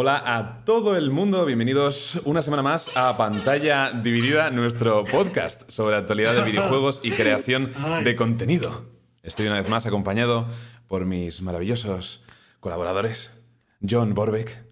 Hola 0.00 0.22
a 0.24 0.64
todo 0.64 0.96
el 0.96 1.10
mundo, 1.10 1.44
bienvenidos 1.44 2.20
una 2.24 2.40
semana 2.40 2.62
más 2.62 2.96
a 2.96 3.16
Pantalla 3.16 3.90
Dividida, 3.90 4.48
nuestro 4.48 5.02
podcast 5.04 5.68
sobre 5.68 5.96
actualidad 5.96 6.36
de 6.36 6.44
videojuegos 6.44 7.00
y 7.02 7.10
creación 7.10 7.72
de 8.04 8.14
contenido. 8.14 8.86
Estoy 9.24 9.48
una 9.48 9.56
vez 9.56 9.68
más 9.68 9.86
acompañado 9.86 10.46
por 10.86 11.04
mis 11.04 11.42
maravillosos 11.42 12.22
colaboradores, 12.60 13.42
John 13.82 14.14
Borbeck, 14.14 14.62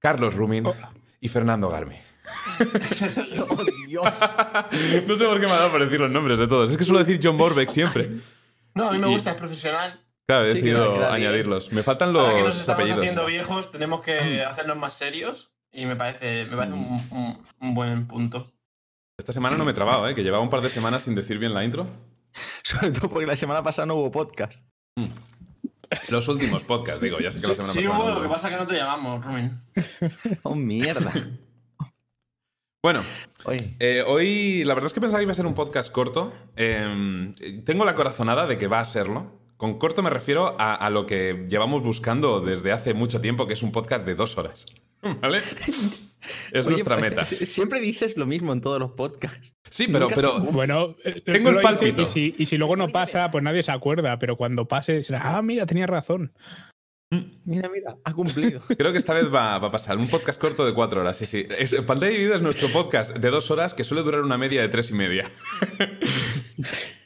Carlos 0.00 0.34
Rumin 0.34 0.64
y 1.20 1.28
Fernando 1.28 1.68
Garmi. 1.68 1.94
Dios. 3.86 4.20
no 5.06 5.16
sé 5.16 5.24
por 5.24 5.40
qué 5.40 5.46
me 5.46 5.52
ha 5.52 5.56
dado 5.56 5.70
por 5.70 5.84
decir 5.84 6.00
los 6.00 6.10
nombres 6.10 6.40
de 6.40 6.48
todos. 6.48 6.68
Es 6.68 6.76
que 6.76 6.82
suelo 6.82 6.98
decir 6.98 7.20
John 7.22 7.38
Borbeck 7.38 7.68
siempre. 7.68 8.10
No, 8.74 8.88
a 8.88 8.92
mí 8.92 8.98
me 8.98 9.06
gusta, 9.06 9.30
es 9.30 9.36
profesional. 9.36 10.00
Claro, 10.28 10.44
he 10.44 10.50
Sí, 10.50 10.54
decidido 10.60 10.92
bien. 10.92 11.04
añadirlos. 11.04 11.72
Me 11.72 11.82
faltan 11.82 12.14
Ahora 12.14 12.28
que 12.34 12.34
nos 12.40 12.44
los 12.48 12.60
estamos 12.60 12.80
apellidos. 12.80 13.00
haciendo 13.00 13.24
viejos, 13.26 13.72
tenemos 13.72 14.04
que 14.04 14.42
hacernos 14.44 14.76
más 14.76 14.92
serios 14.92 15.50
y 15.72 15.86
me 15.86 15.96
parece, 15.96 16.44
me 16.50 16.56
parece 16.56 16.74
un, 16.74 17.06
un- 17.10 17.46
un 17.60 17.74
buen 17.74 18.06
punto. 18.06 18.52
Esta 19.18 19.32
semana 19.32 19.56
no 19.56 19.64
me 19.64 19.70
he 19.70 19.74
trabado, 19.74 20.06
¿eh? 20.08 20.14
que 20.14 20.22
llevaba 20.22 20.42
un 20.42 20.50
par 20.50 20.60
de 20.60 20.68
semanas 20.68 21.02
sin 21.02 21.14
decir 21.14 21.38
bien 21.38 21.54
la 21.54 21.64
intro. 21.64 21.86
Sobre 22.62 22.90
todo 22.90 23.08
porque 23.08 23.26
la 23.26 23.36
semana 23.36 23.62
pasada 23.62 23.86
no 23.86 23.94
hubo 23.94 24.10
podcast. 24.10 24.66
Los 26.10 26.28
últimos 26.28 26.62
podcasts, 26.64 27.00
digo, 27.00 27.18
ya 27.18 27.32
sé 27.32 27.40
que 27.40 27.46
la 27.48 27.54
semana 27.54 27.72
sí, 27.72 27.82
pasada. 27.84 27.98
hubo, 27.98 28.10
lo 28.16 28.22
que 28.22 28.28
pasa 28.28 28.48
es 28.48 28.52
que 28.54 28.60
no 28.60 28.66
te 28.66 28.74
llamamos, 28.76 29.24
Rumin. 29.24 29.58
Oh, 30.42 30.54
mierda. 30.54 31.12
Bueno, 32.80 33.02
eh, 33.80 34.04
hoy 34.06 34.62
la 34.62 34.72
verdad 34.74 34.86
es 34.86 34.92
que 34.92 35.00
pensaba 35.00 35.18
que 35.18 35.24
iba 35.24 35.32
a 35.32 35.34
ser 35.34 35.46
un 35.46 35.54
podcast 35.54 35.90
corto. 35.92 36.32
Eh, 36.54 37.34
tengo 37.66 37.84
la 37.84 37.96
corazonada 37.96 38.46
de 38.46 38.56
que 38.56 38.68
va 38.68 38.78
a 38.78 38.84
serlo. 38.84 39.37
Con 39.58 39.78
corto 39.78 40.02
me 40.02 40.08
refiero 40.10 40.56
a, 40.58 40.74
a 40.74 40.88
lo 40.88 41.04
que 41.04 41.44
llevamos 41.48 41.82
buscando 41.82 42.40
desde 42.40 42.72
hace 42.72 42.94
mucho 42.94 43.20
tiempo, 43.20 43.46
que 43.46 43.52
es 43.54 43.62
un 43.62 43.72
podcast 43.72 44.06
de 44.06 44.14
dos 44.14 44.38
horas. 44.38 44.64
¿Vale? 45.20 45.38
Es 46.52 46.64
oye, 46.66 46.70
nuestra 46.76 46.96
pues, 46.96 47.10
meta. 47.10 47.24
si- 47.24 47.44
Siempre 47.44 47.80
dices 47.80 48.16
lo 48.16 48.24
mismo 48.24 48.52
en 48.52 48.60
todos 48.60 48.78
los 48.78 48.92
podcasts. 48.92 49.56
Sí, 49.68 49.88
pero, 49.90 50.08
pero. 50.14 50.40
Bueno, 50.40 50.94
eh, 51.04 51.20
Tengo 51.24 51.50
el 51.50 51.60
pálpito. 51.60 52.02
Y 52.02 52.06
si, 52.06 52.34
y 52.38 52.46
si 52.46 52.56
luego 52.56 52.76
no 52.76 52.88
pasa, 52.88 53.30
pues 53.30 53.42
nadie 53.42 53.62
se 53.62 53.72
acuerda, 53.72 54.18
pero 54.18 54.36
cuando 54.36 54.66
pase, 54.68 55.02
será, 55.02 55.36
ah, 55.36 55.42
mira, 55.42 55.66
tenía 55.66 55.86
razón. 55.86 56.32
Mira, 57.44 57.70
mira, 57.70 57.96
ha 58.04 58.12
cumplido. 58.12 58.60
creo 58.78 58.92
que 58.92 58.98
esta 58.98 59.14
vez 59.14 59.32
va, 59.32 59.58
va 59.58 59.68
a 59.68 59.70
pasar. 59.70 59.96
Un 59.96 60.08
podcast 60.08 60.40
corto 60.40 60.66
de 60.66 60.74
cuatro 60.74 61.00
horas, 61.00 61.16
sí, 61.16 61.26
sí. 61.26 61.46
Es, 61.58 61.74
Pantalla 61.80 62.12
Dividida 62.12 62.36
es 62.36 62.42
nuestro 62.42 62.68
podcast 62.68 63.16
de 63.16 63.30
dos 63.30 63.50
horas 63.50 63.72
que 63.74 63.82
suele 63.82 64.02
durar 64.02 64.20
una 64.20 64.36
media 64.38 64.60
de 64.60 64.68
tres 64.68 64.90
y 64.90 64.94
media. 64.94 65.28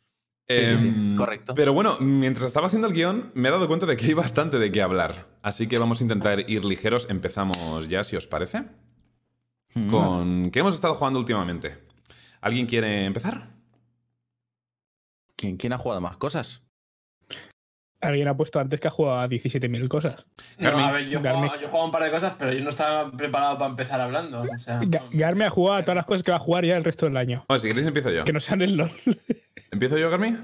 sí, 0.56 0.80
sí, 0.80 0.88
Em, 0.88 1.16
correcto. 1.16 1.54
Pero 1.54 1.72
bueno, 1.72 1.96
mientras 2.00 2.46
estaba 2.46 2.66
haciendo 2.66 2.88
el 2.88 2.94
guion, 2.94 3.30
me 3.34 3.48
he 3.48 3.52
dado 3.52 3.68
cuenta 3.68 3.86
de 3.86 3.96
que 3.96 4.06
hay 4.06 4.14
bastante 4.14 4.58
de 4.58 4.70
qué 4.72 4.82
hablar. 4.82 5.28
Así 5.42 5.66
que 5.68 5.78
vamos 5.78 6.00
a 6.00 6.04
intentar 6.04 6.50
ir 6.50 6.64
ligeros. 6.64 7.08
Empezamos 7.10 7.88
ya, 7.88 8.04
si 8.04 8.16
os 8.16 8.26
parece. 8.26 8.64
Mm. 9.74 9.90
Con 9.90 10.50
qué 10.50 10.60
hemos 10.60 10.74
estado 10.74 10.94
jugando 10.94 11.18
últimamente. 11.18 11.78
¿Alguien 12.40 12.66
quiere 12.66 13.04
empezar? 13.04 13.50
¿Quién, 15.36 15.56
quién 15.56 15.72
ha 15.72 15.78
jugado 15.78 16.00
más 16.00 16.16
cosas? 16.16 16.62
Alguien 18.02 18.26
ha 18.26 18.36
puesto 18.36 18.58
antes 18.58 18.80
que 18.80 18.88
ha 18.88 18.90
jugado 18.90 19.20
a 19.20 19.28
17.000 19.28 19.86
cosas. 19.88 20.16
No, 20.58 20.68
a 20.76 20.90
ver, 20.90 21.04
yo 21.08 21.20
he, 21.20 21.22
jugado, 21.22 21.84
un 21.84 21.90
par 21.92 22.02
de 22.02 22.10
cosas, 22.10 22.34
pero 22.36 22.52
yo 22.52 22.62
no 22.64 22.70
estaba 22.70 23.10
preparado 23.12 23.56
para 23.58 23.70
empezar 23.70 24.00
hablando. 24.00 24.40
O 24.40 24.58
sea, 24.58 24.80
Ga- 24.80 25.46
ha 25.46 25.50
jugado 25.50 25.78
a 25.78 25.82
todas 25.84 25.96
las 25.96 26.04
cosas 26.06 26.24
que 26.24 26.32
va 26.32 26.36
a 26.38 26.40
jugar 26.40 26.64
ya 26.64 26.76
el 26.76 26.82
resto 26.82 27.06
del 27.06 27.16
año. 27.16 27.44
Bueno, 27.48 27.60
si 27.60 27.68
queréis 27.68 27.86
empiezo 27.86 28.10
yo. 28.10 28.24
Que 28.24 28.32
no 28.32 28.40
sean 28.40 28.60
el 28.60 28.76
LOL. 28.76 28.90
¿Empiezo 29.70 29.98
yo, 29.98 30.10
Garmi? 30.10 30.36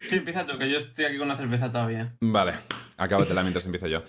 Sí, 0.00 0.16
empieza 0.16 0.44
tú, 0.46 0.58
que 0.58 0.68
yo 0.68 0.78
estoy 0.78 1.04
aquí 1.04 1.16
con 1.18 1.26
una 1.28 1.36
cerveza 1.36 1.70
todavía. 1.70 2.12
Vale, 2.20 2.54
acábatela 2.96 3.42
mientras 3.42 3.64
empiezo 3.66 3.86
yo. 3.86 4.02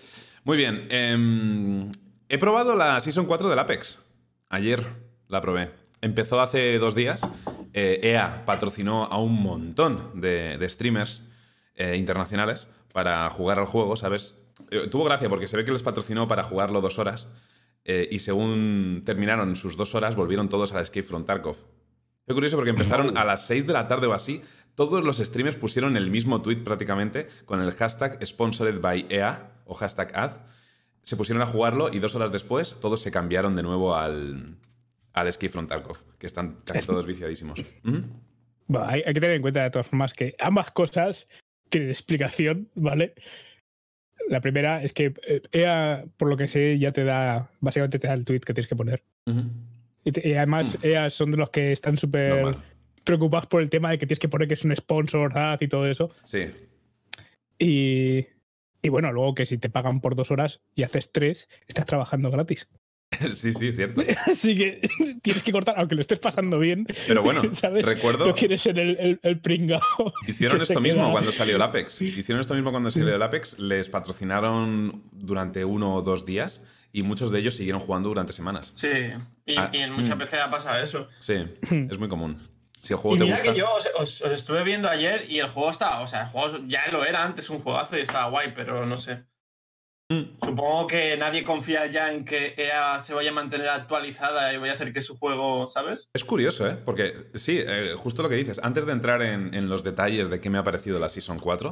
Muy 0.44 0.58
bien. 0.58 0.88
em, 0.90 1.92
he 2.30 2.38
probado 2.40 2.76
la 2.76 3.00
Season 3.00 3.26
4 3.26 3.48
del 3.48 3.60
Apex. 3.60 4.04
Ayer 4.50 4.88
la 5.28 5.40
probé. 5.42 5.70
Empezó 6.02 6.42
hace 6.42 6.80
dos 6.80 6.96
días. 6.96 7.28
Eh, 7.74 8.00
EA 8.04 8.44
patrocinó 8.46 9.04
a 9.06 9.20
un 9.22 9.40
montón 9.42 10.20
de, 10.20 10.58
de 10.58 10.68
streamers 10.70 11.28
eh, 11.82 11.98
internacionales 11.98 12.68
para 12.94 13.28
jugar 13.32 13.58
al 13.58 13.66
juego, 13.66 13.96
¿sabes? 13.96 14.38
Eh, 14.70 14.88
tuvo 14.90 15.06
gracia 15.06 15.30
porque 15.30 15.48
se 15.48 15.58
ve 15.58 15.66
que 15.66 15.72
les 15.72 15.82
patrocinó 15.82 16.28
para 16.28 16.44
jugarlo 16.44 16.80
dos 16.82 17.00
horas. 17.00 17.28
eh, 17.84 18.08
y 18.12 18.20
según 18.20 19.02
terminaron 19.06 19.56
sus 19.56 19.76
dos 19.76 19.96
horas, 19.96 20.16
volvieron 20.16 20.48
todos 20.50 20.72
al 20.74 20.84
Escape 20.84 21.02
from 21.02 21.26
Tarkov. 21.26 21.56
Fue 22.26 22.36
curioso 22.36 22.56
porque 22.56 22.70
empezaron 22.70 23.18
a 23.18 23.26
las 23.26 23.48
6 23.48 23.66
de 23.66 23.74
la 23.74 23.88
tarde 23.88 24.06
o 24.06 24.14
así. 24.14 24.44
Todos 24.76 25.04
los 25.04 25.18
streamers 25.18 25.56
pusieron 25.56 25.98
el 25.98 26.12
mismo 26.12 26.44
tweet 26.44 26.58
prácticamente 26.64 27.28
con 27.46 27.60
el 27.60 27.72
hashtag 27.72 28.24
sponsored 28.24 28.80
by 28.80 29.08
EA 29.10 29.50
o 29.66 29.74
hashtag 29.74 30.12
ad. 30.16 30.32
Se 31.04 31.18
pusieron 31.18 31.42
a 31.42 31.48
jugarlo 31.48 31.90
y 31.92 31.98
dos 31.98 32.14
horas 32.14 32.32
después 32.32 32.78
todos 32.80 33.02
se 33.02 33.10
cambiaron 33.10 33.56
de 33.56 33.64
nuevo 33.64 33.96
al, 33.96 34.58
al 35.14 35.28
Escape 35.28 35.50
from 35.50 35.68
Tarkov, 35.68 35.98
que 36.20 36.28
están 36.28 36.58
casi 36.64 36.86
todos 36.86 37.08
viciadísimos. 37.08 37.60
Ujú. 37.84 38.02
Bueno, 38.68 38.88
hay, 38.88 39.02
hay 39.06 39.14
que 39.14 39.20
tener 39.20 39.36
en 39.36 39.42
cuenta 39.42 39.64
de 39.64 39.70
todas 39.70 39.88
formas 39.88 40.14
que 40.14 40.34
ambas 40.40 40.72
cosas 40.72 41.28
tienen 41.72 41.90
explicación, 41.90 42.70
¿vale? 42.76 43.16
La 44.30 44.40
primera 44.42 44.84
es 44.84 44.94
que 44.94 45.14
eh, 45.28 45.42
EA, 45.52 46.06
por 46.18 46.30
lo 46.30 46.38
que 46.38 46.48
sé, 46.48 46.78
ya 46.78 46.92
te 46.92 47.04
da, 47.04 47.50
básicamente 47.60 47.98
te 47.98 48.08
da 48.08 48.14
el 48.14 48.24
tweet 48.24 48.42
que 48.42 48.54
tienes 48.54 48.68
que 48.68 48.76
poner. 48.76 49.04
Y, 50.04 50.12
te- 50.12 50.28
y 50.30 50.34
además, 50.34 50.78
EA 50.84 51.10
son 51.10 51.32
de 51.32 51.38
los 51.38 51.50
que 51.50 51.72
están 51.72 51.98
súper 51.98 52.36
Normal. 52.36 52.64
preocupados 53.04 53.48
por 53.48 53.62
el 53.62 53.70
tema 53.70 53.90
de 53.90 53.98
que 53.98 54.06
tienes 54.06 54.20
que 54.20 54.30
poner 54.30 54.48
que 54.48 54.54
es 54.54 54.64
un 54.64 54.76
sponsor, 54.76 55.36
ad 55.38 55.60
y 55.62 55.68
todo 55.68 55.88
eso. 55.88 56.12
Sí. 56.24 56.50
Y, 57.58 58.28
y 58.82 58.90
bueno, 58.90 59.12
luego 59.12 59.34
que 59.36 59.46
si 59.46 59.58
te 59.58 59.70
pagan 59.70 60.02
por 60.02 60.16
dos 60.16 60.32
horas 60.32 60.62
y 60.76 60.84
haces 60.84 61.12
tres, 61.12 61.50
estás 61.68 61.86
trabajando 61.86 62.30
gratis. 62.32 62.68
sí, 63.34 63.54
sí, 63.54 63.72
cierto. 63.74 64.02
Así 64.32 64.56
que 64.56 64.88
tienes 65.22 65.44
que 65.44 65.52
cortar, 65.52 65.76
aunque 65.78 65.96
lo 65.96 66.02
estés 66.02 66.20
pasando 66.20 66.58
bien. 66.60 66.88
Pero 67.08 67.22
bueno, 67.24 67.42
¿sabes? 67.54 67.86
recuerdo, 67.86 68.28
No 68.28 68.34
quieres 68.36 68.62
ser 68.62 68.80
el, 68.80 68.98
el, 69.00 69.20
el 69.24 69.40
pringao. 69.40 69.82
hicieron 70.28 70.62
esto 70.62 70.80
mismo 70.80 71.04
queda- 71.04 71.12
cuando 71.12 71.32
salió 71.32 71.56
el 71.56 71.62
Apex. 71.62 72.02
Hicieron 72.02 72.40
esto 72.42 72.54
mismo 72.54 72.72
cuando 72.72 72.90
salió 72.90 73.16
el 73.16 73.22
Apex. 73.22 73.60
Les 73.60 73.90
patrocinaron 73.90 75.04
durante 75.12 75.66
uno 75.66 75.96
o 75.96 76.02
dos 76.02 76.26
días 76.26 76.66
y 76.94 77.04
muchos 77.04 77.32
de 77.32 77.40
ellos 77.40 77.56
siguieron 77.56 77.82
jugando 77.82 78.10
durante 78.10 78.34
semanas. 78.34 78.72
Sí, 78.76 78.90
y, 79.46 79.56
Ah, 79.58 79.70
y 79.74 79.78
en 79.78 79.94
muchas 79.94 80.16
mm. 80.16 80.20
veces 80.20 80.40
ha 80.40 80.50
pasado 80.50 80.84
eso. 80.84 81.08
Sí, 81.20 81.36
es 81.90 81.98
muy 82.00 82.08
común. 82.10 82.38
Si 82.80 82.94
el 82.94 83.00
juego 83.00 83.16
Y 83.16 83.20
te 83.20 83.26
mira 83.26 83.36
gusta. 83.38 83.54
que 83.54 83.60
yo 83.60 83.68
os, 83.74 83.88
os- 84.00 84.22
os 84.22 84.32
estuve 84.32 84.64
viendo 84.64 84.90
ayer 84.90 85.26
y 85.30 85.38
el 85.40 85.48
juego 85.50 85.70
estaba, 85.70 86.00
o 86.02 86.08
sea, 86.08 86.24
el 86.24 86.28
juego 86.30 86.58
ya 86.68 86.82
lo 86.92 87.06
era 87.06 87.24
antes 87.24 87.50
un 87.50 87.60
juegazo 87.60 87.96
y 87.98 88.02
estaba 88.02 88.28
guay, 88.30 88.54
pero 88.56 88.86
no 88.88 88.98
sé. 88.98 89.24
Mm. 90.12 90.40
Supongo 90.44 90.88
que 90.88 91.16
nadie 91.16 91.46
confía 91.46 91.86
ya 91.86 92.12
en 92.12 92.26
que 92.26 92.54
EA 92.58 93.00
se 93.00 93.14
vaya 93.14 93.32
a 93.32 93.34
mantener 93.34 93.70
actualizada 93.70 94.54
y 94.54 94.58
vaya 94.58 94.74
a 94.74 94.76
hacer 94.76 94.92
que 94.92 95.02
su 95.02 95.18
juego, 95.18 95.68
¿sabes? 95.68 96.10
Es 96.14 96.26
curioso, 96.26 96.68
¿eh? 96.68 96.78
Porque 96.84 97.14
sí, 97.36 97.62
eh, 97.66 97.94
justo 97.98 98.22
lo 98.22 98.28
que 98.28 98.36
dices. 98.36 98.60
Antes 98.62 98.86
de 98.86 98.92
entrar 98.92 99.22
en, 99.22 99.54
en 99.54 99.70
los 99.70 99.86
detalles 99.86 100.30
de 100.30 100.42
qué 100.42 100.50
me 100.50 100.58
ha 100.58 100.66
parecido 100.66 101.00
la 101.00 101.08
Season 101.08 101.40
4, 101.40 101.70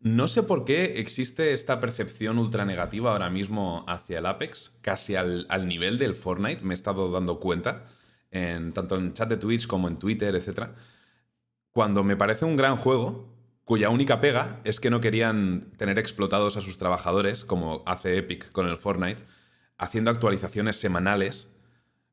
no 0.00 0.28
sé 0.28 0.42
por 0.42 0.66
qué 0.66 1.00
existe 1.00 1.54
esta 1.54 1.80
percepción 1.80 2.38
ultra 2.38 2.66
negativa 2.66 3.12
ahora 3.12 3.30
mismo 3.30 3.86
hacia 3.88 4.18
el 4.18 4.26
Apex, 4.26 4.76
casi 4.82 5.16
al, 5.16 5.46
al 5.48 5.66
nivel 5.66 5.96
del 5.96 6.14
Fortnite, 6.14 6.62
me 6.62 6.74
he 6.74 6.76
estado 6.76 7.10
dando 7.10 7.40
cuenta, 7.40 7.86
en, 8.30 8.74
tanto 8.74 8.96
en 8.96 9.14
chat 9.14 9.30
de 9.30 9.38
Twitch 9.38 9.66
como 9.66 9.88
en 9.88 9.98
Twitter, 9.98 10.34
etc. 10.34 10.68
Cuando 11.70 12.04
me 12.04 12.16
parece 12.16 12.44
un 12.44 12.56
gran 12.56 12.76
juego, 12.76 13.39
cuya 13.70 13.88
única 13.88 14.18
pega 14.18 14.58
es 14.64 14.80
que 14.80 14.90
no 14.90 15.00
querían 15.00 15.70
tener 15.76 15.96
explotados 15.96 16.56
a 16.56 16.60
sus 16.60 16.76
trabajadores, 16.76 17.44
como 17.44 17.84
hace 17.86 18.18
Epic 18.18 18.50
con 18.50 18.66
el 18.66 18.76
Fortnite, 18.76 19.22
haciendo 19.78 20.10
actualizaciones 20.10 20.74
semanales 20.74 21.56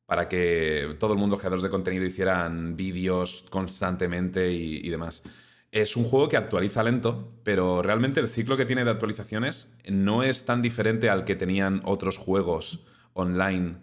para 0.06 0.30
que 0.30 0.96
todo 1.00 1.14
el 1.14 1.20
mundo, 1.20 1.36
creadores 1.36 1.64
de 1.64 1.72
contenido, 1.72 2.06
hicieran 2.06 2.78
vídeos 2.78 3.44
constantemente 3.50 4.52
y, 4.52 4.86
y 4.86 4.90
demás. 4.90 5.24
Es 5.72 5.96
un 5.96 6.04
juego 6.04 6.30
que 6.30 6.38
actualiza 6.38 6.84
lento, 6.84 7.34
pero 7.44 7.82
realmente 7.82 8.20
el 8.20 8.30
ciclo 8.30 8.56
que 8.56 8.66
tiene 8.66 8.86
de 8.86 8.92
actualizaciones 8.92 9.76
no 9.90 10.22
es 10.22 10.46
tan 10.46 10.62
diferente 10.62 11.10
al 11.10 11.26
que 11.26 11.36
tenían 11.36 11.82
otros 11.86 12.20
juegos 12.20 12.86
online 13.14 13.78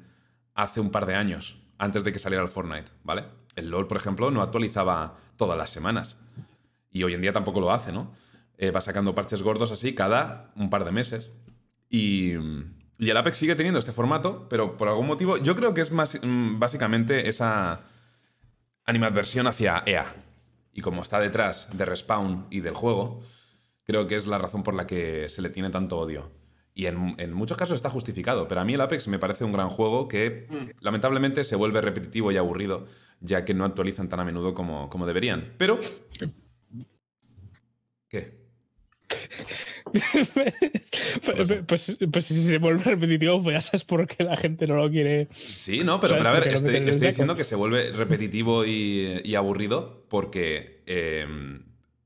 hace 0.55 0.79
un 0.79 0.93
par 0.93 1.07
de 1.07 1.17
años, 1.17 1.59
antes 1.79 2.05
de 2.05 2.13
que 2.13 2.21
saliera 2.21 2.45
el 2.45 2.51
Fortnite, 2.51 2.93
¿vale? 3.03 3.25
El 3.57 3.69
LoL, 3.69 3.89
por 3.89 3.97
ejemplo, 3.97 4.31
no 4.31 4.43
actualizaba 4.43 5.17
todas 5.37 5.59
las 5.59 5.71
semanas. 5.71 6.21
Y 6.95 7.03
hoy 7.03 7.13
en 7.13 7.21
día 7.21 7.33
tampoco 7.33 7.61
lo 7.61 7.73
hace, 7.73 7.93
¿no? 7.93 8.13
Eh, 8.57 8.71
va 8.71 8.81
sacando 8.81 9.17
parches 9.17 9.43
gordos 9.43 9.73
así 9.73 9.97
cada 9.97 10.53
un 10.55 10.71
par 10.71 10.85
de 10.85 10.93
meses. 10.93 11.33
Y, 11.91 12.35
y 12.99 13.11
el 13.11 13.17
Apex 13.17 13.37
sigue 13.37 13.57
teniendo 13.57 13.81
este 13.81 13.93
formato, 13.93 14.49
pero 14.49 14.77
por 14.77 14.87
algún 14.87 15.09
motivo, 15.09 15.37
yo 15.37 15.57
creo 15.57 15.75
que 15.75 15.81
es 15.81 15.91
más 15.91 16.21
mm, 16.23 16.61
básicamente 16.61 17.29
esa 17.29 17.81
animadversión 18.87 19.49
hacia 19.49 19.83
EA. 19.85 20.15
Y 20.73 20.83
como 20.83 21.03
está 21.03 21.19
detrás 21.19 21.77
de 21.77 21.85
Respawn 21.85 22.47
y 22.49 22.61
del 22.61 22.75
juego, 22.75 23.23
creo 23.83 24.07
que 24.07 24.15
es 24.15 24.29
la 24.29 24.39
razón 24.39 24.63
por 24.63 24.75
la 24.75 24.87
que 24.87 25.29
se 25.29 25.43
le 25.43 25.51
tiene 25.51 25.71
tanto 25.71 25.99
odio. 25.99 26.31
Y 26.75 26.87
en, 26.87 27.17
en 27.19 27.33
muchos 27.33 27.57
casos 27.57 27.75
está 27.75 27.91
justificado, 27.91 28.47
pero 28.47 28.61
a 28.61 28.65
mí 28.65 28.75
el 28.75 28.81
Apex 28.81 29.09
me 29.09 29.19
parece 29.19 29.45
un 29.45 29.53
gran 29.53 29.69
juego 29.69 30.07
que 30.07 30.47
lamentablemente 30.79 31.43
se 31.43 31.57
vuelve 31.57 31.81
repetitivo 31.81 32.31
y 32.31 32.37
aburrido, 32.37 32.87
ya 33.21 33.45
que 33.45 33.53
no 33.53 33.65
actualizan 33.65 34.09
tan 34.09 34.21
a 34.21 34.25
menudo 34.25 34.55
como, 34.55 34.89
como 34.91 35.07
deberían. 35.07 35.55
Pero... 35.59 35.81
¿Qué? 38.15 38.45
pues, 41.25 41.53
pues, 41.67 41.97
pues 42.13 42.25
si 42.25 42.35
se 42.43 42.59
vuelve 42.59 42.83
repetitivo, 42.85 43.43
pues 43.43 43.55
ya 43.55 43.61
sabes 43.61 43.85
por 43.85 44.07
qué 44.07 44.23
la 44.25 44.37
gente 44.37 44.67
no 44.67 44.77
lo 44.77 44.89
quiere. 44.91 45.29
Sí, 45.33 45.83
no, 45.85 45.99
pero, 46.01 46.11
¿Sabes 46.17 46.21
pero 46.23 46.29
a 46.29 46.33
ver, 46.41 46.49
estoy, 46.49 46.81
diciendo 47.09 47.35
que 47.37 47.45
se 47.45 47.55
vuelve 47.57 47.91
repetitivo 47.93 48.65
y, 48.65 49.21
y 49.25 49.35
aburrido 49.35 50.05
porque 50.09 50.83
eh, 50.87 51.27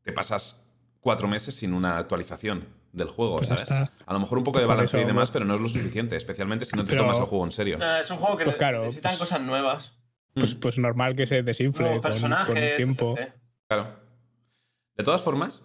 te 0.02 0.12
pasas 0.12 0.66
cuatro 1.00 1.28
meses 1.28 1.54
sin 1.54 1.74
una 1.74 1.98
actualización 1.98 2.66
del 2.92 3.08
juego, 3.08 3.36
Pues 3.36 3.48
¿sabes? 3.48 3.62
está. 3.62 3.92
A 4.06 4.12
lo 4.14 4.20
mejor 4.20 4.38
un 4.38 4.44
poco 4.44 4.58
de 4.60 4.64
Por 4.66 4.74
balanceo 4.74 5.02
y 5.02 5.04
demás, 5.04 5.30
pero 5.30 5.44
no 5.44 5.54
es 5.54 5.60
lo 5.60 5.68
suficiente, 5.68 6.16
especialmente 6.16 6.64
si 6.64 6.74
no 6.74 6.84
te 6.84 6.90
Pero- 6.90 7.02
tomas 7.02 7.18
el 7.18 7.24
juego 7.24 7.44
en 7.44 7.52
serio. 7.52 7.78
Eh, 7.80 8.00
es 8.02 8.10
un 8.10 8.16
juego 8.16 8.36
que 8.38 8.44
Pues 8.44 8.56
claro, 8.56 8.84
necesitan 8.84 9.10
pues- 9.12 9.18
cosas 9.20 9.40
nuevas. 9.42 9.92
Pues, 10.34 10.54
Mm. 10.56 10.60
pues 10.60 10.78
normal 10.78 11.16
que 11.16 11.26
se 11.26 11.42
desinfle 11.42 12.00
con, 12.00 12.56
el 12.56 12.76
tiempo. 12.76 13.14
etc. 13.18 13.32
Claro. 13.66 13.96
De 14.96 15.04
todas 15.04 15.20
formas, 15.22 15.64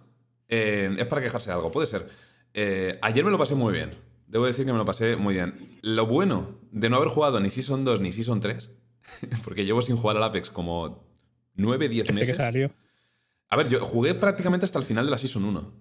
eh, 0.56 0.96
es 1.00 1.08
para 1.08 1.22
quejarse 1.22 1.50
de 1.50 1.56
algo, 1.56 1.72
puede 1.72 1.88
ser. 1.88 2.08
Eh, 2.54 3.00
ayer 3.02 3.26
me 3.26 3.32
lo 3.32 3.40
pasé 3.40 3.56
muy 3.56 3.74
bien. 3.74 3.96
Debo 4.28 4.46
decir 4.46 4.66
que 4.66 4.72
me 4.72 4.78
lo 4.78 4.86
pasé 4.86 5.16
muy 5.16 5.34
bien. 5.34 5.80
Lo 5.82 6.06
bueno 6.06 6.60
de 6.72 6.90
no 6.90 6.98
haber 6.98 7.10
jugado 7.10 7.40
ni 7.40 7.50
Season 7.50 7.84
2 7.84 8.02
ni 8.02 8.12
Season 8.12 8.40
3, 8.40 8.72
porque 9.44 9.66
llevo 9.66 9.82
sin 9.82 9.96
jugar 9.98 10.18
al 10.18 10.24
Apex 10.24 10.52
como 10.52 11.08
9, 11.56 11.90
10 11.90 12.08
Desde 12.08 12.14
que 12.14 12.20
meses. 12.20 12.38
salió. 12.38 12.72
A 13.50 13.56
ver, 13.56 13.70
yo 13.70 13.80
jugué 13.80 14.14
prácticamente 14.14 14.66
hasta 14.66 14.78
el 14.80 14.86
final 14.86 15.06
de 15.06 15.12
la 15.12 15.18
Season 15.18 15.44
1. 15.44 15.74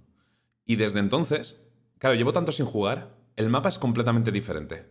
Y 0.64 0.76
desde 0.76 1.00
entonces, 1.00 1.62
claro, 1.98 2.14
llevo 2.16 2.32
tanto 2.32 2.50
sin 2.52 2.64
jugar, 2.66 3.14
el 3.36 3.50
mapa 3.50 3.68
es 3.68 3.78
completamente 3.78 4.32
diferente. 4.32 4.86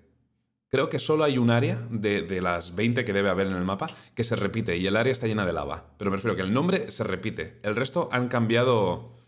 Creo 0.69 0.89
que 0.89 0.99
solo 0.99 1.23
hay 1.23 1.37
un 1.37 1.49
área 1.49 1.85
de, 1.89 2.21
de 2.21 2.41
las 2.41 2.75
20 2.75 3.03
que 3.03 3.13
debe 3.13 3.29
haber 3.29 3.47
en 3.47 3.53
el 3.53 3.63
mapa 3.65 3.87
que 4.15 4.23
se 4.23 4.35
repite 4.35 4.77
y 4.77 4.87
el 4.87 4.95
área 4.95 5.11
está 5.11 5.27
llena 5.27 5.45
de 5.45 5.53
lava. 5.53 5.93
Pero 5.97 6.11
me 6.11 6.17
refiero 6.17 6.35
que 6.35 6.43
el 6.43 6.53
nombre 6.53 6.91
se 6.91 7.03
repite. 7.03 7.59
El 7.63 7.75
resto 7.75 8.09
han 8.11 8.29
cambiado 8.29 9.20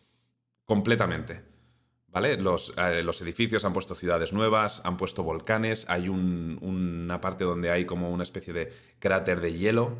completamente. 0.65 1.43
¿Vale? 2.07 2.37
Los, 2.37 2.75
eh, 2.77 3.01
los 3.01 3.19
edificios 3.23 3.65
han 3.65 3.73
puesto 3.73 3.95
ciudades 3.95 4.33
nuevas, 4.33 4.85
han 4.85 4.97
puesto 4.97 5.23
volcanes, 5.23 5.89
hay 5.89 6.09
un- 6.09 6.59
una 6.61 7.19
parte 7.21 7.43
donde 7.43 7.71
hay 7.71 7.85
como 7.85 8.11
una 8.11 8.21
especie 8.21 8.53
de 8.53 8.71
cráter 8.99 9.41
de 9.41 9.53
hielo. 9.53 9.97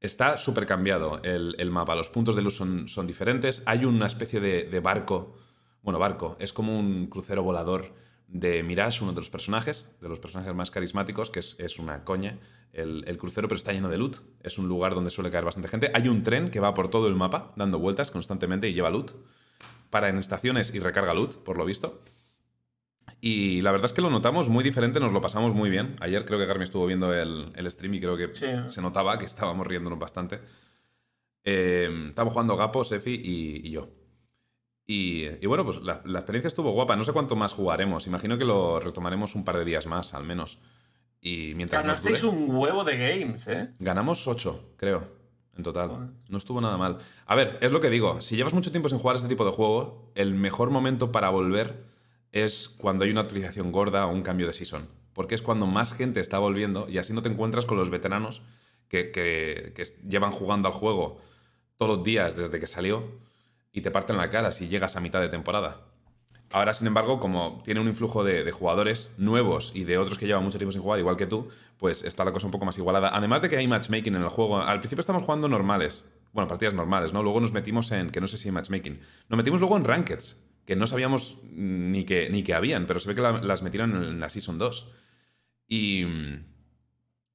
Está 0.00 0.36
súper 0.38 0.66
cambiado 0.66 1.20
el, 1.24 1.56
el 1.58 1.70
mapa, 1.72 1.96
los 1.96 2.10
puntos 2.10 2.36
de 2.36 2.42
luz 2.42 2.56
son, 2.56 2.88
son 2.88 3.06
diferentes, 3.08 3.62
hay 3.66 3.84
una 3.84 4.06
especie 4.06 4.38
de, 4.40 4.64
de 4.64 4.80
barco, 4.80 5.36
bueno, 5.82 5.98
barco, 5.98 6.36
es 6.40 6.52
como 6.52 6.78
un 6.78 7.06
crucero 7.08 7.42
volador 7.42 7.92
de 8.28 8.62
Mirage, 8.62 9.02
uno 9.02 9.12
de 9.12 9.20
los 9.20 9.30
personajes, 9.30 9.88
de 10.00 10.08
los 10.08 10.18
personajes 10.20 10.54
más 10.54 10.70
carismáticos, 10.70 11.30
que 11.30 11.40
es, 11.40 11.56
es 11.58 11.78
una 11.80 12.04
coña, 12.04 12.38
el, 12.72 13.04
el 13.06 13.18
crucero, 13.18 13.48
pero 13.48 13.56
está 13.56 13.72
lleno 13.72 13.88
de 13.88 13.98
loot, 13.98 14.16
es 14.42 14.58
un 14.58 14.68
lugar 14.68 14.94
donde 14.94 15.10
suele 15.10 15.30
caer 15.30 15.44
bastante 15.44 15.68
gente. 15.68 15.90
Hay 15.94 16.08
un 16.08 16.22
tren 16.22 16.50
que 16.50 16.60
va 16.60 16.72
por 16.74 16.88
todo 16.88 17.06
el 17.08 17.14
mapa, 17.16 17.52
dando 17.56 17.78
vueltas 17.78 18.10
constantemente 18.10 18.68
y 18.68 18.74
lleva 18.74 18.90
loot, 18.90 19.12
para 19.92 20.08
en 20.08 20.18
estaciones 20.18 20.74
y 20.74 20.80
recarga 20.80 21.14
loot, 21.14 21.36
por 21.44 21.56
lo 21.56 21.64
visto. 21.64 22.02
Y 23.20 23.60
la 23.60 23.70
verdad 23.70 23.84
es 23.86 23.92
que 23.92 24.00
lo 24.02 24.10
notamos 24.10 24.48
muy 24.48 24.64
diferente, 24.64 24.98
nos 24.98 25.12
lo 25.12 25.20
pasamos 25.20 25.54
muy 25.54 25.70
bien. 25.70 25.94
Ayer 26.00 26.24
creo 26.24 26.40
que 26.40 26.46
Garmi 26.46 26.64
estuvo 26.64 26.86
viendo 26.86 27.14
el, 27.14 27.52
el 27.54 27.70
stream 27.70 27.94
y 27.94 28.00
creo 28.00 28.16
que 28.16 28.34
Sí. 28.34 28.46
se 28.66 28.82
notaba 28.82 29.16
que 29.18 29.26
estábamos 29.26 29.64
riéndonos 29.66 29.98
bastante. 30.00 30.40
Eh, 31.44 32.06
estábamos 32.08 32.32
jugando 32.32 32.56
Gapo, 32.56 32.82
Sefi 32.84 33.12
y, 33.14 33.66
y 33.68 33.70
yo. 33.70 33.90
Y, 34.86 35.26
y 35.40 35.46
bueno, 35.46 35.64
pues 35.64 35.80
la, 35.82 36.02
la 36.04 36.18
experiencia 36.20 36.48
estuvo 36.48 36.72
guapa. 36.72 36.96
No 36.96 37.04
sé 37.04 37.12
cuánto 37.12 37.36
más 37.36 37.52
jugaremos. 37.52 38.06
Imagino 38.08 38.36
que 38.38 38.44
lo 38.44 38.80
retomaremos 38.80 39.34
un 39.36 39.44
par 39.44 39.56
de 39.58 39.64
días 39.64 39.86
más, 39.86 40.14
al 40.14 40.24
menos. 40.24 40.58
Y 41.20 41.52
mientras 41.54 41.84
nos 41.84 42.02
dure- 42.02 42.10
Ganasteis 42.12 42.24
un 42.24 42.50
huevo 42.50 42.82
de 42.82 42.96
games, 42.98 43.46
¿eh? 43.46 43.70
Ganamos 43.78 44.26
8, 44.26 44.74
creo, 44.76 45.06
en 45.56 45.62
total. 45.62 46.10
No 46.28 46.38
estuvo 46.38 46.60
nada 46.60 46.76
mal. 46.76 46.98
A 47.26 47.34
ver, 47.34 47.58
es 47.60 47.72
lo 47.72 47.80
que 47.80 47.90
digo. 47.90 48.20
Si 48.20 48.36
llevas 48.36 48.54
mucho 48.54 48.70
tiempo 48.70 48.88
sin 48.88 48.98
jugar 48.98 49.16
este 49.16 49.28
tipo 49.28 49.44
de 49.44 49.50
juego, 49.52 50.10
el 50.14 50.34
mejor 50.34 50.70
momento 50.70 51.12
para 51.12 51.30
volver 51.30 51.84
es 52.32 52.68
cuando 52.68 53.04
hay 53.04 53.10
una 53.10 53.20
actualización 53.22 53.70
gorda 53.72 54.06
o 54.06 54.12
un 54.12 54.22
cambio 54.22 54.46
de 54.46 54.52
season. 54.54 54.88
Porque 55.12 55.34
es 55.34 55.42
cuando 55.42 55.66
más 55.66 55.92
gente 55.92 56.20
está 56.20 56.38
volviendo 56.38 56.88
y 56.88 56.96
así 56.98 57.12
no 57.12 57.20
te 57.22 57.28
encuentras 57.28 57.66
con 57.66 57.76
los 57.76 57.90
veteranos 57.90 58.40
que, 58.88 59.10
que- 59.10 59.72
que 59.74 59.82
llevan 60.08 60.30
jugando 60.32 60.68
al 60.68 60.74
juego 60.74 61.18
todos 61.76 61.96
los 61.96 62.04
días 62.04 62.36
desde 62.36 62.58
que 62.58 62.66
salió 62.66 63.04
y 63.72 63.82
te 63.82 63.90
parten 63.90 64.16
la 64.16 64.30
cara 64.30 64.52
si 64.52 64.68
llegas 64.68 64.96
a 64.96 65.00
mitad 65.00 65.20
de 65.20 65.28
temporada. 65.28 65.82
Ahora, 66.52 66.74
sin 66.74 66.86
embargo, 66.86 67.18
como 67.18 67.62
tiene 67.64 67.80
un 67.80 67.88
influjo 67.88 68.24
de, 68.24 68.50
jugadores 68.52 69.12
nuevos 69.16 69.72
y 69.74 69.84
de 69.84 69.98
otros 69.98 70.18
que 70.18 70.26
llevan 70.26 70.44
mucho 70.44 70.58
tiempo 70.58 70.72
sin 70.72 70.82
jugar, 70.82 70.98
igual 70.98 71.16
que 71.16 71.26
tú, 71.26 71.48
pues 71.78 72.04
está 72.04 72.24
la 72.24 72.32
cosa 72.32 72.46
un 72.46 72.52
poco 72.52 72.64
más 72.64 72.76
igualada. 72.78 73.10
Además 73.14 73.42
de 73.42 73.48
que 73.48 73.56
hay 73.56 73.66
matchmaking 73.66 74.14
en 74.14 74.22
el 74.22 74.28
juego. 74.28 74.60
Al 74.60 74.78
principio 74.80 75.00
estamos 75.00 75.22
jugando 75.22 75.48
normales. 75.48 76.10
Bueno, 76.32 76.48
partidas 76.48 76.74
normales, 76.74 77.12
¿no? 77.12 77.22
Luego 77.22 77.40
nos 77.40 77.52
metimos 77.52 77.90
en, 77.92 78.10
que 78.10 78.20
no 78.20 78.26
sé 78.26 78.36
si 78.36 78.48
hay 78.48 78.52
matchmaking. 78.52 79.00
Nos 79.28 79.36
metimos 79.36 79.60
luego 79.60 79.76
en 79.76 79.84
rankeds, 79.84 80.42
que 80.66 80.76
no 80.76 80.86
sabíamos 80.86 81.38
ni 81.52 82.04
que, 82.04 82.28
ni 82.30 82.42
que 82.42 82.54
habían, 82.54 82.86
pero 82.86 83.00
se 83.00 83.08
ve 83.08 83.14
que 83.14 83.22
la- 83.22 83.40
las 83.42 83.62
metieron 83.62 83.96
en 83.96 84.20
la 84.20 84.28
Season 84.28 84.58
2. 84.58 84.94
Y 85.68 86.04
mm, 86.04 86.44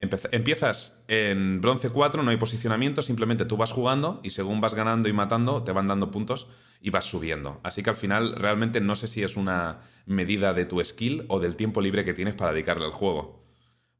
empiezas 0.00 1.04
en 1.08 1.60
bronce 1.60 1.90
4, 1.90 2.22
no 2.22 2.30
hay 2.30 2.36
posicionamiento, 2.36 3.02
simplemente 3.02 3.44
tú 3.44 3.56
vas 3.56 3.72
jugando 3.72 4.20
y 4.22 4.30
según 4.30 4.60
vas 4.60 4.74
ganando 4.74 5.08
y 5.08 5.12
matando, 5.12 5.64
te 5.64 5.72
van 5.72 5.86
dando 5.88 6.10
puntos 6.10 6.48
y 6.80 6.90
vas 6.90 7.04
subiendo. 7.04 7.60
Así 7.64 7.82
que 7.82 7.90
al 7.90 7.96
final 7.96 8.34
realmente 8.36 8.80
no 8.80 8.94
sé 8.96 9.08
si 9.08 9.22
es 9.22 9.36
una 9.36 9.80
medida 10.06 10.54
de 10.54 10.64
tu 10.64 10.82
skill 10.82 11.24
o 11.28 11.40
del 11.40 11.56
tiempo 11.56 11.80
libre 11.80 12.04
que 12.04 12.14
tienes 12.14 12.34
para 12.34 12.52
dedicarle 12.52 12.84
al 12.86 12.92
juego. 12.92 13.44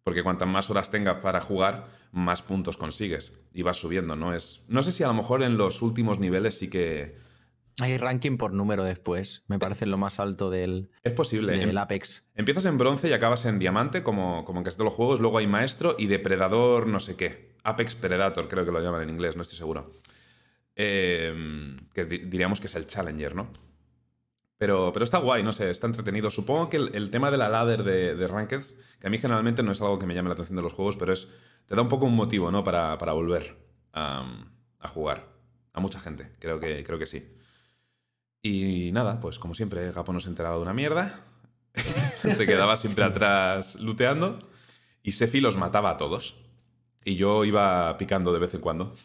Porque 0.04 0.22
cuantas 0.22 0.48
más 0.48 0.70
horas 0.70 0.90
tengas 0.90 1.16
para 1.16 1.40
jugar, 1.40 1.86
más 2.12 2.40
puntos 2.42 2.76
consigues 2.76 3.38
y 3.52 3.62
vas 3.62 3.76
subiendo. 3.76 4.16
No, 4.16 4.34
es, 4.34 4.62
no 4.69 4.82
sé 4.82 4.92
si 4.92 5.02
a 5.04 5.08
lo 5.08 5.14
mejor 5.14 5.42
en 5.42 5.58
los 5.58 5.82
últimos 5.82 6.19
niveles 6.19 6.56
sí 6.58 6.70
que... 6.70 7.16
Hay 7.80 7.96
ranking 7.96 8.38
por 8.38 8.52
número 8.52 8.82
después. 8.84 9.44
Me 9.46 9.58
parece 9.58 9.86
lo 9.86 9.98
más 9.98 10.19
alto 10.19 10.50
del, 10.50 10.90
Es 11.04 11.12
posible. 11.12 11.52
del 11.56 11.70
Em- 11.70 11.78
Apex. 11.78 12.25
Empiezas 12.34 12.64
en 12.64 12.76
bronce 12.78 13.08
y 13.08 13.12
acabas 13.12 13.44
en 13.44 13.58
diamante, 13.60 14.02
como, 14.02 14.44
como 14.44 14.58
en 14.60 14.64
casi 14.64 14.76
todos 14.78 14.86
los 14.90 14.94
juegos. 14.94 15.20
Luego 15.20 15.38
hay 15.38 15.46
maestro 15.46 15.94
y 15.98 16.06
depredador, 16.06 16.86
no 16.88 16.98
sé 16.98 17.16
qué. 17.16 17.54
Apex 17.62 17.94
Predator, 17.94 18.48
creo 18.48 18.64
que 18.64 18.72
lo 18.72 18.80
llaman 18.80 19.02
en 19.02 19.10
inglés, 19.10 19.36
no 19.36 19.42
estoy 19.42 19.58
seguro. 19.58 19.92
Eh, 20.80 21.76
que 21.92 22.04
di- 22.04 22.19
diríamos 22.19 22.60
que 22.60 22.69
es 22.69 22.75
el 22.76 22.86
Challenger, 22.86 23.34
¿no? 23.34 23.50
Pero, 24.56 24.92
pero 24.92 25.04
está 25.04 25.19
guay, 25.19 25.42
no 25.42 25.52
sé, 25.52 25.70
está 25.70 25.86
entretenido. 25.86 26.30
Supongo 26.30 26.69
que 26.70 26.76
el, 26.78 27.10
tema 27.10 27.30
de 27.30 27.36
la 27.36 27.48
ladder 27.48 27.82
de, 27.84 28.14
de 28.14 28.26
Rankeds, 28.26 28.76
que 29.00 29.06
a 29.06 29.10
mí 29.10 29.19
generalmente 29.19 29.62
no 29.62 29.72
es 29.72 29.80
algo 29.80 29.98
que 29.98 30.06
me 30.06 30.14
llame 30.14 30.28
la 30.28 30.34
atención 30.34 30.56
de 30.56 30.62
los 30.62 30.72
juegos, 30.72 30.96
pero 30.96 31.12
es 31.12 31.28
te 31.66 31.75
da 31.76 31.82
un 31.82 31.88
poco 31.88 32.06
un 32.06 32.16
motivo, 32.16 32.50
¿no? 32.50 32.64
Para, 32.64 32.96
para 32.96 33.12
volver 33.12 33.56
a, 33.92 34.25
a 34.78 34.88
jugar. 34.88 35.28
A 35.72 35.80
mucha 35.80 36.00
gente, 36.00 36.32
creo 36.38 36.58
que, 36.58 36.82
creo 36.82 36.98
que 36.98 37.06
sí. 37.06 37.28
Y 38.42 38.90
nada, 38.92 39.20
pues 39.20 39.38
como 39.38 39.54
siempre, 39.54 39.92
Gapo 39.92 40.12
no 40.12 40.20
se 40.20 40.28
enteraba 40.28 40.56
de 40.56 40.62
una 40.62 40.75
mierda. 40.75 41.20
se 42.16 42.46
quedaba 42.46 42.76
siempre 42.76 43.04
atrás 43.04 43.76
luteando. 43.76 44.49
Y 45.02 45.12
Sefi 45.12 45.40
los 45.40 45.56
mataba 45.56 45.90
a 45.90 45.97
todos. 45.97 46.40
Y 47.04 47.16
yo 47.16 47.44
iba 47.44 47.97
picando 47.97 48.32
de 48.32 48.38
vez 48.40 48.54
en 48.54 48.61
cuando. 48.61 48.97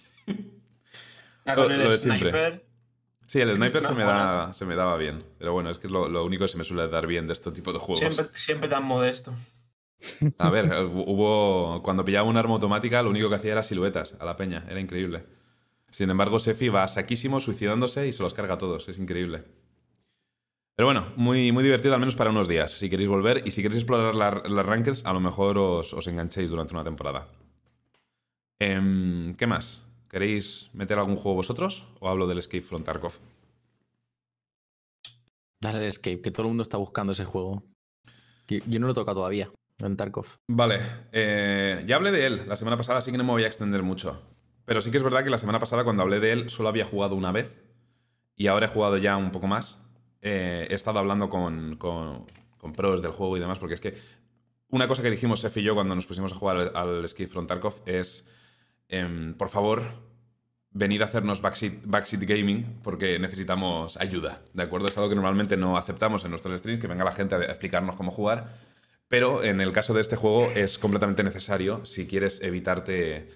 Lo- 1.46 1.56
con 1.56 1.72
el 1.72 1.84
lo 1.84 1.92
sniper. 1.98 2.66
Sí, 3.26 3.40
el 3.42 3.56
sniper 3.56 3.84
se 3.84 3.94
me, 3.94 4.04
buenas. 4.04 4.34
da, 4.34 4.54
se 4.54 4.66
me 4.66 4.76
daba 4.76 4.98
bien. 4.98 5.24
Pero 5.40 5.54
bueno, 5.54 5.70
es 5.70 5.78
que 5.78 5.88
es 5.88 5.92
lo, 5.94 6.08
lo 6.10 6.26
único 6.26 6.44
que 6.46 6.50
se 6.50 6.58
me 6.58 6.64
suele 6.64 6.88
dar 6.90 7.08
bien 7.08 7.26
de 7.28 7.34
este 7.34 7.52
tipo 7.52 7.72
de 7.74 7.80
juegos. 7.80 8.00
Siempre, 8.00 8.28
siempre 8.38 8.70
tan 8.70 8.84
modesto. 8.84 9.34
A 10.40 10.50
ver, 10.50 10.66
eh, 10.66 10.84
hubo. 10.84 11.82
Cuando 11.84 12.04
pillaba 12.04 12.28
un 12.28 12.36
arma 12.38 12.54
automática, 12.56 13.02
lo 13.02 13.10
único 13.10 13.30
que 13.30 13.36
hacía 13.36 13.54
era 13.54 13.64
siluetas 13.64 14.16
a 14.20 14.26
la 14.26 14.36
peña. 14.36 14.66
Era 14.70 14.80
increíble. 14.80 15.24
Sin 15.90 16.10
embargo, 16.10 16.40
Sefi 16.40 16.70
va 16.70 16.88
saquísimo, 16.88 17.40
suicidándose 17.40 18.08
y 18.08 18.12
se 18.12 18.24
los 18.24 18.34
carga 18.34 18.56
a 18.56 18.58
todos. 18.58 18.90
Es 18.90 18.98
increíble. 18.98 19.44
Pero 20.76 20.88
bueno, 20.88 21.14
muy, 21.16 21.52
muy 21.52 21.64
divertido, 21.64 21.94
al 21.94 22.00
menos 22.00 22.16
para 22.16 22.32
unos 22.32 22.48
días. 22.48 22.72
Si 22.72 22.90
queréis 22.90 23.08
volver 23.08 23.44
y 23.46 23.52
si 23.52 23.62
queréis 23.62 23.82
explorar 23.82 24.16
la- 24.16 24.42
las 24.50 24.66
rankeds, 24.66 25.06
a 25.06 25.14
lo 25.14 25.20
mejor 25.20 25.58
os, 25.60 25.94
os 25.94 26.08
enganchéis 26.08 26.50
durante 26.50 26.74
una 26.74 26.84
temporada. 26.84 27.28
Em, 28.60 29.34
¿Qué 29.36 29.48
más? 29.48 29.86
¿Queréis 30.14 30.70
meter 30.74 31.00
algún 31.00 31.16
juego 31.16 31.34
vosotros? 31.38 31.88
¿O 32.00 32.08
hablo 32.08 32.28
del 32.28 32.38
Escape 32.38 32.62
from 32.62 32.84
Tarkov? 32.84 33.14
Dale 35.60 35.80
el 35.80 35.86
escape, 35.86 36.22
que 36.22 36.30
todo 36.30 36.44
el 36.44 36.50
mundo 36.50 36.62
está 36.62 36.78
buscando 36.78 37.14
ese 37.14 37.26
juego. 37.26 37.64
Yo, 38.48 38.60
yo 38.68 38.80
no 38.80 38.86
lo 38.86 38.92
he 38.92 38.96
tocado 38.96 39.16
todavía, 39.22 39.50
en 39.80 39.98
Tarkov. 39.98 40.28
Vale, 40.48 40.82
eh, 41.14 41.84
ya 41.88 41.96
hablé 41.96 42.12
de 42.12 42.28
él 42.28 42.44
la 42.48 42.56
semana 42.58 42.78
pasada, 42.78 43.00
así 43.00 43.12
que 43.12 43.18
no 43.18 43.24
me 43.24 43.32
voy 43.32 43.44
a 43.44 43.48
extender 43.48 43.82
mucho. 43.82 44.22
Pero 44.66 44.82
sí 44.82 44.92
que 44.92 44.98
es 44.98 45.04
verdad 45.04 45.24
que 45.24 45.32
la 45.32 45.40
semana 45.40 45.58
pasada 45.58 45.84
cuando 45.84 46.04
hablé 46.04 46.20
de 46.20 46.32
él 46.32 46.50
solo 46.50 46.70
había 46.70 46.86
jugado 46.86 47.16
una 47.16 47.32
vez 47.32 47.64
y 48.36 48.46
ahora 48.46 48.68
he 48.68 48.70
jugado 48.70 48.98
ya 48.98 49.18
un 49.18 49.32
poco 49.32 49.48
más. 49.48 49.84
Eh, 50.22 50.68
he 50.70 50.76
estado 50.76 51.00
hablando 51.00 51.28
con, 51.28 51.76
con- 51.78 52.28
con 52.60 52.74
pros 52.74 53.02
del 53.02 53.14
juego 53.14 53.36
y 53.36 53.40
demás, 53.40 53.58
porque 53.58 53.74
es 53.74 53.82
que 53.82 53.98
una 54.70 54.88
cosa 54.88 55.02
que 55.02 55.10
dijimos 55.10 55.40
Sef 55.40 55.58
y 55.58 55.64
yo 55.64 55.74
cuando 55.74 55.96
nos 55.96 56.06
pusimos 56.06 56.32
a 56.34 56.36
jugar 56.36 56.58
al, 56.58 56.76
al 56.76 57.04
Escape 57.04 57.28
from 57.28 57.48
Tarkov 57.48 57.82
es, 57.88 58.30
em, 59.00 59.34
por 59.34 59.50
favor, 59.50 59.82
venid 60.72 61.02
a 61.02 61.06
hacernos 61.06 61.42
backseat, 61.42 61.74
backseat 61.86 62.24
gaming 62.24 62.80
porque 62.84 63.20
necesitamos 63.20 63.98
ayuda, 63.98 64.42
¿de 64.54 64.64
acuerdo? 64.64 64.88
Es 64.88 64.98
algo 64.98 65.10
que 65.10 65.16
normalmente 65.16 65.58
no 65.58 65.78
aceptamos 65.78 66.24
en 66.24 66.32
nuestros 66.32 66.60
streams, 66.60 66.80
que 66.82 66.88
venga 66.88 67.04
la 67.04 67.12
gente 67.12 67.36
a 67.36 67.44
explicarnos 67.44 67.96
cómo 67.96 68.12
jugar, 68.12 68.54
pero 69.08 69.44
en 69.44 69.62
el 69.62 69.72
caso 69.72 69.94
de 69.94 70.02
este 70.02 70.16
juego 70.16 70.50
es 70.56 70.80
completamente 70.80 71.24
necesario 71.24 71.86
si 71.86 72.08
quieres 72.08 72.42
evitarte 72.42 73.30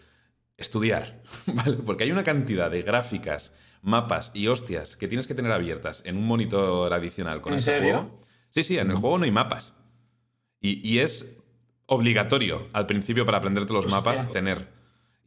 estudiar, 0.57 1.21
¿vale? 1.45 1.77
Porque 1.85 2.03
hay 2.05 2.11
una 2.11 2.23
cantidad 2.23 2.71
de 2.71 2.81
gráficas 2.81 3.53
mapas 3.83 4.31
y 4.33 4.47
hostias 4.47 4.97
que 4.97 5.07
tienes 5.07 5.27
que 5.27 5.35
tener 5.35 5.51
abiertas 5.51 6.03
en 6.05 6.17
un 6.17 6.25
monitor 6.25 6.91
adicional 6.93 7.41
con 7.41 7.53
¿En 7.53 7.59
ese 7.59 7.71
serio? 7.71 7.93
juego. 7.93 8.21
Sí, 8.49 8.63
sí, 8.63 8.77
en 8.79 8.89
el 8.89 8.97
juego 8.97 9.19
no 9.19 9.25
hay 9.25 9.31
mapas. 9.31 9.77
Y, 10.59 10.81
y 10.87 10.99
es 10.99 11.37
obligatorio 11.85 12.67
al 12.73 12.87
principio 12.87 13.25
para 13.25 13.37
aprenderte 13.37 13.73
los 13.73 13.85
Hostia. 13.85 13.97
mapas 13.97 14.31
tener 14.31 14.67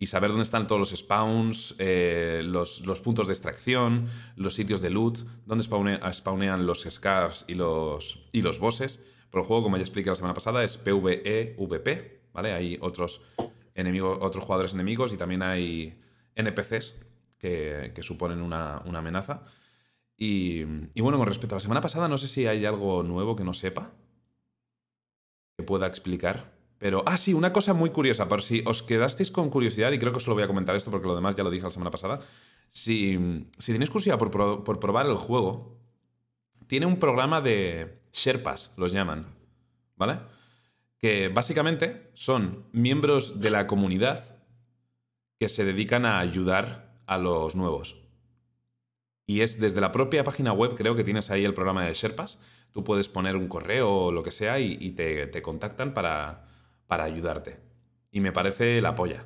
y 0.00 0.06
saber 0.06 0.30
dónde 0.30 0.44
están 0.44 0.66
todos 0.66 0.78
los 0.80 0.98
spawns, 0.98 1.74
eh, 1.78 2.40
los, 2.42 2.84
los 2.86 3.00
puntos 3.02 3.26
de 3.26 3.34
extracción, 3.34 4.06
los 4.34 4.54
sitios 4.54 4.80
de 4.80 4.88
loot, 4.88 5.18
dónde 5.44 5.62
spawne- 5.62 6.00
spawnean 6.14 6.66
los 6.66 6.80
scarves 6.88 7.44
y 7.46 7.54
los, 7.54 8.26
y 8.32 8.40
los 8.40 8.58
bosses. 8.58 8.98
Pero 9.30 9.42
el 9.42 9.46
juego, 9.46 9.62
como 9.62 9.76
ya 9.76 9.82
expliqué 9.82 10.08
la 10.08 10.14
semana 10.16 10.32
pasada, 10.34 10.64
es 10.64 10.78
PvE-VP, 10.78 12.22
¿vale? 12.32 12.52
Hay 12.52 12.78
otros, 12.80 13.20
enemigos, 13.74 14.18
otros 14.22 14.42
jugadores 14.44 14.72
enemigos 14.72 15.12
y 15.12 15.18
también 15.18 15.42
hay 15.42 16.00
NPCs 16.34 16.96
que, 17.38 17.92
que 17.94 18.02
suponen 18.02 18.40
una, 18.40 18.82
una 18.86 19.00
amenaza. 19.00 19.44
Y, 20.16 20.62
y 20.94 21.00
bueno, 21.02 21.18
con 21.18 21.26
respecto 21.26 21.54
a 21.54 21.58
la 21.58 21.60
semana 21.60 21.80
pasada, 21.82 22.08
no 22.08 22.16
sé 22.16 22.26
si 22.26 22.46
hay 22.46 22.64
algo 22.64 23.02
nuevo 23.02 23.36
que 23.36 23.44
no 23.44 23.52
sepa 23.52 23.92
que 25.58 25.62
pueda 25.64 25.86
explicar. 25.86 26.58
Pero, 26.80 27.02
ah, 27.04 27.18
sí, 27.18 27.34
una 27.34 27.52
cosa 27.52 27.74
muy 27.74 27.90
curiosa, 27.90 28.26
por 28.26 28.40
si 28.40 28.62
os 28.64 28.82
quedasteis 28.82 29.30
con 29.30 29.50
curiosidad, 29.50 29.92
y 29.92 29.98
creo 29.98 30.12
que 30.12 30.16
os 30.16 30.26
lo 30.26 30.32
voy 30.32 30.44
a 30.44 30.46
comentar 30.46 30.74
esto 30.74 30.90
porque 30.90 31.06
lo 31.06 31.14
demás 31.14 31.36
ya 31.36 31.44
lo 31.44 31.50
dije 31.50 31.66
la 31.66 31.70
semana 31.70 31.90
pasada. 31.90 32.20
Si, 32.70 33.46
si 33.58 33.72
tenéis 33.72 33.90
curiosidad 33.90 34.16
por, 34.16 34.30
pro- 34.30 34.64
por 34.64 34.80
probar 34.80 35.04
el 35.04 35.16
juego, 35.16 35.76
tiene 36.68 36.86
un 36.86 36.98
programa 36.98 37.42
de 37.42 37.98
Sherpas, 38.14 38.72
los 38.78 38.92
llaman, 38.92 39.26
¿vale? 39.96 40.20
Que 40.96 41.28
básicamente 41.28 42.10
son 42.14 42.64
miembros 42.72 43.40
de 43.40 43.50
la 43.50 43.66
comunidad 43.66 44.38
que 45.38 45.50
se 45.50 45.66
dedican 45.66 46.06
a 46.06 46.18
ayudar 46.18 47.02
a 47.04 47.18
los 47.18 47.56
nuevos. 47.56 47.98
Y 49.26 49.42
es 49.42 49.60
desde 49.60 49.82
la 49.82 49.92
propia 49.92 50.24
página 50.24 50.54
web, 50.54 50.76
creo 50.76 50.96
que 50.96 51.04
tienes 51.04 51.30
ahí 51.30 51.44
el 51.44 51.52
programa 51.52 51.84
de 51.84 51.92
Sherpas. 51.92 52.38
Tú 52.72 52.84
puedes 52.84 53.10
poner 53.10 53.36
un 53.36 53.48
correo 53.48 53.90
o 53.90 54.12
lo 54.12 54.22
que 54.22 54.30
sea 54.30 54.58
y, 54.60 54.78
y 54.80 54.92
te 54.92 55.42
contactan 55.42 55.92
para, 55.92 56.46
para 56.90 57.04
ayudarte. 57.04 57.60
Y 58.10 58.18
me 58.18 58.32
parece 58.32 58.82
la 58.82 58.96
polla. 58.96 59.24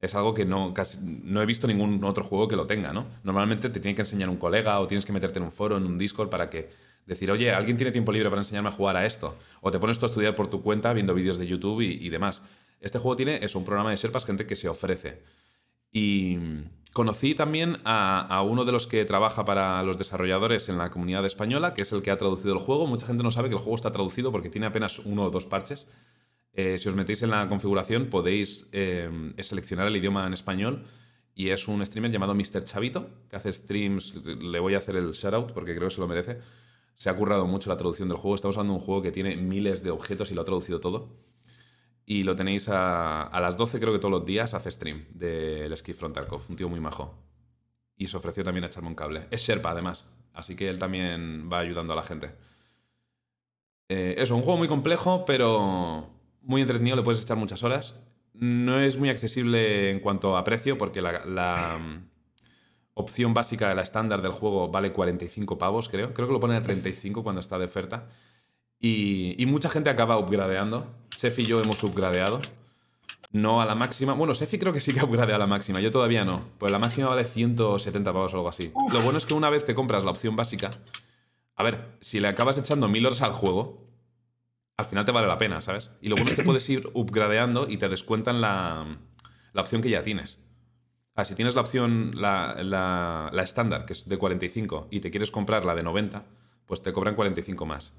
Es 0.00 0.14
algo 0.14 0.32
que 0.32 0.44
no, 0.44 0.72
casi, 0.72 1.00
no 1.02 1.42
he 1.42 1.46
visto 1.46 1.66
ningún 1.66 2.02
otro 2.04 2.22
juego 2.22 2.46
que 2.46 2.54
lo 2.54 2.68
tenga, 2.68 2.92
¿no? 2.92 3.08
Normalmente 3.24 3.68
te 3.68 3.80
tiene 3.80 3.96
que 3.96 4.02
enseñar 4.02 4.30
un 4.30 4.36
colega 4.36 4.78
o 4.78 4.86
tienes 4.86 5.04
que 5.04 5.12
meterte 5.12 5.40
en 5.40 5.44
un 5.46 5.50
foro, 5.50 5.76
en 5.76 5.84
un 5.84 5.98
Discord 5.98 6.30
para 6.30 6.48
que 6.48 6.70
decir, 7.04 7.32
oye, 7.32 7.50
alguien 7.50 7.76
tiene 7.76 7.90
tiempo 7.90 8.12
libre 8.12 8.30
para 8.30 8.42
enseñarme 8.42 8.68
a 8.68 8.72
jugar 8.72 8.96
a 8.96 9.04
esto. 9.04 9.36
O 9.60 9.72
te 9.72 9.80
pones 9.80 9.98
tú 9.98 10.06
a 10.06 10.08
estudiar 10.08 10.36
por 10.36 10.48
tu 10.48 10.62
cuenta 10.62 10.92
viendo 10.92 11.14
vídeos 11.14 11.36
de 11.36 11.48
YouTube 11.48 11.80
y, 11.80 12.08
demás. 12.10 12.44
Este 12.80 13.00
juego 13.00 13.16
tiene 13.16 13.40
eso, 13.42 13.58
un 13.58 13.64
programa 13.64 13.90
de 13.90 13.96
Sherpas, 13.96 14.24
gente 14.24 14.46
que 14.46 14.54
se 14.54 14.68
ofrece. 14.68 15.24
Y 15.90 16.38
conocí 16.92 17.34
también 17.34 17.78
a, 17.84 18.20
a 18.20 18.42
uno 18.42 18.64
de 18.64 18.70
los 18.70 18.86
que 18.86 19.04
trabaja 19.04 19.44
para 19.44 19.82
los 19.82 19.98
desarrolladores 19.98 20.68
en 20.68 20.78
la 20.78 20.92
comunidad 20.92 21.26
española, 21.26 21.74
que 21.74 21.82
es 21.82 21.90
el 21.90 22.02
que 22.02 22.12
ha 22.12 22.18
traducido 22.18 22.54
el 22.54 22.60
juego. 22.60 22.86
Mucha 22.86 23.06
gente 23.08 23.24
no 23.24 23.32
sabe 23.32 23.48
que 23.48 23.56
el 23.56 23.60
juego 23.60 23.74
está 23.74 23.90
traducido 23.90 24.30
porque 24.30 24.48
tiene 24.48 24.68
apenas 24.68 25.00
uno 25.00 25.24
o 25.24 25.30
dos 25.30 25.44
parches. 25.44 25.88
Eh, 26.58 26.76
si 26.76 26.88
os 26.88 26.96
metéis 26.96 27.22
en 27.22 27.30
la 27.30 27.46
configuración 27.48 28.10
podéis 28.10 28.66
eh, 28.72 29.08
seleccionar 29.38 29.86
el 29.86 29.94
idioma 29.94 30.26
en 30.26 30.32
español 30.32 30.86
y 31.32 31.50
es 31.50 31.68
un 31.68 31.86
streamer 31.86 32.10
llamado 32.10 32.34
Mr. 32.34 32.64
Chavito, 32.64 33.10
que 33.30 33.36
hace 33.36 33.52
streams, 33.52 34.16
le 34.26 34.58
voy 34.58 34.74
a 34.74 34.78
hacer 34.78 34.96
el 34.96 35.12
shoutout 35.12 35.52
porque 35.52 35.76
creo 35.76 35.86
que 35.86 35.94
se 35.94 36.00
lo 36.00 36.08
merece. 36.08 36.40
Se 36.96 37.10
ha 37.10 37.16
currado 37.16 37.46
mucho 37.46 37.70
la 37.70 37.76
traducción 37.76 38.08
del 38.08 38.18
juego. 38.18 38.34
Estamos 38.34 38.56
hablando 38.56 38.72
de 38.72 38.80
un 38.80 38.84
juego 38.84 39.02
que 39.02 39.12
tiene 39.12 39.36
miles 39.36 39.84
de 39.84 39.92
objetos 39.92 40.32
y 40.32 40.34
lo 40.34 40.40
ha 40.40 40.44
traducido 40.44 40.80
todo. 40.80 41.14
Y 42.04 42.24
lo 42.24 42.34
tenéis 42.34 42.68
a, 42.68 43.22
a 43.22 43.40
las 43.40 43.56
12, 43.56 43.78
creo 43.78 43.92
que 43.92 44.00
todos 44.00 44.10
los 44.10 44.24
días, 44.24 44.52
hace 44.52 44.72
stream 44.72 45.06
del 45.10 45.76
Ski 45.76 45.92
Front 45.92 46.16
Tarkov. 46.16 46.42
Un 46.48 46.56
tío 46.56 46.68
muy 46.68 46.80
majo. 46.80 47.14
Y 47.96 48.08
se 48.08 48.16
ofreció 48.16 48.42
también 48.42 48.64
a 48.64 48.66
echarme 48.66 48.88
un 48.88 48.96
cable. 48.96 49.28
Es 49.30 49.42
Sherpa, 49.42 49.70
además. 49.70 50.10
Así 50.32 50.56
que 50.56 50.68
él 50.68 50.80
también 50.80 51.48
va 51.52 51.60
ayudando 51.60 51.92
a 51.92 51.96
la 51.96 52.02
gente. 52.02 52.32
Eh, 53.88 54.16
eso, 54.18 54.34
un 54.34 54.42
juego 54.42 54.58
muy 54.58 54.66
complejo, 54.66 55.24
pero 55.24 56.17
muy 56.48 56.62
entretenido. 56.62 56.96
Le 56.96 57.02
puedes 57.02 57.22
echar 57.22 57.36
muchas 57.36 57.62
horas. 57.62 58.00
No 58.32 58.80
es 58.80 58.96
muy 58.96 59.10
accesible 59.10 59.90
en 59.90 60.00
cuanto 60.00 60.36
a 60.36 60.44
precio, 60.44 60.78
porque 60.78 61.02
la, 61.02 61.24
la, 61.24 61.78
mm, 61.78 62.08
opción 62.94 63.34
básica, 63.34 63.72
la 63.74 63.82
estándar 63.82 64.22
del 64.22 64.32
juego, 64.32 64.68
vale 64.68 64.92
45 64.92 65.58
pavos, 65.58 65.88
creo. 65.88 66.14
Creo 66.14 66.26
que 66.26 66.32
lo 66.32 66.40
pone 66.40 66.56
a 66.56 66.62
35 66.62 67.22
cuando 67.22 67.40
está 67.40 67.58
de 67.58 67.66
oferta. 67.66 68.08
Y, 68.80 69.40
y 69.40 69.46
mucha 69.46 69.68
gente 69.68 69.90
acaba 69.90 70.18
upgradeando. 70.18 70.86
Sefi 71.14 71.42
y 71.42 71.46
yo 71.46 71.60
hemos 71.60 71.82
upgradeado. 71.84 72.40
No 73.30 73.60
a 73.60 73.66
la 73.66 73.74
máxima. 73.74 74.14
Bueno, 74.14 74.34
Sefi 74.34 74.58
creo 74.58 74.72
que 74.72 74.80
sí 74.80 74.94
que 74.94 75.04
upgradea 75.04 75.36
a 75.36 75.38
la 75.38 75.46
máxima. 75.46 75.80
Yo 75.80 75.90
todavía 75.90 76.24
no. 76.24 76.44
Pues 76.58 76.72
la 76.72 76.78
máxima 76.78 77.08
vale 77.08 77.24
170 77.24 78.12
pavos 78.12 78.32
o 78.32 78.36
algo 78.36 78.48
así. 78.48 78.72
Lo 78.92 79.02
bueno 79.02 79.18
es 79.18 79.26
que 79.26 79.34
una 79.34 79.50
vez 79.50 79.66
te 79.66 79.74
compras 79.74 80.02
la 80.02 80.12
opción 80.12 80.34
básica. 80.34 80.70
A 81.56 81.62
ver, 81.62 81.98
si 82.00 82.20
le 82.20 82.28
acabas 82.28 82.56
echando 82.56 82.88
mil 82.88 83.04
horas 83.04 83.20
al 83.20 83.32
juego, 83.32 83.87
al 84.78 84.86
final 84.86 85.04
te 85.04 85.12
vale 85.12 85.26
la 85.26 85.38
pena, 85.38 85.60
¿sabes? 85.60 85.90
Y 86.00 86.08
lo 86.08 86.14
bueno 86.14 86.30
es 86.30 86.36
que 86.36 86.44
puedes 86.44 86.68
ir 86.70 86.88
upgradeando 86.94 87.68
y 87.68 87.78
te 87.78 87.88
descuentan 87.88 88.40
la, 88.40 88.98
la 89.52 89.60
opción 89.60 89.82
que 89.82 89.90
ya 89.90 90.04
tienes. 90.04 90.48
Ah, 91.16 91.24
si 91.24 91.34
tienes 91.34 91.56
la 91.56 91.62
opción, 91.62 92.12
la, 92.14 92.56
la, 92.62 93.28
la 93.32 93.42
estándar, 93.42 93.86
que 93.86 93.92
es 93.92 94.08
de 94.08 94.16
45, 94.16 94.86
y 94.92 95.00
te 95.00 95.10
quieres 95.10 95.32
comprar 95.32 95.64
la 95.64 95.74
de 95.74 95.82
90, 95.82 96.24
pues 96.64 96.80
te 96.80 96.92
cobran 96.92 97.16
45 97.16 97.66
más. 97.66 97.96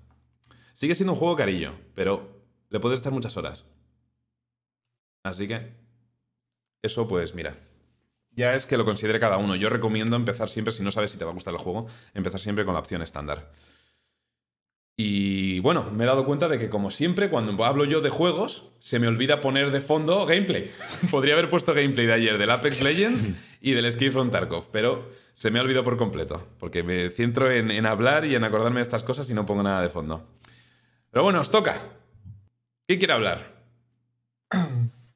Sigue 0.74 0.96
siendo 0.96 1.12
un 1.12 1.20
juego 1.20 1.36
carillo, 1.36 1.74
pero 1.96 2.46
le 2.70 2.80
puedes 2.80 3.00
estar 3.00 3.12
muchas 3.12 3.36
horas. 3.36 3.66
Así 5.22 5.50
que, 5.50 5.74
eso 6.82 7.10
pues 7.10 7.36
mira. 7.36 7.58
Ya 8.32 8.56
es 8.56 8.66
que 8.66 8.78
lo 8.78 8.86
considere 8.86 9.20
cada 9.20 9.36
uno. 9.36 9.58
Yo 9.58 9.70
recomiendo 9.70 10.16
empezar 10.16 10.48
siempre, 10.48 10.72
si 10.72 10.82
no 10.82 10.92
sabes 10.92 11.12
si 11.12 11.18
te 11.18 11.26
va 11.26 11.32
a 11.32 11.34
gustar 11.34 11.54
el 11.54 11.60
juego, 11.60 11.88
empezar 12.14 12.40
siempre 12.40 12.64
con 12.64 12.74
la 12.74 12.80
opción 12.80 13.02
estándar. 13.02 13.52
Y 15.02 15.62
bueno, 15.62 15.90
me 15.94 16.04
he 16.04 16.08
dado 16.08 16.26
cuenta 16.26 16.50
de 16.50 16.60
que 16.60 16.70
como 16.70 16.92
siempre, 16.92 17.30
cuando 17.30 17.64
hablo 17.64 17.86
yo 17.86 18.02
de 18.02 18.10
juegos, 18.10 18.66
se 18.80 19.00
me 19.00 19.08
olvida 19.08 19.40
poner 19.40 19.72
de 19.72 19.80
fondo 19.80 20.26
gameplay. 20.26 20.70
Podría 21.10 21.36
haber 21.36 21.50
puesto 21.50 21.74
gameplay 21.74 22.06
de 22.06 22.12
ayer 22.12 22.38
del 22.38 22.52
Apex 22.52 22.82
Legends 22.82 23.30
y 23.62 23.72
del 23.72 23.86
Escape 23.86 24.12
from 24.12 24.30
Tarkov, 24.30 24.72
pero 24.74 25.10
se 25.34 25.52
me 25.52 25.60
ha 25.60 25.62
olvidado 25.62 25.86
por 25.86 25.96
completo, 25.96 26.46
porque 26.60 26.84
me 26.84 27.12
centro 27.12 27.50
en, 27.50 27.72
en 27.72 27.86
hablar 27.86 28.26
y 28.26 28.36
en 28.36 28.44
acordarme 28.44 28.80
de 28.80 28.82
estas 28.82 29.04
cosas 29.04 29.30
y 29.30 29.34
no 29.34 29.46
pongo 29.46 29.64
nada 29.64 29.82
de 29.82 29.88
fondo. 29.88 30.28
Pero 31.12 31.24
bueno, 31.24 31.40
os 31.40 31.50
toca. 31.50 31.78
¿Quién 32.86 33.00
quiere 33.00 33.14
hablar? 33.14 33.54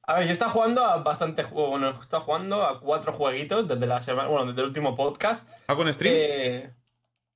A 0.05 0.13
ver, 0.15 0.27
yo 0.27 0.31
estaba 0.31 0.51
jugando 0.51 0.85
a 0.85 0.97
bastante 0.97 1.43
juego. 1.43 1.71
Bueno, 1.71 1.89
he 1.89 2.01
estado 2.01 2.23
jugando 2.23 2.65
a 2.65 2.81
cuatro 2.81 3.13
jueguitos 3.13 3.67
desde 3.67 3.87
la 3.87 4.01
semana. 4.01 4.27
Bueno, 4.27 4.47
desde 4.47 4.59
el 4.59 4.67
último 4.67 4.97
podcast. 4.97 5.49
¿Hago 5.67 5.81
en 5.83 5.93
stream? 5.93 6.13
Eh, 6.17 6.73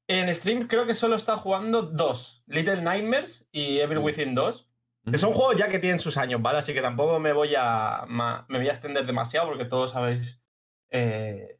en 0.07 0.33
stream 0.35 0.67
creo 0.67 0.85
que 0.85 0.95
solo 0.95 1.15
está 1.15 1.37
jugando 1.37 1.81
dos: 1.81 2.43
Little 2.47 2.81
Nightmares 2.81 3.47
y 3.51 3.79
Evil 3.79 3.99
Within 3.99 4.35
2. 4.35 4.69
Que 5.09 5.17
son 5.17 5.31
juegos 5.31 5.55
ya 5.55 5.69
que 5.69 5.79
tienen 5.79 5.99
sus 5.99 6.17
años, 6.17 6.41
¿vale? 6.41 6.59
Así 6.59 6.73
que 6.73 6.81
tampoco 6.81 7.17
me 7.17 7.31
voy 7.31 7.55
a, 7.57 8.05
me 8.09 8.57
voy 8.57 8.67
a 8.67 8.71
extender 8.71 9.05
demasiado 9.05 9.47
porque 9.47 9.63
todos 9.63 9.95
habéis 9.95 10.41
eh, 10.89 11.59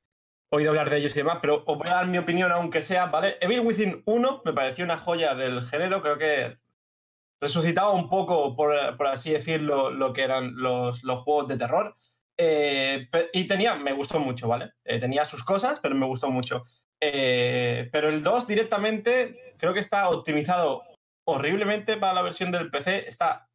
oído 0.49 0.71
hablar 0.71 0.89
de 0.89 0.97
ellos 0.97 1.13
y 1.13 1.19
demás, 1.19 1.37
pero 1.41 1.63
os 1.65 1.77
voy 1.77 1.87
a 1.87 1.95
dar 1.95 2.07
mi 2.07 2.17
opinión 2.17 2.51
aunque 2.51 2.81
sea, 2.81 3.05
¿vale? 3.05 3.37
Evil 3.39 3.61
Within 3.61 4.03
1 4.05 4.41
me 4.43 4.51
pareció 4.51 4.83
una 4.83 4.97
joya 4.97 5.33
del 5.33 5.61
género, 5.63 6.01
creo 6.01 6.17
que 6.17 6.57
resucitaba 7.39 7.91
un 7.91 8.09
poco, 8.09 8.55
por, 8.55 8.97
por 8.97 9.07
así 9.07 9.31
decirlo, 9.31 9.91
lo 9.91 10.13
que 10.13 10.23
eran 10.23 10.55
los, 10.55 11.03
los 11.03 11.21
juegos 11.21 11.47
de 11.47 11.57
terror. 11.57 11.95
Eh, 12.37 13.09
y 13.33 13.47
tenía, 13.47 13.75
me 13.75 13.93
gustó 13.93 14.19
mucho, 14.19 14.47
¿vale? 14.47 14.73
Eh, 14.83 14.99
tenía 14.99 15.25
sus 15.25 15.43
cosas, 15.43 15.79
pero 15.79 15.95
me 15.95 16.05
gustó 16.05 16.29
mucho. 16.29 16.63
Eh, 17.01 17.89
pero 17.91 18.09
el 18.09 18.23
2 18.23 18.47
directamente 18.47 19.55
creo 19.57 19.73
que 19.73 19.79
está 19.79 20.09
optimizado 20.09 20.83
horriblemente 21.25 21.97
para 21.97 22.13
la 22.13 22.21
versión 22.21 22.51
del 22.51 22.71
PC. 22.71 23.07
Está 23.07 23.47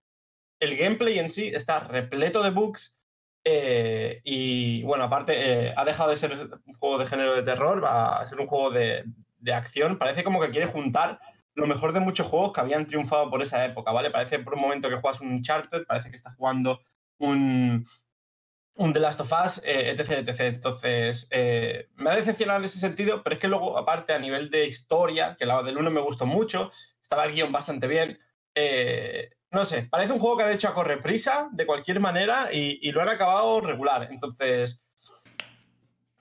el 0.60 0.76
gameplay 0.76 1.18
en 1.18 1.30
sí 1.30 1.48
está 1.48 1.80
repleto 1.80 2.42
de 2.42 2.50
bugs. 2.50 2.96
eh, 3.44 4.20
y 4.24 4.82
bueno, 4.84 5.04
aparte, 5.04 5.34
eh, 5.68 5.74
ha 5.76 5.84
dejado 5.84 6.10
de 6.10 6.16
ser 6.16 6.32
un 6.64 6.74
juego 6.74 6.98
de 6.98 7.06
género 7.06 7.34
de 7.34 7.42
terror 7.42 7.84
a 7.86 8.24
ser 8.26 8.38
un 8.40 8.46
juego 8.46 8.70
de, 8.70 9.04
de 9.38 9.52
acción. 9.52 9.98
Parece 9.98 10.22
como 10.24 10.40
que 10.40 10.50
quiere 10.50 10.66
juntar 10.66 11.20
lo 11.54 11.66
mejor 11.66 11.92
de 11.92 12.00
muchos 12.00 12.26
juegos 12.26 12.52
que 12.52 12.60
habían 12.60 12.86
triunfado 12.86 13.28
por 13.30 13.42
esa 13.42 13.64
época, 13.64 13.92
¿vale? 13.92 14.10
Parece 14.10 14.38
por 14.38 14.54
un 14.54 14.60
momento 14.60 14.88
que 14.88 14.96
juegas 14.96 15.20
un 15.20 15.32
Uncharted, 15.32 15.84
parece 15.86 16.10
que 16.10 16.16
estás 16.16 16.36
jugando 16.36 16.80
un, 17.18 17.86
un 18.74 18.92
The 18.92 19.00
Last 19.00 19.20
of 19.20 19.32
Us, 19.44 19.62
eh, 19.64 19.90
etc, 19.90 20.26
etc. 20.26 20.40
Entonces, 20.40 21.28
eh, 21.30 21.88
me 21.96 22.10
ha 22.10 22.16
decepcionado 22.16 22.58
en 22.58 22.64
ese 22.64 22.78
sentido, 22.80 23.22
pero 23.22 23.34
es 23.34 23.40
que 23.40 23.48
luego, 23.48 23.76
aparte, 23.78 24.12
a 24.14 24.18
nivel 24.18 24.50
de 24.50 24.66
historia, 24.66 25.36
que 25.38 25.46
la 25.46 25.62
del 25.62 25.78
1 25.78 25.90
me 25.90 26.00
gustó 26.00 26.26
mucho, 26.26 26.70
estaba 27.02 27.24
el 27.26 27.32
guion 27.32 27.52
bastante 27.52 27.86
bien. 27.86 28.18
eh, 28.54 29.30
no 29.50 29.66
sé, 29.66 29.82
parece 29.90 30.14
un 30.14 30.18
juego 30.18 30.38
que 30.38 30.44
han 30.44 30.52
hecho 30.52 30.68
a 30.68 30.74
correprisa, 30.74 31.50
de 31.52 31.66
cualquier 31.66 32.00
manera, 32.00 32.48
y, 32.52 32.78
y 32.80 32.90
lo 32.92 33.02
han 33.02 33.10
acabado 33.10 33.60
regular. 33.60 34.08
Entonces, 34.10 34.82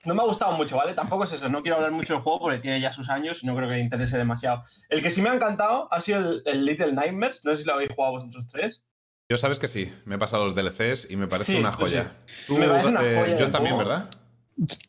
no 0.04 0.16
me 0.16 0.22
ha 0.22 0.26
gustado 0.26 0.52
mucho, 0.54 0.76
¿vale? 0.78 0.94
Tampoco 0.94 1.24
es 1.24 1.32
eso, 1.32 1.48
no 1.48 1.62
quiero 1.62 1.78
hablar 1.78 1.92
mucho 1.92 2.14
del 2.14 2.24
juego 2.24 2.40
porque 2.40 2.58
tiene 2.60 2.82
ya 2.82 2.92
sus 2.92 3.10
años 3.10 3.42
y 3.44 3.46
no 3.46 3.56
creo 3.56 3.70
que 3.70 3.76
le 3.76 3.82
interese 3.82 4.18
demasiado. 4.18 4.64
El 4.90 5.02
que 5.02 5.12
sí 5.12 5.22
me 5.22 5.30
ha 5.30 5.34
encantado 5.34 5.88
ha 5.94 6.02
sido 6.02 6.20
el, 6.20 6.44
el 6.46 6.66
Little 6.66 6.92
Nightmares, 6.94 7.46
no 7.46 7.52
sé 7.56 7.62
si 7.62 7.68
lo 7.68 7.74
habéis 7.76 7.94
jugado 7.94 8.14
vosotros 8.14 8.48
tres. 8.48 8.86
Yo 9.32 9.38
sabes 9.38 9.60
que 9.60 9.70
sí, 9.70 9.90
me 10.04 10.16
he 10.16 10.18
pasado 10.18 10.44
los 10.44 10.56
DLCs 10.56 11.10
y 11.10 11.16
me 11.16 11.26
parece 11.28 11.54
Sí, 11.54 11.58
una 11.60 11.72
pues 11.72 11.90
sí. 11.92 11.96
joya. 11.96 12.12
Tú, 12.48 12.58
Me 12.58 12.68
parece 12.68 12.88
una 12.90 13.02
eh, 13.02 13.16
joya 13.18 13.36
John 13.40 13.52
también, 13.52 13.76
juego. 13.76 13.90
¿verdad? 13.90 14.10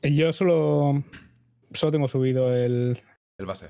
Yo 0.02 0.32
solo 0.32 1.04
solo 1.72 1.92
tengo 1.92 2.08
subido 2.08 2.52
el, 2.52 3.00
El 3.38 3.46
base. 3.46 3.68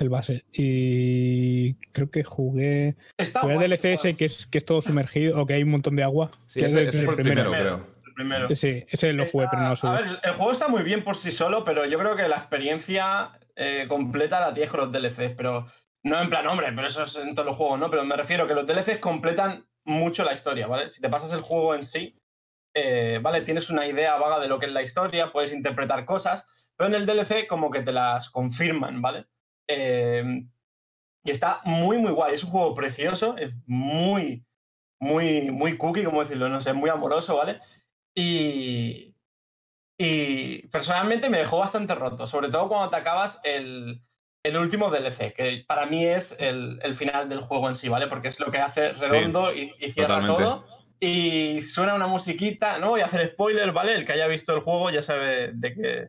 el 0.00 0.08
base. 0.08 0.44
Y 0.52 1.74
creo 1.92 2.10
que 2.10 2.24
jugué. 2.24 2.96
Está 3.16 3.42
Jugué 3.42 3.52
el 3.52 3.58
guay, 3.60 3.68
DLC 3.68 3.84
ese 3.92 4.08
está 4.08 4.18
que 4.18 4.24
es, 4.24 4.46
que 4.48 4.58
es 4.58 4.64
todo 4.64 4.82
sumergido 4.82 5.40
o 5.40 5.46
que 5.46 5.54
hay 5.54 5.62
un 5.62 5.70
montón 5.70 5.94
de 5.94 6.02
agua. 6.02 6.32
Sí, 6.48 6.58
que 6.58 6.66
es 6.66 6.72
ese, 6.72 6.82
el- 6.82 6.88
ese 6.88 6.98
el 6.98 7.04
fue 7.04 7.14
el 7.14 7.22
primero. 7.22 7.50
creo. 7.52 7.86
el 8.06 8.14
primero. 8.14 8.56
Sí, 8.56 8.84
ese 8.88 9.12
lo 9.12 9.26
jugué, 9.28 9.44
Está- 9.44 9.50
pero 9.52 9.62
no 9.62 9.68
lo 9.70 9.76
subí. 9.76 9.90
A 9.90 10.00
ver, 10.00 10.20
el 10.24 10.32
juego 10.32 10.50
está 10.50 10.66
muy 10.66 10.82
bien 10.82 11.04
por 11.04 11.16
sí 11.16 11.30
solo, 11.30 11.64
pero 11.64 11.86
yo 11.86 11.96
creo 12.00 12.16
que 12.16 12.26
la 12.26 12.38
experiencia 12.38 13.38
eh, 13.54 13.86
completa 13.88 14.40
la 14.40 14.52
tienes 14.52 14.72
con 14.72 14.80
los 14.80 14.90
DLCs. 14.92 15.34
Pero 15.36 15.66
no 16.02 16.20
en 16.20 16.28
plan, 16.28 16.44
hombre, 16.48 16.72
pero 16.74 16.88
eso 16.88 17.04
es 17.04 17.14
en 17.14 17.36
todos 17.36 17.46
los 17.46 17.56
juegos, 17.56 17.78
¿no? 17.78 17.88
Pero 17.88 18.04
me 18.04 18.16
refiero 18.16 18.48
que 18.48 18.54
los 18.54 18.66
DLCs 18.66 18.98
completan 18.98 19.64
mucho 19.84 20.24
la 20.24 20.34
historia, 20.34 20.66
¿vale? 20.66 20.88
Si 20.88 21.00
te 21.00 21.08
pasas 21.08 21.32
el 21.32 21.40
juego 21.40 21.74
en 21.74 21.84
sí, 21.84 22.18
eh, 22.74 23.18
¿vale? 23.22 23.42
Tienes 23.42 23.70
una 23.70 23.86
idea 23.86 24.16
vaga 24.16 24.40
de 24.40 24.48
lo 24.48 24.58
que 24.58 24.66
es 24.66 24.72
la 24.72 24.82
historia, 24.82 25.32
puedes 25.32 25.52
interpretar 25.52 26.04
cosas, 26.04 26.70
pero 26.76 26.88
en 26.88 26.94
el 26.94 27.06
DLC 27.06 27.46
como 27.46 27.70
que 27.70 27.82
te 27.82 27.92
las 27.92 28.30
confirman, 28.30 29.02
¿vale? 29.02 29.26
Eh, 29.66 30.44
y 31.24 31.30
está 31.30 31.60
muy, 31.64 31.98
muy 31.98 32.12
guay. 32.12 32.34
Es 32.34 32.44
un 32.44 32.50
juego 32.50 32.74
precioso, 32.74 33.36
es 33.36 33.52
muy, 33.66 34.44
muy, 35.00 35.50
muy 35.50 35.76
cookie, 35.76 36.04
como 36.04 36.22
decirlo, 36.22 36.48
no 36.48 36.60
sé, 36.60 36.72
muy 36.72 36.90
amoroso, 36.90 37.36
¿vale? 37.36 37.60
Y, 38.14 39.14
y 39.98 40.66
personalmente 40.68 41.30
me 41.30 41.38
dejó 41.38 41.58
bastante 41.58 41.94
roto, 41.94 42.26
sobre 42.26 42.48
todo 42.48 42.68
cuando 42.68 42.90
te 42.90 42.96
acabas 42.96 43.40
el, 43.44 44.02
el 44.42 44.56
último 44.56 44.90
DLC, 44.90 45.32
que 45.34 45.64
para 45.66 45.86
mí 45.86 46.04
es 46.04 46.36
el, 46.38 46.80
el 46.82 46.94
final 46.94 47.28
del 47.28 47.40
juego 47.40 47.68
en 47.68 47.76
sí, 47.76 47.88
¿vale? 47.88 48.08
Porque 48.08 48.28
es 48.28 48.40
lo 48.40 48.50
que 48.50 48.58
hace 48.58 48.92
redondo 48.92 49.54
y, 49.54 49.72
y 49.78 49.90
cierra 49.90 50.20
totalmente. 50.20 50.42
todo. 50.42 50.66
Y 50.98 51.62
suena 51.62 51.94
una 51.94 52.06
musiquita, 52.06 52.78
no 52.78 52.90
voy 52.90 53.00
a 53.00 53.06
hacer 53.06 53.32
spoiler, 53.32 53.72
¿vale? 53.72 53.94
El 53.94 54.04
que 54.06 54.12
haya 54.12 54.26
visto 54.26 54.54
el 54.54 54.60
juego 54.60 54.90
ya 54.90 55.02
sabe 55.02 55.52
de 55.52 55.74
qué, 55.74 56.08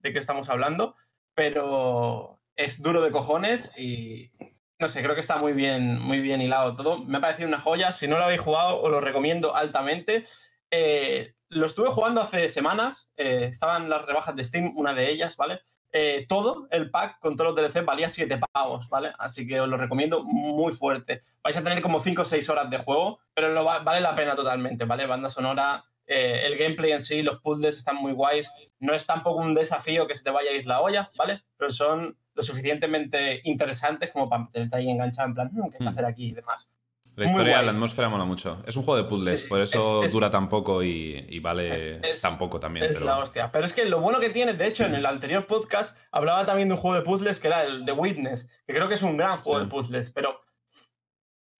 de 0.00 0.12
qué 0.12 0.18
estamos 0.18 0.48
hablando, 0.48 0.94
pero 1.34 2.40
es 2.56 2.82
duro 2.82 3.02
de 3.02 3.10
cojones 3.10 3.72
y 3.76 4.32
no 4.78 4.88
sé, 4.88 5.02
creo 5.02 5.14
que 5.14 5.20
está 5.20 5.36
muy 5.36 5.52
bien, 5.52 5.98
muy 5.98 6.20
bien 6.20 6.40
hilado 6.42 6.76
todo. 6.76 7.04
Me 7.04 7.18
ha 7.18 7.20
parecido 7.20 7.48
una 7.48 7.60
joya. 7.60 7.92
Si 7.92 8.06
no 8.08 8.18
lo 8.18 8.24
habéis 8.24 8.40
jugado, 8.40 8.82
os 8.82 8.90
lo 8.90 9.00
recomiendo 9.00 9.54
altamente. 9.56 10.24
Eh, 10.70 11.34
lo 11.48 11.66
estuve 11.66 11.88
jugando 11.88 12.20
hace 12.20 12.48
semanas. 12.50 13.12
eh, 13.16 13.46
estaban 13.50 13.88
las 13.88 14.04
rebajas 14.04 14.36
de 14.36 14.44
Steam, 14.44 14.72
una 14.76 14.92
de 14.92 15.10
ellas, 15.10 15.36
¿vale? 15.36 15.60
Eh, 15.96 16.26
todo 16.28 16.66
el 16.72 16.90
pack 16.90 17.20
con 17.20 17.36
todos 17.36 17.54
los 17.54 17.56
DLC 17.72 17.84
valía 17.84 18.08
7 18.10 18.40
pavos, 18.52 18.88
¿vale? 18.88 19.12
Así 19.16 19.46
que 19.46 19.60
os 19.60 19.68
lo 19.68 19.76
recomiendo 19.76 20.24
muy 20.24 20.72
fuerte. 20.72 21.20
Vais 21.44 21.56
a 21.56 21.62
tener 21.62 21.80
como 21.80 22.00
5 22.00 22.22
o 22.22 22.24
6 22.24 22.48
horas 22.48 22.68
de 22.68 22.78
juego, 22.78 23.20
pero 23.32 23.50
lo 23.52 23.64
va- 23.64 23.78
vale 23.78 24.00
la 24.00 24.16
pena 24.16 24.34
totalmente, 24.34 24.86
¿vale? 24.86 25.06
Banda 25.06 25.28
sonora, 25.30 25.84
eh, 26.06 26.42
el 26.46 26.58
gameplay 26.58 26.90
en 26.90 27.00
sí, 27.00 27.22
los 27.22 27.40
puzzles 27.40 27.76
están 27.78 27.94
muy 27.96 28.12
guays. 28.12 28.50
No 28.80 28.92
es 28.92 29.06
tampoco 29.06 29.40
un 29.40 29.54
desafío 29.54 30.08
que 30.08 30.16
se 30.16 30.24
te 30.24 30.30
vaya 30.30 30.50
a 30.50 30.54
ir 30.54 30.66
la 30.66 30.80
olla, 30.80 31.12
¿vale? 31.16 31.42
Pero 31.56 31.70
son 31.70 32.18
lo 32.34 32.42
suficientemente 32.42 33.40
interesantes 33.44 34.10
como 34.10 34.28
para 34.28 34.48
tenerte 34.52 34.76
ahí 34.76 34.90
enganchado 34.90 35.28
en 35.28 35.34
plan, 35.34 35.50
"Mm, 35.52 35.60
¿qué 35.70 35.76
hay 35.76 35.78
que 35.78 35.84
Mm. 35.84 35.88
hacer 35.88 36.04
aquí 36.06 36.24
y 36.26 36.32
demás? 36.32 36.68
La 37.16 37.26
historia, 37.26 37.62
la 37.62 37.70
atmósfera 37.70 38.08
mola 38.08 38.24
mucho. 38.24 38.62
Es 38.66 38.76
un 38.76 38.82
juego 38.82 39.00
de 39.02 39.08
puzzles, 39.08 39.42
sí, 39.42 39.48
por 39.48 39.60
eso 39.60 40.00
es- 40.00 40.06
es- 40.08 40.12
dura 40.12 40.30
tan 40.30 40.48
poco 40.48 40.82
y, 40.82 41.24
y 41.28 41.38
vale 41.38 42.00
Es- 42.10 42.20
tan 42.20 42.36
poco 42.38 42.58
también. 42.58 42.86
Es 42.86 42.94
pero- 42.96 43.06
la 43.06 43.18
hostia. 43.18 43.52
Pero 43.52 43.64
es 43.64 43.72
que 43.72 43.84
lo 43.84 44.00
bueno 44.00 44.18
que 44.18 44.30
tiene, 44.30 44.54
de 44.54 44.66
hecho, 44.66 44.84
en 44.84 44.94
el 44.96 45.06
anterior 45.06 45.46
podcast 45.46 45.96
hablaba 46.10 46.44
también 46.44 46.68
de 46.68 46.74
un 46.74 46.80
juego 46.80 46.96
de 46.96 47.02
puzzles 47.02 47.38
que 47.38 47.46
era 47.48 47.62
el 47.64 47.84
The 47.84 47.92
Witness, 47.92 48.48
que 48.66 48.74
creo 48.74 48.88
que 48.88 48.94
es 48.94 49.02
un 49.02 49.16
gran 49.16 49.38
juego 49.38 49.58
Sí. 49.60 49.64
de 49.64 49.70
puzzles, 49.70 50.10
pero 50.10 50.40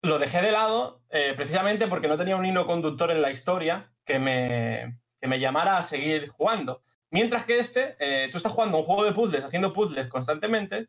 lo 0.02 0.18
dejé 0.18 0.42
de 0.42 0.50
lado 0.52 1.02
eh, 1.10 1.32
precisamente 1.36 1.86
porque 1.86 2.08
no 2.08 2.16
tenía 2.18 2.36
un 2.36 2.44
hilo 2.44 2.66
conductor 2.66 3.10
en 3.10 3.22
la 3.22 3.30
historia 3.30 3.92
que 4.04 4.18
me, 4.18 4.98
que 5.20 5.28
me 5.28 5.38
llamara 5.40 5.78
a 5.78 5.82
seguir 5.82 6.28
jugando. 6.30 6.82
Mientras 7.10 7.44
que 7.44 7.60
este, 7.60 7.96
eh, 8.00 8.28
tú 8.30 8.38
estás 8.38 8.52
jugando 8.52 8.78
un 8.78 8.84
juego 8.84 9.04
de 9.04 9.12
puzzles, 9.12 9.44
haciendo 9.44 9.72
puzzles 9.72 10.08
constantemente, 10.08 10.88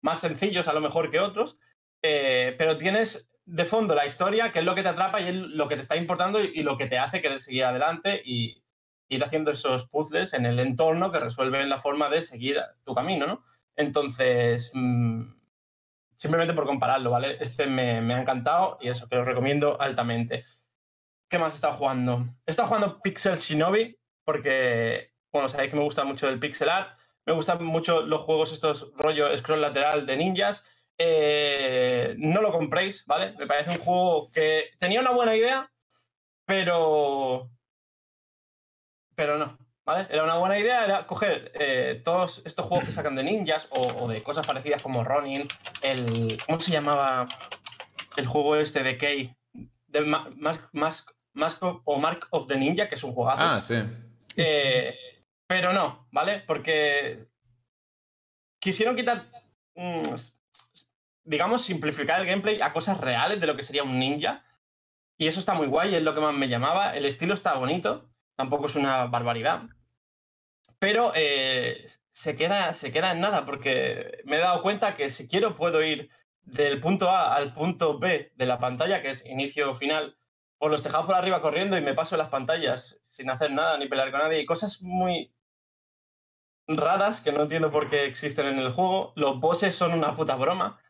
más 0.00 0.20
sencillos 0.20 0.68
a 0.68 0.72
lo 0.72 0.80
mejor 0.80 1.10
que 1.10 1.20
otros, 1.20 1.58
eh, 2.02 2.54
pero 2.58 2.78
tienes 2.78 3.30
de 3.46 3.64
fondo 3.64 3.94
la 3.94 4.06
historia, 4.06 4.52
que 4.52 4.58
es 4.58 4.64
lo 4.64 4.74
que 4.74 4.82
te 4.82 4.88
atrapa 4.88 5.20
y 5.20 5.28
es 5.28 5.34
lo 5.34 5.68
que 5.68 5.76
te 5.76 5.82
está 5.82 5.96
importando 5.96 6.42
y, 6.42 6.62
lo 6.62 6.76
que 6.76 6.86
te 6.86 6.98
hace 6.98 7.22
querer 7.22 7.40
seguir 7.40 7.64
adelante 7.64 8.20
y 8.24 8.62
ir 9.08 9.24
haciendo 9.24 9.52
esos 9.52 9.88
puzzles 9.88 10.34
en 10.34 10.46
el 10.46 10.58
entorno 10.58 11.12
que 11.12 11.20
resuelven 11.20 11.68
la 11.68 11.78
forma 11.78 12.10
de 12.10 12.22
seguir 12.22 12.60
tu 12.84 12.94
camino, 12.94 13.26
¿no? 13.26 13.44
Entonces, 13.76 14.72
mm, 14.74 15.22
simplemente 16.16 16.54
por 16.54 16.66
compararlo, 16.66 17.10
¿vale? 17.10 17.38
Este 17.40 17.66
me, 17.66 18.00
me 18.00 18.14
ha 18.14 18.20
encantado 18.20 18.78
y 18.80 18.88
eso, 18.88 19.08
que 19.08 19.16
lo 19.16 19.24
recomiendo 19.24 19.80
altamente. 19.80 20.44
¿Qué 21.28 21.38
más 21.38 21.54
estado 21.54 21.74
jugando? 21.74 22.26
Estado 22.46 22.68
jugando 22.68 23.00
Pixel 23.00 23.36
Shinobi 23.36 23.96
porque, 24.24 25.12
bueno, 25.32 25.48
sabéis 25.48 25.70
que 25.70 25.76
me 25.76 25.84
gusta 25.84 26.04
mucho 26.04 26.28
el 26.28 26.40
pixel 26.40 26.68
art, 26.68 26.98
me 27.24 27.32
gustan 27.32 27.64
mucho 27.64 28.02
los 28.02 28.22
juegos 28.22 28.52
estos 28.52 28.92
rollo 28.96 29.34
scroll 29.36 29.60
lateral 29.60 30.04
de 30.04 30.16
ninjas. 30.16 30.64
Eh, 30.98 32.14
no 32.18 32.40
lo 32.40 32.52
compréis, 32.52 33.04
¿vale? 33.06 33.32
Me 33.38 33.46
parece 33.46 33.70
un 33.70 33.78
juego 33.78 34.30
que 34.30 34.70
tenía 34.78 35.00
una 35.00 35.10
buena 35.10 35.34
idea, 35.36 35.70
pero... 36.46 37.50
Pero 39.14 39.38
no, 39.38 39.58
¿vale? 39.84 40.06
Era 40.10 40.24
una 40.24 40.36
buena 40.38 40.58
idea, 40.58 40.84
era 40.84 41.06
coger 41.06 41.50
eh, 41.54 42.00
todos 42.04 42.42
estos 42.44 42.66
juegos 42.66 42.86
que 42.86 42.92
sacan 42.92 43.14
de 43.16 43.24
ninjas 43.24 43.66
o, 43.70 44.04
o 44.04 44.08
de 44.08 44.22
cosas 44.22 44.46
parecidas 44.46 44.82
como 44.82 45.04
Ronin, 45.04 45.46
el... 45.82 46.38
¿Cómo 46.46 46.60
se 46.60 46.72
llamaba 46.72 47.28
el 48.16 48.26
juego 48.26 48.56
este 48.56 48.82
de 48.82 48.98
Kei? 48.98 49.34
De 49.86 50.00
Ma- 50.02 50.30
Mask, 50.36 50.62
Mask- 50.72 51.14
Mask 51.32 51.62
of- 51.62 51.80
o 51.84 51.98
Mark 51.98 52.26
of 52.30 52.46
the 52.46 52.56
Ninja, 52.56 52.88
que 52.88 52.94
es 52.96 53.04
un 53.04 53.12
juegazo. 53.14 53.42
Ah, 53.42 53.60
sí. 53.60 53.74
Eh, 54.36 54.94
pero 55.46 55.72
no, 55.72 56.08
¿vale? 56.10 56.40
Porque 56.46 57.26
quisieron 58.60 58.96
quitar, 58.96 59.26
mm, 59.74 60.14
digamos, 61.26 61.64
simplificar 61.64 62.20
el 62.20 62.26
gameplay 62.26 62.60
a 62.62 62.72
cosas 62.72 62.98
reales 62.98 63.40
de 63.40 63.46
lo 63.46 63.56
que 63.56 63.62
sería 63.62 63.82
un 63.82 63.98
ninja. 63.98 64.44
Y 65.18 65.26
eso 65.26 65.40
está 65.40 65.54
muy 65.54 65.66
guay, 65.66 65.94
es 65.94 66.02
lo 66.02 66.14
que 66.14 66.20
más 66.20 66.34
me 66.34 66.48
llamaba. 66.48 66.96
El 66.96 67.04
estilo 67.04 67.34
está 67.34 67.54
bonito, 67.54 68.08
tampoco 68.36 68.66
es 68.66 68.76
una 68.76 69.06
barbaridad. 69.06 69.64
Pero 70.78 71.12
eh, 71.14 71.86
se, 72.10 72.36
queda, 72.36 72.74
se 72.74 72.92
queda 72.92 73.12
en 73.12 73.20
nada, 73.20 73.44
porque 73.44 74.20
me 74.24 74.36
he 74.36 74.40
dado 74.40 74.62
cuenta 74.62 74.94
que 74.94 75.10
si 75.10 75.28
quiero 75.28 75.56
puedo 75.56 75.82
ir 75.82 76.10
del 76.42 76.80
punto 76.80 77.10
A 77.10 77.34
al 77.34 77.52
punto 77.54 77.98
B 77.98 78.32
de 78.36 78.46
la 78.46 78.58
pantalla, 78.58 79.02
que 79.02 79.10
es 79.10 79.26
inicio 79.26 79.70
o 79.70 79.74
final, 79.74 80.16
por 80.58 80.70
los 80.70 80.82
tejados 80.82 81.06
por 81.06 81.16
arriba 81.16 81.42
corriendo 81.42 81.76
y 81.76 81.82
me 81.82 81.94
paso 81.94 82.16
las 82.16 82.28
pantallas 82.28 83.00
sin 83.04 83.30
hacer 83.30 83.50
nada 83.50 83.78
ni 83.78 83.88
pelear 83.88 84.10
con 84.10 84.20
nadie. 84.20 84.40
Y 84.40 84.46
cosas 84.46 84.80
muy 84.82 85.34
raras 86.68 87.20
que 87.20 87.32
no 87.32 87.42
entiendo 87.42 87.70
por 87.70 87.90
qué 87.90 88.04
existen 88.04 88.46
en 88.46 88.58
el 88.58 88.72
juego. 88.72 89.12
Los 89.16 89.40
bosses 89.40 89.74
son 89.74 89.92
una 89.92 90.14
puta 90.16 90.36
broma 90.36 90.80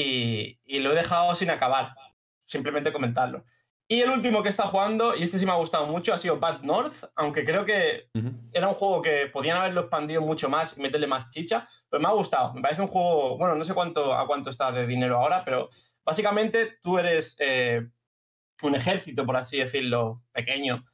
y, 0.00 0.58
y 0.64 0.80
lo 0.80 0.92
he 0.92 0.94
dejado 0.94 1.34
sin 1.34 1.50
acabar. 1.50 1.94
Simplemente 2.46 2.92
comentarlo. 2.92 3.44
Y 3.88 4.00
el 4.00 4.10
último 4.10 4.42
que 4.42 4.48
estado 4.48 4.70
jugando, 4.70 5.14
y 5.16 5.22
este 5.22 5.38
sí 5.38 5.46
me 5.46 5.52
ha 5.52 5.56
gustado 5.56 5.86
mucho, 5.86 6.12
ha 6.12 6.18
sido 6.18 6.38
Bad 6.40 6.62
North, 6.62 7.04
aunque 7.14 7.44
creo 7.44 7.64
que 7.64 8.08
Ujú. 8.14 8.32
era 8.52 8.68
un 8.68 8.74
juego 8.74 9.00
que 9.00 9.26
podían 9.32 9.56
haberlo 9.58 9.82
expandido 9.82 10.20
mucho 10.22 10.48
más 10.48 10.76
y 10.76 10.80
meterle 10.80 11.06
más 11.06 11.28
chicha, 11.30 11.66
pero 11.88 12.00
me 12.02 12.08
ha 12.08 12.12
gustado. 12.12 12.52
Me 12.52 12.60
parece 12.60 12.82
un 12.82 12.88
juego, 12.88 13.38
bueno, 13.38 13.54
no 13.54 13.64
sé 13.64 13.74
cuánto 13.74 14.12
a 14.12 14.26
cuánto 14.26 14.50
está 14.50 14.72
de 14.72 14.86
dinero 14.88 15.18
ahora, 15.18 15.44
pero 15.44 15.68
básicamente 16.04 16.78
tú 16.82 16.98
eres 16.98 17.36
eh, 17.38 17.86
un 18.62 18.74
ejército, 18.74 19.24
por 19.24 19.36
así 19.36 19.58
decirlo, 19.58 20.22
pequeño 20.32 20.84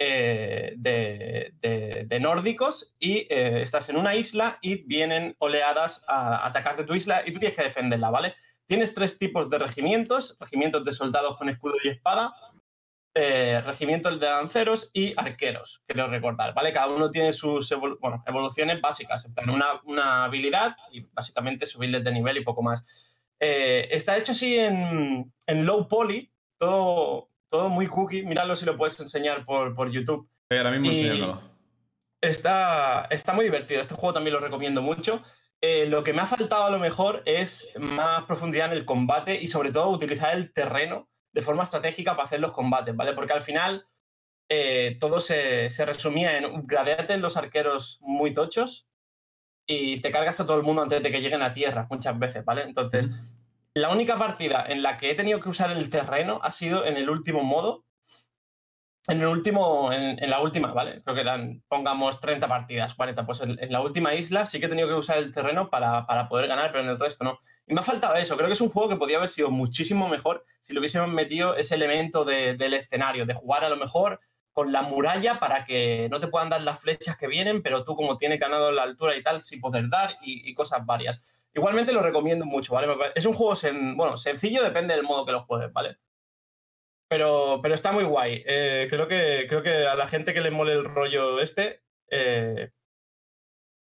eh, 0.00 0.74
de, 0.76 1.52
de- 1.60 2.04
de 2.06 2.20
nórdicos 2.20 2.96
y 2.98 3.26
eh, 3.30 3.62
estás 3.62 3.88
en 3.90 3.96
una 3.96 4.14
isla 4.16 4.58
y 4.60 4.82
vienen 4.86 5.36
oleadas 5.38 6.02
a 6.08 6.46
atacarte 6.46 6.84
tu 6.84 6.94
isla 6.94 7.22
y 7.26 7.32
tú 7.32 7.38
tienes 7.38 7.56
que 7.56 7.64
defenderla, 7.64 8.10
¿vale? 8.10 8.34
Tienes 8.70 8.94
tres 8.94 9.18
tipos 9.18 9.50
de 9.50 9.58
regimientos, 9.58 10.36
regimientos 10.38 10.84
de 10.84 10.92
soldados 10.92 11.36
con 11.36 11.48
escudo 11.48 11.74
y 11.82 11.88
espada, 11.88 12.32
eh, 13.14 13.60
regimientos 13.66 14.20
de 14.20 14.26
lanceros 14.26 14.92
y 14.92 15.12
arqueros, 15.16 15.82
quiero 15.88 16.06
recordar, 16.06 16.54
¿vale? 16.54 16.72
Cada 16.72 16.86
uno 16.86 17.10
tiene 17.10 17.32
sus 17.32 17.68
bueno, 18.00 18.22
evoluciones 18.24 18.80
básicas, 18.80 19.24
en 19.24 19.34
plan 19.34 19.50
una, 19.50 19.80
una 19.82 20.22
habilidad 20.22 20.76
y 20.92 21.00
básicamente 21.00 21.66
subirles 21.66 22.04
de 22.04 22.12
nivel 22.12 22.36
y 22.36 22.44
poco 22.44 22.62
más. 22.62 23.18
Eh, 23.40 23.88
está 23.90 24.16
hecho 24.16 24.30
así 24.30 24.56
en, 24.56 25.32
en 25.48 25.66
low 25.66 25.88
poly, 25.88 26.30
todo, 26.56 27.28
todo 27.48 27.70
muy 27.70 27.88
cookie, 27.88 28.22
míralo 28.22 28.54
si 28.54 28.66
lo 28.66 28.76
puedes 28.76 29.00
enseñar 29.00 29.44
por, 29.44 29.74
por 29.74 29.90
YouTube. 29.90 30.28
Estoy 30.44 30.58
ahora 30.58 30.70
mismo 30.78 30.92
Y- 30.92 31.00
enseñándolo. 31.00 31.42
Está, 32.20 33.06
está 33.10 33.32
muy 33.32 33.46
divertido, 33.46 33.80
este 33.80 33.96
juego 33.96 34.12
también 34.12 34.34
lo 34.34 34.40
recomiendo 34.40 34.80
mucho. 34.80 35.24
Eh, 35.62 35.86
lo 35.86 36.02
que 36.02 36.12
me 36.12 36.22
ha 36.22 36.26
faltado 36.26 36.64
a 36.64 36.70
lo 36.70 36.78
mejor 36.78 37.22
es 37.26 37.70
más 37.78 38.24
profundidad 38.24 38.72
en 38.72 38.78
el 38.78 38.86
combate 38.86 39.40
y 39.40 39.46
sobre 39.46 39.72
todo 39.72 39.90
utilizar 39.90 40.34
el 40.34 40.52
terreno 40.52 41.08
de 41.32 41.42
forma 41.42 41.64
estratégica 41.64 42.12
para 42.12 42.24
hacer 42.24 42.40
los 42.40 42.52
combates, 42.52 42.96
¿vale? 42.96 43.12
Porque 43.12 43.34
al 43.34 43.42
final 43.42 43.86
eh, 44.48 44.96
todo 44.98 45.20
se, 45.20 45.68
se 45.68 45.84
resumía 45.84 46.38
en 46.38 46.46
upgradearte 46.46 47.16
los 47.18 47.36
arqueros 47.36 47.98
muy 48.00 48.32
tochos 48.32 48.88
y 49.66 50.00
te 50.00 50.10
cargas 50.10 50.40
a 50.40 50.46
todo 50.46 50.56
el 50.56 50.64
mundo 50.64 50.82
antes 50.82 51.02
de 51.02 51.12
que 51.12 51.20
lleguen 51.20 51.42
a 51.42 51.52
tierra 51.52 51.86
muchas 51.90 52.18
veces, 52.18 52.44
¿vale? 52.44 52.62
Entonces, 52.62 53.38
la 53.74 53.90
única 53.90 54.18
partida 54.18 54.64
en 54.66 54.82
la 54.82 54.96
que 54.96 55.10
he 55.10 55.14
tenido 55.14 55.40
que 55.40 55.48
usar 55.48 55.70
el 55.70 55.90
terreno 55.90 56.40
ha 56.42 56.50
sido 56.50 56.84
en 56.84 56.96
el 56.96 57.08
último 57.08 57.44
modo, 57.44 57.84
en 59.08 59.20
el 59.20 59.26
último, 59.26 59.92
en, 59.92 60.30
la 60.30 60.40
última, 60.40 60.72
¿vale? 60.72 61.00
Creo 61.02 61.14
que 61.14 61.22
eran, 61.22 61.62
pongamos 61.68 62.20
30 62.20 62.46
partidas, 62.46 62.94
40. 62.94 63.26
Pues 63.26 63.40
en, 63.40 63.58
la 63.70 63.80
última 63.80 64.14
isla 64.14 64.46
sí 64.46 64.60
que 64.60 64.66
he 64.66 64.68
tenido 64.68 64.88
que 64.88 64.94
usar 64.94 65.18
el 65.18 65.32
terreno 65.32 65.70
para, 65.70 66.06
poder 66.28 66.46
ganar, 66.46 66.70
pero 66.70 66.84
en 66.84 66.90
el 66.90 66.98
resto 66.98 67.24
no. 67.24 67.40
Y 67.66 67.74
me 67.74 67.80
ha 67.80 67.84
faltado 67.84 68.14
eso. 68.16 68.36
Creo 68.36 68.48
que 68.48 68.54
es 68.54 68.60
un 68.60 68.68
juego 68.68 68.88
que 68.88 68.96
podría 68.96 69.16
haber 69.16 69.30
sido 69.30 69.50
muchísimo 69.50 70.08
mejor 70.08 70.44
si 70.60 70.72
le 70.72 70.80
hubiésemos 70.80 71.08
metido 71.08 71.56
ese 71.56 71.74
elemento 71.76 72.24
del 72.24 72.74
escenario, 72.74 73.26
de 73.26 73.34
jugar 73.34 73.64
a 73.64 73.70
lo 73.70 73.76
mejor 73.76 74.20
con 74.52 74.72
la 74.72 74.82
muralla 74.82 75.38
para 75.38 75.64
que 75.64 76.08
no 76.10 76.20
te 76.20 76.28
puedan 76.28 76.50
dar 76.50 76.60
las 76.62 76.80
flechas 76.80 77.16
que 77.16 77.28
vienen, 77.28 77.62
pero 77.62 77.84
tú 77.84 77.96
como 77.96 78.18
tienes 78.18 78.40
ganado 78.40 78.72
la 78.72 78.82
altura 78.82 79.16
y 79.16 79.22
tal, 79.22 79.42
sí 79.42 79.58
poder 79.58 79.88
dar 79.88 80.16
y, 80.22 80.52
cosas 80.54 80.84
varias. 80.84 81.46
Igualmente 81.54 81.92
lo 81.92 82.02
recomiendo 82.02 82.44
mucho, 82.44 82.74
¿vale? 82.74 82.88
Es 83.14 83.24
un 83.24 83.32
juego, 83.32 83.58
bueno, 83.94 84.16
sencillo, 84.16 84.62
depende 84.62 84.94
del 84.94 85.04
modo 85.04 85.24
que 85.24 85.32
lo 85.32 85.44
juegues, 85.44 85.72
¿vale? 85.72 85.96
Pero, 87.10 87.58
pero 87.60 87.74
está 87.74 87.90
muy 87.90 88.04
guay. 88.04 88.44
Eh, 88.46 88.86
creo, 88.88 89.08
que, 89.08 89.46
creo 89.48 89.64
que 89.64 89.84
a 89.84 89.96
la 89.96 90.06
gente 90.06 90.32
que 90.32 90.40
le 90.40 90.52
mole 90.52 90.74
el 90.74 90.84
rollo 90.84 91.40
este, 91.40 91.82
eh, 92.08 92.70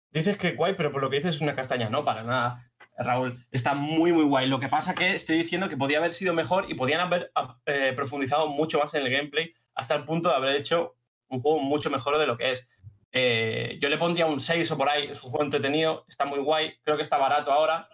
dices 0.09 0.35
que 0.35 0.53
guay, 0.53 0.73
pero 0.73 0.91
por 0.91 0.99
lo 0.99 1.11
que 1.11 1.17
dices 1.17 1.35
es 1.35 1.41
una 1.41 1.53
castaña. 1.53 1.91
No, 1.91 2.03
para 2.03 2.23
nada, 2.23 2.71
Raúl. 2.97 3.45
Está 3.51 3.75
muy, 3.75 4.11
muy 4.13 4.23
guay. 4.23 4.47
Lo 4.47 4.59
que 4.59 4.67
pasa 4.67 4.95
que 4.95 5.15
estoy 5.15 5.37
diciendo 5.37 5.69
que 5.69 5.77
podía 5.77 5.99
haber 5.99 6.11
sido 6.11 6.33
mejor 6.33 6.71
y 6.71 6.73
podían 6.73 7.01
haber 7.01 7.31
eh, 7.67 7.93
profundizado 7.95 8.47
mucho 8.47 8.79
más 8.79 8.95
en 8.95 9.05
el 9.05 9.11
gameplay 9.11 9.53
hasta 9.75 9.93
el 9.93 10.05
punto 10.05 10.29
de 10.29 10.35
haber 10.35 10.55
hecho 10.55 10.95
un 11.27 11.39
juego 11.39 11.59
mucho 11.59 11.91
mejor 11.91 12.17
de 12.17 12.25
lo 12.25 12.35
que 12.35 12.49
es. 12.49 12.67
yo 13.13 13.89
le 13.89 13.97
pondría 13.99 14.25
un 14.25 14.39
6 14.39 14.71
o 14.71 14.77
por 14.77 14.89
ahí. 14.89 15.03
Es 15.05 15.21
un 15.21 15.29
juego 15.29 15.45
entretenido, 15.45 16.03
está 16.09 16.25
muy 16.25 16.39
guay. 16.39 16.79
Creo 16.81 16.97
que 16.97 17.03
está 17.03 17.19
barato 17.19 17.51
ahora. 17.51 17.89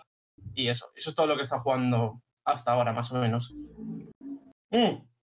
Y 0.53 0.69
eso, 0.69 0.89
eso 0.95 1.09
es 1.09 1.15
todo 1.15 1.27
lo 1.27 1.35
que 1.35 1.43
está 1.43 1.59
jugando 1.59 2.21
hasta 2.45 2.71
ahora, 2.71 2.93
más 2.93 3.11
o 3.11 3.15
menos. 3.15 3.53
Mm. 4.71 5.14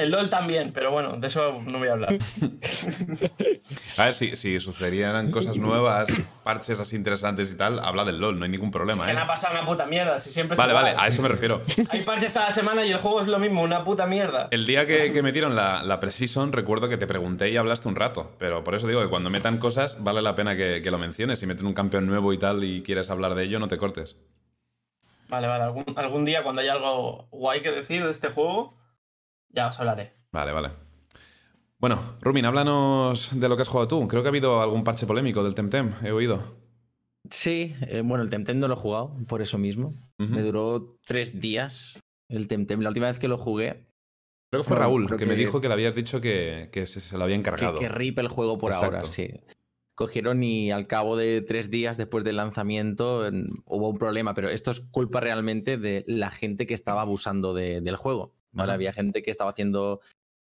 El 0.00 0.10
LOL 0.10 0.30
también, 0.30 0.72
pero 0.72 0.90
bueno, 0.90 1.18
de 1.18 1.26
eso 1.26 1.60
no 1.70 1.78
voy 1.78 1.88
a 1.88 1.92
hablar. 1.92 2.14
a 3.98 4.04
ver, 4.06 4.14
si, 4.14 4.34
si 4.34 4.58
sucederían 4.58 5.30
cosas 5.30 5.58
nuevas, 5.58 6.08
parches 6.42 6.80
así 6.80 6.96
interesantes 6.96 7.52
y 7.52 7.56
tal, 7.56 7.78
habla 7.80 8.06
del 8.06 8.18
LOL, 8.18 8.38
no 8.38 8.46
hay 8.46 8.50
ningún 8.50 8.70
problema. 8.70 9.02
Es 9.02 9.06
que 9.08 9.12
¿eh? 9.12 9.16
no 9.16 9.22
ha 9.22 9.26
pasado 9.26 9.52
una 9.54 9.66
puta 9.66 9.84
mierda, 9.86 10.18
si 10.18 10.30
siempre 10.30 10.56
Vale, 10.56 10.72
vale, 10.72 10.94
a 10.96 11.06
eso 11.06 11.20
me 11.20 11.28
refiero. 11.28 11.60
Hay 11.90 12.02
parches 12.02 12.32
cada 12.32 12.50
semana 12.50 12.84
y 12.86 12.92
el 12.92 12.98
juego 12.98 13.20
es 13.20 13.28
lo 13.28 13.38
mismo, 13.38 13.60
una 13.62 13.84
puta 13.84 14.06
mierda. 14.06 14.48
El 14.50 14.66
día 14.66 14.86
que, 14.86 15.12
que 15.12 15.22
metieron 15.22 15.54
la, 15.54 15.82
la 15.82 16.00
Precision, 16.00 16.52
recuerdo 16.52 16.88
que 16.88 16.96
te 16.96 17.06
pregunté 17.06 17.50
y 17.50 17.58
hablaste 17.58 17.86
un 17.86 17.96
rato, 17.96 18.32
pero 18.38 18.64
por 18.64 18.74
eso 18.74 18.86
digo 18.86 19.02
que 19.02 19.08
cuando 19.08 19.28
metan 19.28 19.58
cosas, 19.58 20.02
vale 20.02 20.22
la 20.22 20.34
pena 20.34 20.56
que, 20.56 20.80
que 20.82 20.90
lo 20.90 20.96
menciones. 20.98 21.38
Si 21.38 21.46
meten 21.46 21.66
un 21.66 21.74
campeón 21.74 22.06
nuevo 22.06 22.32
y 22.32 22.38
tal 22.38 22.64
y 22.64 22.82
quieres 22.82 23.10
hablar 23.10 23.34
de 23.34 23.44
ello, 23.44 23.58
no 23.58 23.68
te 23.68 23.76
cortes. 23.76 24.16
Vale, 25.28 25.46
vale, 25.46 25.64
algún, 25.64 25.84
algún 25.96 26.24
día 26.24 26.42
cuando 26.42 26.62
haya 26.62 26.72
algo 26.72 27.28
guay 27.30 27.60
que 27.60 27.70
decir 27.70 28.02
de 28.04 28.10
este 28.10 28.28
juego 28.30 28.79
ya 29.52 29.68
os 29.68 29.78
hablaré. 29.78 30.14
Vale, 30.32 30.52
vale. 30.52 30.70
Bueno, 31.78 32.16
Rumin, 32.20 32.44
háblanos 32.44 33.30
de 33.40 33.48
lo 33.48 33.56
que 33.56 33.62
has 33.62 33.68
jugado 33.68 33.88
tú. 33.88 34.06
Creo 34.06 34.22
que 34.22 34.28
ha 34.28 34.30
habido 34.30 34.60
algún 34.60 34.84
parche 34.84 35.06
polémico 35.06 35.42
del 35.42 35.54
Temtem, 35.54 35.94
he 36.04 36.12
oído. 36.12 36.60
Sí, 37.30 37.74
eh, 37.82 38.02
bueno, 38.04 38.22
el 38.22 38.30
Temtem 38.30 38.58
no 38.58 38.68
lo 38.68 38.74
he 38.74 38.76
jugado, 38.76 39.16
por 39.26 39.40
eso 39.40 39.56
mismo. 39.56 39.94
Me 40.18 40.42
duró 40.42 40.98
tres 41.06 41.40
días 41.40 41.98
el 42.28 42.48
Temtem. 42.48 42.80
La 42.80 42.88
última 42.88 43.06
vez 43.06 43.18
que 43.18 43.28
lo 43.28 43.38
jugué. 43.38 43.86
Creo 44.50 44.62
que 44.62 44.68
fue 44.68 44.76
Raúl, 44.76 45.16
que, 45.16 45.26
me 45.26 45.36
dijo 45.36 45.60
que 45.60 45.68
le 45.68 45.74
habías 45.74 45.94
dicho 45.94 46.20
que, 46.20 46.68
se, 46.84 47.16
lo 47.16 47.24
había 47.24 47.36
encargado. 47.36 47.74
Que, 47.74 47.86
que 47.86 47.88
rip 47.88 48.18
el 48.18 48.28
juego 48.28 48.58
por 48.58 48.72
ahora, 48.72 49.06
sí. 49.06 49.30
Cogieron 49.94 50.42
y 50.42 50.72
al 50.72 50.86
cabo 50.86 51.16
de 51.16 51.40
tres 51.40 51.70
días 51.70 51.96
después 51.96 52.24
del 52.24 52.36
lanzamiento 52.36 53.30
hubo 53.66 53.88
un 53.88 53.98
problema, 53.98 54.34
pero 54.34 54.48
esto 54.48 54.70
es 54.70 54.80
culpa 54.80 55.20
realmente 55.20 55.76
de 55.76 56.04
la 56.06 56.30
gente 56.30 56.66
que 56.66 56.74
estaba 56.74 57.02
abusando 57.02 57.54
del 57.54 57.96
juego. 57.96 58.34
Había 58.56 58.92
gente 58.92 59.22
que 59.22 59.30
estaba 59.30 59.50
haciendo 59.50 60.00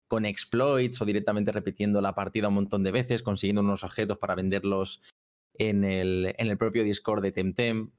con 0.07 0.25
exploits 0.25 1.01
o 1.01 1.05
directamente 1.05 1.51
repitiendo 1.51 2.01
la 2.01 2.15
partida 2.15 2.47
un 2.47 2.55
montón 2.55 2.83
de 2.83 2.91
veces, 2.91 3.23
consiguiendo 3.23 3.61
unos 3.61 3.83
objetos 3.83 4.17
para 4.17 4.35
venderlos 4.35 5.01
en 5.53 5.83
el, 5.83 6.33
en 6.37 6.47
el 6.47 6.57
propio 6.57 6.83
Discord 6.83 7.23
de 7.23 7.31
Temtem. 7.31 7.91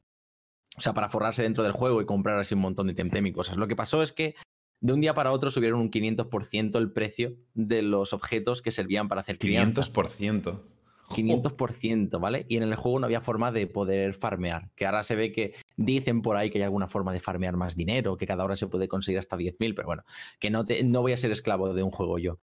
O 0.77 0.81
sea, 0.81 0.95
para 0.95 1.09
forrarse 1.09 1.43
dentro 1.43 1.65
del 1.65 1.73
juego 1.73 2.01
y 2.01 2.07
comprar 2.07 2.39
así 2.39 2.55
un 2.55 2.61
montón 2.61 2.87
de 2.87 2.95
Temtem 2.95 3.27
y 3.27 3.33
cosas. 3.33 3.57
Lo 3.57 3.69
que 3.69 3.77
pasó 3.77 4.03
es 4.03 4.13
que 4.13 4.35
de 4.81 4.93
un 4.93 5.01
día 5.01 5.15
para 5.15 5.33
otro 5.33 5.51
subieron 5.51 5.81
un 5.81 5.91
500% 5.91 6.79
el 6.79 6.93
precio 6.93 7.37
de 7.55 7.83
los 7.83 8.13
objetos 8.13 8.63
que 8.63 8.71
servían 8.71 9.09
para 9.09 9.23
hacer 9.23 9.39
crianza. 9.39 9.83
500%. 9.83 10.61
500%, 11.17 12.21
¿vale? 12.21 12.47
Y 12.49 12.57
en 12.57 12.63
el 12.65 12.75
juego 12.75 13.01
no 13.01 13.07
había 13.07 13.21
forma 13.21 13.53
de 13.53 13.67
poder 13.67 14.15
farmear, 14.15 14.71
que 14.75 14.87
ahora 14.87 15.03
se 15.03 15.17
ve 15.17 15.33
que 15.33 15.55
dicen 15.77 16.23
por 16.23 16.37
ahí 16.37 16.51
que 16.51 16.59
hay 16.59 16.65
alguna 16.65 16.89
forma 16.89 17.13
de 17.13 17.21
farmear 17.21 17.57
más 17.57 17.77
dinero, 17.77 18.17
que 18.17 18.27
cada 18.27 18.45
hora 18.45 18.57
se 18.57 18.67
puede 18.67 18.89
conseguir 18.89 19.19
hasta 19.19 19.37
10.000, 19.37 19.75
pero 19.75 19.87
bueno, 19.87 20.05
que 20.39 20.51
no, 20.51 20.65
te, 20.65 20.83
no 20.85 21.03
voy 21.03 21.13
a 21.13 21.17
ser 21.17 21.31
esclavo 21.31 21.73
de 21.73 21.83
un 21.83 21.91
juego 21.91 22.19
yo. 22.19 22.39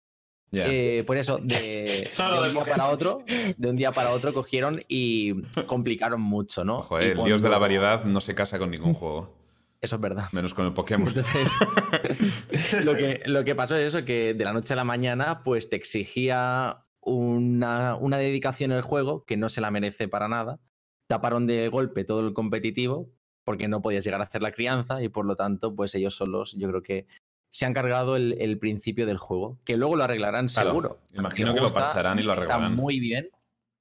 Eh, 0.51 1.03
por 1.05 1.17
eso, 1.17 1.39
de, 1.41 2.09
un 2.19 2.53
día 2.53 2.65
para 2.65 2.89
otro, 2.89 3.23
de 3.57 3.69
un 3.69 3.75
día 3.75 3.91
para 3.91 4.11
otro 4.11 4.33
cogieron 4.33 4.81
y 4.87 5.41
complicaron 5.65 6.21
mucho, 6.21 6.63
¿no? 6.63 6.81
Joder, 6.81 7.17
el 7.17 7.23
dios 7.25 7.41
de 7.41 7.49
la 7.49 7.57
variedad 7.57 8.05
no 8.05 8.21
se 8.21 8.35
casa 8.35 8.57
con 8.57 8.71
ningún 8.71 8.93
juego. 8.93 9.33
Eso 9.81 9.97
es 9.97 10.01
verdad. 10.01 10.29
Menos 10.31 10.53
con 10.53 10.65
el 10.65 10.73
Pokémon. 10.73 11.13
lo, 12.83 12.95
que, 12.95 13.21
lo 13.25 13.43
que 13.43 13.53
pasó 13.53 13.75
es 13.75 13.93
eso, 13.93 14.03
que 14.03 14.33
de 14.33 14.43
la 14.43 14.53
noche 14.53 14.73
a 14.73 14.77
la 14.77 14.83
mañana, 14.83 15.43
pues 15.43 15.69
te 15.69 15.75
exigía 15.75 16.84
una, 17.05 17.95
una 17.95 18.17
dedicación 18.17 18.71
el 18.71 18.81
juego 18.81 19.23
que 19.25 19.37
no 19.37 19.47
se 19.49 19.61
la 19.61 19.71
merece 19.71 20.07
para 20.07 20.27
nada. 20.27 20.59
Taparon 21.07 21.47
de 21.47 21.69
golpe 21.69 22.03
todo 22.03 22.27
el 22.27 22.33
competitivo 22.33 23.11
porque 23.43 23.67
no 23.67 23.81
podías 23.81 24.03
llegar 24.03 24.19
a 24.21 24.25
hacer 24.25 24.41
la 24.41 24.51
crianza 24.51 25.01
y 25.01 25.09
por 25.09 25.25
lo 25.25 25.35
tanto, 25.35 25.75
pues 25.75 25.95
ellos 25.95 26.15
solos, 26.15 26.53
yo 26.57 26.67
creo 26.67 26.81
que 26.81 27.05
se 27.51 27.65
han 27.65 27.73
cargado 27.73 28.17
el, 28.17 28.59
principio 28.59 29.05
del 29.05 29.17
juego, 29.17 29.59
que 29.63 29.77
luego 29.77 29.95
lo 29.95 30.03
arreglarán 30.03 30.49
seguro. 30.49 30.99
Imagino 31.13 31.53
que 31.53 31.61
lo 31.61 31.71
parcharán 31.71 32.19
y 32.19 32.23
lo 32.23 32.33
arreglarán. 32.33 32.63
Está 32.63 32.75
muy 32.75 32.99
bien. 32.99 33.29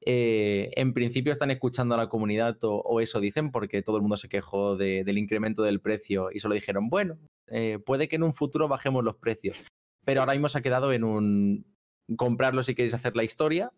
Eh, 0.07 0.71
en 0.77 0.93
principio 0.93 1.33
están 1.33 1.51
escuchando 1.51 1.95
a 1.95 1.99
la 1.99 2.09
comunidad 2.09 2.59
o, 2.61 3.01
eso 3.01 3.19
dicen, 3.21 3.51
porque 3.51 3.83
todo 3.83 3.97
el 3.97 4.03
mundo 4.03 4.17
se 4.17 4.29
quejó 4.29 4.77
del 4.77 5.19
incremento 5.19 5.63
del 5.63 5.81
precio 5.81 6.31
y 6.31 6.39
solo 6.39 6.55
dijeron, 6.55 6.89
bueno, 6.89 7.19
eh, 7.49 7.81
puede 7.85 8.07
que 8.07 8.17
en 8.17 8.23
un 8.23 8.35
futuro 8.35 8.69
bajemos 8.69 9.03
los 9.03 9.17
precios. 9.17 9.67
Pero 10.05 10.21
ahora 10.21 10.35
mismo 10.35 10.49
se 10.49 10.59
ha 10.59 10.63
quedado 10.63 10.93
en 10.93 11.03
un, 11.03 11.67
comprarlo 12.17 12.63
si 12.63 12.75
queréis 12.75 12.95
hacer 12.95 13.17
la 13.17 13.25
historia, 13.25 13.73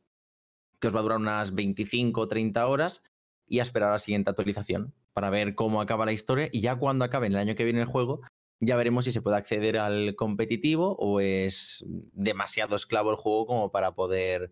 que 0.81 0.89
os 0.89 0.95
va 0.95 1.01
a 1.01 1.03
durar 1.03 1.19
unas 1.19 1.55
25 1.55 2.21
o 2.21 2.29
30 2.29 2.67
horas, 2.67 3.03
y 3.49 3.61
a 3.61 3.63
esperar 3.63 3.91
a 3.91 3.93
la 3.93 3.99
siguiente 3.99 4.31
actualización 4.31 4.93
para 5.13 5.31
ver 5.31 5.55
cómo 5.55 5.81
acaba 5.81 6.05
la 6.05 6.13
historia. 6.13 6.49
Y 6.53 6.61
ya 6.61 6.77
cuando 6.77 7.05
acabe 7.05 7.27
en 7.27 7.35
el 7.35 7.39
año 7.39 7.55
que 7.55 7.65
viene 7.65 7.81
el 7.81 7.87
juego, 7.87 8.21
ya 8.61 8.77
veremos 8.77 9.05
si 9.05 9.13
se 9.13 9.23
puede 9.23 9.37
acceder 9.37 9.79
al 9.79 10.15
competitivo 10.17 10.97
o 10.99 11.21
es 11.21 11.85
demasiado 12.13 12.77
esclavo 12.77 13.11
el 13.11 13.17
juego 13.17 13.47
como 13.47 13.71
para 13.71 13.95
poder 13.95 14.51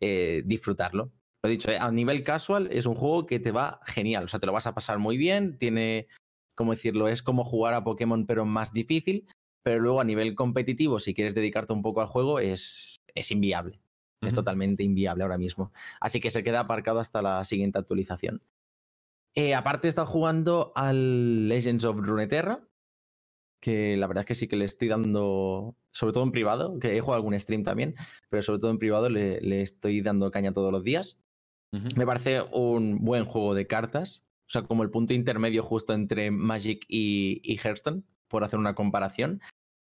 eh, 0.00 0.42
disfrutarlo. 0.44 1.12
Lo 1.42 1.50
dicho, 1.50 1.70
eh, 1.70 1.78
a 1.78 1.90
nivel 1.90 2.22
casual 2.22 2.68
es 2.70 2.86
un 2.86 2.94
juego 2.94 3.26
que 3.26 3.40
te 3.40 3.52
va 3.52 3.80
genial, 3.84 4.24
o 4.24 4.28
sea, 4.28 4.40
te 4.40 4.46
lo 4.46 4.52
vas 4.52 4.66
a 4.66 4.74
pasar 4.74 4.98
muy 4.98 5.16
bien, 5.16 5.58
tiene, 5.58 6.08
¿cómo 6.54 6.72
decirlo? 6.72 7.08
Es 7.08 7.22
como 7.22 7.44
jugar 7.44 7.74
a 7.74 7.84
Pokémon 7.84 8.26
pero 8.26 8.44
más 8.44 8.72
difícil, 8.72 9.26
pero 9.62 9.80
luego 9.80 10.00
a 10.00 10.04
nivel 10.04 10.34
competitivo, 10.34 10.98
si 10.98 11.14
quieres 11.14 11.34
dedicarte 11.34 11.72
un 11.72 11.82
poco 11.82 12.00
al 12.00 12.08
juego, 12.08 12.40
es 12.40 12.96
es 13.16 13.32
inviable. 13.32 13.80
Es 14.22 14.34
totalmente 14.34 14.82
inviable 14.82 15.22
ahora 15.22 15.38
mismo. 15.38 15.72
Así 16.00 16.20
que 16.20 16.30
se 16.30 16.42
queda 16.42 16.60
aparcado 16.60 17.00
hasta 17.00 17.22
la 17.22 17.44
siguiente 17.44 17.78
actualización. 17.78 18.42
Eh, 19.34 19.54
aparte, 19.54 19.88
está 19.88 20.06
jugando 20.06 20.72
al 20.74 21.48
Legends 21.48 21.84
of 21.84 21.98
Runeterra, 21.98 22.66
que 23.60 23.96
la 23.96 24.06
verdad 24.06 24.22
es 24.22 24.26
que 24.26 24.34
sí 24.34 24.48
que 24.48 24.56
le 24.56 24.64
estoy 24.64 24.88
dando, 24.88 25.76
sobre 25.90 26.14
todo 26.14 26.24
en 26.24 26.32
privado, 26.32 26.78
que 26.78 26.96
he 26.96 27.00
jugado 27.00 27.16
algún 27.16 27.38
stream 27.38 27.62
también, 27.62 27.94
pero 28.30 28.42
sobre 28.42 28.58
todo 28.58 28.70
en 28.70 28.78
privado 28.78 29.10
le, 29.10 29.60
estoy 29.60 30.00
dando 30.00 30.30
caña 30.30 30.52
todos 30.52 30.72
los 30.72 30.82
días. 30.82 31.18
Me 31.94 32.06
parece 32.06 32.40
un 32.52 33.04
buen 33.04 33.26
juego 33.26 33.54
de 33.54 33.66
cartas, 33.66 34.24
o 34.46 34.50
sea, 34.50 34.62
como 34.62 34.82
el 34.82 34.90
punto 34.90 35.12
intermedio 35.12 35.62
justo 35.62 35.92
entre 35.92 36.30
Magic 36.30 36.86
y, 36.88 37.42
y 37.44 37.58
Hearthstone, 37.58 38.04
por 38.28 38.44
hacer 38.44 38.58
una 38.58 38.74
comparación 38.74 39.42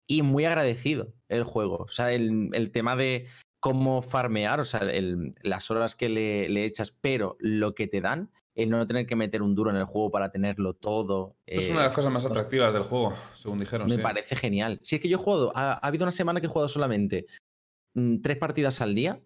y 0.07 0.21
muy 0.21 0.45
agradecido 0.45 1.13
el 1.27 1.43
juego. 1.43 1.77
O 1.77 1.89
sea, 1.89 2.11
el, 2.13 2.71
tema 2.71 2.95
de 2.95 3.27
cómo 3.59 4.01
farmear, 4.01 4.59
o 4.59 4.65
sea, 4.65 4.81
las 5.43 5.69
horas 5.69 5.95
que 5.95 6.09
le, 6.09 6.65
echas, 6.65 6.91
pero 6.91 7.35
lo 7.39 7.75
que 7.75 7.87
te 7.87 8.01
dan, 8.01 8.31
el 8.55 8.69
no 8.69 8.87
tener 8.87 9.05
que 9.05 9.15
meter 9.15 9.41
un 9.41 9.53
duro 9.53 9.69
en 9.69 9.75
el 9.75 9.83
juego 9.83 10.09
para 10.09 10.31
tenerlo 10.31 10.73
todo. 10.73 11.35
Es 11.45 11.69
una 11.69 11.81
de 11.81 11.87
las 11.87 11.95
cosas 11.95 12.11
más 12.11 12.25
atractivas 12.25 12.73
del 12.73 12.83
juego, 12.83 13.13
según 13.35 13.59
dijeron. 13.59 13.87
Me 13.87 13.99
parece 13.99 14.35
genial. 14.35 14.79
Si 14.81 14.95
es 14.95 15.01
que 15.01 15.09
yo 15.09 15.17
he 15.17 15.21
jugado, 15.21 15.51
ha, 15.55 15.73
habido 15.73 16.05
una 16.05 16.11
semana 16.11 16.39
que 16.39 16.47
he 16.47 16.49
jugado 16.49 16.69
solamente 16.69 17.27
mm, 17.93 18.21
tres 18.21 18.37
partidas 18.37 18.81
al 18.81 18.95
día 18.95 19.21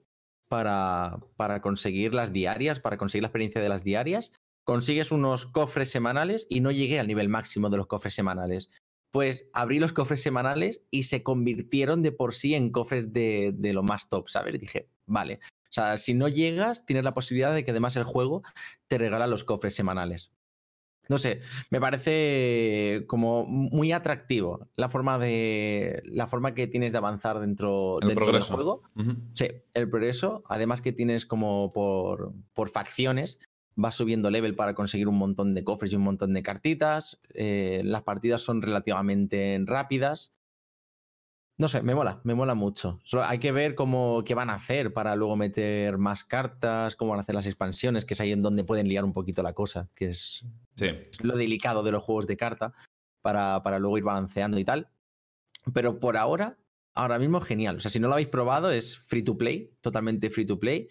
para, 0.50 1.20
para 1.38 1.62
conseguir 1.62 2.14
las 2.14 2.34
diarias, 2.34 2.80
para 2.80 2.98
conseguir 2.98 3.22
la 3.22 3.28
experiencia 3.28 3.62
de 3.62 3.70
las 3.70 3.84
diarias. 3.84 4.34
Consigues 4.64 5.12
unos 5.12 5.46
cofres 5.46 5.90
semanales 5.90 6.46
y 6.50 6.60
no 6.60 6.72
llegué 6.72 7.00
al 7.00 7.08
nivel 7.08 7.30
máximo 7.30 7.70
de 7.70 7.78
los 7.78 7.88
cofres 7.88 8.14
semanales 8.14 8.70
pues 9.12 9.48
abrí 9.54 9.80
los 9.80 9.94
cofres 9.94 10.22
semanales 10.22 10.82
y 10.90 11.04
se 11.04 11.22
convirtieron 11.22 12.02
de 12.02 12.12
por 12.12 12.34
sí 12.34 12.56
en 12.56 12.72
cofres 12.72 13.14
de, 13.14 13.54
lo 13.62 13.84
más 13.84 14.10
top, 14.10 14.30
¿sabes? 14.30 14.60
Dije, 14.60 14.88
vale. 15.06 15.40
O 15.64 15.74
sea, 15.74 15.98
si 15.98 16.14
no 16.14 16.28
llegas, 16.28 16.86
tienes 16.86 17.04
la 17.04 17.14
posibilidad 17.14 17.54
de 17.54 17.64
que 17.64 17.72
además 17.72 17.96
el 17.98 18.04
juego 18.04 18.42
te 18.88 18.98
regala 18.98 19.28
los 19.28 19.44
cofres 19.44 19.76
semanales. 19.76 20.34
no 21.10 21.18
sé, 21.18 21.42
me 21.70 21.82
parece 21.82 23.04
como 23.08 23.46
muy 23.46 23.92
atractivo 23.92 24.70
la 24.78 24.88
forma 24.88 25.20
de 25.20 26.02
la 26.06 26.28
forma 26.28 26.54
que 26.54 26.68
tienes 26.68 26.94
de 26.94 27.00
avanzar 27.00 27.42
dentro, 27.42 27.98
dentro 28.02 28.32
del 28.32 28.42
juego. 28.42 28.84
Sí, 29.34 29.48
el 29.74 29.90
progreso, 29.90 30.44
además 30.48 30.82
que 30.82 30.94
tienes 30.94 31.26
como 31.26 31.74
por, 31.74 32.34
por 32.54 32.70
facciones, 32.70 33.40
vas 33.76 33.96
subiendo 33.96 34.30
level 34.30 34.56
para 34.56 34.74
conseguir 34.76 35.08
un 35.08 35.18
montón 35.18 35.54
de 35.54 35.64
cofres 35.64 35.94
y 35.94 35.96
un 35.96 36.04
montón 36.04 36.34
de 36.34 36.44
cartitas. 36.44 37.20
eh, 37.34 37.82
las 37.86 38.04
partidas 38.04 38.42
son 38.42 38.62
relativamente 38.62 39.60
rápidas. 39.66 40.34
No 41.58 41.68
sé, 41.68 41.84
me 41.84 41.94
mola, 41.94 42.22
me 42.24 42.34
mola 42.34 42.56
mucho. 42.56 43.00
Solo 43.04 43.24
hay 43.26 43.38
que 43.38 43.52
ver 43.52 43.76
cómo 43.76 44.24
qué 44.26 44.34
van 44.34 44.50
a 44.50 44.56
hacer 44.56 44.94
para 44.94 45.16
luego 45.16 45.36
meter 45.36 45.98
más 46.00 46.24
cartas, 46.24 46.96
cómo 46.96 47.12
van 47.12 47.20
a 47.20 47.22
hacer 47.22 47.36
las 47.36 47.46
expansiones, 47.46 48.04
que 48.04 48.16
es 48.16 48.22
ahí 48.22 48.32
en 48.32 48.42
donde 48.42 48.64
pueden 48.64 48.88
liar 48.88 49.04
un 49.06 49.14
poquito 49.14 49.44
la 49.44 49.54
cosa, 49.54 49.90
que 49.94 50.08
es 50.08 50.44
Sí. 50.76 50.88
es 50.88 51.24
lo 51.24 51.36
delicado 51.38 51.84
de 51.84 51.92
los 51.92 52.02
juegos 52.02 52.26
de 52.26 52.38
carta 52.38 52.74
para, 53.22 53.62
para 53.62 53.78
luego 53.78 53.98
ir 54.00 54.04
balanceando 54.04 54.58
y 54.58 54.66
tal. 54.66 54.90
Pero 55.74 56.00
por 56.00 56.18
ahora, 56.18 56.58
ahora 56.96 57.20
mismo 57.20 57.40
genial. 57.42 57.76
O 57.76 57.80
sea, 57.80 57.92
si 57.92 58.00
no 58.00 58.08
lo 58.08 58.14
habéis 58.16 58.30
probado, 58.30 58.72
es 58.72 58.98
free 58.98 59.22
to 59.22 59.38
play, 59.38 59.72
totalmente 59.82 60.32
free 60.32 60.46
to 60.46 60.60
play. 60.60 60.88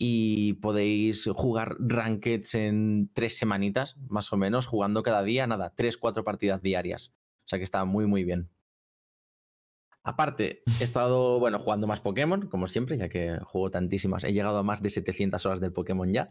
Y 0.00 0.52
podéis 0.54 1.28
jugar 1.34 1.76
rankeds 1.80 2.54
en 2.54 3.10
tres 3.14 3.36
semanitas, 3.36 3.96
más 4.08 4.32
o 4.32 4.36
menos, 4.36 4.66
jugando 4.66 5.02
cada 5.02 5.22
día, 5.24 5.46
nada, 5.48 5.74
tres, 5.74 5.96
cuatro 5.96 6.22
partidas 6.22 6.62
diarias. 6.62 7.12
O 7.44 7.48
sea 7.48 7.58
que 7.58 7.64
está 7.64 7.84
muy, 7.84 8.06
muy 8.06 8.22
bien. 8.24 8.48
Aparte, 10.04 10.62
he 10.80 10.84
estado, 10.84 11.38
bueno, 11.38 11.58
jugando 11.58 11.86
más 11.86 12.00
Pokémon, 12.00 12.46
como 12.48 12.68
siempre, 12.68 12.96
ya 12.96 13.08
que 13.08 13.38
juego 13.42 13.70
tantísimas. 13.70 14.24
He 14.24 14.32
llegado 14.32 14.58
a 14.58 14.62
más 14.62 14.82
de 14.82 14.88
700 14.90 15.44
horas 15.44 15.60
del 15.60 15.72
Pokémon 15.72 16.10
ya. 16.12 16.28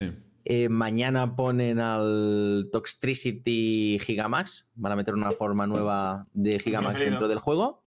Sí. 0.00 0.12
Eh, 0.44 0.68
mañana 0.70 1.36
ponen 1.36 1.78
al 1.80 2.68
Toxtricity 2.72 3.98
Gigamax. 4.00 4.70
Van 4.76 4.92
a 4.92 4.96
meter 4.96 5.12
una 5.14 5.32
forma 5.32 5.66
nueva 5.66 6.26
de 6.32 6.58
Gigamax 6.58 6.98
dentro 7.00 7.28
del 7.28 7.38
juego. 7.40 7.84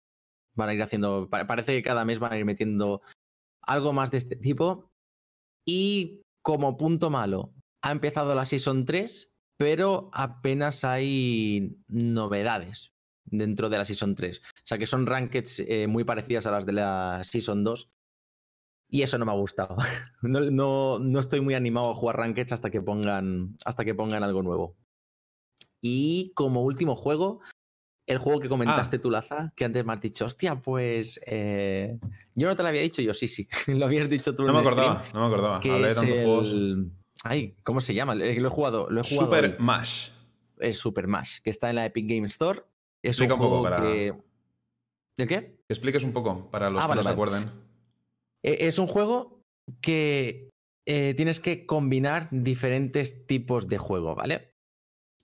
Van 0.54 0.68
a 0.68 0.74
ir 0.74 0.82
haciendo. 0.82 1.28
pa- 1.28 1.46
Parece 1.48 1.72
que 1.72 1.82
cada 1.82 2.04
mes 2.04 2.20
van 2.20 2.32
a 2.32 2.38
ir 2.38 2.44
metiendo 2.44 3.00
algo 3.62 3.92
más 3.92 4.12
de 4.12 4.18
este 4.18 4.36
tipo. 4.36 4.92
Y 5.66 6.22
como 6.42 6.76
punto 6.76 7.10
malo, 7.10 7.52
ha 7.82 7.90
empezado 7.92 8.34
la 8.34 8.44
Season 8.44 8.84
3, 8.84 9.32
pero 9.58 10.10
apenas 10.12 10.84
hay 10.84 11.76
novedades 11.88 12.92
dentro 13.24 13.68
de 13.70 13.78
la 13.78 13.84
Season 13.84 14.14
3. 14.14 14.38
O 14.38 14.42
sea 14.64 14.78
que 14.78 14.86
son 14.86 15.06
rankeds 15.06 15.60
eh, 15.60 15.86
muy 15.86 16.04
parecidas 16.04 16.46
a 16.46 16.50
las 16.50 16.66
de 16.66 16.72
la 16.72 17.20
Season 17.24 17.64
2. 17.64 17.88
Y 18.90 19.02
eso 19.02 19.18
no 19.18 19.24
me 19.24 19.32
ha 19.32 19.36
gustado. 19.36 19.76
No, 20.22 20.40
no- 20.40 20.98
no 20.98 21.18
estoy 21.20 21.40
muy 21.40 21.54
animado 21.54 21.90
a 21.90 21.94
jugar 21.94 22.16
rankeds 22.18 22.52
hasta 22.52 22.70
que 22.70 22.80
pongan. 22.82 23.56
Hasta 23.64 23.84
que 23.84 23.94
pongan 23.94 24.22
algo 24.22 24.42
nuevo. 24.42 24.76
Y 25.80 26.32
como 26.34 26.62
último 26.62 26.96
juego, 26.96 27.40
el 28.06 28.18
juego 28.18 28.40
que 28.40 28.48
comentaste 28.48 28.98
tú, 28.98 29.10
Laza, 29.10 29.52
que 29.56 29.64
antes 29.64 29.84
me 29.84 29.92
has 29.94 30.00
dicho, 30.00 30.24
hostia, 30.26 30.56
pues. 30.56 31.20
eh, 31.26 31.98
yo 32.34 32.48
no 32.48 32.56
te 32.56 32.62
lo 32.62 32.68
había 32.68 32.82
dicho, 32.82 33.00
yo 33.02 33.14
sí, 33.14 33.28
sí. 33.28 33.48
lo 33.68 33.86
habías 33.86 34.08
dicho 34.10 34.34
tú 34.34 34.42
No 34.42 34.48
en 34.50 34.54
me 34.56 34.60
acordaba, 34.60 34.96
stream, 35.04 35.14
no 35.14 35.20
me 35.20 35.26
acordaba. 35.26 35.56
Hablé 35.56 35.88
de 35.88 35.94
tantos 35.94 36.18
juegos. 36.18 36.54
Ay, 37.24 37.54
¿cómo 37.62 37.80
se 37.80 37.94
llama? 37.94 38.12
Eh, 38.14 38.38
Lo 38.40 38.48
he 38.48 38.50
jugado, 38.50 38.90
lo 38.90 39.00
he 39.00 39.04
jugado 39.04 39.26
Super 39.26 39.44
hoy. 39.44 39.54
Mash. 39.58 40.10
Es 40.58 40.78
Super 40.78 41.06
Mash, 41.06 41.40
que 41.42 41.50
está 41.50 41.70
en 41.70 41.76
la 41.76 41.86
Epic 41.86 42.06
Game 42.08 42.26
Store. 42.28 42.60
Es 43.02 43.18
Explica 43.18 43.34
un 43.34 43.40
un 43.40 43.46
poco 43.46 43.60
juego 43.60 43.76
para- 43.76 43.82
que. 43.92 44.14
¿De 45.16 45.26
qué? 45.26 45.40
Que 45.66 45.72
expliques 45.74 46.02
un 46.02 46.12
poco 46.12 46.50
para 46.50 46.68
los 46.70 46.80
Ah, 46.80 46.84
que 46.84 46.88
vale, 46.88 46.98
no 46.98 47.02
se 47.02 47.08
vale. 47.08 47.14
acuerden. 47.14 47.50
Eh, 48.42 48.58
Es 48.66 48.78
un 48.78 48.86
juego 48.88 49.40
que 49.80 50.50
eh, 50.86 51.14
tienes 51.16 51.40
que 51.40 51.64
combinar 51.66 52.28
diferentes 52.30 53.26
tipos 53.26 53.68
de 53.68 53.78
juego, 53.78 54.14
¿vale? 54.14 54.50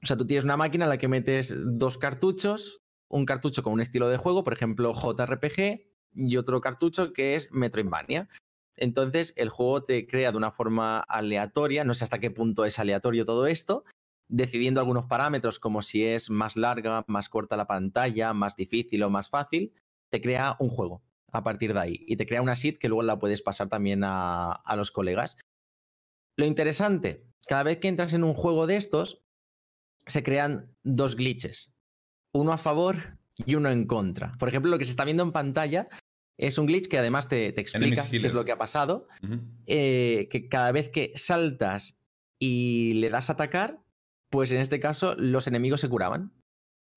O 0.03 0.07
sea, 0.07 0.17
tú 0.17 0.27
tienes 0.27 0.45
una 0.45 0.57
máquina 0.57 0.85
en 0.87 0.91
la 0.91 0.99
que 0.99 1.09
metes 1.09 1.55
dos 1.57 1.99
cartuchos, 1.99 2.81
un 3.09 3.27
cartucho 3.27 3.63
con 3.63 3.73
un 3.73 3.81
estilo 3.81 4.09
de 4.09 4.17
juego, 4.17 4.45
por 4.45 4.53
ejemplo, 4.53 4.93
JRPG, 4.93 5.91
y 6.15 6.37
otro 6.37 6.61
cartucho 6.61 7.13
que 7.13 7.35
es 7.35 7.53
Metroidvania. 7.53 8.29
Entonces, 8.77 9.35
el 9.37 9.51
juego 9.51 9.83
te 9.85 10.07
crea 10.07 10.31
de 10.31 10.39
una 10.39 10.53
forma 10.53 11.01
aleatoria, 11.01 11.85
no 11.85 11.95
sé 11.95 12.05
hasta 12.05 12.19
qué 12.19 12.31
punto 12.31 12.65
es 12.65 12.79
aleatorio 12.79 13.25
todo 13.25 13.47
esto, 13.47 13.85
decidiendo 14.29 14.81
algunos 14.81 15.07
parámetros 15.07 15.59
como 15.59 15.83
si 15.83 16.05
es 16.05 16.31
más 16.31 16.57
larga, 16.57 17.05
más 17.07 17.29
corta 17.29 17.57
la 17.57 17.67
pantalla, 17.67 18.33
más 18.33 18.57
difícil 18.57 19.03
o 19.03 19.11
más 19.11 19.29
fácil, 19.29 19.75
te 20.09 20.21
crea 20.21 20.57
un 20.61 20.71
juego 20.71 21.03
a 21.33 21.43
partir 21.43 21.75
de 21.75 21.81
ahí 21.81 22.05
y 22.09 22.17
te 22.17 22.27
crea 22.27 22.43
una 22.43 22.57
seed 22.57 22.79
que 22.79 22.89
luego 22.89 23.03
la 23.03 23.19
puedes 23.19 23.43
pasar 23.43 23.69
también 23.69 24.03
a, 24.03 24.53
a 24.53 24.77
los 24.77 24.91
colegas. 24.91 25.37
Lo 26.37 26.47
interesante, 26.47 27.27
cada 27.47 27.65
vez 27.65 27.79
que 27.79 27.89
entras 27.89 28.15
en 28.15 28.25
un 28.25 28.35
juego 28.35 28.67
de 28.67 28.77
estos, 28.77 29.23
se 30.07 30.23
crean 30.23 30.75
dos 30.83 31.17
glitches, 31.17 31.73
uno 32.33 32.53
a 32.53 32.59
favor 32.59 33.19
y 33.37 33.55
uno 33.55 33.71
en 33.71 33.87
contra. 33.87 34.33
Por 34.39 34.49
ejemplo, 34.49 34.71
lo 34.71 34.79
que 34.79 34.85
se 34.85 34.91
está 34.91 35.05
viendo 35.05 35.23
en 35.23 35.33
pantalla 35.33 35.89
es 36.39 36.59
un 36.59 36.67
glitch 36.67 36.89
que 36.89 36.99
además 36.99 37.29
te, 37.29 37.53
te 37.53 37.61
explica 37.61 38.07
qué 38.09 38.17
es 38.17 38.33
lo 38.33 38.45
que 38.45 38.53
ha 38.53 38.59
pasado, 38.59 39.09
eh, 39.67 40.29
que 40.31 40.49
cada 40.49 40.73
vez 40.73 40.89
que 40.89 41.13
saltas 41.15 42.01
y 42.39 42.95
le 42.95 43.11
das 43.11 43.29
a 43.29 43.35
atacar, 43.35 43.79
pues 44.31 44.51
en 44.51 44.61
este 44.61 44.81
caso 44.81 45.15
los 45.17 45.47
enemigos 45.47 45.81
se 45.81 45.89
curaban. 45.89 46.33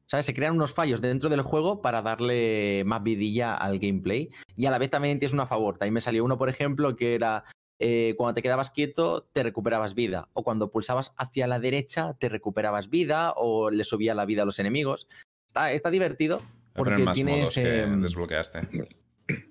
¿Sabes? 0.05 0.25
Se 0.25 0.33
crean 0.33 0.55
unos 0.55 0.73
fallos 0.73 1.01
dentro 1.01 1.29
del 1.29 1.41
juego 1.41 1.81
para 1.81 2.01
darle 2.01 2.83
más 2.85 3.01
vidilla 3.03 3.55
al 3.55 3.79
gameplay. 3.79 4.29
Y 4.55 4.65
a 4.65 4.71
la 4.71 4.77
vez 4.77 4.89
también 4.89 5.17
tienes 5.17 5.33
uno 5.33 5.43
a 5.43 5.47
favor. 5.47 5.77
También 5.77 5.93
me 5.93 6.01
salió 6.01 6.25
uno, 6.25 6.37
por 6.37 6.49
ejemplo, 6.49 6.95
que 6.97 7.15
era 7.15 7.45
eh, 7.85 8.15
cuando 8.15 8.33
te 8.35 8.41
quedabas 8.41 8.71
quieto, 8.71 9.27
te 9.33 9.43
recuperabas 9.43 9.93
vida. 9.93 10.29
O 10.31 10.43
cuando 10.43 10.71
pulsabas 10.71 11.13
hacia 11.17 11.47
la 11.47 11.59
derecha, 11.59 12.13
te 12.17 12.29
recuperabas 12.29 12.89
vida 12.89 13.33
o 13.35 13.69
le 13.71 13.83
subía 13.83 14.15
la 14.15 14.25
vida 14.25 14.43
a 14.43 14.45
los 14.45 14.57
enemigos. 14.57 15.09
Está, 15.47 15.73
está 15.73 15.89
divertido 15.91 16.41
porque 16.73 17.03
más 17.03 17.13
tienes, 17.13 17.53
que 17.53 17.81
em, 17.81 18.01
desbloqueaste. 18.01 18.61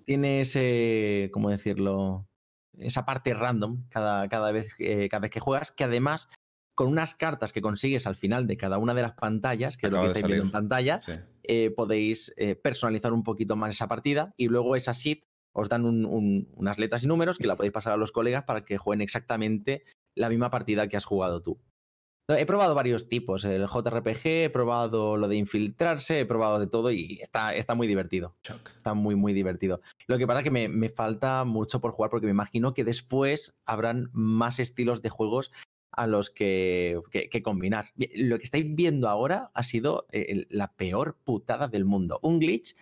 tienes, 0.06 0.56
eh, 0.56 1.28
¿cómo 1.30 1.50
decirlo? 1.50 2.26
Esa 2.78 3.04
parte 3.04 3.34
random 3.34 3.84
cada, 3.90 4.26
cada, 4.30 4.50
vez, 4.50 4.72
eh, 4.78 5.10
cada 5.10 5.20
vez 5.20 5.30
que 5.30 5.40
juegas, 5.40 5.70
que 5.70 5.84
además, 5.84 6.30
con 6.74 6.88
unas 6.88 7.14
cartas 7.14 7.52
que 7.52 7.60
consigues 7.60 8.06
al 8.06 8.16
final 8.16 8.46
de 8.46 8.56
cada 8.56 8.78
una 8.78 8.94
de 8.94 9.02
las 9.02 9.12
pantallas, 9.12 9.76
que 9.76 9.88
es 9.88 9.92
lo 9.92 10.00
que 10.00 10.06
estáis 10.06 10.26
viendo 10.26 10.44
en 10.44 10.52
pantalla, 10.52 11.00
Sí. 11.00 11.12
eh, 11.42 11.70
podéis 11.76 12.32
eh, 12.38 12.54
personalizar 12.54 13.12
un 13.12 13.24
poquito 13.24 13.56
más 13.56 13.74
esa 13.74 13.88
partida 13.88 14.32
y 14.38 14.48
luego 14.48 14.74
esa 14.74 14.92
sheet 14.92 15.20
os 15.54 15.68
dan 15.68 15.84
un- 15.84 16.04
un- 16.06 16.48
unas 16.54 16.78
letras 16.78 17.04
y 17.04 17.06
números 17.06 17.38
que 17.38 17.46
la 17.46 17.56
podéis 17.56 17.72
pasar 17.72 17.92
a 17.92 17.96
los 17.96 18.12
colegas 18.12 18.44
para 18.44 18.64
que 18.64 18.78
jueguen 18.78 19.02
exactamente 19.02 19.84
la 20.16 20.28
misma 20.28 20.50
partida 20.50 20.88
que 20.88 20.96
has 20.96 21.04
jugado 21.04 21.42
tú. 21.42 21.58
He 22.28 22.46
probado 22.46 22.74
varios 22.74 23.08
tipos, 23.08 23.44
el 23.44 23.66
JRPG, 23.66 24.44
he 24.44 24.50
probado 24.50 25.16
lo 25.16 25.28
de 25.28 25.36
infiltrarse, 25.36 26.20
he 26.20 26.24
probado 26.26 26.60
de 26.60 26.66
todo 26.68 26.90
y 26.92 27.18
está, 27.20 27.54
está 27.54 27.74
muy 27.74 27.86
divertido. 27.88 28.36
Está 28.76 28.94
muy, 28.94 29.16
muy 29.16 29.32
divertido. 29.34 29.80
Lo 30.06 30.16
que 30.18 30.26
pasa 30.26 30.38
es 30.38 30.44
que 30.44 30.50
me, 30.50 30.68
me 30.68 30.88
falta 30.88 31.44
mucho 31.44 31.80
por 31.80 31.90
jugar 31.90 32.10
porque 32.10 32.26
me 32.26 32.30
imagino 32.32 32.72
que 32.74 32.84
después 32.84 33.52
habrán 33.66 34.08
más 34.12 34.60
estilos 34.60 35.02
de 35.02 35.10
juegos 35.10 35.50
a 35.94 36.06
los 36.06 36.30
que, 36.30 37.00
que- 37.10 37.28
que 37.28 37.42
combinar. 37.42 37.90
Lo 38.14 38.38
que 38.38 38.44
estáis 38.44 38.72
viendo 38.74 39.08
ahora 39.08 39.50
ha 39.52 39.62
sido 39.64 40.06
eh, 40.12 40.46
la 40.48 40.72
peor 40.74 41.16
putada 41.24 41.68
del 41.68 41.84
mundo. 41.84 42.18
Un 42.22 42.38
glitch 42.38 42.76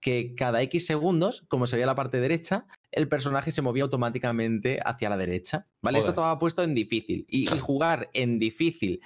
que 0.00 0.34
cada 0.34 0.62
X 0.62 0.86
segundos, 0.86 1.44
como 1.48 1.66
se 1.66 1.76
veía 1.76 1.86
la 1.86 1.94
parte 1.94 2.20
derecha, 2.20 2.66
el 2.90 3.08
personaje 3.08 3.50
se 3.50 3.62
movía 3.62 3.84
automáticamente 3.84 4.80
hacia 4.84 5.10
la 5.10 5.16
derecha. 5.16 5.66
¿Vale? 5.82 5.98
Esto 5.98 6.12
Jodas. 6.12 6.22
estaba 6.22 6.38
puesto 6.38 6.62
en 6.62 6.74
difícil. 6.74 7.26
Y, 7.28 7.42
y 7.54 7.58
jugar 7.58 8.10
en 8.14 8.38
difícil 8.38 9.00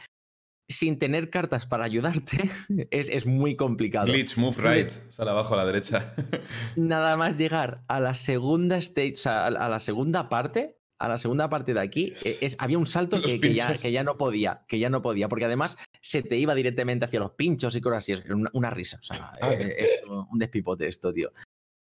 sin 0.68 0.98
tener 0.98 1.30
cartas 1.30 1.66
para 1.66 1.85
ayudarte 1.85 2.50
es, 2.90 3.09
es 3.09 3.26
muy 3.26 3.57
complicado 3.57 4.07
Glitch, 4.07 4.37
move 4.37 4.57
right. 4.57 4.88
Sale 5.11 5.30
abajo 5.30 5.54
a 5.54 5.59
la 5.59 5.66
derecha. 5.66 6.14
nada 6.76 7.16
más 7.16 7.37
llegar 7.38 7.85
a 7.88 8.00
la 8.00 8.14
segunda 8.14 8.78
stage, 8.78 9.14
o 9.14 9.16
sea, 9.16 9.44
a 9.44 9.46
a 9.46 9.68
la 9.68 9.80
segunda 9.80 10.28
parte, 10.28 10.78
a 11.05 11.09
la 11.09 11.19
segunda 11.19 11.49
parte 11.49 11.75
de 11.75 11.81
aquí, 11.81 12.12
e- 12.25 12.38
es, 12.40 12.57
había 12.59 12.79
un 12.79 12.87
salto 12.87 13.21
que, 13.23 13.38
que 13.40 13.55
ya, 13.55 13.77
que 13.77 13.93
ya 13.93 14.03
no 14.05 14.17
podía, 14.17 14.64
que 14.69 14.79
ya 14.79 14.88
no 14.90 15.03
podía, 15.03 15.29
porque 15.29 15.45
además 15.45 15.77
se 16.01 16.23
te 16.23 16.37
iba 16.37 16.55
directamente 16.55 17.05
hacia 17.05 17.21
los 17.21 17.33
pinchos 17.33 17.75
y 17.77 17.81
cosas 17.81 17.99
así, 17.99 18.12
es 18.12 18.25
una, 18.31 18.51
una 18.53 18.71
risa, 18.71 18.99
o 19.01 19.05
sea, 19.05 19.33
Ah, 19.40 19.53
eh, 19.53 19.75
es 19.79 19.90
un 20.09 20.38
despipote 20.38 20.88
esto, 20.88 21.12
tío. 21.12 21.31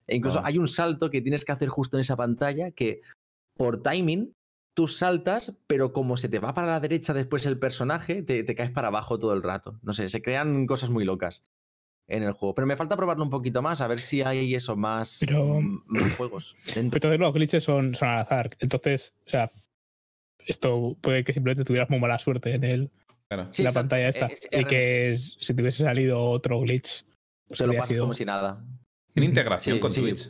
E 0.07 0.17
incluso 0.17 0.41
Ah. 0.41 0.45
hay 0.47 0.59
un 0.59 0.69
salto 0.69 1.11
que 1.11 1.21
tienes 1.23 1.45
que 1.45 1.53
hacer 1.53 1.69
justo 1.69 1.97
en 1.97 2.01
esa 2.01 2.17
pantalla 2.17 2.71
que 2.73 3.03
por 3.57 3.83
timing 3.83 4.33
tú 4.75 4.89
saltas, 4.89 5.61
pero 5.67 5.93
como 5.93 6.17
se 6.17 6.29
te 6.29 6.39
va 6.39 6.55
para 6.55 6.69
la 6.69 6.81
derecha 6.81 7.13
después 7.13 7.45
el 7.47 7.59
personaje, 7.59 8.23
te, 8.23 8.43
te 8.45 8.55
caes 8.55 8.71
para 8.71 8.89
abajo 8.89 9.19
todo 9.19 9.35
el 9.35 9.43
rato. 9.43 9.79
No 9.83 9.93
sé, 9.93 10.09
se 10.09 10.23
crean 10.23 10.67
cosas 10.67 10.91
muy 10.91 11.05
locas 11.05 11.43
en 12.11 12.23
el 12.25 12.33
juego. 12.33 12.55
Pero 12.55 12.67
me 12.67 12.77
falta 12.77 12.97
probarlo 12.97 13.23
un 13.25 13.31
poquito 13.31 13.63
más, 13.63 13.81
a 13.81 13.87
ver 13.87 14.01
si 14.01 14.21
hay 14.23 14.55
eso, 14.55 14.77
más, 14.77 15.19
Pero- 15.21 15.61
mm, 15.61 15.83
más 15.87 16.17
juegos. 16.17 16.57
dentro. 16.75 17.01
Pero 17.01 17.01
todos 17.09 17.19
los 17.21 17.33
glitches 17.35 17.65
son, 17.65 17.95
son 17.95 18.09
al 18.09 18.19
azar. 18.21 18.51
Entonces, 18.61 19.13
o 19.27 19.31
sea, 19.31 19.51
esto 20.47 20.97
puede 21.01 21.25
que 21.25 21.33
simplemente 21.33 21.65
tuvieras 21.65 21.89
muy 21.91 22.01
mala 22.01 22.19
suerte 22.19 22.55
en 22.55 22.65
el, 22.65 22.91
Claro. 23.29 23.49
Sí, 23.53 23.63
la 23.63 23.69
exacto. 23.69 23.89
pantalla 23.89 24.09
esta. 24.09 24.27
Es- 24.27 24.49
es 24.51 24.61
y 24.61 24.65
que 24.65 25.17
si 25.39 25.55
te 25.55 25.63
hubiese 25.63 25.85
salido 25.85 26.21
otro 26.21 26.59
glitch, 26.61 27.05
pues 27.47 27.59
Se 27.59 27.65
lo 27.65 27.69
habría 27.71 27.81
pasas 27.83 27.89
sido- 27.95 28.05
como 28.05 28.15
si 28.15 28.25
nada. 28.25 28.65
¿Tiene 29.13 29.27
integración 29.27 29.77
Sí, 29.77 29.81
con 29.81 29.93
sí. 29.93 30.01
Twitch? 30.01 30.29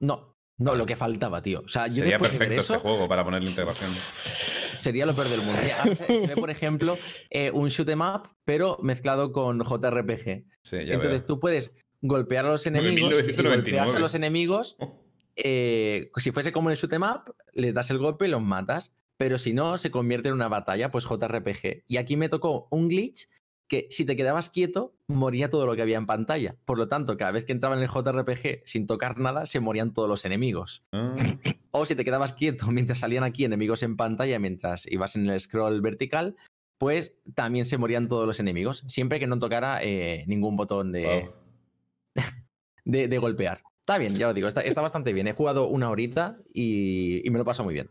No, 0.00 0.36
no, 0.58 0.74
lo 0.74 0.84
que 0.86 0.96
faltaba, 0.96 1.42
tío. 1.42 1.60
O 1.64 1.68
sea, 1.68 1.86
yo 1.86 2.02
Sería 2.02 2.18
perfecto 2.18 2.60
eso, 2.60 2.74
este 2.74 2.78
juego 2.82 3.06
para 3.08 3.22
ponerle 3.24 3.50
integración. 3.50 3.90
sería 4.80 5.06
lo 5.06 5.14
peor 5.14 5.28
del 5.28 5.40
mundo. 5.42 5.58
Ya, 5.66 5.94
se, 5.94 6.20
se 6.20 6.26
ve, 6.26 6.36
por 6.36 6.50
ejemplo, 6.50 6.98
eh, 7.30 7.50
un 7.52 7.68
shoot 7.68 7.88
'em 7.88 8.00
up, 8.00 8.28
pero 8.44 8.78
mezclado 8.82 9.32
con 9.32 9.60
JRPG. 9.62 10.44
Sí, 10.62 10.76
ya 10.84 10.94
Entonces 10.94 11.22
veo. 11.22 11.26
tú 11.26 11.40
puedes 11.40 11.74
golpear 12.00 12.46
a 12.46 12.50
los 12.50 12.66
En 12.66 12.76
enemigos. 12.76 12.96
y 12.98 13.14
1999. 13.14 13.56
golpeas 13.80 13.96
a 13.96 14.00
los 14.00 14.14
enemigos, 14.14 14.76
eh, 15.36 16.10
si 16.16 16.30
fuese 16.30 16.52
como 16.52 16.68
en 16.68 16.72
el 16.72 16.78
shoot 16.78 16.92
'em 16.92 17.02
up, 17.02 17.34
les 17.52 17.74
das 17.74 17.90
el 17.90 17.98
golpe 17.98 18.26
y 18.26 18.28
los 18.30 18.42
matas. 18.42 18.94
Pero 19.18 19.38
si 19.38 19.52
no, 19.52 19.78
se 19.78 19.90
convierte 19.90 20.28
en 20.28 20.34
una 20.34 20.48
batalla, 20.48 20.90
pues 20.90 21.04
JRPG. 21.04 21.84
Y 21.86 21.96
aquí 21.98 22.16
me 22.16 22.28
tocó 22.28 22.66
un 22.70 22.88
glitch 22.88 23.28
que 23.72 23.86
si 23.90 24.04
te 24.04 24.16
quedabas 24.16 24.50
quieto, 24.50 24.92
moría 25.08 25.48
todo 25.48 25.64
lo 25.64 25.74
que 25.74 25.80
había 25.80 25.96
en 25.96 26.04
pantalla. 26.04 26.56
Por 26.66 26.76
lo 26.76 26.88
tanto, 26.88 27.16
cada 27.16 27.30
vez 27.30 27.46
que 27.46 27.52
entraba 27.52 27.74
en 27.74 27.80
el 27.82 27.88
JRPG 27.88 28.60
sin 28.66 28.86
tocar 28.86 29.18
nada, 29.18 29.46
se 29.46 29.60
morían 29.60 29.94
todos 29.94 30.10
los 30.10 30.26
enemigos. 30.26 30.84
Ah, 30.92 31.14
O 31.70 31.86
si 31.86 31.96
te 31.96 32.04
quedabas 32.04 32.34
quieto 32.34 32.66
mientras 32.70 32.98
salían 32.98 33.24
aquí 33.24 33.46
enemigos 33.46 33.82
en 33.82 33.96
pantalla, 33.96 34.38
mientras 34.38 34.84
ibas 34.92 35.16
en 35.16 35.30
el 35.30 35.40
scroll 35.40 35.80
vertical, 35.80 36.36
pues 36.76 37.14
también 37.34 37.64
se 37.64 37.78
morían 37.78 38.08
todos 38.08 38.26
los 38.26 38.40
enemigos, 38.40 38.84
siempre 38.88 39.18
que 39.18 39.26
no 39.26 39.38
tocara 39.38 39.82
eh, 39.82 40.24
ningún 40.26 40.54
botón 40.56 40.92
de, 40.92 41.04
wow. 41.06 41.32
de, 42.84 43.08
de 43.08 43.18
golpear. 43.18 43.62
Está 43.80 43.96
bien, 43.96 44.14
ya 44.14 44.26
lo 44.26 44.34
digo, 44.34 44.48
está, 44.48 44.60
está 44.60 44.82
bastante 44.82 45.14
bien. 45.14 45.28
He 45.28 45.32
jugado 45.32 45.66
una 45.66 45.88
horita 45.88 46.36
y, 46.52 47.26
y 47.26 47.30
me 47.30 47.38
lo 47.38 47.44
paso 47.46 47.64
muy 47.64 47.72
bien. 47.72 47.88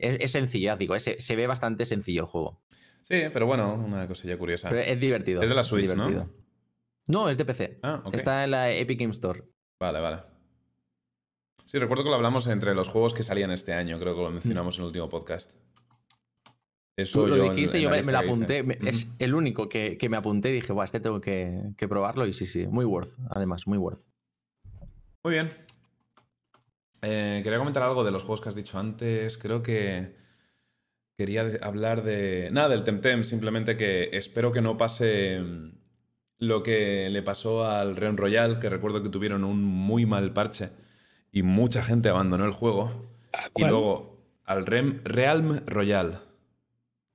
Es, 0.00 0.18
es 0.20 0.30
sencillo, 0.32 0.66
ya 0.72 0.76
digo, 0.76 0.96
es- 0.96 1.14
se 1.18 1.36
ve 1.36 1.46
bastante 1.46 1.84
sencillo 1.84 2.22
el 2.22 2.26
juego. 2.26 2.60
Sí, 3.08 3.22
pero 3.32 3.46
bueno, 3.46 3.72
una 3.74 4.08
cosilla 4.08 4.36
curiosa. 4.36 4.68
Pero 4.68 4.80
es 4.80 4.98
divertido. 4.98 5.40
Es 5.40 5.48
de 5.48 5.54
la 5.54 5.62
Switch, 5.62 5.94
¿no? 5.94 6.08
divertido. 6.08 6.34
No, 7.06 7.28
es 7.28 7.38
de 7.38 7.44
PC. 7.44 7.78
Ah. 7.84 8.02
Está 8.12 8.42
en 8.42 8.50
la 8.50 8.72
Epic 8.72 8.98
Game 8.98 9.12
Store. 9.12 9.44
Vale, 9.78 10.00
vale. 10.00 10.22
Sí, 11.66 11.78
recuerdo 11.78 12.02
que 12.02 12.10
lo 12.10 12.16
hablamos 12.16 12.48
entre 12.48 12.74
los 12.74 12.88
juegos 12.88 13.14
que 13.14 13.22
salían 13.22 13.52
este 13.52 13.72
año, 13.74 14.00
creo 14.00 14.16
que 14.16 14.22
lo 14.22 14.30
mencionamos 14.32 14.74
en 14.76 14.80
el 14.82 14.86
último 14.88 15.08
podcast. 15.08 15.52
Eso 16.96 17.22
Tú 17.22 17.28
lo 17.28 17.36
yo 17.36 17.52
dijiste, 17.52 17.76
en 17.76 17.84
yo 17.84 17.90
la 17.90 17.96
me, 17.98 18.02
me 18.02 18.12
hice. 18.12 18.16
apunté. 18.24 18.62
me-. 18.64 18.78
Es 18.82 19.06
el 19.20 19.34
único 19.36 19.68
que, 19.68 19.96
que 19.98 20.08
me 20.08 20.16
apunté 20.16 20.48
y 20.48 20.54
dije, 20.54 20.72
Buah, 20.72 20.86
este 20.86 20.98
tengo 20.98 21.20
que, 21.20 21.74
que 21.76 21.86
probarlo. 21.86 22.26
Y 22.26 22.32
sí, 22.32 22.44
sí, 22.44 22.66
muy 22.66 22.84
worth. 22.84 23.16
Además, 23.30 23.68
muy 23.68 23.78
worth. 23.78 24.00
Muy 25.22 25.34
bien. 25.34 25.48
Eh, 27.02 27.40
quería 27.44 27.58
comentar 27.60 27.84
algo 27.84 28.02
de 28.02 28.10
los 28.10 28.22
juegos 28.22 28.40
que 28.40 28.48
has 28.48 28.56
dicho 28.56 28.80
antes. 28.80 29.38
Creo 29.38 29.62
que 29.62 30.16
quería 31.16 31.50
hablar 31.62 32.02
de... 32.02 32.48
Nada, 32.52 32.68
del 32.70 32.84
Temtem. 32.84 33.24
Simplemente 33.24 33.76
que 33.76 34.10
espero 34.12 34.52
que 34.52 34.60
no 34.60 34.76
pase 34.76 35.40
mm, 35.40 35.70
lo 36.38 36.62
que 36.62 37.08
le 37.10 37.22
pasó 37.22 37.64
al 37.68 37.96
Realm 37.96 38.16
Royal, 38.16 38.58
que 38.58 38.68
recuerdo 38.68 39.02
que 39.02 39.08
tuvieron 39.08 39.44
un 39.44 39.62
muy 39.64 40.06
mal 40.06 40.32
parche 40.32 40.70
y 41.32 41.42
mucha 41.42 41.82
gente 41.82 42.08
abandonó 42.08 42.44
el 42.44 42.52
juego. 42.52 43.06
Y 43.54 43.62
¿Cuál? 43.62 43.70
luego 43.70 44.16
al 44.44 44.64
Rem- 44.66 45.00
Realm 45.04 45.60
Royal. 45.66 46.20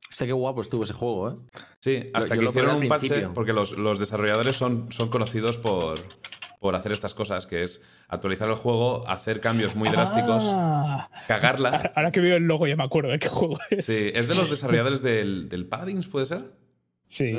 Sé 0.09 0.25
qué 0.25 0.33
guapo 0.33 0.61
estuvo 0.61 0.83
ese 0.83 0.93
juego, 0.93 1.29
¿eh? 1.31 1.35
Sí, 1.79 2.09
hasta 2.13 2.35
yo 2.35 2.41
que 2.41 2.47
hicieron 2.49 2.75
un 2.75 2.87
parche, 2.89 3.29
porque 3.33 3.53
los, 3.53 3.77
los 3.77 3.97
desarrolladores 3.97 4.57
son, 4.57 4.91
son 4.91 5.09
conocidos 5.09 5.57
por, 5.57 5.99
por 6.59 6.75
hacer 6.75 6.91
estas 6.91 7.13
cosas, 7.13 7.47
que 7.47 7.63
es 7.63 7.81
actualizar 8.11 8.47
el 8.49 8.55
juego, 8.55 9.07
hacer 9.09 9.39
cambios 9.39 9.75
muy 9.75 9.89
drásticos, 9.89 10.43
Ah, 10.45 11.09
cagarla. 11.27 11.91
ahora, 11.95 12.11
que 12.11 12.19
veo 12.19 12.37
el 12.37 12.43
logo 12.43 12.67
ya 12.67 12.75
me 12.75 12.83
acuerdo 12.83 13.09
de 13.11 13.19
qué 13.19 13.29
juego 13.29 13.57
es. 13.69 13.85
Sí, 13.85 14.11
es 14.13 14.27
de 14.27 14.35
los 14.35 14.49
desarrolladores 14.49 15.01
del, 15.01 15.49
del 15.49 15.65
Paladins, 15.65 16.07
¿puede 16.07 16.25
ser? 16.25 16.43
Sí, 17.07 17.33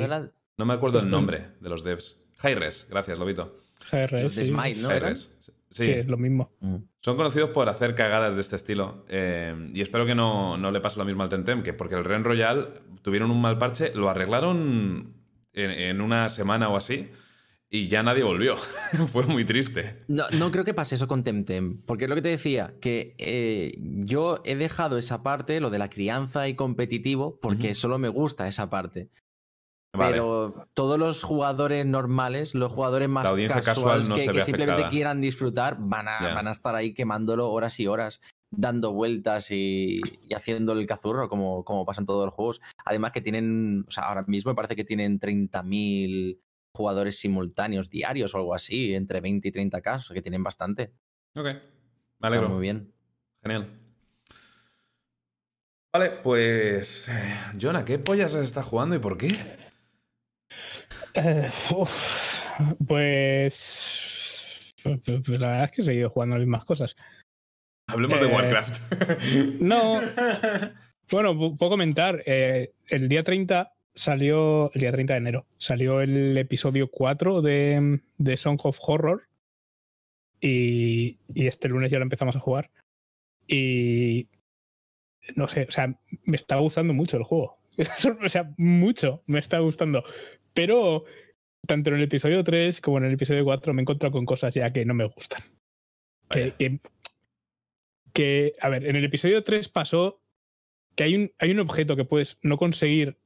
¿No 0.57 0.65
me 0.65 0.73
acuerdo 0.73 0.99
el 0.99 1.09
nombre 1.09 1.47
de 1.59 1.69
los 1.69 1.83
devs. 1.83 2.19
Hi-Res, 2.43 2.87
gracias, 2.89 3.17
Lobito. 3.17 3.63
Hi-Res. 3.91 5.31
Sí, 5.39 5.85
Sí, 5.85 5.91
es 5.91 6.05
lo 6.07 6.17
mismo. 6.17 6.51
Mm. 6.59 6.75
son 7.01 7.17
conocidos 7.17 7.49
por 7.49 7.67
hacer 7.67 7.95
cagadas 7.95 8.35
de 8.35 8.41
este 8.41 8.55
estilo. 8.55 9.05
eh, 9.09 9.71
y 9.73 9.81
espero 9.81 10.05
que 10.05 10.13
no, 10.13 10.55
no 10.55 10.69
le 10.71 10.79
pase 10.79 10.99
lo 10.99 11.05
mismo 11.05 11.23
al 11.23 11.29
Temtem, 11.29 11.63
que 11.63 11.73
porque 11.73 11.95
el 11.95 12.03
Ren 12.03 12.23
Royal 12.23 12.81
tuvieron 13.01 13.31
un 13.31 13.41
mal 13.41 13.57
parche, 13.57 13.91
lo 13.95 14.07
arreglaron 14.07 15.15
en, 15.53 15.71
en 15.71 16.01
una 16.01 16.29
semana 16.29 16.69
o 16.69 16.77
así, 16.77 17.09
y 17.73 17.87
ya 17.87 18.03
nadie 18.03 18.23
volvió. 18.23 18.55
Fue 19.11 19.25
muy 19.25 19.45
triste. 19.45 20.03
No, 20.07 20.25
no 20.31 20.51
creo 20.51 20.63
que 20.63 20.75
pase 20.75 20.93
eso 20.93 21.07
con 21.07 21.23
Temtem, 21.23 21.81
porque 21.87 22.05
es 22.05 22.09
lo 22.09 22.15
que 22.15 22.21
te 22.21 22.29
decía, 22.29 22.75
que 22.79 23.15
eh, 23.17 23.75
yo 23.79 24.41
he 24.45 24.55
dejado 24.55 24.99
esa 24.99 25.23
parte, 25.23 25.59
lo 25.59 25.71
de 25.71 25.79
la 25.79 25.89
crianza 25.89 26.47
y 26.47 26.55
competitivo, 26.55 27.39
porque 27.41 27.73
solo 27.73 27.97
me 27.97 28.09
gusta 28.09 28.47
esa 28.47 28.69
parte. 28.69 29.09
Vale. 29.95 30.11
Pero 30.11 30.67
todos 30.75 30.99
los 30.99 31.23
jugadores 31.23 31.83
normales, 31.85 32.53
los 32.53 32.71
jugadores 32.71 33.09
más 33.09 33.23
casual 33.23 33.61
casuales 33.63 34.09
no 34.09 34.15
que, 34.15 34.21
simplemente 34.21 34.71
afectada. 34.71 34.89
quieran 34.89 35.21
disfrutar, 35.21 35.77
van 35.79 36.07
a, 36.07 36.33
van 36.33 36.47
a 36.47 36.51
estar 36.51 36.75
ahí 36.75 36.93
quemándolo 36.93 37.49
horas 37.51 37.79
y 37.79 37.87
horas, 37.87 38.21
dando 38.51 38.91
vueltas 38.91 39.49
y, 39.49 39.99
y 40.27 40.33
haciendo 40.35 40.73
el 40.73 40.85
cazurro, 40.85 41.27
como, 41.27 41.63
como 41.63 41.85
pasa 41.85 42.01
en 42.01 42.07
todos 42.07 42.25
los 42.25 42.33
juegos. 42.33 42.61
Además 42.85 43.11
que 43.11 43.21
tienen, 43.21 43.85
o 43.87 43.91
sea, 43.91 44.05
ahora 44.05 44.23
mismo 44.27 44.51
me 44.51 44.55
parece 44.55 44.75
que 44.75 44.83
tienen 44.83 45.19
30.000 45.19 46.39
jugadores 46.77 47.19
simultáneos 47.19 47.89
diarios 47.89 48.33
o 48.33 48.37
algo 48.37 48.53
así, 48.55 48.93
entre 48.95 49.21
20 49.21 49.47
y 49.47 49.51
30 49.51 49.81
casos, 49.81 50.13
que 50.13 50.21
tienen 50.21 50.43
bastante. 50.43 50.91
Ok, 51.35 51.43
me 51.45 51.51
Está 51.51 52.27
alegro. 52.27 52.49
muy 52.49 52.61
bien. 52.61 52.91
Genial. 53.43 53.79
Vale, 55.93 56.09
pues. 56.23 57.07
eh, 57.07 57.35
Jonah, 57.61 57.85
¿qué 57.85 57.99
pollas 57.99 58.33
estado 58.33 58.65
jugando 58.65 58.95
y 58.95 58.99
por 58.99 59.17
qué? 59.17 59.35
Eh, 61.13 61.51
uf, 61.75 62.43
pues, 62.87 64.73
la 64.83 64.91
verdad 65.47 65.63
es 65.65 65.71
que 65.71 65.81
he 65.81 65.85
seguido 65.85 66.09
jugando 66.09 66.35
las 66.35 66.45
mismas 66.45 66.65
cosas. 66.65 66.95
Hablemos 67.87 68.19
de 68.19 68.25
Eh, 68.27 68.33
Warcraft. 68.33 68.81
No, 69.61 69.99
bueno, 71.11 71.33
pu- 71.35 71.55
puedo 71.57 71.69
comentar. 71.69 72.23
eh, 72.25 72.73
el 72.89 73.07
día 73.07 73.23
30 73.23 73.73
salió, 73.95 74.71
el 74.73 74.81
día 74.81 74.91
30 74.91 75.13
de 75.13 75.17
enero, 75.17 75.45
salió 75.57 76.01
el 76.01 76.37
episodio 76.37 76.89
4 76.89 77.41
de, 77.41 78.01
de 78.17 78.37
Song 78.37 78.59
of 78.63 78.79
Horror. 78.81 79.27
Y, 80.41 81.19
y 81.33 81.47
este 81.47 81.69
lunes 81.69 81.91
ya 81.91 81.99
lo 81.99 82.03
empezamos 82.03 82.35
a 82.35 82.39
jugar. 82.39 82.69
Y 83.47 84.27
no 85.35 85.47
sé, 85.47 85.65
o 85.67 85.71
sea, 85.71 85.99
me 86.23 86.35
está 86.35 86.57
gustando 86.57 86.93
mucho 86.93 87.17
el 87.17 87.23
juego. 87.23 87.59
o 88.23 88.29
sea, 88.29 88.53
mucho 88.57 89.23
me 89.25 89.39
está 89.39 89.59
gustando. 89.59 90.03
Pero 90.53 91.05
tanto 91.65 91.89
en 91.89 91.97
el 91.97 92.03
episodio 92.03 92.43
3 92.43 92.81
como 92.81 92.97
en 92.97 93.05
el 93.05 93.13
episodio 93.13 93.43
4 93.43 93.73
me 93.73 93.81
he 93.81 93.83
encontrado 93.83 94.11
con 94.11 94.25
cosas 94.25 94.53
ya 94.53 94.71
que 94.71 94.85
no 94.85 94.93
me 94.93 95.05
gustan. 95.05 95.41
Que, 96.29 96.79
que, 98.11 98.53
a 98.59 98.69
ver, 98.69 98.85
en 98.85 98.95
el 98.95 99.05
episodio 99.05 99.43
3 99.43 99.69
pasó 99.69 100.21
que 100.95 101.03
hay 101.03 101.15
un, 101.15 101.31
hay 101.39 101.51
un 101.51 101.59
objeto 101.59 101.95
que 101.95 102.05
puedes 102.05 102.37
no 102.41 102.57
conseguir. 102.57 103.17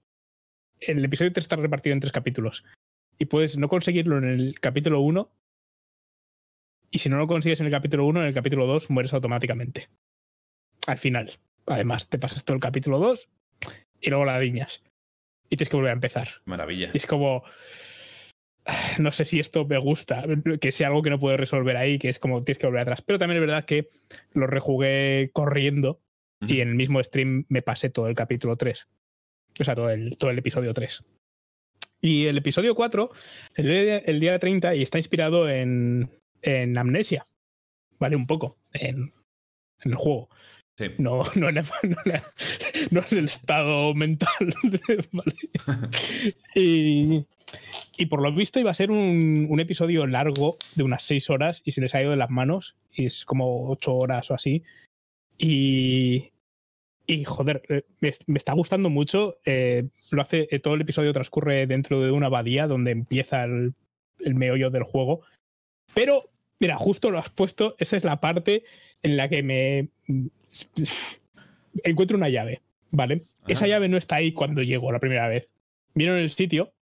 El 0.79 1.03
episodio 1.03 1.31
3 1.31 1.43
está 1.43 1.55
repartido 1.55 1.93
en 1.93 1.99
tres 1.99 2.11
capítulos. 2.11 2.63
Y 3.17 3.25
puedes 3.25 3.57
no 3.57 3.67
conseguirlo 3.67 4.17
en 4.17 4.25
el 4.25 4.59
capítulo 4.59 5.01
1. 5.01 5.29
Y 6.91 6.99
si 6.99 7.09
no 7.09 7.17
lo 7.17 7.27
consigues 7.27 7.59
en 7.59 7.65
el 7.65 7.71
capítulo 7.71 8.05
1, 8.05 8.21
en 8.21 8.27
el 8.27 8.33
capítulo 8.33 8.65
2 8.67 8.89
mueres 8.89 9.13
automáticamente. 9.13 9.89
Al 10.85 10.97
final. 10.97 11.31
Además, 11.65 12.07
te 12.07 12.19
pasas 12.19 12.45
todo 12.45 12.55
el 12.55 12.61
capítulo 12.61 12.99
2 12.99 13.27
y 14.01 14.09
luego 14.09 14.25
la 14.25 14.39
diñas. 14.39 14.83
Y 15.49 15.57
tienes 15.57 15.69
que 15.69 15.77
volver 15.77 15.91
a 15.91 15.93
empezar. 15.93 16.29
Maravilla. 16.45 16.91
Y 16.93 16.97
es 16.97 17.05
como. 17.05 17.43
No 18.99 19.13
sé 19.13 19.23
si 19.23 19.39
esto 19.39 19.65
me 19.65 19.77
gusta, 19.77 20.25
que 20.59 20.73
sea 20.73 20.87
algo 20.87 21.01
que 21.01 21.09
no 21.09 21.21
puedo 21.21 21.37
resolver 21.37 21.77
ahí, 21.77 21.99
que 21.99 22.09
es 22.09 22.19
como 22.19 22.43
tienes 22.43 22.57
que 22.57 22.67
volver 22.67 22.81
atrás. 22.81 23.01
Pero 23.01 23.17
también 23.17 23.37
es 23.41 23.47
verdad 23.47 23.63
que 23.63 23.87
lo 24.33 24.45
rejugué 24.45 25.29
corriendo 25.31 26.01
y 26.41 26.59
en 26.59 26.69
el 26.69 26.75
mismo 26.75 27.01
stream 27.01 27.45
me 27.47 27.61
pasé 27.61 27.89
todo 27.89 28.07
el 28.07 28.15
capítulo 28.15 28.57
3. 28.57 28.89
O 29.59 29.63
sea, 29.63 29.75
todo 29.75 29.89
el, 29.89 30.17
todo 30.17 30.31
el 30.31 30.37
episodio 30.37 30.73
3. 30.73 31.03
Y 32.01 32.25
el 32.25 32.37
episodio 32.37 32.75
4, 32.75 33.11
el 33.55 33.65
día, 33.65 33.97
el 33.97 34.19
día 34.19 34.37
30, 34.37 34.75
y 34.75 34.83
está 34.83 34.99
inspirado 34.99 35.49
en, 35.49 36.09
en 36.41 36.77
Amnesia. 36.77 37.27
¿Vale? 37.99 38.15
Un 38.15 38.27
poco. 38.27 38.57
En, 38.73 39.11
en 39.83 39.91
el 39.91 39.95
juego. 39.95 40.29
Sí. 40.77 40.91
No, 40.99 41.23
no, 41.35 41.49
en, 41.49 41.57
el, 41.57 41.65
no, 41.83 41.97
no 42.91 43.03
en 43.09 43.17
el 43.17 43.25
estado 43.25 43.95
mental. 43.95 44.29
¿vale? 45.11 45.35
Y, 46.53 47.25
y 47.97 48.05
por 48.05 48.21
lo 48.21 48.31
visto 48.31 48.59
iba 48.59 48.69
a 48.69 48.75
ser 48.75 48.91
un, 48.91 49.47
un 49.49 49.59
episodio 49.59 50.05
largo 50.05 50.57
de 50.75 50.83
unas 50.83 51.01
seis 51.01 51.31
horas 51.31 51.63
y 51.65 51.71
se 51.71 51.81
les 51.81 51.95
ha 51.95 52.01
ido 52.01 52.11
de 52.11 52.17
las 52.17 52.29
manos. 52.29 52.75
Y 52.93 53.05
es 53.07 53.25
como 53.25 53.69
ocho 53.69 53.95
horas 53.95 54.29
o 54.29 54.35
así. 54.35 54.63
Y, 55.39 56.31
y 57.07 57.23
joder, 57.23 57.63
eh, 57.69 57.83
me, 58.01 58.11
me 58.27 58.37
está 58.37 58.53
gustando 58.53 58.89
mucho. 58.89 59.39
eh, 59.45 59.87
lo 60.11 60.21
hace, 60.21 60.47
eh, 60.51 60.59
todo 60.59 60.75
el 60.75 60.81
episodio 60.81 61.13
transcurre 61.13 61.65
dentro 61.65 62.01
de 62.01 62.11
una 62.11 62.27
abadía 62.27 62.67
donde 62.67 62.91
empieza 62.91 63.45
el, 63.45 63.73
el 64.19 64.35
meollo 64.35 64.69
del 64.69 64.83
juego. 64.83 65.21
Pero, 65.93 66.29
mira, 66.59 66.75
justo 66.77 67.09
lo 67.09 67.17
has 67.17 67.29
puesto. 67.29 67.75
Esa 67.79 67.95
es 67.95 68.03
la 68.03 68.19
parte 68.19 68.63
en 69.01 69.15
la 69.15 69.29
que 69.29 69.41
me 69.41 69.89
encuentro 71.83 72.17
una 72.17 72.29
llave. 72.29 72.61
¿Vale? 72.91 73.25
Esa 73.47 73.67
llave 73.67 73.89
no 73.89 73.97
está 73.97 74.15
ahí 74.15 74.33
cuando 74.33 74.61
llego 74.61 74.91
la 74.91 74.99
primera 74.99 75.27
vez. 75.27 75.49
Vieron 75.93 76.17
el 76.17 76.29
sitio 76.29 76.73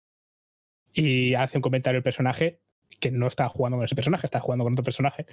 y 0.93 1.33
hace 1.35 1.57
un 1.57 1.61
comentario 1.61 1.97
el 1.97 2.03
personaje 2.03 2.59
que 2.99 3.11
no 3.11 3.27
está 3.27 3.47
jugando 3.49 3.77
con 3.77 3.85
ese 3.85 3.95
personaje, 3.95 4.25
está 4.25 4.39
jugando 4.39 4.63
con 4.63 4.73
otro 4.73 4.83
personaje. 4.83 5.25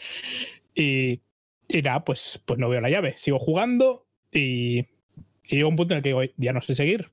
Y, 0.74 1.20
y 1.68 1.82
nada, 1.82 2.04
pues, 2.04 2.42
pues 2.44 2.58
no 2.58 2.68
veo 2.68 2.80
la 2.80 2.90
llave. 2.90 3.14
Sigo 3.16 3.38
jugando 3.38 4.06
y, 4.32 4.86
Y 5.48 5.56
llega 5.56 5.68
un 5.68 5.76
punto 5.76 5.94
en 5.94 5.98
el 5.98 6.02
que 6.02 6.10
digo, 6.10 6.22
ya 6.36 6.52
no 6.52 6.60
sé 6.60 6.74
seguir. 6.74 7.10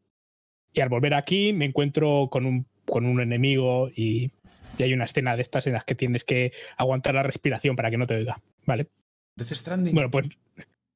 Y 0.74 0.82
al 0.82 0.90
volver 0.90 1.14
aquí 1.14 1.52
me 1.52 1.66
encuentro 1.66 2.30
con 2.32 2.46
un, 2.46 2.66
con 2.86 3.06
un 3.06 3.20
enemigo 3.22 3.90
y, 3.96 4.32
y 4.78 4.84
hay 4.84 4.94
una 4.94 5.06
escena 5.06 5.36
de 5.36 5.42
estas 5.42 5.68
en 5.68 5.74
las 5.74 5.84
que 5.84 5.96
tienes 5.96 6.24
que 6.24 6.54
aguantar 6.78 7.16
la 7.16 7.24
respiración 7.24 7.76
para 7.76 7.90
que 7.90 7.98
no 7.98 8.06
te 8.06 8.16
oiga, 8.16 8.42
¿vale? 8.66 8.88
Death 9.36 9.54
Stranding. 9.54 9.94
Bueno, 9.94 10.12
pues, 10.12 10.30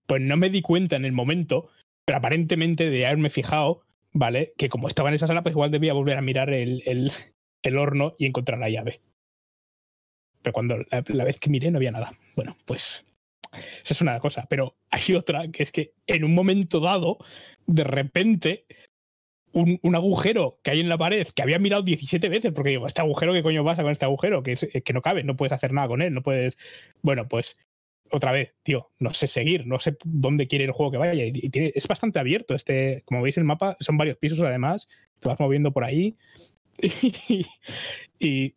pues 0.06 0.22
no 0.22 0.38
me 0.38 0.50
di 0.50 0.62
cuenta 0.62 0.96
en 0.96 1.06
el 1.06 1.12
momento, 1.12 1.70
pero 2.06 2.20
aparentemente 2.20 2.90
de 2.90 3.06
haberme 3.08 3.30
fijado, 3.30 3.82
¿vale? 4.12 4.54
Que 4.58 4.70
como 4.70 4.88
estaba 4.88 5.10
en 5.10 5.16
esa 5.16 5.28
sala, 5.28 5.42
pues 5.42 5.54
igual 5.54 5.72
debía 5.72 5.94
volver 5.94 6.18
a 6.18 6.22
mirar 6.22 6.54
el, 6.54 6.84
el, 6.86 7.12
el 7.64 7.78
horno 7.78 8.16
y 8.20 8.28
encontrar 8.28 8.60
la 8.60 8.70
llave. 8.70 9.02
Pero 10.44 10.54
cuando 10.54 10.78
la, 10.78 11.04
la 11.08 11.24
vez 11.24 11.40
que 11.40 11.50
miré 11.50 11.72
no 11.72 11.78
había 11.78 11.92
nada. 11.92 12.14
Bueno, 12.36 12.56
pues 12.66 13.04
esa 13.54 13.94
es 13.94 14.02
una 14.02 14.20
cosa. 14.20 14.46
Pero 14.50 14.76
hay 14.90 15.16
otra 15.16 15.48
que 15.50 15.64
es 15.64 15.72
que 15.72 15.94
en 16.08 16.24
un 16.24 16.34
momento 16.34 16.80
dado, 16.80 17.18
de 17.66 17.84
repente, 17.84 18.66
un, 19.52 19.80
un, 19.84 19.96
agujero 19.96 20.60
que 20.64 20.72
hay 20.72 20.80
en 20.80 20.90
la 20.90 20.98
pared 20.98 21.28
que 21.28 21.42
había 21.42 21.60
mirado 21.60 21.84
17 21.84 22.28
veces, 22.30 22.52
porque 22.54 22.72
digo, 22.72 22.88
este 22.88 23.02
agujero, 23.02 23.34
¿qué 23.34 23.44
coño 23.44 23.64
pasa 23.64 23.84
con 23.84 23.92
este 23.92 24.06
agujero? 24.06 24.44
Que, 24.44 24.54
es, 24.54 24.68
que 24.84 24.94
no 24.94 25.02
cabe, 25.02 25.24
no 25.24 25.38
puedes 25.38 25.54
hacer 25.54 25.74
nada 25.74 25.88
con 25.88 26.02
él, 26.02 26.14
no 26.14 26.24
puedes. 26.24 26.58
Bueno, 27.02 27.28
pues 27.28 27.58
otra 28.14 28.32
vez, 28.32 28.54
tío, 28.64 28.92
no 29.00 29.12
sé 29.12 29.28
seguir, 29.28 29.66
no 29.66 29.80
sé 29.80 29.98
dónde 30.04 30.48
quiere 30.48 30.66
el 30.66 30.72
juego 30.72 30.92
que 30.92 30.98
vaya. 30.98 31.24
Es 31.74 31.88
bastante 31.88 32.20
abierto. 32.20 32.54
Este, 32.54 33.02
como 33.06 33.22
veis, 33.22 33.38
el 33.38 33.44
mapa 33.44 33.76
son 33.80 33.98
varios 33.98 34.18
pisos 34.18 34.40
además, 34.40 34.88
te 35.20 35.28
vas 35.28 35.40
moviendo 35.40 35.72
por 35.72 35.84
ahí. 35.84 36.16
Y 38.20 38.56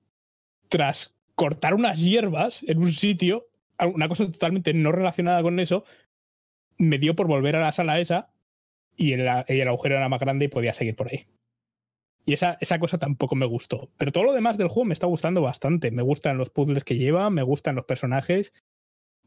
tras 0.69 1.17
cortar 1.35 1.75
unas 1.75 2.01
hierbas 2.01 2.63
en 2.69 2.79
un 2.79 2.93
sitio, 2.93 3.49
una 3.85 4.09
cosa 4.09 4.31
totalmente 4.31 4.73
no 4.75 4.93
relacionada 4.93 5.43
con 5.43 5.61
eso, 5.61 5.85
me 6.79 6.99
dio 6.99 7.15
por 7.15 7.27
volver 7.27 7.57
a 7.57 7.61
la 7.61 7.73
sala 7.73 8.01
esa 8.01 8.33
y 8.97 9.13
el, 9.13 9.29
el 9.49 9.69
agujero 9.69 9.97
era 9.97 10.09
más 10.09 10.21
grande 10.21 10.47
y 10.47 10.49
podía 10.49 10.73
seguir 10.73 10.97
por 10.97 11.09
ahí. 11.09 11.27
Y 12.27 12.33
esa, 12.33 12.59
esa, 12.61 12.81
cosa 12.81 12.99
tampoco 12.99 13.37
me 13.37 13.47
gustó. 13.47 13.89
Pero 13.97 14.11
todo 14.11 14.25
lo 14.25 14.33
demás 14.33 14.59
del 14.59 14.67
juego 14.67 14.87
me 14.87 14.95
está 14.95 15.07
gustando 15.07 15.43
bastante. 15.43 15.93
Me 15.93 16.03
gustan 16.03 16.39
los 16.39 16.51
puzzles 16.51 16.83
que 16.83 16.97
lleva, 16.97 17.31
me 17.31 17.45
gustan 17.45 17.77
los 17.77 17.85
personajes. 17.85 18.53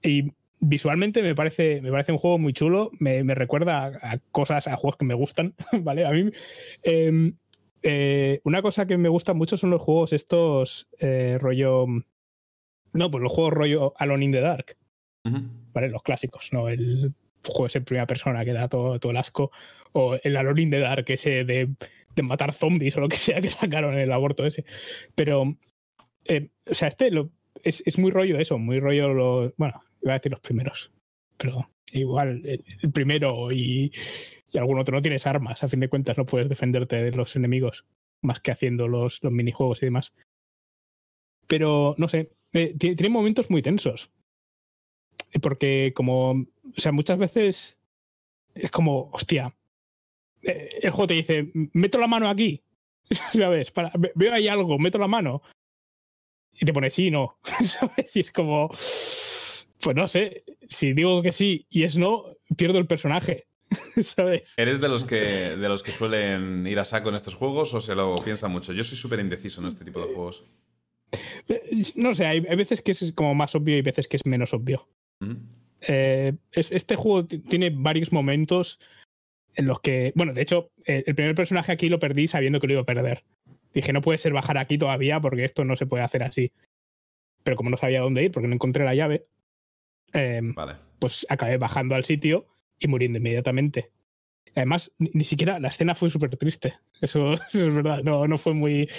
Y 0.03 0.33
visualmente 0.59 1.23
me 1.23 1.33
parece, 1.33 1.81
me 1.81 1.91
parece 1.91 2.11
un 2.11 2.17
juego 2.17 2.37
muy 2.37 2.51
chulo. 2.51 2.91
Me, 2.99 3.23
me 3.23 3.35
recuerda 3.35 3.85
a, 4.01 4.17
cosas, 4.31 4.67
a 4.67 4.75
juegos 4.75 4.97
que 4.97 5.05
me 5.05 5.13
gustan. 5.13 5.55
¿Vale? 5.81 6.05
A 6.05 6.11
mí. 6.11 6.29
Eh, 6.83 7.31
eh, 7.83 8.41
una 8.43 8.61
cosa 8.61 8.85
que 8.85 8.97
me 8.97 9.07
gusta 9.07 9.33
mucho 9.33 9.55
son 9.55 9.69
los 9.69 9.81
juegos 9.81 10.11
estos 10.11 10.89
eh, 10.99 11.37
rollo. 11.39 11.85
No, 12.93 13.11
pues 13.11 13.21
los 13.21 13.31
juegos 13.31 13.53
rollo 13.53 13.93
Alone 13.97 14.25
in 14.25 14.31
the 14.31 14.41
Dark. 14.41 14.77
Uh 15.25 15.29
-huh. 15.29 15.49
¿Vale? 15.73 15.89
Los 15.89 16.03
clásicos, 16.03 16.49
¿no? 16.51 16.69
El 16.69 17.13
juego 17.45 17.67
en 17.73 17.85
primera 17.85 18.07
persona 18.07 18.43
que 18.43 18.53
da 18.53 18.67
todo, 18.67 18.99
todo 18.99 19.11
el 19.11 19.17
asco. 19.17 19.51
O 19.93 20.17
el 20.23 20.37
Alone 20.37 20.61
in 20.61 20.71
the 20.71 20.79
Dark, 20.79 21.05
ese 21.07 21.43
de, 21.45 21.69
de, 22.15 22.23
matar 22.23 22.53
zombies 22.53 22.95
o 22.97 23.01
lo 23.01 23.09
que 23.09 23.17
sea 23.17 23.41
que 23.41 23.49
sacaron 23.49 23.93
en 23.93 24.01
el 24.01 24.11
aborto 24.11 24.45
ese. 24.45 24.65
Pero. 25.15 25.57
Eh, 26.25 26.49
o 26.69 26.73
sea, 26.73 26.89
este 26.89 27.09
lo, 27.11 27.31
es, 27.63 27.81
es, 27.85 27.97
muy 27.97 28.11
rollo 28.11 28.37
eso, 28.37 28.57
muy 28.57 28.79
rollo 28.79 29.13
los. 29.13 29.53
Bueno, 29.57 29.81
iba 30.01 30.13
a 30.13 30.17
decir 30.17 30.31
los 30.31 30.41
primeros. 30.41 30.91
Pero 31.37 31.69
igual, 31.91 32.41
el 32.45 32.91
primero 32.91 33.49
y, 33.51 33.91
y 34.51 34.57
algún 34.57 34.79
otro 34.79 34.95
no 34.95 35.01
tienes 35.01 35.27
armas, 35.27 35.63
a 35.63 35.69
fin 35.69 35.79
de 35.79 35.89
cuentas 35.89 36.17
no 36.17 36.25
puedes 36.25 36.49
defenderte 36.49 37.03
de 37.03 37.11
los 37.11 37.35
enemigos 37.35 37.85
más 38.21 38.39
que 38.39 38.51
haciendo 38.51 38.87
los, 38.87 39.23
los 39.23 39.31
minijuegos 39.31 39.81
y 39.81 39.87
demás. 39.87 40.13
Pero 41.49 41.95
no 41.97 42.07
sé, 42.07 42.31
eh, 42.53 42.75
tiene, 42.77 43.09
momentos 43.09 43.49
muy 43.49 43.63
tensos. 43.63 44.11
Porque 45.41 45.91
como, 45.95 46.31
o 46.31 46.77
sea, 46.77 46.91
muchas 46.91 47.17
veces 47.17 47.79
es 48.53 48.69
como, 48.69 49.09
hostia, 49.11 49.51
eh, 50.43 50.69
el 50.83 50.91
juego 50.91 51.07
te 51.07 51.13
dice, 51.15 51.51
meto 51.73 51.97
la 51.97 52.07
mano 52.07 52.29
aquí, 52.29 52.63
¿sabes? 53.33 53.73
Veo 54.13 54.33
ahí 54.33 54.47
algo, 54.47 54.77
meto 54.77 54.99
la 54.99 55.07
mano. 55.07 55.41
Y 56.53 56.65
te 56.65 56.73
pone 56.73 56.91
sí, 56.91 57.09
no, 57.09 57.39
¿sabes? 57.63 58.15
Y 58.15 58.19
es 58.19 58.31
como, 58.31 58.69
pues 58.69 59.95
no 59.95 60.07
sé, 60.07 60.43
si 60.67 60.93
digo 60.93 61.23
que 61.23 61.31
sí 61.31 61.65
y 61.71 61.81
es 61.83 61.97
no, 61.97 62.25
pierdo 62.55 62.77
el 62.77 62.85
personaje. 62.85 63.47
¿Sabes? 64.03 64.53
¿Eres 64.57 64.81
de 64.81 64.87
los 64.87 65.03
que 65.03 65.17
de 65.17 65.69
los 65.69 65.83
que 65.83 65.91
suelen 65.91 66.65
ir 66.67 66.79
a 66.79 66.85
saco 66.85 67.09
en 67.09 67.15
estos 67.15 67.35
juegos 67.35 67.73
o 67.73 67.81
se 67.81 67.95
lo 67.95 68.15
piensa 68.15 68.47
mucho? 68.47 68.73
Yo 68.73 68.83
soy 68.83 68.97
súper 68.97 69.19
indeciso 69.19 69.61
en 69.61 69.67
este 69.67 69.85
tipo 69.85 69.99
de 69.99 70.13
juegos. 70.13 70.43
No 71.95 72.13
sé, 72.13 72.25
hay, 72.25 72.45
hay, 72.47 72.55
veces 72.55 72.81
que 72.81 72.91
es 72.91 73.11
como 73.13 73.33
más 73.35 73.55
obvio 73.55 73.77
y 73.77 73.81
veces 73.81 74.07
que 74.07 74.17
es 74.17 74.25
menos 74.25 74.53
obvio. 74.53 74.87
Mm. 75.19 75.35
Eh, 75.81 76.33
es, 76.51 76.71
este 76.71 76.95
juego 76.95 77.25
tiene 77.25 77.71
varios 77.71 78.11
momentos 78.11 78.79
en 79.55 79.65
los 79.65 79.79
que, 79.79 80.11
bueno, 80.15 80.33
de 80.33 80.41
hecho, 80.41 80.71
el, 80.85 81.03
el 81.07 81.15
primer 81.15 81.35
personaje 81.35 81.71
aquí 81.71 81.89
lo 81.89 81.99
perdí 81.99 82.27
sabiendo 82.27 82.59
que 82.59 82.67
lo 82.67 82.73
iba 82.73 82.81
a 82.81 82.85
perder. 82.85 83.23
Dije, 83.73 83.93
no 83.93 84.01
puede 84.01 84.17
ser 84.17 84.33
bajar 84.33 84.57
aquí 84.57 84.77
todavía 84.77 85.19
porque 85.19 85.45
esto 85.45 85.63
no 85.63 85.75
se 85.75 85.85
puede 85.85 86.03
hacer 86.03 86.23
así. 86.23 86.51
Pero 87.43 87.55
como 87.55 87.69
no 87.69 87.77
sabía 87.77 88.01
dónde 88.01 88.23
ir 88.23 88.31
porque 88.31 88.47
no 88.47 88.55
encontré 88.55 88.83
la 88.83 88.95
llave, 88.95 89.25
eh, 90.13 90.41
vale. 90.41 90.73
pues 90.99 91.25
acabé 91.29 91.57
bajando 91.57 91.95
al 91.95 92.05
sitio 92.05 92.47
y 92.79 92.87
muriendo 92.87 93.17
inmediatamente. 93.19 93.91
Además, 94.55 94.91
ni, 94.97 95.11
ni 95.13 95.23
siquiera 95.23 95.59
la 95.59 95.69
escena 95.69 95.95
fue 95.95 96.09
súper 96.09 96.35
triste. 96.35 96.75
Eso, 97.01 97.33
eso, 97.33 97.41
es 97.47 97.73
verdad. 97.73 98.03
No, 98.03 98.27
no 98.27 98.37
fue 98.37 98.53
muy. 98.53 98.89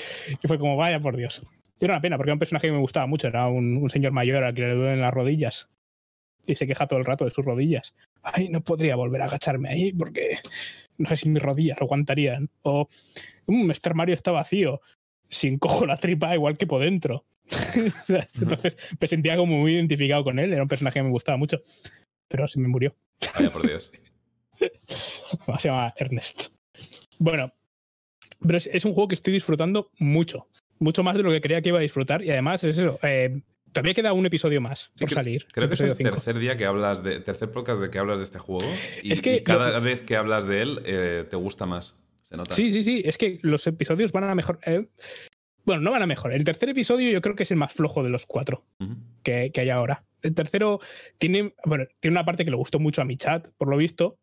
Fue 0.44 0.58
como, 0.58 0.76
vaya 0.76 1.00
por 1.00 1.16
Dios. 1.16 1.42
Era 1.80 1.94
una 1.94 2.00
pena, 2.00 2.16
porque 2.16 2.28
era 2.28 2.34
un 2.34 2.38
personaje 2.38 2.68
que 2.68 2.72
me 2.72 2.78
gustaba 2.78 3.06
mucho. 3.06 3.26
Era 3.28 3.48
un, 3.48 3.76
un 3.76 3.90
señor 3.90 4.12
mayor 4.12 4.44
al 4.44 4.54
que 4.54 4.62
le 4.62 4.74
duelen 4.74 5.00
las 5.00 5.14
rodillas. 5.14 5.68
Y 6.46 6.54
se 6.54 6.66
queja 6.66 6.86
todo 6.86 6.98
el 6.98 7.04
rato 7.04 7.24
de 7.24 7.30
sus 7.30 7.44
rodillas. 7.44 7.94
Ay, 8.22 8.48
no 8.48 8.62
podría 8.62 8.96
volver 8.96 9.22
a 9.22 9.26
agacharme 9.26 9.68
ahí 9.68 9.92
porque 9.92 10.38
no 10.98 11.08
sé 11.08 11.16
si 11.16 11.30
mis 11.30 11.42
rodillas 11.42 11.78
lo 11.80 11.86
aguantarían. 11.86 12.50
O, 12.62 12.86
mmm, 13.46 13.70
este 13.70 13.88
armario 13.88 14.14
está 14.14 14.30
vacío. 14.30 14.80
Si 15.28 15.48
encojo 15.48 15.86
la 15.86 15.96
tripa, 15.96 16.34
igual 16.34 16.58
que 16.58 16.66
por 16.66 16.82
dentro. 16.82 17.24
Entonces 18.40 18.76
me 19.00 19.06
sentía 19.06 19.36
como 19.36 19.58
muy 19.58 19.74
identificado 19.74 20.24
con 20.24 20.38
él. 20.38 20.52
Era 20.52 20.62
un 20.62 20.68
personaje 20.68 20.98
que 20.98 21.04
me 21.04 21.10
gustaba 21.10 21.38
mucho. 21.38 21.60
Pero 22.28 22.46
se 22.46 22.60
me 22.60 22.68
murió. 22.68 22.94
Vaya 23.34 23.50
por 23.50 23.66
Dios. 23.66 23.92
Se 25.58 25.68
llama 25.68 25.94
Ernest. 25.96 26.48
Bueno, 27.18 27.52
pero 28.42 28.58
es, 28.58 28.66
es, 28.66 28.84
un 28.84 28.92
juego 28.92 29.08
que 29.08 29.14
estoy 29.14 29.32
disfrutando 29.32 29.90
mucho. 29.98 30.48
Mucho 30.80 31.02
más 31.02 31.16
de 31.16 31.22
lo 31.22 31.30
que 31.30 31.40
creía 31.40 31.62
que 31.62 31.68
iba 31.68 31.78
a 31.78 31.82
disfrutar. 31.82 32.24
Y 32.24 32.30
además 32.30 32.64
es 32.64 32.78
eso. 32.78 32.98
Eh, 33.02 33.42
todavía 33.72 33.94
queda 33.94 34.12
un 34.12 34.26
episodio 34.26 34.60
más 34.60 34.90
sí, 34.94 35.04
por 35.04 35.10
salir. 35.10 35.46
Creo 35.52 35.68
que 35.68 35.74
es 35.74 35.80
el 35.80 35.94
cinco. 35.94 36.10
tercer 36.10 36.38
día 36.38 36.56
que 36.56 36.64
hablas 36.64 37.02
de. 37.04 37.20
Tercer 37.20 37.50
podcast 37.50 37.80
de 37.80 37.90
que 37.90 37.98
hablas 37.98 38.18
de 38.18 38.24
este 38.24 38.38
juego. 38.38 38.66
Y, 39.02 39.12
es 39.12 39.22
que 39.22 39.36
y 39.36 39.42
cada 39.42 39.70
lo, 39.70 39.80
vez 39.80 40.02
que 40.02 40.16
hablas 40.16 40.46
de 40.46 40.62
él, 40.62 40.82
eh, 40.84 41.24
te 41.28 41.36
gusta 41.36 41.66
más. 41.66 41.94
Se 42.22 42.36
nota. 42.36 42.54
Sí, 42.54 42.70
sí, 42.70 42.82
sí. 42.82 43.02
Es 43.04 43.18
que 43.18 43.38
los 43.42 43.66
episodios 43.66 44.12
van 44.12 44.24
a 44.24 44.34
mejor. 44.34 44.58
Eh, 44.66 44.88
bueno, 45.64 45.82
no 45.82 45.90
van 45.90 46.02
a 46.02 46.06
mejor. 46.06 46.32
El 46.32 46.44
tercer 46.44 46.70
episodio 46.70 47.10
yo 47.10 47.20
creo 47.20 47.36
que 47.36 47.42
es 47.42 47.50
el 47.50 47.58
más 47.58 47.72
flojo 47.72 48.02
de 48.02 48.08
los 48.08 48.26
cuatro 48.26 48.64
uh 48.80 48.84
-huh. 48.84 48.96
que, 49.22 49.52
que 49.52 49.60
hay 49.60 49.70
ahora. 49.70 50.04
El 50.22 50.34
tercero 50.34 50.80
tiene, 51.18 51.54
bueno, 51.64 51.84
tiene 52.00 52.14
una 52.14 52.24
parte 52.24 52.44
que 52.44 52.50
le 52.50 52.56
gustó 52.56 52.78
mucho 52.78 53.02
a 53.02 53.04
mi 53.04 53.16
chat, 53.16 53.48
por 53.56 53.68
lo 53.68 53.76
visto, 53.76 54.18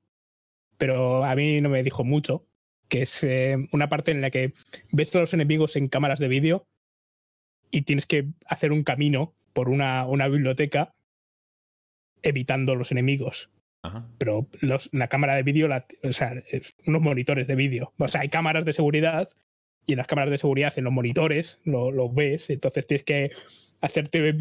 pero 0.77 1.23
a 1.25 1.35
mí 1.35 1.61
no 1.61 1.69
me 1.69 1.81
dijo 1.83 2.03
mucho, 2.03 2.45
que 2.89 3.01
es 3.01 3.23
eh, 3.23 3.57
una 3.71 3.89
parte 3.89 4.11
en 4.11 4.21
la 4.21 4.29
que 4.29 4.53
ves 4.91 5.15
a 5.15 5.19
los 5.19 5.33
enemigos 5.33 5.75
en 5.75 5.87
cámaras 5.87 6.19
de 6.19 6.27
vídeo 6.27 6.67
y 7.71 7.83
tienes 7.83 8.05
que 8.05 8.27
hacer 8.47 8.71
un 8.71 8.83
camino 8.83 9.33
por 9.53 9.69
una, 9.69 10.05
una 10.05 10.27
biblioteca 10.27 10.93
evitando 12.21 12.75
los 12.75 12.91
enemigos. 12.91 13.49
Ajá. 13.83 14.07
Pero 14.17 14.47
los, 14.61 14.89
la 14.91 15.07
cámara 15.07 15.35
de 15.35 15.43
vídeo, 15.43 15.69
o 16.03 16.13
sea, 16.13 16.33
unos 16.85 17.01
monitores 17.01 17.47
de 17.47 17.55
vídeo. 17.55 17.93
O 17.97 18.07
sea, 18.07 18.21
hay 18.21 18.29
cámaras 18.29 18.65
de 18.65 18.73
seguridad 18.73 19.29
y 19.85 19.93
en 19.93 19.97
las 19.97 20.07
cámaras 20.07 20.31
de 20.31 20.37
seguridad, 20.37 20.73
en 20.77 20.83
los 20.83 20.93
monitores, 20.93 21.59
lo, 21.63 21.91
lo 21.91 22.09
ves. 22.11 22.49
Entonces 22.49 22.87
tienes 22.87 23.03
que 23.03 23.31
hacerte 23.81 24.37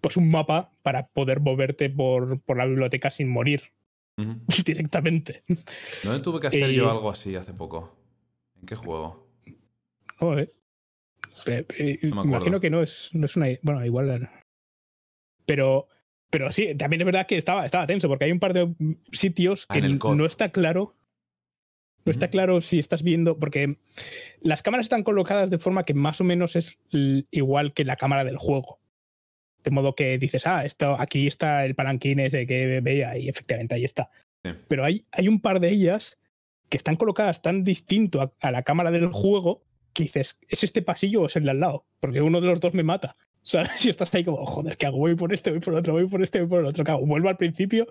pues 0.00 0.16
un 0.16 0.30
mapa 0.30 0.70
para 0.82 1.08
poder 1.08 1.40
moverte 1.40 1.90
por, 1.90 2.40
por 2.42 2.56
la 2.56 2.66
biblioteca 2.66 3.10
sin 3.10 3.28
morir 3.28 3.72
Uh 4.18 4.22
-huh. 4.22 4.64
directamente. 4.64 5.44
¿No 6.04 6.20
tuve 6.22 6.40
que 6.40 6.46
hacer 6.48 6.70
eh, 6.70 6.74
yo 6.74 6.90
algo 6.90 7.10
así 7.10 7.36
hace 7.36 7.52
poco? 7.52 7.94
¿En 8.60 8.66
qué 8.66 8.74
juego? 8.74 9.28
No, 10.20 10.38
eh. 10.38 10.52
Eh, 11.46 11.98
no 12.02 12.24
me 12.24 12.30
imagino 12.30 12.60
que 12.60 12.70
no 12.70 12.82
es, 12.82 13.10
no 13.12 13.26
es 13.26 13.36
una. 13.36 13.48
Bueno, 13.62 13.84
igual. 13.84 14.30
Pero, 15.44 15.88
pero 16.30 16.50
sí, 16.50 16.74
también 16.74 17.02
es 17.02 17.06
verdad 17.06 17.26
que 17.26 17.36
estaba, 17.36 17.64
estaba 17.64 17.86
tenso, 17.86 18.08
porque 18.08 18.24
hay 18.24 18.32
un 18.32 18.40
par 18.40 18.52
de 18.52 18.74
sitios 19.12 19.66
que 19.66 19.78
ah, 19.78 20.14
no 20.14 20.26
está 20.26 20.50
claro. 20.50 20.94
No 22.04 22.12
está 22.12 22.30
claro 22.30 22.60
si 22.60 22.78
estás 22.78 23.02
viendo, 23.02 23.36
porque 23.36 23.78
las 24.40 24.62
cámaras 24.62 24.86
están 24.86 25.02
colocadas 25.02 25.50
de 25.50 25.58
forma 25.58 25.84
que 25.84 25.92
más 25.92 26.20
o 26.20 26.24
menos 26.24 26.54
es 26.54 26.78
igual 27.32 27.74
que 27.74 27.84
la 27.84 27.96
cámara 27.96 28.22
del 28.22 28.38
juego. 28.38 28.78
De 29.66 29.72
modo 29.72 29.96
que 29.96 30.16
dices, 30.16 30.46
ah, 30.46 30.64
esto, 30.64 30.94
aquí 30.96 31.26
está 31.26 31.64
el 31.64 31.74
palanquín 31.74 32.20
ese 32.20 32.46
que 32.46 32.80
veía 32.80 33.18
y 33.18 33.28
efectivamente 33.28 33.74
ahí 33.74 33.82
está. 33.82 34.10
Sí. 34.44 34.52
Pero 34.68 34.84
hay, 34.84 35.04
hay 35.10 35.26
un 35.26 35.40
par 35.40 35.58
de 35.58 35.70
ellas 35.70 36.18
que 36.68 36.76
están 36.76 36.94
colocadas 36.94 37.42
tan 37.42 37.64
distinto 37.64 38.22
a, 38.22 38.32
a, 38.40 38.52
la 38.52 38.62
cámara 38.62 38.92
del 38.92 39.08
juego 39.08 39.64
que 39.92 40.04
dices, 40.04 40.38
¿es 40.48 40.62
este 40.62 40.82
pasillo 40.82 41.22
o 41.22 41.26
es 41.26 41.34
el 41.34 41.42
de 41.42 41.50
al 41.50 41.58
lado? 41.58 41.84
Porque 41.98 42.22
uno 42.22 42.40
de 42.40 42.46
los 42.46 42.60
dos 42.60 42.74
me 42.74 42.84
mata. 42.84 43.16
O 43.18 43.48
sea, 43.48 43.66
si 43.76 43.90
estás 43.90 44.14
ahí 44.14 44.22
como, 44.22 44.46
joder, 44.46 44.76
¿qué 44.76 44.86
hago? 44.86 44.98
Voy 44.98 45.16
por 45.16 45.34
este, 45.34 45.50
voy 45.50 45.58
por 45.58 45.74
el 45.74 45.80
otro, 45.80 45.94
voy 45.94 46.06
por 46.06 46.22
este, 46.22 46.40
voy 46.40 46.48
por 46.48 46.60
el 46.60 46.66
otro. 46.66 46.84
¿Qué 46.84 46.92
hago? 46.92 47.04
Vuelvo 47.04 47.28
al 47.28 47.36
principio 47.36 47.88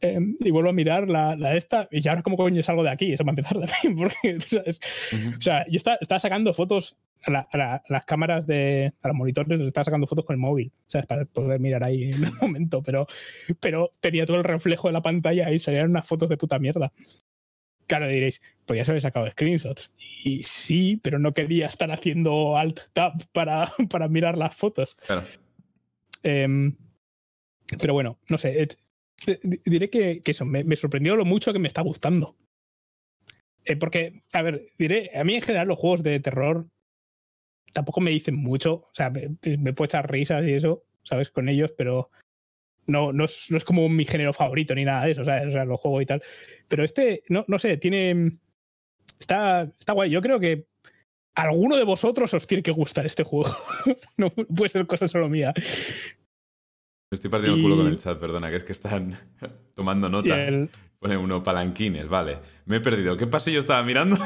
em, 0.00 0.36
y 0.40 0.50
vuelvo 0.50 0.70
a 0.70 0.72
mirar 0.72 1.08
la, 1.08 1.36
la 1.36 1.54
esta, 1.56 1.88
y 1.90 2.06
ahora 2.08 2.22
como 2.22 2.36
coño 2.36 2.62
salgo 2.62 2.82
de 2.82 2.90
aquí, 2.90 3.12
eso 3.12 3.24
va 3.24 3.30
a 3.30 3.32
empezar 3.32 3.58
también, 3.58 3.96
porque, 3.96 4.40
¿sabes? 4.40 4.80
Ujú. 5.12 5.36
O 5.38 5.40
sea, 5.40 5.66
yo 5.68 5.76
estaba, 5.76 5.98
estaba 6.00 6.18
sacando 6.18 6.52
fotos 6.54 6.96
a, 7.24 7.30
la- 7.30 7.48
a 7.52 7.56
la- 7.58 7.82
las 7.88 8.04
cámaras 8.06 8.46
de 8.46 8.92
a 9.02 9.08
los 9.08 9.16
monitores, 9.16 9.58
les 9.58 9.66
estaba 9.68 9.84
sacando 9.84 10.06
fotos 10.06 10.24
con 10.24 10.34
el 10.34 10.40
móvil, 10.40 10.72
¿sabes? 10.86 11.06
Para 11.06 11.24
poder 11.26 11.60
mirar 11.60 11.84
ahí 11.84 12.04
en 12.12 12.24
el 12.24 12.30
momento, 12.40 12.82
pero, 12.82 13.06
pero 13.60 13.90
tenía 14.00 14.24
todo 14.26 14.38
el 14.38 14.44
reflejo 14.44 14.88
de 14.88 14.92
la 14.92 15.02
pantalla 15.02 15.50
y 15.50 15.58
salían 15.58 15.90
unas 15.90 16.06
fotos 16.06 16.28
de 16.28 16.36
puta 16.36 16.58
mierda. 16.58 16.92
Claro, 17.86 18.06
diréis, 18.06 18.40
podías 18.66 18.88
haber 18.88 19.02
sacado 19.02 19.28
screenshots. 19.30 19.90
Y 20.24 20.44
sí, 20.44 21.00
pero 21.02 21.18
no 21.18 21.34
quería 21.34 21.66
estar 21.66 21.90
haciendo 21.90 22.56
alt 22.56 22.78
tab 22.92 23.14
para, 23.32 23.72
para 23.90 24.06
mirar 24.08 24.38
las 24.38 24.54
fotos. 24.54 24.94
Claro. 24.94 25.22
Em, 26.22 26.72
pero 27.80 27.92
bueno, 27.94 28.18
no 28.28 28.38
sé. 28.38 28.68
Eh, 29.26 29.38
di- 29.42 29.60
diré 29.64 29.90
que, 29.90 30.22
eso, 30.24 30.44
me, 30.44 30.76
sorprendió 30.76 31.16
lo 31.16 31.24
mucho 31.24 31.52
que 31.52 31.58
me 31.58 31.68
está 31.68 31.82
gustando. 31.82 32.36
Eh, 33.64 33.76
porque, 33.76 34.22
a 34.32 34.42
ver, 34.42 34.62
diré, 34.78 35.10
a 35.14 35.24
mí 35.24 35.34
en 35.34 35.42
general 35.42 35.68
los 35.68 35.78
juegos 35.78 36.02
de 36.02 36.18
terror 36.20 36.66
tampoco 37.72 38.00
me 38.00 38.10
dicen 38.10 38.34
mucho. 38.34 38.74
O 38.74 38.90
sea, 38.94 39.10
me, 39.10 39.36
me 39.58 39.72
puedo 39.72 39.86
echar 39.86 40.10
risas 40.10 40.44
y 40.44 40.52
eso, 40.52 40.84
¿sabes? 41.02 41.30
Con 41.30 41.48
ellos, 41.48 41.72
pero 41.76 42.10
no, 42.86 43.12
no, 43.12 43.24
es, 43.24 43.46
no 43.50 43.56
es 43.56 43.64
como 43.64 43.88
mi 43.88 44.04
género 44.04 44.32
favorito 44.32 44.74
ni 44.74 44.84
nada 44.84 45.04
de 45.04 45.12
eso. 45.12 45.22
O 45.22 45.24
sea, 45.24 45.44
los 45.64 45.80
juego 45.80 46.00
y 46.00 46.06
tal. 46.06 46.22
Pero 46.68 46.84
este, 46.84 47.22
no, 47.28 47.44
no 47.48 47.58
sé, 47.58 47.76
tiene. 47.76 48.30
Está, 49.18 49.62
está 49.78 49.92
guay. 49.92 50.10
Yo 50.10 50.22
creo 50.22 50.40
que 50.40 50.66
alguno 51.34 51.76
de 51.76 51.84
vosotros 51.84 52.32
os 52.34 52.46
tiene 52.46 52.62
que 52.62 52.70
gustar 52.70 53.06
este 53.06 53.22
juego. 53.22 53.54
no 54.16 54.30
puede 54.30 54.70
ser 54.70 54.86
cosa 54.86 55.06
solo 55.06 55.28
mía. 55.28 55.52
Me 57.10 57.16
estoy 57.16 57.28
partiendo 57.28 57.56
el 57.56 57.62
culo 57.62 57.76
con 57.76 57.88
el 57.88 57.98
chat, 57.98 58.20
perdona, 58.20 58.50
que 58.50 58.58
es 58.58 58.62
que 58.64 58.70
están 58.70 59.18
tomando 59.74 60.08
nota. 60.08 60.46
el- 60.46 60.70
Pone 61.00 61.16
uno 61.16 61.42
palanquines, 61.42 62.06
vale. 62.08 62.38
Me 62.66 62.76
he 62.76 62.80
perdido. 62.80 63.16
¿Qué 63.16 63.26
pasillo 63.26 63.58
estaba 63.58 63.82
mirando? 63.82 64.16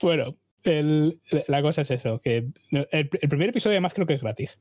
bueno, 0.00 0.36
el- 0.64 1.18
la 1.48 1.62
cosa 1.62 1.82
es 1.82 1.90
eso, 1.90 2.20
que 2.20 2.48
el, 2.70 2.88
el 2.90 3.08
primer 3.28 3.50
episodio 3.50 3.74
además 3.74 3.94
creo 3.94 4.06
que 4.06 4.14
es 4.14 4.22
gratis. 4.22 4.58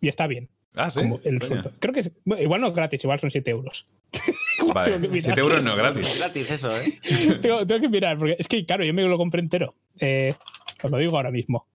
Y 0.00 0.08
está 0.08 0.26
bien. 0.26 0.48
Ah, 0.74 0.90
sí. 0.90 1.00
como 1.00 1.20
el. 1.24 1.38
Creo 1.78 1.94
que 1.94 2.00
es, 2.00 2.10
bueno, 2.24 2.42
igual 2.42 2.60
no 2.60 2.66
es 2.68 2.74
gratis, 2.74 3.02
igual 3.02 3.18
son 3.18 3.30
7 3.30 3.50
euros. 3.50 3.86
Vale, 4.74 4.98
mirar. 4.98 5.22
7 5.22 5.40
euros 5.40 5.62
no 5.62 5.70
Es 5.72 5.76
gratis. 5.78 6.18
gratis 6.18 6.50
eso, 6.50 6.70
¿eh? 6.76 7.38
tengo, 7.40 7.66
tengo 7.66 7.80
que 7.80 7.88
mirar, 7.88 8.18
porque 8.18 8.36
es 8.38 8.46
que, 8.46 8.64
claro, 8.66 8.84
yo 8.84 8.92
me 8.92 9.02
lo 9.04 9.16
compré 9.16 9.40
entero. 9.40 9.72
Eh, 10.00 10.34
os 10.82 10.90
lo 10.90 10.98
digo 10.98 11.16
ahora 11.16 11.30
mismo. 11.30 11.66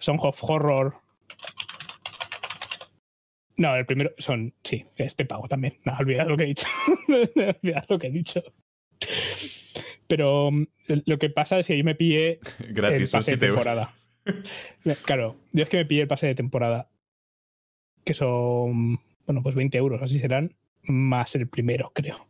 Song 0.00 0.18
of 0.22 0.42
Horror. 0.42 0.94
No, 3.56 3.76
el 3.76 3.84
primero 3.84 4.12
son. 4.18 4.54
Sí, 4.64 4.86
este 4.96 5.26
pago 5.26 5.46
también. 5.46 5.74
No, 5.84 5.92
olvidad 5.98 6.26
lo 6.26 6.36
que 6.36 6.44
he 6.44 6.46
dicho. 6.46 6.66
olvidad 7.08 7.84
lo 7.88 7.98
que 7.98 8.06
he 8.06 8.10
dicho. 8.10 8.42
Pero 10.06 10.50
mm, 10.50 10.66
lo 11.04 11.18
que 11.18 11.30
pasa 11.30 11.58
es 11.58 11.66
que 11.66 11.76
yo 11.76 11.84
me 11.84 11.94
pillé 11.94 12.40
el 12.58 12.72
Gratis, 12.72 13.10
son 13.10 13.20
pase 13.20 13.32
de 13.32 13.36
7 13.36 13.46
euros. 13.46 13.64
temporada. 13.64 13.94
Claro, 15.04 15.36
yo 15.52 15.62
es 15.62 15.68
que 15.68 15.76
me 15.76 15.84
pillé 15.84 16.02
el 16.02 16.08
pase 16.08 16.26
de 16.26 16.34
temporada. 16.34 16.90
Que 18.04 18.14
son, 18.14 18.98
bueno, 19.26 19.42
pues 19.42 19.54
20 19.54 19.76
euros, 19.76 20.00
así 20.02 20.18
serán, 20.18 20.56
más 20.84 21.34
el 21.34 21.46
primero, 21.46 21.92
creo. 21.94 22.28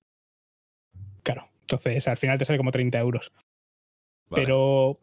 Claro, 1.22 1.48
entonces 1.60 2.08
al 2.08 2.16
final 2.16 2.38
te 2.38 2.44
sale 2.44 2.58
como 2.58 2.72
30 2.72 2.98
euros. 2.98 3.32
Vale. 4.28 4.42
Pero 4.42 4.98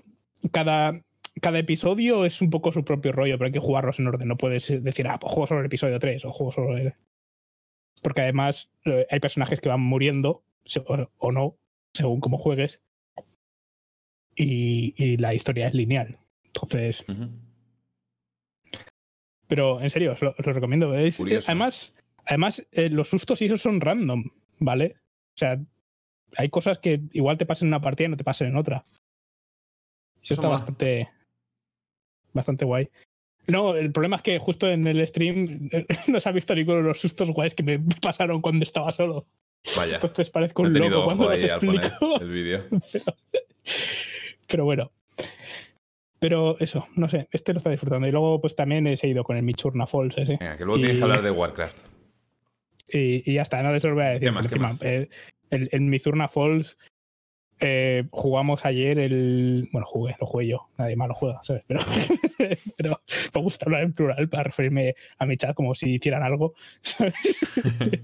cada, 0.51 1.01
cada 1.41 1.59
episodio 1.59 2.25
es 2.25 2.41
un 2.41 2.49
poco 2.49 2.71
su 2.71 2.83
propio 2.83 3.11
rollo, 3.11 3.37
pero 3.37 3.45
hay 3.47 3.51
que 3.51 3.59
jugarlos 3.59 3.99
en 3.99 4.07
orden. 4.07 4.27
No 4.27 4.37
puedes 4.37 4.67
decir, 4.83 5.07
ah, 5.07 5.19
pues 5.19 5.33
juego 5.33 5.47
solo 5.47 5.59
el 5.61 5.65
episodio 5.67 5.99
3 5.99 6.25
o 6.25 6.31
juego 6.33 6.51
solo 6.51 6.77
el. 6.77 6.93
Porque 8.01 8.21
además 8.21 8.69
eh, 8.85 9.05
hay 9.09 9.19
personajes 9.19 9.59
que 9.61 9.69
van 9.69 9.81
muriendo, 9.81 10.43
o, 11.17 11.31
no, 11.31 11.57
según 11.93 12.19
cómo 12.19 12.37
juegues. 12.37 12.81
Y, 14.35 14.93
y 14.97 15.17
la 15.17 15.33
historia 15.33 15.67
es 15.67 15.73
lineal. 15.73 16.19
Entonces, 16.45 17.03
pero 19.47 19.81
en 19.81 19.89
serio, 19.89 20.13
os 20.13 20.21
lo, 20.21 20.35
os 20.37 20.45
lo 20.45 20.53
recomiendo. 20.53 20.93
Es- 20.93 21.17
Curioso. 21.17 21.47
además, 21.49 21.93
además 22.25 22.65
eh, 22.71 22.89
los 22.89 23.09
sustos 23.09 23.41
y 23.41 23.45
esos 23.45 23.61
son 23.61 23.81
random, 23.81 24.25
¿vale? 24.59 24.95
O 25.35 25.37
sea, 25.37 25.59
hay 26.35 26.49
cosas 26.49 26.79
que 26.79 27.01
igual 27.13 27.37
te 27.37 27.45
pasan 27.45 27.67
en 27.67 27.73
una 27.73 27.81
partida 27.81 28.07
y 28.07 28.11
no 28.11 28.17
te 28.17 28.23
pasan 28.23 28.49
en 28.49 28.57
otra. 28.57 28.83
Eso 30.21 30.21
Eso 30.21 30.33
está 30.35 30.47
mola. 30.47 30.57
bastante, 30.59 31.09
bastante 32.37 32.63
guay. 32.65 32.89
No, 33.47 33.75
el 33.75 33.91
problema 33.91 34.17
es 34.17 34.21
que 34.21 34.39
justo 34.39 34.67
en 34.69 34.87
el 34.87 35.05
stream 35.07 35.69
no 36.07 36.19
se 36.19 36.29
ha 36.29 36.31
visto 36.31 36.53
ninguno 36.55 36.77
de 36.77 36.83
los 36.83 36.99
sustos 36.99 37.31
guays 37.31 37.55
que 37.55 37.63
me 37.63 37.79
pasaron 38.01 38.41
cuando 38.41 38.63
estaba 38.63 38.91
solo. 38.91 39.27
Vaya. 39.75 39.95
Entonces 39.95 40.29
parezco 40.29 40.61
un 40.63 40.73
loco 40.73 41.05
cuando 41.05 41.29
los 41.29 41.43
explico. 41.43 42.19
el 42.21 42.29
vídeo. 42.29 42.63
pero, 42.69 43.05
pero 44.47 44.65
bueno. 44.65 44.91
Pero 46.19 46.57
eso, 46.59 46.87
no 46.95 47.07
sé, 47.09 47.27
este 47.31 47.53
lo 47.53 47.59
está 47.59 47.69
disfrutando. 47.69 48.07
Y 48.07 48.11
luego, 48.11 48.41
pues 48.41 48.55
también 48.55 48.87
he 48.87 48.97
seguido 48.97 49.23
con 49.23 49.37
el 49.37 49.43
Michurna 49.43 49.85
Falls 49.85 50.17
ese. 50.17 50.37
Venga, 50.37 50.57
que 50.57 50.65
luego 50.65 50.79
Y- 50.79 50.83
tienes 50.83 50.97
que 50.97 51.03
hablar 51.03 51.21
de 51.21 51.31
Warcraft. 51.31 51.77
Y, 52.89 53.29
y 53.29 53.35
ya 53.35 53.41
está, 53.43 53.61
no 53.61 53.69
os 53.69 53.83
voy 53.83 54.01
a 54.01 54.05
decir. 54.05 54.27
¿Qué 54.27 54.31
más, 54.31 54.47
qué 54.47 54.59
más? 54.59 54.81
eh, 54.81 55.09
el, 55.49 55.69
el 55.71 55.81
Mizurna 55.81 56.27
Falls 56.27 56.77
eh, 57.59 58.05
jugamos 58.11 58.65
ayer 58.65 58.99
el. 58.99 59.67
Bueno, 59.71 59.85
jugué, 59.87 60.15
lo 60.19 60.27
jugué 60.27 60.47
yo. 60.47 60.69
Nadie 60.77 60.95
más 60.95 61.07
lo 61.07 61.13
juega, 61.15 61.41
¿sabes? 61.43 61.63
Pero, 61.67 61.79
pero 62.77 63.01
me 63.33 63.41
gusta 63.41 63.65
hablar 63.65 63.83
en 63.83 63.93
plural 63.93 64.29
para 64.29 64.43
referirme 64.43 64.95
a 65.17 65.25
mi 65.25 65.37
chat 65.37 65.55
como 65.55 65.73
si 65.75 65.95
hicieran 65.95 66.23
algo, 66.23 66.53
¿sabes? 66.81 67.15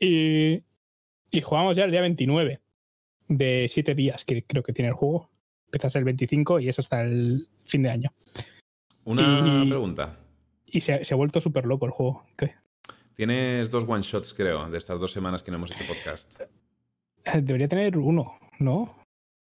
y, 0.00 0.62
y 1.30 1.40
jugamos 1.40 1.76
ya 1.76 1.84
el 1.84 1.90
día 1.90 2.00
29 2.00 2.60
de 3.28 3.66
7 3.68 3.94
días, 3.94 4.24
que 4.24 4.44
creo 4.44 4.62
que 4.62 4.72
tiene 4.72 4.88
el 4.88 4.94
juego. 4.94 5.30
Empiezas 5.66 5.94
el 5.96 6.04
25 6.04 6.60
y 6.60 6.68
es 6.68 6.78
hasta 6.78 7.02
el 7.02 7.42
fin 7.64 7.82
de 7.84 7.90
año. 7.90 8.12
Una 9.04 9.62
Y- 9.64 9.68
pregunta. 9.68 10.16
Y 10.66 10.80
se, 10.80 10.94
ha- 10.94 11.04
se 11.04 11.14
ha 11.14 11.16
vuelto 11.16 11.40
súper 11.40 11.64
loco 11.66 11.86
el 11.86 11.92
juego. 11.92 12.24
¿Qué? 12.36 12.54
Tienes 13.14 13.70
dos 13.70 13.84
one 13.86 14.02
shots, 14.02 14.32
creo, 14.34 14.68
de 14.68 14.78
estas 14.78 14.98
dos 14.98 15.12
semanas 15.12 15.42
que 15.42 15.50
no 15.50 15.58
hemos 15.58 15.70
hecho 15.70 15.84
podcast. 15.86 16.40
Eh, 17.24 17.40
Debería 17.42 17.68
tener 17.68 17.96
uno, 17.98 18.38
¿no? 18.58 18.96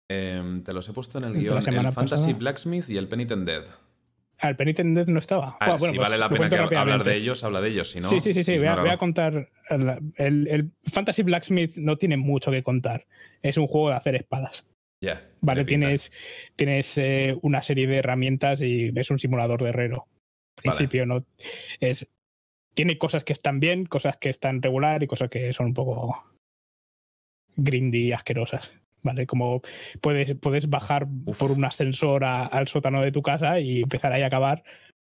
Em, 0.09 0.63
te 0.63 0.73
los 0.73 0.88
he 0.89 0.93
puesto 0.93 1.17
en 1.17 1.23
el 1.26 1.34
guion. 1.34 1.57
El 1.57 1.63
Fantasy 1.91 2.26
pasada. 2.28 2.34
Blacksmith 2.38 2.89
y 2.89 2.97
el 2.97 3.07
Penitent 3.07 3.45
Dead. 3.45 3.63
Ah, 4.39 4.49
el 4.49 4.55
Penitent 4.55 4.95
Dead 4.95 5.07
no 5.07 5.19
estaba. 5.19 5.57
Ah, 5.59 5.78
Bueno, 5.78 5.93
si 5.93 5.97
pues 5.97 6.09
vale 6.09 6.17
la 6.19 6.30
pena 6.30 6.49
que 6.49 6.76
hablar 6.76 7.03
de 7.03 7.15
ellos, 7.15 7.43
habla 7.43 7.61
de 7.61 7.69
ellos. 7.69 7.89
Si 7.91 7.99
no, 8.01 8.07
sí, 8.07 8.19
sí, 8.19 8.34
sí, 8.34 8.43
sí. 8.43 8.51
Voy 8.57 8.67
a, 8.67 8.71
ignóralo. 8.71 8.82
voy 8.84 8.91
a 8.91 8.97
contar. 8.97 9.49
El, 9.69 10.47
el- 10.47 10.71
Fantasy 10.84 11.23
Blacksmith 11.23 11.78
no 11.78 11.95
tiene 11.97 12.17
mucho 12.17 12.51
que 12.51 12.61
contar. 12.61 13.07
Es 13.41 13.57
un 13.57 13.67
juego 13.67 13.89
de 13.89 13.95
hacer 13.95 14.15
espadas. 14.15 14.67
Ya, 15.01 15.28
Vale, 15.41 15.65
tienes, 15.65 16.11
tienes 16.55 16.97
eh, 16.97 17.38
una 17.43 17.61
serie 17.61 17.86
de 17.88 17.97
herramientas 17.97 18.61
y 18.61 18.91
es 18.95 19.11
un 19.11 19.19
simulador 19.19 19.61
de 19.61 19.69
herrero. 19.69 20.07
Al 20.57 20.63
Vale. 20.65 20.78
principio 20.78 21.05
no. 21.05 21.26
Es, 21.80 22.07
tiene 22.73 22.97
cosas 22.97 23.23
que 23.23 23.34
están 23.34 23.59
bien, 23.59 23.86
cosas 23.86 24.17
que 24.17 24.30
están 24.30 24.61
regular 24.61 25.01
y 25.03 25.07
cosas 25.07 25.30
que 25.30 25.51
son 25.53 25.67
un 25.67 25.73
poco 25.73 26.21
grindy 27.55 28.11
asquerosas. 28.11 28.71
¿Vale? 29.03 29.27
Como 29.27 29.61
puedes, 30.01 30.35
puedes 30.35 30.67
bajar 30.67 31.07
Uf. 31.25 31.37
por 31.37 31.51
un 31.51 31.63
ascensor 31.63 32.23
a- 32.23 32.45
al 32.47 32.67
sótano 32.67 33.03
de 33.03 33.11
tu 33.11 33.21
casa 33.21 33.59
y 33.59 33.81
empezar 33.83 34.11
ahí 34.11 34.23
a 34.23 34.27
acabar. 34.27 34.63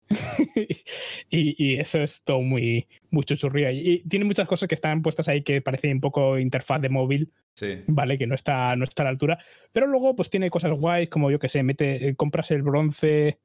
y, 1.30 1.56
y 1.64 1.76
eso 1.80 2.02
es 2.02 2.22
todo 2.24 2.42
muy, 2.42 2.88
muy 3.12 3.24
chuchurrío. 3.26 3.70
Y, 3.72 3.78
y 3.78 4.00
tiene 4.08 4.24
muchas 4.26 4.48
cosas 4.48 4.68
que 4.70 4.76
están 4.76 5.02
puestas 5.02 5.28
ahí 5.28 5.42
que 5.44 5.62
parecen 5.62 5.92
un 5.94 6.00
poco 6.02 6.38
interfaz 6.40 6.82
de 6.82 6.90
móvil, 6.90 7.32
Sí. 7.56 7.80
¿vale? 7.88 8.18
Que 8.18 8.26
no 8.26 8.36
está, 8.36 8.74
no 8.78 8.86
está 8.86 9.04
a 9.04 9.06
la 9.06 9.10
altura. 9.10 9.38
Pero 9.74 9.86
luego, 9.86 10.16
pues 10.16 10.30
tiene 10.30 10.50
cosas 10.50 10.72
guays, 10.72 11.10
como 11.10 11.30
yo 11.30 11.40
que 11.40 11.50
sé, 11.50 11.62
mete, 11.62 12.08
eh, 12.08 12.16
compras 12.16 12.52
el 12.52 12.62
bronce. 12.64 13.40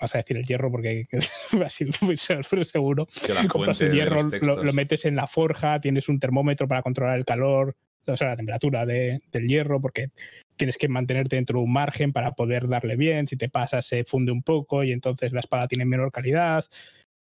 Vas 0.00 0.14
a 0.14 0.18
decir 0.18 0.36
el 0.36 0.44
hierro 0.44 0.70
porque 0.70 1.06
así 1.64 1.86
muy 2.02 2.16
se- 2.16 2.42
seguro. 2.64 3.06
Que 3.42 3.48
compras 3.48 3.80
el 3.80 3.92
hierro, 3.92 4.22
lo, 4.46 4.62
lo 4.62 4.72
metes 4.72 5.04
en 5.04 5.16
la 5.16 5.26
forja, 5.26 5.80
tienes 5.80 6.08
un 6.08 6.18
termómetro 6.18 6.68
para 6.68 6.82
controlar 6.82 7.16
el 7.18 7.24
calor, 7.24 7.76
o 8.06 8.16
sea, 8.16 8.28
la 8.28 8.36
temperatura 8.36 8.86
de- 8.86 9.20
del 9.30 9.46
hierro, 9.46 9.80
porque 9.80 10.10
tienes 10.56 10.76
que 10.76 10.88
mantenerte 10.88 11.36
dentro 11.36 11.58
de 11.58 11.64
un 11.64 11.72
margen 11.72 12.12
para 12.12 12.32
poder 12.32 12.68
darle 12.68 12.96
bien. 12.96 13.26
Si 13.26 13.36
te 13.36 13.48
pasas, 13.48 13.86
se 13.86 14.04
funde 14.04 14.32
un 14.32 14.42
poco 14.42 14.84
y 14.84 14.92
entonces 14.92 15.32
la 15.32 15.40
espada 15.40 15.66
tiene 15.68 15.84
menor 15.84 16.12
calidad. 16.12 16.64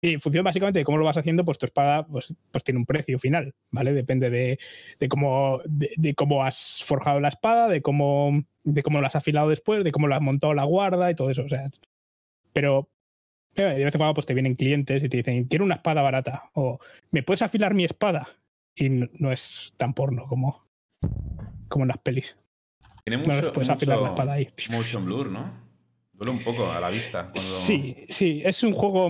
Y 0.00 0.12
en 0.14 0.20
función 0.20 0.44
básicamente 0.44 0.78
de 0.78 0.84
cómo 0.84 0.96
lo 0.96 1.04
vas 1.04 1.16
haciendo, 1.16 1.44
pues 1.44 1.58
tu 1.58 1.66
espada 1.66 2.06
pues, 2.06 2.32
pues 2.52 2.62
tiene 2.62 2.78
un 2.78 2.86
precio 2.86 3.18
final, 3.18 3.52
¿vale? 3.72 3.92
Depende 3.92 4.30
de, 4.30 4.56
de 5.00 5.08
cómo, 5.08 5.60
de, 5.64 5.90
de 5.96 6.14
cómo 6.14 6.44
has 6.44 6.84
forjado 6.86 7.18
la 7.18 7.28
espada, 7.28 7.66
de 7.66 7.82
cómo, 7.82 8.40
de 8.62 8.82
cómo 8.84 9.00
la 9.00 9.08
has 9.08 9.16
afilado 9.16 9.48
después, 9.48 9.82
de 9.82 9.90
cómo 9.90 10.06
la 10.06 10.14
has 10.16 10.22
montado 10.22 10.54
la 10.54 10.62
guarda 10.62 11.10
y 11.10 11.16
todo 11.16 11.30
eso. 11.30 11.42
O 11.42 11.48
sea, 11.48 11.68
pero 12.58 12.88
de 13.54 13.84
vez 13.84 13.94
en 13.94 13.98
cuando 13.98 14.14
pues, 14.14 14.26
te 14.26 14.34
vienen 14.34 14.56
clientes 14.56 15.00
y 15.04 15.08
te 15.08 15.18
dicen, 15.18 15.44
quiero 15.44 15.64
una 15.64 15.76
espada 15.76 16.02
barata. 16.02 16.50
O, 16.54 16.80
¿me 17.12 17.22
puedes 17.22 17.40
afilar 17.42 17.72
mi 17.72 17.84
espada? 17.84 18.26
Y 18.74 18.88
no, 18.88 19.06
no 19.18 19.30
es 19.30 19.72
tan 19.76 19.94
porno 19.94 20.26
como, 20.26 20.66
como 21.68 21.84
en 21.84 21.88
las 21.88 21.98
pelis. 21.98 22.36
Tiene 23.04 23.22
No 23.22 23.28
mucho, 23.32 23.42
les 23.46 23.50
puedes 23.52 23.68
afilar 23.68 24.00
la 24.00 24.08
espada 24.08 24.32
ahí. 24.32 24.48
motion 24.70 25.04
blur, 25.04 25.30
¿no? 25.30 25.52
Duele 26.12 26.32
un 26.32 26.42
poco 26.42 26.68
a 26.70 26.80
la 26.80 26.90
vista. 26.90 27.22
cuando- 27.24 27.40
Sí, 27.40 28.04
sí, 28.08 28.42
es 28.44 28.60
un 28.64 28.72
juego. 28.72 29.08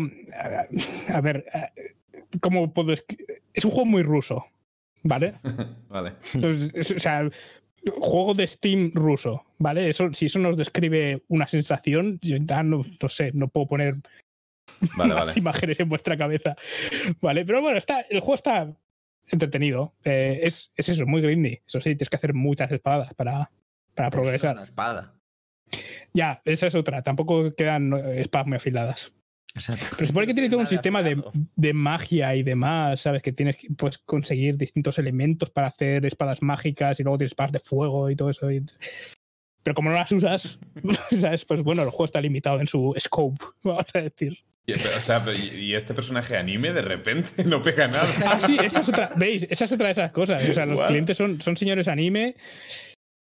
A 1.15 1.21
ver, 1.23 1.47
¿cómo 2.41 2.73
puedo.? 2.75 2.93
Es 2.93 3.65
un 3.65 3.71
juego 3.71 3.87
muy 3.87 4.03
ruso, 4.03 4.45
¿vale? 5.05 5.33
vale. 5.89 6.13
O 6.35 6.83
sea, 6.83 7.29
juego 8.01 8.35
de 8.35 8.47
Steam 8.47 8.93
ruso, 8.95 9.45
¿vale? 9.59 9.89
Eso, 9.89 10.13
si 10.13 10.27
eso 10.27 10.39
nos 10.39 10.57
describe 10.57 11.23
una 11.29 11.47
sensación, 11.47 12.19
yo 12.21 12.37
ya 12.41 12.63
no, 12.63 12.83
no 13.01 13.09
sé, 13.09 13.33
no 13.33 13.49
puedo 13.49 13.67
poner 13.67 13.97
Vale, 14.97 15.15
más 15.15 15.27
vale. 15.27 15.39
imágenes 15.39 15.81
en 15.81 15.89
vuestra 15.89 16.17
cabeza, 16.17 16.57
¿vale? 17.21 17.45
Pero 17.45 17.61
bueno, 17.61 17.79
está, 17.79 18.01
el 18.11 18.21
juego 18.21 18.35
está 18.35 18.73
entretenido. 19.27 19.95
Eh, 20.05 20.41
es, 20.43 20.73
es 20.77 20.89
eso, 20.89 21.07
muy 21.07 21.21
grindy. 21.21 21.61
Eso 21.67 21.81
sí, 21.81 21.91
tienes 21.91 22.09
que 22.11 22.17
hacer 22.17 22.35
muchas 22.35 22.71
espadas 22.71 23.13
para, 23.15 23.51
para 23.95 24.09
no 24.09 24.09
es 24.09 24.13
progresar. 24.13 24.55
Una 24.55 24.65
espada. 24.65 25.15
Ya, 26.15 26.41
esa 26.45 26.67
es 26.67 26.75
otra. 26.75 27.03
Tampoco 27.03 27.55
quedan 27.55 27.93
eh, 27.93 28.21
espadas 28.21 28.47
muy 28.47 28.57
afiladas. 28.57 29.13
Exacto. 29.55 29.87
Pero 29.91 30.01
se 30.01 30.07
supone 30.09 30.27
que 30.27 30.35
tiene 30.35 30.49
todo 30.49 30.61
un 30.61 30.67
sistema 30.67 31.03
de, 31.03 31.21
de 31.57 31.73
magia 31.73 32.35
y 32.37 32.43
demás, 32.43 33.01
¿sabes? 33.01 33.23
Que 33.23 33.33
tienes 33.33 33.57
que 33.57 33.69
pues, 33.77 33.99
conseguir 33.99 34.57
distintos 34.57 34.99
elementos 34.99 35.51
para 35.51 35.67
hacer 35.69 36.05
espadas 36.07 36.43
mágicas 36.43 37.01
y 37.01 37.03
luego 37.03 37.19
tienes 37.19 37.33
espadas 37.33 37.53
de 37.53 37.59
fuego 37.61 38.09
y 38.11 38.17
todo 38.17 38.31
eso. 38.31 38.51
y- 38.51 38.65
Pero 39.63 39.75
como 39.75 39.91
no 39.91 39.97
las 39.97 40.13
usas, 40.13 40.59
¿sabes? 41.11 41.45
Pues 41.45 41.63
bueno, 41.63 41.83
el 41.83 41.91
juego 41.91 42.05
está 42.05 42.21
limitado 42.21 42.61
en 42.61 42.67
su 42.67 42.95
scope, 42.99 43.45
vamos 43.63 43.87
a 43.95 44.01
decir. 44.03 44.39
Y, 44.67 44.75
pero, 44.75 44.99
o 44.99 45.01
sea, 45.01 45.21
pero, 45.25 45.35
y, 45.37 45.61
y 45.65 45.75
este 45.75 45.95
personaje 45.95 46.37
anime 46.37 46.73
de 46.75 46.83
repente 46.83 47.43
no 47.45 47.63
pega 47.63 47.87
nada. 47.87 48.07
Ah, 48.27 48.39
sí, 48.39 48.59
esa 48.63 48.81
es 48.83 48.89
otra, 48.91 49.11
¿veis? 49.17 49.47
Esa 49.51 49.65
es 49.65 49.73
otra 49.73 49.87
de 49.87 49.93
esas 49.93 50.11
cosas. 50.13 50.47
O 50.49 50.53
sea, 50.53 50.67
los 50.67 50.79
What? 50.79 50.89
clientes 50.89 51.17
son, 51.17 51.41
son 51.41 51.57
señores 51.57 51.89
anime. 51.89 52.37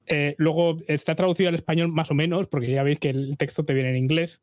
Eh, 0.06 0.34
luego 0.38 0.78
está 0.88 1.14
traducido 1.14 1.50
al 1.50 1.54
español 1.54 1.88
más 1.88 2.10
o 2.10 2.14
menos, 2.14 2.48
porque 2.48 2.70
ya 2.70 2.82
veis 2.82 2.98
que 2.98 3.10
el 3.10 3.36
texto 3.36 3.64
te 3.64 3.74
viene 3.74 3.90
en 3.90 3.96
inglés. 3.96 4.40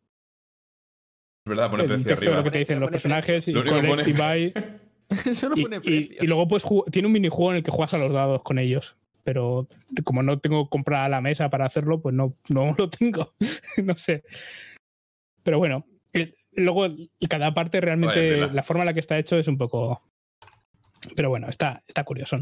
Es 1.43 1.49
verdad, 1.49 1.71
pone 1.71 1.83
el 1.83 1.87
precio 1.89 2.07
texto 2.07 2.25
de 2.25 2.31
lo 2.31 2.37
arriba. 2.37 2.43
que 2.43 2.51
te 2.51 2.59
dicen 2.59 2.79
los 2.79 2.91
personajes 2.91 3.47
y 3.47 3.51
Lo 3.51 3.63
pone- 3.63 4.03
y. 4.07 4.53
Eso 5.29 5.49
no 5.49 5.57
Y, 5.57 5.63
pone 5.63 5.77
y- 5.77 5.79
precio. 5.79 6.17
y 6.23 6.27
luego 6.27 6.47
pues 6.47 6.63
tiene 6.91 7.07
un 7.07 7.11
minijuego 7.13 7.51
en 7.51 7.57
el 7.57 7.63
que 7.63 7.71
juegas 7.71 7.93
a 7.93 7.97
los 7.97 8.13
dados 8.13 8.41
con 8.43 8.59
ellos. 8.59 8.95
Pero 9.23 9.67
como 10.03 10.23
no 10.23 10.39
tengo 10.39 10.69
comprada 10.69 11.07
la 11.09 11.21
mesa 11.21 11.49
para 11.49 11.65
hacerlo, 11.65 12.01
pues 12.01 12.15
no, 12.15 12.35
no 12.49 12.73
lo 12.77 12.89
tengo. 12.89 13.33
no 13.83 13.97
sé. 13.97 14.23
Pero 15.43 15.57
bueno, 15.57 15.85
el- 16.13 16.35
luego 16.53 16.87
cada 17.29 17.53
parte 17.53 17.81
realmente, 17.81 18.37
la 18.51 18.63
forma 18.63 18.83
en 18.83 18.87
la 18.87 18.93
que 18.93 18.99
está 18.99 19.17
hecho 19.17 19.37
es 19.37 19.47
un 19.47 19.57
poco... 19.57 19.99
Pero 21.15 21.29
bueno, 21.29 21.47
está, 21.49 21.83
está 21.87 22.03
curioso. 22.03 22.37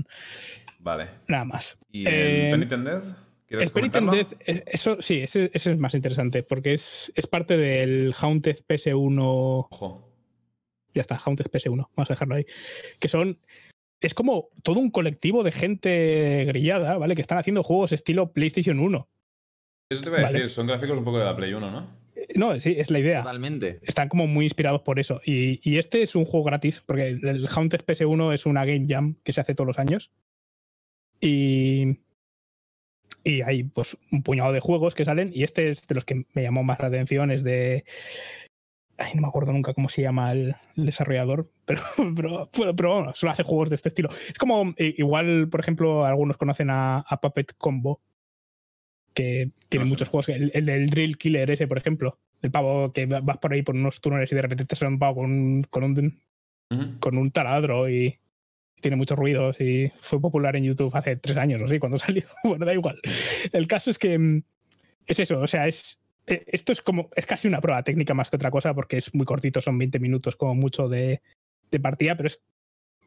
Vale. 0.80 1.08
Nada 1.28 1.46
más. 1.46 1.78
¿Y 1.92 2.06
Eh, 2.08 2.46
el 2.48 2.52
Penitent 2.52 2.86
Death? 2.88 3.04
¿Quieres 3.50 3.68
El 3.68 3.74
Penitent 3.74 4.06
comentarlo? 4.08 4.30
Death, 4.30 4.42
es- 4.48 4.64
eso 4.68 5.02
sí, 5.02 5.22
ese, 5.22 5.50
ese 5.54 5.72
es 5.74 5.78
más 5.80 5.94
interesante 5.96 6.44
porque 6.44 6.74
es, 6.74 7.12
es 7.16 7.28
parte 7.28 7.58
del 7.58 8.14
Haunted 8.18 8.58
PS1 8.68 9.68
Ojo. 9.72 10.08
ya 10.94 11.02
está, 11.02 11.16
Haunted 11.18 11.48
PS1, 11.48 11.90
vamos 11.96 12.10
a 12.10 12.14
dejarlo 12.14 12.36
ahí. 12.36 12.46
Que 13.00 13.08
son. 13.08 13.40
Es 14.02 14.14
como 14.14 14.50
todo 14.64 14.80
un 14.80 14.92
colectivo 14.92 15.44
de 15.44 15.52
gente 15.52 16.46
grillada, 16.46 16.98
¿vale? 16.98 17.16
Que 17.16 17.22
están 17.22 17.38
haciendo 17.38 17.64
juegos 17.64 17.92
estilo 17.92 18.32
PlayStation 18.32 18.80
1. 18.80 19.10
Eso 19.92 20.02
te 20.04 20.10
iba 20.10 20.20
a 20.20 20.22
Vale. 20.22 20.34
decir, 20.40 20.52
son 20.52 20.68
gráficos 20.68 20.98
un 20.98 21.04
poco 21.04 21.20
de 21.20 21.26
la 21.26 21.36
Play 21.36 21.52
1, 21.54 21.70
¿no? 21.72 21.86
Eh, 22.16 22.28
No, 22.36 22.58
sí, 22.60 22.76
es 22.78 22.92
la 22.92 23.00
idea. 23.00 23.24
Totalmente. 23.24 23.80
Están 23.82 24.08
como 24.08 24.26
muy 24.28 24.46
inspirados 24.46 24.82
por 24.84 25.00
eso. 25.00 25.20
Y, 25.26 25.60
y 25.70 25.80
este 25.80 26.02
es 26.04 26.16
un 26.16 26.24
juego 26.26 26.46
gratis, 26.46 26.82
porque 26.86 27.08
el, 27.08 27.28
el 27.28 27.48
Haunted 27.54 27.82
PS1 27.82 28.34
es 28.34 28.46
una 28.46 28.64
Game 28.66 28.86
Jam 28.88 29.16
que 29.24 29.34
se 29.34 29.42
hace 29.42 29.56
todos 29.56 29.68
los 29.68 29.80
años. 29.80 30.12
Y. 31.20 31.98
Y 33.24 33.42
hay 33.42 33.64
pues 33.64 33.98
un 34.12 34.24
puñado 34.24 34.52
de 34.54 34.60
juegos 34.60 34.96
que 34.96 35.06
salen. 35.06 35.32
Y 35.34 35.44
este 35.44 35.70
es 35.70 35.88
de 35.88 35.96
los 35.96 36.06
que 36.06 36.26
me 36.34 36.42
llamó 36.44 36.64
más 36.64 36.80
la 36.80 36.88
atención. 36.88 37.32
Es 37.32 37.44
de. 37.44 37.84
Ay, 38.98 39.12
no 39.16 39.22
me 39.22 39.28
acuerdo 39.28 39.54
nunca 39.54 39.74
cómo 39.74 39.88
se 39.90 40.02
llama 40.02 40.32
el, 40.32 40.56
el 40.76 40.86
desarrollador. 40.86 41.50
Pero, 41.66 41.82
pero, 42.16 42.50
pero, 42.52 42.76
pero 42.76 42.96
bueno, 42.96 43.14
solo 43.14 43.32
hace 43.32 43.44
juegos 43.44 43.70
de 43.70 43.76
este 43.76 43.90
estilo. 43.90 44.10
Es 44.28 44.38
como. 44.40 44.74
Igual, 44.78 45.48
por 45.50 45.60
ejemplo, 45.60 46.06
algunos 46.06 46.38
conocen 46.38 46.70
a, 46.72 47.00
a 47.00 47.22
Puppet 47.22 47.54
Combo. 47.58 48.02
Que 49.14 49.52
tiene 49.70 49.84
No 49.84 49.88
sé. 49.88 49.94
muchos 49.94 50.10
juegos. 50.10 50.30
El, 50.30 50.52
el 50.54 50.66
del 50.66 50.86
Drill 50.88 51.18
Killer 51.18 51.50
ese, 51.52 51.68
por 51.68 51.78
ejemplo. 51.78 52.20
El 52.42 52.52
pavo 52.52 52.92
que 52.94 53.06
va- 53.06 53.20
vas 53.22 53.38
por 53.38 53.54
ahí 53.54 53.62
por 53.62 53.76
unos 53.76 54.00
túneles 54.02 54.32
y 54.32 54.36
de 54.36 54.42
repente 54.42 54.66
te 54.66 54.76
sale 54.76 54.92
un 54.92 55.00
pavo 55.00 55.22
con 55.22 55.26
un, 55.32 55.64
con 55.70 55.84
un, 55.84 56.20
con 57.00 57.18
un 57.18 57.28
taladro 57.32 57.90
y 57.90 58.18
tiene 58.82 58.98
muchos 58.98 59.18
ruidos 59.18 59.60
y 59.62 59.92
fue 60.00 60.20
popular 60.20 60.56
en 60.56 60.64
YouTube 60.64 60.96
hace 60.96 61.16
tres 61.16 61.38
años 61.38 61.62
o 61.62 61.68
sí, 61.68 61.80
cuando 61.80 61.98
salió. 62.00 62.24
Bueno, 62.44 62.66
da 62.66 62.74
igual. 62.74 63.00
El 63.52 63.68
caso 63.68 63.90
es 63.90 63.98
que 63.98 64.18
mm, 64.18 64.44
es 65.08 65.20
eso, 65.20 65.40
o 65.40 65.48
sea, 65.48 65.68
es 65.68 66.02
eh, 66.28 66.44
esto 66.48 66.72
es 66.72 66.82
como 66.82 67.10
es 67.16 67.26
casi 67.26 67.48
una 67.48 67.62
prueba 67.62 67.84
técnica 67.84 68.14
más 68.14 68.30
que 68.30 68.36
otra 68.36 68.52
cosa 68.52 68.74
porque 68.74 68.98
es 68.98 69.14
muy 69.14 69.26
cortito, 69.26 69.62
son 69.62 69.78
20 69.78 70.00
minutos 70.00 70.36
como 70.36 70.56
mucho 70.56 70.88
de, 70.88 71.22
de 71.72 71.80
partida, 71.80 72.16
pero 72.16 72.28
es 72.28 72.44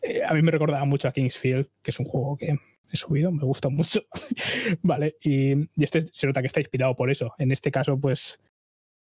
eh, 0.02 0.22
a 0.26 0.34
mí 0.34 0.42
me 0.42 0.50
recordaba 0.50 0.84
mucho 0.84 1.08
a 1.08 1.12
Kingsfield, 1.12 1.68
que 1.82 1.92
es 1.92 2.00
un 2.00 2.06
juego 2.06 2.36
que 2.36 2.56
he 2.90 2.96
subido, 2.96 3.30
me 3.30 3.44
gusta 3.44 3.68
mucho. 3.68 4.02
vale, 4.82 5.16
y, 5.22 5.52
y 5.52 5.84
este 5.84 6.06
se 6.12 6.26
nota 6.26 6.40
que 6.40 6.48
está 6.48 6.60
inspirado 6.60 6.96
por 6.96 7.10
eso. 7.10 7.34
En 7.38 7.52
este 7.52 7.70
caso, 7.70 7.98
pues 7.98 8.40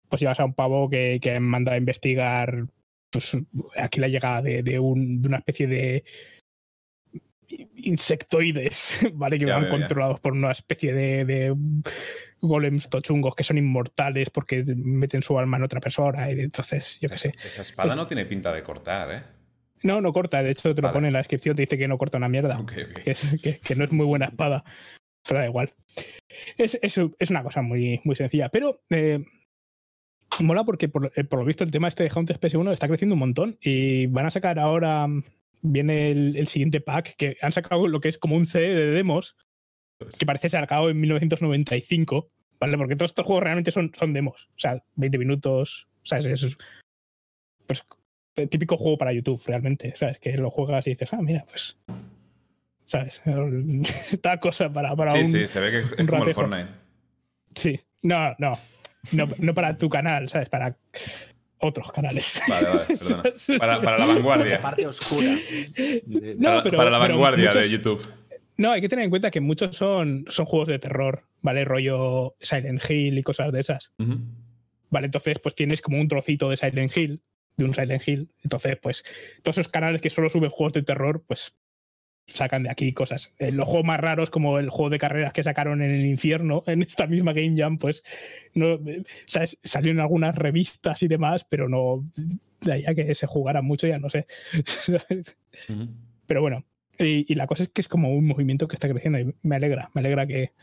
pues 0.10 0.22
llevas 0.22 0.40
a 0.40 0.46
un 0.46 0.54
pavo 0.54 0.90
que, 0.90 1.20
que 1.22 1.40
manda 1.40 1.74
a 1.74 1.78
investigar 1.78 2.68
pues 3.10 3.38
aquí 3.78 4.00
la 4.00 4.08
llegada 4.08 4.42
de, 4.42 4.64
de 4.64 4.80
una 4.80 5.38
especie 5.38 5.68
de 5.68 6.04
insectoides, 7.76 9.00
¿vale? 9.14 9.40
Que 9.40 9.46
Ya 9.46 9.54
van 9.54 9.64
veo, 9.64 9.72
ya. 9.72 9.78
controlados 9.80 10.20
por 10.20 10.34
una 10.34 10.52
especie 10.52 10.94
de, 10.94 11.26
de 11.26 11.56
golems 12.42 12.90
tochungos 12.90 13.36
que 13.36 13.44
son 13.44 13.58
inmortales 13.58 14.30
porque 14.30 14.64
meten 14.76 15.22
su 15.22 15.38
alma 15.40 15.58
en 15.58 15.64
otra 15.64 15.80
persona 15.80 16.32
y 16.32 16.40
entonces, 16.42 16.98
yo 17.02 17.10
qué 17.10 17.18
sé. 17.18 17.34
Esa 17.44 17.62
espada 17.62 17.90
Es- 17.90 17.96
no 17.96 18.08
tiene 18.08 18.26
pinta 18.26 18.52
de 18.54 18.64
cortar, 18.64 19.12
¿eh? 19.12 19.24
No, 19.84 20.02
no 20.02 20.14
corta, 20.14 20.42
de 20.42 20.52
hecho 20.52 20.74
te 20.74 20.82
lo 20.82 20.92
pone 20.92 21.08
en 21.08 21.14
la 21.14 21.20
descripción, 21.20 21.56
te 21.56 21.62
dice 21.64 21.78
que 21.78 21.88
no 21.88 21.98
corta 21.98 22.18
una 22.18 22.30
mierda 22.30 22.64
que, 23.04 23.12
es- 23.12 23.36
que- 23.42 23.60
que 23.60 23.76
no 23.76 23.84
es 23.84 23.92
muy 23.92 24.06
buena 24.06 24.26
espada, 24.28 24.64
pero 25.28 25.40
da 25.42 25.46
igual. 25.46 25.74
Es, 26.58 26.80
es- 26.82 27.00
es 27.20 27.30
una 27.30 27.44
cosa 27.44 27.62
muy, 27.62 28.00
muy 28.04 28.16
sencilla, 28.16 28.50
pero 28.50 28.82
eh, 28.90 29.24
mola 30.40 30.64
porque 30.64 30.88
por, 30.90 31.12
eh, 31.16 31.24
por 31.24 31.40
lo 31.40 31.46
visto 31.46 31.64
el 31.64 31.72
tema 31.72 31.88
este 31.88 32.04
de 32.04 32.10
Haunted 32.14 32.38
PS1 32.40 32.72
está 32.74 32.88
creciendo 32.88 33.14
un 33.14 33.20
montón 33.20 33.58
y 33.62 34.08
van 34.08 34.26
a 34.26 34.30
sacar 34.32 34.58
ahora, 34.60 35.08
viene 35.66 36.12
el, 36.12 36.36
el 36.38 36.48
siguiente 36.48 36.82
pack, 36.82 37.16
que 37.16 37.38
han 37.42 37.52
sacado 37.52 37.88
lo 37.88 38.00
que 38.00 38.10
es 38.10 38.18
como 38.18 38.36
un 38.36 38.46
CD 38.46 38.74
de 38.74 38.92
demos, 38.92 39.36
que 40.18 40.26
parece 40.26 40.50
sacado 40.50 40.90
en 40.90 41.00
1995, 41.00 42.30
¿vale? 42.60 42.78
Porque 42.78 42.96
todos 42.96 43.12
estos 43.12 43.26
juegos 43.26 43.44
realmente 43.44 43.72
son, 43.72 43.92
son 43.98 44.14
demos, 44.14 44.50
o 44.52 44.60
sea, 44.60 44.84
20 44.96 45.18
minutos, 45.18 45.88
sea, 46.04 46.20
es, 46.20 46.26
es- 46.44 46.58
pues, 47.68 47.84
el 48.36 48.50
típico 48.50 48.78
juego 48.78 48.98
para 48.98 49.14
YouTube, 49.14 49.42
realmente, 49.46 49.94
¿sabes? 49.96 50.20
Que 50.20 50.34
lo 50.38 50.52
juegas 50.52 50.86
y 50.88 50.92
dices, 50.92 51.10
ah, 51.14 51.22
mira, 51.22 51.44
pues 51.50 51.78
¿sabes? 52.86 53.22
Esta 54.12 54.40
cosa 54.40 54.72
para, 54.72 54.96
para 54.96 55.12
Sí, 55.12 55.18
un... 55.20 55.26
sí, 55.26 55.48
se 55.48 55.60
ve 55.60 55.72
que 55.72 55.80
es 56.02 56.08
como 56.08 56.26
el. 56.26 56.34
Fortnite. 56.34 56.70
Sí. 57.56 57.80
No, 58.04 58.36
no, 58.38 58.54
no. 59.14 59.28
No 59.40 59.54
para 59.54 59.78
tu 59.78 59.90
canal, 59.90 60.28
¿sabes? 60.30 60.50
Para 60.50 60.78
otros 61.60 61.92
canales. 61.92 62.42
Vale, 62.48 62.68
vale, 62.68 62.86
perdona. 62.88 63.24
Para, 63.60 63.82
para 63.82 63.98
la 64.00 64.06
La 64.08 64.14
vanguardia. 64.14 64.62
parte 64.62 64.88
oscura. 64.88 65.28
de- 65.76 66.36
No, 66.38 66.50
para, 66.50 66.64
pero- 66.64 66.78
para 66.78 66.90
la 66.90 66.98
vanguardia 66.98 67.52
de 67.52 67.70
YouTube. 67.70 68.02
No, 68.58 68.72
hay 68.72 68.80
que 68.82 68.88
tener 68.88 69.04
en 69.04 69.10
cuenta 69.10 69.32
que 69.32 69.42
muchos 69.42 69.76
son, 69.76 70.24
son 70.30 70.46
juegos 70.46 70.70
de 70.70 70.80
terror, 70.80 71.24
¿vale? 71.42 71.66
Rollo 71.66 72.36
Silent 72.40 72.82
Hill 72.90 73.18
y 73.18 73.24
cosas 73.24 73.52
de 73.52 73.60
esas. 73.60 73.94
¿Vale? 74.90 75.06
Entonces, 75.08 75.40
pues 75.40 75.56
tienes 75.56 75.82
como 75.82 76.00
un 76.00 76.08
trocito 76.08 76.50
de 76.50 76.56
Silent 76.56 76.96
Hill, 76.96 77.22
de 77.58 77.66
un 77.66 77.74
Silent 77.74 78.08
Hill. 78.08 78.30
Entonces, 78.44 78.78
pues, 78.82 79.04
todos 79.44 79.58
esos 79.58 79.70
canales 79.72 80.02
que 80.02 80.10
solo 80.10 80.30
suben 80.30 80.50
juegos 80.52 80.72
de 80.74 80.84
terror, 80.84 81.22
pues 81.28 81.54
sacan 82.28 82.64
de 82.64 82.72
aquí 82.72 82.92
cosas. 82.94 83.34
Eh, 83.38 83.52
los 83.52 83.68
juegos 83.68 83.86
más 83.86 84.00
raros, 84.00 84.30
como 84.30 84.60
el 84.60 84.70
juego 84.70 84.90
de 84.90 85.00
carreras 85.00 85.34
que 85.34 85.44
sacaron 85.44 85.82
en 85.82 85.92
el 85.92 86.06
infierno, 86.06 86.64
en 86.68 86.82
esta 86.82 87.08
misma 87.08 87.34
Game 87.34 87.56
Jam, 87.58 87.78
pues 87.78 88.04
no, 88.54 88.74
eh, 88.74 89.04
¿sabes? 89.26 89.58
salió 89.64 89.92
en 89.92 90.00
algunas 90.00 90.36
revistas 90.36 91.04
y 91.04 91.08
demás, 91.08 91.46
pero 91.50 91.70
no 91.70 92.06
de 92.62 92.74
ahí 92.74 92.86
a 92.88 92.96
que 92.96 93.14
se 93.16 93.28
jugara 93.28 93.62
mucho, 93.62 93.88
ya 93.88 94.00
no 94.00 94.10
sé. 94.10 94.26
Pero 96.26 96.42
bueno, 96.42 96.66
y, 96.98 97.32
y 97.32 97.36
la 97.36 97.46
cosa 97.46 97.64
es 97.64 97.70
que 97.70 97.82
es 97.82 97.88
como 97.88 98.10
un 98.10 98.26
movimiento 98.26 98.68
que 98.68 98.76
está 98.76 98.90
creciendo 98.90 99.20
y 99.20 99.36
me 99.44 99.58
alegra, 99.58 99.92
me 99.94 100.00
alegra 100.00 100.26
que, 100.26 100.54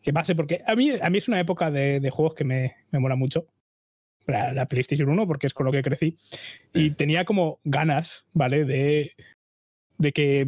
que 0.00 0.12
pase, 0.12 0.36
porque 0.36 0.62
a 0.66 0.76
mí, 0.76 0.92
a 1.00 1.10
mí 1.10 1.18
es 1.18 1.26
una 1.26 1.40
época 1.40 1.70
de, 1.70 1.98
de 1.98 2.10
juegos 2.10 2.34
que 2.34 2.44
me, 2.44 2.76
me 2.90 3.00
mola 3.00 3.16
mucho. 3.16 3.48
La, 4.26 4.52
la 4.52 4.66
PlayStation 4.66 5.08
1, 5.08 5.26
porque 5.26 5.48
es 5.48 5.54
con 5.54 5.66
lo 5.66 5.72
que 5.72 5.82
crecí. 5.82 6.14
Y 6.72 6.90
tenía 6.90 7.24
como 7.24 7.58
ganas, 7.64 8.26
¿vale? 8.32 8.64
De, 8.64 9.16
de 9.98 10.12
que 10.12 10.46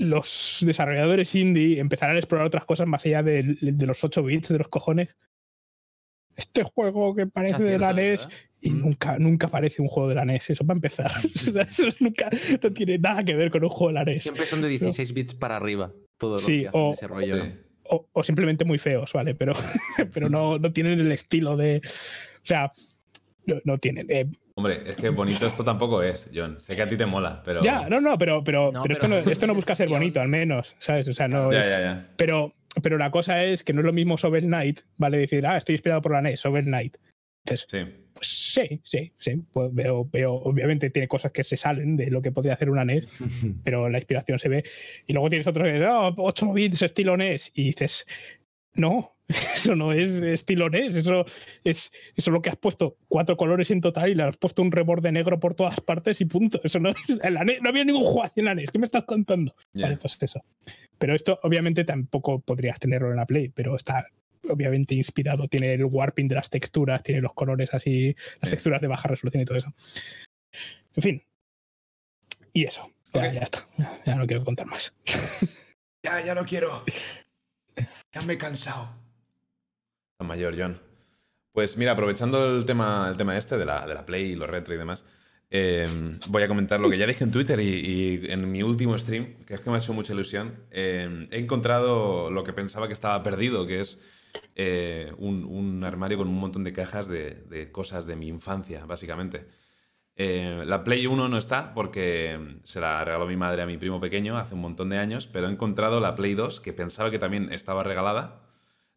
los 0.00 0.58
desarrolladores 0.62 1.34
indie 1.34 1.78
empezaran 1.80 2.16
a 2.16 2.18
explorar 2.18 2.46
otras 2.46 2.64
cosas 2.64 2.86
más 2.86 3.04
allá 3.06 3.22
de, 3.22 3.56
de 3.60 3.86
los 3.86 4.02
8 4.02 4.22
bits, 4.22 4.48
de 4.48 4.58
los 4.58 4.68
cojones. 4.68 5.16
Este 6.36 6.62
juego 6.62 7.14
que 7.14 7.26
parece 7.26 7.62
de 7.62 7.78
la 7.78 7.92
NES 7.92 8.28
y 8.62 8.70
Mm. 8.70 8.80
nunca, 8.80 9.18
nunca 9.18 9.48
parece 9.48 9.82
un 9.82 9.88
juego 9.88 10.08
de 10.08 10.14
la 10.14 10.24
NES, 10.24 10.50
eso 10.50 10.64
para 10.66 10.76
empezar. 10.76 11.10
Eso 11.68 11.86
nunca 12.00 12.30
no 12.62 12.72
tiene 12.72 12.98
nada 12.98 13.24
que 13.24 13.34
ver 13.34 13.50
con 13.50 13.62
un 13.64 13.70
juego 13.70 13.88
de 13.88 13.94
la 13.94 14.04
NES. 14.04 14.22
Siempre 14.22 14.46
son 14.46 14.62
de 14.62 14.68
16 14.68 15.12
bits 15.12 15.34
para 15.34 15.56
arriba. 15.56 15.92
Todo 16.18 16.32
lo 16.32 16.38
Sí, 16.38 16.62
que 16.62 16.68
hacen 16.68 16.80
o- 16.80 16.92
ese 16.92 17.06
rollo. 17.06 17.44
Sí. 17.44 17.52
o, 17.84 18.08
o 18.12 18.24
simplemente 18.24 18.64
muy 18.64 18.78
feos, 18.78 19.12
¿vale? 19.12 19.34
Pero, 19.34 19.52
pero 20.14 20.28
no, 20.30 20.58
no 20.58 20.72
tienen 20.72 21.00
el 21.00 21.10
estilo 21.12 21.56
de. 21.56 21.78
O 21.84 22.40
sea, 22.44 22.70
no, 23.46 23.56
no 23.64 23.78
tienen. 23.78 24.06
eh, 24.10 24.26
Hombre, 24.60 24.82
es 24.90 24.96
que 24.96 25.08
bonito 25.08 25.46
esto 25.46 25.64
tampoco 25.64 26.02
es, 26.02 26.28
John. 26.34 26.60
Sé 26.60 26.76
que 26.76 26.82
a 26.82 26.88
ti 26.88 26.96
te 26.96 27.06
mola, 27.06 27.42
pero. 27.44 27.62
ya, 27.62 27.88
no, 27.88 28.00
no, 28.00 28.18
pero, 28.18 28.44
pero, 28.44 28.70
No, 28.72 28.82
pero, 28.82 28.92
esto, 28.92 29.08
no, 29.08 29.16
esto 29.30 29.46
no 29.46 29.54
busca 29.54 29.74
ser 29.74 29.88
bonito, 29.88 30.20
al 30.20 30.28
menos, 30.28 30.76
¿sabes? 30.78 31.08
O 31.08 31.14
sea, 31.14 31.28
no 31.28 31.50
Ya, 31.52 31.58
es- 31.60 31.70
ya, 31.70 31.80
ya. 31.80 32.08
Pero, 32.16 32.54
pero 32.82 32.98
la 32.98 33.10
cosa 33.10 33.42
es 33.44 33.64
que 33.64 33.72
no 33.72 33.80
es 33.80 33.86
lo 33.86 33.92
mismo 33.92 34.16
Shovel 34.16 34.44
Knight, 34.44 34.80
¿vale? 34.96 35.18
Decir, 35.18 35.46
ah, 35.46 35.56
estoy 35.56 35.74
inspirado 35.76 36.02
por 36.02 36.12
la 36.12 36.20
NES, 36.22 36.40
Shovel 36.42 36.64
Knight. 36.66 36.96
Dices, 37.44 37.66
Sí. 37.68 37.78
pues 38.12 38.26
sí, 38.28 38.80
sí, 38.84 39.12
sí. 39.16 39.42
Pues 39.50 39.72
veo, 39.72 40.04
veo, 40.04 40.34
obviamente 40.34 40.90
tiene 40.90 41.08
cosas 41.08 41.32
que 41.32 41.42
se 41.42 41.56
salen 41.56 41.96
de 41.96 42.10
lo 42.10 42.20
que 42.20 42.32
podría 42.32 42.52
hacer 42.52 42.68
una 42.68 42.84
NES, 42.84 43.08
pero 43.64 43.88
la 43.88 43.98
inspiración 43.98 44.38
se 44.38 44.48
ve. 44.50 44.64
Y 45.06 45.14
luego 45.14 45.30
tienes 45.30 45.46
otro 45.46 45.64
que, 45.64 45.82
oh, 45.86 46.14
8 46.18 46.52
bits 46.52 46.82
estilo 46.82 47.16
NES. 47.16 47.50
Y 47.54 47.64
dices, 47.64 48.06
no, 48.74 49.16
eso 49.54 49.76
no 49.76 49.92
es 49.92 50.10
estilo 50.10 50.68
NES, 50.70 50.96
eso 50.96 51.24
es, 51.64 51.92
eso 51.92 51.92
es 52.16 52.28
lo 52.28 52.42
que 52.42 52.50
has 52.50 52.56
puesto 52.56 52.96
cuatro 53.08 53.36
colores 53.36 53.70
en 53.70 53.80
total 53.80 54.10
y 54.10 54.14
le 54.14 54.24
has 54.24 54.36
puesto 54.36 54.62
un 54.62 54.72
reborde 54.72 55.12
negro 55.12 55.38
por 55.38 55.54
todas 55.54 55.80
partes 55.80 56.20
y 56.20 56.24
punto. 56.24 56.60
Eso 56.64 56.80
no 56.80 56.90
es. 56.90 56.96
en 57.22 57.34
la 57.34 57.44
NES 57.44 57.62
no 57.62 57.68
había 57.68 57.84
ningún 57.84 58.04
juego 58.04 58.30
en 58.34 58.44
la 58.44 58.54
NES. 58.54 58.70
¿Qué 58.70 58.78
me 58.78 58.84
estás 58.84 59.04
contando? 59.04 59.54
ya. 59.72 59.86
Vale, 59.86 59.98
pues 59.98 60.18
eso. 60.20 60.42
Pero 60.98 61.14
esto 61.14 61.38
obviamente 61.42 61.84
tampoco 61.84 62.40
podrías 62.40 62.78
tenerlo 62.78 63.10
en 63.10 63.16
la 63.16 63.26
Play, 63.26 63.48
pero 63.48 63.76
está 63.76 64.06
obviamente 64.48 64.94
inspirado, 64.94 65.46
tiene 65.46 65.74
el 65.74 65.84
warping 65.84 66.28
de 66.28 66.34
las 66.34 66.50
texturas, 66.50 67.02
tiene 67.02 67.20
los 67.20 67.34
colores 67.34 67.72
así, 67.74 68.16
las 68.40 68.50
texturas 68.50 68.80
de 68.80 68.86
baja 68.86 69.08
resolución 69.08 69.42
y 69.42 69.46
todo 69.46 69.58
eso. 69.58 69.72
En 70.94 71.02
fin. 71.02 71.24
Y 72.52 72.64
eso. 72.64 72.90
Ya, 73.12 73.32
ya 73.32 73.40
está. 73.40 73.60
Ya, 73.76 73.90
ya 74.04 74.14
no 74.16 74.26
quiero 74.26 74.44
contar 74.44 74.66
más. 74.66 74.94
Ya, 76.02 76.24
ya 76.24 76.34
no 76.34 76.44
quiero. 76.44 76.84
Ya 78.12 78.20
me 78.22 78.32
he 78.34 78.38
cansado. 78.38 78.90
Mayor, 80.24 80.54
John. 80.58 80.80
Pues 81.52 81.76
mira, 81.76 81.92
aprovechando 81.92 82.56
el 82.56 82.64
tema, 82.64 83.08
el 83.10 83.16
tema 83.16 83.36
este 83.36 83.58
de 83.58 83.64
la, 83.64 83.86
de 83.86 83.94
la 83.94 84.06
Play 84.06 84.32
y 84.32 84.36
los 84.36 84.48
retro 84.48 84.74
y 84.74 84.78
demás, 84.78 85.04
eh, 85.50 85.84
voy 86.28 86.42
a 86.42 86.48
comentar 86.48 86.78
lo 86.78 86.88
que 86.88 86.96
ya 86.96 87.06
dije 87.06 87.24
en 87.24 87.32
Twitter 87.32 87.58
y, 87.60 88.30
en 88.30 88.50
mi 88.50 88.62
último 88.62 88.96
stream, 88.96 89.44
que 89.46 89.54
es 89.54 89.60
que 89.60 89.70
me 89.70 89.76
ha 89.76 89.78
hecho 89.80 89.92
mucha 89.92 90.12
ilusión. 90.12 90.54
Eh, 90.70 91.28
he 91.30 91.38
encontrado 91.38 92.30
lo 92.30 92.44
que 92.44 92.52
pensaba 92.52 92.86
que 92.86 92.92
estaba 92.92 93.22
perdido, 93.22 93.66
que 93.66 93.80
es 93.80 94.00
eh, 94.54 95.12
un, 95.18 95.82
armario 95.84 96.18
con 96.18 96.28
un 96.28 96.38
montón 96.38 96.62
de 96.64 96.72
cajas 96.72 97.08
de, 97.08 97.42
de 97.48 97.72
cosas 97.72 98.06
de 98.06 98.16
mi 98.16 98.28
infancia, 98.28 98.86
básicamente. 98.86 99.46
Eh, 100.22 100.64
la 100.66 100.84
Play 100.84 101.06
1 101.06 101.30
no 101.30 101.38
está 101.38 101.72
porque 101.72 102.58
se 102.64 102.78
la 102.78 103.02
regaló 103.06 103.26
mi 103.26 103.36
madre 103.36 103.62
a 103.62 103.66
mi 103.66 103.78
primo 103.78 104.00
pequeño 104.00 104.36
hace 104.36 104.54
un 104.54 104.60
montón 104.60 104.90
de 104.90 104.98
años, 104.98 105.26
pero 105.26 105.48
he 105.48 105.50
encontrado 105.50 105.98
la 105.98 106.14
Play 106.14 106.34
2 106.34 106.60
que 106.60 106.74
pensaba 106.74 107.10
que 107.10 107.18
también 107.18 107.50
estaba 107.52 107.82
regalada. 107.84 108.49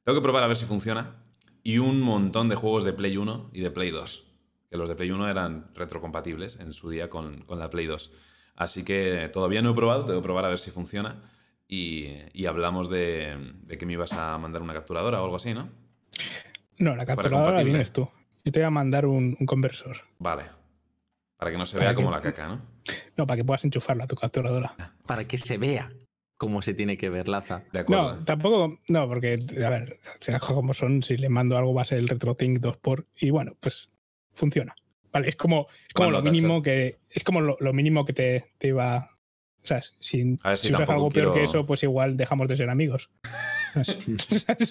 Tengo 0.04 0.20
que 0.20 0.24
probar 0.24 0.44
a 0.44 0.48
ver 0.48 0.56
si 0.58 0.66
funciona. 0.66 1.16
Y 1.64 1.78
un 1.78 2.02
montón 2.02 2.50
de 2.50 2.56
juegos 2.56 2.84
de 2.84 2.94
Play 2.94 3.16
1 3.18 3.52
y 3.54 3.62
de 3.62 3.72
Play 3.72 3.92
2. 3.92 4.28
Que 4.70 4.78
los 4.78 4.90
de 4.90 4.96
Play 4.96 5.12
1 5.12 5.30
eran 5.30 5.72
retrocompatibles 5.76 6.58
en 6.60 6.74
su 6.74 6.90
día 6.90 7.10
con, 7.10 7.42
con 7.46 7.60
la 7.60 7.70
Play 7.70 7.86
2. 7.86 8.12
Así 8.56 8.84
que 8.84 9.30
todavía 9.32 9.62
no 9.62 9.72
he 9.72 9.74
probado, 9.76 10.06
tengo 10.06 10.20
que 10.20 10.24
probar 10.24 10.46
a 10.46 10.50
ver 10.50 10.60
si 10.60 10.72
funciona. 10.72 11.22
Y, 11.68 12.08
y 12.34 12.46
hablamos 12.46 12.90
de, 12.90 13.54
de 13.64 13.78
que 13.78 13.86
me 13.86 13.94
ibas 13.94 14.14
a 14.14 14.38
mandar 14.38 14.62
una 14.62 14.74
capturadora 14.74 15.22
o 15.22 15.24
algo 15.24 15.38
así, 15.38 15.54
¿no? 15.54 15.70
No, 16.78 16.96
la 16.96 17.06
capturadora 17.06 17.58
la 17.60 17.64
tienes 17.64 17.94
tú. 17.94 18.10
Yo 18.44 18.52
te 18.52 18.60
voy 18.60 18.68
a 18.68 18.72
mandar 18.72 19.06
un, 19.06 19.38
un 19.40 19.46
conversor. 19.46 19.98
Vale. 20.20 20.44
Para 21.38 21.52
que 21.52 21.58
no 21.58 21.66
se 21.66 21.78
Para 21.78 21.90
vea 21.92 21.96
que- 21.96 22.04
como 22.04 22.12
la 22.12 22.22
caca, 22.22 22.48
¿no? 22.48 22.62
No, 23.16 23.26
para 23.26 23.38
que 23.38 23.46
puedas 23.46 23.64
enchufarla 23.64 24.04
a 24.04 24.08
tu 24.08 24.16
capturadora. 24.16 24.76
Para 25.06 25.26
que 25.26 25.38
se 25.38 25.58
vea 25.58 25.92
cómo 26.38 26.62
se 26.62 26.74
tiene 26.74 26.98
que 26.98 27.10
ver 27.10 27.28
Laza. 27.28 27.64
De 27.72 27.80
acuerdo. 27.80 28.16
No, 28.16 28.26
tampoco, 28.26 28.80
no, 28.90 29.08
porque, 29.08 29.44
a 29.64 29.70
ver, 29.70 30.00
si 30.20 30.32
las 30.32 30.42
cosas 30.42 30.56
como 30.56 30.74
son, 30.74 31.04
si 31.04 31.18
le 31.18 31.30
mando 31.30 31.58
algo 31.58 31.74
va 31.74 31.84
a 31.84 31.86
ser 31.86 32.00
el 32.00 32.10
RetroTink 32.10 32.60
2 32.60 32.78
por 32.78 33.08
y 33.16 33.30
bueno, 33.30 33.56
pues 33.60 33.92
funciona. 34.34 34.76
Vale, 35.12 35.30
es 35.30 35.36
como, 35.36 35.68
es 35.88 35.94
como 35.94 36.12
lo 36.12 36.22
mínimo 36.24 36.62
que, 36.62 37.00
es 37.10 37.24
como 37.24 37.42
lo, 37.42 37.56
lo 37.60 37.74
mínimo 37.74 38.04
que 38.04 38.14
te, 38.14 38.46
te 38.58 38.70
iba, 38.70 39.10
o 39.64 39.66
sea, 39.66 39.82
si, 40.00 40.40
A 40.42 40.50
ver 40.50 40.58
si 40.58 40.68
si 40.68 40.74
usas 40.74 40.88
tampoco 40.88 40.94
algo 40.94 41.10
peor 41.12 41.34
que 41.34 41.44
eso, 41.44 41.66
pues 41.66 41.84
igual 41.84 42.18
dejamos 42.18 42.48
de 42.48 42.58
ser 42.58 42.70
amigos. 42.70 43.10
O 43.76 43.84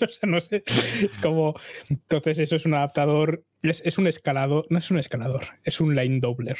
sea, 0.08 0.28
no 0.28 0.40
sé. 0.40 0.62
Es 1.02 1.18
como, 1.18 1.54
entonces 1.88 2.38
eso 2.38 2.56
es 2.56 2.66
un 2.66 2.74
adaptador, 2.74 3.44
es, 3.62 3.82
es 3.84 3.98
un 3.98 4.06
escalador, 4.06 4.66
no 4.70 4.78
es 4.78 4.90
un 4.90 4.98
escalador, 4.98 5.44
es 5.64 5.80
un 5.80 5.94
line 5.94 6.20
doubler, 6.20 6.58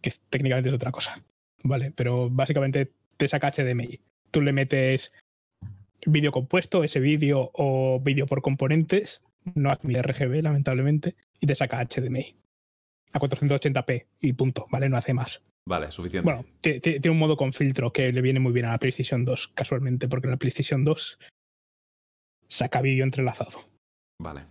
que 0.00 0.10
es, 0.10 0.20
técnicamente 0.28 0.68
es 0.68 0.74
otra 0.74 0.92
cosa. 0.92 1.22
Vale, 1.62 1.92
pero 1.92 2.28
básicamente 2.30 2.92
te 3.16 3.28
saca 3.28 3.50
HDMI. 3.50 4.00
Tú 4.30 4.40
le 4.40 4.52
metes 4.52 5.12
vídeo 6.06 6.32
compuesto, 6.32 6.84
ese 6.84 7.00
vídeo 7.00 7.50
o 7.54 8.00
vídeo 8.00 8.26
por 8.26 8.42
componentes, 8.42 9.22
no 9.54 9.70
admite 9.70 10.02
RGB, 10.02 10.42
lamentablemente, 10.42 11.16
y 11.40 11.46
te 11.46 11.54
saca 11.54 11.80
HDMI 11.84 12.36
a 13.12 13.18
480p 13.20 14.06
y 14.20 14.32
punto, 14.34 14.66
¿vale? 14.70 14.88
No 14.88 14.96
hace 14.96 15.14
más. 15.14 15.42
Vale, 15.68 15.90
suficiente. 15.90 16.24
Bueno, 16.24 16.44
ti- 16.60 16.80
ti- 16.80 17.00
tiene 17.00 17.10
un 17.10 17.18
modo 17.18 17.36
con 17.36 17.52
filtro 17.52 17.92
que 17.92 18.12
le 18.12 18.20
viene 18.20 18.40
muy 18.40 18.52
bien 18.52 18.66
a 18.66 18.72
la 18.72 18.78
PlayStation 18.78 19.24
2, 19.24 19.48
casualmente, 19.48 20.06
porque 20.06 20.28
la 20.28 20.36
PlayStation 20.36 20.84
2 20.84 21.18
saca 22.48 22.80
vídeo 22.82 23.04
entrelazado. 23.04 23.60
Vale. 24.20 24.42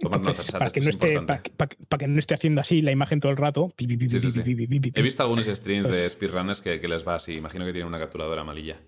Entonces, 0.00 0.26
notas, 0.28 0.50
para, 0.52 0.70
que 0.70 0.80
no 0.80 0.90
esté, 0.90 1.08
importante. 1.14 1.50
para, 1.56 1.68
que- 1.68 1.84
para 1.86 1.98
que 1.98 2.06
no 2.06 2.18
esté 2.18 2.34
haciendo 2.34 2.60
así 2.60 2.82
la 2.82 2.92
imagen 2.92 3.18
todo 3.20 3.32
el 3.32 3.38
rato. 3.38 3.72
He 3.78 5.02
visto 5.02 5.22
algunos 5.22 5.46
streams 5.46 5.88
de 5.88 6.08
speedrunners 6.08 6.60
que, 6.60 6.80
que 6.80 6.86
les 6.88 7.06
va 7.06 7.16
así. 7.16 7.34
Imagino 7.34 7.64
que 7.64 7.72
tienen 7.72 7.88
una 7.88 7.98
capturadora 7.98 8.44
malilla. 8.44 8.80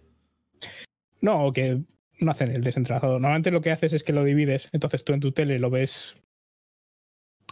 No, 1.21 1.47
o 1.47 1.53
que 1.53 1.81
no 2.21 2.31
hacen 2.31 2.51
el 2.53 2.63
desentrelazado. 2.63 3.15
Normalmente 3.15 3.51
lo 3.51 3.61
que 3.61 3.73
haces 3.73 3.93
es 3.93 4.03
que 4.03 4.13
lo 4.13 4.25
divides, 4.25 4.69
entonces 4.73 5.05
tú 5.05 5.13
en 5.13 5.21
tu 5.21 5.33
tele 5.33 5.59
lo 5.59 5.71
ves 5.71 6.15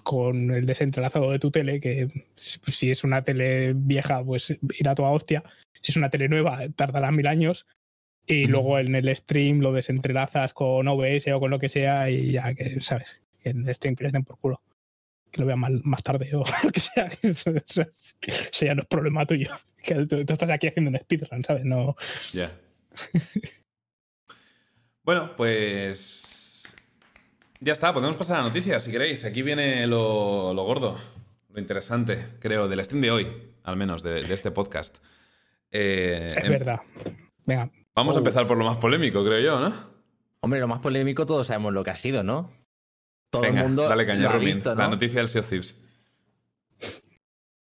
con 0.04 0.52
el 0.52 0.64
desentrelazado 0.64 1.30
de 1.30 1.38
tu 1.38 1.50
tele, 1.50 1.80
que 1.80 2.08
si 2.36 2.90
es 2.90 3.04
una 3.04 3.24
tele 3.24 3.72
vieja, 3.74 4.24
pues 4.24 4.56
irá 4.78 4.94
toda 4.94 5.10
hostia. 5.10 5.42
Si 5.82 5.92
es 5.92 5.96
una 5.96 6.08
tele 6.10 6.28
nueva, 6.28 6.68
tardará 6.70 7.10
mil 7.10 7.26
años. 7.26 7.66
Y 8.26 8.46
luego 8.46 8.78
en 8.78 8.94
el 8.94 9.14
stream 9.16 9.60
lo 9.60 9.72
desentrelazas 9.72 10.52
con 10.52 10.86
OBS 10.86 11.28
o 11.32 11.40
con 11.40 11.50
lo 11.50 11.58
que 11.58 11.68
sea 11.70 12.10
y 12.10 12.32
ya 12.32 12.54
que, 12.54 12.78
¿sabes? 12.80 13.22
Que 13.52 13.58
en 13.58 13.74
stream 13.74 13.96
que 13.96 14.04
les 14.04 14.12
den 14.12 14.24
por 14.24 14.38
culo. 14.38 14.62
Que 15.30 15.40
lo 15.40 15.46
vean 15.46 15.58
mal- 15.60 15.80
más 15.84 16.02
tarde 16.02 16.30
o 16.34 16.42
lo 16.64 16.70
que 16.70 16.80
sea. 16.80 17.08
que 17.08 17.18
Eso, 17.28 17.50
eso- 17.50 17.82
eso 17.92 18.64
ya 18.66 18.74
no 18.74 18.82
es 18.82 18.88
problema 18.88 19.26
tuyo. 19.26 19.50
Que 19.82 19.94
tú, 20.06 20.24
tú 20.24 20.32
estás 20.32 20.50
aquí 20.50 20.66
haciendo 20.66 20.90
un 20.90 20.98
speedrun, 20.98 21.44
¿sabes? 21.44 21.64
No, 21.64 21.94
Ya. 22.32 22.50
bueno, 25.04 25.34
pues. 25.36 26.74
Ya 27.60 27.72
está, 27.72 27.92
podemos 27.92 28.16
pasar 28.16 28.36
a 28.36 28.42
la 28.42 28.48
noticia 28.48 28.78
si 28.80 28.90
queréis. 28.90 29.24
Aquí 29.24 29.42
viene 29.42 29.86
lo, 29.86 30.52
lo 30.54 30.62
gordo, 30.64 30.98
lo 31.52 31.60
interesante, 31.60 32.26
creo, 32.40 32.68
del 32.68 32.84
stream 32.84 33.02
de 33.02 33.10
hoy, 33.10 33.28
al 33.64 33.76
menos, 33.76 34.02
de, 34.02 34.22
de 34.22 34.34
este 34.34 34.50
podcast. 34.50 34.98
Eh, 35.70 36.26
es 36.28 36.36
em- 36.36 36.50
verdad. 36.50 36.80
Venga, 37.46 37.70
Vamos 37.94 38.14
a 38.16 38.18
empezar 38.18 38.46
por 38.46 38.58
lo 38.58 38.64
más 38.64 38.76
polémico, 38.76 39.24
creo 39.24 39.40
yo, 39.40 39.60
¿no? 39.60 39.74
Hombre, 40.40 40.60
lo 40.60 40.68
más 40.68 40.80
polémico 40.80 41.24
todos 41.26 41.46
sabemos 41.48 41.72
lo 41.72 41.82
que 41.82 41.90
ha 41.90 41.96
sido, 41.96 42.22
¿no? 42.22 42.52
Todo 43.30 43.42
Venga, 43.42 43.60
el 43.60 43.66
mundo 43.66 43.88
dale 43.88 44.06
caña, 44.06 44.22
lo 44.22 44.30
ha 44.30 44.36
visto, 44.38 44.74
La 44.74 44.84
¿no? 44.84 44.90
noticia 44.90 45.20
del 45.20 45.28
Sea 45.28 45.40
of 45.42 45.48
Thieves. 45.48 45.76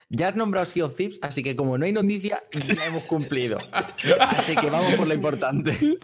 Ya 0.09 0.27
has 0.27 0.35
nombrado 0.35 0.65
Sea 0.67 0.85
of 0.85 0.95
Thieves, 0.95 1.17
así 1.23 1.41
que 1.41 1.55
como 1.55 1.77
no 1.77 1.85
hay 1.85 1.91
noticia, 1.91 2.41
ya 2.53 2.85
hemos 2.85 3.03
cumplido. 3.05 3.57
Así 3.71 4.55
que 4.55 4.69
vamos 4.69 4.93
por 4.93 5.07
lo 5.07 5.13
importante. 5.13 5.75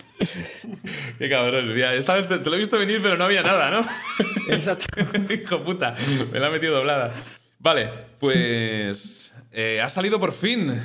Qué 1.19 1.29
cabrón. 1.29 1.75
ya, 1.77 1.93
esta 1.93 2.15
vez 2.15 2.27
te, 2.27 2.39
te 2.39 2.49
lo 2.49 2.55
he 2.55 2.59
visto 2.59 2.79
venir, 2.79 2.99
pero 3.01 3.15
no 3.15 3.25
había 3.25 3.43
nada, 3.43 3.69
¿no? 3.69 3.85
Exacto. 4.49 4.87
Hijo 5.33 5.63
puta, 5.63 5.93
me 6.31 6.39
la 6.39 6.47
ha 6.47 6.49
metido 6.49 6.75
doblada. 6.75 7.13
Vale, 7.59 7.89
pues. 8.19 9.33
eh, 9.51 9.79
ha 9.81 9.89
salido 9.89 10.19
por 10.19 10.33
fin 10.33 10.81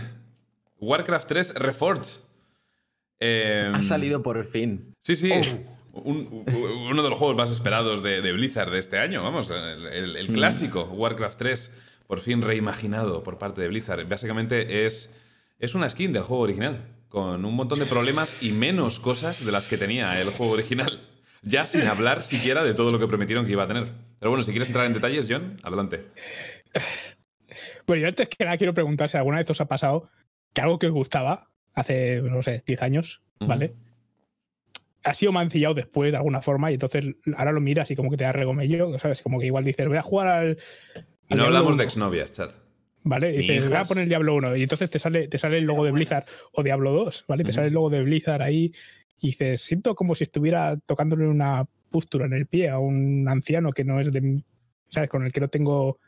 Warcraft 0.78 1.26
3 1.28 1.54
Reforged. 1.54 2.20
Eh, 3.18 3.72
Ha 3.74 3.80
salido 3.80 4.22
por 4.22 4.44
fin. 4.46 4.92
Sí, 5.00 5.16
sí. 5.16 5.30
Oh. 5.32 5.75
Un- 6.04 6.44
uno 6.90 7.02
de 7.02 7.10
los 7.10 7.18
juegos 7.18 7.36
más 7.36 7.50
esperados 7.50 8.02
de, 8.02 8.22
de 8.22 8.32
Blizzard 8.32 8.70
de 8.70 8.78
este 8.78 8.98
año, 8.98 9.22
vamos, 9.22 9.50
el, 9.50 9.86
el- 9.86 10.16
el 10.16 10.30
Mm. 10.30 10.34
clásico 10.34 10.82
Warcraft 10.84 11.38
3, 11.38 11.76
por 12.06 12.20
fin 12.20 12.42
reimaginado 12.42 13.22
por 13.22 13.38
parte 13.38 13.60
de 13.60 13.68
Blizzard. 13.68 14.06
Básicamente 14.08 14.86
es, 14.86 15.14
es 15.58 15.74
una 15.74 15.88
skin 15.88 16.12
del 16.12 16.22
juego 16.22 16.42
original, 16.44 16.78
con 17.08 17.44
un 17.44 17.54
montón 17.54 17.78
de 17.78 17.86
problemas 17.86 18.42
y 18.42 18.52
menos 18.52 19.00
cosas 19.00 19.44
de 19.44 19.52
las 19.52 19.66
que 19.68 19.76
tenía 19.78 20.20
el 20.20 20.28
juego 20.28 20.52
original. 20.54 21.00
Ya 21.42 21.64
sin 21.66 21.82
hablar 21.86 22.22
siquiera 22.24 22.64
de 22.64 22.74
todo 22.74 22.90
lo 22.90 22.98
que 22.98 23.06
prometieron 23.06 23.46
que 23.46 23.52
iba 23.52 23.62
a 23.62 23.68
tener. 23.68 23.86
Pero 24.18 24.30
bueno, 24.30 24.42
si 24.42 24.50
quieres 24.50 24.68
entrar 24.68 24.86
en 24.86 24.94
detalles, 24.94 25.26
John, 25.30 25.56
adelante. 25.62 26.06
Bueno, 27.86 28.02
yo 28.02 28.08
antes 28.08 28.28
que 28.28 28.44
nada 28.44 28.56
quiero 28.56 28.74
preguntar 28.74 29.08
si 29.10 29.16
alguna 29.16 29.38
vez 29.38 29.48
os 29.50 29.60
ha 29.60 29.66
pasado 29.68 30.10
que 30.52 30.60
algo 30.60 30.78
que 30.78 30.86
os 30.88 30.92
gustaba 30.92 31.50
hace, 31.74 32.20
no 32.22 32.42
sé, 32.42 32.62
10 32.66 32.82
años. 32.82 33.22
¿vale? 33.38 33.74
Ha 35.06 35.14
sido 35.14 35.32
mancillado 35.32 35.74
después 35.74 36.10
de 36.10 36.16
alguna 36.16 36.42
forma 36.42 36.70
y 36.70 36.74
entonces 36.74 37.04
ahora 37.36 37.52
lo 37.52 37.60
miras 37.60 37.90
y 37.90 37.96
como 37.96 38.10
que 38.10 38.16
te 38.16 38.24
da 38.24 38.32
regomello, 38.32 38.98
¿sabes? 38.98 39.22
Como 39.22 39.38
que 39.38 39.46
igual 39.46 39.64
dices, 39.64 39.86
voy 39.86 39.98
a 39.98 40.02
jugar 40.02 40.26
al. 40.26 40.58
No 41.30 41.44
hablamos 41.44 41.74
1, 41.74 41.76
de 41.76 41.84
exnovias, 41.84 42.32
chat. 42.32 42.52
¿Vale? 43.04 43.32
Y 43.34 43.38
dices, 43.38 43.68
voy 43.68 43.78
a 43.78 43.84
poner 43.84 44.02
el 44.02 44.08
Diablo 44.08 44.34
1 44.34 44.56
y 44.56 44.62
entonces 44.64 44.90
te 44.90 44.98
sale, 44.98 45.28
te 45.28 45.38
sale 45.38 45.58
el 45.58 45.64
logo 45.64 45.84
de 45.84 45.92
Blizzard 45.92 46.24
o 46.52 46.64
Diablo 46.64 46.90
2, 46.92 47.26
¿vale? 47.28 47.44
Te 47.44 47.52
sale 47.52 47.68
el 47.68 47.74
logo 47.74 47.88
de 47.88 48.02
Blizzard 48.02 48.42
ahí 48.42 48.72
Y 49.20 49.28
dices, 49.28 49.60
siento 49.60 49.94
como 49.94 50.16
si 50.16 50.24
estuviera 50.24 50.76
tocándole 50.84 51.28
una 51.28 51.68
pústula 51.88 52.26
en 52.26 52.32
el 52.32 52.46
pie 52.46 52.68
a 52.68 52.80
un 52.80 53.28
anciano 53.28 53.70
que 53.70 53.84
no 53.84 54.00
es 54.00 54.12
de. 54.12 54.42
¿Sabes? 54.88 55.08
Con 55.08 55.24
el 55.24 55.32
que 55.32 55.40
no 55.40 55.48
tengo 55.48 56.00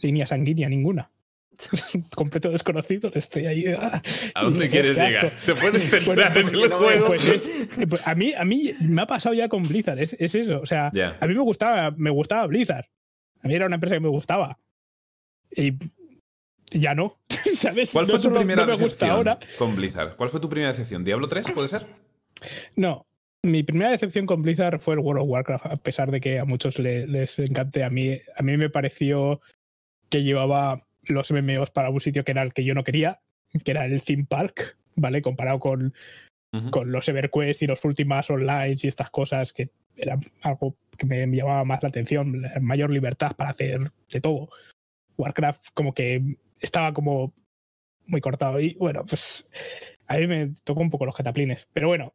línea 0.00 0.26
sanguínea 0.26 0.68
ninguna. 0.68 1.10
completo 2.14 2.50
desconocido, 2.50 3.10
estoy 3.14 3.46
ahí. 3.46 3.66
ah, 3.78 4.02
¿A 4.34 4.44
dónde 4.44 4.68
quieres 4.68 4.96
llegar? 4.96 5.32
¿Te 5.44 5.54
puedes 5.54 5.82
centrar 5.90 6.32
pues, 6.32 6.48
en 6.52 6.54
el 6.60 6.72
juego? 6.72 7.06
pues 7.06 7.26
es- 7.26 7.50
pues 7.88 8.06
a, 8.06 8.14
mí, 8.14 8.32
a 8.34 8.44
mí 8.44 8.72
me 8.80 9.02
ha 9.02 9.06
pasado 9.06 9.34
ya 9.34 9.48
con 9.48 9.62
Blizzard, 9.62 9.98
es, 10.00 10.14
es 10.18 10.34
eso. 10.34 10.60
O 10.60 10.66
sea, 10.66 10.90
a 11.20 11.26
mí 11.26 11.34
me 11.34 11.40
gustaba, 11.42 11.90
me 11.96 12.10
gustaba 12.10 12.46
Blizzard. 12.46 12.86
A 13.42 13.48
mí 13.48 13.54
era 13.54 13.66
una 13.66 13.74
empresa 13.76 13.96
que 13.96 14.00
me 14.00 14.08
gustaba. 14.08 14.58
Y 15.54 15.72
ya 16.72 16.94
no. 16.94 17.18
¿Sabes? 17.54 17.92
¿Cuál 17.92 18.06
No 18.06 18.18
fue 18.18 18.30
tu 18.30 18.34
primera 18.34 18.64
me 18.64 18.72
gusta 18.72 18.84
decepción 18.84 19.10
ahora. 19.10 19.38
con 19.58 19.76
Blizzard? 19.76 20.16
¿Cuál 20.16 20.30
fue 20.30 20.40
tu 20.40 20.48
primera 20.48 20.72
decepción? 20.72 21.04
¿Diablo 21.04 21.28
3 21.28 21.50
puede 21.52 21.68
ser? 21.68 21.86
No. 22.76 23.06
Mi 23.42 23.62
primera 23.62 23.90
decepción 23.90 24.24
con 24.24 24.40
Blizzard 24.40 24.80
fue 24.80 24.94
el 24.94 25.00
World 25.00 25.22
of 25.22 25.28
Warcraft, 25.28 25.66
a 25.66 25.76
pesar 25.76 26.10
de 26.10 26.18
que 26.20 26.38
a 26.38 26.46
muchos 26.46 26.78
le- 26.78 27.06
les 27.06 27.38
encante. 27.38 27.84
A 27.84 27.90
mí, 27.90 28.18
a 28.36 28.42
mí 28.42 28.56
me 28.56 28.70
pareció 28.70 29.42
que 30.08 30.22
llevaba 30.22 30.86
los 31.06 31.30
MMOs 31.30 31.70
para 31.70 31.90
un 31.90 32.00
sitio 32.00 32.24
que 32.24 32.32
era 32.32 32.42
el 32.42 32.52
que 32.52 32.64
yo 32.64 32.74
no 32.74 32.84
quería, 32.84 33.20
que 33.64 33.70
era 33.70 33.84
el 33.84 34.02
theme 34.02 34.26
park, 34.28 34.76
¿vale? 34.96 35.22
Comparado 35.22 35.60
con, 35.60 35.94
Ujú. 36.52 36.70
con 36.70 36.92
los 36.92 37.08
EverQuest 37.08 37.62
y 37.62 37.66
los 37.66 37.84
últimas 37.84 38.30
online 38.30 38.76
y 38.82 38.86
estas 38.86 39.10
cosas 39.10 39.52
que 39.52 39.70
eran 39.96 40.20
algo 40.42 40.76
que 40.98 41.06
me 41.06 41.26
llamaba 41.26 41.64
más 41.64 41.82
la 41.82 41.88
atención, 41.88 42.42
la 42.42 42.58
mayor 42.60 42.90
libertad 42.90 43.32
para 43.36 43.50
hacer 43.50 43.92
de 44.10 44.20
todo. 44.20 44.48
Warcraft 45.16 45.68
como 45.74 45.94
que 45.94 46.36
estaba 46.60 46.92
como 46.92 47.32
muy 48.06 48.20
cortado 48.20 48.60
y 48.60 48.74
bueno, 48.74 49.04
pues 49.04 49.46
a 50.06 50.16
mí 50.16 50.26
me 50.26 50.54
tocó 50.64 50.80
un 50.80 50.90
poco 50.90 51.06
los 51.06 51.14
cataplines, 51.14 51.68
pero 51.72 51.88
bueno, 51.88 52.12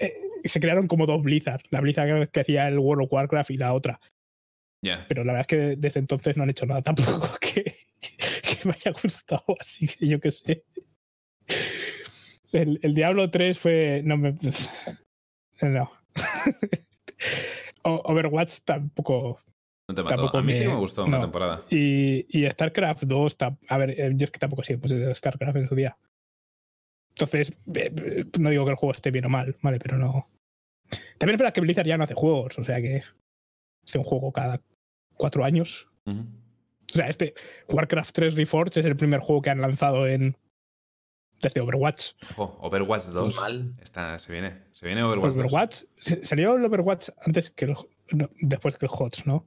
eh, 0.00 0.14
se 0.44 0.60
crearon 0.60 0.86
como 0.86 1.06
dos 1.06 1.22
Blizzard, 1.22 1.62
la 1.70 1.80
Blizzard 1.80 2.28
que 2.28 2.40
hacía 2.40 2.68
el 2.68 2.78
World 2.78 3.04
of 3.04 3.12
Warcraft 3.12 3.50
y 3.50 3.56
la 3.56 3.72
otra, 3.72 4.00
Ya. 4.82 5.06
pero 5.08 5.24
la 5.24 5.32
verdad 5.32 5.46
es 5.50 5.58
que 5.58 5.76
desde 5.76 6.00
entonces 6.00 6.36
no 6.36 6.42
han 6.44 6.50
hecho 6.50 6.66
nada 6.66 6.82
tampoco 7.22 7.28
que, 7.40 7.74
que 8.00 8.68
me 8.68 8.72
haya 8.74 8.92
gustado, 9.02 9.44
así 9.60 9.86
que 9.86 10.06
yo 10.08 10.20
qué 10.20 10.30
sé. 10.30 10.64
El, 12.52 12.78
el 12.82 12.94
Diablo 12.94 13.30
3 13.30 13.58
fue. 13.58 14.02
No 14.04 14.16
me. 14.16 14.36
No. 15.62 15.90
Overwatch 17.82 18.58
tampoco. 18.64 19.40
No 19.88 19.94
te 19.94 20.02
mató. 20.02 20.14
Tampoco 20.16 20.38
A 20.38 20.42
mí 20.42 20.52
sí 20.52 20.60
que 20.60 20.66
me- 20.68 20.74
me 20.74 20.80
gustó 20.80 21.04
una 21.04 21.16
no. 21.16 21.22
temporada. 21.24 21.62
Y, 21.70 22.26
y 22.28 22.48
StarCraft 22.50 23.04
2. 23.04 23.38
tam- 23.38 23.58
A 23.68 23.78
ver, 23.78 23.90
eh, 23.98 24.12
yo 24.14 24.24
es 24.24 24.30
que 24.30 24.38
tampoco 24.38 24.62
sé, 24.62 24.78
pues 24.78 24.92
es 24.92 25.18
StarCraft 25.18 25.56
en 25.56 25.68
su 25.68 25.74
día. 25.74 25.96
Entonces, 27.10 27.50
eh, 27.74 27.92
eh, 27.96 28.24
no 28.38 28.50
digo 28.50 28.64
que 28.64 28.70
el 28.70 28.76
juego 28.76 28.92
esté 28.94 29.10
bien 29.10 29.24
o 29.24 29.28
mal, 29.28 29.56
¿vale? 29.62 29.78
Pero 29.78 29.96
no. 29.98 30.28
También 31.18 31.34
es 31.34 31.38
verdad 31.38 31.52
que 31.52 31.60
Blizzard 31.60 31.86
ya 31.86 31.98
no 31.98 32.04
hace 32.04 32.14
juegos, 32.14 32.56
o 32.58 32.64
sea 32.64 32.80
que 32.80 33.02
hace 33.84 33.98
un 33.98 34.04
juego 34.04 34.30
cada 34.32 34.60
cuatro 35.16 35.44
años. 35.44 35.88
Ujú. 36.06 36.24
O 36.94 36.96
sea, 36.96 37.08
este 37.08 37.34
Warcraft 37.68 38.14
3 38.14 38.34
Reforged 38.34 38.78
es 38.78 38.86
el 38.86 38.96
primer 38.96 39.20
juego 39.20 39.42
que 39.42 39.50
han 39.50 39.60
lanzado 39.60 40.06
en 40.06 40.36
desde 41.40 41.60
Overwatch. 41.60 42.12
Ojo, 42.36 42.58
Overwatch 42.62 43.04
2. 43.06 43.36
Mal. 43.36 43.74
Está, 43.82 44.18
se 44.18 44.32
viene. 44.32 44.64
Se 44.72 44.86
viene 44.86 45.02
Overwatch 45.02 45.34
2. 45.34 45.44
Overwatch 45.44 45.82
se- 45.96 46.24
salió 46.24 46.56
el 46.56 46.64
Overwatch 46.64 47.10
antes 47.24 47.50
que 47.50 47.66
el 47.66 47.74
no, 48.12 48.30
después 48.40 48.76
que 48.78 48.86
el 48.86 48.90
HOTS, 48.92 49.26
¿no? 49.26 49.46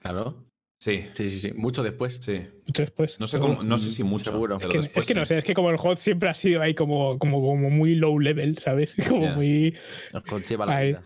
Claro. 0.00 0.44
Sí, 0.78 1.08
Sí, 1.14 1.30
sí, 1.30 1.40
sí. 1.40 1.52
Mucho 1.52 1.82
después. 1.82 2.18
sí. 2.20 2.46
Mucho 2.66 2.82
después. 2.82 3.18
No 3.20 3.26
sé, 3.26 3.38
cómo, 3.38 3.62
no 3.62 3.78
sé 3.78 3.90
si 3.90 4.02
mucho. 4.02 4.30
Seguro. 4.32 4.58
pero 4.58 4.68
Es 4.68 4.72
que, 4.72 4.78
después 4.82 5.04
es 5.04 5.08
que 5.08 5.18
no 5.20 5.26
sé, 5.26 5.38
es 5.38 5.44
que 5.44 5.54
como 5.54 5.70
el 5.70 5.76
HOTS 5.78 6.00
siempre 6.00 6.28
ha 6.28 6.34
sido 6.34 6.60
ahí 6.62 6.74
como, 6.74 7.18
como, 7.18 7.40
como 7.40 7.70
muy 7.70 7.94
low 7.94 8.18
level, 8.18 8.58
¿sabes? 8.58 8.94
Como 9.08 9.26
muy. 9.34 9.76
Nos 10.12 10.22
conlleva 10.24 10.66
la 10.66 10.76
Ahí. 10.76 10.88
vida. 10.88 11.04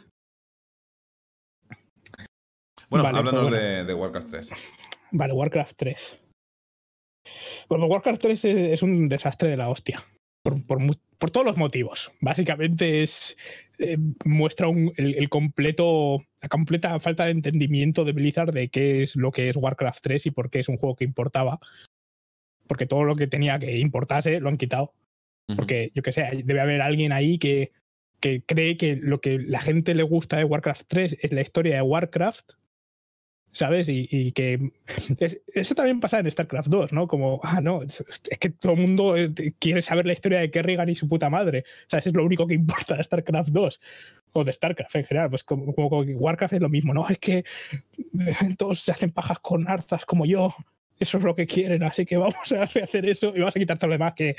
Bueno, 2.89 3.05
Vale, 3.05 3.19
háblanos 3.19 3.49
pues 3.49 3.51
bueno. 3.51 3.65
de, 3.65 3.85
de 3.85 3.95
Warcraft 3.95 4.31
3. 4.31 4.51
Vale, 5.13 5.33
Warcraft 5.33 5.77
3. 5.77 6.23
Bueno, 7.69 7.87
Warcraft 7.87 8.21
3 8.23 8.45
es, 8.45 8.83
un 8.83 9.09
desastre 9.09 9.51
de 9.51 9.57
la 9.57 9.69
hostia. 9.69 10.03
Por, 10.43 10.65
por 10.67 10.79
por 11.19 11.31
todos 11.31 11.45
los 11.45 11.59
motivos. 11.59 12.11
Básicamente 12.21 13.03
es. 13.03 13.37
eh, 13.79 13.99
muestra 14.25 14.69
un- 14.69 14.93
el, 14.97 15.15
el 15.15 15.29
completo. 15.29 16.25
La 16.41 16.49
completa 16.49 16.99
falta 16.99 17.27
de 17.27 17.33
entendimiento 17.33 18.05
de 18.05 18.13
Blizzard 18.13 18.53
de 18.53 18.69
qué 18.71 19.03
es 19.03 19.17
lo 19.17 19.31
que 19.31 19.51
es 19.51 19.57
Warcraft 19.57 20.03
3 20.03 20.27
y 20.27 20.31
por 20.31 20.49
qué 20.51 20.61
es 20.61 20.69
un 20.69 20.79
juego 20.79 20.97
que 20.97 21.05
importaba. 21.05 21.61
Porque 22.67 22.87
todo 22.87 23.05
lo 23.05 23.17
que 23.17 23.27
tenía 23.27 23.59
que 23.59 23.79
importarse 23.79 24.41
lo 24.41 24.49
han 24.49 24.57
quitado. 24.57 24.95
Porque, 25.57 25.91
yo 25.95 26.03
que 26.03 26.13
sé, 26.13 26.43
debe 26.45 26.61
haber 26.61 26.81
alguien 26.81 27.13
ahí 27.13 27.37
que, 27.37 27.73
que 28.21 28.43
cree 28.43 28.77
que 28.77 28.95
lo 28.97 29.21
que 29.21 29.39
la 29.41 29.59
gente 29.61 29.95
le 29.97 30.05
gusta 30.05 30.37
de 30.39 30.45
Warcraft 30.45 30.85
3 30.87 31.17
es 31.21 31.33
la 31.33 31.41
historia 31.41 31.75
de 31.75 31.83
Warcraft, 31.83 32.53
¿sabes? 33.53 33.89
Y, 33.89 34.09
y 34.11 34.33
que 34.33 34.71
es- 35.19 35.41
eso 35.53 35.75
también 35.75 36.01
pasa 36.01 36.19
en 36.21 36.31
StarCraft 36.31 36.69
2, 36.69 36.93
¿no? 36.93 37.07
Como, 37.09 37.41
ah, 37.43 37.61
no, 37.61 37.83
es, 37.83 38.03
es 38.31 38.39
que 38.39 38.51
todo 38.51 38.73
el 38.73 38.79
mundo 38.81 39.17
eh, 39.17 39.33
quiere 39.59 39.83
saber 39.83 40.07
la 40.07 40.13
historia 40.13 40.41
de 40.41 40.51
Kerrigan 40.51 40.89
y 40.89 40.95
su 40.95 41.09
puta 41.09 41.29
madre. 41.31 41.65
¿Sabes? 41.87 42.07
Es 42.09 42.15
lo 42.15 42.25
único 42.25 42.47
que 42.47 42.55
importa 42.55 42.97
de 42.97 43.03
StarCraft 43.03 43.51
2 43.51 43.81
o 44.33 44.45
de 44.45 44.53
StarCraft 44.53 44.95
en 44.97 45.05
general. 45.05 45.31
Pues 45.31 45.45
como, 45.45 45.75
como- 45.75 46.01
Warcraft 46.03 46.55
es 46.55 46.61
lo 46.63 46.69
mismo, 46.69 46.95
¿no? 46.95 47.09
Es 47.09 47.19
que 47.19 47.39
eh, 47.39 47.45
todos 48.57 48.81
se 48.81 48.93
hacen 48.93 49.11
pajas 49.11 49.39
con 49.41 49.69
arzas 49.69 50.05
como 50.07 50.27
yo. 50.27 50.55
Eso 50.99 51.17
es 51.17 51.25
lo 51.25 51.35
que 51.35 51.47
quieren, 51.47 51.83
así 51.83 52.05
que 52.05 52.19
vamos 52.19 52.53
a 52.53 52.65
hacer 52.65 53.07
eso 53.07 53.33
y 53.35 53.41
vas 53.41 53.57
a 53.57 53.59
quitar 53.59 53.79
todo 53.79 53.89
lo 53.89 53.95
demás 53.95 54.13
que, 54.15 54.37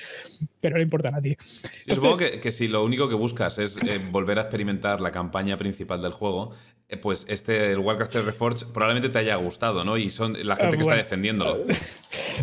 que 0.61 0.69
no 0.69 0.77
le 0.77 0.83
importan 0.83 1.15
a 1.15 1.19
ti. 1.21 1.35
Sí, 1.41 1.59
Entonces- 1.87 1.95
supongo 1.95 2.17
que, 2.17 2.39
que 2.39 2.51
si 2.51 2.67
lo 2.67 2.85
único 2.85 3.09
que 3.09 3.15
buscas 3.15 3.57
es 3.57 3.77
eh, 3.77 3.99
volver 4.11 4.37
a 4.37 4.43
experimentar 4.43 5.01
la 5.01 5.11
campaña 5.11 5.57
principal 5.57 6.03
del 6.03 6.11
juego, 6.11 6.51
pues 6.97 7.25
este, 7.29 7.71
el 7.71 7.79
Warcraft 7.79 8.11
3 8.11 8.25
Reforged, 8.25 8.67
probablemente 8.73 9.09
te 9.09 9.19
haya 9.19 9.35
gustado, 9.35 9.83
¿no? 9.83 9.97
Y 9.97 10.09
son 10.09 10.33
la 10.45 10.55
gente 10.55 10.75
Ah, 10.75 10.77
que 10.77 10.81
está 10.83 10.95
defendiéndolo. 10.95 11.63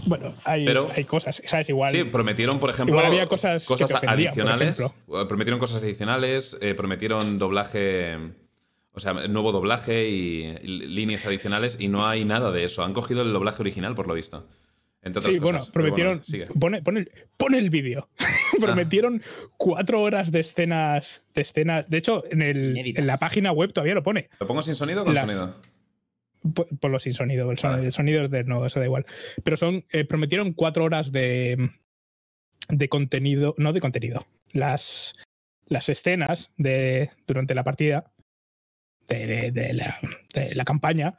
Bueno, 0.07 0.35
hay, 0.45 0.65
Pero- 0.65 0.89
hay 0.95 1.05
cosas, 1.05 1.43
¿sabes? 1.45 1.69
Igual. 1.69 1.91
Sí, 1.91 2.05
prometieron, 2.05 2.59
por 2.61 2.71
ejemplo, 2.71 2.95
Igual 2.95 3.07
había 3.07 3.27
cosas 3.27 3.65
por 3.67 3.79
adicionales. 4.09 4.79
ejemplo. 4.79 5.21
eh, 5.21 5.27
Prometieron 5.27 5.59
cosas 5.59 5.83
adicionales, 5.83 6.57
eh, 6.61 6.75
prometieron 6.75 7.39
doblaje, 7.39 8.17
o 8.93 9.01
sea, 9.01 9.13
nuevo 9.13 9.51
doblaje 9.53 10.09
y 10.09 10.55
líneas 10.63 11.27
adicionales, 11.27 11.79
y 11.81 11.89
no 11.89 12.07
hay 12.07 12.25
nada 12.25 12.53
de 12.53 12.65
eso. 12.65 12.85
Han 12.85 12.93
cogido 12.93 13.23
el 13.23 13.33
doblaje 13.33 13.61
original, 13.63 13.95
por 13.95 14.07
lo 14.07 14.15
visto. 14.15 14.47
Entre 15.03 15.21
otras 15.21 15.33
Sí, 15.35 15.39
bueno, 15.41 15.59
cosas. 15.59 15.73
Prometieron. 15.73 16.25
sigue. 16.25 16.47
pone, 16.47 16.83
pone 16.83 17.01
el, 17.01 17.13
pone 17.37 17.59
el 17.59 17.71
vídeo. 17.71 18.09
prometieron 18.61 19.23
cuatro 19.57 20.03
horas 20.03 20.33
de 20.33 20.41
escenas. 20.41 21.25
De 21.35 21.43
escenas. 21.43 21.89
De 21.89 21.99
hecho, 21.99 22.25
en, 22.31 22.43
el, 22.43 22.77
en 22.97 23.07
la 23.07 23.17
página 23.17 23.53
web 23.53 23.73
todavía 23.73 23.95
lo 23.95 24.03
pone. 24.03 24.29
¿Lo 24.41 24.47
pongo 24.47 24.63
sin 24.63 24.75
sonido 24.75 25.03
o 25.03 25.05
con 25.05 25.15
Las- 25.15 25.25
sonido? 25.27 25.61
Po- 26.55 26.67
Ponlo 26.81 26.99
sin 26.99 27.13
sonido. 27.13 27.51
El, 27.51 27.59
son- 27.59 27.73
Vale. 27.73 27.87
el 27.87 27.93
sonido 27.93 28.25
es 28.25 28.31
de. 28.31 28.45
No, 28.45 28.65
eso 28.67 28.81
da 28.81 28.87
igual. 28.87 29.07
Pero 29.45 29.57
son. 29.57 29.85
eh, 29.91 30.05
prometieron 30.05 30.53
cuatro 30.53 30.85
horas 30.85 31.13
de. 31.13 31.71
De 32.69 32.89
contenido. 32.89 33.55
No 33.59 33.73
de 33.73 33.81
contenido. 33.81 34.27
Las. 34.53 35.15
Las 35.67 35.89
escenas 35.89 36.51
de. 36.57 37.11
Durante 37.27 37.55
la 37.55 37.65
partida. 37.65 38.13
De, 39.07 39.27
de- 39.27 39.51
de 39.53 39.73
la, 39.73 39.97
de 40.35 40.55
la 40.55 40.65
campaña. 40.65 41.17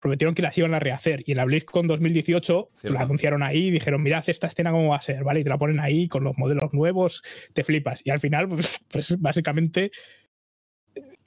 Prometieron 0.00 0.34
que 0.34 0.42
las 0.42 0.56
iban 0.56 0.72
a 0.74 0.78
rehacer. 0.78 1.22
Y 1.26 1.32
en 1.32 1.36
la 1.36 1.44
BlizzCon 1.44 1.86
2018 1.86 2.68
Cierto. 2.76 2.94
la 2.98 3.04
anunciaron 3.04 3.42
ahí 3.42 3.66
y 3.66 3.70
dijeron: 3.70 4.02
Mirad 4.02 4.24
esta 4.28 4.46
escena 4.46 4.70
cómo 4.70 4.88
va 4.88 4.96
a 4.96 5.02
ser, 5.02 5.22
¿vale? 5.24 5.40
Y 5.40 5.44
te 5.44 5.50
la 5.50 5.58
ponen 5.58 5.78
ahí 5.80 6.08
con 6.08 6.24
los 6.24 6.38
modelos 6.38 6.72
nuevos. 6.72 7.22
Te 7.52 7.64
flipas. 7.64 8.00
Y 8.06 8.10
al 8.10 8.18
final, 8.20 8.48
pues, 8.48 8.78
pues 8.88 9.20
básicamente 9.20 9.90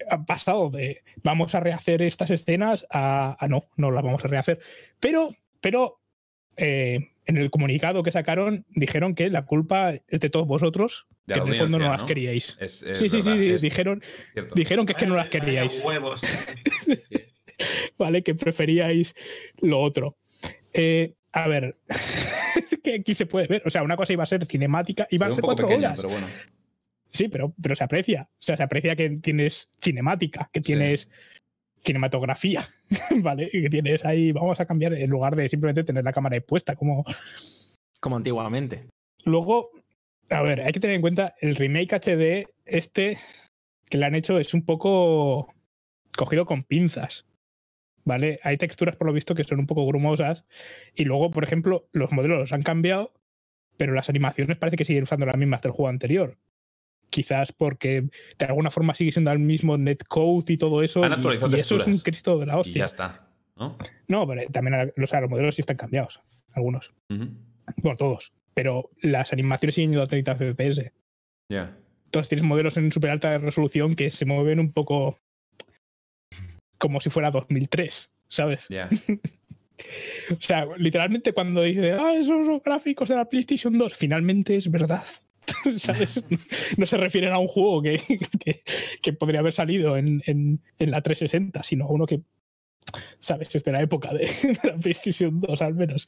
ha 0.09 0.23
pasado 0.25 0.69
de 0.69 0.97
vamos 1.23 1.55
a 1.55 1.59
rehacer 1.59 2.01
estas 2.01 2.29
escenas 2.31 2.85
a, 2.89 3.37
a 3.39 3.47
no, 3.47 3.65
no 3.77 3.91
las 3.91 4.03
vamos 4.03 4.25
a 4.25 4.27
rehacer. 4.27 4.59
Pero, 4.99 5.29
pero 5.61 5.99
eh, 6.57 6.99
en 7.25 7.37
el 7.37 7.49
comunicado 7.51 8.03
que 8.03 8.11
sacaron 8.11 8.65
dijeron 8.69 9.15
que 9.15 9.29
la 9.29 9.45
culpa 9.45 9.93
es 9.93 10.19
de 10.19 10.29
todos 10.29 10.45
vosotros, 10.47 11.07
De 11.25 11.35
que 11.35 11.39
en 11.39 11.47
el 11.47 11.55
fondo 11.55 11.77
no 11.79 11.85
audiencia, 11.85 11.97
las 12.01 12.03
queríais. 12.03 12.57
Es- 12.59 12.83
es 12.83 12.97
sí, 12.99 13.09
sí, 13.09 13.17
verdad, 13.21 13.37
sí, 13.37 13.49
es 13.51 13.61
dijeron, 13.61 14.01
cierto. 14.33 14.55
dijeron 14.55 14.85
que 14.85 14.91
es 14.91 14.97
que 14.97 15.07
no 15.07 15.15
las 15.15 15.29
queríais, 15.29 15.81
huevos. 15.85 16.21
¿vale? 17.97 18.23
Que 18.23 18.35
preferíais 18.35 19.15
lo 19.61 19.79
otro. 19.81 20.17
Eh, 20.73 21.13
a 21.31 21.47
ver, 21.47 21.77
es 21.89 22.79
que 22.83 22.95
aquí 22.95 23.15
se 23.15 23.25
puede 23.25 23.47
ver. 23.47 23.63
O 23.65 23.69
sea, 23.69 23.83
una 23.83 23.95
cosa 23.97 24.13
iba 24.13 24.23
a 24.23 24.27
ser 24.27 24.45
cinemática, 24.45 25.07
iba 25.11 25.27
a 25.27 25.33
ser 25.33 25.43
cuatro 25.43 25.67
pequeño, 25.67 25.87
horas. 25.87 26.01
pero 26.01 26.13
bueno. 26.13 26.27
Sí, 27.09 27.27
pero, 27.27 27.53
pero 27.61 27.75
se 27.75 27.83
aprecia. 27.83 28.27
O 28.31 28.41
sea, 28.41 28.57
se 28.57 28.63
aprecia 28.63 28.95
que 28.95 29.09
tienes 29.11 29.69
cinemática, 29.81 30.49
que 30.51 30.59
Sí. 30.61 30.67
tienes 30.73 31.09
cinematografía, 31.83 32.67
¿vale? 33.21 33.49
Y 33.51 33.61
que 33.63 33.69
tienes 33.69 34.05
ahí, 34.05 34.31
vamos 34.31 34.59
a 34.59 34.65
cambiar 34.65 34.93
en 34.93 35.09
lugar 35.09 35.35
de 35.35 35.49
simplemente 35.49 35.83
tener 35.83 36.03
la 36.03 36.13
cámara 36.13 36.35
ahí 36.35 36.39
puesta. 36.39 36.75
Como... 36.75 37.03
Como 37.99 38.15
antiguamente. 38.15 38.87
Luego, 39.25 39.69
a 40.29 40.41
ver, 40.41 40.61
hay 40.61 40.71
que 40.71 40.79
tener 40.79 40.95
en 40.95 41.01
cuenta 41.01 41.35
el 41.39 41.55
remake 41.55 41.93
HD, 41.93 42.47
este 42.65 43.17
que 43.89 43.97
le 43.97 44.05
han 44.05 44.15
hecho 44.15 44.39
es 44.39 44.53
un 44.53 44.65
poco 44.65 45.53
cogido 46.17 46.45
con 46.45 46.63
pinzas. 46.63 47.25
¿Vale? 48.05 48.39
Hay 48.43 48.57
texturas, 48.57 48.95
por 48.95 49.07
lo 49.07 49.13
visto, 49.13 49.33
que 49.35 49.43
son 49.45 49.59
un 49.59 49.67
poco 49.67 49.85
grumosas. 49.87 50.43
Y 50.93 51.05
luego, 51.05 51.31
por 51.31 51.43
ejemplo, 51.43 51.87
los 51.93 52.11
modelos 52.11 52.37
los 52.39 52.51
han 52.53 52.61
cambiado, 52.61 53.13
pero 53.77 53.93
las 53.93 54.09
animaciones 54.09 54.57
parece 54.57 54.75
que 54.77 54.85
siguen 54.85 55.03
usando 55.03 55.25
las 55.25 55.37
mismas 55.37 55.61
del 55.61 55.71
juego 55.71 55.89
anterior. 55.89 56.37
quizás 57.09 57.51
porque 57.51 58.09
de 58.39 58.45
alguna 58.45 58.71
forma 58.71 58.95
sigue 58.95 59.11
siendo 59.11 59.31
el 59.31 59.37
mismo 59.37 59.77
netcode 59.77 60.51
y 60.51 60.57
todo 60.57 60.81
eso. 60.81 61.03
Han 61.03 61.11
y- 61.11 61.15
actualizado 61.15 61.55
y, 61.55 61.59
eso 61.59 61.77
es 61.77 61.85
un. 61.85 61.99
Cristo 61.99 62.39
de 62.39 62.47
la 62.47 62.55
Y 62.55 62.59
hostia. 62.59 62.79
ya 62.79 62.85
está. 62.85 63.29
¿no? 63.55 63.77
No, 64.07 64.27
pero 64.27 64.49
también 64.51 64.91
o 64.99 65.05
sea, 65.05 65.21
los 65.21 65.29
modelos 65.29 65.53
sí 65.53 65.61
están 65.61 65.77
cambiados, 65.77 66.19
algunos. 66.53 66.91
Bueno, 67.09 67.97
todos. 67.97 68.33
Pero 68.55 68.89
las 69.03 69.31
animaciones 69.31 69.75
siguen 69.75 69.91
yendo 69.91 70.01
a 70.03 70.07
30 70.07 70.35
FPS. 70.35 70.91
Ya. 71.49 71.77
Entonces 72.05 72.29
tienes 72.29 72.45
modelos 72.45 72.77
en 72.77 72.91
super 72.91 73.11
alta 73.11 73.37
resolución 73.37 73.93
que 73.95 74.09
se 74.09 74.25
mueven 74.25 74.59
un 74.59 74.73
poco 74.73 75.15
como 76.83 76.99
si 76.99 77.09
fuera 77.09 77.31
2003, 77.31 78.11
¿sabes? 78.27 78.65
O 80.31 80.39
sea, 80.39 80.67
literalmente 80.77 81.31
cuando 81.33 81.63
dice, 81.63 81.93
ah, 81.93 82.13
esos 82.13 82.45
son 82.45 82.61
gráficos 82.63 83.07
de 83.09 83.15
la 83.15 83.25
PlayStation 83.29 83.75
2, 83.77 83.95
finalmente 83.95 84.55
es 84.55 84.69
verdad. 84.69 85.03
¿Sabes? 85.77 86.21
No 86.77 86.85
se 86.85 86.97
refieren 86.97 87.31
a 87.31 87.39
un 87.39 87.47
juego 87.47 87.81
que, 87.81 87.99
que, 88.43 88.61
que 89.01 89.13
podría 89.13 89.39
haber 89.39 89.53
salido 89.53 89.97
en, 89.97 90.21
en, 90.25 90.61
en 90.77 90.91
la 90.91 91.01
360, 91.01 91.63
sino 91.63 91.85
a 91.85 91.91
uno 91.91 92.05
que, 92.05 92.21
¿sabes? 93.19 93.55
Es 93.55 93.63
de 93.63 93.71
la 93.71 93.81
época 93.81 94.13
de, 94.13 94.25
de 94.25 94.59
la 94.63 94.75
PlayStation 94.75 95.39
2 95.41 95.61
al 95.61 95.73
menos. 95.73 96.07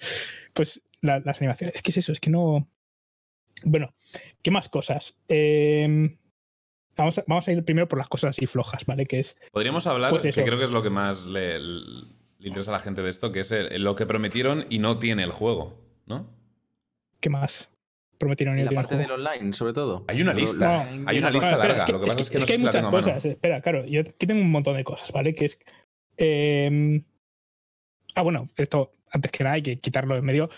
Pues 0.54 0.82
la- 1.02 1.20
las 1.20 1.38
animaciones, 1.40 1.76
es 1.76 1.82
que 1.82 1.92
es 1.92 1.98
eso, 1.98 2.12
es 2.12 2.20
que 2.20 2.30
no... 2.30 2.68
Bueno, 3.64 3.94
¿qué 4.42 4.52
más 4.52 4.70
cosas? 4.70 5.18
Eh, 5.30 6.10
vamos, 6.98 7.18
a, 7.20 7.24
vamos 7.28 7.48
a 7.48 7.52
ir 7.52 7.64
primero 7.64 7.88
por 7.88 7.98
las 8.00 8.08
cosas 8.08 8.32
así 8.32 8.46
flojas, 8.48 8.86
¿vale? 8.86 9.06
Que 9.06 9.20
es 9.20 9.36
Podríamos 9.52 9.86
hablar, 9.88 10.10
Pues 10.10 10.24
que 10.24 10.32
creo 10.44 10.58
que 10.58 10.64
es 10.66 10.72
lo 10.72 10.82
que 10.82 10.90
más 10.90 11.28
le, 11.28 11.60
le 11.60 12.08
interesa 12.40 12.72
a 12.72 12.74
la 12.74 12.80
gente 12.80 13.02
de 13.02 13.10
esto, 13.10 13.32
que 13.32 13.42
es 13.42 13.52
el- 13.52 13.84
lo 13.84 13.96
que 13.96 14.06
prometieron 14.06 14.66
y 14.70 14.80
no 14.80 15.00
tiene 15.00 15.24
el 15.24 15.32
juego, 15.32 15.82
¿no? 16.06 16.30
¿Qué 17.20 17.30
más? 17.30 17.70
Prometieron 18.18 18.58
y 18.58 18.64
no 18.64 18.72
la 18.72 18.76
parte 18.76 18.96
del 18.98 19.12
online, 19.12 19.52
sobre 19.54 19.74
todo. 19.74 20.06
Hay 20.08 20.22
una 20.22 20.34
lista, 20.34 20.86
lo- 20.86 21.10
hay 21.10 21.18
una 21.18 21.28
Ah, 21.28 21.32
lista 21.32 21.50
espera, 21.52 21.58
larga, 21.58 21.76
es 21.78 21.84
que, 21.84 21.92
lo 21.92 22.00
que 22.00 22.08
pasa 22.08 22.22
es 22.22 22.30
que 22.30 22.40
no 22.40 22.46
sé 22.46 22.52
hay 22.54 22.58
si 22.58 22.64
la 22.64 22.68
muchas 22.70 22.82
tengo 22.82 22.88
a 22.88 22.92
mano. 22.92 23.04
cosas. 23.14 23.26
Espera, 23.26 23.62
claro, 23.62 23.86
yo 23.86 24.02
aquí 24.02 24.26
tengo 24.28 24.42
un 24.42 24.52
montón 24.52 24.78
de 24.78 24.84
cosas, 24.84 25.12
¿vale? 25.12 25.36
Que 25.36 25.46
es. 25.46 25.60
eh, 26.18 27.02
ah, 28.16 28.22
bueno, 28.22 28.50
esto 28.56 28.94
antes 29.12 29.32
que 29.32 29.44
nada 29.44 29.56
hay 29.56 29.62
que 29.64 29.80
quitarlo 29.80 30.16
de 30.16 30.22
medio. 30.22 30.50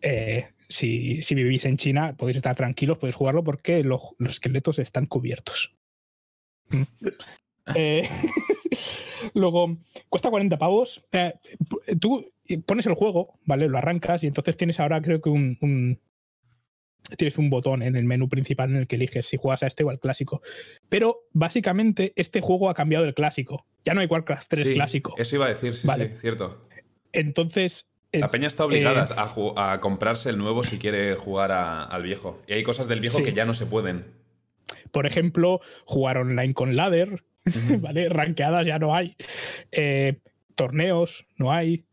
Eh, 0.00 0.48
si, 0.72 1.22
si 1.22 1.34
vivís 1.34 1.64
en 1.64 1.76
China, 1.76 2.16
podéis 2.16 2.36
estar 2.36 2.54
tranquilos, 2.56 2.98
podéis 2.98 3.14
jugarlo 3.16 3.44
porque 3.44 3.82
los, 3.82 4.00
los 4.18 4.32
esqueletos 4.32 4.78
están 4.78 5.06
cubiertos. 5.06 5.74
Mm. 6.70 6.82
Eh, 7.76 8.02
luego, 9.34 9.76
cuesta 10.08 10.30
40 10.30 10.58
pavos. 10.58 11.04
Eh, 11.12 11.32
tú 12.00 12.28
pones 12.66 12.86
el 12.86 12.94
juego, 12.94 13.38
¿vale? 13.44 13.68
Lo 13.68 13.78
arrancas 13.78 14.24
y 14.24 14.26
entonces 14.26 14.56
tienes 14.56 14.80
ahora, 14.80 15.00
creo 15.00 15.20
que 15.22 15.30
un, 15.30 15.56
un- 15.60 16.00
tienes 17.16 17.38
un 17.38 17.50
botón 17.50 17.82
en 17.82 17.94
el 17.94 18.04
menú 18.04 18.28
principal 18.28 18.70
en 18.70 18.76
el 18.78 18.86
que 18.88 18.96
eliges 18.96 19.26
si 19.26 19.36
juegas 19.36 19.62
a 19.62 19.68
este 19.68 19.84
o 19.84 19.90
al 19.90 20.00
clásico. 20.00 20.42
Pero 20.88 21.28
básicamente 21.32 22.12
este 22.16 22.40
juego 22.40 22.68
ha 22.68 22.74
cambiado 22.74 23.04
el 23.04 23.14
clásico. 23.14 23.64
Ya 23.84 23.94
no 23.94 24.00
hay 24.00 24.06
Warcraft 24.08 24.48
3 24.48 24.66
Sí, 24.66 24.74
clásico. 24.74 25.14
Eso 25.16 25.36
iba 25.36 25.46
a 25.46 25.50
decir, 25.50 25.76
sí, 25.76 25.86
Vale. 25.86 26.08
sí, 26.08 26.14
cierto. 26.20 26.66
Entonces, 27.12 27.82
eh, 27.82 27.91
La 28.12 28.30
peña 28.30 28.46
está 28.46 28.64
obligada 28.64 29.04
eh, 29.04 29.52
a, 29.56 29.80
comprarse 29.80 30.28
el 30.30 30.38
nuevo 30.38 30.64
si 30.64 30.78
quiere 30.78 31.14
jugar 31.14 31.50
a- 31.52 31.84
al 31.84 32.02
viejo. 32.02 32.40
Y 32.46 32.52
hay 32.52 32.62
cosas 32.62 32.86
del 32.88 33.00
viejo 33.00 33.18
Sí. 33.18 33.24
que 33.24 33.32
ya 33.32 33.44
no 33.44 33.54
se 33.54 33.66
pueden. 33.66 34.04
por 34.90 35.06
ejemplo, 35.06 35.60
jugar 35.86 36.18
online 36.18 36.52
con 36.52 36.76
ladder, 36.76 37.24
¿vale? 37.80 38.08
Ranqueadas 38.10 38.66
ya 38.66 38.78
no 38.78 38.94
hay. 38.94 39.16
Eh, 39.70 40.18
torneos 40.54 41.26
no 41.38 41.50
hay. 41.52 41.84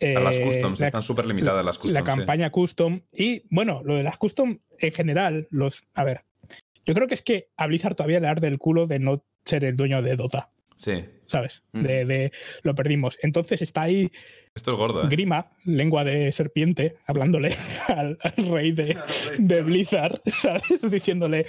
Las 0.00 0.36
Eh, 0.36 0.44
customs, 0.44 0.80
la- 0.80 0.86
están 0.86 1.02
súper 1.02 1.24
limitadas 1.26 1.64
las 1.64 1.78
customs. 1.78 1.94
la 1.94 2.00
sí. 2.00 2.18
campaña 2.18 2.50
custom. 2.50 3.00
Y 3.12 3.44
bueno, 3.50 3.80
lo 3.84 3.94
de 3.96 4.02
las 4.02 4.18
custom 4.18 4.58
en 4.78 4.92
general, 4.92 5.46
los. 5.50 5.84
A 5.94 6.04
ver, 6.04 6.24
yo 6.84 6.92
creo 6.92 7.06
que 7.08 7.14
es 7.14 7.22
que 7.22 7.48
a 7.56 7.66
Blizzard 7.68 7.94
todavía 7.94 8.20
le 8.20 8.28
arde 8.28 8.48
el 8.48 8.58
culo 8.58 8.86
de 8.86 8.98
no 8.98 9.24
ser 9.44 9.64
el 9.64 9.76
dueño 9.76 10.02
de 10.02 10.16
Dota, 10.16 10.50
Sí, 10.76 11.04
¿sabes? 11.26 11.62
Mm. 11.72 11.82
De, 11.82 12.04
de- 12.04 12.32
lo 12.62 12.74
perdimos. 12.74 13.18
Entonces 13.22 13.62
está 13.62 13.82
ahí 13.82 14.10
esto 14.54 14.72
es 14.72 14.76
gordo, 14.78 15.02
¿eh? 15.04 15.06
Grima, 15.08 15.50
lengua 15.64 16.04
de 16.04 16.30
serpiente, 16.32 16.96
hablándole 17.06 17.54
al, 17.88 18.18
al 18.22 18.46
rey 18.50 18.72
de, 18.72 18.98
de 19.38 19.62
Blizzard, 19.62 20.20
¿sabes? 20.26 20.62
Diciéndole, 20.90 21.46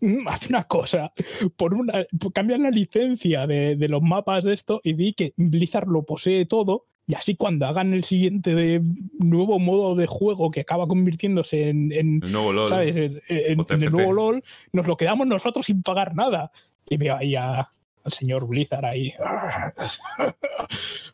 "Mm, 0.00 0.26
haz 0.28 0.48
una 0.48 0.64
cosa, 0.64 1.12
por 1.56 1.74
una, 1.74 2.06
cambia 2.32 2.56
la 2.56 2.70
licencia 2.70 3.46
de, 3.46 3.76
de 3.76 3.88
los 3.88 4.00
mapas 4.02 4.44
de 4.44 4.54
esto 4.54 4.80
y 4.82 4.94
di 4.94 5.12
que 5.12 5.34
Blizzard 5.36 5.88
lo 5.88 6.04
posee 6.04 6.46
todo. 6.46 6.86
Y 7.08 7.14
así 7.14 7.36
cuando 7.36 7.66
hagan 7.66 7.92
el 7.94 8.02
siguiente 8.02 8.54
de 8.56 8.80
nuevo 9.20 9.60
modo 9.60 9.94
de 9.94 10.06
juego 10.06 10.50
que 10.50 10.62
acaba 10.62 10.88
convirtiéndose 10.88 11.68
en, 11.68 11.92
en, 11.92 12.20
El 12.24 12.32
nuevo 12.32 12.52
LOL. 12.52 12.68
¿sabes? 12.68 12.96
En, 12.96 13.20
en- 13.28 13.60
el 13.70 13.92
nuevo 13.92 14.12
LOL, 14.12 14.42
nos 14.72 14.86
lo 14.88 14.96
quedamos 14.96 15.26
nosotros 15.28 15.66
sin 15.66 15.82
pagar 15.82 16.14
nada. 16.16 16.50
Y 16.88 16.96
veo 16.96 17.14
ahí 17.16 17.36
a- 17.36 17.68
al 18.06 18.12
señor 18.12 18.46
Blizzard 18.46 18.84
ahí. 18.86 19.12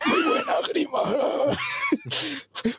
Muy 0.07 0.23
buena 0.23 0.55
grima. 0.69 1.01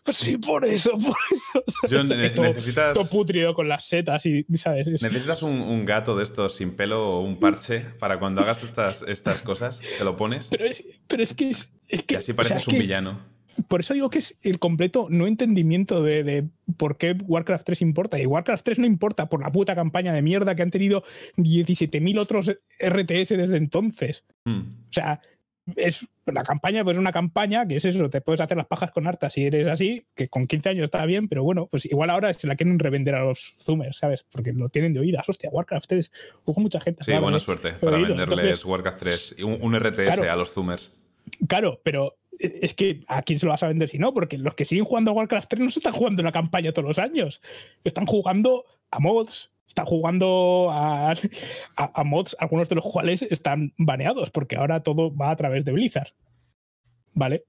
Pues 0.04 0.18
sí, 0.18 0.38
por 0.38 0.66
eso, 0.66 0.92
por 0.92 1.16
eso. 1.32 1.64
John, 1.90 2.08
ne- 2.10 2.30
todo, 2.30 2.46
necesitas, 2.46 2.94
todo 2.94 3.10
putrido 3.10 3.54
con 3.54 3.68
las 3.68 3.86
setas 3.86 4.26
y, 4.26 4.46
¿sabes? 4.56 4.88
Es- 4.88 5.02
necesitas 5.04 5.44
un, 5.44 5.62
un 5.62 5.86
gato 5.86 6.16
de 6.16 6.24
estos 6.24 6.56
sin 6.56 6.76
pelo 6.76 7.08
o 7.10 7.20
un 7.22 7.40
parche 7.40 7.82
para 8.00 8.20
cuando 8.20 8.42
hagas 8.42 8.64
estas, 8.64 9.02
estas 9.04 9.42
cosas, 9.42 9.80
te 9.98 10.04
lo 10.04 10.16
pones 10.16 10.48
pero, 10.50 10.66
es, 10.66 10.84
pero 11.08 11.24
es 11.24 11.34
que 11.34 11.50
es, 11.50 11.70
es 11.88 12.04
que. 12.04 12.16
y 12.16 12.18
así 12.18 12.32
o 12.32 12.36
sea, 12.36 12.36
pareces 12.36 12.58
es 12.62 12.68
un 12.68 12.74
que- 12.74 12.80
villano. 12.80 13.34
Por 13.68 13.82
eso 13.82 13.94
digo 13.94 14.10
que 14.10 14.20
es 14.20 14.38
el 14.42 14.60
completo 14.60 15.08
no 15.10 15.28
entendimiento 15.28 16.02
de, 16.02 16.24
de 16.24 16.48
por 16.78 16.98
qué 16.98 17.12
Warcraft 17.26 17.66
3 17.66 17.82
importa. 17.84 18.20
Y 18.20 18.26
Warcraft 18.26 18.64
3 18.66 18.80
no 18.80 18.86
importa 18.86 19.30
por 19.30 19.42
la 19.42 19.52
puta 19.52 19.76
campaña 19.76 20.12
de 20.14 20.22
mierda 20.22 20.56
que 20.56 20.64
han 20.64 20.72
tenido 20.72 21.04
17.000 21.38 22.20
otros 22.20 22.50
RTS 22.80 23.30
desde 23.30 23.58
entonces. 23.58 24.24
Mm. 24.46 24.60
O 24.60 24.92
sea, 24.94 25.22
es 25.78 26.06
la 26.26 26.44
campaña, 26.44 26.84
pues 26.84 26.96
es 26.96 27.00
una 27.00 27.12
campaña 27.14 27.66
que 27.68 27.78
es 27.78 27.86
eso, 27.86 28.10
te 28.10 28.20
puedes 28.22 28.42
hacer 28.42 28.58
las 28.58 28.66
pajas 28.66 28.92
con 28.92 29.08
harta 29.08 29.30
si 29.30 29.46
eres 29.46 29.68
así, 29.68 30.06
que 30.14 30.28
con 30.28 30.46
15 30.46 30.70
años 30.70 30.84
está 30.86 31.06
bien, 31.06 31.30
pero 31.30 31.44
bueno, 31.44 31.68
pues 31.68 31.86
igual 31.86 32.10
ahora 32.10 32.34
se 32.34 32.48
la 32.48 32.56
quieren 32.56 32.80
revender 32.80 33.16
a 33.16 33.24
los 33.24 33.56
zoomers, 33.62 33.98
¿sabes? 33.98 34.26
Porque 34.30 34.52
lo 34.52 34.68
tienen 34.70 34.94
de 34.94 35.00
oídas. 35.00 35.28
Hostia, 35.30 35.50
Warcraft 35.52 35.88
3, 35.88 36.12
ojo 36.46 36.60
mucha 36.60 36.82
gente. 36.82 37.04
Sí, 37.04 37.14
buena 37.14 37.40
suerte 37.40 37.74
para 37.74 37.98
venderles 37.98 38.24
Entonces- 38.30 38.66
Warcraft 38.66 39.00
3 39.00 39.36
y 39.38 39.44
un, 39.44 39.58
un 39.62 39.74
RTS 39.80 40.16
Claro. 40.16 40.32
a 40.32 40.36
los 40.36 40.52
zoomers. 40.54 40.92
Claro, 41.48 41.80
pero 41.84 42.18
es 42.40 42.74
que 42.74 43.02
¿a 43.08 43.22
quién 43.22 43.40
se 43.40 43.46
lo 43.46 43.52
vas 43.52 43.64
a 43.64 43.68
vender 43.68 43.90
si 43.90 43.98
no? 44.00 44.14
Porque 44.14 44.38
los 44.38 44.56
que 44.56 44.66
siguen 44.66 44.86
jugando 44.86 45.12
a 45.12 45.14
Warcraft 45.14 45.50
3 45.50 45.62
no 45.64 45.72
se 45.72 45.80
están 45.80 45.94
jugando 45.94 46.24
la 46.24 46.32
campaña 46.32 46.72
todos 46.72 46.88
los 46.88 47.00
años. 47.00 47.42
Están 47.84 48.06
jugando 48.06 48.66
a 48.92 49.00
mods, 49.00 49.52
están 49.68 49.86
jugando 49.86 50.70
a, 50.72 51.12
a- 51.12 51.92
a 52.02 52.04
mods, 52.04 52.36
algunos 52.40 52.70
de 52.70 52.76
los 52.76 52.86
cuales 52.86 53.22
están 53.24 53.74
baneados, 53.78 54.32
porque 54.32 54.56
ahora 54.58 54.84
todo 54.84 55.16
va 55.16 55.32
a 55.32 55.36
través 55.36 55.64
de 55.66 55.72
Blizzard. 55.72 56.14
¿Vale? 57.14 57.46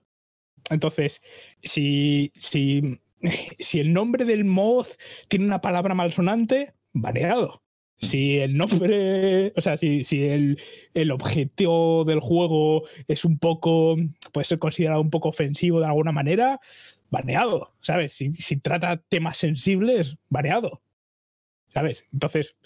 Entonces, 0.71 1.21
si, 1.63 2.33
si, 2.37 3.01
si 3.59 3.81
el 3.81 3.93
nombre 3.93 4.25
del 4.25 4.45
mod 4.45 4.87
tiene 5.29 5.47
una 5.47 5.61
palabra 5.61 5.95
malsonante, 5.95 6.75
baneado. 6.93 7.64
Si 7.99 8.39
el 8.39 8.57
nombre, 8.57 9.53
o 9.57 9.61
sea, 9.61 9.77
si, 9.77 10.05
si 10.05 10.25
el, 10.25 10.61
el 10.95 11.11
objetivo 11.11 12.05
del 12.05 12.21
juego 12.21 12.85
es 13.09 13.25
un 13.25 13.39
poco, 13.39 13.97
puede 14.33 14.45
ser 14.45 14.59
considerado 14.59 15.01
un 15.01 15.11
poco 15.11 15.29
ofensivo 15.29 15.81
de 15.81 15.87
alguna 15.87 16.13
manera, 16.13 16.61
baneado, 17.11 17.73
¿sabes? 17.81 18.13
Si, 18.13 18.31
si 18.31 18.57
trata 18.57 18.97
temas 19.09 19.37
sensibles, 19.37 20.17
baneado, 20.29 20.83
¿sabes? 21.73 22.05
Entonces, 22.13 22.57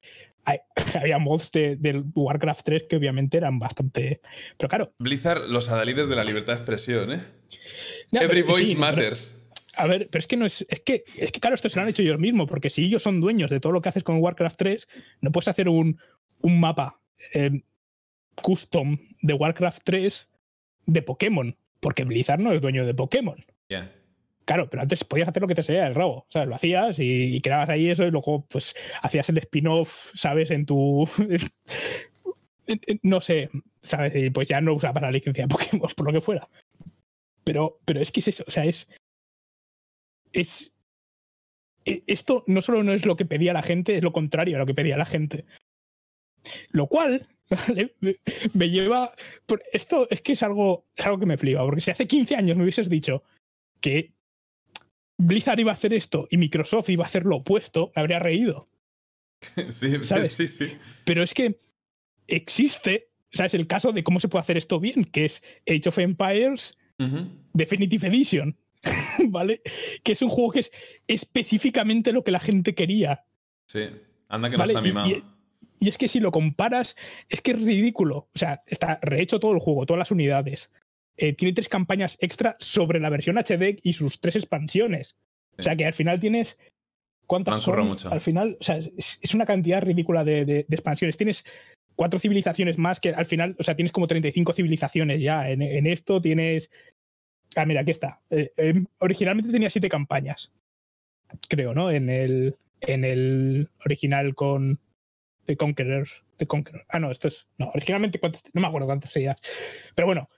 hay- 0.45 0.59
había 1.01 1.18
mods 1.18 1.53
de- 1.53 1.76
del 1.76 2.05
Warcraft 2.14 2.64
3 2.64 2.83
que 2.89 2.97
obviamente 2.97 3.37
eran 3.37 3.59
bastante... 3.59 4.20
Pero 4.57 4.68
claro... 4.68 4.93
Blizzard, 4.99 5.47
los 5.49 5.68
adalides 5.68 6.09
de 6.09 6.16
la 6.16 6.24
libertad 6.24 6.55
de 6.55 6.59
expresión, 6.59 7.12
¿eh? 7.12 7.20
Every 8.12 8.43
voice 8.43 8.64
sí, 8.66 8.74
matters. 8.74 9.38
A 9.79 9.87
ver, 9.87 10.09
pero 10.11 10.20
es 10.20 10.26
que 10.26 10.37
no 10.37 10.45
es. 10.45 10.66
Es 10.68 10.81
que, 10.81 11.05
es 11.16 11.33
que 11.33 11.41
claro, 11.41 11.55
esto 11.55 11.68
se 11.68 11.76
lo 11.76 11.83
han 11.83 11.89
hecho 11.89 12.03
ellos 12.03 12.18
mismos, 12.18 12.49
porque 12.49 12.68
si 12.68 12.85
ellos 12.85 13.03
son 13.03 13.20
dueños 13.20 13.51
de 13.51 13.61
todo 13.61 13.72
lo 13.72 13.81
que 13.81 13.89
haces 13.89 14.03
con 14.03 14.18
Warcraft 14.18 14.59
3, 14.59 14.89
no 15.20 15.33
puedes 15.33 15.49
hacer 15.49 15.68
un, 15.68 15.99
un 16.41 16.61
mapa 16.61 17.01
eh, 17.35 17.62
custom 18.35 18.99
de 19.22 19.35
Warcraft 19.35 19.83
3 19.85 20.29
de 20.87 21.03
Pokémon, 21.03 21.57
porque 21.81 22.05
Blizzard 22.05 22.41
no 22.41 22.53
es 22.53 22.61
dueño 22.61 22.85
de 22.85 22.95
Pokémon. 22.95 23.37
Ya. 23.68 23.93
Claro, 24.45 24.68
pero 24.68 24.83
antes 24.83 25.05
podías 25.05 25.29
hacer 25.29 25.43
lo 25.43 25.49
que 25.49 25.55
te 25.55 25.62
salía 25.62 25.85
del 25.85 25.95
rabo. 25.95 26.20
O 26.20 26.26
sea, 26.31 26.47
lo 26.47 26.55
hacías 26.55 26.99
y, 26.99 27.37
y 27.37 27.41
creabas 27.41 27.68
ahí 27.68 27.91
eso 27.91 28.05
y 28.05 28.11
luego 28.11 28.47
pues 28.49 28.74
hacías 29.03 29.29
el 29.29 29.39
spin-off, 29.39 30.11
¿sabes? 30.14 30.51
En 30.51 30.66
tu... 30.66 31.09
no 33.03 33.20
sé, 33.20 33.51
¿sabes? 33.83 34.14
Y 34.16 34.31
pues 34.31 34.49
ya 34.49 34.61
no 34.61 34.74
usabas 34.74 35.03
la 35.03 35.11
licencia 35.11 35.45
de 35.45 35.49
Pokémon, 35.49 35.89
por 35.97 36.07
lo 36.07 36.12
que 36.12 36.20
fuera. 36.20 36.49
Pero, 37.45 37.79
pero 37.85 38.01
es 38.01 38.11
que 38.11 38.20
es 38.20 38.29
eso, 38.29 38.45
o 38.47 38.51
sea, 38.51 38.64
es... 38.64 38.89
Es... 40.33 40.72
e- 41.85 42.03
Esto 42.07 42.45
no 42.47 42.62
solo 42.62 42.83
no 42.83 42.93
es 42.93 43.07
lo 43.07 43.16
que 43.16 43.24
pedía 43.24 43.53
la 43.53 43.62
gente, 43.62 43.97
es 43.97 44.03
lo 44.03 44.12
contrario 44.12 44.57
a 44.57 44.61
lo 44.61 44.66
que 44.66 44.74
pedía 44.74 44.97
la 44.97 45.05
gente. 45.07 45.45
Lo 46.70 46.87
cual 46.87 47.29
¿vale? 47.51 47.95
me, 48.53 48.70
lleva... 48.70 49.12
Esto 49.72 50.07
es 50.11 50.20
que 50.20 50.33
es 50.33 50.43
algo, 50.43 50.87
es 50.97 51.07
algo 51.07 51.18
que 51.18 51.26
me 51.26 51.39
flipa, 51.39 51.64
porque 51.64 51.81
si 51.81 51.91
hace 51.91 52.07
15 52.07 52.37
años 52.37 52.57
me 52.57 52.64
hubieses 52.64 52.89
dicho 52.89 53.22
que 53.81 54.12
Blizzard 55.18 55.59
iba 55.59 55.72
a 55.72 55.74
hacer 55.74 55.93
esto 55.95 56.29
y 56.31 56.37
Microsoft 56.37 56.91
iba 56.91 57.05
a 57.05 57.09
hacer 57.09 57.24
lo 57.24 57.37
opuesto, 57.37 57.93
me 57.95 58.01
habría 58.01 58.18
reído. 58.18 58.68
Sí, 59.70 60.03
¿Sabes? 60.03 60.33
sí, 60.33 60.49
sí. 60.49 60.76
Pero 61.05 61.22
es 61.22 61.33
que 61.33 61.59
existe, 62.26 63.11
¿sabes? 63.31 63.55
El 63.55 63.68
caso 63.68 63.93
de 63.93 64.03
cómo 64.03 64.18
se 64.20 64.29
puede 64.29 64.43
hacer 64.43 64.57
esto 64.57 64.81
bien, 64.81 65.05
que 65.05 65.24
es 65.26 65.43
Age 65.66 65.89
of 65.89 65.99
Empires. 65.99 66.76
Definitive 67.53 68.09
Edition, 68.09 68.59
¿vale? 69.29 69.62
Que 70.03 70.12
es 70.12 70.22
un 70.22 70.29
juego 70.29 70.53
que 70.53 70.61
es 70.61 70.72
específicamente 71.07 72.12
lo 72.12 72.24
que 72.24 72.31
la 72.31 72.41
gente 72.41 72.74
quería. 72.74 73.24
Sí. 73.66 73.85
Anda 74.29 74.51
que 74.51 74.57
no 74.57 74.64
está 74.64 74.81
mimado. 74.81 75.09
y- 75.09 75.22
Y 75.81 75.89
es 75.89 75.97
que 75.97 76.09
si 76.09 76.18
lo 76.18 76.33
comparas, 76.33 76.97
es 77.29 77.41
que 77.41 77.53
es 77.53 77.62
ridículo. 77.62 78.29
O 78.35 78.39
sea, 78.39 78.62
está 78.66 78.99
rehecho 79.01 79.39
todo 79.39 79.53
el 79.53 79.61
juego, 79.61 79.87
todas 79.87 79.99
las 79.99 80.11
unidades. 80.11 80.70
Eh, 81.16 81.33
tiene 81.35 81.53
tres 81.53 81.68
campañas 81.68 82.16
extra 82.20 82.57
sobre 82.59 82.99
la 83.01 83.11
versión 83.11 83.39
HD 83.39 83.79
y 83.83 83.93
sus 83.93 84.20
tres 84.20 84.35
expansiones. 84.37 85.14
O 85.57 85.62
sea 85.62 85.76
que 85.76 85.87
al 85.87 85.95
final 85.95 86.18
tienes. 86.20 86.59
¿Cuántas 87.26 87.61
son? 87.61 87.87
mucho. 87.87 88.11
Al 88.11 88.20
final, 88.20 88.57
o 88.61 88.64
sea, 88.64 88.79
es, 88.79 89.18
es 89.22 89.35
una 89.35 89.45
cantidad 89.47 89.81
ridícula 89.83 90.24
de, 90.24 90.45
de- 90.45 90.64
de 90.66 90.74
expansiones. 90.74 91.16
Tienes 91.16 91.45
cuatro 91.95 92.18
civilizaciones 92.18 92.76
más 92.79 92.99
que 93.01 93.11
al 93.11 93.26
final, 93.26 93.55
o 93.59 93.62
sea, 93.62 93.76
tienes 93.76 93.93
como 93.93 94.07
35 94.09 94.53
civilizaciones 94.55 95.22
ya. 95.22 95.49
En, 95.51 95.62
en 95.62 95.87
esto 95.87 96.20
tienes. 96.20 96.70
Ah, 97.57 97.66
mira, 97.66 97.80
aquí 97.80 97.90
está. 97.90 98.20
Eh, 98.30 98.53
eh, 98.57 98.74
originalmente 98.99 99.51
tenía 99.51 99.70
siete 99.70 99.88
campañas. 99.88 100.53
Creo, 101.49 101.74
¿no? 101.74 101.90
En 101.90 102.09
el, 102.09 102.57
en 102.80 103.05
el 103.05 103.70
original 103.84 104.34
con 104.34 104.78
The 105.46 105.57
Conquerors. 105.57 106.24
The 106.36 106.46
Conqueror. 106.46 106.84
Ah, 106.88 106.99
no, 106.99 107.11
esto 107.11 107.28
es. 107.28 107.49
No, 107.59 107.70
originalmente 107.74 108.20
cuántas. 108.20 108.42
No 108.53 108.61
me 108.61 108.66
acuerdo 108.66 108.86
cuántas 108.86 109.11
sería. 109.11 109.36
Pero 109.94 110.07
bueno. 110.07 110.28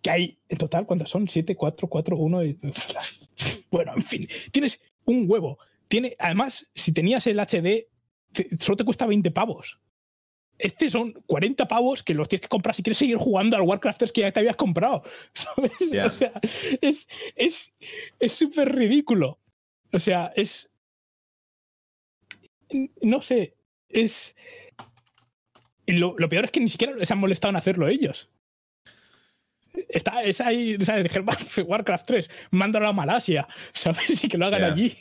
Que 0.00 0.10
hay 0.10 0.38
en 0.48 0.58
total, 0.58 0.86
¿cuántas 0.86 1.10
son? 1.10 1.26
7, 1.28 1.56
4, 1.56 1.88
4, 1.88 2.16
1 2.16 2.44
y. 2.44 2.58
Bueno, 3.70 3.92
en 3.94 4.02
fin. 4.02 4.26
Tienes 4.50 4.80
un 5.04 5.26
huevo. 5.28 5.58
Tiene, 5.88 6.16
además, 6.18 6.66
si 6.74 6.92
tenías 6.92 7.26
el 7.26 7.38
HD, 7.38 7.86
solo 8.58 8.76
te 8.76 8.84
cuesta 8.84 9.06
20 9.06 9.30
pavos. 9.30 9.78
Este 10.58 10.90
son 10.90 11.12
40 11.26 11.68
pavos 11.68 12.02
que 12.02 12.14
los 12.14 12.28
tienes 12.28 12.42
que 12.42 12.48
comprar 12.48 12.74
si 12.74 12.82
quieres 12.82 12.98
seguir 12.98 13.16
jugando 13.16 13.56
al 13.56 13.62
Warcraft 13.62 13.98
3 13.98 14.12
que 14.12 14.20
ya 14.22 14.32
te 14.32 14.40
habías 14.40 14.56
comprado. 14.56 15.02
¿Sabes? 15.32 15.72
O 16.04 16.10
sea, 16.10 16.32
es 16.80 17.08
es 17.36 17.72
es 18.18 18.32
súper 18.32 18.74
ridículo. 18.74 19.38
O 19.92 19.98
sea, 19.98 20.32
es. 20.36 20.68
No 23.00 23.22
sé. 23.22 23.56
Es. 23.88 24.34
Lo, 25.86 26.14
lo 26.18 26.28
peor 26.28 26.44
es 26.44 26.50
que 26.50 26.60
ni 26.60 26.68
siquiera 26.68 26.92
se 27.04 27.12
han 27.12 27.18
molestado 27.18 27.50
en 27.50 27.56
hacerlo 27.56 27.88
ellos. 27.88 28.28
Está, 29.88 30.22
es 30.22 30.40
ahí, 30.40 30.76
¿sabes? 30.80 31.04
Dijeron, 31.04 31.26
"Va, 31.28 31.36
Warcraft 31.66 32.06
3, 32.06 32.30
mándalo 32.50 32.88
a 32.88 32.92
Malasia, 32.92 33.46
¿sabes? 33.72 34.22
Y 34.24 34.28
que 34.28 34.38
lo 34.38 34.46
hagan 34.46 34.64
allí. 34.64 34.96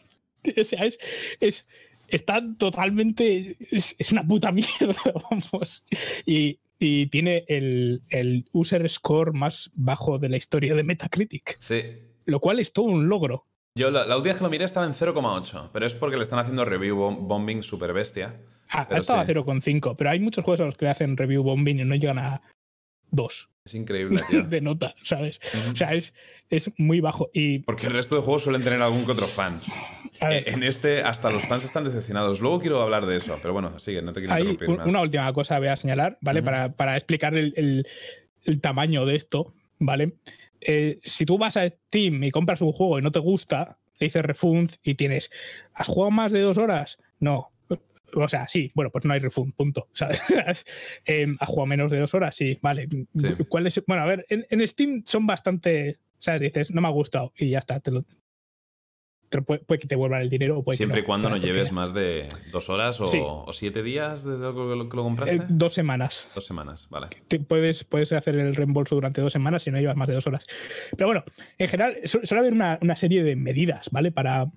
O 0.58 0.64
sea, 0.64 0.86
es, 0.86 0.98
es, 1.42 1.68
está 2.08 2.42
totalmente. 2.58 3.58
Es, 3.72 3.96
es 3.98 4.12
una 4.12 4.26
puta 4.26 4.52
mierda, 4.54 5.02
vamos. 5.30 5.86
Y, 6.26 6.60
y 6.80 7.08
tiene 7.08 7.46
el, 7.48 8.02
el 8.10 8.46
user 8.52 8.88
score 8.90 9.34
más 9.34 9.72
bajo 9.76 10.18
de 10.20 10.30
la 10.30 10.38
historia 10.38 10.76
de 10.76 10.84
Metacritic, 10.84 11.58
Sí. 11.60 11.82
lo 12.26 12.40
cual 12.40 12.60
es 12.60 12.72
todo 12.74 12.86
un 12.86 13.10
logro. 13.10 13.46
Yo 13.76 13.92
la, 13.92 14.06
la 14.08 14.16
última 14.18 14.32
vez 14.34 14.38
que 14.38 14.44
lo 14.44 14.50
miré 14.50 14.66
estaba 14.66 14.86
en 14.88 14.94
0,8, 14.94 15.70
pero 15.72 15.86
es 15.86 15.94
porque 15.94 16.18
le 16.18 16.24
están 16.24 16.40
haciendo 16.40 16.66
review 16.66 16.96
bom- 16.98 17.28
bombing 17.28 17.62
super 17.64 17.94
bestia. 17.94 18.36
Ah, 18.70 18.88
ha 18.90 18.98
estado 18.98 19.24
sí. 19.24 19.32
a 19.32 19.36
0,5, 19.36 19.96
pero 19.98 20.10
hay 20.10 20.20
muchos 20.20 20.44
juegos 20.44 20.62
a 20.62 20.66
los 20.66 20.76
que 20.76 20.86
le 20.86 20.92
hacen 20.92 21.16
review 21.16 21.44
bombing 21.44 21.80
y 21.80 21.84
no 21.84 21.96
llegan 21.96 22.18
a 22.20 22.42
2 23.12 23.50
Es 23.66 23.74
increíble, 23.76 24.22
tío. 24.30 24.44
de 24.50 24.62
nota, 24.62 24.96
¿sabes? 25.02 25.40
O 25.72 25.76
sea, 25.76 25.94
es, 25.94 26.14
es 26.50 26.72
muy 26.78 27.00
bajo. 27.02 27.30
Y, 27.34 27.60
Porque 27.60 27.88
el 27.88 27.94
resto 27.94 28.16
de 28.16 28.22
juegos 28.22 28.44
suelen 28.44 28.62
tener 28.64 28.82
algún 28.82 29.06
que 29.06 29.12
otro 29.12 29.28
fan. 29.28 29.60
En 30.20 30.64
este, 30.64 31.02
hasta 31.04 31.30
los 31.30 31.44
fans 31.44 31.64
están 31.64 31.84
decepcionados. 31.84 32.40
Luego 32.42 32.60
quiero 32.60 32.82
hablar 32.82 33.06
de 33.06 33.18
eso, 33.18 33.38
pero 33.42 33.54
bueno, 33.54 33.78
sigue, 33.80 34.02
no 34.02 34.14
te 34.14 34.22
quiero 34.22 34.34
hay 34.34 34.42
interrumpir 34.42 34.70
un- 34.70 34.78
más. 34.78 34.88
una 34.88 35.02
última 35.02 35.32
cosa 35.34 35.60
voy 35.60 35.68
a 35.68 35.76
señalar, 35.76 36.18
¿vale? 36.22 36.42
Para, 36.42 36.74
para 36.74 36.96
explicar 36.98 37.36
el, 37.36 37.54
el- 37.56 37.88
el 38.46 38.62
tamaño 38.62 39.06
de 39.06 39.16
esto, 39.16 39.54
¿vale? 39.80 40.14
Eh, 40.62 41.00
si 41.04 41.26
tú 41.26 41.38
vas 41.38 41.56
a 41.58 41.68
Steam 41.70 42.24
y 42.24 42.32
compras 42.32 42.62
un 42.62 42.72
juego 42.72 42.98
y 42.98 43.02
no 43.02 43.12
te 43.12 43.20
gusta, 43.20 43.78
le 44.00 44.08
dices 44.08 44.24
refund 44.24 44.72
y 44.84 44.96
tienes, 44.96 45.30
¿has 45.74 45.88
jugado 45.88 46.10
más 46.12 46.32
de 46.32 46.40
dos 46.42 46.58
horas? 46.58 46.98
No. 47.20 47.52
O 48.14 48.28
sea, 48.28 48.48
sí, 48.48 48.72
bueno, 48.74 48.90
pues 48.92 49.06
no 49.06 49.14
hay 49.14 49.20
refund, 49.20 49.54
punto. 49.54 49.88
¿sabes? 49.94 50.22
Em, 51.06 51.36
¿Has 51.40 51.50
jugado 51.50 51.66
menos 51.68 51.92
de 51.92 52.00
dos 52.00 52.14
horas? 52.14 52.36
Sí, 52.36 52.58
vale. 52.62 52.88
Sí. 53.18 53.28
¿Cuál 53.50 53.68
es? 53.68 53.82
Bueno, 53.86 54.04
a 54.04 54.06
ver, 54.06 54.26
en, 54.30 54.46
en 54.50 54.68
Steam 54.68 55.04
son 55.06 55.26
bastante. 55.28 55.98
¿Sabes? 56.18 56.42
Dices, 56.42 56.72
no 56.72 56.82
me 56.82 56.88
ha 56.88 56.92
gustado 56.92 57.32
y 57.38 57.50
ya 57.50 57.60
está. 57.60 57.80
Te 57.80 57.92
lo, 57.92 58.04
te 59.30 59.42
puede, 59.42 59.60
puede 59.60 59.80
que 59.80 59.88
te 59.88 59.96
vuelvan 59.98 60.22
el 60.22 60.30
dinero 60.30 60.58
o 60.58 60.64
puede 60.64 60.76
que 60.76 60.78
Siempre 60.78 61.00
y 61.00 61.04
no, 61.04 61.06
cuando 61.06 61.30
no 61.30 61.36
lleves 61.38 61.72
más 61.74 61.94
de 61.94 62.30
dos 62.52 62.70
horas 62.70 63.00
o, 63.02 63.08
Sí. 63.08 63.20
o 63.22 63.52
siete 63.52 63.84
días 63.84 64.24
desde 64.24 64.42
que 64.42 64.54
lo, 64.54 64.88
que 64.90 64.96
lo 64.96 65.02
eh, 65.02 65.06
compraste. 65.06 65.40
dos 65.50 65.74
semanas. 65.74 66.28
Dos 66.34 66.46
semanas, 66.46 66.88
vale. 66.90 67.10
te 67.28 67.40
puedes, 67.42 67.84
puedes 67.84 68.14
hacer 68.14 68.38
el 68.38 68.56
reembolso 68.56 68.96
durante 68.96 69.20
dos 69.22 69.34
semanas 69.34 69.64
si 69.64 69.70
no 69.72 69.80
llevas 69.80 69.98
más 69.98 70.08
de 70.08 70.14
dos 70.16 70.26
horas. 70.28 70.46
Pero 70.96 71.08
bueno, 71.08 71.26
en 71.58 71.68
general 71.68 71.98
su- 72.06 72.22
suele 72.26 72.40
haber 72.40 72.54
una, 72.54 72.80
una 72.82 72.96
serie 72.96 73.22
de 73.22 73.36
medidas, 73.36 73.90
¿vale? 73.92 74.12
Para, 74.14 74.50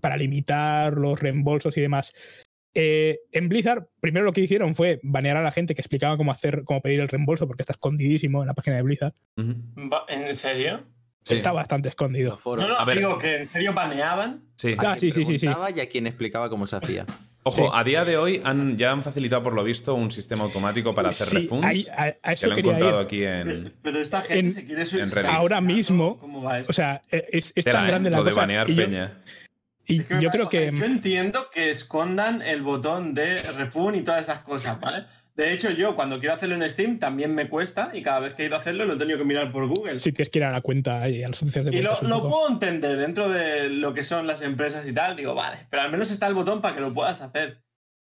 para 0.00 0.16
limitar 0.16 0.94
los 0.96 1.18
reembolsos 1.18 1.76
y 1.76 1.80
demás. 1.80 2.12
Eh, 2.74 3.18
en 3.32 3.48
Blizzard, 3.48 3.86
primero 4.00 4.24
lo 4.24 4.32
que 4.32 4.40
hicieron 4.42 4.74
fue 4.74 5.00
banear 5.02 5.36
a 5.36 5.42
la 5.42 5.50
gente 5.50 5.74
que 5.74 5.80
explicaba 5.80 6.16
cómo 6.16 6.30
hacer, 6.30 6.62
cómo 6.64 6.80
pedir 6.80 7.00
el 7.00 7.08
reembolso, 7.08 7.46
porque 7.46 7.62
está 7.62 7.72
escondidísimo 7.72 8.42
en 8.42 8.46
la 8.46 8.54
página 8.54 8.76
de 8.76 8.82
Blizzard. 8.82 9.14
¿En 9.36 10.36
serio? 10.36 10.84
Sí. 11.22 11.34
Está 11.34 11.52
bastante 11.52 11.88
escondido. 11.90 12.40
No, 12.44 12.56
no, 12.56 12.76
A 12.78 12.84
ver. 12.84 12.96
digo 12.98 13.18
que 13.18 13.36
en 13.38 13.46
serio 13.46 13.74
baneaban. 13.74 14.42
Sí. 14.54 14.74
Ah, 14.78 14.92
A 14.92 14.96
quien 14.96 15.12
sí, 15.12 15.24
sí, 15.24 15.38
sí, 15.38 15.46
Y 15.46 15.80
a 15.80 15.88
quien 15.88 16.06
explicaba 16.06 16.48
cómo 16.48 16.66
se 16.66 16.76
hacía. 16.76 17.04
Ojo, 17.42 17.56
sí. 17.56 17.62
a 17.72 17.84
día 17.84 18.04
de 18.04 18.18
hoy 18.18 18.40
han, 18.44 18.76
ya 18.76 18.92
han 18.92 19.02
facilitado 19.02 19.42
por 19.42 19.54
lo 19.54 19.64
visto 19.64 19.94
un 19.94 20.10
sistema 20.10 20.44
automático 20.44 20.94
para 20.94 21.08
hacer 21.08 21.26
Sí, 21.28 21.36
refunds. 21.38 21.66
ahí- 21.66 21.86
a, 21.96 22.02
a 22.04 22.12
que 22.12 22.32
eso 22.34 22.46
lo 22.48 22.56
he 22.56 22.60
encontrado 22.60 23.00
ir. 23.00 23.04
aquí 23.06 23.24
en. 23.24 23.72
Pero 23.82 23.98
esta 23.98 24.20
gente 24.20 24.46
en- 24.46 24.52
se 24.52 24.64
quiere 24.66 24.82
en 24.82 24.86
suicidar. 24.86 25.26
Ahora 25.26 25.60
mismo, 25.62 26.18
¿Cómo 26.18 26.42
va 26.42 26.58
esto? 26.60 26.70
O 26.70 26.74
sea, 26.74 27.00
eh, 27.10 27.26
es, 27.32 27.52
tan 27.64 27.84
¿eh? 27.86 27.88
grande 27.88 28.10
la 28.10 28.18
Lo 28.18 28.24
de 28.24 28.30
cosa. 28.30 28.42
banear 28.42 28.68
y 28.68 28.74
yo, 28.74 28.84
peña. 28.84 29.12
Y 29.94 30.00
Es 30.00 30.06
que 30.06 30.14
me 30.14 30.22
yo 30.22 30.30
creo 30.30 30.48
que. 30.48 30.66
Entiendo 30.68 31.48
que 31.52 31.70
escondan 31.70 32.42
el 32.42 32.62
botón 32.62 33.14
de 33.14 33.36
refund 33.56 33.96
y 33.96 34.00
todas 34.02 34.22
esas 34.22 34.40
cosas, 34.40 34.78
¿vale? 34.80 35.04
De 35.36 35.52
hecho, 35.54 35.70
yo 35.70 35.96
cuando 35.96 36.18
quiero 36.18 36.34
hacerlo 36.34 36.54
en 36.56 36.68
Steam 36.68 36.98
también 36.98 37.34
me 37.34 37.48
cuesta 37.48 37.90
y 37.94 38.02
cada 38.02 38.20
vez 38.20 38.34
que 38.34 38.42
he 38.42 38.46
ido 38.46 38.56
a 38.56 38.58
hacerlo 38.58 38.84
lo 38.84 38.94
he 38.94 38.96
tenido 38.98 39.16
que 39.16 39.24
mirar 39.24 39.50
por 39.52 39.66
Google. 39.68 39.98
Si 39.98 40.12
tienes 40.12 40.28
que 40.28 40.38
ir 40.40 40.44
a 40.44 40.50
la 40.50 40.60
cuenta 40.60 41.08
y 41.08 41.22
a 41.22 41.28
las 41.30 41.40
oficinas 41.42 41.66
de 41.70 41.76
Y 41.76 41.80
lo, 41.82 41.98
puedo 42.28 42.48
entender 42.48 42.98
dentro 42.98 43.28
de 43.30 43.70
lo 43.70 43.94
que 43.94 44.04
son 44.04 44.26
las 44.26 44.42
empresas 44.42 44.86
y 44.86 44.92
tal. 44.92 45.16
Digo, 45.16 45.34
vale, 45.34 45.66
pero 45.70 45.82
al 45.82 45.90
menos 45.90 46.10
está 46.10 46.26
el 46.26 46.34
botón 46.34 46.60
para 46.60 46.74
que 46.74 46.80
lo 46.82 46.92
puedas 46.92 47.22
hacer. 47.22 47.62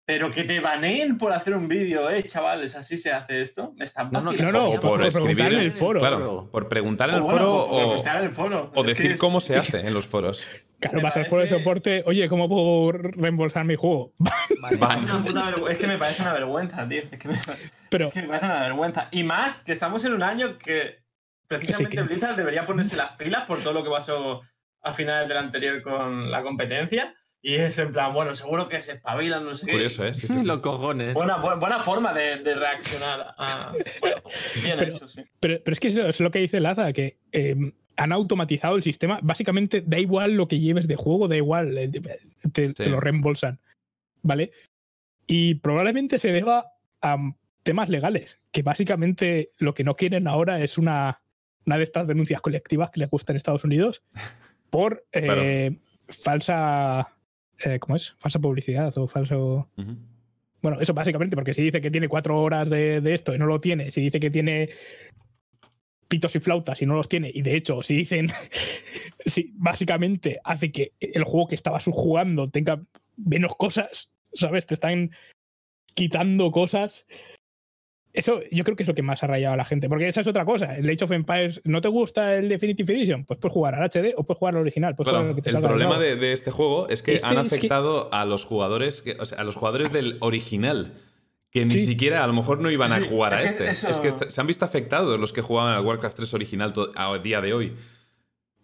Pero 0.04 0.32
que 0.32 0.46
te 0.46 0.60
baneen 0.62 1.20
por 1.20 1.32
hacer 1.32 1.54
un 1.54 1.68
vídeo, 1.68 2.10
eh, 2.10 2.24
chavales, 2.24 2.76
así 2.76 2.98
se 2.98 3.12
hace 3.12 3.40
esto. 3.42 3.74
Me 3.78 3.86
están 3.86 4.10
No, 4.12 4.22
no. 4.22 4.32
No, 4.32 4.72
por, 4.72 4.82
por 4.82 5.06
escribir 5.06 5.36
preguntar 5.36 5.54
en 5.54 5.60
el 5.60 5.72
foro. 5.72 6.00
Claro, 6.00 6.50
por 6.52 6.68
preguntar 6.68 7.10
en 7.10 7.16
el 7.18 7.22
O 7.22 7.26
bueno, 7.26 7.40
foro 7.40 7.68
por- 7.70 7.84
o, 7.84 7.96
estar 7.98 8.18
en 8.18 8.24
el 8.24 8.32
foro. 8.32 8.72
o 8.74 8.82
Es 8.82 8.88
que 8.88 8.94
decir 8.94 9.12
es- 9.12 9.18
cómo 9.20 9.40
se 9.40 9.56
hace 9.58 9.82
en 9.88 9.94
los 9.94 10.08
foros. 10.08 10.44
Claro, 10.82 10.98
Me 10.98 11.04
vas 11.04 11.16
al 11.16 11.26
foro 11.28 11.44
de 11.44 11.48
parece- 11.48 11.64
soporte. 11.64 12.04
Oye, 12.08 12.28
¿cómo 12.28 12.50
puedo 12.50 12.92
reembolsar 12.92 13.64
mi 13.66 13.76
juego? 13.76 14.14
Vale. 14.62 14.78
Van. 14.78 15.04
Una 15.04 15.20
puta 15.24 15.54
Es 15.70 15.78
que 15.78 15.88
me 15.88 15.98
parece 15.98 16.22
una 16.24 16.34
vergüenza, 16.34 16.88
tío. 16.90 17.04
Es 17.12 17.20
que 17.20 17.28
me, 17.28 17.36
Pero 17.90 18.08
es 18.08 18.14
que 18.14 18.22
me 18.24 18.28
parece 18.30 18.46
una 18.48 18.60
vergüenza. 18.62 19.08
Y 19.12 19.24
más 19.24 19.64
que 19.64 19.72
estamos 19.72 20.04
en 20.06 20.14
un 20.14 20.24
año 20.24 20.58
que 20.58 21.00
precisamente 21.48 21.96
que- 21.98 22.04
Blizzard 22.04 22.36
debería 22.36 22.66
ponerse 22.66 22.96
las 22.96 23.12
pilas 23.12 23.46
por 23.46 23.62
todo 23.62 23.74
lo 23.74 23.84
que 23.84 23.90
pasó 23.92 24.42
a 24.82 24.94
finales 24.94 25.28
del 25.30 25.38
anterior 25.38 25.82
con 25.84 26.32
la 26.32 26.42
competencia. 26.42 27.14
Y 27.44 27.56
es 27.56 27.78
en 27.80 27.92
plan, 27.92 28.14
bueno, 28.14 28.36
seguro 28.36 28.70
que 28.70 28.84
se 28.84 28.92
espabilan, 28.94 29.44
no 29.44 29.56
sé 29.56 29.66
qué. 29.66 29.72
Curioso, 29.72 30.06
¿eh? 30.06 30.14
Sí, 30.14 30.28
sí, 30.28 30.38
sí. 30.40 30.46
Los 30.46 30.60
cojones. 30.60 31.16
Buena, 31.16 31.38
bu- 31.42 31.60
buena 31.60 31.80
forma 31.80 32.14
de, 32.14 32.38
de 32.38 32.54
reaccionar 32.56 33.34
a. 33.38 33.74
Bueno, 34.02 34.18
bien 34.64 34.78
Pero- 34.78 34.96
hecho, 34.96 35.08
sí. 35.08 35.24
Pero, 35.40 35.60
pero 35.64 35.74
es 35.74 35.80
que 35.80 35.88
eso 35.88 36.08
es 36.08 36.20
lo 36.20 36.30
que 36.30 36.38
dice 36.40 36.60
Laza, 36.60 36.94
que 36.94 37.18
eh, 37.32 37.56
han 38.02 38.12
automatizado 38.12 38.76
el 38.76 38.82
sistema. 38.82 39.20
Básicamente 39.22 39.84
da 39.86 40.00
igual 40.00 40.34
lo 40.34 40.48
que 40.48 40.60
lleves 40.60 40.88
de 40.88 40.96
juego, 40.96 41.28
da 41.28 41.38
igual, 41.38 41.78
eh, 41.78 41.92
te, 42.52 42.90
lo 42.90 43.00
reembolsan. 43.00 43.60
¿Vale? 44.24 44.52
Y 45.28 45.56
probablemente 45.56 46.18
se 46.18 46.32
deba 46.32 46.74
a 47.04 47.18
temas 47.62 47.90
legales, 47.90 48.40
que 48.52 48.64
básicamente 48.64 49.50
lo 49.60 49.76
que 49.76 49.84
no 49.84 49.96
quieren 49.96 50.28
ahora 50.28 50.64
es 50.64 50.80
una, 50.80 51.22
una 51.68 51.78
de 51.78 51.84
estas 51.84 52.08
denuncias 52.08 52.42
colectivas 52.42 52.90
que 52.90 53.02
les 53.02 53.10
gusta 53.10 53.34
en 53.34 53.38
Estados 53.38 53.64
Unidos 53.64 54.02
por 54.72 55.06
eh, 55.12 55.78
falsa. 56.10 57.16
eh, 57.64 57.78
¿Cómo 57.78 57.96
es? 57.96 58.16
Falsa 58.18 58.40
publicidad 58.40 58.98
o 58.98 59.08
falso. 59.08 59.70
Bueno, 60.64 60.82
eso 60.82 60.96
básicamente, 60.96 61.36
porque 61.36 61.54
si 61.54 61.62
dice 61.62 61.82
que 61.82 61.92
tiene 61.92 62.08
cuatro 62.08 62.42
horas 62.42 62.68
de, 62.68 63.00
de 63.00 63.14
esto 63.14 63.36
y 63.36 63.38
no 63.38 63.46
lo 63.46 63.62
tiene, 63.62 63.92
si 63.92 64.02
dice 64.02 64.20
que 64.20 64.32
tiene 64.32 64.70
pitos 66.12 66.36
y 66.36 66.42
flautas 66.42 66.82
y 66.82 66.86
no 66.86 66.96
los 66.96 67.08
tiene, 67.08 67.32
y 67.34 67.42
de 67.42 67.56
hecho, 67.56 67.82
si 67.82 67.96
dicen, 67.96 68.28
si 69.26 69.52
básicamente 69.56 70.42
hace 70.44 70.70
que 70.72 70.92
el 71.00 71.24
juego 71.24 71.48
que 71.48 71.56
estabas 71.56 71.86
jugando 71.86 72.50
tenga 72.50 72.84
menos 73.16 73.56
cosas, 73.56 74.12
¿sabes? 74.34 74.66
Te 74.66 74.74
están 74.74 75.12
quitando 75.94 76.52
cosas. 76.52 77.06
Eso 78.14 78.42
yo 78.52 78.66
creo 78.66 78.76
que 78.76 78.84
es 78.84 78.90
lo 78.90 78.94
que 78.96 79.04
más 79.04 79.24
ha 79.24 79.28
rayado 79.28 79.54
a 79.54 79.58
la 79.58 79.64
gente. 79.64 79.88
Porque 79.88 80.10
esa 80.10 80.20
es 80.20 80.28
otra 80.28 80.44
cosa. 80.44 80.76
El 80.76 80.90
Age 80.90 81.06
of 81.06 81.12
Empires, 81.12 81.62
¿no 81.64 81.80
te 81.80 81.88
gusta 81.88 82.36
el 82.36 82.50
Definitive 82.50 82.94
Edition? 82.94 83.24
Pues 83.24 83.40
puedes 83.40 83.54
jugar 83.54 83.76
al 83.76 83.84
HD 83.90 84.14
o 84.18 84.24
puedes 84.26 84.38
jugar 84.40 84.56
al 84.56 84.62
original. 84.64 84.96
puedes 84.98 85.14
Claro, 85.14 85.34
que 85.34 85.42
te 85.42 85.50
el 85.50 85.62
problema 85.62 85.98
de, 85.98 86.18
de 86.18 86.34
este 86.34 86.52
juego 86.52 86.90
es 86.90 87.04
que 87.04 87.16
Este 87.16 87.26
han 87.26 87.38
es 87.38 87.50
que- 87.50 87.56
afectado 87.56 88.14
a 88.14 88.26
los 88.26 88.44
jugadores, 88.44 89.02
que- 89.02 89.14
o 89.18 89.24
sea, 89.26 89.40
a 89.40 89.44
los 89.46 89.56
jugadores 89.56 89.94
del 89.94 90.18
original, 90.20 90.92
que 91.52 91.66
ni 91.66 91.72
Sí. 91.72 91.80
siquiera 91.86 92.24
a 92.24 92.28
lo 92.28 92.34
mejor 92.34 92.60
no 92.60 92.72
iban 92.72 92.92
a 92.92 92.98
Sí, 92.98 93.06
jugar 93.10 93.34
a 93.34 93.44
este. 93.44 93.70
eso- 93.70 93.90
Es 93.90 94.00
que 94.00 94.08
est- 94.08 94.30
se 94.30 94.42
han 94.42 94.48
visto 94.48 94.66
afectados 94.66 95.20
los 95.20 95.34
que 95.34 95.42
jugaban 95.42 95.74
al 95.74 95.86
Warcraft 95.86 96.16
3 96.18 96.34
original 96.34 96.74
a 96.96 97.18
día 97.20 97.42
de 97.42 97.54
hoy. 97.54 97.76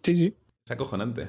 Sí, 0.02 0.16
sí. 0.16 0.34
Es 0.64 0.70
acojonante. 0.70 1.28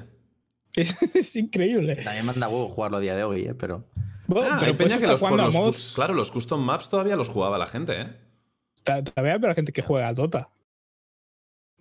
Es, 0.74 0.96
es 1.14 1.36
increíble. 1.36 1.96
También 1.96 2.24
manda 2.26 2.48
huevo 2.48 2.68
jugarlo 2.68 2.96
a 2.96 3.00
día 3.00 3.14
de 3.16 3.24
hoy, 3.24 3.42
¿eh? 3.42 3.54
pero. 3.54 3.84
Bueno, 4.26 4.48
Ah, 4.52 4.56
pero 4.60 4.70
hay 4.72 4.76
puedes 4.76 4.92
peña 4.92 5.00
que 5.00 5.06
los, 5.12 5.20
los 5.20 5.54
mods. 5.54 5.92
claro, 5.94 6.14
los 6.14 6.30
custom 6.30 6.64
maps 6.64 6.88
todavía 6.88 7.16
los 7.16 7.28
jugaba 7.28 7.58
la 7.58 7.66
gente, 7.66 8.00
¿eh? 8.00 8.08
Todavía 8.84 9.34
hay 9.48 9.54
gente 9.54 9.72
que 9.72 9.82
juega 9.82 10.08
a 10.08 10.14
Dota. 10.14 10.50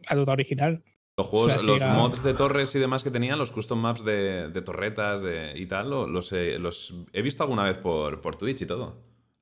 A 0.07 0.15
Dota 0.15 0.31
original. 0.31 0.81
Los 1.15 1.27
juegos, 1.27 1.47
O 1.47 1.49
sea, 1.51 1.59
que 1.59 1.65
los 1.67 1.81
era- 1.81 1.93
mods 1.93 2.23
de 2.23 2.33
torres 2.33 2.73
y 2.75 2.79
demás 2.79 3.03
que 3.03 3.11
tenían, 3.11 3.37
los 3.37 3.51
custom 3.51 3.79
maps 3.79 4.03
de, 4.03 4.49
de 4.49 4.61
torretas 4.61 5.21
de, 5.21 5.53
y 5.55 5.65
tal, 5.67 5.89
lo- 5.89 6.07
los, 6.07 6.31
he, 6.31 6.57
los 6.57 6.93
he 7.13 7.21
visto 7.21 7.43
alguna 7.43 7.63
vez 7.63 7.77
por, 7.77 8.19
por 8.21 8.35
Twitch 8.35 8.61
y 8.61 8.65
todo. 8.65 8.97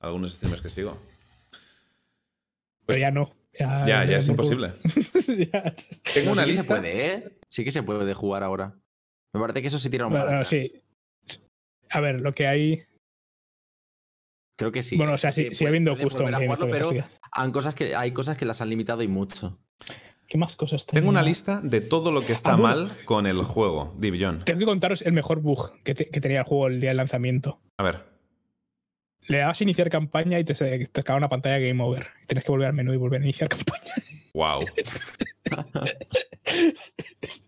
Algunos 0.07 0.33
streamers 0.33 0.61
que 0.61 0.69
sigo. 0.69 0.97
Pero 2.85 2.99
ya 2.99 3.11
no. 3.11 3.29
Ya, 3.59 3.85
Ya, 3.87 4.05
ya 4.05 4.17
es 4.17 4.27
no 4.27 4.33
imposible. 4.33 4.73
Ya. 5.51 5.73
Tengo 6.13 6.31
una 6.31 6.41
sí 6.43 6.47
que 6.47 6.53
lista. 6.53 6.61
se 6.61 6.65
puede, 6.81 7.05
¿eh? 7.13 7.37
Sí 7.49 7.63
que 7.63 7.71
se 7.71 7.83
puede 7.83 8.13
jugar 8.13 8.43
ahora. 8.43 8.75
Me 9.33 9.41
parece 9.41 9.61
que 9.61 9.67
eso 9.67 9.79
sí 9.79 9.89
tira 9.89 10.05
un 10.07 10.13
Bueno, 10.13 10.45
sí. 10.45 10.71
A 11.89 11.99
ver, 11.99 12.21
lo 12.21 12.33
que 12.33 12.47
hay. 12.47 12.83
Creo 14.57 14.71
que 14.71 14.81
sí. 14.81 14.97
bueno, 14.97 15.13
o 15.13 15.17
sea, 15.17 15.31
sí, 15.31 15.53
sigue 15.53 15.67
habiendo 15.67 15.91
todavía 15.95 16.37
pero 16.71 16.89
han 17.31 17.51
cosas 17.51 17.75
que, 17.75 17.95
hay 17.95 18.11
cosas 18.11 18.37
que 18.37 18.45
las 18.45 18.59
han 18.61 18.69
limitado 18.69 19.03
y 19.03 19.07
mucho. 19.07 19.59
¿Qué 20.27 20.37
más 20.37 20.55
cosas 20.55 20.85
Tengo 20.85 21.09
una 21.09 21.19
tenía? 21.19 21.29
lista 21.29 21.61
de 21.63 21.79
todo 21.79 22.11
lo 22.11 22.21
que 22.25 22.33
está 22.33 22.53
Ah, 22.53 22.55
bueno. 22.55 22.85
mal 22.87 23.05
con 23.05 23.27
el 23.27 23.41
juego, 23.43 23.95
Division. 23.97 24.43
Tengo 24.45 24.59
que 24.59 24.65
contaros 24.65 25.01
el 25.03 25.13
mejor 25.13 25.41
bug 25.41 25.81
que, 25.83 25.93
te- 25.95 26.09
que 26.09 26.19
tenía 26.19 26.39
el 26.39 26.43
juego 26.45 26.67
el 26.67 26.81
día 26.81 26.89
del 26.89 26.97
lanzamiento. 26.97 27.61
A 27.77 27.83
ver. 27.83 28.03
Le 29.27 29.39
dabas 29.39 29.59
a 29.59 29.63
iniciar 29.63 29.89
campaña 29.89 30.39
y 30.39 30.43
te, 30.43 30.53
te 30.53 31.11
una 31.13 31.29
pantalla 31.29 31.59
Game 31.59 31.83
Over. 31.83 32.07
Y 32.23 32.27
tienes 32.27 32.43
que 32.45 32.51
volver 32.51 32.67
al 32.67 32.73
menú 32.73 32.93
y 32.93 32.97
volver 32.97 33.21
a 33.21 33.23
iniciar 33.23 33.49
campaña. 33.55 33.93
Wow. 34.33 34.59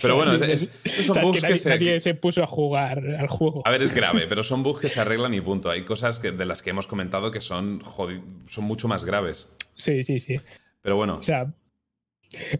Pero 0.00 0.16
bueno, 0.16 0.34
es- 0.34 0.68
es- 0.84 0.92
son 1.06 1.14
¿Sabes 1.14 1.28
bugs 1.28 1.36
que 1.36 1.40
que 1.40 1.48
nadie, 1.48 1.58
se- 1.58 1.68
nadie 1.70 2.00
se 2.00 2.14
puso 2.14 2.42
a 2.42 2.46
jugar 2.46 2.98
al 3.16 3.26
juego. 3.28 3.62
A 3.66 3.70
ver, 3.70 3.82
es 3.82 3.94
grave, 3.94 4.26
pero 4.28 4.42
son 4.44 4.62
bugs 4.62 4.80
que 4.80 4.88
se 4.88 5.00
arreglan 5.00 5.34
y 5.34 5.40
punto. 5.40 5.70
Hay 5.70 5.84
cosas 5.84 6.18
que, 6.20 6.30
de 6.30 6.44
las 6.44 6.62
que 6.62 6.70
hemos 6.70 6.86
comentado 6.86 7.30
que 7.32 7.40
son, 7.40 7.80
jodi- 7.82 8.22
son 8.48 8.64
mucho 8.64 8.86
más 8.86 9.04
graves. 9.04 9.48
Sí, 9.74 10.04
sí, 10.04 10.20
sí. 10.20 10.40
Pero 10.82 10.96
bueno, 10.96 11.16
O 11.16 11.22
sea, 11.22 11.52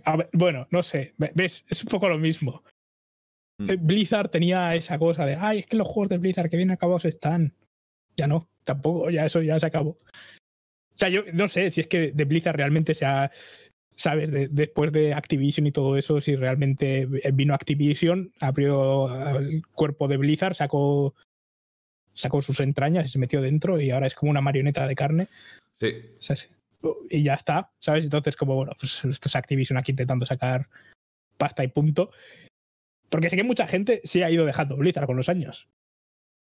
a 0.05 0.17
ver, 0.17 0.31
bueno, 0.33 0.67
no 0.71 0.83
sé. 0.83 1.15
Ve- 1.17 1.31
¿Ves? 1.35 1.65
Es 1.69 1.83
un 1.85 1.89
poco 1.91 2.09
lo 2.09 2.19
mismo. 2.19 2.65
Mm. 3.59 3.71
Eh, 3.71 3.77
Blizzard 3.81 4.29
tenía 4.31 4.75
esa 4.75 4.99
cosa 4.99 5.25
de, 5.25 5.37
ay, 5.37 5.61
es 5.61 5.67
que 5.67 5.77
los 5.77 5.87
juegos 5.87 6.09
de 6.09 6.19
Blizzard 6.19 6.51
que 6.51 6.57
bien 6.57 6.71
acabados 6.73 7.05
están. 7.05 7.55
Ya 8.17 8.27
no, 8.27 8.49
tampoco, 8.65 9.11
ya 9.11 9.27
eso 9.27 9.41
ya 9.43 9.59
se 9.59 9.67
acabó. 9.67 9.91
O 9.91 10.99
sea, 10.99 11.09
yo 11.09 11.23
no 11.33 11.49
sé 11.49 11.71
si 11.71 11.81
es 11.81 11.87
que 11.87 12.13
de 12.13 12.25
Blizzard 12.25 12.57
realmente 12.57 12.95
se 12.95 13.05
ha, 13.07 13.31
sabes, 13.97 14.31
De- 14.31 14.49
después 14.49 14.93
de 14.93 15.15
Activision 15.15 15.67
y 15.67 15.73
todo 15.73 15.97
eso, 15.97 16.21
si 16.21 16.37
realmente 16.37 17.07
vino 17.33 17.55
Activision, 17.55 18.33
abrió 18.41 19.39
el 19.39 19.67
cuerpo 19.69 20.07
de 20.09 20.17
Blizzard, 20.19 20.55
sacó, 20.55 21.15
sacó 22.15 22.43
sus 22.43 22.61
entrañas 22.61 23.07
y 23.07 23.09
se 23.09 23.19
metió 23.19 23.41
dentro 23.41 23.81
y 23.81 23.91
ahora 23.91 24.07
es 24.07 24.15
como 24.15 24.31
una 24.31 24.41
marioneta 24.43 24.87
de 24.87 24.95
carne. 24.95 25.29
sí. 25.79 25.95
O 26.19 26.23
sea, 26.23 26.37
sí. 26.37 26.49
Y 27.11 27.23
ya 27.23 27.35
está, 27.35 27.71
¿sabes? 27.79 28.05
Entonces, 28.05 28.37
como 28.37 28.57
bueno, 28.57 28.73
pues 28.79 29.05
esto 29.05 29.29
es 29.29 29.37
Activision 29.37 29.79
aquí 29.79 29.93
intentando 29.93 30.27
sacar 30.27 30.69
pasta 31.37 31.63
y 31.63 31.69
punto. 31.69 32.11
Porque 33.09 33.31
sé 33.31 33.37
que 33.37 33.45
mucha 33.45 33.69
gente 33.69 34.01
se 34.03 34.25
ha 34.25 34.31
ido 34.33 34.45
dejando 34.45 34.77
Blizzard 34.77 35.07
con 35.07 35.17
los 35.17 35.29
años. 35.29 35.69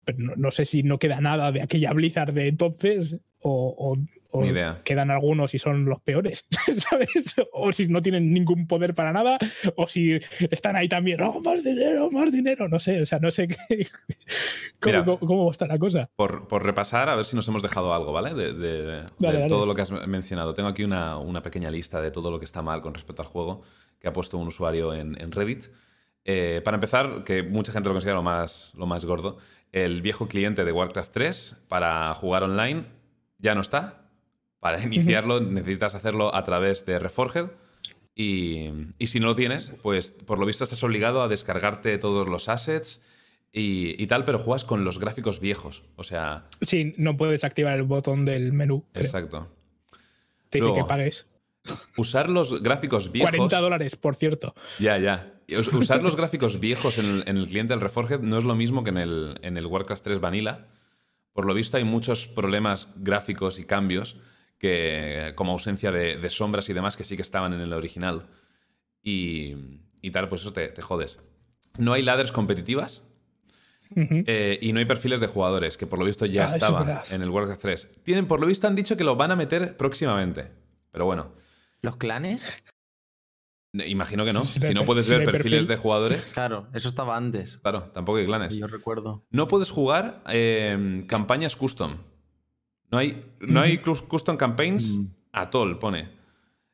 Pero 0.05 0.17
no, 0.19 0.33
no 0.35 0.51
sé 0.51 0.65
si 0.65 0.83
no 0.83 0.97
queda 0.99 1.21
nada 1.21 1.51
de 1.51 1.61
aquella 1.61 1.93
Blizzard 1.93 2.33
de 2.33 2.47
entonces 2.47 3.17
o, 3.39 3.75
o- 3.77 3.97
o 4.33 4.41
Ni 4.41 4.47
idea. 4.47 4.79
quedan 4.85 5.11
algunos 5.11 5.53
y 5.55 5.59
son 5.59 5.83
los 5.83 5.99
peores, 5.99 6.45
¿sabes? 6.89 7.35
O 7.51 7.73
si 7.73 7.89
no 7.89 8.01
tienen 8.01 8.33
ningún 8.33 8.65
poder 8.65 8.95
para 8.95 9.11
nada, 9.11 9.37
o 9.75 9.87
si 9.89 10.13
están 10.49 10.77
ahí 10.77 10.87
también, 10.87 11.19
¡oh, 11.21 11.41
más 11.41 11.65
dinero, 11.65 12.09
más 12.11 12.31
dinero! 12.31 12.69
No 12.69 12.79
sé, 12.79 13.01
o 13.01 13.05
sea, 13.05 13.19
no 13.19 13.29
sé 13.29 13.49
qué, 13.49 13.57
cómo, 14.79 14.85
Mira. 14.85 15.03
cómo- 15.03 15.19
cómo 15.19 15.51
está 15.51 15.67
la 15.67 15.77
cosa. 15.77 16.09
Por, 16.15 16.47
por 16.47 16.63
repasar, 16.63 17.09
a 17.09 17.15
ver 17.15 17.25
si 17.25 17.35
nos 17.35 17.45
hemos 17.49 17.61
dejado 17.61 17.93
algo, 17.93 18.13
¿vale? 18.13 18.33
De, 18.33 18.53
de- 18.53 18.83
de 18.83 19.03
Dale, 19.19 19.37
dale. 19.39 19.47
todo 19.49 19.65
lo 19.65 19.75
que 19.75 19.81
has 19.81 19.91
mencionado. 20.07 20.53
Tengo 20.53 20.69
aquí 20.69 20.83
una, 20.85 21.17
una 21.17 21.41
pequeña 21.41 21.69
lista 21.69 21.99
de 22.01 22.11
todo 22.11 22.31
lo 22.31 22.39
que 22.39 22.45
está 22.45 22.61
mal 22.61 22.81
con 22.81 22.93
respecto 22.93 23.21
al 23.21 23.27
juego 23.27 23.63
que 23.99 24.07
ha 24.07 24.13
puesto 24.13 24.37
un 24.37 24.47
usuario 24.47 24.93
en, 24.93 25.19
en 25.21 25.31
Reddit. 25.33 25.65
Eh, 26.23 26.61
para 26.63 26.75
empezar, 26.75 27.23
que 27.25 27.43
mucha 27.43 27.71
gente 27.73 27.89
lo 27.89 27.95
considera 27.95 28.15
lo 28.15 28.23
más, 28.23 28.71
lo 28.75 28.85
más 28.85 29.03
gordo, 29.05 29.37
el 29.71 30.01
viejo 30.01 30.27
cliente 30.27 30.65
de 30.65 30.71
Warcraft 30.71 31.11
3 31.13 31.63
para 31.67 32.13
jugar 32.13 32.43
online 32.43 32.85
ya 33.37 33.55
no 33.55 33.61
está. 33.61 34.09
Para 34.59 34.81
iniciarlo 34.83 35.39
necesitas 35.41 35.95
hacerlo 35.95 36.33
a 36.35 36.43
través 36.43 36.85
de 36.85 36.99
Reforged. 36.99 37.47
Y, 38.13 38.69
y 38.99 39.07
si 39.07 39.19
no 39.19 39.27
lo 39.27 39.35
tienes, 39.35 39.71
pues 39.81 40.11
por 40.11 40.37
lo 40.37 40.45
visto 40.45 40.63
estás 40.63 40.83
obligado 40.83 41.23
a 41.23 41.27
descargarte 41.27 41.97
todos 41.97 42.27
los 42.29 42.49
assets 42.49 43.05
y, 43.53 44.01
y 44.01 44.07
tal, 44.07 44.25
pero 44.25 44.37
juegas 44.37 44.65
con 44.65 44.83
los 44.83 44.99
gráficos 44.99 45.39
viejos. 45.39 45.83
O 45.95 46.03
sea, 46.03 46.45
Sí, 46.61 46.93
no 46.97 47.15
puedes 47.17 47.43
activar 47.43 47.73
el 47.75 47.83
botón 47.83 48.25
del 48.25 48.51
menú. 48.53 48.85
exacto. 48.93 49.47
Te 50.49 50.59
dice 50.59 50.73
que 50.73 50.83
pagues. 50.83 51.25
Usar 51.95 52.29
los 52.29 52.61
gráficos 52.61 53.11
viejos. 53.11 53.31
40 53.31 53.59
dólares, 53.61 53.95
por 53.95 54.15
cierto. 54.15 54.53
Ya, 54.79 54.97
ya. 54.97 55.33
Usar 55.73 56.01
los 56.01 56.15
gráficos 56.15 56.59
viejos 56.59 56.97
en 56.97 57.05
el, 57.05 57.23
en 57.27 57.37
el 57.37 57.47
cliente 57.47 57.73
del 57.73 57.81
Reforged 57.81 58.21
no 58.21 58.37
es 58.37 58.43
lo 58.43 58.55
mismo 58.55 58.83
que 58.83 58.89
en 58.91 58.97
el, 58.97 59.39
en 59.41 59.57
el 59.57 59.65
Warcraft 59.65 60.03
3 60.03 60.19
Vanilla. 60.19 60.67
Por 61.33 61.45
lo 61.45 61.53
visto 61.53 61.77
hay 61.77 61.83
muchos 61.83 62.27
problemas 62.27 62.89
gráficos 62.97 63.59
y 63.59 63.65
cambios, 63.65 64.17
que, 64.57 65.33
como 65.35 65.53
ausencia 65.53 65.91
de, 65.91 66.17
de 66.17 66.29
sombras 66.29 66.69
y 66.69 66.73
demás, 66.73 66.97
que 66.97 67.03
sí 67.03 67.15
que 67.15 67.21
estaban 67.21 67.53
en 67.53 67.61
el 67.61 67.73
original. 67.73 68.27
Y, 69.01 69.55
y 70.01 70.11
tal, 70.11 70.29
pues 70.29 70.41
eso 70.41 70.53
te, 70.53 70.69
te 70.69 70.81
jodes. 70.81 71.19
No 71.77 71.93
hay 71.93 72.03
ladders 72.03 72.31
competitivas 72.31 73.03
eh, 73.95 74.59
y 74.61 74.73
no 74.73 74.79
hay 74.79 74.85
perfiles 74.85 75.19
de 75.19 75.27
jugadores, 75.27 75.77
que 75.77 75.87
por 75.87 75.99
lo 75.99 76.05
visto 76.05 76.25
ya 76.25 76.43
Ah, 76.43 76.45
eso 76.45 76.55
es 76.55 76.63
estaba 76.63 77.03
en 77.11 77.21
el 77.21 77.29
Warcraft 77.29 77.61
3. 77.61 77.89
Tienen, 78.03 78.27
por 78.27 78.39
lo 78.39 78.47
visto 78.47 78.67
han 78.67 78.75
dicho 78.75 78.95
que 78.95 79.03
lo 79.03 79.15
van 79.15 79.31
a 79.31 79.35
meter 79.35 79.75
próximamente. 79.77 80.49
Pero 80.91 81.05
bueno, 81.05 81.31
¿Los 81.81 81.95
clanes? 81.97 82.55
Imagino 83.73 84.25
que 84.25 84.33
no. 84.33 84.45
Si 84.45 84.59
no 84.73 84.81
Si 84.81 84.85
puedes 84.85 85.05
si 85.05 85.11
ver 85.11 85.23
perfiles 85.25 85.43
perfil. 85.59 85.67
de 85.67 85.77
jugadores, 85.77 86.31
Claro, 86.33 86.67
eso 86.73 86.89
estaba 86.89 87.15
antes. 87.15 87.57
claro, 87.57 87.83
tampoco 87.93 88.17
hay 88.17 88.25
clanes. 88.25 88.57
Yo 88.57 88.67
recuerdo. 88.67 89.23
No 89.31 89.47
puedes 89.47 89.69
jugar 89.71 90.21
eh, 90.29 91.03
campañas 91.07 91.55
custom. 91.55 91.97
No 92.91 92.97
hay, 92.97 93.25
no 93.39 93.61
hay 93.61 93.77
cus- 93.79 94.01
custom 94.05 94.35
campaigns 94.37 94.95
Mm. 94.95 95.05
at 95.31 95.55
all, 95.55 95.79
pone. 95.79 96.09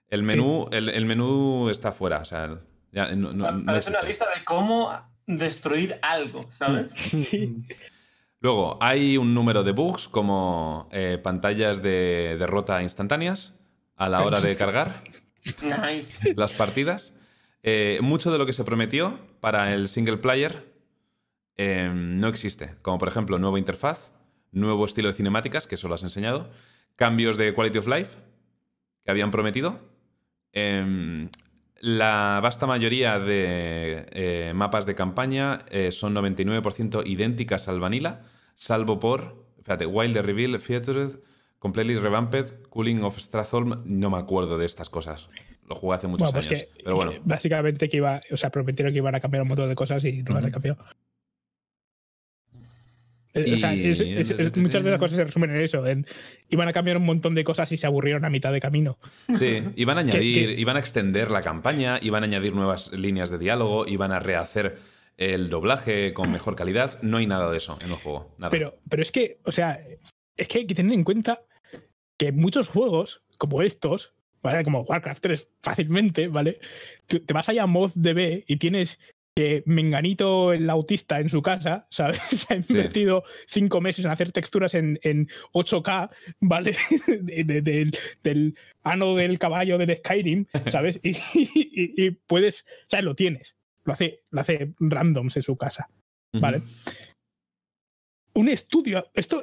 El 0.09 0.23
menú, 0.23 0.67
el, 0.71 0.89
el 0.89 1.05
menú 1.05 1.69
está 1.69 1.91
fuera. 1.91 2.19
O 2.19 2.25
sea, 2.25 2.59
ya 2.91 3.13
no, 3.15 3.33
no- 3.33 3.51
no 3.51 3.65
Parece 3.65 3.91
una 3.91 4.01
lista 4.01 4.25
de 4.35 4.43
cómo 4.43 4.89
destruir 5.27 5.99
algo, 6.01 6.45
¿sabes? 6.51 6.89
Sí. 6.95 7.63
Luego, 8.39 8.77
hay 8.81 9.17
un 9.17 9.33
número 9.33 9.63
de 9.63 9.71
bugs 9.71 10.07
como 10.07 10.87
eh, 10.91 11.19
pantallas 11.21 11.81
de 11.81 12.37
derrota 12.39 12.81
instantáneas 12.83 13.55
a 13.95 14.09
la 14.09 14.21
hora 14.23 14.39
de 14.39 14.55
cargar 14.55 15.01
Nice. 15.63 16.33
las 16.35 16.53
partidas. 16.53 17.13
Eh, 17.63 17.99
mucho 18.01 18.31
de 18.31 18.37
lo 18.37 18.45
que 18.45 18.53
se 18.53 18.63
prometió 18.63 19.19
para 19.39 19.73
el 19.73 19.87
single 19.87 20.17
player 20.17 20.73
eh, 21.57 21.91
no 21.93 22.27
existe. 22.27 22.75
Como 22.81 22.97
por 22.97 23.07
ejemplo, 23.07 23.39
nueva 23.39 23.59
interfaz, 23.59 24.13
nuevo 24.51 24.85
estilo 24.85 25.09
de 25.09 25.13
cinemáticas, 25.13 25.67
que 25.67 25.75
eso 25.75 25.87
lo 25.87 25.95
has 25.95 26.03
enseñado, 26.03 26.49
cambios 26.95 27.37
de 27.37 27.53
quality 27.53 27.79
of 27.79 27.87
life 27.87 28.17
que 29.03 29.11
habían 29.11 29.31
prometido. 29.31 29.79
Em, 30.53 31.29
la 31.79 32.39
vasta 32.41 32.65
mayoría 32.67 33.19
de 33.19 34.05
eh, 34.11 34.53
mapas 34.55 34.85
de 34.85 34.95
campaña 34.95 35.65
son 35.91 36.15
99% 36.15 37.03
idénticas 37.05 37.67
al 37.67 37.79
vanilla, 37.79 38.21
salvo 38.55 38.99
por, 38.99 39.45
fíjate, 39.63 39.85
Wild 39.85 40.13
the 40.13 40.21
Reveal 40.21 40.59
Featured, 40.59 41.19
Completely 41.59 41.95
Revamped, 41.95 42.67
Cooling 42.69 43.01
of 43.03 43.17
Stratholm, 43.17 43.81
no 43.85 44.09
me 44.09 44.17
acuerdo 44.17 44.57
de 44.57 44.65
estas 44.65 44.89
cosas. 44.89 45.27
Lo 45.67 45.75
jugué 45.75 45.95
hace 45.97 46.07
muchos 46.07 46.31
Bueno, 46.31 46.47
pues 46.47 46.61
años. 46.61 46.69
que 46.75 46.83
pero 46.83 46.95
bueno, 46.95 47.11
básicamente 47.25 47.89
que 47.89 47.97
iba, 47.97 48.21
o 48.31 48.37
sea, 48.37 48.49
prometieron 48.51 48.93
que 48.93 48.99
iban 48.99 49.15
a 49.15 49.19
cambiar 49.19 49.41
un 49.41 49.49
montón 49.49 49.67
de 49.67 49.75
cosas 49.75 50.03
y 50.05 50.23
no 50.23 50.33
las 50.35 50.43
han 50.45 50.51
cambiado. 50.51 50.77
Eh, 53.33 53.53
O 53.53 53.59
sea, 53.59 53.75
Y- 53.75 53.85
es- 53.85 54.01
es- 54.01 54.31
es- 54.31 54.55
muchas 54.55 54.83
de 54.83 54.89
las 54.91 54.99
cosas 54.99 55.17
se 55.17 55.23
resumen 55.25 55.51
en 55.51 55.61
eso. 55.61 55.85
En, 55.85 56.07
iban 56.49 56.67
a 56.67 56.73
cambiar 56.73 56.97
un 56.97 57.05
montón 57.05 57.35
de 57.35 57.43
cosas 57.43 57.71
y 57.71 57.77
se 57.77 57.85
aburrieron 57.85 58.25
a 58.25 58.29
mitad 58.29 58.51
de 58.51 58.59
camino. 58.59 58.97
Sí, 59.37 59.61
iban 59.75 59.97
a 59.99 60.03
Que- 60.05 60.11
añadir, 60.11 60.47
que- 60.55 60.59
iban 60.61 60.75
a 60.75 60.79
extender 60.79 61.29
la 61.29 61.41
campaña, 61.41 61.99
iban 62.01 62.23
a 62.23 62.25
añadir 62.25 62.55
nuevas 62.55 62.91
líneas 62.93 63.29
de 63.29 63.37
diálogo, 63.37 63.85
iban 63.87 64.11
a 64.11 64.19
rehacer 64.19 64.77
el 65.17 65.49
doblaje 65.49 66.13
con 66.13 66.31
mejor 66.31 66.55
calidad. 66.55 66.99
No 67.03 67.17
hay 67.17 67.27
nada 67.27 67.51
de 67.51 67.57
eso 67.57 67.77
en 67.83 67.89
el 67.91 67.95
juego. 67.97 68.33
Nada. 68.39 68.49
Pero, 68.49 68.77
pero 68.89 69.01
es 69.03 69.11
que, 69.11 69.39
o 69.43 69.51
sea, 69.51 69.79
es 70.35 70.47
que 70.47 70.59
hay 70.59 70.65
que 70.67 70.73
tener 70.75 70.93
en 70.93 71.03
cuenta 71.03 71.41
que 72.17 72.31
muchos 72.31 72.67
juegos, 72.67 73.23
como 73.37 73.61
estos, 73.61 74.13
¿vale? 74.41 74.63
Como 74.63 74.81
Warcraft 74.81 75.21
3, 75.21 75.47
fácilmente, 75.61 76.27
¿vale? 76.27 76.59
Te 77.07 77.33
vas 77.33 77.47
allá 77.49 77.63
a 77.63 77.67
ModDB 77.67 78.43
y 78.47 78.57
tienes 78.57 78.99
que 79.35 79.61
Menganito, 79.67 80.51
el 80.51 80.67
autista, 80.67 81.19
en 81.19 81.29
su 81.29 81.43
casa, 81.43 81.85
¿sabes? 81.91 82.19
Se 82.23 82.55
ha 82.55 82.61
Sí. 82.63 82.73
invertido 82.73 83.23
cinco 83.45 83.81
meses 83.81 84.03
en 84.05 84.09
hacer 84.11 84.31
texturas 84.31 84.73
en, 84.73 84.99
en 85.03 85.27
8K, 85.53 86.09
¿vale? 86.39 86.75
De- 87.21 87.43
de- 87.43 87.61
del, 87.61 87.91
del 88.23 88.57
ano 88.81 89.13
del 89.13 89.37
caballo 89.37 89.77
del 89.77 89.95
Skyrim, 89.97 90.45
¿sabes? 90.65 90.99
Y, 91.03 91.11
y- 91.35 91.93
y 92.05 92.11
puedes, 92.11 92.65
¿sabes? 92.87 93.05
Lo 93.05 93.13
tienes. 93.13 93.55
Lo 93.83 93.93
hace, 93.93 94.23
lo 94.31 94.41
hace 94.41 94.73
randoms 94.79 95.37
en 95.37 95.43
su 95.43 95.55
casa. 95.55 95.87
Vale. 96.33 96.61
Un 98.33 98.49
estudio. 98.49 99.09
Esto, 99.13 99.41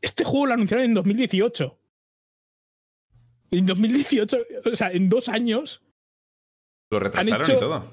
este 0.00 0.24
juego 0.24 0.46
lo 0.46 0.54
anunciaron 0.54 0.84
en 0.86 0.94
2018. 0.94 1.77
En 3.50 3.66
2018, 3.66 4.38
o 4.72 4.76
sea, 4.76 4.90
en 4.92 5.08
dos 5.08 5.28
años. 5.28 5.82
Lo 6.90 7.00
retrasaron 7.00 7.42
hecho- 7.42 7.56
y 7.56 7.60
todo. 7.60 7.92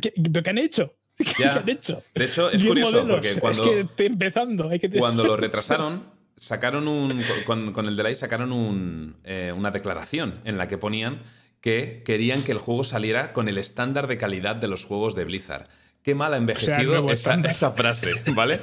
¿Qué, 0.00 0.12
¿pero 0.32 0.42
qué 0.42 0.50
han 0.50 0.58
hecho? 0.58 0.94
¿Qué, 1.36 1.44
han 1.44 1.68
hecho? 1.68 2.02
De 2.14 2.24
hecho, 2.24 2.50
es 2.50 2.62
curioso 2.62 3.04
modelos. 3.04 3.16
porque 3.26 3.40
cuando, 3.40 3.62
Es 3.62 3.68
que 3.68 3.80
estoy 3.80 4.06
empezando. 4.06 4.68
Hay 4.68 4.78
que 4.78 4.90
cuando 4.90 5.24
lo 5.24 5.36
retrasaron, 5.38 6.04
sacaron 6.36 6.88
un. 6.88 7.10
Con, 7.44 7.72
con 7.72 7.86
el 7.86 7.96
delay 7.96 8.14
sacaron 8.14 8.52
un, 8.52 9.16
eh, 9.24 9.52
una 9.56 9.70
declaración 9.70 10.40
en 10.44 10.56
la 10.56 10.68
que 10.68 10.78
ponían 10.78 11.22
que 11.60 12.02
querían 12.04 12.42
que 12.42 12.52
el 12.52 12.58
juego 12.58 12.84
saliera 12.84 13.32
con 13.32 13.48
el 13.48 13.58
estándar 13.58 14.06
de 14.06 14.16
calidad 14.16 14.56
de 14.56 14.68
los 14.68 14.84
juegos 14.84 15.14
de 15.14 15.24
Blizzard. 15.24 15.68
Qué 16.02 16.14
mal 16.14 16.32
ha 16.32 16.38
envejecido 16.38 17.10
esa, 17.10 17.70
frase, 17.72 18.12
¿vale? 18.34 18.60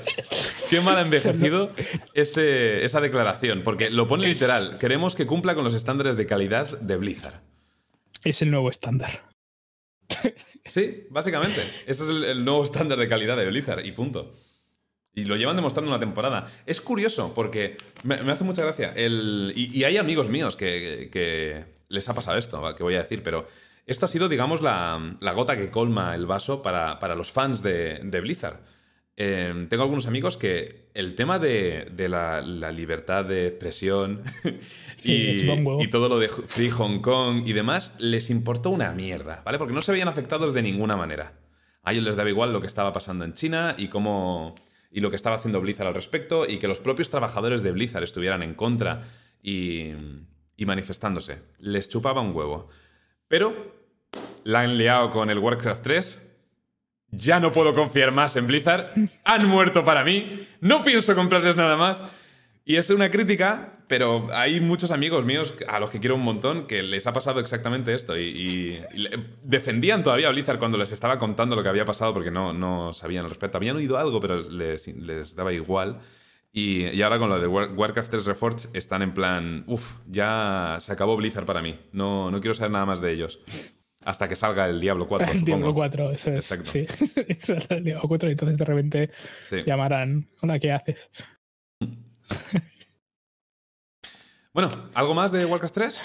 Qué 0.69 0.81
mal 0.81 0.97
ha 0.97 1.01
envejecido 1.05 1.71
ese- 2.13 2.83
esa 2.83 2.99
declaración, 2.99 3.61
porque 3.63 3.89
lo 3.91 4.07
pone 4.07 4.29
Es- 4.31 4.39
literal. 4.39 4.77
Queremos 4.79 5.15
que 5.15 5.27
cumpla 5.27 5.53
con 5.53 5.63
los 5.63 5.73
estándares 5.75 6.17
de 6.17 6.25
calidad 6.25 6.79
de 6.79 6.97
Blizzard. 6.97 7.41
Es 8.23 8.41
el 8.41 8.49
nuevo 8.51 8.69
estándar. 8.71 9.23
Sí, 10.65 11.05
básicamente. 11.09 11.61
Ese 11.85 12.03
es 12.03 12.09
el, 12.09 12.23
el 12.23 12.43
nuevo 12.45 12.63
estándar 12.63 12.97
de 12.97 13.07
calidad 13.07 13.37
de 13.37 13.45
Blizzard 13.45 13.85
y 13.85 13.91
punto. 13.91 14.35
Y 15.13 15.25
lo 15.25 15.35
llevan 15.35 15.55
demostrando 15.55 15.89
una 15.89 15.99
temporada. 15.99 16.47
Es 16.65 16.81
curioso 16.81 17.33
porque 17.33 17.77
me, 18.03 18.17
me 18.23 18.31
hace 18.31 18.43
mucha 18.43 18.63
gracia. 18.63 18.93
El, 18.95 19.53
y, 19.55 19.75
y 19.77 19.83
hay 19.83 19.97
amigos 19.97 20.29
míos 20.29 20.55
que, 20.55 21.09
que 21.11 21.65
les 21.89 22.07
ha 22.09 22.13
pasado 22.13 22.37
esto, 22.37 22.75
que 22.75 22.83
voy 22.83 22.95
a 22.95 23.01
decir, 23.03 23.23
pero 23.23 23.47
esto 23.87 24.05
ha 24.05 24.09
sido, 24.09 24.29
digamos, 24.29 24.61
la, 24.61 25.17
la 25.19 25.31
gota 25.31 25.57
que 25.57 25.71
colma 25.71 26.13
el 26.13 26.25
vaso 26.25 26.61
para, 26.61 26.99
para 26.99 27.15
los 27.15 27.31
fans 27.31 27.63
de, 27.63 28.01
de 28.03 28.21
Blizzard. 28.21 28.59
Eh, 29.19 29.65
tengo 29.69 29.81
algunos 29.81 30.05
amigos 30.05 30.37
que 30.37 30.91
el 30.93 31.15
tema 31.15 31.39
de, 31.39 31.89
de 31.91 32.07
la, 32.07 32.41
la 32.41 32.71
libertad 32.71 33.25
de 33.25 33.47
expresión 33.47 34.21
Sí, 34.95 35.49
y 35.79 35.89
todo 35.89 36.07
lo 36.07 36.19
de 36.19 36.27
Free 36.27 36.69
Hong 36.69 36.99
Kong 37.01 37.41
y 37.45 37.53
demás 37.53 37.95
les 37.97 38.29
importó 38.29 38.69
una 38.69 38.91
mierda, 38.91 39.41
¿vale? 39.43 39.57
Porque 39.57 39.73
no 39.73 39.81
se 39.81 39.91
veían 39.91 40.07
afectados 40.07 40.53
de 40.53 40.61
ninguna 40.61 40.97
manera. 40.97 41.33
A 41.81 41.93
ellos 41.93 42.03
les 42.03 42.15
daba 42.15 42.29
igual 42.29 42.53
lo 42.53 42.61
que 42.61 42.67
estaba 42.67 42.93
pasando 42.93 43.25
en 43.25 43.33
China 43.33 43.73
y 43.77 43.87
cómo 43.87 44.55
y 44.91 45.01
lo 45.01 45.09
que 45.09 45.15
estaba 45.15 45.37
haciendo 45.37 45.61
Blizzard 45.61 45.87
al 45.87 45.93
respecto 45.93 46.47
y 46.47 46.59
que 46.59 46.67
los 46.67 46.79
propios 46.79 47.09
trabajadores 47.09 47.63
de 47.63 47.71
Blizzard 47.71 48.03
estuvieran 48.03 48.43
en 48.43 48.53
contra 48.53 49.03
y, 49.41 49.93
y 50.55 50.65
manifestándose. 50.65 51.41
Les 51.59 51.89
chupaba 51.89 52.21
un 52.21 52.35
huevo. 52.35 52.69
Pero 53.27 53.76
la 54.47 54.61
han 54.61 54.77
liado 54.77 55.11
con 55.11 55.29
el 55.29 55.39
Warcraft 55.39 55.83
3. 55.83 56.23
Ya 57.11 57.39
no 57.39 57.51
puedo 57.51 57.73
confiar 57.73 58.11
más 58.11 58.35
en 58.37 58.47
Blizzard. 58.47 58.91
Han 59.25 59.47
muerto 59.47 59.83
para 59.83 60.03
mí. 60.03 60.47
No 60.61 60.83
pienso 60.83 61.15
comprarles 61.15 61.55
nada 61.55 61.75
más. 61.75 62.05
Y 62.65 62.75
es 62.77 62.89
una 62.89 63.09
crítica, 63.11 63.79
pero 63.87 64.27
hay 64.33 64.59
muchos 64.59 64.91
amigos 64.91 65.25
míos 65.25 65.53
a 65.67 65.79
los 65.79 65.89
que 65.89 65.99
quiero 65.99 66.15
un 66.15 66.21
montón 66.23 66.65
que 66.67 66.81
les 66.83 67.07
ha 67.07 67.13
pasado 67.13 67.39
exactamente 67.39 67.93
esto. 67.93 68.17
Y, 68.17 68.79
defendían 69.43 70.03
todavía 70.03 70.27
a 70.27 70.31
Blizzard 70.31 70.59
cuando 70.59 70.77
les 70.77 70.91
estaba 70.91 71.19
contando 71.19 71.55
lo 71.55 71.63
que 71.63 71.69
había 71.69 71.85
pasado 71.85 72.13
porque 72.13 72.31
no, 72.31 72.53
no 72.53 72.93
sabían 72.93 73.23
al 73.23 73.29
respecto. 73.29 73.57
Habían 73.57 73.75
oído 73.77 73.97
algo, 73.97 74.19
pero 74.21 74.41
les, 74.49 74.87
les 74.87 75.35
daba 75.35 75.51
igual. 75.53 75.99
Y, 76.53 76.87
y 76.87 77.01
ahora 77.01 77.19
con 77.19 77.29
lo 77.29 77.39
de 77.39 77.47
War- 77.47 77.71
Warcraft 77.73 78.11
3 78.11 78.25
Reforged 78.25 78.69
están 78.73 79.01
en 79.01 79.13
plan, 79.13 79.63
uff, 79.67 79.97
ya 80.07 80.77
se 80.79 80.91
acabó 80.93 81.15
Blizzard 81.17 81.45
para 81.45 81.61
mí. 81.61 81.77
No, 81.91 82.31
no 82.31 82.39
quiero 82.41 82.53
saber 82.53 82.71
nada 82.71 82.85
más 82.85 82.99
de 83.01 83.11
ellos. 83.13 83.73
Hasta 84.05 84.27
que 84.29 84.35
salga 84.35 84.67
el 84.67 84.79
Diablo 84.79 85.07
4. 85.07 85.27
El 85.33 85.43
Diablo 85.45 85.67
supongo. 85.67 85.79
4, 85.79 86.11
eso 86.11 86.31
es. 86.33 86.51
Exacto. 86.51 86.71
Sí. 86.71 86.85
El 87.69 87.83
Diablo 87.83 88.07
4 88.07 88.29
y 88.29 88.31
entonces 88.33 88.57
de 88.57 88.65
repente 88.65 89.09
Sí. 89.45 89.63
llamarán. 89.65 90.27
Hola, 90.41 90.59
¿qué 90.59 90.71
haces? 90.71 91.09
Bueno, 94.53 94.69
¿algo 94.95 95.13
más 95.13 95.31
de 95.31 95.45
Warcraft 95.45 95.73
3? 95.75 96.01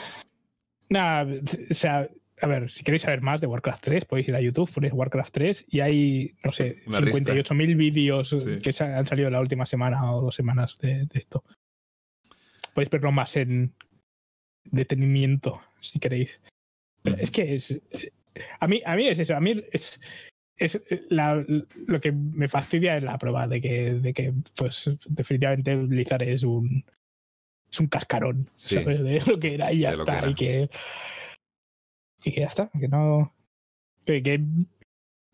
Nada, 0.90 1.26
o 1.70 1.74
sea, 1.74 2.06
a 2.42 2.46
ver, 2.46 2.70
si 2.70 2.84
queréis 2.84 3.00
saber 3.02 3.22
más 3.22 3.40
de 3.40 3.46
Warcraft 3.46 3.82
3, 3.82 4.04
podéis 4.04 4.28
ir 4.28 4.34
a 4.36 4.42
YouTube, 4.42 4.70
ponéis 4.70 4.92
Warcraft 4.92 5.32
3 5.32 5.64
y 5.68 5.80
hay, 5.80 6.36
no 6.44 6.52
sé, 6.52 6.82
Una 6.86 7.00
lista. 7.00 7.32
58.000 7.32 7.76
vídeos 7.76 8.28
Sí. 8.28 8.58
que 8.58 8.84
han 8.84 9.06
salido 9.06 9.30
la 9.30 9.40
última 9.40 9.64
semana 9.64 10.12
o 10.12 10.20
dos 10.20 10.34
semanas 10.34 10.76
de, 10.78 11.06
de 11.06 11.18
esto. 11.18 11.44
Podéis 12.74 12.90
verlo 12.90 13.10
más 13.10 13.36
en 13.36 13.74
detenimiento, 14.64 15.62
si 15.80 15.98
queréis. 15.98 16.42
Pero 17.02 17.16
es 17.16 17.30
que 17.30 17.54
es. 17.54 17.80
A 18.60 18.66
mí, 18.66 18.80
a 18.84 18.96
mí 18.96 19.06
es 19.08 19.18
eso, 19.18 19.36
a 19.36 19.40
mí 19.40 19.62
es. 19.72 20.00
Es 20.56 20.80
la- 21.08 21.44
lo 21.86 22.00
que 22.00 22.12
me 22.12 22.46
fastidia 22.46 22.96
es 22.96 23.02
la 23.02 23.18
prueba 23.18 23.48
de 23.48 23.60
que, 23.60 23.94
de 23.94 24.12
que 24.12 24.32
pues, 24.54 24.90
definitivamente 25.08 25.76
Blizzard 25.76 26.22
es 26.22 26.42
un. 26.44 26.84
Es 27.70 27.80
un 27.80 27.86
cascarón, 27.86 28.48
Sí. 28.54 28.74
¿sabes? 28.76 29.02
De 29.02 29.22
lo 29.32 29.38
que 29.40 29.54
era 29.54 29.72
y 29.72 29.80
ya 29.80 29.92
que 29.92 29.98
está. 30.00 30.28
y 30.28 30.34
que. 30.34 30.70
Y 32.24 32.32
que 32.32 32.40
ya 32.40 32.46
está. 32.46 32.68
Que 32.78 32.86
no. 32.88 33.34
Que, 34.04 34.22
que, 34.22 34.44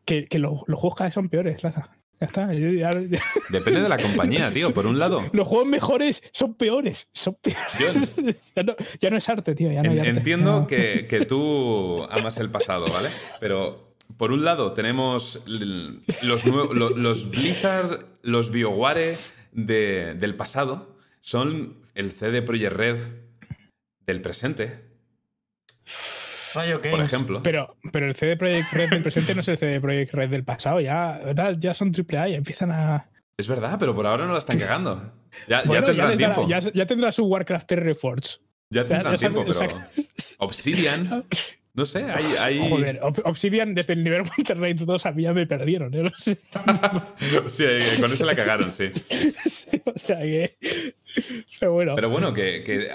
que, 0.04 0.26
que 0.26 0.38
los, 0.38 0.62
los 0.68 0.78
juegos 0.78 0.96
cada 0.96 1.08
vez 1.08 1.14
son 1.14 1.28
peores, 1.28 1.62
Laza. 1.64 1.97
Ya 2.20 2.26
está. 2.26 2.52
ya- 2.52 2.70
ya- 2.70 3.00
ya- 3.00 3.22
Depende 3.50 3.82
de 3.82 3.88
la 3.88 3.96
compañía, 3.96 4.50
tío. 4.52 4.74
Por 4.74 4.86
un 4.86 4.98
lado, 4.98 5.28
Los 5.32 5.46
juegos 5.46 5.68
mejores 5.68 6.22
son 6.32 6.54
peores. 6.54 7.08
Son 7.12 7.36
peores. 7.40 8.16
ya, 8.56 8.62
no, 8.64 8.74
ya 9.00 9.10
no 9.10 9.16
es 9.16 9.28
arte, 9.28 9.54
tío. 9.54 9.70
Ya 9.70 9.82
no 9.82 9.90
hay 9.90 9.98
En- 9.98 10.06
arte. 10.06 10.18
Entiendo 10.18 10.60
No. 10.60 10.66
que, 10.66 11.06
que 11.08 11.24
tú 11.26 12.04
amas 12.10 12.38
el 12.38 12.50
pasado, 12.50 12.86
¿vale? 12.92 13.08
Pero 13.40 13.92
por 14.16 14.32
un 14.32 14.44
lado 14.44 14.72
tenemos 14.72 15.40
los, 15.46 16.44
nue- 16.46 16.72
lo- 16.72 16.90
los 16.96 17.30
Blizzard, 17.30 18.06
los 18.22 18.50
BioWare 18.50 19.16
de- 19.52 20.14
del 20.14 20.34
pasado, 20.34 20.96
son 21.20 21.76
el 21.94 22.10
CD 22.10 22.42
Projekt 22.42 22.72
Red 22.72 22.98
del 24.06 24.20
presente, 24.22 24.87
Rayo 26.54 26.80
por 26.80 26.90
Games. 26.90 27.06
ejemplo. 27.12 27.40
Pero, 27.42 27.76
pero 27.92 28.06
el 28.06 28.14
CD 28.14 28.36
Projekt 28.36 28.72
Red 28.72 28.90
del 28.90 29.02
presente 29.02 29.34
no 29.34 29.40
es 29.40 29.48
el 29.48 29.58
CD 29.58 29.80
Projekt 29.80 30.12
Red 30.14 30.30
del 30.30 30.44
pasado. 30.44 30.80
Ya, 30.80 31.20
¿verdad? 31.24 31.56
ya 31.58 31.74
son 31.74 31.92
AAA 31.92 32.28
y 32.30 32.34
empiezan 32.34 32.70
a. 32.72 33.08
Es 33.36 33.46
verdad, 33.48 33.76
pero 33.78 33.94
por 33.94 34.06
ahora 34.06 34.26
no 34.26 34.32
la 34.32 34.38
están 34.38 34.58
cagando. 34.58 35.12
Ya, 35.46 35.60
ya 35.62 35.66
Bueno, 35.66 35.86
tendrán 35.86 36.08
les 36.10 36.18
dará- 36.18 36.34
tiempo. 36.34 36.48
ya, 36.50 36.60
ya 36.60 36.86
tendrá 36.86 37.12
su 37.12 37.24
Warcraft 37.26 37.66
3 37.68 37.82
Reforged. 37.84 38.30
Ya 38.70 38.84
tendrán 38.84 39.16
tiempo, 39.16 39.44
pero 39.46 39.70
Obsidian, 40.38 41.24
no 41.78 41.86
sé, 41.86 42.04
hay... 42.10 42.24
hay- 42.40 42.68
Joder, 42.68 43.00
Ob- 43.00 43.22
Obsidian 43.24 43.74
desde 43.74 43.92
el 43.94 44.04
nivel 44.04 44.22
Winter 44.36 44.58
2 44.84 45.06
a 45.06 45.12
mí 45.12 45.22
ya 45.22 45.32
me 45.32 45.46
perdieron. 45.46 45.94
¿eh? 45.94 46.02
No 46.10 46.12
sé. 46.18 46.36
sí, 47.48 47.64
con 48.00 48.10
eso 48.12 48.24
la 48.26 48.34
cagaron, 48.36 48.70
sí. 48.70 48.90
o 49.86 49.96
sea 49.98 50.18
que. 50.20 50.56
Pero 51.60 51.72
bueno. 51.72 51.94
Pero 51.94 52.10
bueno, 52.10 52.34
que, 52.34 52.62
que 52.64 52.90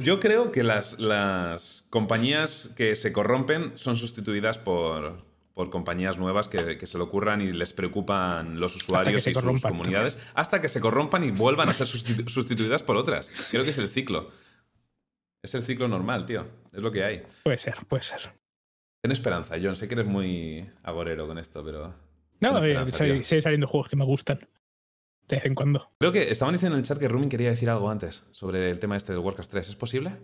yo 0.00 0.18
creo 0.18 0.50
que 0.50 0.64
las, 0.64 0.98
las 0.98 1.86
compañías 1.90 2.72
que 2.76 2.94
se 2.94 3.12
corrompen 3.12 3.72
son 3.76 3.96
sustituidas 3.96 4.58
por, 4.58 5.22
por 5.54 5.70
compañías 5.70 6.18
nuevas 6.18 6.48
que, 6.48 6.78
que 6.78 6.86
se 6.86 6.98
lo 6.98 7.04
ocurran 7.04 7.40
y 7.42 7.52
les 7.52 7.72
preocupan 7.72 8.58
los 8.58 8.74
usuarios 8.76 9.26
y 9.26 9.34
sus 9.34 9.62
comunidades 9.62 10.18
hasta 10.34 10.60
que 10.60 10.68
se 10.68 10.80
corrompan 10.80 11.22
y 11.24 11.30
vuelvan 11.30 11.68
a 11.68 11.74
ser 11.74 11.86
sustitu- 11.86 12.28
sustituidas 12.28 12.82
por 12.82 12.96
otras. 12.96 13.48
Creo 13.50 13.62
que 13.62 13.70
es 13.70 13.78
el 13.78 13.88
ciclo. 13.88 14.30
Es 15.42 15.54
el 15.54 15.62
ciclo 15.64 15.88
normal, 15.88 16.24
tío. 16.24 16.46
Es 16.72 16.82
lo 16.82 16.90
que 16.90 17.04
hay. 17.04 17.22
Puede 17.44 17.58
ser, 17.58 17.74
puede 17.86 18.02
ser. 18.02 18.20
Ten 19.02 19.12
esperanza, 19.12 19.56
John. 19.62 19.76
Sé 19.76 19.88
que 19.88 19.94
eres 19.94 20.06
muy 20.06 20.66
agorero 20.82 21.26
con 21.26 21.38
esto, 21.38 21.64
pero. 21.64 21.94
No, 22.40 22.64
eh, 22.64 22.90
sigue 23.22 23.40
saliendo 23.40 23.66
juegos 23.66 23.88
que 23.88 23.96
me 23.96 24.04
gustan. 24.04 24.38
De 25.28 25.36
vez 25.36 25.44
en 25.44 25.54
cuando. 25.54 25.90
Creo 25.98 26.12
que 26.12 26.30
estaban 26.30 26.54
diciendo 26.54 26.76
en 26.76 26.80
el 26.80 26.86
chat 26.86 26.98
que 26.98 27.08
Rumin 27.08 27.28
quería 27.28 27.50
decir 27.50 27.70
algo 27.70 27.90
antes 27.90 28.24
sobre 28.32 28.70
el 28.70 28.80
tema 28.80 28.96
este 28.96 29.12
del 29.12 29.20
Warcraft 29.20 29.50
3. 29.50 29.68
¿Es 29.68 29.76
posible? 29.76 30.16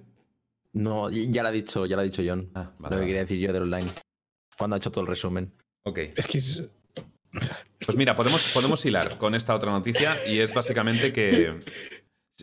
No, 0.73 1.11
ya 1.11 1.43
lo 1.43 1.49
ha 1.49 1.53
dicho, 1.53 1.87
ya 1.87 1.97
lo 1.97 2.03
ha 2.03 2.05
dicho 2.05 2.23
John. 2.27 2.51
Ah, 2.55 2.73
lo 2.79 2.83
vale. 2.83 2.89
que 2.89 2.95
vale. 2.95 3.07
quería 3.07 3.21
decir 3.23 3.39
yo 3.39 3.53
del 3.53 3.63
online. 3.63 3.91
Cuando 4.57 4.75
ha 4.75 4.79
hecho 4.79 4.91
todo 4.91 5.03
el 5.03 5.07
resumen. 5.07 5.53
Ok. 5.85 5.99
Es 6.17 6.27
que 6.27 6.39
es. 6.39 6.63
Pues 7.85 7.97
mira, 7.97 8.17
podemos, 8.17 8.51
podemos 8.53 8.85
hilar 8.85 9.19
con 9.19 9.35
esta 9.35 9.55
otra 9.55 9.71
noticia 9.71 10.17
y 10.27 10.41
es 10.41 10.53
básicamente 10.53 11.13
que 11.13 11.47
eh, 11.47 11.61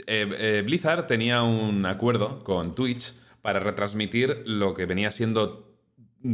eh, 0.08 0.64
Blizzard 0.66 1.08
tenía 1.08 1.42
un 1.44 1.86
acuerdo 1.86 2.44
con 2.44 2.74
Twitch 2.74 3.14
para 3.46 3.60
retransmitir 3.60 4.42
lo 4.48 4.74
que 4.74 4.88
venía 4.88 5.12
siendo 5.12 5.78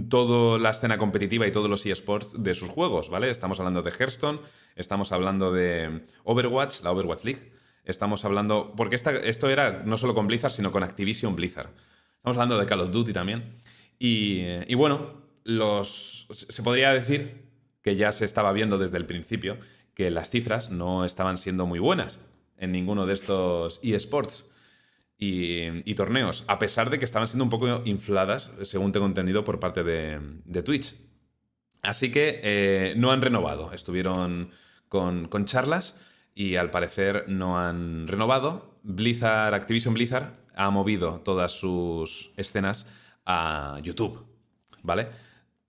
toda 0.10 0.58
la 0.60 0.70
escena 0.70 0.98
competitiva 0.98 1.46
y 1.46 1.52
todos 1.52 1.70
los 1.70 1.86
eSports 1.86 2.42
de 2.42 2.56
sus 2.56 2.70
juegos, 2.70 3.10
¿vale? 3.10 3.30
Estamos 3.30 3.60
hablando 3.60 3.84
de 3.84 3.92
Hearthstone, 3.92 4.40
estamos 4.78 5.12
hablando 5.12 5.52
de 5.52 6.06
Overwatch, 6.24 6.84
la 6.84 6.92
Overwatch 6.94 7.26
League, 7.26 7.52
Estamos 7.84 8.24
hablando. 8.24 8.74
Porque 8.78 8.96
esto 8.96 9.50
era 9.50 9.84
no 9.86 9.98
solo 9.98 10.14
con 10.14 10.26
Blizzard, 10.26 10.52
sino 10.52 10.72
con 10.72 10.84
Activision 10.84 11.36
Blizzard. 11.36 11.72
Estamos 12.16 12.38
hablando 12.38 12.58
de 12.58 12.66
Call 12.66 12.80
of 12.80 12.92
Duty 12.92 13.12
también. 13.12 13.58
Y, 14.00 14.74
bueno, 14.76 15.24
se 15.44 16.64
podría 16.64 16.94
decir 16.94 17.50
que 17.82 17.98
ya 17.98 18.14
se 18.14 18.24
estaba 18.24 18.54
viendo 18.54 18.78
desde 18.78 18.96
el 18.96 19.06
principio 19.06 19.58
que 19.96 20.12
las 20.12 20.30
cifras 20.30 20.70
no 20.70 21.04
estaban 21.04 21.38
siendo 21.38 21.66
muy 21.66 21.80
buenas 21.80 22.22
en 22.58 22.72
ninguno 22.72 23.06
de 23.06 23.16
estos 23.16 23.82
eSports 23.84 24.51
y, 25.24 25.94
torneos, 25.94 26.44
a 26.48 26.58
pesar 26.58 26.90
de 26.90 26.98
que 26.98 27.06
estaban 27.06 27.28
siendo 27.28 27.44
un 27.44 27.52
poco 27.52 27.84
infladas, 27.86 28.52
según 28.64 28.92
tengo 28.92 29.06
entendido, 29.06 29.44
por 29.44 29.60
parte 29.60 29.84
de, 29.84 30.20
de 30.46 30.64
Twitch. 30.64 30.96
Así 31.84 32.12
que 32.12 32.40
eh, 32.44 32.96
no 32.98 33.12
han 33.12 33.22
renovado, 33.22 33.72
estuvieron 33.72 34.50
con, 34.90 35.28
con 35.28 35.46
charlas 35.46 35.96
y 36.34 36.56
al 36.56 36.72
parecer 36.72 37.26
no 37.28 37.60
han 37.60 38.08
renovado. 38.08 38.80
Blizzard, 38.82 39.54
Activision 39.54 39.94
Blizzard 39.94 40.34
ha 40.56 40.72
movido 40.72 41.22
todas 41.24 41.52
sus 41.52 42.34
escenas 42.36 42.88
a 43.24 43.80
YouTube, 43.84 44.26
¿vale? 44.82 45.08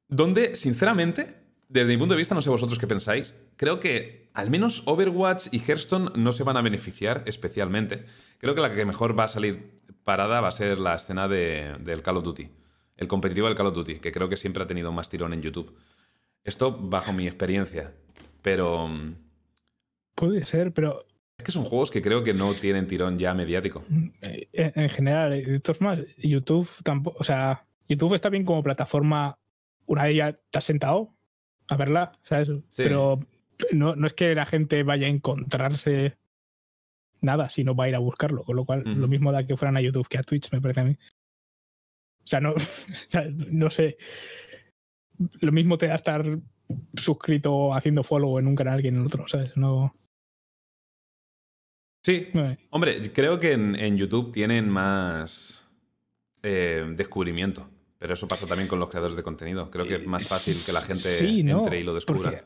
Donde, 0.08 0.56
sinceramente, 0.56 1.36
desde 1.68 1.92
mi 1.92 1.98
punto 1.98 2.14
de 2.14 2.18
vista, 2.18 2.34
no 2.34 2.40
sé 2.40 2.48
vosotros 2.48 2.78
qué 2.78 2.86
pensáis, 2.86 3.36
creo 3.56 3.80
que 3.80 4.21
al 4.34 4.50
menos 4.50 4.82
Overwatch 4.86 5.48
y 5.52 5.58
Hearthstone 5.60 6.10
no 6.16 6.32
se 6.32 6.44
van 6.44 6.56
a 6.56 6.62
beneficiar 6.62 7.22
especialmente. 7.26 8.04
Creo 8.38 8.54
que 8.54 8.60
la 8.60 8.72
que 8.72 8.84
mejor 8.84 9.18
va 9.18 9.24
a 9.24 9.28
salir 9.28 9.72
parada 10.04 10.40
va 10.40 10.48
a 10.48 10.52
ser 10.52 10.78
la 10.78 10.94
escena 10.94 11.28
de- 11.28 11.76
del 11.80 12.02
Call 12.02 12.16
of 12.16 12.24
Duty, 12.24 12.48
el 12.96 13.08
competitivo 13.08 13.46
del 13.46 13.56
Call 13.56 13.66
of 13.68 13.74
Duty, 13.74 13.96
que 13.96 14.10
creo 14.12 14.28
que 14.28 14.36
siempre 14.36 14.62
ha 14.62 14.66
tenido 14.66 14.90
más 14.92 15.08
tirón 15.08 15.32
en 15.32 15.42
YouTube. 15.42 15.76
Esto 16.44 16.76
bajo 16.76 17.12
mi 17.12 17.26
experiencia, 17.26 17.92
pero 18.42 18.88
mm, 18.88 19.14
Puede 20.14 20.44
ser, 20.44 20.72
pero 20.72 21.04
es 21.38 21.44
que 21.44 21.52
son 21.52 21.64
juegos 21.64 21.90
que 21.90 22.02
creo 22.02 22.22
que 22.22 22.34
no 22.34 22.52
tienen 22.54 22.86
tirón 22.86 23.18
ya 23.18 23.32
mediático. 23.34 23.82
eh, 24.22 24.48
en 24.52 24.72
en 24.82 24.88
general, 24.90 25.32
eh, 25.32 25.42
de 25.44 25.60
todos 25.60 25.80
más, 25.80 25.98
YouTube 26.18 26.68
tampoco, 26.84 27.16
o 27.20 27.24
sea, 27.24 27.64
YouTube 27.88 28.14
está 28.14 28.28
bien 28.28 28.44
como 28.44 28.62
plataforma 28.62 29.38
una 29.86 30.04
vez 30.04 30.16
ya 30.16 30.32
te 30.32 30.58
has 30.58 30.64
sentado 30.64 31.14
a 31.68 31.76
verla, 31.76 32.12
¿sabes? 32.22 32.50
Pero 32.76 33.20
no, 33.72 33.94
no 33.96 34.06
es 34.06 34.14
que 34.14 34.34
la 34.34 34.46
gente 34.46 34.82
vaya 34.82 35.06
a 35.06 35.10
encontrarse 35.10 36.16
nada, 37.20 37.48
sino 37.48 37.74
va 37.74 37.84
a 37.84 37.88
ir 37.88 37.94
a 37.94 37.98
buscarlo, 38.00 38.42
con 38.44 38.56
lo 38.56 38.64
cual 38.64 38.82
lo 38.84 39.06
mismo 39.08 39.30
da 39.32 39.46
que 39.46 39.56
fueran 39.56 39.76
a 39.76 39.80
YouTube 39.80 40.08
que 40.08 40.18
a 40.18 40.22
Twitch, 40.22 40.50
me 40.52 40.60
parece 40.60 40.80
a 40.80 40.84
mí. 40.84 40.96
O 42.24 42.26
sea, 42.26 42.40
no, 42.40 42.50
o 42.54 42.58
sea, 42.58 43.26
no 43.30 43.70
sé. 43.70 43.96
Lo 45.40 45.52
mismo 45.52 45.78
te 45.78 45.86
da 45.86 45.94
estar 45.94 46.24
suscrito 46.94 47.74
haciendo 47.74 48.02
follow 48.02 48.38
en 48.38 48.46
un 48.48 48.56
canal 48.56 48.82
que 48.82 48.88
en 48.88 48.96
el 48.96 49.06
otro, 49.06 49.26
¿sabes? 49.28 49.56
No. 49.56 49.94
Sí, 52.04 52.28
no- 52.34 52.56
hombre, 52.70 53.12
creo 53.12 53.38
que 53.38 53.52
en, 53.52 53.76
en 53.76 53.96
YouTube 53.96 54.32
tienen 54.32 54.68
más 54.68 55.64
eh, 56.42 56.84
descubrimiento. 56.96 57.68
Pero 57.98 58.14
eso 58.14 58.26
pasa 58.26 58.48
también 58.48 58.66
con 58.68 58.80
los 58.80 58.90
creadores 58.90 59.14
de 59.14 59.22
contenido. 59.22 59.70
Creo 59.70 59.86
que 59.86 59.94
es 59.94 60.06
más 60.08 60.26
fácil 60.28 60.56
que 60.66 60.72
la 60.72 60.80
gente 60.80 61.08
Sí, 61.08 61.44
no, 61.44 61.58
entre 61.58 61.78
y 61.78 61.84
lo 61.84 61.94
descubra. 61.94 62.30
porque- 62.32 62.44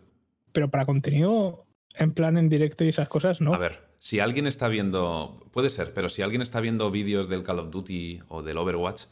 pero 0.56 0.70
para 0.70 0.86
contenido 0.86 1.66
en 1.96 2.12
plan 2.12 2.38
en 2.38 2.48
directo 2.48 2.82
y 2.82 2.88
esas 2.88 3.08
cosas, 3.08 3.42
¿no? 3.42 3.52
A 3.52 3.58
ver, 3.58 3.78
si 3.98 4.20
alguien 4.20 4.46
está 4.46 4.68
viendo. 4.68 5.46
Puede 5.52 5.68
ser, 5.68 5.92
pero 5.92 6.08
si 6.08 6.22
alguien 6.22 6.40
está 6.40 6.60
viendo 6.60 6.90
vídeos 6.90 7.28
del 7.28 7.42
Call 7.42 7.58
of 7.58 7.70
Duty 7.70 8.20
o 8.28 8.42
del 8.42 8.56
Overwatch, 8.56 9.02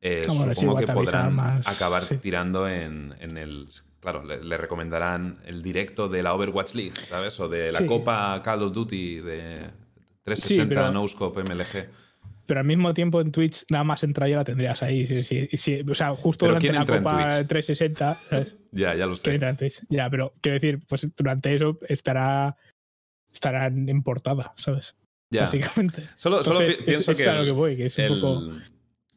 eh, 0.00 0.22
Ah, 0.28 0.32
bueno, 0.32 0.54
sí, 0.54 0.60
supongo 0.62 0.80
igual 0.80 0.84
que 0.86 0.92
podrán 0.92 1.34
más, 1.36 1.68
acabar 1.68 2.02
sí. 2.02 2.16
tirando 2.16 2.68
en, 2.68 3.14
en 3.20 3.36
el. 3.38 3.68
Claro, 4.00 4.24
le, 4.24 4.42
le 4.42 4.56
recomendarán 4.56 5.38
el 5.44 5.62
directo 5.62 6.08
de 6.08 6.24
la 6.24 6.34
Overwatch 6.34 6.74
League, 6.74 6.96
¿sabes? 6.96 7.38
O 7.38 7.48
de 7.48 7.70
la 7.70 7.78
Sí. 7.78 7.86
Copa 7.86 8.40
Call 8.42 8.64
of 8.64 8.72
Duty 8.72 9.20
de 9.20 9.60
360 10.24 10.68
pero- 10.68 10.92
No 10.92 11.06
Scope 11.06 11.42
MLG. 11.44 11.88
Pero 12.48 12.60
al 12.60 12.66
mismo 12.66 12.94
tiempo 12.94 13.20
en 13.20 13.30
Twitch 13.30 13.66
nada 13.70 13.84
más 13.84 14.02
entrar 14.04 14.26
ya 14.26 14.36
la 14.36 14.44
tendrías 14.44 14.82
ahí. 14.82 15.06
O 15.86 15.94
sea, 15.94 16.14
justo 16.16 16.46
durante 16.46 16.66
¿quién 16.66 16.74
la 16.76 16.86
Copa 16.86 17.28
Twitch? 17.28 17.46
360, 17.46 18.20
¿sabes? 18.30 18.56
Ya, 18.72 18.94
ya 18.94 19.04
lo 19.06 19.14
¿Quién 19.16 19.40
sé. 19.58 19.86
Ya, 19.90 20.08
pero 20.10 20.32
quiero 20.40 20.54
decir, 20.54 20.78
pues 20.88 21.14
durante 21.14 21.54
eso 21.54 21.78
estará 21.88 22.56
estará 23.32 23.66
en 23.66 24.02
portada, 24.02 24.52
¿sabes? 24.56 24.96
Ya. 25.30 25.42
Básicamente. 25.42 26.02
Solo, 26.16 26.42
solo 26.42 26.60
Entonces, 26.60 26.78
pi- 26.78 26.84
pienso 26.90 27.12
es, 27.12 27.18
que. 27.18 27.24
es 27.24 27.34
lo 27.34 27.44
que 27.44 27.50
voy, 27.50 27.76
que 27.76 27.86
es 27.86 27.98
un 27.98 28.08
poco. 28.20 28.52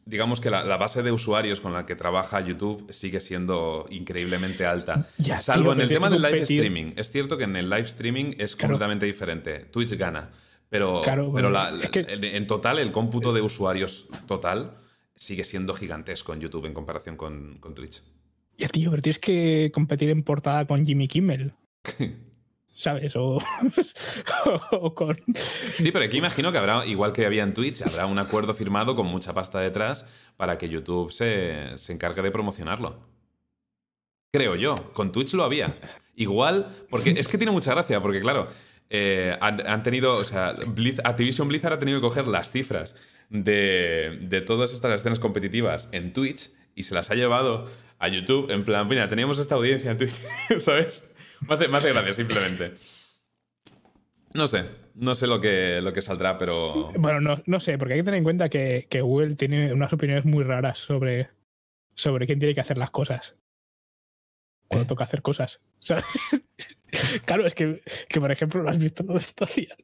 Digamos 0.05 0.41
que 0.41 0.49
la, 0.49 0.63
la 0.65 0.75
base 0.77 1.03
de 1.03 1.11
usuarios 1.11 1.61
con 1.61 1.71
la 1.73 1.85
que 1.85 1.95
trabaja 1.95 2.41
YouTube 2.41 2.91
sigue 2.91 3.21
siendo 3.21 3.85
increíblemente 3.89 4.65
alta. 4.65 5.07
Ya, 5.17 5.37
Salvo 5.37 5.65
tío, 5.65 5.73
en 5.73 5.81
el 5.81 5.87
tema 5.89 6.09
del 6.09 6.21
live 6.21 6.41
streaming. 6.41 6.93
Es 6.97 7.11
cierto 7.11 7.37
que 7.37 7.45
en 7.45 7.55
el 7.55 7.69
live 7.69 7.81
streaming 7.87 8.33
es 8.37 8.55
Claro. 8.55 8.73
completamente 8.73 9.05
diferente. 9.05 9.59
Twitch 9.71 9.93
gana. 9.97 10.31
Pero, 10.71 11.01
Claro, 11.01 11.23
pero 11.23 11.31
bueno, 11.33 11.49
la- 11.51 11.69
es 11.81 11.89
que- 11.89 11.99
en, 11.99 12.23
en 12.23 12.47
total, 12.47 12.79
el 12.79 12.91
cómputo 12.93 13.33
de 13.33 13.41
usuarios 13.41 14.07
total 14.25 14.77
sigue 15.15 15.43
siendo 15.43 15.73
gigantesco 15.73 16.33
en 16.33 16.39
YouTube 16.39 16.65
en 16.65 16.73
comparación 16.73 17.17
con, 17.17 17.57
con 17.59 17.75
Twitch. 17.75 18.01
Ya, 18.57 18.69
tío, 18.69 18.89
pero 18.89 19.01
tienes 19.01 19.19
que 19.19 19.69
competir 19.73 20.09
en 20.09 20.23
portada 20.23 20.65
con 20.65 20.85
Jimmy 20.85 21.07
Kimmel. 21.09 21.53
¿Sabes? 22.73 23.17
O, 23.17 23.37
o 24.71 24.95
con. 24.95 25.17
Sí, 25.77 25.91
pero 25.91 26.05
aquí 26.05 26.17
imagino 26.19 26.53
que 26.53 26.57
habrá, 26.57 26.85
igual 26.85 27.11
que 27.11 27.25
había 27.25 27.43
en 27.43 27.53
Twitch, 27.53 27.81
habrá 27.81 28.05
un 28.05 28.17
acuerdo 28.17 28.53
firmado 28.53 28.95
con 28.95 29.07
mucha 29.07 29.33
pasta 29.33 29.59
detrás 29.59 30.05
para 30.37 30.57
que 30.57 30.69
YouTube 30.69 31.11
se, 31.11 31.77
se 31.77 31.91
encargue 31.91 32.21
de 32.21 32.31
promocionarlo. 32.31 32.97
Creo 34.33 34.55
yo. 34.55 34.75
Con 34.93 35.11
Twitch 35.11 35.33
lo 35.33 35.43
había. 35.43 35.77
Igual, 36.15 36.85
porque 36.89 37.09
es 37.17 37.27
que 37.27 37.37
tiene 37.37 37.51
mucha 37.51 37.71
gracia, 37.71 38.01
porque 38.01 38.21
claro, 38.21 38.47
eh, 38.93 39.37
han, 39.39 39.65
han 39.65 39.83
tenido, 39.83 40.13
o 40.13 40.23
sea, 40.23 40.53
Blizz- 40.57 40.99
Activision 41.03 41.47
Blizzard 41.47 41.73
ha 41.73 41.79
tenido 41.79 41.99
que 41.99 42.07
coger 42.07 42.27
las 42.27 42.51
cifras 42.51 42.95
de, 43.29 44.19
de 44.23 44.41
todas 44.41 44.73
estas 44.73 44.91
escenas 44.99 45.19
competitivas 45.19 45.87
en 45.93 46.11
Twitch 46.11 46.51
y 46.75 46.83
se 46.83 46.93
las 46.93 47.09
ha 47.09 47.15
llevado 47.15 47.69
a 47.99 48.07
YouTube 48.09 48.51
en 48.51 48.65
plan, 48.65 48.87
mira, 48.87 49.07
teníamos 49.07 49.39
esta 49.39 49.55
audiencia 49.55 49.91
en 49.91 49.97
Twitch, 49.97 50.19
¿sabes? 50.59 51.09
Me 51.47 51.55
hace, 51.55 51.67
me 51.69 51.77
hace 51.77 51.93
gracia 51.93 52.13
simplemente. 52.13 52.73
No 54.33 54.47
sé, 54.47 54.65
no 54.95 55.15
sé 55.15 55.27
lo 55.27 55.39
que, 55.41 55.81
lo 55.81 55.91
que 55.93 56.01
saldrá, 56.01 56.37
pero... 56.37 56.91
Bueno, 56.97 57.19
no, 57.21 57.41
no 57.45 57.59
sé, 57.59 57.77
porque 57.77 57.93
hay 57.93 57.99
que 57.99 58.03
tener 58.05 58.17
en 58.17 58.23
cuenta 58.23 58.49
que, 58.49 58.87
que 58.89 59.01
Google 59.01 59.35
tiene 59.35 59.73
unas 59.73 59.91
opiniones 59.93 60.25
muy 60.25 60.43
raras 60.43 60.79
sobre, 60.79 61.29
sobre 61.95 62.25
quién 62.25 62.39
tiene 62.39 62.53
que 62.55 62.61
hacer 62.61 62.77
las 62.77 62.91
cosas. 62.91 63.35
Cuando 64.67 64.83
¿Eh? 64.83 64.87
toca 64.87 65.03
hacer 65.03 65.21
cosas. 65.21 65.59
¿Sabes? 65.79 66.05
claro, 67.25 67.45
es 67.45 67.55
que, 67.55 67.81
que, 68.09 68.19
por 68.19 68.31
ejemplo, 68.31 68.61
lo 68.63 68.69
has 68.69 68.77
visto 68.77 69.03
lo 69.03 69.13
de 69.13 69.19
Stadia. 69.19 69.75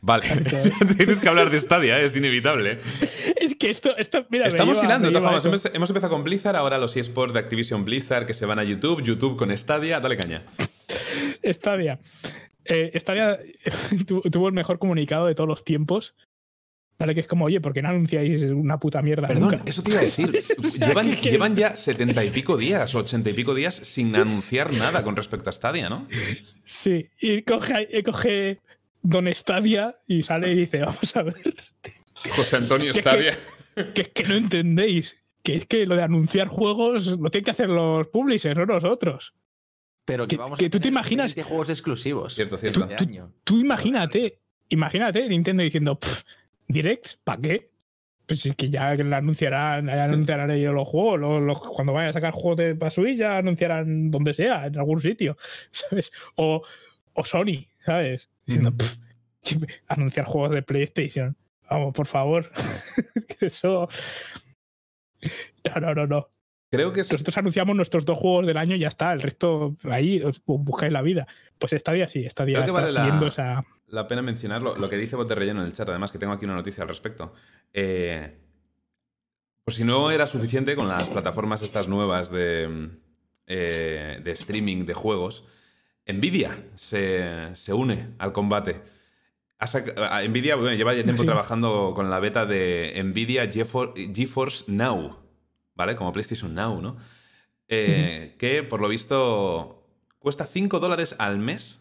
Vale, 0.00 0.24
tienes 0.96 1.18
que 1.18 1.28
hablar 1.28 1.50
de 1.50 1.60
Stadia, 1.60 1.98
¿eh? 1.98 2.04
es 2.04 2.16
inevitable. 2.16 2.78
Es 3.36 3.56
que 3.56 3.70
esto, 3.70 3.96
esto 3.96 4.24
mira, 4.30 4.46
Estamos 4.46 4.76
lleva- 4.80 4.96
hilando. 4.98 5.08
Hemos, 5.18 5.64
hemos 5.66 5.90
empezado 5.90 6.10
con 6.12 6.22
Blizzard, 6.22 6.54
ahora 6.54 6.78
los 6.78 6.96
eSports 6.96 7.32
de 7.34 7.40
Activision 7.40 7.84
Blizzard 7.84 8.24
que 8.26 8.34
se 8.34 8.46
van 8.46 8.60
a 8.60 8.64
YouTube, 8.64 9.02
YouTube 9.02 9.36
con 9.36 9.56
Stadia, 9.56 9.98
dale 9.98 10.16
caña. 10.16 10.44
Stadia. 11.42 11.98
Eh, 12.64 12.92
Stadia 13.00 13.38
tu- 14.06 14.20
tuvo 14.22 14.46
el 14.46 14.54
mejor 14.54 14.78
comunicado 14.78 15.26
de 15.26 15.34
todos 15.34 15.48
los 15.48 15.64
tiempos. 15.64 16.14
Vale, 17.02 17.14
que 17.14 17.20
es 17.22 17.26
como, 17.26 17.46
oye, 17.46 17.60
¿por 17.60 17.72
qué 17.72 17.82
no 17.82 17.88
anunciáis 17.88 18.42
una 18.42 18.78
puta 18.78 19.02
mierda 19.02 19.26
Perdón, 19.26 19.50
nunca? 19.50 19.62
eso 19.66 19.82
te 19.82 19.90
iba 19.90 19.98
a 19.98 20.02
decir. 20.04 20.30
O 20.58 20.62
sea, 20.62 20.86
llevan, 20.86 21.10
que- 21.10 21.20
que- 21.20 21.30
llevan 21.32 21.56
ya 21.56 21.74
setenta 21.74 22.24
y 22.24 22.30
pico 22.30 22.56
días, 22.56 22.94
ochenta 22.94 23.28
y 23.28 23.32
pico 23.32 23.54
días 23.54 23.74
sin 23.74 24.14
anunciar 24.14 24.72
nada 24.72 25.02
con 25.02 25.16
respecto 25.16 25.50
a 25.50 25.52
Stadia, 25.52 25.88
¿no? 25.88 26.06
Sí, 26.52 27.08
y 27.20 27.42
coge, 27.42 28.02
coge 28.04 28.60
Don 29.02 29.26
Stadia 29.34 29.96
y 30.06 30.22
sale 30.22 30.52
y 30.52 30.54
dice, 30.54 30.78
vamos 30.78 31.16
a 31.16 31.22
ver, 31.22 31.34
José 32.36 32.56
Antonio 32.58 32.92
Que 32.92 32.98
es 33.00 33.04
que- 33.04 33.10
Stadia. 33.10 33.38
que 33.94 34.02
es 34.02 34.08
que 34.10 34.22
no 34.24 34.34
entendéis. 34.34 35.16
Que 35.42 35.56
es 35.56 35.66
que 35.66 35.86
lo 35.86 35.96
de 35.96 36.02
anunciar 36.04 36.46
juegos 36.46 37.18
lo 37.18 37.28
tienen 37.28 37.44
que 37.44 37.50
hacer 37.50 37.68
los 37.68 38.06
publishers, 38.06 38.56
no 38.56 38.64
nosotros. 38.64 39.34
Pero 40.04 40.24
que, 40.28 40.36
Que- 40.36 40.36
vamos 40.36 40.56
que 40.56 40.66
a 40.66 40.70
tú 40.70 40.78
te 40.78 40.86
imaginas- 40.86 41.34
20 41.34 41.42
juegos 41.48 41.68
exclusivos. 41.70 42.32
Cierto, 42.36 42.56
cierto. 42.58 42.84
Este 42.84 42.94
año. 43.02 43.32
Tú 43.42 43.58
imagínate, 43.58 44.38
imagínate 44.68 45.28
Nintendo 45.28 45.64
diciendo, 45.64 45.98
"Pff, 46.72 46.74
Directs, 46.74 47.20
¿para 47.24 47.40
qué? 47.42 47.70
Pues 48.26 48.46
es 48.46 48.54
que 48.56 48.70
ya 48.70 48.94
lo 48.94 49.16
anunciarán, 49.16 49.86
ya 49.86 50.04
anunciarán 50.04 50.50
ellos 50.50 50.72
los 50.74 50.86
juegos, 50.88 51.20
los- 51.20 51.42
los- 51.42 51.60
cuando 51.60 51.92
vayan 51.92 52.10
a 52.10 52.12
sacar 52.14 52.32
juegos 52.32 52.56
de 52.58 52.90
Switch 52.90 53.18
ya 53.18 53.38
anunciarán 53.38 54.10
donde 54.10 54.32
sea, 54.32 54.66
en 54.66 54.78
algún 54.78 55.00
sitio, 55.00 55.36
¿sabes? 55.70 56.12
O, 56.36 56.62
o 57.14 57.24
Sony, 57.24 57.66
¿sabes? 57.84 58.30
Diciendo, 58.46 58.70
Ujú. 58.70 58.78
"Pff, 58.78 58.98
que- 59.42 59.66
anunciar 59.88 60.24
juegos 60.26 60.50
de 60.52 60.62
PlayStation. 60.62 61.36
Vamos, 61.68 61.92
por 61.94 62.06
favor. 62.06 62.50
Eso. 63.40 63.88
No, 65.64 65.80
no, 65.80 65.94
no, 65.94 66.06
no. 66.06 66.28
Creo 66.72 66.90
que 66.90 67.02
es, 67.02 67.12
Nosotros 67.12 67.36
anunciamos 67.36 67.76
nuestros 67.76 68.06
dos 68.06 68.16
juegos 68.16 68.46
del 68.46 68.56
año 68.56 68.74
y 68.74 68.78
ya 68.78 68.88
está. 68.88 69.12
El 69.12 69.20
resto 69.20 69.76
ahí 69.90 70.22
os 70.22 70.40
buscáis 70.46 70.90
la 70.90 71.02
vida. 71.02 71.26
Pues 71.58 71.74
esta 71.74 71.92
día 71.92 72.08
sí, 72.08 72.24
esta 72.24 72.46
día 72.46 72.60
está 72.60 72.72
vale 72.72 72.90
la- 72.92 73.00
siguiendo 73.02 73.26
esa. 73.26 73.62
la 73.88 74.08
pena 74.08 74.22
mencionarlo, 74.22 74.76
lo 74.76 74.88
que 74.88 74.96
dice 74.96 75.14
Bote 75.14 75.34
Relleno 75.34 75.60
en 75.60 75.66
el 75.66 75.74
chat, 75.74 75.86
además 75.90 76.10
que 76.10 76.16
tengo 76.18 76.32
aquí 76.32 76.46
una 76.46 76.54
noticia 76.54 76.82
al 76.82 76.88
respecto. 76.88 77.34
Eh, 77.74 78.38
pues 79.64 79.76
si 79.76 79.84
no 79.84 80.10
era 80.10 80.26
suficiente 80.26 80.74
con 80.74 80.88
las 80.88 81.10
plataformas 81.10 81.60
estas 81.62 81.88
nuevas 81.88 82.30
de, 82.30 82.88
eh, 83.46 84.20
de 84.24 84.30
streaming 84.32 84.86
de 84.86 84.94
juegos, 84.94 85.44
Nvidia 86.06 86.56
se, 86.74 87.54
se 87.54 87.72
une 87.74 88.14
al 88.18 88.32
combate. 88.32 88.80
Nvidia 90.26 90.56
bueno, 90.56 90.74
lleva 90.74 90.94
ya 90.94 91.02
tiempo 91.04 91.22
Sí. 91.22 91.26
trabajando 91.26 91.92
con 91.94 92.08
la 92.10 92.18
beta 92.18 92.46
de 92.46 92.98
Nvidia 93.04 93.44
GeFor- 93.44 93.92
GeForce 94.14 94.64
Now, 94.72 95.18
¿vale? 95.74 95.96
Como 95.96 96.12
PlayStation 96.12 96.54
Now, 96.54 96.80
¿no? 96.80 96.96
Eh, 97.68 98.34
Que 98.38 98.62
por 98.62 98.80
lo 98.80 98.88
visto 98.88 99.86
cuesta 100.18 100.44
5 100.46 100.78
dólares 100.80 101.14
al 101.18 101.38
mes. 101.38 101.78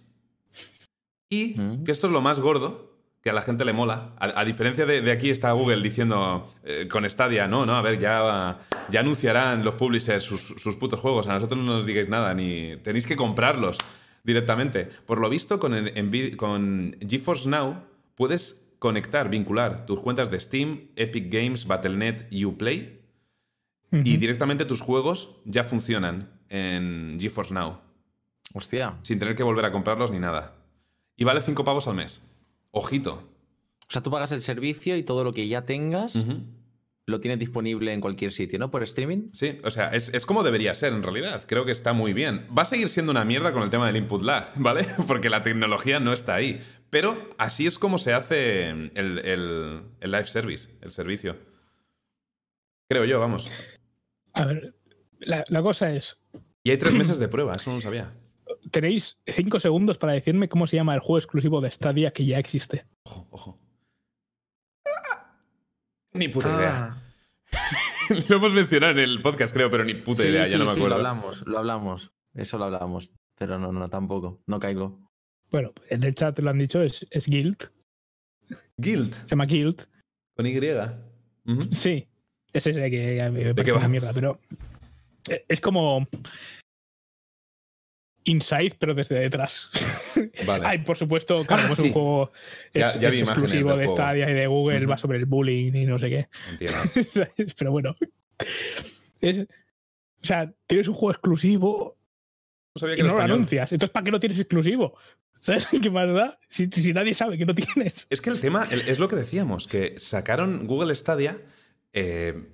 Y 1.29 1.55
Mm. 1.59 1.83
que 1.83 1.91
esto 1.91 2.07
es 2.07 2.13
lo 2.13 2.21
más 2.21 2.39
gordo, 2.39 2.91
que 3.21 3.29
a 3.29 3.33
la 3.33 3.41
gente 3.41 3.63
le 3.65 3.73
mola. 3.73 4.15
A, 4.19 4.39
a 4.41 4.45
diferencia 4.45 4.85
de, 4.85 5.01
de 5.01 5.11
aquí 5.11 5.29
está 5.29 5.51
Google 5.51 5.81
diciendo 5.81 6.51
eh, 6.63 6.87
con 6.89 7.07
Stadia, 7.09 7.47
no, 7.47 7.65
no, 7.65 7.75
a 7.75 7.81
ver, 7.81 7.99
ya, 7.99 8.59
ya 8.89 8.99
anunciarán 8.99 9.63
los 9.63 9.75
publishers 9.75 10.23
sus, 10.23 10.39
sus 10.41 10.75
putos 10.75 10.99
juegos. 10.99 11.27
A 11.27 11.33
nosotros 11.33 11.59
no 11.63 11.65
nos 11.75 11.85
digáis 11.85 12.09
nada, 12.09 12.33
ni 12.33 12.77
tenéis 12.77 13.05
que 13.05 13.15
comprarlos 13.15 13.77
directamente. 14.23 14.85
Por 15.05 15.19
lo 15.19 15.29
visto, 15.29 15.59
con, 15.59 15.73
el- 15.73 16.35
con 16.37 16.95
GeForce 17.07 17.47
Now 17.47 17.83
puedes 18.15 18.67
conectar, 18.79 19.29
vincular 19.29 19.85
tus 19.85 19.99
cuentas 19.99 20.31
de 20.31 20.39
Steam, 20.39 20.87
Epic 20.95 21.31
Games, 21.31 21.67
Battle.net 21.67 22.25
y 22.31 22.45
Uplay 22.45 23.00
y 23.91 24.17
directamente 24.17 24.65
tus 24.65 24.81
juegos 24.81 25.35
ya 25.45 25.63
funcionan 25.63 26.29
en 26.49 27.17
GeForce 27.19 27.53
Now, 27.53 27.79
Hostia. 28.53 28.97
sin 29.03 29.19
tener 29.19 29.35
que 29.35 29.43
volver 29.43 29.65
a 29.65 29.71
comprarlos 29.71 30.11
ni 30.11 30.19
nada. 30.19 30.55
Y 31.17 31.23
vale 31.25 31.41
5 31.41 31.63
pavos 31.63 31.87
al 31.87 31.95
mes. 31.95 32.25
Ojito. 32.71 33.29
O 33.87 33.91
sea, 33.91 34.01
tú 34.01 34.09
pagas 34.11 34.31
el 34.31 34.41
servicio 34.41 34.95
y 34.95 35.03
todo 35.03 35.23
lo 35.23 35.33
que 35.33 35.47
ya 35.47 35.65
tengas 35.65 36.15
lo 37.07 37.19
tienes 37.19 37.39
disponible 37.39 37.91
en 37.91 37.99
cualquier 37.99 38.31
sitio, 38.31 38.57
¿no? 38.59 38.71
Por 38.71 38.83
streaming. 38.83 39.31
Sí, 39.33 39.59
o 39.65 39.71
sea, 39.71 39.89
es, 39.89 40.13
es 40.13 40.25
como 40.25 40.43
debería 40.43 40.73
ser 40.73 40.93
en 40.93 41.03
realidad. 41.03 41.43
Creo 41.45 41.65
que 41.65 41.71
está 41.73 41.91
muy 41.91 42.13
bien. 42.13 42.47
Va 42.57 42.61
a 42.61 42.65
seguir 42.65 42.87
siendo 42.87 43.11
una 43.11 43.25
mierda 43.25 43.51
con 43.51 43.63
el 43.63 43.69
tema 43.69 43.87
del 43.87 43.97
input 43.97 44.21
lag, 44.21 44.51
¿vale? 44.55 44.87
Porque 45.07 45.29
la 45.29 45.43
tecnología 45.43 45.99
no 45.99 46.13
está 46.13 46.35
ahí. 46.35 46.61
Pero 46.89 47.29
así 47.37 47.65
es 47.65 47.77
como 47.77 47.97
se 47.97 48.13
hace 48.13 48.69
el, 48.69 48.91
el- 48.95 49.81
el 49.99 50.11
live 50.11 50.25
service, 50.27 50.69
el 50.81 50.93
servicio. 50.93 51.35
Creo 52.89 53.03
yo, 53.05 53.19
vamos. 53.19 53.49
A 54.33 54.45
ver, 54.45 54.73
la, 55.19 55.43
la 55.49 55.61
cosa 55.61 55.93
es, 55.93 56.19
Y 56.63 56.71
hay 56.71 56.77
tres 56.77 56.93
meses 56.95 57.19
de 57.19 57.27
prueba, 57.27 57.53
eso 57.53 57.69
no 57.69 57.77
lo 57.77 57.81
sabía. 57.81 58.13
tenéis 58.71 59.17
cinco 59.25 59.59
segundos 59.59 59.97
para 59.97 60.13
decirme 60.13 60.47
cómo 60.49 60.67
se 60.67 60.75
llama 60.77 60.93
el 60.95 60.99
juego 61.01 61.17
exclusivo 61.17 61.61
de 61.61 61.69
Stadia 61.71 62.11
que 62.11 62.25
ya 62.25 62.39
existe. 62.39 62.85
Ojo, 63.03 63.27
ojo. 63.31 63.59
Ni 66.13 66.27
puta 66.27 66.49
idea. 66.49 66.97
Lo 68.29 68.35
hemos 68.35 68.53
mencionado 68.53 68.91
en 68.93 68.99
el 68.99 69.21
podcast, 69.21 69.53
creo, 69.53 69.69
pero 69.71 69.85
ni 69.85 69.93
puta 69.93 70.23
Sí, 70.23 70.29
idea, 70.29 70.45
sí, 70.45 70.51
ya 70.53 70.57
no 70.57 70.65
me 70.65 70.71
sí, 70.71 70.77
acuerdo. 70.77 70.89
Lo 70.89 70.95
hablamos, 71.07 71.47
lo 71.47 71.57
hablamos. 71.59 72.11
Eso 72.33 72.57
lo 72.57 72.65
hablamos. 72.65 73.11
Pero 73.37 73.57
no, 73.57 73.71
no, 73.71 73.89
tampoco. 73.89 74.41
No 74.47 74.59
caigo. 74.59 75.09
Bueno, 75.49 75.71
en 75.89 76.03
el 76.03 76.13
chat 76.13 76.37
lo 76.39 76.49
han 76.49 76.57
dicho, 76.59 76.81
es, 76.81 77.05
es 77.09 77.27
Guild, 77.27 77.57
Guild, 78.77 79.13
se 79.13 79.27
llama 79.27 79.45
Guild. 79.45 79.85
con 80.35 80.45
Y. 80.45 80.57
Ujú. 80.57 81.63
Sí, 81.71 82.07
es 82.53 82.67
ese 82.67 82.89
que 82.91 83.21
a 83.21 83.29
mí 83.29 83.43
me 83.43 83.53
parece 83.55 83.73
una 83.73 83.87
mierda, 83.87 84.13
pero 84.13 84.39
eh, 85.29 85.45
es 85.47 85.61
como 85.61 86.07
Inside, 88.23 88.75
pero 88.77 88.93
desde 88.93 89.15
detrás. 89.19 89.71
Vale. 90.45 90.63
Ay, 90.67 90.77
por 90.79 90.95
supuesto, 90.95 91.43
claro, 91.45 91.69
Ah, 91.71 91.75
sí. 91.75 91.87
un 91.87 91.91
juego 91.93 92.31
es, 92.71 92.99
ya 92.99 93.09
es 93.09 93.19
exclusivo 93.21 93.75
de. 93.75 93.87
Stadia 93.87 94.29
y 94.29 94.33
de 94.33 94.45
Google, 94.45 94.77
Ujú. 94.81 94.89
va 94.91 94.97
sobre 94.97 95.17
el 95.17 95.25
bullying 95.25 95.73
y 95.73 95.85
no 95.85 95.97
sé 95.97 96.09
qué. 96.09 96.29
Pero 97.57 97.71
bueno. 97.71 97.95
Es, 99.21 99.39
o 99.39 99.45
sea, 100.21 100.53
tienes 100.67 100.87
un 100.87 100.93
juego 100.93 101.11
exclusivo 101.11 101.97
No 102.75 102.79
sabía 102.79 102.93
y 102.93 102.97
que 102.97 103.03
no 103.03 103.09
era 103.17 103.27
lo 103.27 103.33
anuncias. 103.33 103.71
Entonces, 103.71 103.91
¿para 103.91 104.03
qué 104.03 104.11
lo 104.11 104.19
tienes 104.19 104.37
exclusivo? 104.39 104.95
¿Sabes 105.39 105.67
qué 105.81 105.89
más 105.89 106.13
da? 106.13 106.39
Si, 106.47 106.67
si 106.71 106.93
nadie 106.93 107.15
sabe 107.15 107.39
que 107.39 107.45
lo 107.45 107.55
tienes. 107.55 108.05
Es 108.11 108.21
que 108.21 108.29
el 108.29 108.39
tema 108.39 108.67
el- 108.69 108.87
es 108.87 108.99
lo 108.99 109.07
que 109.07 109.15
decíamos, 109.15 109.65
que 109.67 109.99
sacaron 109.99 110.67
Google 110.67 110.93
Stadia, 110.93 111.39
eh, 111.93 112.49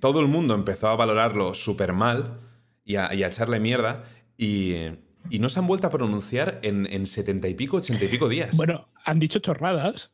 todo 0.00 0.20
el 0.20 0.26
mundo 0.26 0.54
empezó 0.54 0.88
a 0.88 0.96
valorarlo 0.96 1.54
súper 1.54 1.92
mal 1.92 2.40
y 2.84 2.96
a, 2.96 3.14
y 3.14 3.22
a 3.22 3.28
echarle 3.28 3.60
mierda, 3.60 4.04
y, 4.36 4.74
y 5.30 5.38
no 5.38 5.48
se 5.48 5.58
han 5.58 5.66
vuelto 5.66 5.86
a 5.86 5.90
pronunciar 5.90 6.60
en, 6.62 6.86
en 6.86 7.06
70 7.06 7.48
y 7.48 7.54
pico, 7.54 7.78
80 7.78 8.04
y 8.04 8.08
pico 8.08 8.28
días. 8.28 8.56
Bueno, 8.56 8.88
han 9.04 9.18
dicho 9.18 9.38
chorradas. 9.38 10.12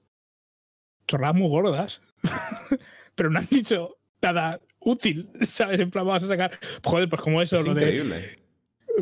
Chorradas 1.06 1.36
muy 1.36 1.48
gordas. 1.48 2.01
pero 3.14 3.28
no 3.28 3.38
han 3.38 3.47
dicho 3.51 3.98
nada 4.22 4.59
útil, 4.78 5.30
¿sabes? 5.42 5.78
En 5.78 5.90
plan, 5.90 6.06
vamos 6.06 6.22
a 6.22 6.28
sacar. 6.28 6.52
Joder, 6.82 7.09
pues 7.09 7.20
como 7.20 7.42
eso, 7.42 7.56
es 7.56 7.66
lo 7.66 7.74
de. 7.74 7.82
increíble. 7.82 8.38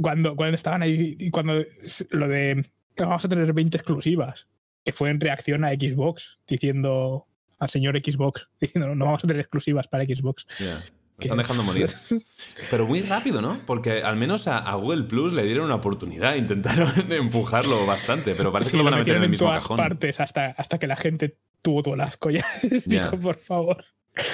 Cuando, 0.02 0.34
cuando 0.34 0.56
estaban 0.56 0.82
ahí. 0.82 1.16
Y 1.20 1.30
cuando. 1.30 1.64
Lo 2.10 2.26
de. 2.26 2.64
que 2.96 3.04
Vamos 3.04 3.24
a 3.24 3.28
tener 3.28 3.52
20 3.52 3.76
exclusivas. 3.76 4.48
Que 4.84 4.92
fue 4.92 5.10
en 5.10 5.20
reacción 5.20 5.64
a 5.64 5.70
Xbox, 5.70 6.40
diciendo. 6.48 7.27
Al 7.58 7.68
señor 7.68 7.96
Xbox, 7.98 8.48
diciendo, 8.60 8.94
no 8.94 9.04
vamos 9.04 9.24
a 9.24 9.26
tener 9.26 9.40
exclusivas 9.40 9.88
para 9.88 10.04
Xbox. 10.04 10.46
Lo 10.60 11.22
están 11.22 11.38
dejando 11.38 11.62
morir. 11.64 11.90
Pero 12.70 12.86
muy 12.86 13.02
rápido, 13.02 13.42
¿no? 13.42 13.58
Porque 13.66 14.02
al 14.02 14.16
menos 14.16 14.46
a, 14.46 14.58
a 14.58 14.74
Google 14.76 15.04
Plus 15.04 15.32
le 15.32 15.42
dieron 15.42 15.64
una 15.64 15.74
oportunidad, 15.74 16.34
intentaron 16.36 17.10
empujarlo 17.10 17.84
bastante, 17.86 18.34
pero 18.36 18.52
parece 18.52 18.70
Sí, 18.70 18.76
que 18.76 18.78
lo 18.78 18.84
van 18.84 18.94
a 18.94 18.98
meter 18.98 19.16
en 19.16 19.24
el 19.24 19.28
mismo 19.28 19.46
todas 19.48 19.62
cajón. 19.62 19.76
partes 19.78 20.20
hasta, 20.20 20.46
hasta 20.50 20.78
que 20.78 20.86
la 20.86 20.96
gente 20.96 21.36
tuvo 21.60 21.82
todo 21.82 21.94
el 21.94 22.00
asco 22.02 22.30
ya. 22.30 22.46
Ya. 22.86 23.04
Dijo, 23.04 23.18
por 23.18 23.36
favor. 23.36 23.84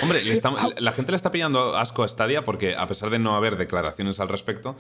Hombre, 0.03 0.23
le 0.25 0.35
la 0.79 0.93
gente 0.93 1.13
le 1.13 1.17
está 1.17 1.31
pillando 1.31 1.77
asco 1.77 2.05
a 2.05 2.09
Stadia 2.09 2.43
porque, 2.45 2.75
a 2.75 2.87
pesar 2.87 3.11
de 3.11 3.19
no 3.19 3.35
haber 3.37 3.57
declaraciones 3.57 4.21
al 4.21 4.29
respecto, 4.29 4.77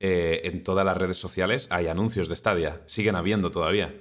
eh, 0.00 0.42
en 0.44 0.62
todas 0.62 0.84
las 0.84 0.96
redes 0.96 1.16
sociales 1.16 1.68
hay 1.70 1.88
anuncios 1.88 2.28
de 2.28 2.36
Stadia. 2.36 2.82
Siguen 2.86 3.16
habiendo 3.16 3.50
todavía. 3.50 3.94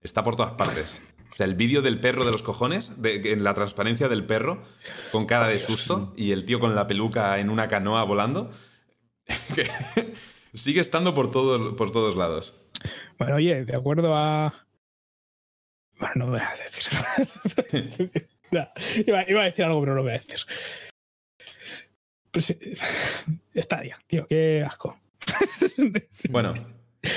Está 0.00 0.22
por 0.22 0.36
todas 0.36 0.52
partes. 0.52 1.13
O 1.34 1.36
sea, 1.36 1.46
el 1.46 1.56
vídeo 1.56 1.82
del 1.82 1.98
perro 1.98 2.24
de 2.24 2.30
los 2.30 2.42
cojones, 2.42 3.02
de, 3.02 3.32
en 3.32 3.42
la 3.42 3.54
transparencia 3.54 4.08
del 4.08 4.24
perro, 4.24 4.62
con 5.10 5.26
cara 5.26 5.48
de 5.48 5.58
susto, 5.58 6.14
y 6.16 6.30
el 6.30 6.44
tío 6.44 6.60
con 6.60 6.76
la 6.76 6.86
peluca 6.86 7.40
en 7.40 7.50
una 7.50 7.66
canoa 7.66 8.04
volando, 8.04 8.52
que 9.56 9.68
sigue 10.54 10.80
estando 10.80 11.12
por 11.12 11.32
todos, 11.32 11.74
por 11.74 11.90
todos 11.90 12.14
lados. 12.14 12.54
Bueno, 13.18 13.34
oye, 13.34 13.64
de 13.64 13.76
acuerdo 13.76 14.14
a. 14.14 14.66
Bueno, 15.98 16.12
no 16.16 16.26
voy 16.28 16.40
a 16.40 16.54
decir. 16.62 18.28
No, 18.50 18.68
iba, 19.04 19.28
iba 19.28 19.40
a 19.40 19.44
decir 19.46 19.64
algo, 19.64 19.80
pero 19.80 19.92
no 19.92 19.96
lo 19.96 20.02
voy 20.04 20.12
a 20.12 20.18
decir. 20.18 20.38
Pues, 22.30 22.50
eh, 22.50 22.76
Stadia, 23.56 23.98
tío, 24.06 24.28
qué 24.28 24.62
asco. 24.64 25.00
Bueno, 26.28 26.54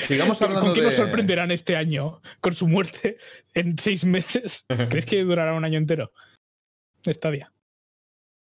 sigamos 0.05 0.41
hablando 0.41 0.65
¿Con 0.65 0.73
qué 0.73 0.81
de... 0.81 0.87
nos 0.87 0.95
sorprenderán 0.95 1.51
este 1.51 1.75
año 1.75 2.21
con 2.39 2.53
su 2.53 2.67
muerte 2.67 3.17
en 3.53 3.77
seis 3.77 4.05
meses? 4.05 4.65
¿Crees 4.89 5.05
que 5.05 5.23
durará 5.23 5.53
un 5.53 5.65
año 5.65 5.77
entero? 5.77 6.11
Stadia. 7.05 7.51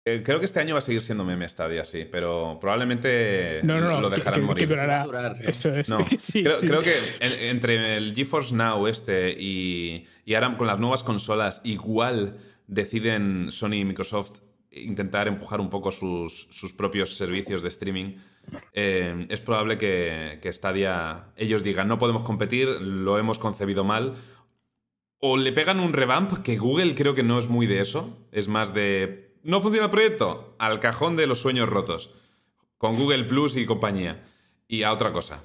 Eh, 0.07 0.21
creo 0.23 0.37
que 0.39 0.45
este 0.45 0.59
año 0.59 0.75
va 0.75 0.79
a 0.79 0.81
seguir 0.81 1.01
siendo 1.01 1.25
meme 1.25 1.49
Stadia, 1.49 1.83
sí, 1.83 2.07
pero 2.09 2.59
probablemente 2.61 3.61
No, 3.63 3.79
no, 3.81 3.89
no, 3.89 4.01
lo 4.01 4.09
dejarán 4.11 4.41
que- 4.41 4.45
morir. 4.45 4.67
que 4.67 4.73
durará- 4.75 5.05
creo, 5.39 6.05
sí. 6.19 6.43
creo 6.61 6.81
que 6.81 6.93
en- 7.19 7.55
entre 7.55 7.97
el 7.97 8.13
GeForce 8.13 8.53
Now 8.53 8.85
este 8.87 9.31
y, 9.31 10.05
y 10.23 10.35
ahora 10.35 10.55
con 10.57 10.67
las 10.67 10.77
nuevas 10.79 11.01
consolas, 11.03 11.61
igual 11.63 12.37
deciden 12.67 13.51
Sony 13.51 13.73
y 13.77 13.85
Microsoft 13.85 14.41
intentar 14.69 15.27
empujar 15.27 15.59
un 15.59 15.69
poco 15.71 15.89
sus, 15.89 16.47
sus 16.51 16.73
propios 16.73 17.15
servicios 17.17 17.63
de 17.63 17.69
streaming. 17.69 18.17
Eh, 18.73 19.25
es 19.29 19.41
probable 19.41 19.77
que, 19.77 20.39
que 20.41 20.51
Stadia, 20.51 21.25
ellos 21.37 21.63
digan, 21.63 21.87
no 21.87 21.97
podemos 21.97 22.23
competir, 22.23 22.67
lo 22.67 23.17
hemos 23.17 23.39
concebido 23.39 23.83
mal. 23.83 24.15
O 25.19 25.37
le 25.37 25.51
pegan 25.51 25.79
un 25.79 25.93
revamp, 25.93 26.43
que 26.43 26.57
Google 26.57 26.95
creo 26.95 27.15
que 27.15 27.23
no 27.23 27.39
es 27.39 27.49
muy 27.49 27.67
de 27.67 27.79
eso. 27.79 28.17
Es 28.31 28.47
más 28.47 28.73
de, 28.73 29.37
no 29.43 29.61
funciona 29.61 29.85
el 29.85 29.91
proyecto, 29.91 30.55
al 30.59 30.79
cajón 30.79 31.15
de 31.15 31.27
los 31.27 31.39
sueños 31.39 31.69
rotos. 31.69 32.11
Con 32.77 32.93
Google 32.93 33.23
Plus 33.23 33.55
y 33.55 33.65
compañía. 33.65 34.23
Y 34.67 34.83
a 34.83 34.91
otra 34.91 35.13
cosa. 35.13 35.43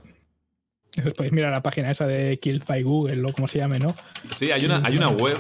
Después 1.03 1.33
mira 1.33 1.51
la 1.51 1.63
página 1.63 1.91
esa 1.91 2.07
de 2.07 2.39
Killed 2.39 2.65
by 2.67 2.83
Google 2.83 3.25
o 3.25 3.33
como 3.33 3.49
se 3.49 3.59
llame, 3.59 3.79
¿no? 3.79 3.95
Sí, 4.33 4.51
hay 4.51 4.65
una, 4.65 4.83
hay 4.85 4.97
una 4.97 5.09
web 5.09 5.39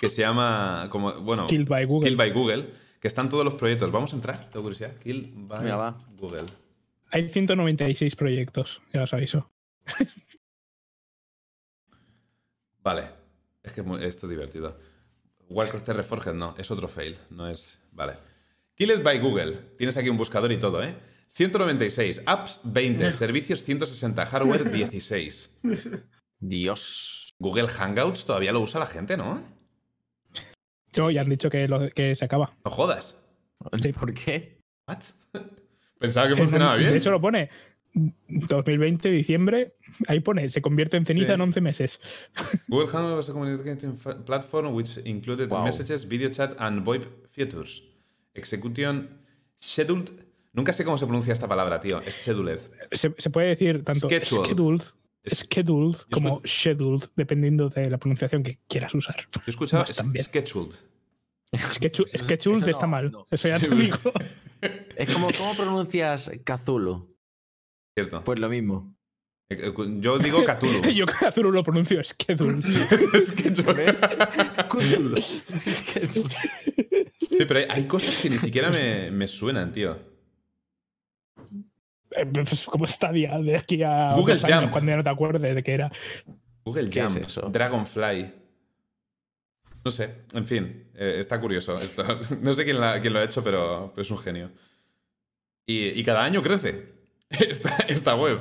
que 0.00 0.08
se 0.08 0.22
llama, 0.22 0.88
como, 0.90 1.12
bueno, 1.20 1.46
Killed 1.46 1.68
by 1.68 1.84
Google. 1.84 2.08
Kill 2.08 2.16
by 2.16 2.30
Google, 2.32 2.70
que 3.00 3.08
están 3.08 3.28
todos 3.28 3.44
los 3.44 3.54
proyectos. 3.54 3.90
Vamos 3.90 4.12
a 4.12 4.16
entrar, 4.16 4.50
tengo 4.50 4.62
curiosidad. 4.62 4.96
Kill 5.02 5.32
by. 5.34 5.94
Google. 6.18 6.44
Hay 7.12 7.28
196 7.28 8.16
proyectos, 8.16 8.80
ya 8.90 9.02
os 9.02 9.12
aviso. 9.12 9.50
Vale, 12.82 13.10
es 13.62 13.72
que 13.72 13.80
esto 14.00 14.26
es 14.26 14.30
divertido. 14.30 14.78
Warcraft 15.48 15.88
Reforged 15.90 16.32
no, 16.34 16.54
es 16.58 16.70
otro 16.70 16.88
fail, 16.88 17.16
no 17.30 17.48
es... 17.48 17.80
Vale. 17.92 18.16
Killed 18.74 19.02
by 19.02 19.20
Google, 19.20 19.52
tienes 19.76 19.96
aquí 19.96 20.08
un 20.08 20.16
buscador 20.16 20.50
y 20.50 20.58
todo, 20.58 20.82
¿eh? 20.82 20.94
196, 21.28 22.22
apps 22.26 22.60
20, 22.64 23.12
servicios 23.18 23.62
160, 23.64 24.26
hardware 24.26 24.70
16. 24.70 25.60
Dios. 26.40 27.34
Google 27.38 27.68
Hangouts 27.68 28.24
todavía 28.24 28.52
lo 28.52 28.60
usa 28.60 28.80
la 28.80 28.86
gente, 28.86 29.16
¿no? 29.16 29.42
No, 30.96 31.10
ya 31.10 31.20
han 31.22 31.28
dicho 31.28 31.50
que, 31.50 31.68
lo- 31.68 31.88
que 31.90 32.14
se 32.14 32.24
acaba. 32.24 32.56
No 32.64 32.70
jodas. 32.70 33.18
¿Por 33.98 34.14
qué? 34.14 34.60
¿What? 34.88 35.02
Pensaba 36.02 36.26
que 36.28 36.36
funcionaba 36.36 36.76
bien. 36.76 36.90
De 36.90 36.98
hecho, 36.98 37.10
lo 37.10 37.20
pone. 37.20 37.48
2020, 37.94 39.10
diciembre, 39.10 39.74
ahí 40.08 40.20
pone, 40.20 40.48
se 40.48 40.62
convierte 40.62 40.96
en 40.96 41.04
ceniza 41.04 41.28
Sí. 41.28 41.32
en 41.34 41.40
11 41.42 41.60
meses. 41.60 42.30
Google 42.68 42.88
Hangout 42.88 43.16
was 43.18 43.28
a 43.28 43.32
communication 43.32 43.96
platform 44.24 44.74
which 44.74 44.96
included 45.04 45.48
Wow. 45.48 45.64
messages, 45.64 46.08
video 46.08 46.30
chat, 46.30 46.54
and 46.58 46.84
VoIP 46.84 47.04
features. 47.30 47.82
Execution 48.34 49.10
scheduled. 49.60 50.10
Nunca 50.54 50.72
sé 50.72 50.84
cómo 50.84 50.96
se 50.98 51.06
pronuncia 51.06 51.32
esta 51.34 51.46
palabra, 51.46 51.80
tío. 51.80 52.00
Scheduled. 52.08 52.60
Se, 52.90 53.14
se 53.16 53.30
puede 53.30 53.48
decir 53.48 53.84
tanto 53.84 54.08
Scheduled. 54.08 54.46
scheduled, 54.46 54.82
scheduled 55.30 55.96
como 56.10 56.40
scheduled, 56.46 57.04
dependiendo 57.14 57.68
de 57.68 57.90
la 57.90 57.98
pronunciación 57.98 58.42
que 58.42 58.58
quieras 58.68 58.94
usar. 58.94 59.16
Yo 59.34 59.40
he 59.46 59.50
escuchado 59.50 59.84
scheduled. 59.86 60.74
Scheduled 62.16 62.62
eso 62.62 62.70
está 62.70 62.86
no, 62.86 62.90
mal. 62.90 63.10
no. 63.12 63.26
Eso 63.30 63.48
ya 63.48 63.58
te 63.60 63.68
digo. 63.74 63.98
Es 64.96 65.12
como, 65.12 65.28
¿cómo 65.36 65.54
pronuncias 65.56 66.30
Cthulhu? 66.44 67.14
Cierto. 67.98 68.22
Pues 68.24 68.38
lo 68.38 68.48
mismo. 68.48 68.94
Eh, 69.50 69.58
eh, 69.68 69.72
Yo 70.00 70.18
digo 70.18 70.42
Cthulhu. 70.44 70.90
Yo 70.94 71.04
Cthulhu 71.06 71.50
lo 71.52 71.62
pronuncio. 71.62 72.02
Scheduled. 72.02 72.64
Cthulhu. 74.68 75.16
Es 75.66 75.82
que- 75.82 76.08
Sí, 76.08 77.44
pero 77.46 77.60
hay, 77.60 77.66
hay 77.68 77.84
cosas 77.86 78.16
que 78.20 78.30
ni 78.30 78.38
siquiera 78.38 78.70
me, 78.70 79.10
me 79.10 79.26
suenan, 79.26 79.72
tío. 79.72 79.98
Eh, 82.14 82.26
pues 82.26 82.66
como 82.66 82.86
Stadia 82.86 83.38
de 83.38 83.56
aquí 83.56 83.82
a 83.82 84.14
Google 84.14 84.34
dos 84.34 84.44
años, 84.44 84.60
Jump. 84.60 84.72
cuando 84.72 84.90
ya 84.90 84.96
no 84.98 85.02
te 85.02 85.08
acuerdes 85.10 85.54
de 85.54 85.62
qué 85.62 85.72
era. 85.72 85.90
Google 86.64 86.90
¿Qué 86.90 87.00
es 87.00 87.06
Jump, 87.06 87.16
eso? 87.24 87.40
Dragonfly. 87.50 88.32
No 89.84 89.90
sé, 89.90 90.14
en 90.32 90.46
fin, 90.46 90.84
eh, 90.94 91.16
está 91.18 91.40
curioso 91.40 91.74
esto. 91.74 92.04
No 92.40 92.54
sé 92.54 92.64
quién, 92.64 92.80
la- 92.80 93.00
quién 93.00 93.12
lo 93.12 93.18
ha 93.18 93.24
hecho, 93.24 93.42
pero, 93.42 93.92
es 93.96 94.10
un 94.10 94.18
genio. 94.18 94.50
Y, 95.66 95.88
y 95.88 96.04
cada 96.04 96.22
año 96.24 96.42
crece 96.42 96.92
esta, 97.30 97.76
esta 97.88 98.14
web. 98.14 98.38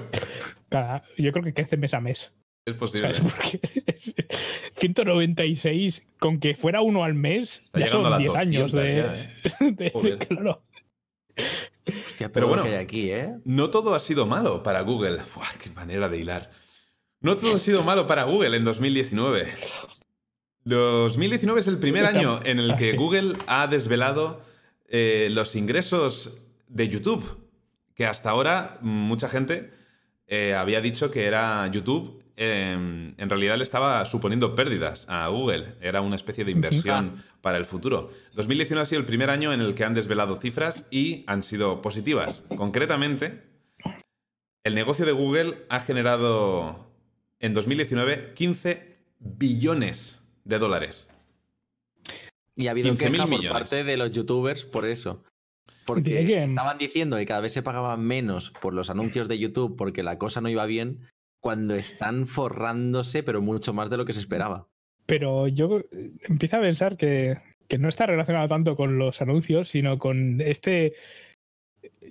Cada- 0.69 1.01
yo 1.18 1.31
creo 1.31 1.43
que 1.43 1.53
crece 1.53 1.77
mes 1.77 1.93
a 1.93 1.99
mes. 2.01 2.31
Es 2.65 2.76
posible. 2.76 3.13
¿Sabes? 3.15 3.34
Porque 3.34 3.59
es 3.88 4.13
196, 4.77 6.03
con 6.19 6.39
que 6.39 6.53
fuera 6.53 6.81
uno 6.81 7.03
al 7.03 7.15
mes, 7.15 7.61
Está 7.65 7.80
ya 7.80 7.85
llegando 7.85 8.07
a 8.07 8.11
son 8.11 8.11
las 8.11 8.19
10 8.19 8.35
años 8.35 8.72
200 8.72 8.73
de, 8.73 8.95
ya, 8.95 9.15
¿eh? 9.15 9.72
de- 9.72 9.72
de- 9.85 9.89
Joder. 9.91 10.18
claro. 10.19 10.63
Hostia, 12.05 12.27
todo 12.27 12.34
Pero 12.34 12.45
lo 12.45 12.47
bueno. 12.49 12.63
que 12.63 12.69
hay 12.69 12.76
aquí, 12.84 13.09
¿eh? 13.11 13.35
No 13.45 13.72
todo 13.72 13.95
ha 13.95 13.99
sido 13.99 14.27
malo 14.27 14.61
para 14.61 14.81
Google. 14.81 15.18
Buah, 15.35 15.47
qué 15.61 15.72
manera 15.72 16.07
de 16.07 16.19
hilar. 16.19 16.51
No 17.19 17.35
todo 17.35 17.55
ha 17.55 17.59
sido 17.59 17.84
malo 17.84 18.05
para 18.05 18.23
Google 18.26 18.55
en 18.57 18.63
2019. 18.63 19.47
2019 20.65 21.59
es 21.59 21.67
el 21.67 21.77
primer 21.77 22.05
año 22.05 22.39
en 22.43 22.59
el 22.59 22.71
ah, 22.71 22.75
que. 22.75 22.95
Google 22.95 23.33
ha 23.47 23.67
desvelado 23.67 24.43
eh, 24.88 25.29
los 25.31 25.55
ingresos 25.55 26.41
de 26.67 26.88
YouTube. 26.88 27.39
Que 27.95 28.05
hasta 28.05 28.29
ahora 28.29 28.77
mucha 28.81 29.29
gente 29.29 29.71
eh, 30.27 30.53
había 30.53 30.81
dicho 30.81 31.11
que 31.11 31.25
era 31.25 31.67
YouTube. 31.67 32.23
eh, 32.38 32.71
en 32.71 33.29
realidad 33.29 33.57
le 33.57 33.63
estaba 33.63 34.03
suponiendo 34.05 34.55
pérdidas 34.55 35.05
a 35.09 35.27
Google. 35.27 35.75
Era 35.81 36.01
una 36.01 36.15
especie 36.15 36.43
de 36.45 36.51
inversión 36.51 37.23
para 37.41 37.57
el 37.57 37.65
futuro. 37.65 38.09
2019 38.33 38.81
ha 38.81 38.85
sido 38.85 38.99
el 38.99 39.05
primer 39.05 39.29
año 39.29 39.53
en 39.53 39.61
el 39.61 39.75
que 39.75 39.83
han 39.83 39.93
desvelado 39.93 40.38
cifras 40.38 40.88
y 40.89 41.23
han 41.27 41.43
sido 41.43 41.81
positivas. 41.81 42.43
Concretamente, 42.55 43.43
el 44.63 44.75
negocio 44.75 45.05
de 45.05 45.11
Google 45.11 45.65
ha 45.69 45.79
generado 45.79 46.88
en 47.39 47.53
2019 47.53 48.33
15 48.35 48.97
billones 49.19 50.20
de 50.43 50.59
dólares. 50.59 51.13
Y 52.55 52.68
ha 52.68 52.72
habido 52.72 52.93
15.000 52.93 52.97
queja 52.97 53.23
por 53.23 53.30
millones. 53.30 53.51
parte 53.51 53.84
de 53.84 53.97
los 53.97 54.11
youtubers 54.11 54.65
por 54.65 54.85
eso. 54.85 55.23
Porque 55.85 56.43
estaban 56.43 56.77
diciendo 56.77 57.18
que 57.18 57.26
cada 57.26 57.41
vez 57.41 57.53
se 57.53 57.63
pagaba 57.63 57.97
menos 57.97 58.51
por 58.61 58.73
los 58.73 58.89
anuncios 58.89 59.27
de 59.27 59.39
YouTube 59.39 59.76
porque 59.77 60.03
la 60.03 60.18
cosa 60.18 60.41
no 60.41 60.49
iba 60.49 60.65
bien, 60.65 61.07
cuando 61.41 61.73
están 61.73 62.27
forrándose, 62.27 63.23
pero 63.23 63.41
mucho 63.41 63.73
más 63.73 63.89
de 63.89 63.97
lo 63.97 64.05
que 64.05 64.13
se 64.13 64.19
esperaba. 64.19 64.68
Pero 65.05 65.47
yo 65.47 65.80
eh, 65.80 66.11
empiezo 66.30 66.57
a 66.57 66.61
pensar 66.61 66.97
que, 66.97 67.38
que 67.68 67.77
no 67.77 67.89
está 67.89 68.05
relacionado 68.05 68.47
tanto 68.47 68.76
con 68.76 68.97
los 68.97 69.22
anuncios, 69.22 69.69
sino 69.69 69.97
con 69.97 70.39
este. 70.39 70.93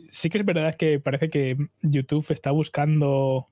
Sí 0.08 0.28
que 0.28 0.38
es 0.38 0.44
verdad 0.44 0.74
que 0.74 0.98
parece 0.98 1.30
que 1.30 1.56
YouTube 1.82 2.26
está 2.30 2.50
buscando 2.50 3.48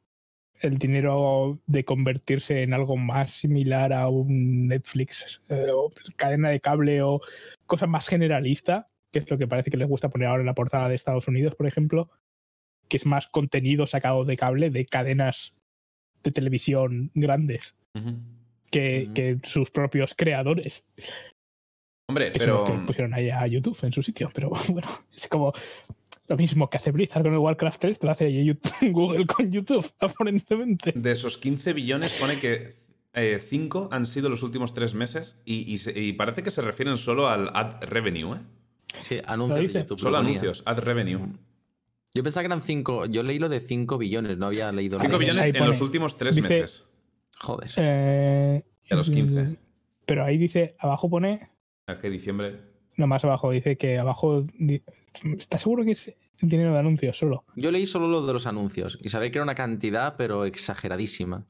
el 0.61 0.79
dinero 0.79 1.59
de 1.67 1.85
convertirse 1.85 2.63
en 2.63 2.75
algo 2.75 2.97
más 2.97 3.31
similar 3.31 3.93
a 3.93 4.09
un 4.09 4.69
Netflix 4.69 5.43
eh, 5.49 5.69
o 5.73 5.91
cadena 6.17 6.51
de 6.51 6.61
cable 6.61 7.03
o 7.03 7.21
cosa 7.67 7.87
más 7.87 8.09
generalista, 8.09 8.89
que 9.13 9.21
es 9.21 9.31
lo 9.31 9.39
que 9.39 9.47
parece 9.47 9.71
que 9.71 9.77
les 9.77 9.89
gusta 9.89 10.11
poner 10.11 10.29
ahora 10.29 10.43
en 10.43 10.47
la 10.47 10.55
portada 10.55 10.89
de 10.89 10.95
Estados 10.95 11.29
Unidos, 11.29 11.55
por 11.55 11.67
ejemplo, 11.67 12.11
que 12.89 12.97
es 12.97 13.07
más 13.07 13.29
contenido 13.29 13.87
sacado 13.87 14.25
de 14.25 14.37
cable 14.37 14.71
de 14.71 14.85
cadenas 14.85 15.55
de 16.23 16.33
televisión 16.33 17.11
grandes 17.15 17.77
que, 18.71 19.39
sus 19.43 19.71
propios 19.71 20.15
creadores. 20.15 20.85
Hombre, 22.09 22.33
Que 22.33 22.39
pero 22.39 22.67
son 22.67 22.75
los 22.75 22.81
que 22.81 22.87
pusieron 22.87 23.15
ahí 23.15 23.31
a 23.31 23.47
YouTube 23.47 23.79
en 23.83 23.93
su 23.93 24.03
sitio. 24.03 24.31
Pero 24.33 24.51
bueno, 24.71 24.89
es 25.13 25.29
como 25.29 25.53
lo 26.29 26.37
mismo 26.37 26.69
que 26.71 26.77
hace 26.77 26.91
Blizzard 26.93 27.23
con 27.23 27.33
el 27.33 27.39
Warcraft 27.39 27.81
3, 27.81 27.99
te 27.99 28.07
lo 28.07 28.13
hace 28.13 28.31
YouTube- 28.31 28.93
Google 28.93 29.27
con 29.27 29.51
YouTube, 29.51 29.91
aparentemente. 30.01 30.93
de 30.95 31.11
esos 31.11 31.39
15 31.39 31.73
billones 31.73 32.13
pone 32.15 32.39
que 32.39 32.73
5 33.41 33.89
han 33.91 34.07
sido 34.07 34.29
los 34.29 34.43
últimos 34.45 34.75
tres 34.75 34.95
meses 34.95 35.41
y, 35.45 35.75
y 35.75 35.99
y 36.01 36.13
parece 36.13 36.43
que 36.45 36.51
se 36.53 36.63
refieren 36.63 36.97
solo 36.97 37.29
al 37.29 37.51
ad 37.53 37.83
revenue, 37.83 38.37
¿eh? 38.37 38.41
Sí, 39.01 39.19
anuncios 39.27 39.73
de? 39.73 39.81
YouTube. 39.81 39.99
Solo 39.99 40.19
anuncios, 40.19 40.63
ad 40.67 40.79
revenue. 40.79 41.21
Yo 42.15 42.23
pensaba 42.23 42.43
que 42.43 42.47
eran 42.47 42.63
5. 42.63 43.07
Yo 43.07 43.23
leí 43.23 43.39
lo 43.39 43.49
de 43.49 43.61
5 43.61 43.99
billones, 43.99 44.39
no 44.39 44.47
había 44.47 44.71
leído 44.73 44.99
5 44.99 45.09
nada. 45.09 45.19
billones 45.19 45.43
ahí 45.45 45.51
en 45.51 45.57
pone. 45.57 45.67
los 45.67 45.81
últimos 45.81 46.17
tres 46.17 46.37
Dice- 46.37 46.49
meses. 46.49 46.89
Joder. 47.41 47.71
Eh, 47.77 48.63
De 48.89 48.97
los 48.97 49.11
15. 49.11 49.57
Pero 50.07 50.25
ahí 50.25 50.39
dice, 50.39 50.75
abajo 50.79 51.11
pone, 51.11 51.51
¿A 51.87 51.99
qué 51.99 52.09
diciembre? 52.11 52.61
No 52.99 53.07
más 53.07 53.25
abajo, 53.25 53.51
dice 53.53 53.79
que 53.79 53.99
abajo. 53.99 54.45
¿Estás 55.37 55.63
seguro 55.63 55.85
que 55.85 55.93
es 55.93 56.15
dinero 56.41 56.73
de 56.73 56.81
anuncios 56.81 57.17
solo? 57.17 57.45
Yo 57.57 57.71
leí 57.71 57.87
solo 57.87 58.09
lo 58.09 58.27
de 58.27 58.33
los 58.33 58.47
anuncios 58.47 58.99
y 59.01 59.09
sabía 59.09 59.31
que 59.31 59.39
era 59.39 59.45
una 59.45 59.55
cantidad, 59.55 60.17
pero 60.17 60.45
exageradísima. 60.45 61.47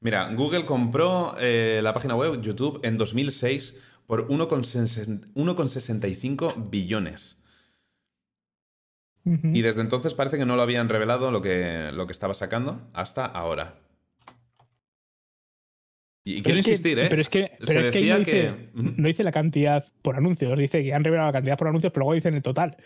Mira, 0.00 0.32
Google 0.34 0.64
compró 0.64 1.34
eh, 1.38 1.80
la 1.82 1.92
página 1.92 2.14
web 2.14 2.40
YouTube 2.40 2.80
en 2.82 2.96
2006 2.96 3.80
por 4.06 4.28
1,60 4.28 5.32
1,65 5.34 6.70
billones. 6.70 7.38
Y 9.24 9.62
desde 9.62 9.82
entonces 9.82 10.14
parece 10.14 10.36
que 10.36 10.44
no 10.44 10.56
lo 10.56 10.62
habían 10.62 10.88
revelado 10.88 11.30
lo 11.30 11.40
que, 11.40 11.90
lo 11.92 12.06
que 12.06 12.12
estaba 12.12 12.34
sacando 12.34 12.90
hasta 12.92 13.24
ahora. 13.24 13.78
Y, 16.24 16.34
Pero 16.34 16.44
quiero 16.44 16.54
que- 16.62 16.70
insistir, 16.70 16.98
¿eh? 17.00 17.06
Pero 17.10 17.20
es 17.22 17.28
que, 17.28 17.50
pero 17.66 17.80
es 17.80 17.90
que 17.90 18.06
no 18.06 18.18
dice, 18.20 18.30
que- 18.30 18.78
Ujú. 18.78 18.92
no 18.96 19.08
dice 19.08 19.24
la 19.24 19.32
cantidad 19.32 19.84
por 20.02 20.16
anuncios, 20.16 20.56
dice 20.58 20.82
que 20.84 20.94
han 20.94 21.02
revelado 21.02 21.28
la 21.28 21.32
cantidad 21.32 21.58
por 21.58 21.68
anuncios, 21.68 21.92
pero 21.92 22.04
luego 22.04 22.14
dicen 22.14 22.34
el 22.34 22.42
total. 22.42 22.76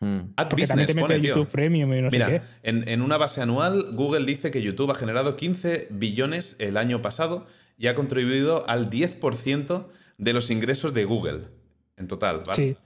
Mm. 0.00 0.32
Ad 0.36 0.48
Porque 0.48 0.66
también 0.66 0.86
Business 0.86 0.86
te 0.86 0.94
mete 0.94 1.06
pone, 1.06 1.20
tío. 1.20 1.34
YouTube 1.34 1.50
Premium 1.52 1.92
y 1.94 2.02
no 2.02 2.10
sé 2.10 2.16
Mira, 2.18 2.26
qué. 2.28 2.40
en, 2.62 2.88
en 2.88 3.02
una 3.02 3.16
base 3.18 3.40
anual, 3.40 3.86
Google 3.94 4.24
dice 4.26 4.50
que 4.50 4.62
YouTube 4.62 4.90
ha 4.90 4.94
generado 4.94 5.36
15 5.36 5.88
billones 5.90 6.56
el 6.58 6.76
año 6.76 7.02
pasado 7.02 7.46
y 7.78 7.86
ha 7.88 7.94
contribuido 7.94 8.68
al 8.68 8.90
10% 8.90 9.88
de 10.18 10.32
los 10.32 10.50
ingresos 10.50 10.92
de 10.94 11.04
Google 11.04 11.42
en 11.96 12.06
total. 12.08 12.42
¿vale? 12.46 12.54
Sí. 12.56 12.76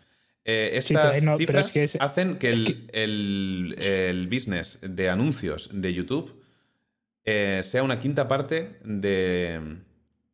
Eh, 0.45 0.79
Sí, 0.81 0.95
pero 0.95 1.11
estas 1.11 1.25
pero 1.25 1.37
cifras 1.39 1.67
es 1.67 1.73
que 1.73 1.85
es- 1.85 1.97
hacen 2.01 2.37
que 2.37 2.51
el, 2.51 2.89
el- 2.93 3.77
el 3.83 4.27
business 4.29 4.79
de 4.83 5.09
anuncios 5.11 5.71
de 5.73 5.93
YouTube 5.93 6.41
eh, 7.27 7.61
sea 7.63 7.83
una 7.83 7.99
quinta 7.99 8.27
parte 8.29 8.79
de, 8.85 9.79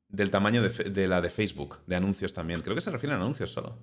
del 0.09 0.31
tamaño 0.31 0.63
de, 0.63 1.09
la 1.09 1.21
de 1.21 1.31
Facebook, 1.31 1.79
de 1.87 1.97
anuncios 1.97 2.33
también. 2.35 2.61
Creo 2.61 2.75
que 2.75 2.81
se 2.83 2.91
refieren 2.91 3.19
a 3.19 3.23
anuncios 3.23 3.51
solo. 3.51 3.79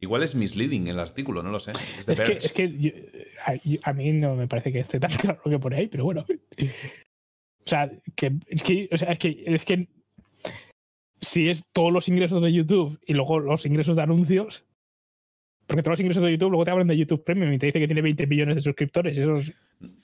Igual 0.00 0.22
es 0.22 0.34
misleading 0.34 0.86
el 0.88 0.98
artículo, 0.98 1.42
no 1.42 1.50
lo 1.50 1.60
sé. 1.60 1.72
Es 1.98 2.06
de 2.06 2.12
Es 2.14 2.20
que, 2.20 2.32
es 2.32 2.52
que 2.52 2.78
yo- 2.78 2.90
a, 3.46 3.54
yo- 3.62 3.78
a 3.84 3.92
mí 3.92 4.12
no 4.12 4.34
me 4.34 4.48
parece 4.48 4.72
que 4.72 4.80
esté 4.80 4.98
tan 4.98 5.10
claro 5.20 5.40
lo 5.44 5.50
que 5.50 5.58
pone 5.58 5.76
ahí, 5.76 5.88
pero 5.88 6.04
bueno. 6.04 6.24
O 6.28 7.66
sea, 7.68 7.88
que, 8.16 8.32
es, 8.48 8.62
que, 8.62 8.88
o 8.90 8.96
sea, 8.98 9.12
es, 9.12 9.18
que, 9.20 9.42
es 9.46 9.64
que 9.64 9.88
si 11.20 11.48
es 11.48 11.62
todos 11.72 11.92
los 11.92 12.08
ingresos 12.08 12.42
de 12.42 12.52
YouTube 12.52 12.98
y 13.06 13.14
luego 13.14 13.38
los 13.38 13.64
ingresos 13.66 13.94
de 13.94 14.02
anuncios, 14.02 14.64
porque 15.68 15.82
todos 15.84 15.92
los 15.92 16.00
ingresos 16.00 16.24
de 16.24 16.32
YouTube 16.32 16.50
luego 16.50 16.64
te 16.64 16.72
hablan 16.72 16.88
de 16.88 16.96
YouTube 16.98 17.22
Premium 17.22 17.52
y 17.52 17.58
te 17.58 17.66
dice 17.66 17.78
que 17.78 17.86
tiene 17.86 18.02
20 18.02 18.26
millones 18.26 18.56
de 18.56 18.60
suscriptores. 18.60 19.16
y 19.16 19.20
Esos 19.20 19.52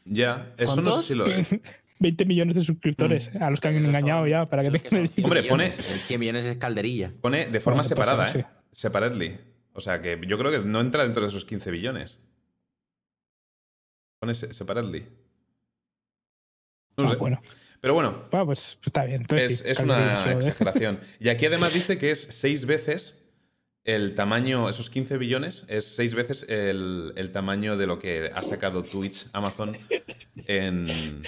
Ya, 0.05 0.55
eso 0.57 0.81
no 0.81 1.01
sé 1.03 1.09
si 1.09 1.15
lo 1.16 1.27
es. 1.27 1.57
20 1.99 2.25
millones 2.25 2.55
de 2.55 2.62
suscriptores 2.62 3.31
a 3.41 3.51
los 3.51 3.61
que 3.61 3.69
han 3.69 3.75
Esos 3.77 3.89
engañado 3.89 4.20
son- 4.23 4.31
ya 4.31 4.47
para 4.49 4.62
que 4.62 4.70
tengan 4.79 5.09
100 5.09 5.25
Hombre, 5.25 5.43
pone- 5.45 5.65
millones. 5.69 5.93
El 5.93 5.99
100 6.01 6.20
millones 6.20 6.45
es 6.47 6.57
calderilla. 6.59 7.12
Pone 7.20 7.47
de 7.47 7.61
forma 7.61 7.83
Bueno, 7.83 7.95
pues 7.97 8.09
separada. 8.09 8.27
¿eh? 8.41 8.47
Separately. 8.73 9.39
O 9.73 9.81
sea 9.81 10.01
que 10.03 10.20
yo 10.27 10.39
creo 10.39 10.51
que 10.51 10.66
no 10.69 10.81
entra 10.81 11.03
dentro 11.05 11.23
de 11.23 11.29
esos 11.29 11.45
15 11.45 11.70
billones. 11.70 12.20
Pone 14.20 14.35
se- 14.35 14.53
separately. 14.53 15.07
No 16.97 17.05
Ah, 17.07 17.09
sé. 17.11 17.16
bueno, 17.16 17.41
Pero 17.81 17.95
bueno, 17.95 18.25
Bueno, 18.33 18.47
pues 18.47 18.77
está 18.85 19.05
bien. 19.05 19.20
Entonces, 19.20 19.53
es, 19.53 19.59
sí, 19.61 19.69
es 19.70 19.79
una 19.79 20.33
exageración. 20.33 20.99
Y 21.20 21.29
aquí 21.29 21.47
además 21.47 21.73
dice 21.73 21.97
que 21.97 22.11
es 22.11 22.20
seis 22.20 22.66
veces 22.66 23.28
el 23.94 24.15
tamaño, 24.15 24.69
esos 24.69 24.90
15 24.90 25.16
billones, 25.16 25.65
es 25.69 25.86
seis 25.86 26.15
veces 26.15 26.44
el, 26.48 27.15
el 27.16 27.32
tamaño 27.32 27.77
de 27.78 27.86
lo 27.86 27.98
que 27.98 28.31
ha 28.35 28.43
sacado 28.43 28.82
Twitch, 28.82 29.28
Amazon, 29.32 29.78
en, 30.47 31.23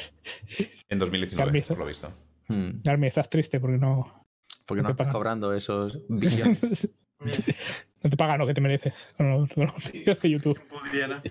en 0.90 0.98
2019, 0.98 1.46
Carmizo. 1.46 1.68
por 1.68 1.78
lo 1.78 1.86
visto. 1.86 2.12
Hmm. 2.48 2.80
Carmen, 2.84 3.08
estás 3.08 3.30
triste 3.30 3.58
porque 3.60 3.78
no, 3.78 4.12
Porque 4.66 4.82
No 4.82 4.84
no 4.88 4.88
te 4.88 4.92
estás 4.92 5.06
pagan. 5.06 5.12
cobrando 5.12 5.54
esos 5.54 5.98
billones. 6.10 6.88
no 8.02 8.10
te 8.10 8.16
pagan 8.18 8.38
lo 8.40 8.46
que 8.46 8.52
te 8.54 8.60
mereces 8.60 8.92
con 9.16 9.30
los, 9.30 9.52
con 9.54 9.64
los 9.64 9.92
vídeos 9.92 10.20
de 10.20 10.30
YouTube. 10.30 10.60
Pudiera. 10.68 11.22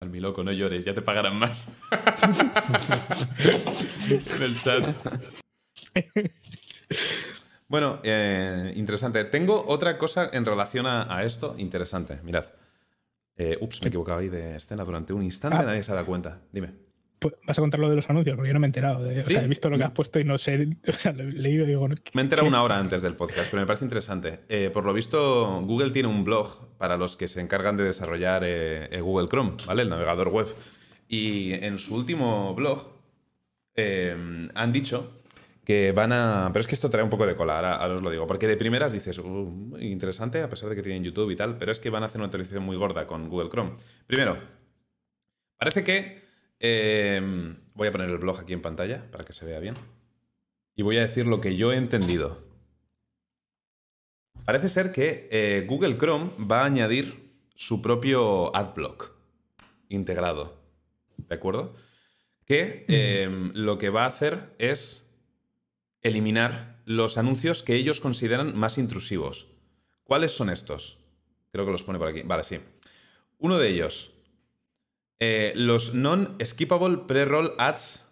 Al 0.00 0.10
mi 0.10 0.20
loco, 0.20 0.44
no 0.44 0.52
llores, 0.52 0.84
ya 0.84 0.92
te 0.92 1.00
pagarán 1.00 1.36
más. 1.38 1.70
en 4.10 4.42
el 4.42 4.58
chat. 4.60 4.94
Bueno, 7.68 8.00
eh, 8.04 8.72
interesante. 8.76 9.24
Tengo 9.24 9.64
otra 9.66 9.98
cosa 9.98 10.30
en 10.32 10.44
relación 10.44 10.86
a, 10.86 11.14
a 11.16 11.24
esto, 11.24 11.54
interesante. 11.58 12.20
Mirad. 12.22 12.44
Eh, 13.36 13.58
ups, 13.60 13.80
me 13.82 13.86
he 13.86 13.88
equivocado 13.88 14.18
ahí 14.20 14.28
de 14.28 14.56
escena 14.56 14.84
durante 14.84 15.12
un 15.12 15.22
instante, 15.22 15.58
Ah. 15.58 15.62
nadie 15.62 15.82
se 15.82 15.92
da 15.92 16.04
cuenta. 16.04 16.40
Dime. 16.52 16.72
Pues, 17.18 17.34
Vas 17.46 17.58
a 17.58 17.62
contar 17.62 17.80
lo 17.80 17.88
de 17.90 17.96
los 17.96 18.08
anuncios, 18.10 18.36
porque 18.36 18.48
yo 18.48 18.54
no 18.54 18.60
me 18.60 18.66
he 18.66 18.68
enterado. 18.68 19.02
de- 19.02 19.20
o 19.20 19.24
sea, 19.24 19.42
he 19.42 19.48
visto 19.48 19.68
lo 19.68 19.78
que 19.78 19.84
has 19.84 19.90
puesto 19.90 20.20
y 20.20 20.24
no 20.24 20.38
sé. 20.38 20.68
O 20.88 20.92
sea, 20.92 21.12
lo 21.12 21.22
he 21.24 21.32
leído 21.32 21.64
y 21.64 21.68
digo. 21.68 21.88
Me 21.88 21.96
he 22.14 22.20
enterado 22.20 22.46
una 22.46 22.62
hora 22.62 22.78
antes 22.78 23.02
del 23.02 23.14
podcast, 23.16 23.50
pero 23.50 23.60
me 23.62 23.66
parece 23.66 23.84
interesante. 23.84 24.40
Eh, 24.48 24.70
por 24.72 24.84
lo 24.84 24.92
visto, 24.92 25.60
Google 25.62 25.90
tiene 25.90 26.08
un 26.08 26.24
blog 26.24 26.76
para 26.78 26.96
los 26.96 27.16
que 27.16 27.26
se 27.26 27.40
encargan 27.40 27.76
de 27.76 27.84
desarrollar 27.84 28.42
eh, 28.44 28.88
eh, 28.92 29.00
Google 29.00 29.28
Chrome, 29.28 29.52
¿vale? 29.66 29.82
El 29.82 29.88
navegador 29.88 30.28
web. 30.28 30.46
Y 31.08 31.52
en 31.54 31.78
su 31.78 31.94
último 31.96 32.54
blog 32.54 32.86
eh, 33.74 34.48
han 34.54 34.72
dicho 34.72 35.20
que 35.66 35.92
van 35.92 36.12
a... 36.12 36.48
Pero 36.52 36.60
es 36.62 36.66
que 36.66 36.74
esto 36.74 36.88
trae 36.88 37.04
un 37.04 37.10
poco 37.10 37.26
de 37.26 37.36
cola, 37.36 37.56
ahora, 37.56 37.76
ahora 37.76 37.94
os 37.96 38.02
lo 38.02 38.10
digo. 38.10 38.26
Porque 38.26 38.46
de 38.46 38.56
primeras 38.56 38.92
dices, 38.92 39.18
"Uh, 39.18 39.76
interesante, 39.80 40.40
a 40.40 40.48
pesar 40.48 40.70
de 40.70 40.76
que 40.76 40.82
tienen 40.82 41.04
YouTube 41.04 41.30
y 41.30 41.36
tal, 41.36 41.58
pero 41.58 41.72
es 41.72 41.80
que 41.80 41.90
van 41.90 42.04
a 42.04 42.06
hacer 42.06 42.18
una 42.20 42.26
actualización 42.26 42.62
muy 42.62 42.76
gorda 42.76 43.06
con 43.06 43.28
Google 43.28 43.50
Chrome. 43.50 43.74
Primero, 44.06 44.38
parece 45.58 45.84
que... 45.84 46.24
eh, 46.58 47.20
voy 47.74 47.88
a 47.88 47.92
poner 47.92 48.08
el 48.08 48.16
blog 48.16 48.40
aquí 48.40 48.54
en 48.54 48.62
pantalla 48.62 49.10
para 49.10 49.24
que 49.24 49.34
se 49.34 49.44
vea 49.44 49.60
bien. 49.60 49.74
Y 50.74 50.82
voy 50.82 50.96
a 50.96 51.02
decir 51.02 51.26
lo 51.26 51.40
que 51.40 51.56
yo 51.56 51.72
he 51.72 51.76
entendido. 51.76 52.46
Parece 54.44 54.68
ser 54.68 54.92
que 54.92 55.28
eh, 55.30 55.66
Google 55.68 55.98
Chrome 55.98 56.30
va 56.38 56.62
a 56.62 56.66
añadir 56.66 57.34
su 57.54 57.82
propio 57.82 58.54
adblock 58.54 59.12
integrado. 59.88 60.62
¿De 61.16 61.34
acuerdo? 61.34 61.74
Que 62.44 62.84
eh, 62.88 63.28
lo 63.54 63.76
que 63.78 63.90
va 63.90 64.04
a 64.04 64.08
hacer 64.08 64.54
es 64.58 65.05
eliminar 66.02 66.82
los 66.84 67.18
anuncios 67.18 67.62
que 67.62 67.74
ellos 67.74 68.00
consideran 68.00 68.56
más 68.56 68.78
intrusivos. 68.78 69.48
¿Cuáles 70.04 70.32
son 70.32 70.50
estos? 70.50 70.98
Creo 71.52 71.64
que 71.66 71.72
los 71.72 71.82
pone 71.82 71.98
por 71.98 72.08
aquí. 72.08 72.22
Vale, 72.22 72.42
sí. 72.44 72.60
Uno 73.38 73.58
de 73.58 73.68
ellos. 73.68 74.12
eh, 75.18 75.52
los 75.56 75.94
non-skippable 75.94 77.06
pre-roll 77.08 77.54
ads 77.58 78.04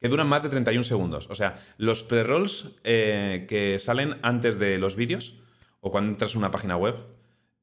que 0.00 0.08
duran 0.08 0.28
más 0.28 0.42
de 0.44 0.48
31 0.48 0.84
segundos. 0.84 1.26
O 1.30 1.34
sea, 1.34 1.58
los 1.78 2.04
pre-rolls 2.04 2.76
eh, 2.84 3.46
que 3.48 3.78
salen 3.80 4.18
antes 4.22 4.58
de 4.58 4.78
los 4.78 4.94
vídeos 4.94 5.40
o 5.80 5.90
cuando 5.90 6.10
entras 6.12 6.34
a 6.34 6.38
una 6.38 6.50
página 6.52 6.76
web 6.76 6.94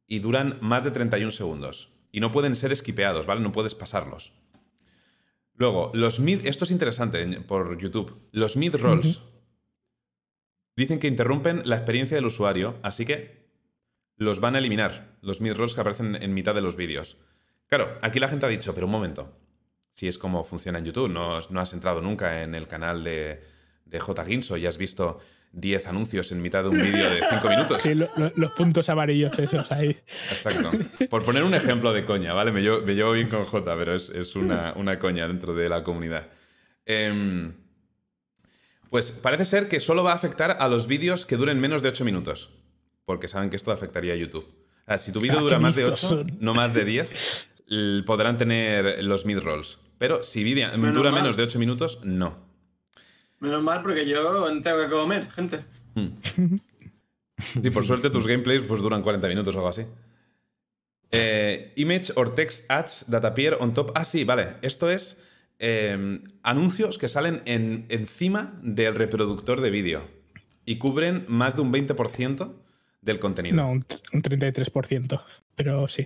y 0.08 0.20
duran 0.20 0.58
más 0.62 0.84
de 0.84 0.92
31 0.92 1.32
segundos. 1.32 1.94
Y 2.12 2.20
no 2.20 2.32
pueden 2.32 2.56
ser 2.56 2.72
esquipeados, 2.72 3.26
¿vale? 3.26 3.42
No 3.42 3.52
puedes 3.52 3.76
pasarlos. 3.76 4.34
Luego, 5.54 5.92
los 5.94 6.20
mid... 6.20 6.46
Esto 6.46 6.66
es 6.66 6.72
interesante 6.72 7.26
por 7.42 7.78
YouTube. 7.78 8.22
Los 8.32 8.58
mid-rolls 8.58 9.22
dicen 10.76 11.00
que 11.00 11.08
interrumpen 11.08 11.62
la 11.66 11.76
experiencia 11.78 12.16
del 12.18 12.26
usuario, 12.26 12.78
así 12.84 13.06
que 13.06 13.46
los 14.18 14.40
van 14.40 14.56
a 14.56 14.60
eliminar, 14.60 15.18
los 15.22 15.42
mid-rolls 15.42 15.76
que 15.76 15.82
aparecen 15.82 16.16
en 16.22 16.34
mitad 16.34 16.56
de 16.56 16.62
los 16.62 16.76
vídeos. 16.76 17.18
Claro, 17.68 17.98
aquí 18.02 18.20
la 18.20 18.28
gente 18.28 18.46
ha 18.46 18.50
dicho, 18.50 18.74
pero 18.74 18.86
un 18.86 18.92
momento, 18.92 19.38
si 19.94 20.08
es 20.08 20.18
como 20.18 20.44
funciona 20.44 20.80
en 20.80 20.86
YouTube, 20.86 21.10
no, 21.10 21.40
no 21.50 21.60
has 21.60 21.74
entrado 21.74 22.02
nunca 22.02 22.44
en 22.44 22.56
el 22.56 22.68
canal 22.68 23.04
de, 23.04 23.42
de 23.86 24.00
J. 24.00 24.26
Ginso 24.26 24.58
y 24.58 24.66
has 24.66 24.78
visto 24.78 25.20
10 25.54 25.88
anuncios 25.88 26.32
en 26.34 26.42
mitad 26.42 26.64
de 26.64 26.70
un 26.70 26.82
vídeo 26.82 27.10
de 27.10 27.22
5 27.30 27.50
minutos. 27.50 27.82
Sí, 27.82 27.96
lo- 27.96 28.10
lo- 28.18 28.32
los 28.36 28.52
puntos 28.52 28.90
amarillos 28.90 29.38
esos 29.40 29.72
ahí. 29.72 29.90
Exacto. 30.32 30.72
Por 31.10 31.24
poner 31.24 31.44
un 31.44 31.54
ejemplo 31.54 31.94
de 31.94 32.04
coña, 32.06 32.34
¿vale? 32.34 32.52
Me 32.52 32.62
llevo, 32.62 32.82
me 32.82 32.94
llevo 32.94 33.14
bien 33.14 33.30
con 33.30 33.44
J, 33.46 33.76
pero 33.78 33.96
es, 33.96 34.10
es 34.10 34.36
una, 34.36 34.74
una 34.76 35.00
coña 35.00 35.28
dentro 35.28 35.54
de 35.54 35.70
la 35.70 35.82
comunidad. 35.84 36.28
Em, 36.86 37.54
pues 38.90 39.12
parece 39.12 39.46
ser 39.46 39.68
que 39.70 39.80
solo 39.80 40.04
va 40.04 40.12
a 40.12 40.16
afectar 40.16 40.58
a 40.60 40.68
los 40.68 40.88
vídeos 40.88 41.26
que 41.26 41.38
duren 41.38 41.60
menos 41.60 41.82
de 41.82 41.90
8 41.90 42.06
minutos. 42.06 42.52
Porque 43.06 43.28
saben 43.28 43.50
que 43.50 43.56
esto 43.56 43.72
afectaría 43.72 44.14
a 44.14 44.16
YouTube. 44.16 44.48
Ah, 44.88 44.98
si 44.98 45.12
tu 45.12 45.20
vídeo 45.20 45.38
Ah, 45.40 45.42
dura 45.42 45.60
más 45.60 45.76
de 45.76 45.84
8, 45.84 45.92
listos 45.92 46.10
son. 46.10 46.38
no 46.40 46.54
más 46.54 46.74
de 46.74 46.86
10, 46.86 47.48
l- 47.70 48.04
podrán 48.04 48.38
tener 48.38 49.04
los 49.04 49.26
mid-rolls. 49.26 49.80
Pero 49.98 50.24
si 50.24 50.44
vídeo 50.44 50.68
Menos 50.78 50.94
dura 50.96 51.12
mal. 51.12 51.22
menos 51.22 51.38
de 51.38 51.44
8 51.44 51.58
minutos, 51.60 52.00
no. 52.04 52.38
Menos 53.40 53.62
mal 53.64 53.82
porque 53.82 54.08
yo 54.08 54.44
tengo 54.62 54.82
que 54.84 54.90
comer, 54.90 55.30
gente. 55.32 55.60
Sí, 57.62 57.70
por 57.70 57.86
suerte 57.86 58.10
tus 58.10 58.26
gameplays 58.28 58.62
pues 58.64 58.82
duran 58.82 59.02
40 59.02 59.28
minutos 59.28 59.54
o 59.56 59.58
algo 59.60 59.70
así. 59.70 59.86
Eh, 61.12 61.74
image 61.76 62.12
or 62.16 62.34
text 62.34 62.70
ads 62.72 63.06
that 63.10 63.24
appear 63.26 63.58
on 63.60 63.74
top. 63.74 63.92
Ah, 63.96 64.04
sí, 64.04 64.24
vale. 64.24 64.56
Esto 64.62 64.90
es 64.90 65.22
eh, 65.60 66.20
anuncios 66.44 66.98
que 66.98 67.08
salen 67.08 67.42
en- 67.46 67.86
encima 67.90 68.60
del 68.64 68.96
reproductor 68.96 69.62
de 69.62 69.70
vídeo 69.70 70.08
y 70.66 70.78
cubren 70.78 71.26
más 71.28 71.56
de 71.56 71.62
un 71.62 71.72
20% 71.72 72.54
del 73.02 73.20
contenido. 73.20 73.56
No, 73.56 73.70
un, 73.72 73.86
un 74.14 74.22
33%. 74.24 75.24
Pero 75.56 75.88
sí. 75.88 76.06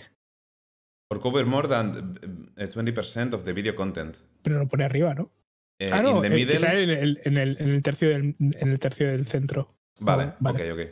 Or 1.10 1.20
cover 1.22 1.46
more 1.46 1.68
than 1.68 2.20
eh, 2.58 2.70
20% 2.70 3.34
of 3.34 3.44
the 3.44 3.54
video 3.54 3.76
content. 3.76 4.18
Pero 4.44 4.60
lo 4.60 4.68
pone 4.68 4.84
arriba, 4.84 5.14
¿no? 5.16 5.32
Eh, 5.80 5.90
ah, 5.92 6.02
no, 6.04 6.18
in 6.18 6.22
the 6.24 6.30
que 6.30 6.36
middle. 6.36 6.60
sale 6.60 6.84
en 6.84 6.90
el, 6.92 7.22
en 7.24 7.38
el- 7.38 7.58
en 7.60 7.70
el 7.70 7.82
tercio 7.82 8.10
del, 8.10 8.36
en 8.40 8.70
el 8.70 8.80
tercio 8.80 9.08
del 9.08 9.26
centro. 9.26 9.76
Vale, 10.00 10.24
Ah, 10.24 10.38
vale. 10.40 10.72
ok, 10.74 10.80
ok. 10.80 10.88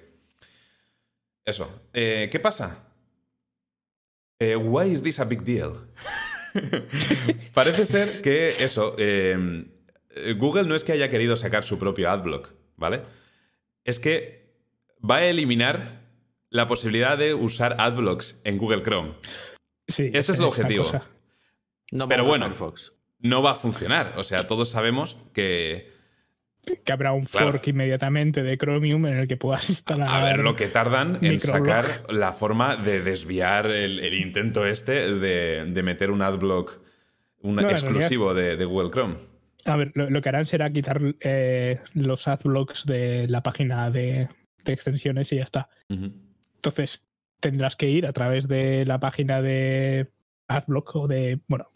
Eso. 1.45 1.83
Eh, 1.93 2.29
¿Qué 2.31 2.39
pasa? 2.39 2.83
Eh, 4.39 4.55
why 4.55 4.91
is 4.91 5.03
this 5.03 5.19
a 5.19 5.25
big 5.25 5.41
deal? 5.43 5.73
Parece 7.53 7.85
ser 7.85 8.21
que 8.21 8.49
eso. 8.49 8.95
eh, 8.97 9.65
eh, 10.11 10.33
Google 10.33 10.67
no 10.67 10.75
es 10.75 10.83
que 10.83 10.91
haya 10.91 11.09
querido 11.09 11.35
sacar 11.35 11.63
su 11.63 11.77
propio 11.77 12.09
adblock, 12.09 12.53
¿vale? 12.75 13.01
Es 13.83 13.99
que 13.99 14.53
va 15.09 15.17
a 15.17 15.25
eliminar 15.25 16.01
la 16.49 16.65
posibilidad 16.65 17.17
de 17.17 17.33
usar 17.33 17.75
adblocks 17.79 18.41
en 18.43 18.57
Google 18.57 18.83
Chrome. 18.83 19.13
Sí, 19.87 20.09
Ese 20.13 20.33
es 20.33 20.39
el 20.39 20.45
objetivo. 20.45 20.85
No 21.91 22.07
Pero 22.07 22.25
bueno. 22.25 22.45
Firefox. 22.45 22.93
No 23.19 23.41
va 23.41 23.51
a 23.51 23.55
funcionar. 23.55 24.13
O 24.17 24.23
sea, 24.23 24.47
todos 24.47 24.69
sabemos 24.69 25.17
que. 25.33 25.96
Que 26.83 26.91
habrá 26.91 27.13
un 27.13 27.25
Claro. 27.25 27.51
fork 27.53 27.67
inmediatamente 27.67 28.43
de 28.43 28.57
Chromium 28.57 29.05
en 29.05 29.17
el 29.17 29.27
que 29.27 29.37
puedas 29.37 29.69
instalar. 29.69 30.09
A 30.09 30.23
ver 30.23 30.39
lo 30.39 30.55
que 30.55 30.67
tardan 30.67 31.19
en 31.21 31.39
sacar 31.39 31.85
la 32.09 32.33
forma 32.33 32.75
de 32.75 33.01
desviar 33.01 33.67
el, 33.67 33.99
el 33.99 34.13
intento 34.13 34.65
este 34.65 35.13
de, 35.15 35.65
de 35.65 35.83
meter 35.83 36.11
un 36.11 36.21
adblock 36.21 36.79
un 37.41 37.55
No, 37.55 37.61
en 37.61 37.69
exclusivo 37.69 38.33
de, 38.33 38.57
de 38.57 38.65
Google 38.65 38.89
Chrome. 38.91 39.15
A 39.65 39.75
ver, 39.75 39.91
lo, 39.95 40.09
lo 40.09 40.21
que 40.21 40.29
harán 40.29 40.45
será 40.45 40.69
quitar 40.71 40.99
eh, 41.19 41.79
los 41.93 42.27
adblocks 42.27 42.85
de 42.85 43.27
la 43.27 43.43
página 43.43 43.89
de, 43.91 44.27
de 44.63 44.73
extensiones 44.73 45.31
y 45.31 45.37
ya 45.37 45.43
está. 45.43 45.69
Entonces 45.89 47.03
tendrás 47.39 47.75
que 47.75 47.89
ir 47.89 48.07
a 48.07 48.13
través 48.13 48.47
de 48.47 48.85
la 48.85 48.99
página 48.99 49.41
de 49.41 50.07
Adblock 50.47 50.95
o 50.95 51.07
de, 51.07 51.39
bueno, 51.47 51.69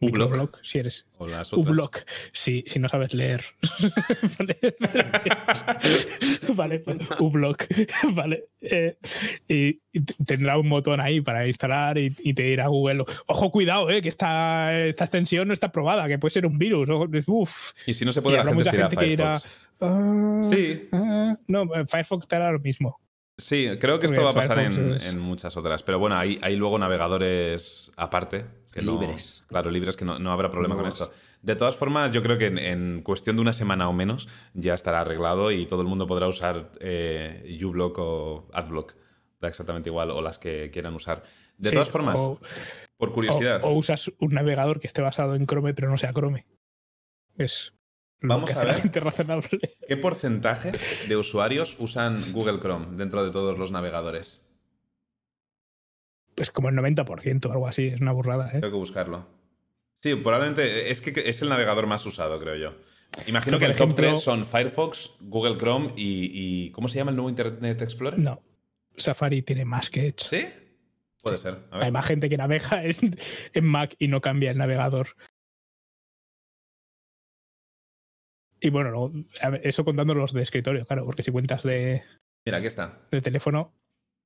Microblog, 0.00 0.50
si 0.62 0.78
eres 0.78 1.06
O 1.18 1.26
las 1.26 1.52
otras. 1.52 1.66
Ublog, 1.68 1.90
si, 2.32 2.62
si 2.66 2.78
no 2.78 2.88
sabes 2.88 3.14
leer. 3.14 3.44
vale, 4.38 4.56
vale, 6.54 6.78
pues 6.80 6.98
Ublog, 7.18 7.56
vale. 8.14 8.44
Eh, 8.60 8.96
y, 9.48 9.80
y 9.92 10.00
tendrá 10.24 10.58
un 10.58 10.68
botón 10.70 11.00
ahí 11.00 11.20
para 11.20 11.46
instalar 11.46 11.98
y, 11.98 12.14
y 12.20 12.34
te 12.34 12.44
dirá 12.44 12.68
Google, 12.68 13.04
ojo, 13.26 13.50
cuidado, 13.50 13.90
eh, 13.90 14.00
que 14.02 14.08
esta, 14.08 14.76
esta 14.86 15.04
extensión 15.04 15.48
no 15.48 15.54
está 15.54 15.72
probada, 15.72 16.06
que 16.08 16.18
puede 16.18 16.30
ser 16.32 16.46
un 16.46 16.58
virus. 16.58 16.88
Uf. 17.26 17.72
Y 17.86 17.94
si 17.94 18.04
no 18.04 18.12
se 18.12 18.20
Y 18.20 18.22
puede, 18.22 18.36
la 18.36 18.42
habrá 18.42 18.54
gente 18.54 18.70
mucha 18.70 18.80
gente 18.82 18.96
que 18.96 19.04
dirá. 19.06 19.40
"Ah, 19.80 20.40
Sí, 20.42 20.88
ah". 20.92 21.36
no, 21.48 21.62
eh, 21.74 21.84
Firefox 21.86 22.26
te 22.26 22.36
hará 22.36 22.52
lo 22.52 22.58
mismo. 22.60 23.00
sí, 23.36 23.68
creo 23.80 23.98
que 23.98 24.06
esto 24.06 24.22
Porque 24.22 24.24
va 24.24 24.30
a 24.30 24.34
pasar 24.48 24.58
en, 24.60 25.00
en 25.00 25.18
muchas 25.18 25.56
otras. 25.56 25.82
Pero 25.82 25.98
bueno, 25.98 26.16
hay, 26.16 26.38
hay 26.42 26.56
luego 26.56 26.78
navegadores 26.78 27.90
aparte. 27.96 28.44
Que 28.72 28.82
no- 28.82 28.92
Libres. 29.00 29.44
claro, 29.48 29.70
libres, 29.70 29.96
que 29.96 30.04
no, 30.04 30.18
no 30.18 30.30
habrá 30.30 30.50
problema 30.50 30.76
con 30.76 30.86
esto. 30.86 31.10
De 31.42 31.56
todas 31.56 31.74
formas, 31.76 32.12
yo 32.12 32.22
creo 32.22 32.36
que 32.36 32.46
en, 32.46 32.58
en 32.58 33.02
cuestión 33.02 33.36
de 33.36 33.42
una 33.42 33.52
semana 33.52 33.88
o 33.88 33.92
menos 33.92 34.28
ya 34.54 34.74
estará 34.74 35.00
arreglado 35.00 35.50
y 35.52 35.66
todo 35.66 35.80
el 35.82 35.86
mundo 35.88 36.06
podrá 36.06 36.26
usar 36.28 36.72
eh, 36.80 37.58
uBlock 37.64 37.98
o 37.98 38.48
AdBlock. 38.52 38.94
Da 39.40 39.48
exactamente 39.48 39.88
igual, 39.88 40.10
o 40.10 40.20
las 40.20 40.38
que 40.38 40.68
quieran 40.72 40.94
usar. 40.94 41.22
De 41.56 41.70
Sí, 41.70 41.74
todas 41.76 41.88
formas, 41.88 42.18
o- 42.18 42.40
por 42.96 43.12
curiosidad, 43.12 43.60
o 43.62 43.70
usas 43.70 44.10
un 44.18 44.34
navegador 44.34 44.80
que 44.80 44.88
esté 44.88 45.00
basado 45.00 45.34
en 45.36 45.46
Chrome, 45.46 45.74
pero 45.74 45.88
no 45.88 45.96
sea 45.96 46.12
Chrome. 46.12 46.44
Es 47.36 47.72
lo 48.20 48.30
Vamos 48.34 48.50
que 48.50 48.58
a 48.58 48.64
ver. 48.64 48.90
¿qué 49.86 49.96
porcentaje 49.96 50.72
de 51.06 51.16
usuarios 51.16 51.76
usan 51.78 52.20
Google 52.32 52.58
Chrome 52.58 52.96
dentro 52.96 53.24
de 53.24 53.30
todos 53.30 53.56
los 53.56 53.70
navegadores? 53.70 54.44
Pues 56.38 56.50
como 56.52 56.68
el 56.68 56.76
90% 56.76 57.46
o 57.48 57.52
algo 57.52 57.66
así, 57.66 57.88
es 57.88 58.00
una 58.00 58.12
burrada, 58.12 58.48
¿eh? 58.48 58.60
Tengo 58.60 58.70
que 58.70 58.76
buscarlo. 58.78 59.26
Sí, 60.02 60.14
probablemente 60.14 60.90
es 60.90 61.00
que 61.00 61.12
es 61.28 61.42
el 61.42 61.48
navegador 61.48 61.86
más 61.88 62.06
usado, 62.06 62.38
creo 62.38 62.54
yo. 62.54 62.74
Imagino 63.26 63.58
Creo 63.58 63.68
que 63.68 63.72
el 63.72 63.78
top 63.78 63.88
ejemplo- 63.90 64.10
3 64.12 64.20
son 64.22 64.46
Firefox, 64.46 65.16
Google 65.20 65.58
Chrome 65.58 65.92
y, 65.96 66.30
y- 66.66 66.70
¿Cómo 66.70 66.86
se 66.88 66.98
llama 66.98 67.10
el 67.10 67.16
nuevo 67.16 67.28
Internet 67.28 67.82
Explorer? 67.82 68.18
No, 68.20 68.40
Safari 68.96 69.42
tiene 69.42 69.64
más 69.64 69.90
que 69.90 70.06
Edge. 70.06 70.20
¿Sí? 70.24 70.46
Puede 71.20 71.36
ser. 71.38 71.58
A 71.72 71.78
ver. 71.78 71.86
Hay 71.86 71.90
más 71.90 72.06
gente 72.06 72.28
que 72.28 72.36
navega 72.36 72.84
en, 72.84 72.94
en 73.52 73.64
Mac 73.64 73.96
y 73.98 74.06
no 74.08 74.20
cambia 74.20 74.52
el 74.52 74.58
navegador. 74.58 75.08
Y 78.60 78.70
bueno, 78.70 79.12
ver, 79.50 79.60
eso 79.64 79.84
contando 79.84 80.14
los 80.14 80.32
de 80.32 80.42
escritorio, 80.42 80.84
claro, 80.84 81.04
porque 81.04 81.22
si 81.22 81.30
cuentas 81.30 81.62
de, 81.62 82.02
Mira, 82.44 82.58
aquí 82.58 82.66
está. 82.66 83.06
de 83.10 83.20
teléfono, 83.22 83.72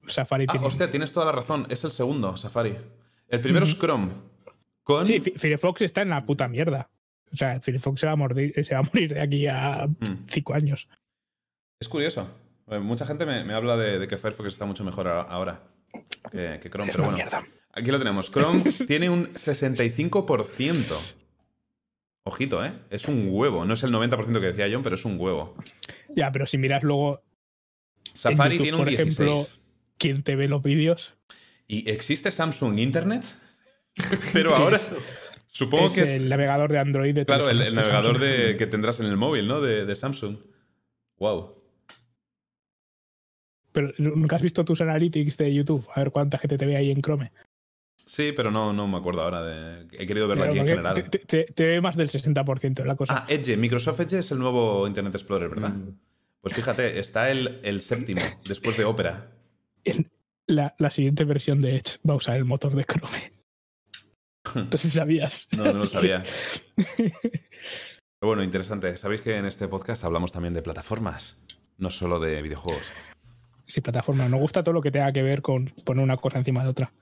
Safari 0.06 0.46
Ah, 0.48 0.52
tiene. 0.52 0.66
hostia, 0.66 0.90
tienes 0.90 1.12
toda 1.12 1.26
la 1.26 1.32
razón. 1.32 1.66
Es 1.70 1.84
el 1.84 1.90
segundo, 1.92 2.36
Safari. 2.36 2.76
El 3.28 3.40
primero 3.40 3.64
es. 3.66 3.78
Chrome. 3.78 4.10
Con... 4.82 5.06
Sí, 5.06 5.20
Fi- 5.20 5.32
Firefox 5.36 5.82
está 5.82 6.02
en 6.02 6.08
la 6.10 6.24
puta 6.26 6.48
mierda. 6.48 6.90
O 7.32 7.36
sea, 7.36 7.60
Firefox 7.60 8.00
se 8.00 8.06
va 8.06 8.12
a 8.12 8.16
morir, 8.16 8.52
se 8.64 8.74
va 8.74 8.80
a 8.80 8.82
morir 8.82 9.14
de 9.14 9.20
aquí 9.20 9.46
a 9.46 9.86
Mm. 9.86 10.26
cinco 10.26 10.54
años. 10.54 10.88
Es 11.80 11.88
curioso. 11.88 12.28
Eh, 12.68 12.78
Mucha 12.78 13.06
gente 13.06 13.24
me, 13.26 13.44
me 13.44 13.54
habla 13.54 13.76
de, 13.76 13.98
de 13.98 14.08
que 14.08 14.18
Firefox 14.18 14.48
está 14.52 14.66
mucho 14.66 14.84
mejor 14.84 15.08
ahora 15.08 15.62
que, 16.30 16.58
que 16.62 16.70
Chrome. 16.70 16.86
Es 16.90 16.92
Pero 16.96 17.04
bueno, 17.04 17.16
mierda. 17.16 17.42
aquí 17.72 17.90
lo 17.90 17.98
tenemos. 17.98 18.30
Chrome 18.30 18.62
tiene 18.86 19.08
un 19.10 19.28
65%. 19.28 21.16
Ojito, 22.24 22.64
¿eh? 22.64 22.72
Es 22.90 23.08
un 23.08 23.26
huevo. 23.28 23.64
No 23.64 23.74
es 23.74 23.82
el 23.82 23.90
90% 23.92 24.32
que 24.40 24.46
decía 24.46 24.68
John, 24.72 24.82
pero 24.82 24.94
es 24.94 25.04
un 25.04 25.18
huevo. 25.18 25.56
Ya, 26.10 26.30
pero 26.30 26.46
si 26.46 26.56
miras 26.56 26.82
luego 26.84 27.20
Safari 28.14 28.54
YouTube, 28.58 28.62
tiene 28.62 28.76
un 28.76 28.82
por 28.84 28.88
16. 28.90 29.18
ejemplo, 29.28 29.61
quién 30.02 30.22
te 30.22 30.36
ve 30.36 30.48
los 30.48 30.62
vídeos, 30.62 31.14
¿Y 31.68 31.88
existe 31.90 32.30
Samsung 32.30 32.78
Internet? 32.78 33.24
pero 34.34 34.50
Sí, 34.50 34.60
ahora 34.60 34.76
es- 34.76 34.92
supongo 35.48 35.86
es 35.86 35.92
que 35.94 36.02
es... 36.02 36.08
el 36.20 36.28
navegador 36.28 36.70
de 36.72 36.78
Android 36.78 37.14
de 37.14 37.24
Claro, 37.24 37.48
el, 37.48 37.62
el 37.62 37.74
navegador 37.74 38.18
de, 38.18 38.56
que 38.58 38.66
tendrás 38.66 39.00
en 39.00 39.06
el 39.06 39.16
móvil, 39.16 39.46
¿no? 39.48 39.60
De, 39.60 39.86
de 39.86 39.94
Samsung. 39.96 40.36
Wow. 41.18 41.54
Pero 43.72 43.92
nunca 43.98 44.36
has 44.36 44.42
visto 44.42 44.64
tus 44.64 44.80
analytics 44.82 45.36
de 45.38 45.54
YouTube, 45.54 45.86
a 45.94 46.00
ver 46.00 46.10
cuánta 46.10 46.36
gente 46.38 46.58
te 46.58 46.66
ve 46.66 46.76
ahí 46.76 46.90
en 46.90 47.00
Chrome. 47.00 47.32
Sí, 48.04 48.32
pero 48.36 48.50
no, 48.50 48.72
no 48.72 48.86
me 48.88 48.98
acuerdo 48.98 49.22
ahora 49.22 49.42
de. 49.42 49.86
He 49.92 50.06
querido 50.06 50.28
verlo 50.28 50.42
Pero 50.42 50.52
aquí 50.52 50.60
en 50.60 50.66
general. 50.66 50.94
te, 51.10 51.18
te- 51.20 51.44
te 51.44 51.66
ve 51.66 51.80
más 51.80 51.96
del 51.96 52.08
60% 52.10 52.80
es 52.80 52.86
la 52.86 52.96
cosa. 52.96 53.14
Ah, 53.18 53.26
Edge. 53.28 53.56
Microsoft 53.56 54.00
Edge 54.00 54.18
es 54.18 54.30
el 54.32 54.38
nuevo 54.40 54.86
Internet 54.86 55.14
Explorer, 55.14 55.48
¿verdad? 55.48 55.70
Mm. 55.70 55.96
Pues 56.42 56.54
fíjate, 56.54 56.98
está 56.98 57.30
el, 57.30 57.60
el 57.62 57.80
séptimo, 57.80 58.20
después 58.46 58.76
de 58.76 58.84
Opera. 58.84 59.30
La, 60.52 60.74
la 60.78 60.90
siguiente 60.90 61.24
versión 61.24 61.60
de 61.60 61.76
Edge 61.76 61.98
va 62.06 62.12
a 62.12 62.18
usar 62.18 62.36
el 62.36 62.44
motor 62.44 62.74
de 62.74 62.84
Chrome. 62.84 63.32
No 64.54 64.76
sé 64.76 64.88
si 64.88 64.90
sabías. 64.90 65.48
No, 65.56 65.64
no 65.64 65.72
lo 65.72 65.84
sabía. 65.86 66.22
Pero 66.96 68.28
bueno, 68.28 68.42
interesante. 68.42 68.98
Sabéis 68.98 69.22
que 69.22 69.36
en 69.36 69.46
este 69.46 69.66
podcast 69.66 70.04
hablamos 70.04 70.30
también 70.30 70.52
de 70.52 70.60
plataformas, 70.60 71.40
no 71.78 71.88
solo 71.88 72.20
de 72.20 72.42
videojuegos. 72.42 72.92
Sí, 73.66 73.80
plataforma. 73.80 74.28
Nos 74.28 74.40
gusta 74.40 74.62
todo 74.62 74.74
lo 74.74 74.82
que 74.82 74.90
tenga 74.90 75.10
que 75.12 75.22
ver 75.22 75.40
con 75.40 75.66
poner 75.84 76.04
una 76.04 76.18
cosa 76.18 76.36
encima 76.38 76.62
de 76.64 76.68
otra. 76.68 76.92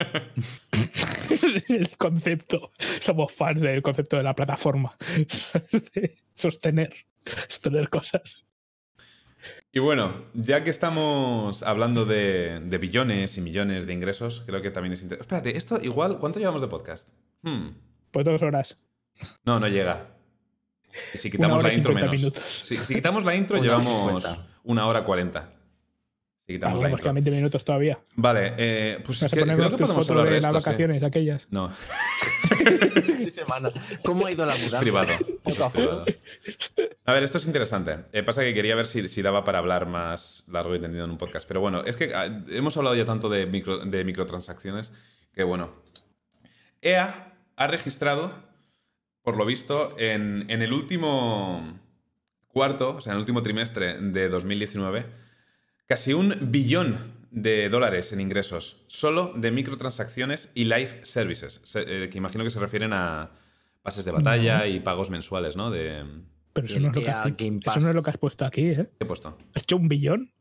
el 1.68 1.96
concepto. 1.96 2.72
Somos 2.98 3.32
fans 3.32 3.60
del 3.60 3.80
concepto 3.80 4.16
de 4.16 4.24
la 4.24 4.34
plataforma. 4.34 4.96
De 5.94 6.16
sostener. 6.34 6.92
Sostener 7.24 7.88
cosas. 7.88 8.45
Y 9.76 9.78
bueno, 9.78 10.24
ya 10.32 10.64
que 10.64 10.70
estamos 10.70 11.62
hablando 11.62 12.06
de, 12.06 12.60
de 12.60 12.78
billones 12.78 13.36
y 13.36 13.42
millones 13.42 13.86
de 13.86 13.92
ingresos, 13.92 14.42
creo 14.46 14.62
que 14.62 14.70
también 14.70 14.94
es 14.94 15.02
interesante. 15.02 15.34
Espérate, 15.34 15.58
esto 15.58 15.78
igual, 15.82 16.16
¿cuánto 16.18 16.38
llevamos 16.38 16.62
de 16.62 16.68
podcast? 16.68 17.10
Hmm. 17.42 17.72
Pues 18.10 18.24
dos 18.24 18.40
horas. 18.40 18.78
No, 19.44 19.60
no 19.60 19.68
llega. 19.68 20.16
Y 21.12 21.18
si 21.18 21.30
quitamos 21.30 21.58
hora 21.58 21.68
la 21.68 21.74
intro 21.74 21.90
50 21.92 22.06
menos. 22.06 22.20
minutos. 22.22 22.42
Si, 22.64 22.78
si 22.78 22.94
quitamos 22.94 23.22
la 23.26 23.36
intro, 23.36 23.58
llevamos 23.62 24.22
50. 24.22 24.46
una 24.64 24.86
hora 24.86 25.04
cuarenta. 25.04 25.52
Quitamos 26.46 26.76
Vale, 26.78 26.82
la 26.84 26.90
intro. 26.90 27.02
quedan 27.02 27.14
20 27.16 27.30
minutos 27.32 27.64
todavía. 27.64 27.98
Vale, 28.14 28.54
eh, 28.56 29.00
pues 29.04 29.20
Vas 29.20 29.32
a 29.32 29.36
poner 29.36 29.56
creo 29.56 29.70
que 29.70 29.76
podemos 29.78 30.06
foto 30.06 30.12
hablar 30.12 30.28
de 30.28 30.34
de 30.36 30.40
las 30.42 30.48
esto. 30.50 30.60
sí. 30.60 30.64
vacaciones 30.66 31.02
aquellas. 31.02 31.48
No. 31.50 31.72
¿Cómo 34.04 34.26
ha 34.26 34.32
ido 34.32 34.46
la 34.46 34.52
eso 34.52 34.66
es 34.66 34.72
mudanza? 34.72 34.80
privado. 34.80 35.12
eso 35.44 35.66
es 35.66 35.72
privado. 35.72 36.04
A 37.04 37.12
ver, 37.12 37.22
esto 37.24 37.38
es 37.38 37.46
interesante. 37.46 37.98
Eh, 38.12 38.22
pasa 38.22 38.42
que 38.42 38.54
quería 38.54 38.74
ver 38.74 38.86
si, 38.86 39.08
si 39.08 39.22
daba 39.22 39.44
para 39.44 39.58
hablar 39.58 39.86
más 39.86 40.44
largo 40.48 40.74
y 40.74 40.80
tendido 40.80 41.04
en 41.04 41.10
un 41.10 41.18
podcast. 41.18 41.46
Pero 41.48 41.60
bueno, 41.60 41.82
es 41.84 41.96
que 41.96 42.12
ah, 42.14 42.26
hemos 42.48 42.76
hablado 42.76 42.96
ya 42.96 43.04
tanto 43.04 43.28
de, 43.28 43.46
micro- 43.50 43.84
de 43.84 44.04
microtransacciones 44.04 44.92
que 45.34 45.44
bueno. 45.44 45.72
EA 46.82 47.32
ha 47.56 47.66
registrado, 47.66 48.32
por 49.22 49.36
lo 49.36 49.44
visto, 49.44 49.94
en, 49.98 50.44
en 50.48 50.62
el 50.62 50.72
último 50.72 51.78
cuarto, 52.48 52.96
o 52.96 53.00
sea, 53.00 53.12
en 53.12 53.16
el 53.16 53.20
último 53.20 53.42
trimestre 53.42 53.98
de 53.98 54.28
2019, 54.28 55.04
casi 55.86 56.12
un 56.12 56.34
billón 56.50 56.96
de 57.30 57.68
dólares 57.68 58.12
en 58.12 58.20
ingresos, 58.20 58.82
solo 58.86 59.32
de 59.36 59.50
microtransacciones 59.50 60.50
y 60.54 60.64
live 60.64 61.00
services, 61.04 61.60
se- 61.64 62.04
eh, 62.04 62.08
que 62.08 62.18
imagino 62.18 62.44
que 62.44 62.50
se 62.50 62.60
refieren 62.60 62.92
a 62.92 63.30
pases 63.82 64.04
de 64.04 64.10
batalla 64.12 64.66
y 64.66 64.80
pagos 64.80 65.10
mensuales, 65.10 65.56
¿no? 65.56 65.70
De, 65.70 66.04
Pero 66.52 66.66
eso 66.66 66.80
no, 66.80 66.88
es 66.88 66.94
lo 66.94 67.02
que 67.02 67.10
has, 67.10 67.26
eso 67.26 67.80
no 67.80 67.88
es 67.90 67.94
lo 67.94 68.02
que 68.02 68.10
has 68.10 68.18
puesto 68.18 68.44
aquí, 68.44 68.62
¿eh? 68.68 68.88
¿Qué 68.98 69.04
he 69.04 69.06
puesto? 69.06 69.36
¿Has 69.54 69.62
hecho 69.64 69.76
un 69.76 69.88
billón? 69.88 70.32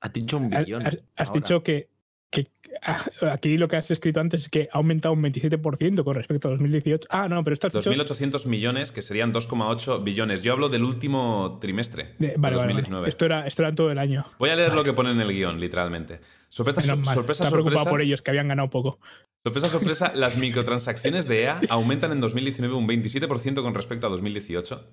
Has 0.00 0.12
dicho 0.12 0.36
un 0.38 0.50
billón. 0.50 0.82
has- 1.16 1.32
dicho 1.32 1.62
que, 1.62 1.90
que- 2.32 2.46
ah, 2.82 3.04
aquí 3.30 3.56
lo 3.58 3.68
que 3.68 3.76
has 3.76 3.90
escrito 3.92 4.18
antes 4.18 4.42
es 4.42 4.48
que 4.48 4.68
ha 4.72 4.78
aumentado 4.78 5.14
un 5.14 5.22
27% 5.22 6.02
con 6.02 6.16
respecto 6.16 6.48
a 6.48 6.50
2018. 6.52 7.06
Ah, 7.10 7.28
no, 7.28 7.44
pero 7.44 7.54
dicho 7.54 7.68
2.800 7.70 8.46
millones, 8.46 8.90
que 8.90 9.02
serían 9.02 9.32
2,8 9.32 10.02
billones. 10.02 10.42
Yo 10.42 10.52
hablo 10.54 10.68
del 10.68 10.82
último 10.82 11.58
trimestre 11.60 12.14
de- 12.18 12.28
de 12.28 12.34
vale, 12.38 12.56
vale, 12.56 12.56
vale. 12.56 12.66
2019. 12.82 13.08
Esto, 13.08 13.24
era, 13.26 13.46
esto 13.46 13.62
era 13.62 13.72
todo 13.74 13.92
el 13.92 13.98
año. 13.98 14.24
Voy 14.40 14.50
a 14.50 14.56
leer 14.56 14.72
lo 14.74 14.82
que 14.82 14.92
pone 14.94 15.12
en 15.12 15.20
el 15.20 15.32
guion, 15.32 15.60
literalmente. 15.60 16.20
Sorpresa, 16.48 16.80
Menos 16.80 16.98
mal. 17.06 17.14
sorpresa, 17.14 17.44
Estaba 17.44 17.52
preocupado 17.62 17.76
sorpresa. 17.84 17.90
por 17.90 18.00
ellos, 18.00 18.22
que 18.22 18.30
habían 18.30 18.48
ganado 18.48 18.68
poco. 18.70 18.98
Sorpresa, 19.44 19.68
sorpresa, 19.68 20.12
las 20.16 20.36
microtransacciones 20.36 21.28
de 21.28 21.42
EA 21.42 21.60
aumentan 21.68 22.12
en 22.12 22.20
2019 22.20 22.74
un 22.74 22.88
27% 22.88 23.62
con 23.62 23.74
respecto 23.74 24.06
a 24.06 24.10
2018. 24.10 24.88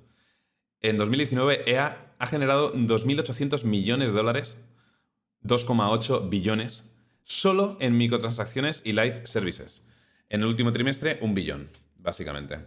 En 0.82 0.98
2019, 0.98 1.64
EA 1.72 2.14
ha 2.20 2.28
generado 2.28 2.74
2.800 2.74 3.64
millones 3.66 4.11
de 4.11 4.18
dólares, 4.18 4.57
2,8 5.44 6.30
billones, 6.30 6.86
solo 7.34 7.77
en 7.80 7.95
microtransacciones 7.95 8.81
y 8.84 8.93
live 8.93 9.22
services. 9.26 9.85
En 10.30 10.41
el 10.41 10.47
último 10.47 10.72
trimestre, 10.72 11.19
un 11.22 11.35
billón, 11.35 11.69
básicamente. 11.97 12.57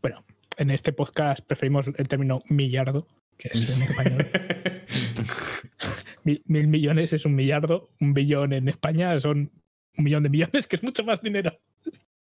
Bueno, 0.00 0.24
en 0.56 0.70
este 0.70 0.92
podcast 0.94 1.44
preferimos 1.46 1.86
el 1.94 2.08
término 2.08 2.42
millardo, 2.48 3.06
que 3.36 3.48
es 3.52 3.68
en 3.76 3.82
español. 3.82 4.26
mil, 6.24 6.42
mil 6.46 6.66
millones 6.66 7.12
es 7.12 7.26
un 7.26 7.34
millardo, 7.34 7.90
un 8.00 8.14
billón 8.14 8.54
en 8.54 8.68
España 8.68 9.18
son 9.18 9.52
un 9.98 10.04
millón 10.04 10.22
de 10.22 10.30
millones, 10.30 10.66
que 10.66 10.76
es 10.76 10.82
mucho 10.82 11.04
más 11.04 11.20
dinero 11.20 11.58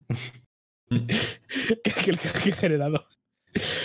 que, 0.90 1.06
que 1.84 2.12
el 2.12 2.18
que 2.18 2.50
he 2.50 2.52
generado. 2.52 3.08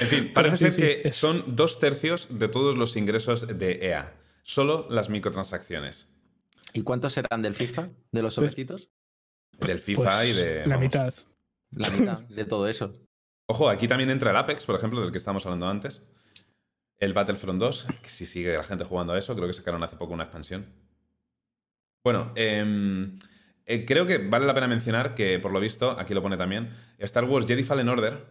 En 0.01 0.09
fin, 0.09 0.33
parece 0.33 0.57
sí, 0.57 0.63
ser 0.65 0.73
sí, 0.73 0.81
que 0.81 1.09
es- 1.09 1.17
son 1.17 1.57
dos 1.57 1.81
tercios 1.81 2.39
de 2.39 2.49
todos 2.49 2.79
los 2.79 2.97
ingresos 2.97 3.47
de 3.59 3.87
EA. 3.89 4.15
Solo 4.43 4.87
las 4.91 5.09
microtransacciones. 5.11 6.14
¿Y 6.75 6.83
cuántos 6.83 7.13
serán 7.13 7.41
del 7.41 7.55
FIFA? 7.55 7.83
¿De 8.13 8.23
los 8.23 8.23
Pues- 8.23 8.35
sobrecitos? 8.35 8.89
Del 9.61 9.79
FIFA 9.79 10.03
Pues 10.03 10.25
y 10.29 10.33
de. 10.33 10.55
la 10.67 10.75
vamos. 10.77 10.81
mitad. 10.81 11.15
La 11.71 11.89
mitad 11.91 12.21
de 12.29 12.45
todo 12.45 12.69
eso. 12.69 12.93
Ojo, 13.49 13.69
aquí 13.69 13.87
también 13.89 14.11
entra 14.11 14.31
el 14.31 14.37
Apex, 14.37 14.67
por 14.67 14.75
ejemplo, 14.77 15.01
del 15.01 15.13
que 15.13 15.19
estábamos 15.19 15.45
hablando 15.47 15.69
antes. 15.69 16.05
El 16.99 17.13
Battlefront 17.15 17.61
2, 17.61 17.87
que 18.03 18.11
si 18.11 18.27
sigue 18.27 18.57
la 18.57 18.63
gente 18.65 18.85
jugando 18.85 19.13
a 19.13 19.19
eso, 19.19 19.35
creo 19.35 19.47
que 19.47 19.53
sacaron 19.53 19.83
hace 19.83 19.97
poco 19.97 20.13
una 20.15 20.25
expansión. 20.25 20.67
Bueno, 22.05 22.33
em, 22.37 23.19
eh, 23.67 23.85
creo 23.87 24.07
que 24.07 24.19
vale 24.19 24.47
la 24.47 24.55
pena 24.55 24.67
mencionar 24.67 25.15
que, 25.15 25.39
por 25.39 25.53
lo 25.53 25.61
visto, 25.61 25.91
aquí 25.99 26.15
lo 26.15 26.23
pone 26.23 26.37
también, 26.37 26.71
Star 26.99 27.25
Wars 27.25 27.47
Jedi 27.47 27.63
Fallen 27.65 27.89
Order 27.89 28.25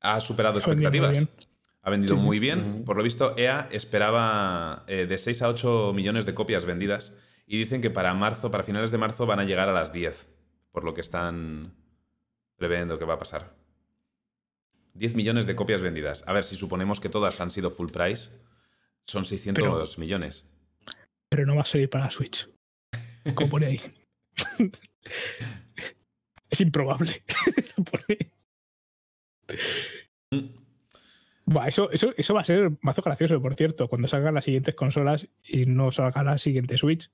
ha 0.00 0.20
superado 0.20 0.60
Ha 0.60 0.66
vendido 0.66 0.90
muy 0.90 0.98
expectativas. 1.08 1.12
bien. 1.12 1.46
Ha 1.82 1.90
vendido 1.90 2.16
Sí, 2.16 2.22
muy 2.22 2.38
bien. 2.38 2.84
Por 2.84 2.96
lo 2.96 3.02
visto, 3.02 3.34
EA 3.38 3.68
esperaba 3.70 4.84
eh, 4.86 5.06
de 5.06 5.18
6 5.18 5.42
a 5.42 5.48
8 5.48 5.92
millones 5.94 6.26
de 6.26 6.34
copias 6.34 6.64
vendidas 6.66 7.14
y 7.52 7.58
dicen 7.58 7.80
que 7.82 7.90
para 7.90 8.14
marzo, 8.14 8.52
para 8.52 8.62
finales 8.62 8.92
de 8.92 8.98
marzo, 8.98 9.26
van 9.26 9.40
a 9.40 9.44
llegar 9.44 9.68
a 9.68 9.72
las 9.72 9.92
10, 9.92 10.28
por 10.70 10.84
lo 10.84 10.94
que 10.94 11.00
están 11.00 11.74
previendo 12.54 12.96
que 12.96 13.04
va 13.04 13.14
a 13.14 13.18
pasar. 13.18 13.56
10 14.94 15.16
millones 15.16 15.46
de 15.46 15.56
copias 15.56 15.80
vendidas. 15.82 16.22
A 16.28 16.32
ver, 16.32 16.44
si 16.44 16.54
suponemos 16.54 17.00
que 17.00 17.08
todas 17.08 17.40
han 17.40 17.50
sido 17.50 17.72
full 17.72 17.90
price, 17.90 18.30
son 19.04 19.26
600 19.26 19.98
millones. 19.98 20.46
Pero 21.28 21.44
no 21.44 21.56
va 21.56 21.62
a 21.62 21.64
salir 21.64 21.90
para 21.90 22.08
Switch. 22.12 22.48
Como 23.34 23.50
pone 23.50 23.66
ahí. 23.66 23.80
es 26.50 26.60
improbable. 26.60 27.24
Mm. 30.32 31.66
Eso, 31.66 31.90
eso, 31.90 32.14
eso 32.16 32.34
va 32.34 32.42
a 32.42 32.44
ser 32.44 32.70
mazo 32.82 33.02
gracioso, 33.02 33.42
por 33.42 33.56
cierto, 33.56 33.88
cuando 33.88 34.06
salgan 34.06 34.34
las 34.34 34.44
siguientes 34.44 34.76
consolas 34.76 35.26
y 35.42 35.66
no 35.66 35.90
salga 35.90 36.22
la 36.22 36.38
siguiente 36.38 36.78
Switch. 36.78 37.10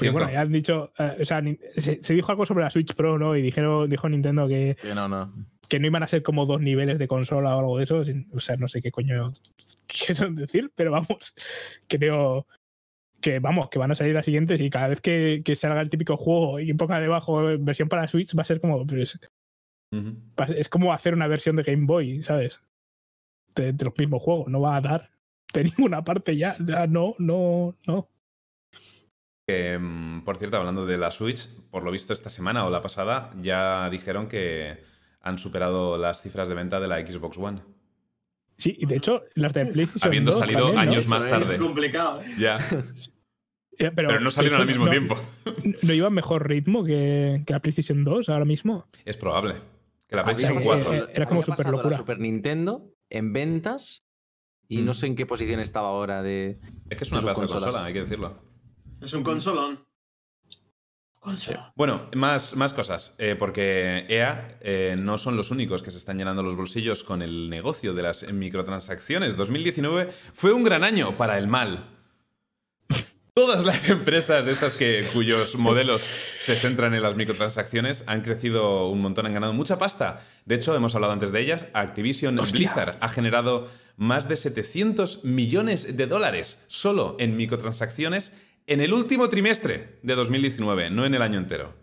Porque 0.00 0.10
bueno, 0.12 0.30
ya 0.32 0.40
han 0.42 0.52
dicho, 0.52 0.92
eh, 0.98 1.16
o 1.20 1.24
sea, 1.24 1.42
se, 1.76 2.02
se 2.02 2.14
dijo 2.14 2.30
algo 2.32 2.46
sobre 2.46 2.64
la 2.64 2.70
Switch 2.70 2.94
Pro, 2.94 3.18
¿no? 3.18 3.36
Y 3.36 3.42
dijeron, 3.42 3.88
dijo 3.88 4.08
Nintendo 4.08 4.46
que, 4.48 4.76
Que 4.80 4.94
no, 4.94 5.08
no. 5.08 5.32
que 5.68 5.78
no 5.80 5.86
iban 5.86 6.02
a 6.02 6.08
ser 6.08 6.22
como 6.22 6.46
dos 6.46 6.60
niveles 6.60 6.98
de 6.98 7.06
consola 7.08 7.56
o 7.56 7.60
algo 7.60 7.78
de 7.78 7.84
eso. 7.84 8.04
sin- 8.04 8.28
O 8.32 8.40
sea, 8.40 8.56
no 8.56 8.68
sé 8.68 8.82
qué 8.82 8.90
coño 8.90 9.32
quieren 9.86 10.34
decir, 10.36 10.72
pero 10.74 10.90
vamos, 10.90 11.34
creo 11.88 12.46
que 13.20 13.38
vamos, 13.38 13.68
que 13.68 13.78
van 13.78 13.90
a 13.90 13.94
salir 13.94 14.14
las 14.14 14.24
siguientes 14.24 14.60
y 14.60 14.70
cada 14.70 14.88
vez 14.88 15.00
que, 15.02 15.42
que 15.44 15.54
salga 15.54 15.80
el 15.82 15.90
típico 15.90 16.16
juego 16.16 16.58
y 16.58 16.72
ponga 16.72 16.98
debajo 17.00 17.42
versión 17.58 17.88
para 17.88 18.08
Switch 18.08 18.34
va 18.36 18.42
a 18.42 18.44
ser 18.46 18.60
como 18.62 18.86
pues, 18.86 19.18
va- 20.40 20.46
es 20.46 20.68
como 20.68 20.92
hacer 20.92 21.12
una 21.14 21.26
versión 21.26 21.56
de 21.56 21.62
Game 21.64 21.84
Boy, 21.86 22.22
¿sabes? 22.22 22.60
De, 23.54 23.72
de 23.72 23.84
los 23.84 23.94
mismos 23.98 24.22
juegos, 24.22 24.48
no 24.48 24.60
va 24.60 24.76
a 24.76 24.80
dar 24.80 25.10
de 25.52 25.64
ninguna 25.64 26.02
parte 26.04 26.36
ya, 26.36 26.56
ya 26.64 26.86
no, 26.86 27.14
no, 27.18 27.76
no. 27.86 28.08
Mm, 29.80 30.22
por 30.24 30.36
cierto, 30.36 30.56
hablando 30.56 30.86
de 30.86 30.98
la 30.98 31.10
Switch, 31.10 31.48
por 31.70 31.82
lo 31.84 31.90
visto 31.90 32.12
esta 32.12 32.30
semana 32.30 32.64
o 32.66 32.70
la 32.70 32.80
pasada 32.82 33.32
ya 33.40 33.88
dijeron 33.90 34.26
que 34.28 34.78
han 35.20 35.38
superado 35.38 35.98
las 35.98 36.22
cifras 36.22 36.48
de 36.48 36.54
venta 36.54 36.80
de 36.80 36.88
la 36.88 36.98
Xbox 37.06 37.36
One. 37.38 37.62
Sí, 38.54 38.76
y 38.78 38.86
de 38.86 38.96
hecho 38.96 39.22
las 39.34 39.52
de 39.54 39.66
PlayStation 39.66 40.06
Habiendo 40.08 40.30
2 40.32 40.40
salido 40.40 40.60
también, 40.66 40.74
¿no? 40.86 40.90
años 40.92 41.06
más 41.08 41.24
Eso 41.24 41.34
es 41.36 41.42
tarde. 41.42 41.58
complicado, 41.58 42.22
¿eh? 42.22 42.34
Ya. 42.38 42.58
Pero 43.94 44.20
no 44.20 44.30
salieron 44.30 44.56
hecho, 44.58 44.62
al 44.62 44.68
mismo 44.68 44.84
no- 44.84 44.90
tiempo. 44.90 45.18
¿No 45.82 45.92
iba 45.94 46.06
a 46.08 46.10
mejor 46.10 46.46
ritmo 46.46 46.84
que, 46.84 47.42
que 47.46 47.52
la 47.54 47.60
PlayStation 47.60 48.04
2 48.04 48.28
ahora 48.28 48.44
mismo? 48.44 48.86
Es 49.06 49.16
probable. 49.16 49.54
Que 50.06 50.16
la 50.16 50.22
Había 50.22 50.34
PlayStation 50.34 50.58
pasado- 50.62 50.84
4. 50.84 50.94
eh, 51.08 51.12
era 51.14 51.26
como 51.26 51.40
había 51.40 51.54
super 51.56 51.70
locura. 51.70 51.90
la 51.90 51.96
Super 51.96 52.18
Nintendo 52.18 52.92
en 53.08 53.32
ventas 53.32 54.04
y 54.68 54.78
Mm. 54.78 54.84
no 54.84 54.92
sé 54.94 55.06
en 55.06 55.16
qué 55.16 55.24
posición 55.24 55.60
estaba 55.60 55.88
ahora 55.88 56.22
de. 56.22 56.58
Es 56.90 56.98
que 56.98 57.04
es 57.04 57.10
una 57.10 57.20
de 57.20 57.24
pedazo 57.26 57.40
de 57.40 57.46
consolas. 57.46 57.64
consola, 57.64 57.84
hay 57.86 57.92
que 57.94 58.00
decirlo. 58.02 58.49
Es 59.00 59.12
un 59.14 59.22
consolón. 59.22 59.84
Consola. 61.18 61.72
Bueno, 61.76 62.08
más, 62.14 62.56
más 62.56 62.72
cosas, 62.72 63.14
eh, 63.18 63.36
porque 63.38 64.06
EA 64.08 64.56
eh, 64.62 64.96
no 64.98 65.18
son 65.18 65.36
los 65.36 65.50
únicos 65.50 65.82
que 65.82 65.90
se 65.90 65.98
están 65.98 66.16
llenando 66.16 66.42
los 66.42 66.56
bolsillos 66.56 67.04
con 67.04 67.20
el 67.20 67.50
negocio 67.50 67.92
de 67.92 68.02
las 68.02 68.30
microtransacciones. 68.32 69.36
2019 69.36 70.10
fue 70.32 70.52
un 70.52 70.64
gran 70.64 70.82
año 70.82 71.18
para 71.18 71.36
el 71.36 71.46
mal. 71.46 71.90
Todas 73.34 73.64
las 73.64 73.88
empresas 73.88 74.44
de 74.44 74.50
estas 74.50 74.76
que, 74.76 75.06
cuyos 75.12 75.56
modelos 75.56 76.06
se 76.38 76.56
centran 76.56 76.94
en 76.94 77.02
las 77.02 77.16
microtransacciones 77.16 78.04
han 78.06 78.22
crecido 78.22 78.88
un 78.88 79.00
montón, 79.02 79.26
han 79.26 79.34
ganado 79.34 79.52
mucha 79.52 79.78
pasta. 79.78 80.26
De 80.46 80.56
hecho, 80.56 80.74
hemos 80.74 80.94
hablado 80.94 81.12
antes 81.12 81.32
de 81.32 81.40
ellas, 81.40 81.66
Activision 81.74 82.38
Hostia. 82.38 82.58
Blizzard 82.58 82.96
ha 83.00 83.08
generado 83.08 83.68
más 83.96 84.28
de 84.28 84.36
700 84.36 85.24
millones 85.24 85.96
de 85.96 86.06
dólares 86.06 86.64
solo 86.66 87.16
en 87.18 87.36
microtransacciones 87.36 88.32
en 88.70 88.80
el 88.80 88.92
último 88.94 89.28
trimestre 89.28 89.98
de 90.02 90.14
2019, 90.14 90.90
no 90.90 91.04
en 91.04 91.14
el 91.14 91.22
año 91.22 91.38
entero. 91.38 91.74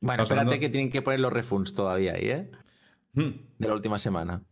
Bueno, 0.00 0.24
Estamos 0.24 0.24
espérate 0.24 0.40
hablando- 0.40 0.60
que 0.60 0.68
tienen 0.68 0.90
que 0.90 1.00
poner 1.02 1.20
los 1.20 1.32
refunds 1.32 1.72
todavía 1.74 2.14
ahí, 2.14 2.28
¿eh? 2.28 2.50
Hmm. 3.14 3.30
De 3.58 3.68
la 3.68 3.74
última 3.74 3.98
semana. 3.98 4.44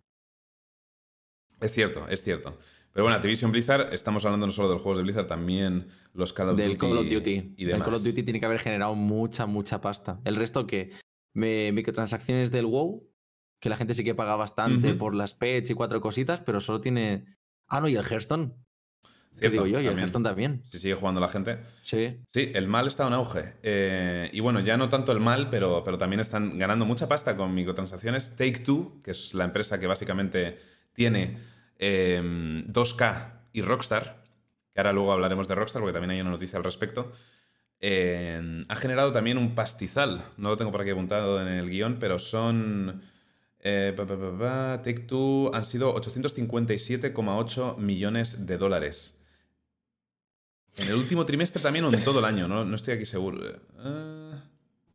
Es 1.60 1.72
cierto, 1.72 2.06
es 2.08 2.22
cierto. 2.22 2.58
Pero 2.92 3.04
bueno, 3.04 3.16
Activision 3.16 3.50
Blizzard, 3.50 3.92
estamos 3.92 4.24
hablando 4.24 4.46
no 4.46 4.52
solo 4.52 4.68
de 4.68 4.74
los 4.74 4.82
juegos 4.82 4.98
de 4.98 5.02
Blizzard, 5.02 5.26
también 5.26 5.88
los 6.12 6.32
Call 6.32 6.50
of 6.50 6.56
Del 6.56 6.68
Duty. 6.68 6.78
Call 6.78 6.98
of 6.98 7.08
Duty. 7.10 7.54
Y 7.56 7.70
el. 7.70 7.82
Call 7.82 7.94
of 7.94 8.04
Duty 8.04 8.22
tiene 8.22 8.38
que 8.40 8.46
haber 8.46 8.60
generado 8.60 8.94
mucha, 8.94 9.46
mucha 9.46 9.80
pasta. 9.80 10.20
El 10.24 10.36
resto 10.36 10.66
que 10.66 10.92
microtransacciones 11.34 12.52
del 12.52 12.66
WoW, 12.66 13.10
que 13.60 13.68
la 13.68 13.76
gente 13.76 13.94
sí 13.94 14.04
que 14.04 14.14
paga 14.14 14.36
bastante 14.36 14.94
por 14.94 15.14
las 15.14 15.34
pets 15.34 15.70
y 15.70 15.74
cuatro 15.74 16.00
cositas, 16.00 16.40
pero 16.40 16.60
solo 16.60 16.80
tiene. 16.80 17.36
Ah, 17.68 17.80
no, 17.80 17.88
y 17.88 17.96
el 17.96 18.04
Hearthstone. 18.04 18.54
¿Qué 19.34 19.40
Cierto, 19.50 19.64
digo 19.64 19.66
yo? 19.66 19.80
Y 19.80 19.86
el 19.86 19.86
también. 19.86 19.98
Hearthstone 19.98 20.24
también. 20.24 20.62
Si 20.64 20.78
sigue 20.78 20.94
jugando 20.94 21.20
la 21.20 21.28
gente. 21.28 21.58
Sí. 21.82 22.16
Sí, 22.32 22.52
el 22.54 22.68
mal 22.68 22.86
está 22.86 23.06
en 23.06 23.12
auge. 23.14 23.54
Eh, 23.62 24.30
y 24.32 24.40
bueno, 24.40 24.60
ya 24.60 24.76
no 24.76 24.88
tanto 24.88 25.10
el 25.12 25.20
mal, 25.20 25.50
pero, 25.50 25.82
pero 25.84 25.98
también 25.98 26.20
están 26.20 26.56
ganando 26.58 26.84
mucha 26.86 27.08
pasta 27.08 27.36
con 27.36 27.52
microtransacciones. 27.54 28.36
Take 28.36 28.60
Two, 28.60 29.00
que 29.02 29.10
es 29.10 29.34
la 29.34 29.44
empresa 29.44 29.80
que 29.80 29.86
básicamente 29.88 30.58
tiene 30.92 31.36
eh, 31.78 32.22
2K 32.22 33.32
y 33.52 33.62
Rockstar, 33.62 34.22
que 34.72 34.80
ahora 34.80 34.92
luego 34.92 35.12
hablaremos 35.12 35.48
de 35.48 35.54
Rockstar 35.56 35.82
porque 35.82 35.92
también 35.92 36.10
hay 36.10 36.20
una 36.20 36.30
noticia 36.30 36.56
al 36.56 36.64
respecto, 36.64 37.12
eh, 37.80 38.64
ha 38.68 38.76
generado 38.76 39.12
también 39.12 39.36
un 39.36 39.54
pastizal. 39.54 40.22
No 40.36 40.50
lo 40.50 40.56
tengo 40.56 40.70
por 40.70 40.80
aquí 40.80 40.90
apuntado 40.90 41.40
en 41.42 41.48
el 41.48 41.68
guion, 41.68 41.98
pero 41.98 42.18
son... 42.18 43.02
eh, 43.58 43.92
Take 44.84 45.00
Two 45.00 45.50
han 45.52 45.64
sido 45.64 45.94
857,8 45.94 47.76
millones 47.78 48.46
de 48.46 48.58
dólares. 48.58 49.20
En 50.78 50.88
el 50.88 50.94
último 50.94 51.24
trimestre 51.24 51.62
también 51.62 51.84
o 51.84 51.92
en 51.92 52.02
todo 52.02 52.18
el 52.18 52.24
año, 52.24 52.48
no, 52.48 52.64
no 52.64 52.74
estoy 52.74 52.94
aquí 52.94 53.04
seguro. 53.04 53.38
Eh, 53.48 54.40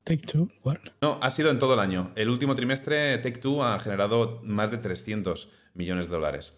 Take 0.03 0.25
Two, 0.25 0.49
what? 0.63 0.77
no, 1.01 1.19
ha 1.21 1.29
sido 1.29 1.49
en 1.51 1.59
todo 1.59 1.73
el 1.73 1.79
año. 1.79 2.11
El 2.15 2.29
último 2.29 2.55
trimestre 2.55 3.17
Take 3.19 3.39
Two 3.39 3.63
ha 3.63 3.79
generado 3.79 4.41
más 4.43 4.71
de 4.71 4.77
300 4.77 5.49
millones 5.73 6.07
de 6.07 6.11
dólares. 6.11 6.55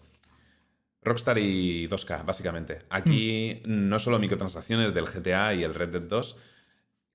Rockstar 1.02 1.38
y 1.38 1.88
2K, 1.88 2.24
básicamente. 2.24 2.78
Aquí 2.88 3.60
no 3.64 3.98
solo 3.98 4.18
microtransacciones 4.18 4.94
del 4.94 5.06
GTA 5.06 5.54
y 5.54 5.64
el 5.64 5.74
Red 5.74 5.88
Dead 5.90 6.02
2. 6.02 6.36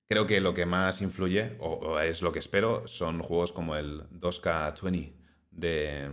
Creo 0.08 0.26
que 0.26 0.40
lo 0.40 0.54
que 0.54 0.66
más 0.66 1.02
influye, 1.02 1.56
o, 1.58 1.72
o 1.72 2.00
es 2.00 2.22
lo 2.22 2.32
que 2.32 2.38
espero, 2.38 2.86
son 2.86 3.20
juegos 3.22 3.52
como 3.52 3.76
el 3.76 4.02
2K20 4.10 5.12
de, 5.50 6.10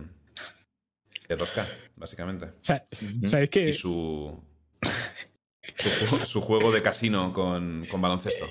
de 1.28 1.38
2K, 1.38 1.66
básicamente. 1.96 2.46
O 2.46 2.52
sea, 2.60 2.86
¿sabéis 3.26 3.50
que 3.50 3.68
Y 3.68 3.72
su, 3.72 4.42
su, 5.76 5.88
ju- 6.06 6.24
su 6.26 6.40
juego 6.40 6.72
de 6.72 6.82
casino 6.82 7.32
con, 7.32 7.84
con 7.90 8.00
baloncesto. 8.00 8.46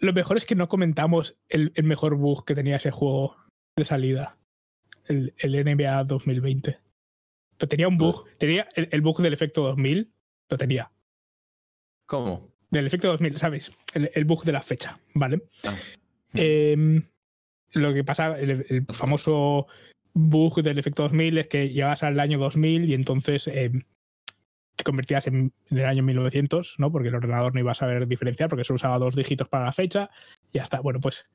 lo 0.00 0.12
mejor 0.12 0.36
es 0.36 0.46
que 0.46 0.54
no 0.54 0.68
comentamos 0.68 1.36
el, 1.48 1.72
el 1.74 1.84
mejor 1.84 2.16
bug 2.16 2.44
que 2.44 2.54
tenía 2.54 2.76
ese 2.76 2.90
juego 2.90 3.36
de 3.76 3.84
salida? 3.84 4.38
El, 5.06 5.34
el 5.38 5.64
NBA 5.64 6.04
2020. 6.04 6.78
Pero 7.56 7.68
tenía 7.68 7.88
un 7.88 7.98
bug. 7.98 8.24
Tenía 8.38 8.68
el, 8.74 8.88
el 8.90 9.00
bug 9.00 9.20
del 9.20 9.32
efecto 9.32 9.62
2000. 9.62 10.10
Lo 10.50 10.58
tenía. 10.58 10.90
¿Cómo? 12.06 12.50
Del 12.70 12.86
efecto 12.86 13.08
2000, 13.08 13.36
¿sabes? 13.36 13.72
El, 13.94 14.10
el 14.14 14.24
bug 14.24 14.44
de 14.44 14.52
la 14.52 14.62
fecha, 14.62 14.98
¿vale? 15.14 15.42
Ah. 15.64 15.74
Em, 16.34 17.02
lo 17.72 17.94
que 17.94 18.02
pasa, 18.04 18.38
el, 18.38 18.66
el 18.68 18.86
famoso 18.92 19.66
bug 20.12 20.62
del 20.62 20.78
efecto 20.78 21.02
2000 21.04 21.38
es 21.38 21.48
que 21.48 21.68
llegabas 21.68 22.02
al 22.02 22.18
año 22.18 22.38
2000 22.38 22.88
y 22.90 22.94
entonces 22.94 23.46
em, 23.48 23.80
te 24.76 24.84
convertías 24.84 25.26
en, 25.26 25.52
en 25.70 25.78
el 25.78 25.86
año 25.86 26.02
1900, 26.02 26.76
¿no? 26.78 26.90
Porque 26.90 27.08
el 27.08 27.14
ordenador 27.14 27.54
no 27.54 27.60
iba 27.60 27.72
a 27.72 27.74
saber 27.74 28.06
diferenciar 28.06 28.48
porque 28.48 28.64
solo 28.64 28.76
usaba 28.76 28.98
dos 28.98 29.14
dígitos 29.14 29.48
para 29.48 29.64
la 29.64 29.72
fecha 29.72 30.10
y 30.52 30.58
ya 30.58 30.62
está. 30.62 30.80
Bueno, 30.80 31.00
pues 31.00 31.28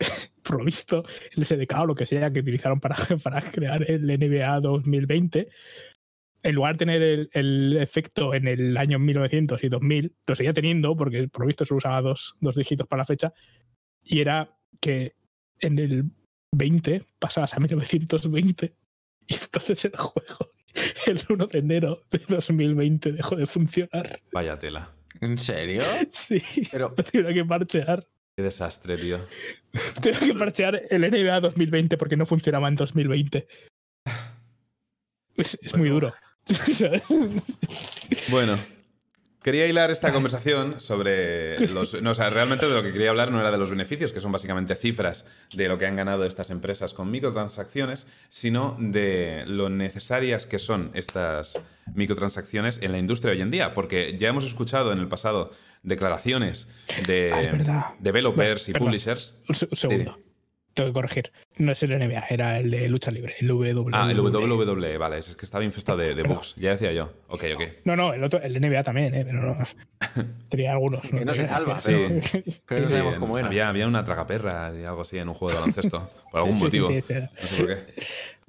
por 0.42 0.58
lo 0.58 0.64
visto, 0.64 1.04
el 1.36 1.44
SDK 1.44 1.80
o 1.80 1.86
lo 1.86 1.94
que 1.94 2.06
sea 2.06 2.32
que 2.32 2.40
utilizaron 2.40 2.80
para, 2.80 2.96
para 3.24 3.40
crear 3.42 3.88
el 3.90 4.06
NBA 4.06 4.60
2020, 4.60 5.48
en 6.42 6.54
lugar 6.54 6.74
de 6.74 6.78
tener 6.78 7.02
el, 7.02 7.30
el 7.32 7.76
efecto 7.76 8.34
en 8.34 8.48
el 8.48 8.76
año 8.76 8.98
1900 8.98 9.62
y 9.62 9.68
2000, 9.68 10.16
lo 10.26 10.34
seguía 10.34 10.54
teniendo 10.54 10.96
porque 10.96 11.28
por 11.28 11.42
lo 11.42 11.46
visto 11.46 11.64
solo 11.64 11.78
usaba 11.78 12.00
dos, 12.00 12.34
dos 12.40 12.56
dígitos 12.56 12.86
para 12.86 13.00
la 13.00 13.04
fecha, 13.04 13.32
y 14.02 14.20
era 14.20 14.56
que 14.80 15.14
en 15.60 15.78
el 15.78 16.10
20 16.52 17.06
pasabas 17.18 17.54
a 17.54 17.60
1920 17.60 18.74
y 19.28 19.34
entonces 19.34 19.84
el 19.84 19.96
juego 19.96 20.52
el 21.06 21.20
1 21.28 21.46
de 21.46 21.58
enero 21.58 22.02
de 22.10 22.20
2020 22.28 23.12
dejó 23.12 23.36
de 23.36 23.46
funcionar. 23.46 24.20
Vaya 24.32 24.58
tela. 24.58 24.92
¿En 25.20 25.38
serio? 25.38 25.82
Sí, 26.08 26.42
Pero, 26.70 26.94
lo 26.96 27.04
tuvieron 27.04 27.34
que 27.34 27.44
parchear. 27.44 28.06
Qué 28.36 28.42
desastre, 28.42 28.96
tío. 28.96 29.18
Tengo 30.02 30.20
que 30.20 30.34
parchear 30.34 30.82
el 30.90 31.02
NBA 31.02 31.40
2020 31.40 31.96
porque 31.98 32.16
no 32.16 32.26
funcionaba 32.26 32.68
en 32.68 32.76
2020. 32.76 33.46
Es, 35.36 35.58
es 35.60 35.76
muy 35.76 35.88
duro. 35.88 36.12
Bueno, 38.30 38.58
quería 39.42 39.66
hilar 39.66 39.90
esta 39.90 40.12
conversación 40.12 40.80
sobre 40.80 41.56
los. 41.68 42.00
No, 42.02 42.10
o 42.10 42.14
sea, 42.14 42.30
realmente 42.30 42.66
de 42.66 42.74
lo 42.74 42.82
que 42.82 42.92
quería 42.92 43.10
hablar 43.10 43.30
no 43.30 43.40
era 43.40 43.50
de 43.50 43.58
los 43.58 43.70
beneficios, 43.70 44.12
que 44.12 44.20
son 44.20 44.32
básicamente 44.32 44.74
cifras 44.74 45.24
de 45.54 45.68
lo 45.68 45.78
que 45.78 45.86
han 45.86 45.96
ganado 45.96 46.24
estas 46.24 46.50
empresas 46.50 46.94
con 46.94 47.10
microtransacciones, 47.10 48.06
sino 48.28 48.76
de 48.78 49.44
lo 49.46 49.68
necesarias 49.70 50.46
que 50.46 50.58
son 50.58 50.90
estas 50.94 51.60
microtransacciones 51.94 52.82
en 52.82 52.92
la 52.92 52.98
industria 52.98 53.32
hoy 53.32 53.40
en 53.40 53.50
día. 53.50 53.74
Porque 53.74 54.16
ya 54.18 54.28
hemos 54.28 54.44
escuchado 54.44 54.92
en 54.92 54.98
el 54.98 55.08
pasado 55.08 55.52
declaraciones 55.82 56.68
de 57.06 57.30
Ah, 57.68 57.94
developers 57.98 58.68
y 58.68 58.72
Perdón. 58.72 58.88
publishers. 58.88 59.34
Un, 59.48 59.54
se- 59.54 59.68
un 59.70 59.76
segundo. 59.76 60.18
Tengo 60.74 60.90
que 60.90 60.94
corregir. 60.94 61.32
No 61.58 61.72
es 61.72 61.82
el 61.82 61.90
NBA, 61.98 62.26
era 62.30 62.58
el 62.58 62.70
de 62.70 62.88
lucha 62.88 63.10
libre, 63.10 63.34
el 63.40 63.50
WWE. 63.50 63.90
Ah, 63.92 64.08
el 64.10 64.20
WWE, 64.20 64.98
vale, 64.98 65.18
es 65.18 65.34
que 65.34 65.44
estaba 65.44 65.64
infestado 65.64 65.98
de, 65.98 66.14
de 66.14 66.22
bugs. 66.22 66.54
Ya 66.56 66.70
decía 66.70 66.92
yo. 66.92 67.12
Ok, 67.28 67.44
ok. 67.54 67.62
No, 67.84 67.96
no, 67.96 68.14
el 68.14 68.22
otro, 68.22 68.40
el 68.40 68.60
NBA 68.60 68.82
también, 68.84 69.14
¿eh? 69.14 69.24
pero 69.24 69.42
no. 69.42 69.56
Tenía 70.48 70.72
algunos. 70.72 71.02
Que 71.02 71.24
no 71.24 71.34
se 71.34 71.46
salva, 71.46 71.82
Sí. 71.82 71.92
pero 72.66 72.82
no 72.82 72.86
Sí, 72.86 72.92
sabemos 72.92 73.18
cómo 73.18 73.36
era. 73.38 73.48
Había, 73.48 73.68
había 73.68 73.86
una 73.88 74.04
tragaperra 74.04 74.72
y 74.80 74.84
algo 74.84 75.02
así 75.02 75.18
en 75.18 75.28
un 75.28 75.34
juego 75.34 75.52
de 75.54 75.60
baloncesto. 75.60 76.10
Por 76.30 76.40
algún 76.40 76.54
Sí, 76.54 76.60
sí, 76.60 76.64
motivo. 76.66 76.88
sí, 76.88 77.00
sí, 77.00 77.14
sí. 77.14 77.20
No 77.20 77.46
sé 77.48 77.56
por 77.64 77.66
qué. 77.66 77.94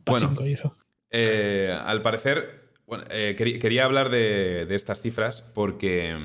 Bueno. 0.06 0.48
y 0.48 0.54
eso. 0.54 0.78
Eh, 1.10 1.76
al 1.86 2.02
parecer, 2.02 2.70
bueno, 2.86 3.04
eh, 3.10 3.34
quería, 3.38 3.60
quería 3.60 3.86
hablar 3.86 4.10
de, 4.10 4.66
de 4.68 4.76
estas 4.76 5.02
cifras 5.02 5.42
porque, 5.42 6.16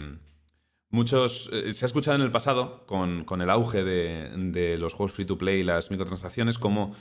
Muchos. 0.90 1.50
eh, 1.52 1.72
se 1.72 1.84
ha 1.84 1.88
escuchado 1.88 2.16
en 2.16 2.22
el 2.22 2.30
pasado, 2.30 2.86
con, 2.86 3.24
con 3.24 3.42
el 3.42 3.50
auge 3.50 3.84
de, 3.84 4.30
de 4.36 4.78
los 4.78 4.94
juegos 4.94 5.12
free 5.12 5.26
to 5.26 5.36
play 5.36 5.60
y 5.60 5.64
las 5.64 5.90
microtransacciones, 5.90 6.58
como 6.58 6.94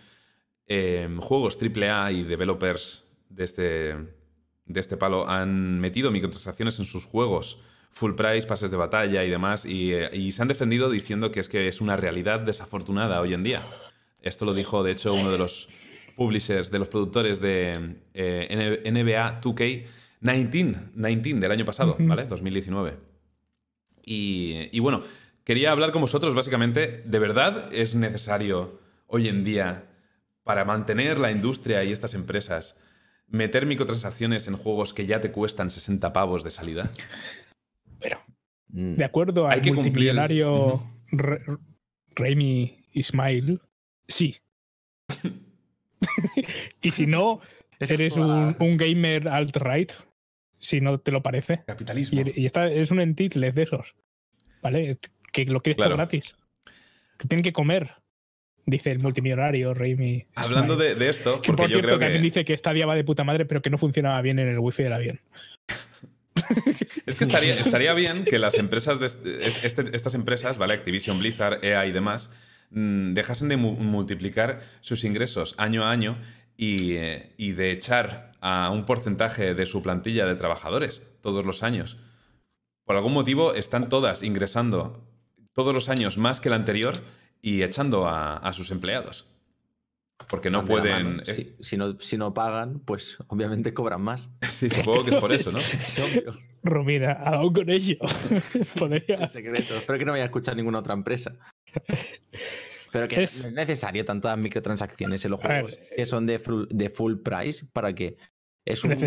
eh, 0.68 1.07
juegos 1.20 1.57
AAA 1.62 2.12
y 2.12 2.24
developers 2.24 3.06
de 3.30 3.44
este, 3.44 3.95
de 4.66 4.80
este 4.80 4.98
palo 4.98 5.28
han 5.30 5.80
metido 5.80 6.12
microtransacciones 6.12 6.80
en 6.80 6.86
sus 6.86 7.06
juegos, 7.06 7.62
full 7.91 8.14
price, 8.16 8.48
pases 8.48 8.72
de 8.72 8.78
batalla 8.78 9.24
y 9.24 9.30
demás, 9.30 9.66
y, 9.66 9.94
eh, 9.94 10.10
y 10.14 10.32
se 10.32 10.41
han 10.41 10.48
defendido 10.48 10.90
diciendo 10.90 11.32
que 11.32 11.40
es 11.40 11.49
que 11.49 11.68
es 11.68 11.82
una 11.82 11.95
realidad 11.95 12.40
desafortunada 12.40 13.22
hoy 13.22 13.34
en 13.34 13.44
día. 13.44 13.64
Esto 14.22 14.45
lo 14.45 14.56
dijo, 14.56 14.84
de 14.84 14.91
hecho, 14.91 15.14
uno 15.14 15.32
de 15.32 15.38
los 15.38 16.14
publishers, 16.18 16.72
de 16.72 16.80
los 16.80 16.88
productores 16.88 17.40
de 17.40 17.98
eh, 18.14 18.82
NBA 18.86 19.41
2K19, 19.41 19.86
19 20.41 21.40
del 21.40 21.52
año 21.52 21.66
pasado. 21.66 21.95
¿vale? 21.99 22.26
2019. 22.26 23.15
Y, 24.06 24.69
y 24.72 24.80
bueno, 24.80 25.02
quería 25.44 25.72
hablar 25.72 25.91
con 25.91 26.02
vosotros 26.02 26.34
básicamente, 26.36 27.02
¿de 27.06 27.19
verdad 27.19 27.73
es 27.73 27.95
necesario 27.95 28.80
hoy 29.07 29.27
en 29.27 29.44
día 29.44 29.86
para 30.44 30.64
mantener 30.65 31.19
la 31.19 31.32
industria 31.32 31.84
y 31.84 31.91
estas 31.91 32.14
empresas 32.14 32.76
meter 33.27 33.65
microtransacciones 33.65 34.48
en 34.48 34.56
juegos 34.57 34.94
que 34.94 35.07
ya 35.07 35.19
te 35.22 35.32
cuestan 35.32 35.72
60 35.72 36.14
pavos 36.14 36.44
de 36.44 36.52
salida? 36.52 36.88
Pero, 37.99 38.19
Mm. 38.68 38.95
de 38.95 39.06
acuerdo 39.06 39.48
Hay 39.48 39.61
que 39.61 39.69
cumplir- 39.72 39.76
multimillonario 39.86 40.65
Ujú. 40.76 40.90
Re- 41.11 41.41
Raimi 42.15 42.86
Ismail, 42.94 43.61
sí. 44.07 44.38
y 46.82 46.91
si 46.91 47.07
no, 47.07 47.40
eres 47.80 48.15
un, 48.18 48.56
un 48.60 48.77
gamer 48.77 49.27
alt-right, 49.27 49.91
si 50.66 50.82
no 50.82 51.00
te 51.00 51.12
lo 51.12 51.22
parece. 51.24 51.64
Capitalismo. 51.66 52.22
Y, 52.22 52.42
y 52.42 52.46
está, 52.46 52.68
es 52.68 52.92
un 52.92 53.00
entitled 53.00 53.54
de 53.54 53.64
esos, 53.64 53.96
¿vale? 54.62 54.98
Que 55.32 55.46
lo 55.46 55.62
quieres 55.62 55.78
Claro. 55.78 55.92
todo 55.92 55.98
gratis. 55.98 56.36
Que 57.18 57.28
tienen 57.28 57.44
que 57.44 57.54
comer, 57.54 57.92
dice 58.66 58.92
el 58.92 59.00
multimillonario 59.00 59.74
Raimi. 59.74 60.26
Hablando 60.36 60.76
de, 60.76 60.96
de 60.96 61.10
esto, 61.10 61.42
Que 61.42 61.48
porque 61.48 61.62
por 61.64 61.70
yo 61.70 61.76
cierto 61.78 61.88
creo 61.88 62.00
que... 62.00 62.06
también 62.06 62.24
dice 62.24 62.44
que 62.46 62.58
Stadia 62.58 62.86
va 62.86 62.96
de 62.96 63.04
puta 63.04 63.24
madre, 63.24 63.46
pero 63.46 63.62
que 63.62 63.70
no 63.70 63.78
funcionaba 63.78 64.22
bien 64.22 64.40
en 64.40 64.48
el 64.50 64.60
wifi 64.60 64.84
del 64.84 64.94
avión. 64.94 65.20
Es 67.06 67.16
que 67.16 67.24
estaría, 67.24 67.50
estaría 67.54 67.94
bien 67.94 68.26
que 68.26 68.38
las 68.40 68.56
empresas, 68.56 69.00
de 69.00 69.06
este- 69.08 69.66
este- 69.66 69.96
estas 69.96 70.14
empresas, 70.16 70.58
¿vale? 70.58 70.74
Activision, 70.74 71.18
Blizzard, 71.20 71.64
EA 71.64 71.86
y 71.88 71.92
demás, 71.92 72.30
mm, 72.72 73.14
dejasen 73.14 73.48
de 73.48 73.58
mu- 73.58 73.76
multiplicar 73.78 74.62
sus 74.82 75.04
ingresos 75.06 75.56
año 75.58 75.84
a 75.86 75.92
año 75.92 76.18
y, 76.58 76.94
eh, 76.94 77.32
y 77.38 77.54
de 77.54 77.72
echar 77.72 78.34
a 78.47 78.69
un 78.69 78.85
porcentaje 78.85 79.55
de 79.55 79.65
su 79.65 79.81
plantilla 79.81 80.27
de 80.27 80.35
trabajadores 80.35 81.01
todos 81.22 81.45
los 81.45 81.63
años. 81.63 81.97
Por 82.85 82.95
algún 82.95 83.13
motivo 83.13 83.55
están 83.55 83.89
todas 83.89 84.22
ingresando 84.22 85.03
todos 85.53 85.73
los 85.73 85.89
años 85.89 86.17
más 86.19 86.39
que 86.41 86.49
el 86.49 86.53
anterior 86.53 86.93
y 87.41 87.63
echando 87.63 88.07
a, 88.07 88.38
a 88.38 88.53
sus 88.53 88.69
empleados. 88.69 89.26
Porque 90.30 90.49
no 90.51 90.59
la 90.61 90.65
pueden... 90.67 91.03
mano. 91.17 91.26
Si, 91.26 91.55
si 91.59 91.76
no, 91.76 91.99
si 91.99 92.17
no 92.17 92.34
pagan, 92.35 92.80
pues 92.80 93.17
obviamente 93.27 93.73
cobran 93.73 94.01
más. 94.01 94.30
Sí, 94.49 94.69
supongo 94.69 95.03
que 95.03 95.09
es 95.11 95.15
por 95.17 95.31
eso, 95.34 95.51
¿no? 95.51 95.57
Es 95.57 95.99
obvio. 95.99 96.38
Romina, 96.63 97.13
aún 97.13 97.51
con 97.53 97.69
ello. 97.69 97.97
Podría- 98.80 99.27
secreto. 99.27 99.76
Espero 99.76 99.97
que 99.99 100.05
no 100.05 100.11
vaya 100.11 100.23
a 100.23 100.27
escuchar 100.27 100.55
ninguna 100.55 100.80
otra 100.80 100.93
empresa. 100.93 101.35
Pero 102.91 103.07
que 103.07 103.23
Es- 103.23 103.43
no 103.43 103.49
es 103.49 103.53
necesario 103.55 104.05
tantas 104.05 104.38
microtransacciones 104.38 105.26
en 105.26 105.31
los 105.31 105.39
juegos 105.41 105.77
que 105.95 106.05
son 106.05 106.26
de, 106.26 106.39
full- 106.39 106.67
de 106.69 106.89
full 106.89 107.15
price 107.17 107.65
para 107.73 107.93
que 107.93 108.17
es 108.66 108.84
un 108.84 108.90
buen 108.96 109.00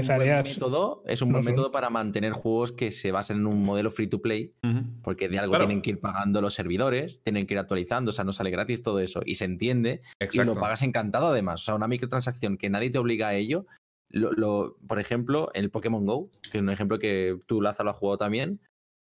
método, 0.44 1.02
es 1.06 1.20
un 1.20 1.28
no 1.28 1.32
buen 1.34 1.44
son. 1.44 1.52
método 1.52 1.70
para 1.72 1.90
mantener 1.90 2.32
juegos 2.32 2.72
que 2.72 2.90
se 2.90 3.10
basen 3.10 3.38
en 3.38 3.46
un 3.46 3.64
modelo 3.64 3.90
free 3.90 4.06
to 4.06 4.22
play, 4.22 4.54
porque 5.02 5.28
de 5.28 5.38
algo 5.38 5.52
Claro. 5.52 5.66
tienen 5.66 5.82
que 5.82 5.90
ir 5.90 6.00
pagando 6.00 6.40
los 6.40 6.54
servidores, 6.54 7.20
tienen 7.24 7.46
que 7.46 7.54
ir 7.54 7.58
actualizando, 7.60 8.10
o 8.10 8.12
sea, 8.12 8.24
no 8.24 8.32
sale 8.32 8.50
gratis 8.50 8.82
todo 8.82 9.00
eso 9.00 9.20
y 9.26 9.34
se 9.34 9.44
entiende 9.46 10.00
y 10.20 10.24
Exacto. 10.24 10.54
lo 10.54 10.60
pagas 10.60 10.82
encantado 10.82 11.26
además. 11.28 11.62
O 11.62 11.64
sea, 11.64 11.74
una 11.74 11.88
microtransacción 11.88 12.56
que 12.56 12.70
nadie 12.70 12.90
te 12.90 12.98
obliga 12.98 13.28
a 13.28 13.34
ello. 13.34 13.66
Lo, 14.10 14.32
lo- 14.32 14.76
por 14.86 15.00
ejemplo, 15.00 15.50
el 15.54 15.70
Pokémon 15.70 16.06
Go, 16.06 16.30
que 16.50 16.58
es 16.58 16.62
un 16.62 16.70
ejemplo 16.70 16.98
que 16.98 17.36
tú, 17.46 17.60
Laza, 17.60 17.82
lo 17.84 17.90
has 17.90 17.96
jugado 17.96 18.18
también. 18.18 18.60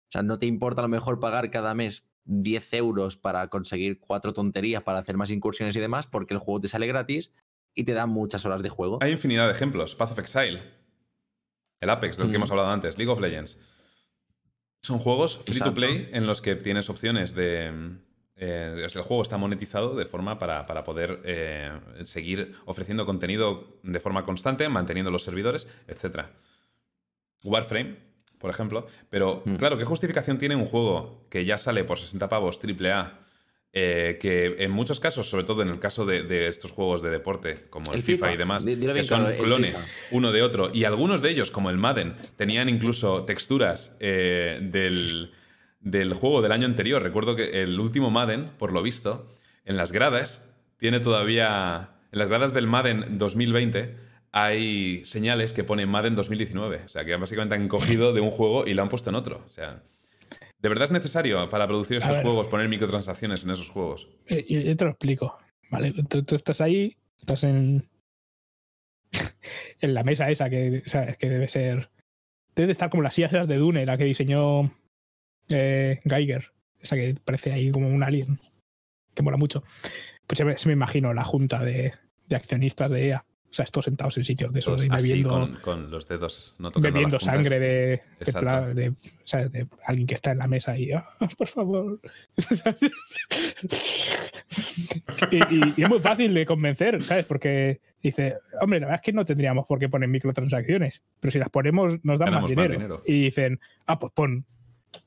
O 0.07 0.11
sea, 0.11 0.23
no 0.23 0.39
te 0.39 0.45
importa 0.45 0.81
a 0.81 0.83
lo 0.83 0.89
mejor 0.89 1.19
pagar 1.19 1.51
cada 1.51 1.73
mes 1.75 2.07
10 2.23 2.73
euros 2.73 3.17
para 3.17 3.49
conseguir 3.49 3.99
cuatro 3.99 4.33
tonterías, 4.33 4.81
para 4.83 4.99
hacer 4.99 5.15
más 5.17 5.29
incursiones 5.29 5.75
y 5.75 5.79
demás, 5.79 6.07
porque 6.07 6.33
el 6.33 6.39
juego 6.39 6.59
te 6.61 6.67
sale 6.69 6.87
gratis 6.87 7.33
y 7.75 7.83
te 7.83 7.93
da 7.93 8.05
muchas 8.05 8.45
horas 8.45 8.63
de 8.63 8.69
juego. 8.69 8.99
Hay 9.01 9.11
infinidad 9.11 9.45
de 9.47 9.51
ejemplos. 9.53 9.95
Path 9.95 10.11
of 10.13 10.19
Exile. 10.19 10.63
El 11.81 11.89
Apex, 11.89 12.17
del 12.17 12.27
que 12.27 12.33
Mm. 12.33 12.35
hemos 12.37 12.51
hablado 12.51 12.69
antes. 12.69 12.97
League 12.97 13.11
of 13.11 13.19
Legends. 13.19 13.59
Son 14.81 14.97
juegos 14.99 15.39
free 15.45 15.59
to 15.59 15.73
play 15.73 16.09
en 16.13 16.25
los 16.25 16.41
que 16.41 16.55
tienes 16.55 16.89
opciones 16.89 17.35
de. 17.35 17.97
eh, 18.37 18.87
el 18.93 19.01
juego 19.01 19.21
está 19.23 19.37
monetizado 19.37 19.95
de 19.95 20.05
forma 20.05 20.37
para, 20.39 20.65
para 20.65 20.83
poder 20.83 21.21
eh, 21.23 21.71
seguir 22.03 22.53
ofreciendo 22.65 23.05
contenido 23.05 23.79
de 23.83 23.99
forma 23.99 24.23
constante, 24.25 24.67
manteniendo 24.69 25.09
los 25.11 25.23
servidores, 25.23 25.67
etc. 25.87 26.25
Warframe, 27.43 27.97
por 28.39 28.49
ejemplo. 28.49 28.87
Pero, 29.09 29.41
Mm. 29.45 29.55
claro, 29.55 29.77
¿qué 29.77 29.85
justificación 29.85 30.37
tiene 30.37 30.55
un 30.55 30.65
juego 30.65 31.25
que 31.29 31.45
ya 31.45 31.57
sale 31.57 31.83
por 31.83 31.97
60 31.97 32.27
pavos 32.29 32.59
AAA? 32.59 33.19
Eh, 33.77 34.17
que 34.21 34.55
en 34.59 34.71
muchos 34.71 35.01
casos, 35.01 35.29
sobre 35.29 35.43
todo 35.43 35.61
en 35.61 35.67
el 35.67 35.79
caso 35.79 36.05
de, 36.05 36.23
de 36.23 36.47
estos 36.47 36.71
juegos 36.71 37.01
de 37.01 37.09
deporte, 37.09 37.65
como 37.69 37.91
el, 37.91 37.97
El 37.97 38.03
FIFA, 38.03 38.27
FIFA, 38.27 38.33
y 38.33 38.37
demás, 38.37 38.65
que 38.65 39.03
son 39.03 39.25
claro, 39.25 39.43
clones 39.43 40.07
uno 40.11 40.31
de 40.31 40.43
otro, 40.43 40.71
y 40.73 40.85
algunos 40.85 41.21
de 41.21 41.31
ellos, 41.31 41.51
como 41.51 41.69
el 41.69 41.77
Madden, 41.77 42.15
tenían 42.37 42.69
incluso 42.69 43.25
texturas 43.25 43.97
eh, 43.99 44.59
del, 44.61 45.33
del 45.81 46.13
juego 46.13 46.41
del 46.41 46.53
año 46.53 46.65
anterior. 46.67 47.03
Recuerdo 47.03 47.35
que 47.35 47.63
el 47.63 47.77
último 47.77 48.09
Madden, 48.11 48.51
por 48.57 48.71
lo 48.71 48.81
visto, 48.81 49.35
en 49.65 49.75
las 49.75 49.91
gradas, 49.91 50.49
tiene 50.77 51.01
todavía. 51.01 51.89
En 52.13 52.19
las 52.19 52.29
gradas 52.29 52.53
del 52.53 52.67
Madden 52.67 53.17
2020 53.17 53.97
hay 54.31 55.03
señales 55.03 55.51
que 55.51 55.65
ponen 55.65 55.89
Madden 55.89 56.15
2019. 56.15 56.83
O 56.85 56.87
sea, 56.87 57.03
que 57.03 57.13
básicamente 57.17 57.55
han 57.55 57.67
cogido 57.67 58.13
de 58.13 58.21
un 58.21 58.31
juego 58.31 58.65
y 58.65 58.73
lo 58.73 58.83
han 58.83 58.87
puesto 58.89 59.09
en 59.09 59.17
otro. 59.17 59.43
O 59.45 59.49
sea. 59.49 59.83
¿De 60.65 60.69
verdad 60.69 60.85
es 60.85 60.91
necesario 60.91 61.47
para 61.47 61.67
producir 61.67 61.97
estos 61.97 62.15
ver. 62.15 62.23
juegos 62.23 62.47
poner 62.47 62.67
microtransacciones 62.67 63.43
en 63.43 63.51
esos 63.51 63.69
juegos? 63.69 64.09
Eh, 64.25 64.47
yo, 64.49 64.61
yo 64.61 64.75
te 64.75 64.85
lo 64.85 64.89
explico. 64.89 65.37
Vale, 65.69 65.93
tú, 66.09 66.23
tú 66.23 66.33
estás 66.33 66.59
ahí, 66.59 66.97
estás 67.19 67.43
en. 67.43 67.83
en 69.79 69.93
la 69.93 70.03
mesa 70.03 70.27
esa 70.31 70.49
que, 70.49 70.81
sabes, 70.87 71.17
que 71.17 71.29
debe 71.29 71.47
ser. 71.49 71.91
Debe 72.55 72.65
de 72.65 72.71
estar 72.71 72.89
como 72.89 73.03
las 73.03 73.13
sillas 73.13 73.47
de 73.47 73.57
Dune, 73.57 73.85
la 73.85 73.95
que 73.95 74.05
diseñó 74.05 74.71
eh, 75.51 75.99
Geiger. 76.03 76.51
Esa 76.81 76.95
que 76.95 77.15
parece 77.23 77.53
ahí 77.53 77.69
como 77.69 77.87
un 77.87 78.01
alien. 78.01 78.39
Que 79.13 79.21
mola 79.21 79.37
mucho. 79.37 79.61
Pues 80.25 80.39
se 80.39 80.45
me, 80.45 80.57
se 80.57 80.67
me 80.67 80.73
imagino 80.73 81.13
la 81.13 81.25
junta 81.25 81.63
de, 81.63 81.93
de 82.27 82.35
accionistas 82.35 82.89
de 82.89 83.09
EA. 83.09 83.25
O 83.55 83.57
sea, 83.57 83.63
estos 83.63 83.85
sentados 83.85 84.17
en 84.17 84.25
sitios 84.25 84.51
de 84.51 84.59
esos 84.59 84.85
Todos 84.85 85.01
y 85.01 85.07
bebiendo, 85.07 85.29
con, 85.29 85.55
con 85.61 85.89
los 85.91 86.09
dedos 86.09 86.55
no 86.59 86.71
tocando 86.71 86.91
bebiendo 86.93 87.19
sangre 87.21 87.57
de, 87.57 88.01
alguien 89.85 90.07
que 90.07 90.13
está 90.13 90.31
en 90.31 90.39
la 90.39 90.47
mesa 90.47 90.77
y, 90.77 90.91
"Ah, 90.91 91.05
por 91.37 91.47
favor. 91.47 91.97
y, 95.31 95.35
y- 95.37 95.73
y 95.77 95.83
es 95.83 95.89
muy 95.89 95.99
fácil 95.99 96.33
de 96.33 96.45
convencer, 96.45 97.01
¿sabes? 97.03 97.23
Porque 97.25 97.79
dice, 98.03 98.35
hombre, 98.61 98.79
la 98.81 98.87
verdad 98.87 99.01
es 99.01 99.05
que 99.05 99.13
no 99.13 99.23
tendríamos 99.25 99.65
por 99.65 99.79
qué 99.79 99.87
poner 99.89 100.09
microtransacciones, 100.09 101.01
pero 101.21 101.31
si 101.31 101.39
las 101.39 101.49
ponemos 101.49 101.93
nos 102.03 102.19
dan 102.19 102.33
más 102.33 102.47
dinero. 102.49 103.01
Y 103.05 103.21
dicen, 103.23 103.59
ah, 103.85 103.97
pues 103.99 104.11
pon. 104.13 104.45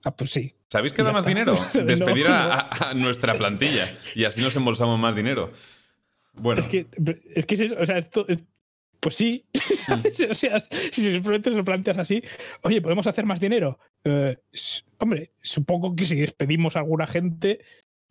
Ah, 0.05 0.15
pues 0.15 0.31
sí. 0.31 0.55
¿Sabéis 0.70 0.93
qué 0.93 1.01
Y 1.03 1.05
da 1.05 1.12
más 1.12 1.25
está. 1.27 1.29
dinero? 1.29 1.53
Despedir 1.85 2.29
no. 2.29 2.35
a, 2.35 2.55
a- 2.61 2.91
a 2.91 2.95
nuestra 2.95 3.37
plantilla 3.37 3.85
y 4.15 4.25
así 4.25 4.41
nos 4.43 4.55
embolsamos 4.57 4.99
más 4.99 5.15
dinero. 5.15 5.53
Bueno, 6.40 6.60
Es 6.60 6.69
que, 6.69 6.86
es 7.35 7.47
que 7.47 7.55
es 7.55 7.60
eso, 7.60 7.77
o 7.78 7.86
sea, 7.86 7.98
esto. 7.98 8.27
es- 8.28 8.43
Pues 9.01 9.15
sí, 9.15 9.44
¿sabes? 9.55 10.19
O 10.31 10.35
sea, 10.35 10.60
si 10.60 11.02
simplemente 11.02 11.51
se 11.51 11.56
lo 11.56 11.65
planteas 11.65 11.98
así, 11.98 12.20
oye, 12.62 12.81
¿podemos 12.82 13.06
hacer 13.06 13.24
más 13.24 13.39
dinero? 13.39 13.78
Eh, 14.05 14.36
hombre, 14.98 15.31
supongo 15.40 15.94
que 15.94 16.05
si 16.05 16.16
despedimos 16.16 16.74
a 16.74 16.81
alguna 16.81 17.06
gente, 17.06 17.60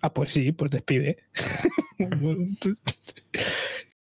ah, 0.02 0.14
pues 0.14 0.32
sí, 0.32 0.54
pues 0.54 0.72
despide. 0.72 1.18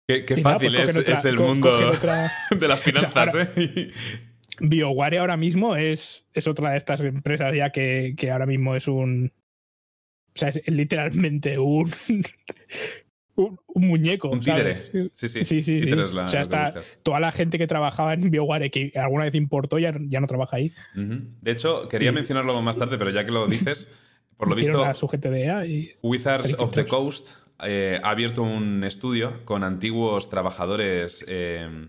qué, 0.07 0.25
nada, 0.37 0.43
fácil 0.43 0.73
pues 0.75 0.89
es, 0.91 0.97
otra- 0.97 1.15
es 1.15 1.25
el 1.25 1.39
mundo 1.39 1.91
otra- 1.91 2.33
de 2.59 2.69
las 2.69 2.81
finanzas, 2.81 3.29
ahora- 3.29 3.51
¿eh? 3.57 3.91
BioWare 4.63 5.19
ahora 5.19 5.37
mismo 5.39 5.75
es, 5.77 6.25
es 6.35 6.47
otra 6.47 6.73
de 6.73 6.77
estas 6.79 7.01
empresas 7.01 7.55
ya 7.55 7.71
que, 7.71 8.15
que 8.17 8.31
ahora 8.31 8.45
mismo 8.47 8.75
es 8.77 8.89
un. 8.89 9.33
O 10.35 10.39
sea, 10.39 10.49
es 10.51 10.61
literalmente 10.67 11.59
un. 11.59 11.91
Un, 13.45 13.61
un 13.67 13.89
muñeco. 13.89 14.29
Un 14.31 14.41
títere. 14.41 14.75
¿sabes? 14.75 15.11
Sí, 15.15 15.29
sí. 15.29 15.45
Sí, 15.45 15.63
sí, 15.63 15.81
títere 15.81 15.97
sí. 15.97 16.03
es 16.05 16.13
la- 16.13 16.25
O 16.27 16.29
sea, 16.29 16.41
buscas. 16.43 16.99
Toda 17.03 17.21
la 17.21 17.33
gente 17.33 17.59
que 17.59 17.67
trabajaba 17.67 18.15
en 18.15 18.31
BioWare 18.31 18.71
que 18.71 18.93
alguna 18.97 19.25
vez 19.25 19.35
importó 19.35 19.79
ya, 19.79 19.95
ya 20.09 20.21
no 20.21 20.27
trabaja 20.27 20.57
ahí. 20.57 20.73
De 20.95 21.51
hecho, 21.51 21.89
quería 21.89 22.13
mencionarlo 22.13 22.61
más 22.63 22.77
tarde, 22.79 22.99
pero 22.99 23.11
ya 23.11 23.25
que 23.25 23.33
lo 23.33 23.47
dices, 23.47 23.89
por 24.37 24.49
lo 24.49 24.55
visto, 24.55 24.85
EA 25.45 25.67
y. 25.67 25.91
Wizards 26.03 26.55
of 26.59 26.73
the. 26.73 26.87
Coast 26.87 27.29
eh, 27.63 28.01
ha 28.03 28.11
abierto 28.11 28.43
un 28.43 28.85
estudio 28.85 29.45
con 29.45 29.65
antiguos 29.65 30.31
trabajadores, 30.31 31.25
eh, 31.29 31.89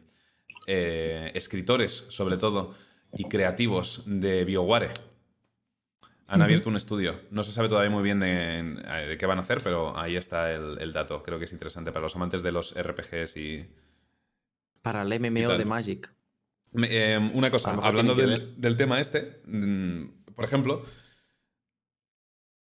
eh, 0.68 1.32
escritores 1.34 2.06
sobre 2.10 2.38
todo, 2.38 2.74
y 3.18 3.26
creativos 3.26 4.04
de 4.06 4.46
BioWare. 4.46 4.92
Han 6.34 6.42
abierto 6.42 6.70
un 6.70 6.76
estudio. 6.76 7.20
No 7.30 7.44
se 7.44 7.52
sabe 7.52 7.68
todavía 7.70 7.90
muy 7.92 8.04
bien 8.04 8.20
de, 8.20 8.64
de 9.08 9.18
qué 9.18 9.26
van 9.26 9.38
a 9.38 9.42
hacer, 9.42 9.60
pero 9.64 9.98
ahí 9.98 10.16
está 10.16 10.52
el, 10.54 10.78
el 10.80 10.94
dato. 10.94 11.22
Creo 11.24 11.38
que 11.40 11.46
es 11.46 11.54
interesante 11.54 11.92
para 11.92 12.04
los 12.04 12.16
amantes 12.16 12.42
de 12.44 12.52
los 12.52 12.74
RPGs 12.76 13.38
y. 13.38 13.68
Para 14.82 15.02
el 15.04 15.10
¿Qué 15.10 15.20
MMO 15.30 15.58
de 15.58 15.66
Magic. 15.66 16.14
Me- 16.74 16.88
eh, 16.90 17.18
una 17.34 17.52
cosa, 17.52 17.74
hablando 17.74 18.16
del, 18.16 18.60
del 18.60 18.78
tema 18.78 19.00
este, 19.00 19.42
mm, 19.46 20.34
por 20.34 20.46
ejemplo, 20.46 20.84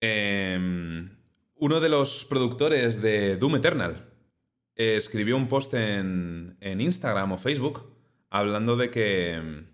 em, 0.00 1.08
uno 1.56 1.80
de 1.80 1.88
los 1.88 2.24
productores 2.24 3.02
de 3.02 3.36
Doom 3.36 3.56
Eternal 3.56 4.08
eh, 4.76 4.96
escribió 4.96 5.36
un 5.36 5.48
post 5.48 5.74
en, 5.74 6.56
en 6.60 6.80
Instagram 6.80 7.32
o 7.32 7.38
Facebook 7.38 7.92
hablando 8.30 8.76
de 8.76 8.90
que 8.90 9.34
em, 9.34 9.66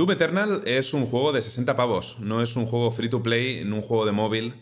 Doom 0.00 0.12
Eternal 0.12 0.62
es 0.64 0.94
un 0.94 1.04
juego 1.04 1.30
de 1.30 1.42
60 1.42 1.76
pavos, 1.76 2.16
no 2.20 2.40
es 2.40 2.56
un 2.56 2.64
juego 2.64 2.90
free 2.90 3.10
to 3.10 3.22
play, 3.22 3.66
no 3.66 3.76
un 3.76 3.82
juego 3.82 4.06
de 4.06 4.12
móvil, 4.12 4.54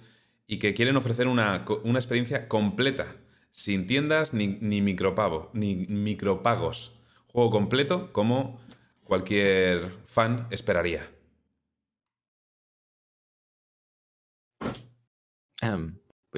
y 0.49 0.59
que 0.59 0.75
quieren 0.75 0.97
ofrecer 0.97 1.29
una, 1.29 1.65
una 1.85 2.01
experiencia 2.01 2.49
completa, 2.49 3.15
sin 3.53 3.87
tiendas 3.87 4.35
ni, 4.35 4.59
ni, 4.61 4.83
micropago- 4.83 5.51
ni 5.53 5.77
micropagos. 5.87 6.99
Juego 7.29 7.51
completo 7.51 8.13
como 8.13 8.59
cualquier 9.05 9.93
fan 10.07 10.49
esperaría. 10.51 11.09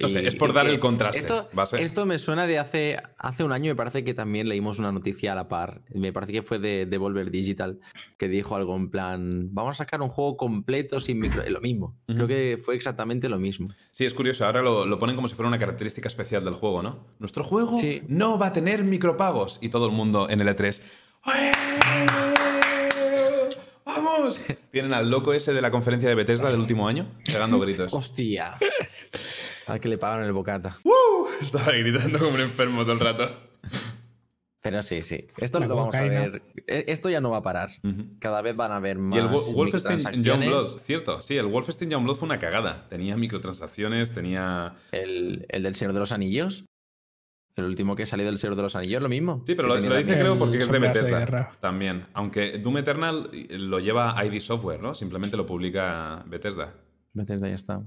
No 0.01 0.09
sé, 0.09 0.27
es 0.27 0.35
por 0.37 0.53
dar 0.53 0.67
el 0.67 0.81
contraste. 0.81 1.27
Esto, 1.79 2.07
me 2.07 2.19
suena 2.19 2.47
de 2.47 2.59
hace, 2.59 2.99
hace 3.19 3.45
un 3.45 3.53
año, 3.53 3.71
me 3.73 3.77
parece 3.77 4.03
que 4.05 4.15
también 4.15 4.49
leímos 4.49 4.79
una 4.79 4.93
noticia 4.93 5.33
a 5.33 5.35
la 5.35 5.49
par. 5.49 5.83
Me 5.95 6.13
parece 6.13 6.33
que 6.33 6.43
fue 6.43 6.59
de 6.59 6.87
Devolver 6.87 7.31
Digital, 7.31 7.81
que 8.19 8.29
dijo 8.29 8.57
algo 8.57 8.75
en 8.77 8.91
plan, 8.91 9.49
vamos 9.53 9.73
a 9.73 9.85
sacar 9.85 10.01
un 10.03 10.09
juego 10.09 10.37
completo 10.37 11.01
sin 11.01 11.21
micro... 11.21 11.43
Lo 11.49 11.61
mismo. 11.61 11.97
Creo 12.07 12.27
que 12.27 12.59
fue 12.65 12.75
exactamente 12.77 13.29
lo 13.29 13.39
mismo. 13.39 13.67
Sí, 13.91 14.05
es 14.05 14.15
curioso. 14.15 14.47
Ahora 14.47 14.63
lo, 14.63 14.87
lo 14.87 14.99
ponen 14.99 15.17
como 15.17 15.29
si 15.29 15.35
fuera 15.35 15.49
una 15.49 15.59
característica 15.59 16.09
especial 16.09 16.45
del 16.45 16.55
juego, 16.55 16.83
¿no? 16.83 17.07
Nuestro 17.19 17.45
juego 17.45 17.79
Sí. 17.79 18.03
no 18.09 18.39
va 18.39 18.49
a 18.49 18.53
tener 18.53 18.85
micropagos. 18.85 19.59
Y 19.61 19.69
todo 19.69 19.87
el 19.87 19.93
mundo 19.93 20.29
en 20.31 20.41
el 20.41 20.49
E3. 20.49 20.81
¡Eh! 21.37 21.53
¡Vamos! 23.85 24.41
Tienen 24.71 24.93
al 24.95 25.11
loco 25.11 25.33
ese 25.33 25.53
de 25.53 25.61
la 25.61 25.71
conferencia 25.71 26.09
de 26.09 26.15
Bethesda 26.15 26.51
del 26.51 26.61
último 26.61 26.87
año 26.87 27.11
pegando 27.27 27.59
gritos. 27.59 27.93
¡Hostia! 27.95 28.57
Al 29.71 29.81
que 29.81 29.89
le 29.89 29.99
pagaron 29.99 30.25
el 30.27 30.33
bocata. 30.33 30.77
Estaba 31.41 31.73
gritando 31.73 32.19
como 32.19 32.31
un 32.35 32.41
enfermo 32.41 32.83
todo 32.83 32.93
el 32.93 33.01
rato. 33.01 33.31
Pero 34.63 34.83
sí, 34.83 35.01
sí. 35.01 35.27
Esto 35.39 35.59
lo 35.59 35.75
vamos 35.75 35.95
a 35.95 36.03
ver. 36.03 36.43
E- 36.67 36.85
Esto 36.89 37.09
ya 37.09 37.21
no 37.23 37.31
va 37.31 37.39
a 37.39 37.43
parar. 37.43 37.71
Cada 38.19 38.43
vez 38.43 38.55
van 38.55 38.73
a 38.73 38.77
haber 38.77 38.99
más. 38.99 39.17
Y 39.17 39.21
el 39.21 39.29
Wo- 39.29 39.53
Wolfenstein 39.55 39.97
microtransacciones. 39.99 40.27
Youngblood, 40.51 40.79
cierto, 40.81 41.21
sí, 41.23 41.37
el 41.39 41.47
Wolfenstein 41.47 41.91
Youngblood 41.91 42.17
fue 42.17 42.27
una 42.27 42.39
cagada. 42.39 42.87
Tenía 42.91 43.17
microtransacciones, 43.17 44.13
tenía... 44.15 44.75
El, 44.93 45.47
el 45.49 45.63
del 45.63 45.75
Señor 45.75 45.95
de 45.95 46.01
los 46.01 46.13
Anillos. 46.13 46.67
El 47.57 47.65
último 47.65 47.97
que 47.97 48.05
salió 48.07 48.27
del 48.27 48.37
Señor 48.39 48.55
de 48.57 48.63
los 48.63 48.77
Anillos, 48.77 49.03
lo 49.03 49.09
mismo. 49.09 49.43
Sí, 49.47 49.55
pero 49.55 49.67
lo, 49.69 49.77
dice 49.81 50.19
creo 50.19 50.39
porque 50.39 50.59
es 50.59 50.71
de 50.71 50.79
Bethesda 50.79 51.53
también. 51.61 52.03
Aunque 52.13 52.59
Doom 52.59 52.79
Eternal 52.79 53.31
lo 53.51 53.81
lleva 53.81 54.15
ID 54.25 54.41
Software, 54.41 54.81
¿no? 54.83 54.95
Simplemente 54.95 55.37
lo 55.39 55.47
publica 55.47 56.23
Bethesda. 56.27 56.75
Bethesda 57.15 57.49
ya 57.49 57.55
está. 57.55 57.83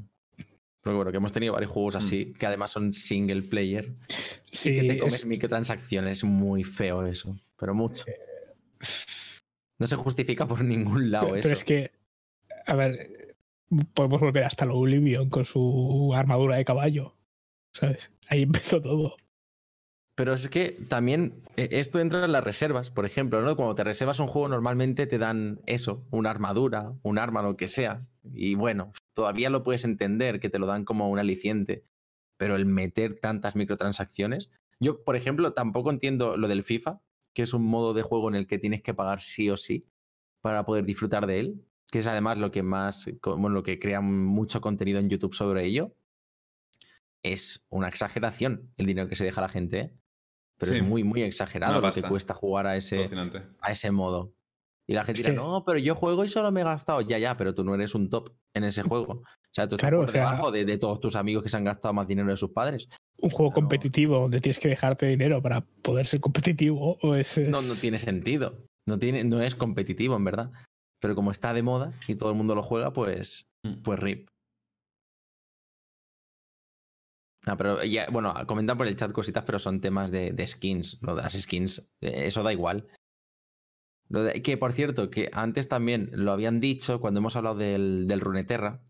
Pero 0.83 0.97
bueno, 0.97 1.11
que 1.11 1.17
hemos 1.17 1.31
tenido 1.31 1.53
varios 1.53 1.71
juegos 1.71 1.95
así, 1.95 2.25
Mm. 2.25 2.33
que 2.37 2.45
además 2.45 2.71
son 2.71 2.93
single 2.93 3.41
player. 3.43 3.93
Sí, 4.51 4.75
que 4.75 4.81
te 4.81 4.93
es- 4.93 4.99
comes 4.99 5.25
microtransacciones, 5.25 6.23
muy 6.25 6.63
feo 6.63 7.05
eso. 7.05 7.35
Pero 7.57 7.73
mucho. 7.73 8.03
No 9.79 9.87
se 9.87 9.95
justifica 9.95 10.45
por 10.47 10.63
ningún 10.63 11.09
lado 11.11 11.27
pero, 11.27 11.37
eso. 11.37 11.43
pero 11.43 11.55
es 11.55 11.63
que, 11.63 11.91
a 12.65 12.75
ver, 12.75 13.09
podemos 13.93 14.19
volver 14.21 14.43
hasta 14.43 14.65
lo 14.65 14.77
Oblivion 14.77 15.29
con 15.29 15.45
su 15.45 16.11
armadura 16.15 16.57
de 16.57 16.65
caballo. 16.65 17.15
¿Sabes? 17.73 18.11
Ahí 18.27 18.43
empezó 18.43 18.81
todo. 18.81 19.15
Pero 20.15 20.35
es 20.35 20.47
que 20.47 20.77
también 20.89 21.41
eh, 21.57 21.69
esto 21.71 21.99
entra 21.99 22.23
en 22.23 22.31
las 22.31 22.43
reservas, 22.43 22.91
por 22.91 23.05
ejemplo, 23.07 23.41
¿no? 23.41 23.55
Cuando 23.55 23.73
te 23.73 23.83
reservas 23.83 24.19
un 24.19 24.27
juego 24.27 24.47
normalmente 24.47 25.07
te 25.07 25.17
dan 25.17 25.59
eso, 25.65 26.05
una 26.11 26.29
armadura, 26.29 26.93
un 27.01 27.17
arma, 27.17 27.41
lo 27.41 27.57
que 27.57 27.67
sea. 27.67 28.05
Y 28.23 28.55
bueno, 28.55 28.93
todavía 29.13 29.49
lo 29.49 29.63
puedes 29.63 29.83
entender, 29.83 30.39
que 30.39 30.49
te 30.49 30.59
lo 30.59 30.65
dan 30.65 30.85
como 30.85 31.09
un 31.09 31.19
aliciente. 31.19 31.85
Pero 32.37 32.55
el 32.55 32.65
meter 32.65 33.19
tantas 33.19 33.55
microtransacciones... 33.55 34.51
Yo, 34.79 35.03
por 35.03 35.15
ejemplo, 35.15 35.53
tampoco 35.53 35.91
entiendo 35.91 36.35
lo 36.35 36.47
del 36.47 36.63
FIFA, 36.63 36.99
que 37.33 37.43
es 37.43 37.53
un 37.53 37.65
modo 37.65 37.93
de 37.93 38.01
juego 38.01 38.29
en 38.29 38.35
el 38.35 38.47
que 38.47 38.59
tienes 38.59 38.81
que 38.81 38.93
pagar 38.93 39.21
sí 39.21 39.49
o 39.49 39.57
sí 39.57 39.87
para 40.41 40.65
poder 40.65 40.83
disfrutar 40.83 41.25
de 41.25 41.39
él, 41.39 41.65
que 41.89 41.99
es 41.99 42.07
además 42.07 42.37
lo 42.37 42.51
que 42.51 42.63
más, 42.63 43.05
como 43.21 43.49
lo 43.49 43.63
que 43.63 43.79
crea 43.79 44.01
mucho 44.01 44.59
contenido 44.61 44.99
en 44.99 45.09
YouTube 45.09 45.33
sobre 45.35 45.65
ello. 45.65 45.95
Es 47.23 47.65
una 47.69 47.87
exageración 47.87 48.73
el 48.77 48.85
dinero 48.85 49.07
que 49.07 49.15
se 49.15 49.23
deja 49.23 49.39
la 49.39 49.47
gente, 49.47 49.79
¿eh? 49.79 49.93
pero 50.57 50.73
Sí. 50.73 50.79
es 50.79 50.83
muy, 50.83 51.03
muy 51.03 51.23
exagerado 51.23 51.79
lo 51.79 51.91
que 51.91 52.01
cuesta 52.03 52.33
jugar 52.33 52.67
a 52.67 52.75
ese, 52.75 53.05
a 53.61 53.71
ese 53.71 53.91
modo. 53.91 54.33
Y 54.87 54.93
la 54.93 55.05
gente 55.05 55.21
dirá, 55.21 55.33
no, 55.33 55.63
pero 55.65 55.79
yo 55.79 55.95
juego 55.95 56.25
y 56.25 56.29
solo 56.29 56.51
me 56.51 56.61
he 56.61 56.63
gastado. 56.65 56.99
Ya, 57.01 57.17
ya, 57.17 57.37
pero 57.37 57.53
tú 57.53 57.63
no 57.63 57.73
eres 57.75 57.95
un 57.95 58.09
top 58.09 58.33
en 58.53 58.65
ese 58.65 58.83
juego. 58.83 59.13
O 59.13 59.23
sea, 59.55 59.67
tú 59.67 59.75
estás 59.75 59.89
Claro, 59.89 59.99
por 60.01 60.09
o 60.09 60.11
sea- 60.11 60.21
debajo 60.25 60.51
de, 60.51 60.65
de 60.65 60.77
todos 60.77 60.99
tus 60.99 61.15
amigos 61.15 61.41
que 61.43 61.49
se 61.49 61.55
han 61.57 61.63
gastado 61.63 61.93
más 61.93 62.07
dinero 62.07 62.29
de 62.29 62.37
sus 62.37 62.51
padres. 62.51 62.89
Un 63.17 63.29
juego 63.29 63.51
competitivo 63.53 64.19
donde 64.19 64.39
tienes 64.41 64.59
que 64.59 64.67
dejarte 64.67 65.05
dinero 65.05 65.41
para 65.41 65.61
poder 65.61 66.05
ser 66.07 66.19
competitivo. 66.19 66.97
O 67.01 67.15
es, 67.15 67.37
No, 67.37 67.59
es- 67.59 67.67
no 67.67 67.75
tiene 67.75 67.97
sentido. 67.99 68.57
No, 68.85 68.99
tiene, 68.99 69.23
no 69.23 69.41
es 69.41 69.55
competitivo, 69.55 70.17
en 70.17 70.25
verdad. 70.25 70.51
Pero 70.99 71.15
como 71.15 71.31
está 71.31 71.53
de 71.53 71.63
moda 71.63 71.93
y 72.07 72.15
todo 72.15 72.31
el 72.31 72.35
mundo 72.35 72.53
lo 72.55 72.63
juega, 72.63 72.91
pues, 72.91 73.45
Mm. 73.65 73.81
pues 73.83 73.99
rip. 73.99 74.27
Ah, 77.45 77.57
pero 77.57 77.83
ya, 77.83 78.07
bueno, 78.09 78.33
comentan 78.47 78.77
por 78.77 78.87
el 78.87 78.95
chat 78.95 79.11
cositas, 79.11 79.43
pero 79.43 79.59
son 79.59 79.81
temas 79.81 80.11
de, 80.11 80.31
de 80.31 80.47
skins. 80.47 80.97
Lo 81.01 81.15
de 81.15 81.23
las 81.23 81.33
skins, 81.33 81.79
eh, 82.01 82.27
eso 82.27 82.41
da 82.43 82.53
igual. 82.53 82.87
Lo 84.09 84.23
de- 84.23 84.41
que 84.41 84.57
por 84.57 84.73
cierto, 84.73 85.09
que 85.09 85.29
antes 85.33 85.67
también 85.69 86.09
lo 86.13 86.31
habían 86.31 86.59
dicho 86.59 86.99
cuando 86.99 87.19
hemos 87.19 87.35
hablado 87.35 87.55
del, 87.55 88.07
del 88.07 88.19
Runeterra. 88.21 88.81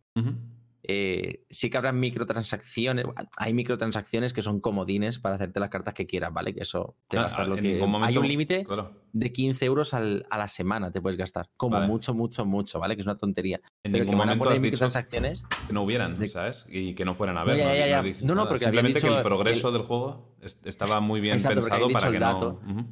Eh, 0.85 1.45
sí 1.49 1.69
que 1.69 1.77
habrá 1.77 1.93
microtransacciones. 1.93 3.05
Hay 3.37 3.53
microtransacciones 3.53 4.33
que 4.33 4.41
son 4.41 4.59
comodines 4.59 5.17
para 5.17 5.35
hacerte 5.35 5.61
las 5.61 5.69
cartas 5.69 5.93
que 5.93 6.05
quieras, 6.05 6.33
¿vale? 6.33 6.53
Que 6.53 6.63
eso 6.63 6.97
te 7.07 7.17
Ah, 7.17 7.21
gastas 7.21 7.47
lo 7.47 7.55
que. 7.55 7.81
Hay 8.01 8.17
un 8.17 8.27
límite 8.27 8.65
Claro. 8.65 8.91
de 9.13 9.31
15 9.31 9.63
euros 9.63 9.93
al- 9.93 10.25
a 10.29 10.37
la 10.37 10.49
semana 10.49 10.91
te 10.91 10.99
puedes 10.99 11.15
gastar. 11.17 11.47
Como 11.55 11.77
Vale. 11.77 11.87
mucho, 11.87 12.13
mucho, 12.13 12.45
mucho, 12.45 12.79
¿vale? 12.81 12.95
Que 12.95 13.01
es 13.01 13.07
una 13.07 13.15
tontería. 13.15 13.61
En 13.81 13.93
Pero 13.93 14.03
ningún 14.03 14.17
momento 14.17 14.49
has 14.49 14.55
dicho 14.55 14.63
microtransacciones. 14.63 15.45
que 15.67 15.71
no 15.71 15.83
hubieran, 15.83 16.19
de- 16.19 16.27
¿sabes? 16.27 16.65
Y 16.67 16.95
que 16.95 17.05
no 17.05 17.13
fueran 17.13 17.37
a 17.37 17.41
No, 17.41 17.45
ver. 17.45 17.57
ya, 17.59 17.75
ya, 17.77 17.87
ya. 17.87 18.03
dijiste 18.03 18.27
No, 18.27 18.33
no, 18.33 18.41
nada. 18.41 18.49
porque 18.49 18.65
Simplemente 18.65 18.99
que 18.99 19.07
dicho 19.07 19.17
el 19.19 19.23
progreso 19.23 19.67
el- 19.69 19.73
del 19.75 19.83
juego 19.83 20.35
est- 20.41 20.67
estaba 20.67 20.99
muy 20.99 21.21
bien 21.21 21.35
Exacto, 21.35 21.61
pensado 21.61 21.87
para 21.91 22.09
dicho 22.09 22.11
que 22.11 22.19
no. 22.19 22.59
Ujú. 22.81 22.87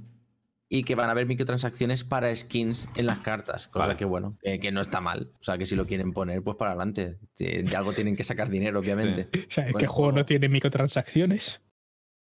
Y 0.74 0.84
que 0.86 0.96
van 0.96 1.10
a 1.10 1.12
haber 1.12 1.26
microtransacciones 1.28 2.06
para 2.06 2.34
skins 2.34 2.88
en 2.96 3.06
las 3.06 3.20
cartas. 3.20 3.68
Cosa 3.68 3.88
Vale. 3.88 3.98
que, 3.98 4.06
bueno, 4.06 4.38
que, 4.42 4.58
que 4.62 4.72
no 4.72 4.80
está 4.80 5.02
mal. 5.02 5.34
O 5.42 5.44
sea, 5.44 5.58
que 5.58 5.66
si 5.66 5.76
lo 5.76 5.86
quieren 5.86 6.14
poner, 6.14 6.42
pues 6.44 6.56
para 6.56 6.72
adelante. 6.72 7.18
De 7.38 7.64
de 7.64 7.76
algo 7.76 7.92
tienen 7.92 8.16
que 8.16 8.24
sacar 8.24 8.50
dinero, 8.50 8.80
obviamente. 8.80 9.28
o 9.48 9.52
sea, 9.52 9.68
es 9.68 9.76
que 9.76 9.84
el 9.84 9.90
juego 9.90 10.14
no 10.14 10.24
tiene 10.26 10.48
microtransacciones. 10.48 11.62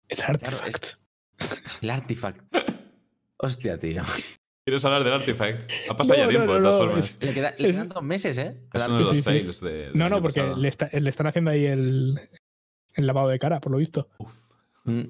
El 0.07 0.17
es- 0.17 0.23
artifact. 0.27 0.85
El 1.83 1.89
artifact. 1.91 2.55
Hostia, 3.37 3.77
tío. 3.77 4.01
¿Quieres 4.65 4.85
hablar 4.85 5.03
del 5.03 5.13
Artifact? 5.13 5.71
Ha 5.89 5.95
pasado 5.95 6.19
No, 6.19 6.23
ya 6.25 6.29
tiempo, 6.29 6.45
no, 6.47 6.53
de 6.53 6.59
no, 6.59 6.65
todas 6.69 6.79
no, 6.81 6.85
formas. 6.87 7.05
es- 7.09 7.17
Le, 7.27 7.33
queda- 7.33 7.55
le 7.57 7.67
Es- 7.69 7.75
quedan 7.75 7.89
dos 7.89 8.03
meses, 8.03 8.37
¿eh? 8.37 8.57
Es 8.73 8.81
uno 8.85 8.93
de 8.93 8.99
los 8.99 9.09
Sí, 9.09 9.21
sí. 9.23 9.65
de, 9.65 9.89
No, 9.95 10.09
no, 10.09 10.21
porque 10.21 10.43
le, 10.55 10.67
está- 10.67 10.89
le 10.91 11.09
están 11.09 11.27
haciendo 11.27 11.49
ahí 11.51 11.65
el, 11.65 12.19
el 12.93 13.07
lavado 13.07 13.29
de 13.29 13.39
cara, 13.39 13.59
por 13.59 13.71
lo 13.71 13.77
visto. 13.79 14.07
Mm. 14.85 15.01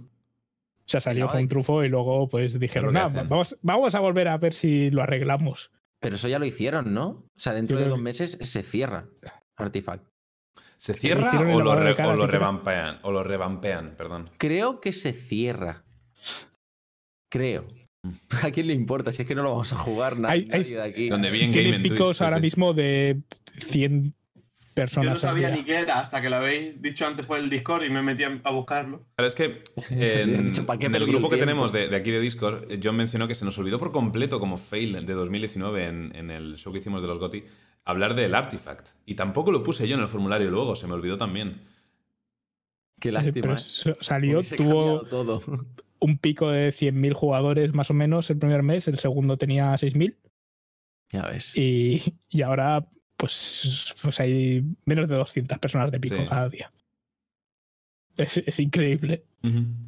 O 0.82 0.90
sea, 0.92 1.00
salió 1.02 1.28
de- 1.28 1.38
un 1.40 1.48
trufo 1.48 1.84
y 1.84 1.90
luego 1.90 2.28
pues 2.28 2.60
dijeron, 2.60 2.96
"Ah, 2.98 3.08
vamos, 3.08 3.58
vamos 3.62 3.96
a 3.96 4.00
volver 4.00 4.28
a 4.28 4.38
ver 4.38 4.54
si 4.54 4.90
lo 4.90 5.02
arreglamos. 5.02 5.72
Pero 6.02 6.16
eso 6.16 6.28
ya 6.28 6.40
lo 6.40 6.46
hicieron, 6.46 6.94
¿no? 6.94 7.08
O 7.10 7.40
sea, 7.40 7.54
dentro 7.54 7.78
de 7.80 7.88
dos 7.88 8.00
meses 8.00 8.32
se 8.42 8.64
cierra 8.64 9.08
Artifact. 9.58 10.04
¿Se 10.78 10.94
cierra 10.96 11.30
o 11.40 11.62
lo, 11.62 11.76
re- 11.76 11.94
cara, 11.96 12.14
o 12.14 12.26
revampean? 12.28 12.98
O 13.04 13.12
lo 13.12 13.24
revampean, 13.24 13.94
perdón. 13.96 14.32
Creo 14.40 14.82
que 14.82 14.92
se 14.94 15.14
cierra. 15.14 15.84
Creo. 17.32 17.66
¿A 18.44 18.50
quién 18.52 18.68
le 18.68 18.74
importa? 18.74 19.12
Si 19.12 19.22
es 19.22 19.28
que 19.28 19.36
no 19.36 19.44
lo 19.44 19.52
vamos 19.52 19.72
a 19.74 19.78
jugar 19.78 20.18
na- 20.20 20.30
Hay- 20.32 20.48
hay- 20.52 20.60
nadie 20.62 20.76
de 20.76 20.82
aquí. 20.82 21.10
Donde 21.10 21.30
vi 21.30 21.42
en 21.42 21.52
Tiene 21.52 21.80
Twitch, 21.80 21.92
picos 21.94 22.22
ahora 22.22 22.38
sí. 22.38 22.42
mismo 22.42 22.74
de 22.74 23.22
100 23.58 24.16
Yo 24.76 25.04
no 25.04 25.16
sabía 25.16 25.50
ni 25.50 25.64
qué 25.64 25.80
era 25.80 26.00
hasta 26.00 26.22
que 26.22 26.30
lo 26.30 26.38
habéis 26.38 26.82
dicho 26.82 27.06
antes 27.06 27.26
por 27.26 27.38
el 27.38 27.50
Discord 27.50 27.84
y 27.84 27.90
me 27.90 28.02
metí 28.02 28.24
a 28.24 28.52
buscarlo. 28.52 29.06
Pero 29.16 29.28
es 29.28 29.36
que 29.36 29.64
en, 29.90 30.46
dicho, 30.48 30.66
¿para 30.66 30.80
qué 30.80 30.86
en 30.86 30.96
el 30.96 31.06
grupo 31.06 31.28
el 31.28 31.34
que 31.34 31.40
tenemos 31.40 31.72
de, 31.72 31.88
de 31.88 31.96
aquí 31.96 32.12
de 32.12 32.20
Discord, 32.20 32.72
eh, 32.72 32.80
John 32.84 32.96
mencionó 32.96 33.28
que 33.28 33.36
se 33.36 33.46
nos 33.46 33.58
olvidó 33.58 33.80
por 33.80 33.92
completo 33.92 34.40
como 34.40 34.58
fail 34.58 35.06
de 35.06 35.14
2019 35.14 35.86
en, 35.86 36.16
en 36.16 36.32
el 36.32 36.58
show 36.58 36.72
que 36.72 36.80
hicimos 36.80 37.02
de 37.02 37.08
los 37.08 37.20
GOTY 37.20 37.44
hablar 37.86 38.16
del 38.16 38.36
Artifact. 38.36 38.90
Y 39.06 39.16
tampoco 39.16 39.52
lo 39.52 39.64
puse 39.64 39.88
yo 39.88 39.96
en 39.96 40.02
el 40.02 40.08
formulario 40.08 40.50
luego, 40.52 40.76
se 40.76 40.88
me 40.88 40.94
olvidó 40.94 41.18
también. 41.18 41.62
Qué 43.00 43.10
Eh, 43.10 43.12
lástima. 43.12 43.42
Pero 43.42 43.56
¿eh? 43.56 43.98
salió, 44.02 44.42
tuvo 44.44 45.02
todo. 45.04 45.42
un 46.00 46.18
pico 46.18 46.50
de 46.50 46.70
100.000 46.70 47.14
jugadores 47.14 47.74
más 47.74 47.90
o 47.90 47.94
menos 47.94 48.30
el 48.30 48.38
primer 48.40 48.64
mes, 48.64 48.88
el 48.88 48.98
segundo 48.98 49.38
tenía 49.38 49.74
6.000 49.74 50.16
Ya 51.12 51.28
ves. 51.28 51.56
y, 51.56 52.16
y 52.30 52.42
ahora 52.42 52.88
pues, 53.22 53.94
pues 54.02 54.20
hay 54.20 54.64
menos 54.86 55.08
de 55.08 55.16
200 55.16 55.60
personas 55.60 55.92
de 55.92 56.00
pico 56.00 56.16
Sí. 56.16 56.26
cada 56.28 56.50
día. 56.50 56.72
Es, 58.18 58.38
es 58.38 58.60
increíble. 58.60 59.24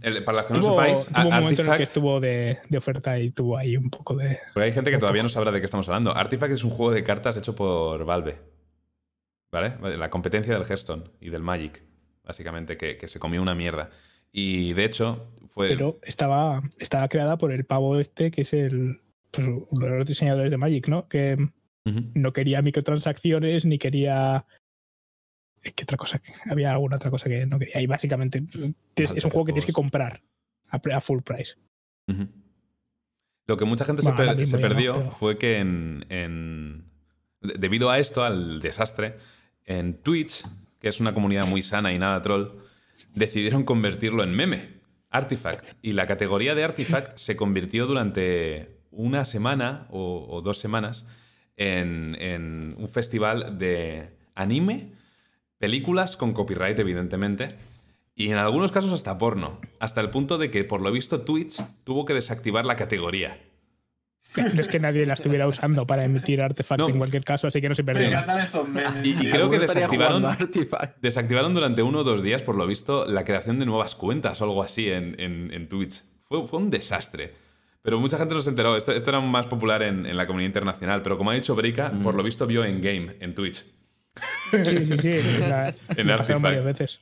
El- 0.01 0.23
para 0.23 0.37
los 0.39 0.45
que 0.47 0.53
no 0.53 0.59
tuvo 0.61 0.71
sepáis, 0.75 1.07
tuvo 1.07 1.27
un 1.27 1.33
momento 1.35 1.61
en 1.63 1.69
el 1.71 1.77
que 1.77 1.83
estuvo 1.83 2.19
de, 2.19 2.59
de 2.69 2.77
oferta 2.77 3.19
y 3.19 3.31
tuvo 3.31 3.57
ahí 3.57 3.75
un 3.75 3.89
poco 3.89 4.15
de. 4.15 4.39
porque 4.53 4.65
hay 4.67 4.71
gente 4.71 4.91
que 4.91 4.97
todavía 4.97 5.23
no 5.23 5.29
sabrá 5.29 5.51
de 5.51 5.59
qué 5.59 5.65
estamos 5.65 5.87
hablando. 5.89 6.15
Artifact 6.15 6.53
es 6.53 6.63
un 6.63 6.69
juego 6.71 6.91
de 6.91 7.03
cartas 7.03 7.35
hecho 7.37 7.55
por 7.55 8.05
Valve. 8.05 8.37
¿Vale? 9.51 9.97
La 9.97 10.09
competencia 10.09 10.53
del 10.53 10.63
Hearthstone 10.63 11.03
y 11.21 11.29
del 11.29 11.43
Magic, 11.43 11.83
básicamente, 12.23 12.75
que, 12.77 12.97
que 12.97 13.07
se 13.07 13.19
comió 13.19 13.41
una 13.41 13.53
mierda. 13.55 13.91
Y 14.31 14.73
de 14.73 14.85
hecho, 14.85 15.31
fue. 15.45 15.67
Pero 15.69 15.99
estaba, 16.01 16.61
estaba 16.79 17.07
creada 17.07 17.37
por 17.37 17.51
el 17.51 17.65
pavo 17.65 17.99
este, 17.99 18.31
que 18.31 18.41
es 18.41 18.53
el. 18.53 18.97
Pues, 19.29 19.47
uno 19.47 19.85
de 19.87 19.97
los 19.97 20.05
diseñadores 20.07 20.49
de 20.49 20.57
Magic, 20.57 20.87
¿no? 20.87 21.07
Que 21.07 21.37
No 21.85 22.31
quería 22.33 22.61
microtransacciones 22.61 23.65
ni 23.65 23.77
quería. 23.77 24.45
Es 25.61 25.73
que 25.73 25.83
otra 25.83 25.97
cosa, 25.97 26.21
había 26.49 26.71
alguna 26.71 26.95
otra 26.97 27.09
cosa 27.11 27.29
que 27.29 27.45
no 27.45 27.59
quería. 27.59 27.81
Y 27.81 27.87
básicamente 27.87 28.41
tienes- 28.93 29.15
es 29.17 29.23
un 29.25 29.31
juego 29.31 29.45
que 29.45 29.51
tienes 29.53 29.65
que 29.65 29.73
comprar 29.73 30.21
a, 30.69 31.01
full 31.01 31.21
price. 31.21 31.55
Lo 33.45 33.57
que 33.57 33.65
mucha 33.65 33.85
gente 33.85 34.01
Bueno, 34.01 34.17
se, 34.17 34.57
per- 34.57 34.61
no, 34.61 34.61
perdió 34.69 34.93
pero- 34.93 35.11
fue 35.11 35.37
que 35.37 35.57
en, 35.59 36.05
en- 36.09 36.85
de- 37.41 37.55
debido 37.55 37.89
a 37.89 37.99
esto, 37.99 38.23
al 38.23 38.61
desastre, 38.61 39.17
en 39.65 39.95
Twitch, 40.01 40.43
que 40.79 40.87
es 40.87 40.99
una 40.99 41.13
comunidad 41.13 41.47
muy 41.47 41.61
sana 41.61 41.93
y 41.93 41.99
nada 41.99 42.21
troll, 42.21 42.59
decidieron 43.13 43.63
convertirlo 43.63 44.23
en 44.23 44.31
meme, 44.31 44.81
Artifact. 45.09 45.73
Y 45.81 45.93
la 45.93 46.07
categoría 46.07 46.55
de 46.55 46.63
Artifact 46.63 47.17
se 47.17 47.35
convirtió 47.35 47.85
durante 47.87 48.77
una 48.91 49.25
semana 49.25 49.87
o, 49.91 50.25
o 50.29 50.41
dos 50.41 50.57
semanas 50.59 51.05
en, 51.57 52.15
en 52.19 52.75
un 52.77 52.87
festival 52.87 53.57
de 53.57 54.09
anime, 54.35 54.91
películas 55.57 56.17
con 56.17 56.33
copyright, 56.33 56.77
evidentemente, 56.79 57.47
y 58.15 58.29
en 58.29 58.37
algunos 58.37 58.71
casos 58.71 58.93
hasta 58.93 59.17
porno, 59.17 59.59
hasta 59.79 60.01
el 60.01 60.09
punto 60.09 60.37
de 60.37 60.51
que, 60.51 60.63
por 60.63 60.81
lo 60.81 60.91
visto, 60.91 61.21
Twitch 61.21 61.61
tuvo 61.83 62.05
que 62.05 62.13
desactivar 62.13 62.65
la 62.65 62.75
categoría. 62.75 63.39
No 64.35 64.61
es 64.61 64.67
que 64.67 64.79
nadie 64.79 65.05
la 65.05 65.13
estuviera 65.13 65.47
usando 65.47 65.85
para 65.85 66.05
emitir 66.05 66.41
artefacto 66.41 66.85
No. 66.87 66.89
en 66.89 66.97
cualquier 66.97 67.23
caso, 67.23 67.45
así 67.45 67.61
que 67.61 67.69
no 67.69 67.75
se 67.75 67.83
estos 68.41 68.67
memes. 68.67 69.05
Y- 69.05 69.27
y 69.27 69.29
creo 69.29 69.49
que 69.49 69.59
desactivaron-. 69.59 70.95
Desactivaron 71.01 71.53
durante 71.53 71.83
uno 71.83 71.99
o 71.99 72.03
dos 72.03 72.23
días, 72.23 72.41
por 72.41 72.55
lo 72.55 72.65
visto, 72.65 73.05
la 73.05 73.25
creación 73.25 73.59
de 73.59 73.65
nuevas 73.67 73.93
cuentas 73.93 74.41
o 74.41 74.45
algo 74.45 74.63
así 74.63 74.89
en, 74.89 75.19
en- 75.19 75.53
en 75.53 75.69
Twitch. 75.69 76.03
Fue, 76.21 76.47
fue 76.47 76.57
un 76.59 76.71
desastre. 76.71 77.33
Pero 77.83 77.99
mucha 77.99 78.17
gente 78.17 78.33
no 78.33 78.39
se 78.39 78.49
enteró. 78.49 78.75
Esto, 78.75 78.91
esto 78.93 79.09
era 79.11 79.19
más 79.19 79.45
popular 79.45 79.83
en, 79.83 80.05
en 80.07 80.17
la 80.17 80.25
comunidad 80.25 80.47
internacional. 80.47 81.01
Pero 81.03 81.17
como 81.17 81.29
ha 81.31 81.35
dicho 81.35 81.53
Breika, 81.53 81.89
Mm. 81.89 82.01
por 82.01 82.15
lo 82.15 82.23
visto 82.23 82.47
vio 82.47 82.63
en 82.65 82.81
game 82.81 83.15
en 83.19 83.35
Twitch. 83.35 83.65
Sí, 84.51 84.63
sí, 84.65 84.97
sí. 84.99 85.37
la- 85.39 85.75
En 85.97 86.09
Artifact. 86.09 86.41
varias 86.41 86.63
veces. 86.65 86.99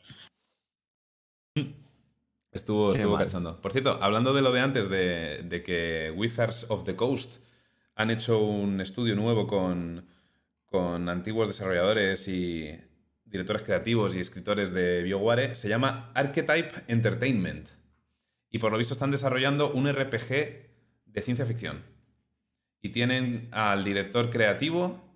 Estuvo, 2.52 2.92
Qué 2.92 2.98
estuvo 3.00 3.16
mal. 3.16 3.26
cachondo. 3.26 3.62
Por 3.62 3.72
cierto, 3.72 3.98
hablando 4.02 4.34
de 4.34 4.42
lo 4.42 4.52
de 4.52 4.60
antes, 4.60 4.90
de, 4.90 5.44
de 5.44 5.64
que 5.64 6.12
Wizards 6.16 6.66
of 6.70 6.84
the 6.84 6.96
Coast 6.96 7.38
han 7.96 8.12
hecho 8.12 8.40
un 8.40 8.82
estudio 8.82 9.16
nuevo 9.16 9.48
con, 9.48 10.06
con 10.66 11.08
antiguos 11.08 11.48
desarrolladores 11.48 12.28
y 12.28 12.78
directores 13.26 13.62
creativos 13.62 14.16
y 14.16 14.20
escritores 14.20 14.72
de 14.74 15.04
BioWare, 15.04 15.56
se 15.56 15.70
llama 15.70 16.12
Archetype 16.14 16.72
Entertainment. 16.88 17.70
Y 18.50 18.60
por 18.60 18.72
lo 18.74 18.78
visto 18.78 18.94
están 18.94 19.12
desarrollando 19.12 19.72
un 19.72 19.90
RPG 19.92 20.71
de 21.14 21.22
ciencia 21.22 21.46
ficción. 21.46 21.84
Y 22.82 22.90
tienen 22.90 23.50
al 23.52 23.84
director 23.84 24.30
creativo 24.30 25.12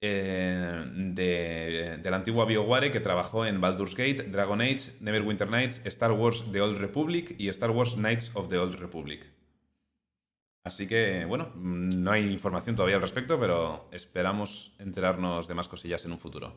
eh, 0.00 0.84
de, 0.94 1.98
de 2.02 2.10
la 2.10 2.16
antigua 2.16 2.44
BioWare 2.44 2.90
que 2.90 3.00
trabajó 3.00 3.46
en 3.46 3.60
Baldur's 3.60 3.94
Gate, 3.94 4.24
Dragon 4.24 4.60
Age, 4.60 4.92
Neverwinter 5.00 5.50
Nights, 5.50 5.80
Star 5.86 6.12
Wars 6.12 6.44
The 6.52 6.60
Old 6.60 6.78
Republic 6.78 7.34
y 7.38 7.48
Star 7.48 7.70
Wars 7.70 7.94
Knights 7.94 8.34
of 8.34 8.48
the 8.48 8.58
Old 8.58 8.74
Republic. 8.76 9.26
Así 10.66 10.88
que, 10.88 11.24
bueno, 11.24 11.52
no 11.54 12.10
hay 12.10 12.28
información 12.28 12.74
todavía 12.74 12.96
al 12.96 13.02
respecto, 13.02 13.38
pero 13.38 13.88
esperamos 13.92 14.74
enterarnos 14.80 15.46
de 15.46 15.54
más 15.54 15.68
cosillas 15.68 16.04
en 16.04 16.10
un 16.10 16.18
futuro. 16.18 16.56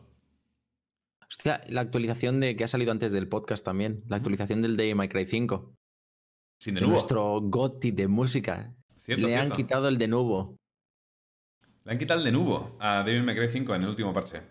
Hostia, 1.29 1.61
la 1.67 1.81
actualización 1.81 2.39
de 2.39 2.55
que 2.55 2.63
ha 2.63 2.67
salido 2.67 2.91
antes 2.91 3.11
del 3.11 3.27
podcast 3.27 3.63
también. 3.63 4.03
La 4.07 4.15
actualización 4.15 4.63
del 4.63 4.77
de 4.77 4.95
My 4.95 5.07
Cry 5.09 5.27
5. 5.27 5.75
Sin 6.59 6.75
de 6.75 6.81
nuevo. 6.81 6.93
nuestro 6.93 7.39
GOTY 7.41 7.91
de 7.91 8.07
música. 8.07 8.73
Cierto, 8.97 9.27
Le 9.27 9.35
han 9.35 9.49
quitado 9.51 9.87
el 9.87 9.97
de 9.97 10.07
nuevo. 10.07 10.55
Le 11.85 11.91
han 11.93 11.97
quitado 11.97 12.19
el 12.19 12.25
de 12.25 12.31
nuevo 12.31 12.75
a 12.79 13.03
Devil 13.03 13.23
May 13.23 13.35
Cry 13.35 13.47
5 13.49 13.73
en 13.75 13.83
el 13.83 13.89
último 13.89 14.13
parche. 14.13 14.41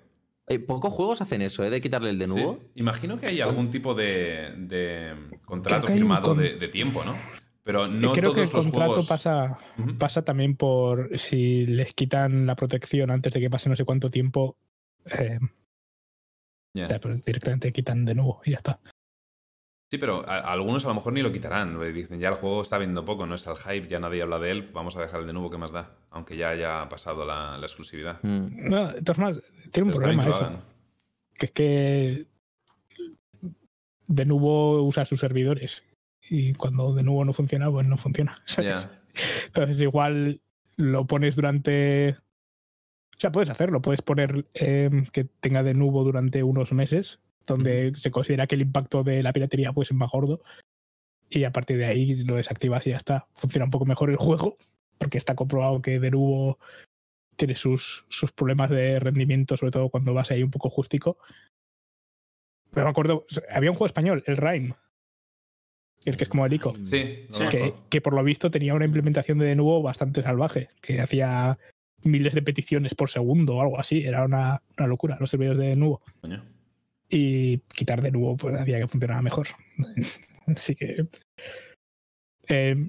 Eh, 0.46 0.58
pocos 0.58 0.92
juegos 0.94 1.20
hacen 1.20 1.42
eso, 1.42 1.62
¿eh? 1.62 1.68
De 1.70 1.80
quitarle 1.82 2.08
el 2.10 2.18
de 2.18 2.26
Sí. 2.26 2.34
nuevo. 2.34 2.58
Imagino 2.74 3.18
que 3.18 3.26
hay 3.26 3.40
algún 3.42 3.70
tipo 3.70 3.94
de, 3.94 4.54
de 4.56 5.14
contrato 5.44 5.86
que 5.86 5.92
firmado 5.92 6.22
con- 6.30 6.38
de, 6.38 6.54
de 6.54 6.68
tiempo, 6.68 7.04
¿no? 7.04 7.14
Pero 7.62 7.86
no 7.86 8.12
Creo 8.12 8.32
que 8.32 8.40
todos 8.40 8.48
el 8.48 8.54
los 8.54 8.64
contrato 8.64 8.86
juegos... 8.92 9.06
pasa, 9.06 9.58
Ujú. 9.76 9.98
pasa 9.98 10.22
también 10.24 10.56
por 10.56 11.18
si 11.18 11.66
les 11.66 11.92
quitan 11.92 12.46
la 12.46 12.56
protección 12.56 13.10
antes 13.10 13.34
de 13.34 13.40
que 13.40 13.50
pase 13.50 13.68
no 13.68 13.76
sé 13.76 13.84
cuánto 13.84 14.10
tiempo, 14.10 14.56
eh, 15.04 15.38
pues 17.02 17.22
directamente 17.24 17.70
quitan 17.72 18.06
de 18.06 18.14
nuevo 18.14 18.40
y 18.46 18.52
ya 18.52 18.56
está. 18.56 18.80
Sí, 19.90 19.96
pero 19.98 20.22
a- 20.28 20.38
a 20.40 20.52
algunos 20.52 20.84
a 20.84 20.88
lo 20.88 20.94
mejor 20.94 21.12
ni 21.14 21.22
lo 21.22 21.32
quitarán. 21.32 21.78
Dicen, 21.94 22.20
ya 22.20 22.28
el 22.28 22.34
juego 22.34 22.60
está 22.62 22.76
viendo 22.78 23.04
poco, 23.04 23.26
no 23.26 23.34
es 23.34 23.46
al 23.46 23.56
hype, 23.56 23.88
ya 23.88 23.98
nadie 23.98 24.20
habla 24.22 24.38
de 24.38 24.50
él, 24.50 24.70
vamos 24.72 24.96
a 24.96 25.00
dejar 25.00 25.20
el 25.20 25.26
de 25.26 25.32
nuevo 25.32 25.48
que 25.50 25.56
más 25.58 25.72
da. 25.72 25.96
Aunque 26.10 26.36
ya 26.36 26.50
haya 26.50 26.86
pasado 26.88 27.24
la, 27.24 27.56
la 27.56 27.66
exclusividad. 27.66 28.18
Mm. 28.22 28.68
No, 28.68 28.92
de 28.92 29.00
todas 29.02 29.18
maneras, 29.18 29.44
tiene 29.72 29.88
un 29.88 29.94
Pero 29.94 30.02
problema 30.02 30.28
eso. 30.28 30.62
Que 31.38 31.46
es 31.46 31.52
que 31.52 32.24
de 34.06 34.24
nuevo 34.24 34.82
usa 34.82 35.04
sus 35.06 35.20
servidores. 35.20 35.82
Y 36.30 36.52
cuando 36.54 36.92
de 36.94 37.02
nuevo 37.02 37.24
no 37.24 37.32
funciona, 37.32 37.70
pues 37.70 37.86
no 37.86 37.96
funciona. 37.96 38.36
Entonces 39.46 39.80
igual 39.80 40.40
lo 40.76 41.06
pones 41.06 41.36
durante... 41.36 42.10
O 43.16 43.20
sea, 43.20 43.32
puedes 43.32 43.50
hacerlo, 43.50 43.80
puedes 43.82 44.02
poner 44.02 44.46
em, 44.54 45.04
que 45.06 45.24
tenga 45.24 45.62
de 45.62 45.74
nuevo 45.74 46.04
durante 46.04 46.42
unos 46.42 46.72
meses, 46.72 47.18
donde 47.54 47.92
se 47.94 48.10
considera 48.10 48.46
que 48.46 48.54
el 48.54 48.62
impacto 48.62 49.02
de 49.02 49.22
la 49.22 49.32
piratería 49.32 49.72
pues, 49.72 49.90
es 49.90 49.96
más 49.96 50.10
gordo. 50.10 50.42
Y 51.30 51.44
a 51.44 51.52
partir 51.52 51.76
de 51.76 51.86
ahí 51.86 52.16
lo 52.24 52.36
desactivas 52.36 52.86
y 52.86 52.90
ya 52.90 52.96
está. 52.96 53.26
Funciona 53.34 53.64
un 53.64 53.70
poco 53.70 53.84
mejor 53.84 54.10
el 54.10 54.16
juego, 54.16 54.56
porque 54.96 55.18
está 55.18 55.34
comprobado 55.34 55.82
que 55.82 56.00
de 56.00 56.10
nuevo 56.10 56.58
tiene 57.36 57.54
sus, 57.54 58.04
sus 58.08 58.32
problemas 58.32 58.70
de 58.70 58.98
rendimiento, 58.98 59.56
sobre 59.56 59.72
todo 59.72 59.90
cuando 59.90 60.14
vas 60.14 60.30
ahí 60.30 60.42
un 60.42 60.50
poco 60.50 60.70
justico. 60.70 61.18
Pero 62.72 62.86
me 62.86 62.90
acuerdo, 62.90 63.26
había 63.50 63.70
un 63.70 63.76
juego 63.76 63.86
español, 63.86 64.22
el 64.26 64.36
Rhyme, 64.36 64.74
el 66.04 66.16
que 66.16 66.24
es 66.24 66.28
como 66.28 66.46
el 66.46 66.52
ICO 66.52 66.74
Sí, 66.84 67.26
que, 67.50 67.74
que 67.88 68.00
por 68.00 68.14
lo 68.14 68.22
visto 68.22 68.50
tenía 68.50 68.74
una 68.74 68.84
implementación 68.84 69.38
de 69.38 69.46
de 69.46 69.56
nuevo 69.56 69.82
bastante 69.82 70.22
salvaje, 70.22 70.68
que 70.80 71.00
hacía 71.00 71.58
miles 72.02 72.34
de 72.34 72.42
peticiones 72.42 72.94
por 72.94 73.10
segundo 73.10 73.56
o 73.56 73.62
algo 73.62 73.78
así. 73.78 74.04
Era 74.04 74.24
una, 74.24 74.62
una 74.76 74.86
locura 74.86 75.16
los 75.20 75.30
servidores 75.30 75.58
de 75.58 75.68
de 75.68 75.76
nuevo. 75.76 76.02
Coño. 76.20 76.44
Y 77.08 77.58
quitar 77.74 78.02
de 78.02 78.10
nuevo 78.10 78.36
pues 78.36 78.60
hacía 78.60 78.78
que 78.78 78.88
funcionara 78.88 79.22
mejor. 79.22 79.48
así 80.46 80.74
que 80.74 81.06
eh, 82.48 82.88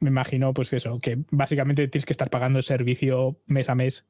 me 0.00 0.08
imagino 0.10 0.52
pues 0.52 0.72
eso, 0.72 1.00
que 1.00 1.24
básicamente 1.30 1.88
tienes 1.88 2.06
que 2.06 2.12
estar 2.12 2.30
pagando 2.30 2.58
el 2.58 2.64
servicio 2.64 3.40
mes 3.46 3.68
a 3.68 3.74
mes. 3.74 4.04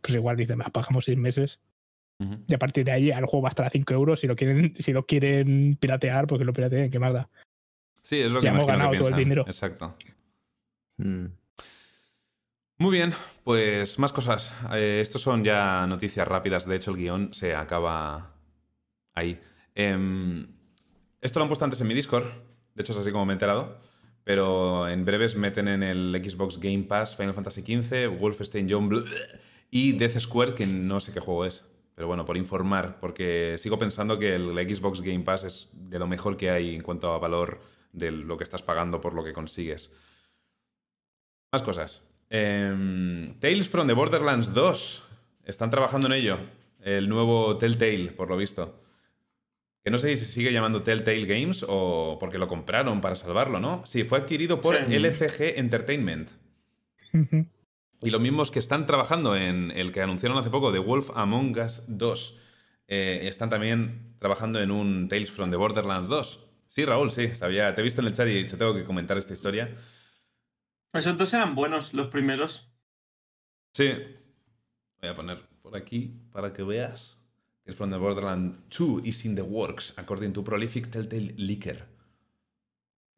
Pues 0.00 0.14
igual 0.14 0.36
dicen, 0.36 0.60
"Va, 0.60 0.70
pagamos 0.70 1.04
seis 1.04 1.18
meses. 1.18 1.60
Y 2.46 2.54
a 2.54 2.58
partir 2.58 2.84
de 2.84 2.92
ahí 2.92 3.10
el 3.10 3.24
juego 3.24 3.42
va 3.42 3.48
a 3.48 3.50
estar 3.50 3.64
a 3.64 3.70
5 3.70 3.94
euros. 3.94 4.20
Si 4.20 4.26
lo 4.26 4.36
quieren, 4.36 4.74
si 4.78 4.92
lo 4.92 5.06
quieren 5.06 5.78
piratear, 5.80 6.26
porque 6.26 6.44
lo 6.44 6.52
pirateen, 6.52 6.90
¿qué 6.90 6.98
más 6.98 7.14
da? 7.14 7.30
Sí, 8.02 8.20
es 8.20 8.30
lo 8.30 8.40
que 8.40 8.44
Ya 8.44 8.50
hemos 8.50 8.66
que 8.66 8.72
ganado 8.72 8.92
todo 8.92 9.08
el 9.08 9.16
dinero. 9.16 9.44
Exacto. 9.46 9.96
Mm. 10.98 11.26
Muy 12.78 12.92
bien, 12.92 13.12
pues 13.42 13.98
más 13.98 14.12
cosas. 14.12 14.54
Eh, 14.72 14.98
estos 15.00 15.22
son 15.22 15.44
ya 15.44 15.86
noticias 15.86 16.28
rápidas. 16.28 16.66
De 16.66 16.76
hecho, 16.76 16.90
el 16.90 16.98
guion 16.98 17.32
se 17.32 17.54
acaba 17.54 18.29
ahí. 19.20 19.40
Em, 19.74 20.46
esto 21.20 21.38
lo 21.38 21.44
han 21.44 21.48
puesto 21.48 21.64
antes 21.64 21.80
en 21.80 21.86
mi 21.86 21.94
Discord. 21.94 22.26
De 22.74 22.82
hecho, 22.82 22.92
es 22.92 22.98
así 22.98 23.12
como 23.12 23.26
me 23.26 23.32
he 23.32 23.34
enterado. 23.34 23.78
Pero 24.24 24.88
en 24.88 25.04
breves 25.04 25.36
meten 25.36 25.68
en 25.68 25.82
el 25.82 26.20
Xbox 26.22 26.58
Game 26.58 26.84
Pass 26.84 27.16
Final 27.16 27.34
Fantasy 27.34 27.62
XV, 27.62 28.18
Wolfenstein 28.18 28.68
Youngblood 28.68 29.06
y 29.70 29.92
Death 29.92 30.18
Square, 30.18 30.54
que 30.54 30.66
no 30.66 31.00
sé 31.00 31.12
qué 31.12 31.20
juego 31.20 31.44
es. 31.44 31.64
Pero 31.94 32.06
bueno, 32.06 32.24
por 32.24 32.36
informar, 32.36 32.98
porque 33.00 33.56
sigo 33.58 33.78
pensando 33.78 34.18
que 34.18 34.34
el 34.34 34.54
Xbox 34.54 35.00
Game 35.00 35.20
Pass 35.20 35.44
es 35.44 35.68
de 35.72 35.98
lo 35.98 36.06
mejor 36.06 36.36
que 36.36 36.50
hay 36.50 36.74
en 36.74 36.82
cuanto 36.82 37.12
a 37.12 37.18
valor 37.18 37.60
de 37.92 38.10
lo 38.10 38.36
que 38.36 38.44
estás 38.44 38.62
pagando 38.62 39.00
por 39.00 39.14
lo 39.14 39.24
que 39.24 39.32
consigues. 39.32 39.92
Más 41.52 41.62
cosas. 41.62 42.02
Em, 42.28 43.34
Tales 43.40 43.68
from 43.68 43.86
the 43.86 43.92
Borderlands 43.92 44.54
2. 44.54 45.08
Están 45.44 45.70
trabajando 45.70 46.06
en 46.06 46.12
ello. 46.12 46.38
El 46.80 47.08
nuevo 47.08 47.56
Telltale, 47.58 48.12
por 48.12 48.28
lo 48.28 48.36
visto. 48.36 48.79
Que 49.82 49.90
no 49.90 49.98
sé 49.98 50.14
si 50.14 50.24
se 50.24 50.30
sigue 50.30 50.52
llamando 50.52 50.82
Telltale 50.82 51.24
Games 51.24 51.64
o 51.68 52.18
porque 52.20 52.38
lo 52.38 52.48
compraron 52.48 53.00
para 53.00 53.16
salvarlo, 53.16 53.60
¿no? 53.60 53.82
Sí, 53.86 54.04
fue 54.04 54.18
adquirido 54.18 54.60
por 54.60 54.76
Sí. 54.76 54.94
LCG 54.94 55.58
Entertainment. 55.58 56.30
Y 58.02 58.10
los 58.10 58.20
mismos 58.20 58.50
que 58.50 58.58
están 58.58 58.86
trabajando 58.86 59.36
en 59.36 59.70
el 59.72 59.92
que 59.92 60.00
anunciaron 60.02 60.38
hace 60.38 60.50
poco, 60.50 60.72
The 60.72 60.78
Wolf 60.78 61.10
Among 61.14 61.58
Us 61.58 61.84
2, 61.88 62.40
eh, 62.88 63.20
están 63.24 63.48
también 63.50 64.16
trabajando 64.18 64.60
en 64.60 64.70
un 64.70 65.08
Tales 65.08 65.30
from 65.30 65.50
the 65.50 65.56
Borderlands 65.56 66.08
2. 66.08 66.46
Sí, 66.68 66.84
Raúl, 66.84 67.10
sí, 67.10 67.34
sabía, 67.34 67.74
te 67.74 67.80
he 67.80 67.84
visto 67.84 68.00
en 68.00 68.06
el 68.06 68.12
chat 68.12 68.28
y 68.28 68.32
he 68.32 68.42
dicho, 68.42 68.56
tengo 68.56 68.74
que 68.74 68.84
comentar 68.84 69.16
esta 69.18 69.32
historia. 69.32 69.74
Esos 70.92 71.16
dos 71.18 71.32
eran 71.34 71.54
buenos, 71.54 71.94
los 71.94 72.08
primeros. 72.08 72.70
Sí. 73.74 73.92
Voy 75.00 75.10
a 75.10 75.14
poner 75.14 75.38
por 75.62 75.76
aquí 75.76 76.20
para 76.32 76.52
que 76.52 76.62
veas. 76.62 77.16
Tales 77.64 77.76
from 77.76 77.90
the 77.90 77.98
Borderlands 77.98 78.58
2 78.70 79.02
is 79.04 79.24
in 79.24 79.34
the 79.34 79.42
works, 79.42 79.92
according 79.96 80.32
to 80.32 80.42
Prolific 80.42 80.90
Telltale 80.90 81.34
Leaker. 81.36 81.86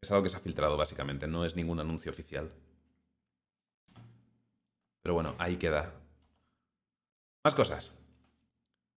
Es 0.01 0.11
algo 0.11 0.25
que 0.25 0.29
se 0.29 0.37
ha 0.37 0.41
filtrado, 0.41 0.77
básicamente, 0.77 1.29
no 1.29 1.45
es 1.45 1.55
ningún 1.55 1.79
anuncio 1.79 2.11
oficial. 2.11 2.51
Pero 5.03 5.15
bueno, 5.15 5.35
ahí 5.39 5.57
queda. 5.57 5.93
Más 7.45 7.55
cosas. 7.55 7.93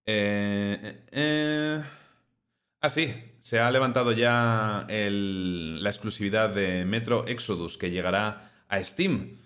Eh, 0.06 0.80
eh, 0.82 1.04
eh. 1.12 1.84
Ah, 2.82 2.90
sí, 2.90 3.14
se 3.40 3.60
ha 3.60 3.72
levantado 3.72 4.12
ya 4.12 4.86
la 4.88 5.90
exclusividad 5.90 6.50
de 6.50 6.86
Metro 6.86 7.26
Exodus 7.28 7.78
que 7.80 7.90
llegará 7.90 8.52
a 8.68 8.84
Steam 8.84 9.40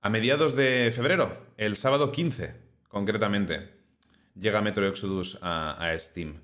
a 0.00 0.08
mediados 0.08 0.54
de 0.54 0.90
febrero, 0.94 1.36
el 1.58 1.76
sábado 1.76 2.12
15, 2.12 2.54
concretamente. 2.88 3.75
Llega 4.38 4.60
Metro 4.60 4.86
Exodus 4.86 5.38
a, 5.42 5.72
a 5.72 5.98
Steam. 5.98 6.40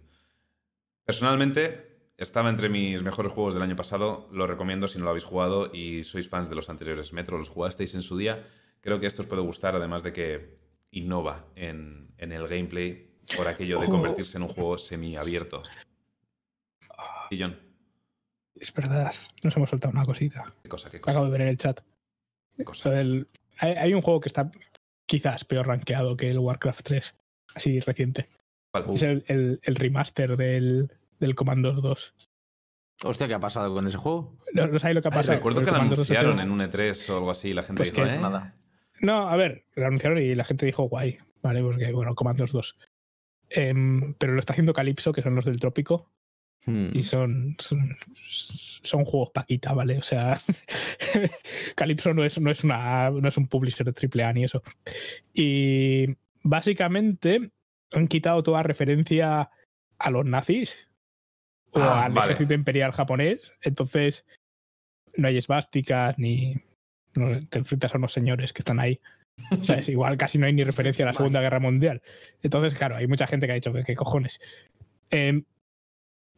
Personalmente, 1.04 2.10
estaba 2.16 2.48
entre 2.48 2.68
mis 2.68 3.02
mejores 3.02 3.32
juegos 3.32 3.54
del 3.54 3.62
año 3.62 3.76
pasado, 3.76 4.28
lo 4.32 4.46
recomiendo 4.46 4.88
si 4.88 4.98
no 4.98 5.04
lo 5.04 5.10
habéis 5.10 5.24
jugado 5.24 5.70
y 5.74 6.04
sois 6.04 6.28
fans 6.28 6.48
de 6.48 6.54
los 6.54 6.70
anteriores 6.70 7.12
Metro, 7.12 7.38
los 7.38 7.48
jugasteis 7.48 7.94
en 7.94 8.02
su 8.02 8.16
día. 8.16 8.44
Creo 8.80 9.00
que 9.00 9.06
esto 9.06 9.22
os 9.22 9.28
puede 9.28 9.42
gustar, 9.42 9.76
además 9.76 10.02
de 10.02 10.12
que 10.12 10.58
innova 10.90 11.44
en, 11.56 12.14
en 12.18 12.32
el 12.32 12.46
gameplay 12.48 13.10
por 13.36 13.46
aquello 13.48 13.80
de 13.80 13.86
Oh. 13.86 13.90
convertirse 13.90 14.36
en 14.36 14.44
un 14.44 14.48
juego 14.48 14.78
semiabierto. 14.78 15.62
Y 17.30 17.40
John, 17.40 17.58
Es 18.54 18.72
verdad, 18.72 19.12
nos 19.42 19.56
hemos 19.56 19.70
soltado 19.70 19.92
una 19.92 20.04
cosita. 20.04 20.52
¿qué 20.62 20.68
cosa? 20.68 20.90
¿Qué 20.90 20.98
Acabo 20.98 21.24
de 21.24 21.30
ver 21.30 21.40
en 21.42 21.48
el 21.48 21.56
chat. 21.56 21.80
¿Qué 22.56 22.64
cosa? 22.64 22.90
Del- 22.90 23.28
hay, 23.58 23.72
hay 23.72 23.94
un 23.94 24.02
juego 24.02 24.20
que 24.20 24.28
está 24.28 24.50
quizás 25.06 25.44
peor 25.44 25.66
rankeado 25.66 26.16
que 26.16 26.28
el 26.30 26.38
Warcraft 26.38 26.82
3, 26.84 27.14
así 27.54 27.80
reciente. 27.80 28.28
¿Cuál? 28.70 28.84
Es 28.94 29.02
el, 29.02 29.24
el- 29.28 29.60
el 29.62 29.74
remaster 29.76 30.36
del, 30.36 30.90
del 31.20 31.34
Commandos 31.34 31.82
2. 31.82 32.14
Hostia, 33.04 33.26
¿qué 33.28 33.34
ha 33.34 33.40
pasado 33.40 33.74
con 33.74 33.86
ese 33.86 33.98
juego? 33.98 34.36
No, 34.54 34.66
no 34.68 34.78
sabéis 34.78 34.94
lo 34.96 35.02
que 35.02 35.08
ha 35.08 35.10
Ay, 35.12 35.16
pasado. 35.18 35.36
recuerdo 35.38 35.60
El 35.60 35.64
que 35.66 35.70
lo 35.72 35.76
Commandos 35.76 35.98
2 35.98 36.10
anunciaron 36.10 36.40
en 36.40 36.50
un 36.50 36.60
E3 36.60 37.10
o 37.10 37.14
algo 37.16 37.30
así 37.30 37.48
y 37.48 37.54
la 37.54 37.62
gente 37.62 37.78
Pues 37.80 37.92
dijo, 37.92 38.06
que 38.06 38.12
"Eh". 38.14 38.18
nada. 38.18 38.54
No, 39.00 39.28
a 39.28 39.36
ver, 39.36 39.64
lo 39.74 39.86
anunciaron 39.86 40.18
y 40.18 40.34
la 40.34 40.44
gente 40.44 40.64
dijo 40.66 40.84
guay, 40.84 41.18
¿vale? 41.42 41.60
Porque, 41.62 41.90
bueno, 41.92 42.14
Commandos 42.14 42.52
2. 42.52 42.76
Em, 43.50 44.14
pero 44.14 44.32
lo 44.34 44.38
está 44.40 44.52
haciendo 44.52 44.72
Calypso, 44.72 45.12
que 45.12 45.22
son 45.22 45.34
los 45.34 45.44
del 45.44 45.58
trópico, 45.60 46.10
Hmm. 46.64 46.90
y 46.94 47.02
son, 47.02 47.56
son, 47.58 47.88
son 48.24 49.04
juegos 49.04 49.30
paquita, 49.34 49.72
¿vale? 49.74 49.98
O 49.98 50.02
sea, 50.02 50.38
Calypso 51.74 52.14
no 52.14 52.24
es, 52.24 52.38
no, 52.40 52.50
es 52.52 52.62
una, 52.64 53.10
no 53.10 53.28
es 53.28 53.36
un 53.36 53.48
publisher 53.48 53.84
de 53.84 53.92
AAA 54.24 54.32
ni 54.32 54.44
eso. 54.44 54.62
Y 55.34 56.06
básicamente 56.42 57.50
han 57.92 58.08
quitado 58.08 58.42
toda 58.42 58.62
referencia 58.62 59.50
a 59.98 60.10
los 60.10 60.24
nazis 60.24 60.78
o 61.72 61.80
Ah, 61.80 62.04
al 62.04 62.12
vale. 62.12 62.26
ejército 62.32 62.54
imperial 62.54 62.92
japonés. 62.92 63.54
Entonces, 63.62 64.24
no 65.16 65.28
hay 65.28 65.38
esvásticas 65.38 66.18
ni. 66.18 66.54
No 67.14 67.28
sé, 67.28 67.46
te 67.46 67.58
enfrentas 67.58 67.94
a 67.94 67.98
unos 67.98 68.12
señores 68.12 68.52
que 68.52 68.60
están 68.60 68.80
ahí. 68.80 69.00
¿Sabes? 69.62 69.88
Igual 69.88 70.16
casi 70.16 70.38
no 70.38 70.46
hay 70.46 70.52
ni 70.52 70.64
referencia 70.64 71.04
a 71.04 71.08
la 71.08 71.12
Segunda 71.14 71.40
Guerra 71.40 71.60
Mundial. 71.60 72.02
Entonces, 72.42 72.74
claro, 72.74 72.96
hay 72.96 73.06
mucha 73.06 73.26
gente 73.26 73.46
que 73.46 73.52
ha 73.52 73.56
dicho, 73.56 73.72
¿qué, 73.72 73.84
qué 73.84 73.94
cojones? 73.94 74.40
Em, 75.10 75.44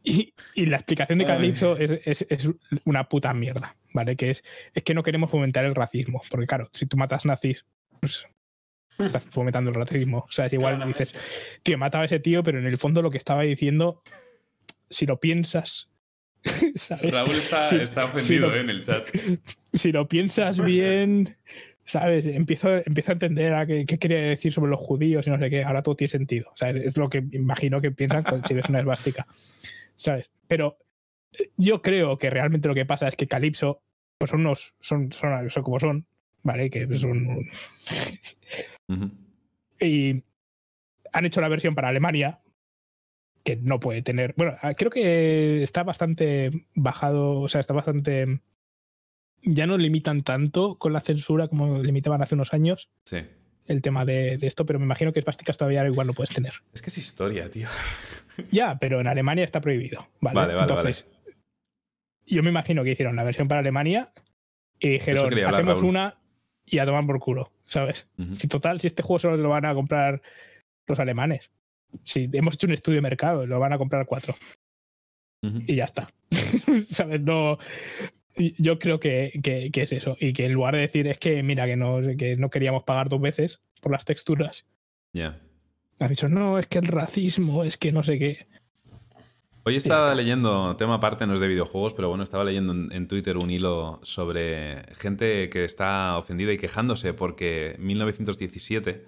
y, 0.02 0.34
y 0.54 0.66
la 0.66 0.76
explicación 0.76 1.18
de. 1.18 1.24
Calypso 1.24 1.76
es, 1.76 1.90
es- 2.04 2.26
es 2.28 2.48
una 2.84 3.08
puta 3.08 3.32
mierda, 3.32 3.76
¿vale? 3.92 4.16
Que 4.16 4.30
es, 4.30 4.44
es 4.74 4.82
que 4.82 4.94
no 4.94 5.02
queremos 5.02 5.30
fomentar 5.30 5.64
el 5.64 5.74
racismo. 5.74 6.20
Porque, 6.30 6.46
claro, 6.46 6.68
si 6.72 6.86
tú 6.86 6.96
matas 6.96 7.24
nazis, 7.24 7.64
pues 8.00 8.26
estás 8.98 9.24
fomentando 9.24 9.70
el 9.70 9.76
racismo. 9.76 10.18
O 10.28 10.30
sea, 10.32 10.46
es 10.46 10.52
igual 10.52 10.74
Claramente. 10.76 11.04
dices, 11.04 11.20
tío, 11.62 11.78
mataba 11.78 12.02
a 12.02 12.06
ese 12.06 12.20
tío, 12.20 12.42
pero 12.42 12.58
en 12.58 12.66
el 12.66 12.78
fondo 12.78 13.02
lo 13.02 13.10
que 13.10 13.18
estaba 13.18 13.42
diciendo, 13.42 14.02
si 14.90 15.06
lo 15.06 15.18
piensas, 15.20 15.90
¿sabes? 16.74 17.16
Raúl 17.16 17.30
está, 17.36 17.62
Sí, 17.62 17.76
está 17.76 18.04
ofendido 18.04 18.48
lo- 18.48 18.56
eh, 18.56 18.60
en 18.60 18.70
el 18.70 18.82
chat. 18.82 19.06
si 19.72 19.92
lo 19.92 20.06
piensas 20.08 20.62
bien, 20.62 21.36
¿sabes? 21.84 22.26
Empiezo, 22.26 22.76
empiezo 22.76 23.12
a 23.12 23.14
entender 23.14 23.54
a 23.54 23.66
qué, 23.66 23.84
qué 23.86 23.98
quería 23.98 24.20
decir 24.20 24.52
sobre 24.52 24.70
los 24.70 24.80
judíos 24.80 25.26
y 25.26 25.30
no 25.30 25.38
sé 25.38 25.50
qué. 25.50 25.64
Ahora 25.64 25.82
todo 25.82 25.96
tiene 25.96 26.08
sentido. 26.08 26.50
O 26.52 26.56
sea, 26.56 26.70
es 26.70 26.96
lo 26.96 27.08
que 27.08 27.24
imagino 27.32 27.80
que 27.80 27.90
piensan 27.90 28.24
si 28.44 28.54
ves 28.54 28.68
una 28.68 28.80
esvástica. 28.80 29.26
¿Sabes? 29.96 30.30
Pero 30.46 30.78
eh, 31.32 31.50
yo 31.56 31.80
creo 31.82 32.18
que 32.18 32.30
realmente 32.30 32.68
lo 32.68 32.74
que 32.74 32.84
pasa 32.86 33.08
es 33.08 33.16
que 33.16 33.26
Calypso, 33.26 33.80
pues 34.18 34.30
son 34.30 34.40
unos, 34.40 34.74
son, 34.80 35.10
son, 35.12 35.48
son 35.50 35.62
como 35.62 35.80
son, 35.80 36.06
¿vale? 36.44 36.70
Que 36.70 36.86
son. 36.96 37.26
Ujú. 38.88 39.10
Y 39.80 40.22
han 41.12 41.24
hecho 41.24 41.40
la 41.40 41.48
versión 41.48 41.74
para 41.74 41.88
Alemania, 41.88 42.40
que 43.42 43.56
no 43.56 43.80
puede 43.80 44.02
tener. 44.02 44.34
Bueno, 44.36 44.56
ah, 44.62 44.74
creo 44.74 44.90
que 44.90 45.62
está 45.62 45.82
bastante 45.82 46.50
bajado, 46.74 47.40
o 47.40 47.48
sea, 47.48 47.60
está 47.60 47.74
bastante. 47.74 48.40
Ya 49.42 49.66
no 49.66 49.76
limitan 49.76 50.22
tanto 50.22 50.78
con 50.78 50.92
la 50.92 51.00
censura 51.00 51.48
como 51.48 51.82
limitaban 51.82 52.22
hace 52.22 52.34
unos 52.34 52.54
años 52.54 52.88
Sí. 53.04 53.18
el 53.66 53.82
tema 53.82 54.06
de, 54.06 54.38
de 54.38 54.46
esto, 54.46 54.64
pero 54.64 54.78
me 54.78 54.86
imagino 54.86 55.12
que 55.12 55.18
esvásticas 55.18 55.58
todavía 55.58 55.86
igual 55.86 56.06
no 56.06 56.14
puedes 56.14 56.34
tener. 56.34 56.52
Es 56.72 56.80
que 56.80 56.88
es 56.88 56.96
historia, 56.98 57.50
tío. 57.50 57.68
Ya, 58.50 58.78
pero 58.78 59.00
en 59.00 59.06
Alemania 59.06 59.44
está 59.44 59.60
prohibido. 59.60 60.08
Vale, 60.20 60.34
Vale, 60.34 60.54
vale, 60.54 60.66
Entonces, 60.72 61.06
yo 62.26 62.42
me 62.42 62.48
imagino 62.48 62.82
que 62.84 62.92
hicieron 62.92 63.16
la 63.16 63.22
versión 63.24 63.46
para 63.46 63.60
Alemania 63.60 64.12
y 64.78 64.88
dijeron, 64.88 65.26
hablar, 65.26 65.54
hacemos 65.54 65.74
Raúl. 65.74 65.84
una 65.90 66.18
y 66.66 66.78
a 66.78 66.86
tomar 66.86 67.04
por 67.06 67.18
culo, 67.20 67.52
¿sabes? 67.64 68.08
Si 68.32 68.48
total, 68.48 68.80
si 68.80 68.86
este 68.86 69.02
juego 69.02 69.18
solo 69.18 69.36
lo 69.36 69.48
van 69.50 69.64
a 69.66 69.74
comprar 69.74 70.22
los 70.86 70.98
alemanes. 70.98 71.50
Si 72.02 72.28
hemos 72.32 72.54
hecho 72.54 72.66
un 72.66 72.72
estudio 72.72 72.96
de 72.96 73.02
mercado, 73.02 73.46
lo 73.46 73.58
van 73.60 73.72
a 73.72 73.78
comprar 73.78 74.06
cuatro 74.06 74.34
y 75.66 75.76
ya 75.76 75.84
está. 75.84 76.12
¿Sabes? 76.86 77.20
No. 77.20 77.58
Yo 78.58 78.78
creo 78.78 78.98
que, 78.98 79.38
que- 79.42 79.70
que 79.70 79.82
es 79.82 79.92
eso. 79.92 80.16
Y 80.18 80.32
que 80.32 80.46
en 80.46 80.54
lugar 80.54 80.74
de 80.74 80.80
decir 80.80 81.06
es 81.06 81.18
que, 81.18 81.42
mira, 81.42 81.66
que 81.66 81.76
no, 81.76 82.00
que 82.18 82.36
no 82.36 82.50
queríamos 82.50 82.82
pagar 82.82 83.08
dos 83.08 83.20
veces 83.20 83.60
por 83.80 83.92
las 83.92 84.04
texturas, 84.04 84.64
Ya. 85.12 85.40
han 86.00 86.08
dicho, 86.08 86.28
no, 86.28 86.58
es 86.58 86.66
que 86.66 86.78
el 86.78 86.86
racismo, 86.88 87.62
es 87.62 87.76
que 87.76 87.92
no 87.92 88.02
sé 88.02 88.18
qué. 88.18 88.46
Hoy 89.66 89.76
estaba 89.76 90.14
leyendo, 90.14 90.76
tema 90.76 90.94
aparte, 90.94 91.26
no 91.26 91.34
es 91.34 91.40
de 91.40 91.48
videojuegos, 91.48 91.94
pero 91.94 92.10
bueno, 92.10 92.22
estaba 92.22 92.44
leyendo 92.44 92.72
en, 92.72 92.92
en 92.92 93.08
Twitter 93.08 93.38
un 93.38 93.50
hilo 93.50 93.98
sobre 94.02 94.84
gente 94.96 95.48
que 95.48 95.64
está 95.64 96.18
ofendida 96.18 96.52
y 96.52 96.58
quejándose 96.58 97.14
porque 97.14 97.76
1917 97.78 99.06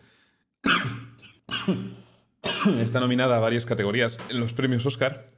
está 2.81 3.01
nominada 3.01 3.37
a 3.37 3.41
varias 3.41 3.67
categorías 3.67 4.19
en 4.31 4.41
los 4.41 4.55
premios 4.55 4.87
Oscar 4.87 5.37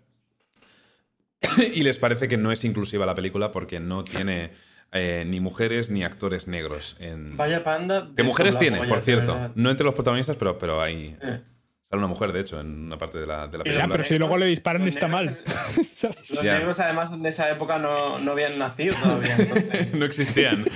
y 1.75 1.83
les 1.83 1.99
parece 1.99 2.29
que 2.29 2.37
no 2.37 2.53
es 2.53 2.65
inclusiva 2.65 3.07
la 3.07 3.15
película 3.15 3.51
porque 3.51 3.81
no 3.81 4.05
tiene 4.05 4.53
eh, 4.93 5.25
ni 5.27 5.41
mujeres 5.41 5.91
ni 5.91 6.05
actores 6.05 6.49
negros. 6.49 6.97
En... 7.01 7.37
Vaya 7.37 7.63
panda. 7.63 8.09
Que 8.17 8.23
de 8.23 8.25
mujeres 8.25 8.59
tiene, 8.59 8.79
por 8.87 9.01
cierto. 9.01 9.53
No 9.55 9.71
entre 9.71 9.85
los 9.85 9.95
protagonistas, 9.95 10.37
pero, 10.37 10.59
pero 10.59 10.81
hay. 10.81 11.17
Eh. 11.21 11.41
Sale 11.91 12.01
una 12.01 12.07
mujer, 12.09 12.33
de 12.33 12.41
hecho, 12.41 12.61
en 12.61 12.85
una 12.87 12.99
parte 12.99 13.17
de 13.19 13.27
la, 13.27 13.49
de 13.49 13.57
la 13.59 13.65
Ya, 13.65 13.71
película. 13.71 13.89
pero 13.89 14.05
si 14.05 14.19
luego 14.19 14.37
le 14.37 14.45
disparan 14.47 14.85
Los 14.85 14.95
está 14.95 15.09
negros 15.09 15.37
mal. 15.37 15.41
Los 16.29 16.43
Ya. 16.43 16.59
negros, 16.59 16.81
además, 16.81 17.13
en 17.15 17.25
esa 17.25 17.51
época 17.51 17.79
no, 17.79 18.19
no 18.19 18.33
habían 18.33 18.59
nacido 18.59 18.95
todavía. 19.03 19.37
entonces, 19.39 19.95
no 19.95 20.05
existían. 20.05 20.67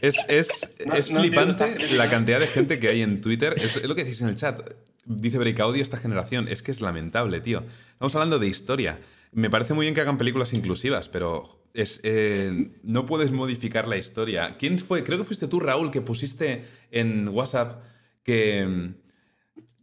Es, 0.00 0.16
es, 0.28 0.74
No- 0.84 0.94
es 0.94 1.10
no 1.12 1.20
flipante 1.20 1.94
la 1.94 2.10
cantidad 2.10 2.40
de 2.40 2.48
gente 2.48 2.80
que 2.80 2.88
hay 2.88 3.02
en 3.02 3.20
Twitter. 3.20 3.54
Es, 3.58 3.76
es 3.76 3.84
lo 3.84 3.94
que 3.94 4.02
decís 4.02 4.20
en 4.20 4.28
el 4.28 4.34
chat. 4.36 4.60
Dice 5.04 5.38
Breakaudio 5.38 5.82
esta 5.82 5.96
generación. 5.96 6.48
Es 6.48 6.62
que 6.64 6.72
es 6.72 6.80
lamentable, 6.80 7.40
tío. 7.40 7.62
Estamos 7.92 8.12
hablando 8.16 8.40
de 8.40 8.48
historia. 8.48 8.98
Me 9.30 9.50
parece 9.50 9.72
muy 9.74 9.86
bien 9.86 9.94
que 9.94 10.00
hagan 10.00 10.18
películas 10.18 10.52
inclusivas, 10.52 11.08
pero 11.08 11.64
es, 11.74 12.00
eh, 12.02 12.70
no 12.82 13.06
puedes 13.06 13.30
modificar 13.30 13.86
la 13.86 13.96
historia. 13.96 14.56
¿Quién 14.58 14.80
fue? 14.80 15.04
Creo 15.04 15.18
que 15.18 15.24
fuiste 15.24 15.46
tú, 15.46 15.60
Raúl, 15.60 15.92
que 15.92 16.00
pusiste 16.00 16.64
en 16.90 17.28
WhatsApp 17.28 17.84
que, 18.24 18.66
mm, 18.66 18.94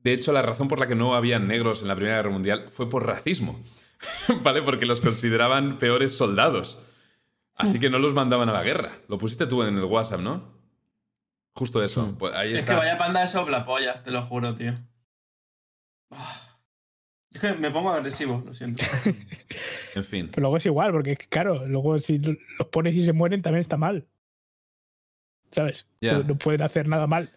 de 0.06 0.14
hecho, 0.14 0.32
la 0.32 0.44
razón 0.44 0.68
por 0.68 0.80
la 0.80 0.86
que 0.88 0.94
no 0.94 1.16
habían 1.16 1.48
negros 1.48 1.82
en 1.82 1.88
la 1.88 1.96
Primera 1.96 2.18
Guerra 2.18 2.30
Mundial 2.30 2.70
fue 2.70 2.88
por 2.88 3.08
racismo. 3.08 3.60
¿Vale? 4.44 4.62
Porque 4.62 4.86
los 4.86 5.02
consideraban 5.02 5.80
peores 5.80 6.16
soldados. 6.16 6.78
Así 7.56 7.80
que 7.80 7.90
no 7.90 7.98
los 7.98 8.14
mandaban 8.14 8.48
a 8.48 8.54
la 8.54 8.62
guerra. 8.62 8.92
Lo 9.08 9.18
pusiste 9.18 9.48
tú 9.48 9.64
en 9.64 9.76
el 9.76 9.84
WhatsApp, 9.86 10.20
¿no? 10.20 10.54
Justo 11.56 11.84
eso. 11.84 12.16
Pues 12.20 12.36
ahí 12.36 12.54
Es 12.54 12.60
está. 12.60 12.74
que 12.74 12.80
vaya 12.82 13.00
panda 13.00 13.22
de 13.22 13.28
soplapollas, 13.28 14.04
te 14.04 14.12
lo 14.12 14.22
juro, 14.28 14.54
tío. 14.54 14.76
Ah. 16.12 16.60
Es 17.32 17.42
que 17.42 17.54
me 17.54 17.72
pongo 17.72 17.90
agresivo, 17.90 18.44
lo 18.46 18.54
siento. 18.54 18.84
En 19.96 20.04
fin. 20.04 20.28
Pero 20.30 20.42
luego 20.42 20.58
es 20.58 20.66
igual, 20.68 20.92
porque 20.92 21.16
claro, 21.16 21.66
luego 21.66 21.98
si 21.98 22.20
los 22.20 22.68
pones 22.70 22.94
y 22.94 23.04
se 23.06 23.14
mueren 23.14 23.42
también 23.42 23.62
está 23.62 23.78
mal. 23.78 24.06
¿sabes? 25.50 25.88
No 26.02 26.38
pueden 26.38 26.62
hacer 26.62 26.88
nada 26.88 27.08
mal. 27.08 27.32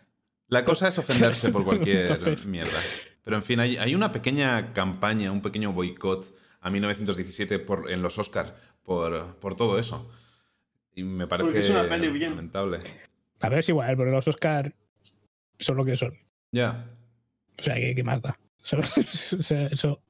La 0.49 0.65
cosa 0.65 0.89
es 0.89 0.99
ofenderse 0.99 1.51
por 1.53 1.65
cualquier 1.65 2.07
Entonces- 2.11 2.47
mierda. 2.47 2.81
Pero 3.25 3.37
en 3.37 3.43
fin, 3.43 3.61
hay, 3.61 3.77
hay 3.77 3.95
una 3.95 4.11
pequeña 4.11 4.73
campaña, 4.73 5.31
un 5.31 5.43
pequeño 5.43 5.73
boicot 5.73 6.35
a 6.61 6.71
1917 6.71 7.59
por, 7.59 7.91
en 7.91 8.01
los 8.03 8.19
Oscars 8.19 8.53
por, 8.83 9.37
por 9.37 9.55
todo 9.55 9.79
eso. 9.79 10.11
Y 10.95 11.03
me 11.05 11.27
parece 11.27 11.47
Porque 11.49 11.59
es 11.61 11.69
una 11.71 11.87
peli 11.87 12.09
bien. 12.09 12.31
lamentable. 12.31 12.79
A 13.41 13.49
ver, 13.51 13.59
es 13.59 13.69
igual, 13.69 13.97
pero 13.97 14.11
los 14.11 14.27
Oscar 14.27 14.75
son 15.59 15.77
lo 15.77 15.85
que 15.85 15.97
son. 15.97 16.17
Ya. 16.53 16.87
O 17.59 17.63
sea, 17.63 17.75
¿qué, 17.75 17.95
qué 17.95 18.03
más 18.03 18.23
da? 18.23 18.39
¿Sabes? 18.63 19.35
O 19.35 19.43
sea, 19.43 19.67
eso. 19.67 20.01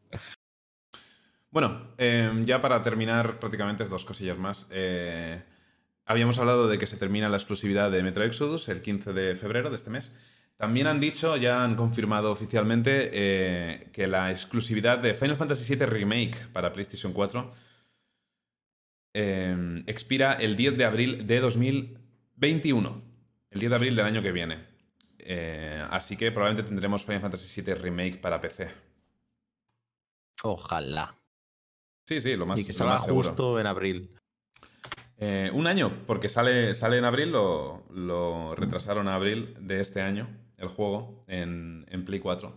Bueno, 1.51 1.93
eh, 1.98 2.31
ya 2.44 2.60
para 2.60 2.81
terminar, 2.82 3.39
prácticamente 3.40 3.82
es 3.82 3.90
dos 3.90 4.05
cosillas 4.05 4.39
más. 4.39 4.69
Eh, 4.70 5.43
habíamos 6.09 6.39
hablado 6.39 6.68
de 6.68 6.78
que 6.78 6.86
se 6.86 6.97
termina 6.97 7.28
la 7.28 7.36
exclusividad 7.36 7.90
de 7.90 8.02
Metro 8.02 8.24
Exodus 8.24 8.68
el 8.70 8.80
15 8.80 9.12
de 9.12 9.36
febrero 9.36 9.68
de 9.68 9.76
este 9.76 9.90
mes. 9.90 10.18
También 10.56 10.86
han 10.89 10.98
dicho, 10.98 11.36
ya 11.36 11.62
han 11.62 11.76
confirmado 11.76 12.32
oficialmente, 12.32 13.10
eh, 13.12 13.90
que 13.93 14.09
la 14.09 14.30
exclusividad 14.30 14.98
de 14.98 15.14
Final 15.14 15.36
Fantasy 15.36 15.76
VII 15.76 15.86
Remake 15.86 16.48
para 16.52 16.72
PlayStation 16.72 17.12
4 17.12 17.52
eh, 19.14 19.82
expira 19.86 20.32
el 20.32 20.56
10 20.56 20.78
de 20.78 20.85
abril 20.85 21.26
de 21.26 21.40
2021. 21.40 23.02
El 23.51 23.60
10 23.60 23.70
de 23.70 23.76
abril 23.76 23.94
del 23.94 24.06
año 24.06 24.22
que 24.22 24.32
viene. 24.32 24.64
Eh, 25.18 25.85
así 25.90 26.16
que 26.16 26.32
probablemente 26.32 26.66
tendremos 26.66 27.05
Final 27.05 27.20
Fantasy 27.20 27.60
VII 27.60 27.74
Remake 27.74 28.16
para 28.16 28.40
PC. 28.40 28.70
Ojalá. 30.43 31.14
Sí, 32.06 32.22
sí, 32.22 32.35
lo 32.35 32.47
más, 32.47 32.59
y 32.59 32.64
que 32.64 32.72
salga 32.72 32.97
justo 32.97 33.60
en 33.60 33.66
abril. 33.66 34.17
Eh, 35.20 35.50
un 35.52 35.66
año, 35.66 36.04
porque 36.06 36.28
sale, 36.28 36.74
sale 36.74 36.98
en 36.98 37.04
abril, 37.04 37.32
lo, 37.32 37.84
lo 37.90 38.54
retrasaron 38.54 39.08
a 39.08 39.16
abril 39.16 39.56
de 39.60 39.80
este 39.80 40.00
año, 40.00 40.28
el 40.56 40.68
juego, 40.68 41.24
en, 41.26 41.86
en 41.88 42.04
Play 42.04 42.20
4. 42.20 42.56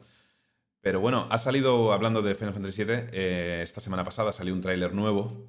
Pero 0.82 1.00
bueno, 1.00 1.28
ha 1.30 1.38
salido, 1.38 1.92
hablando 1.92 2.22
de 2.22 2.36
Final 2.36 2.54
Fantasy 2.54 2.84
VII, 2.84 2.96
eh, 3.12 3.62
esta 3.64 3.82
semana 3.82 4.04
pasada 4.04 4.32
salió 4.32 4.54
un 4.54 4.62
tráiler 4.62 4.94
nuevo, 4.94 5.48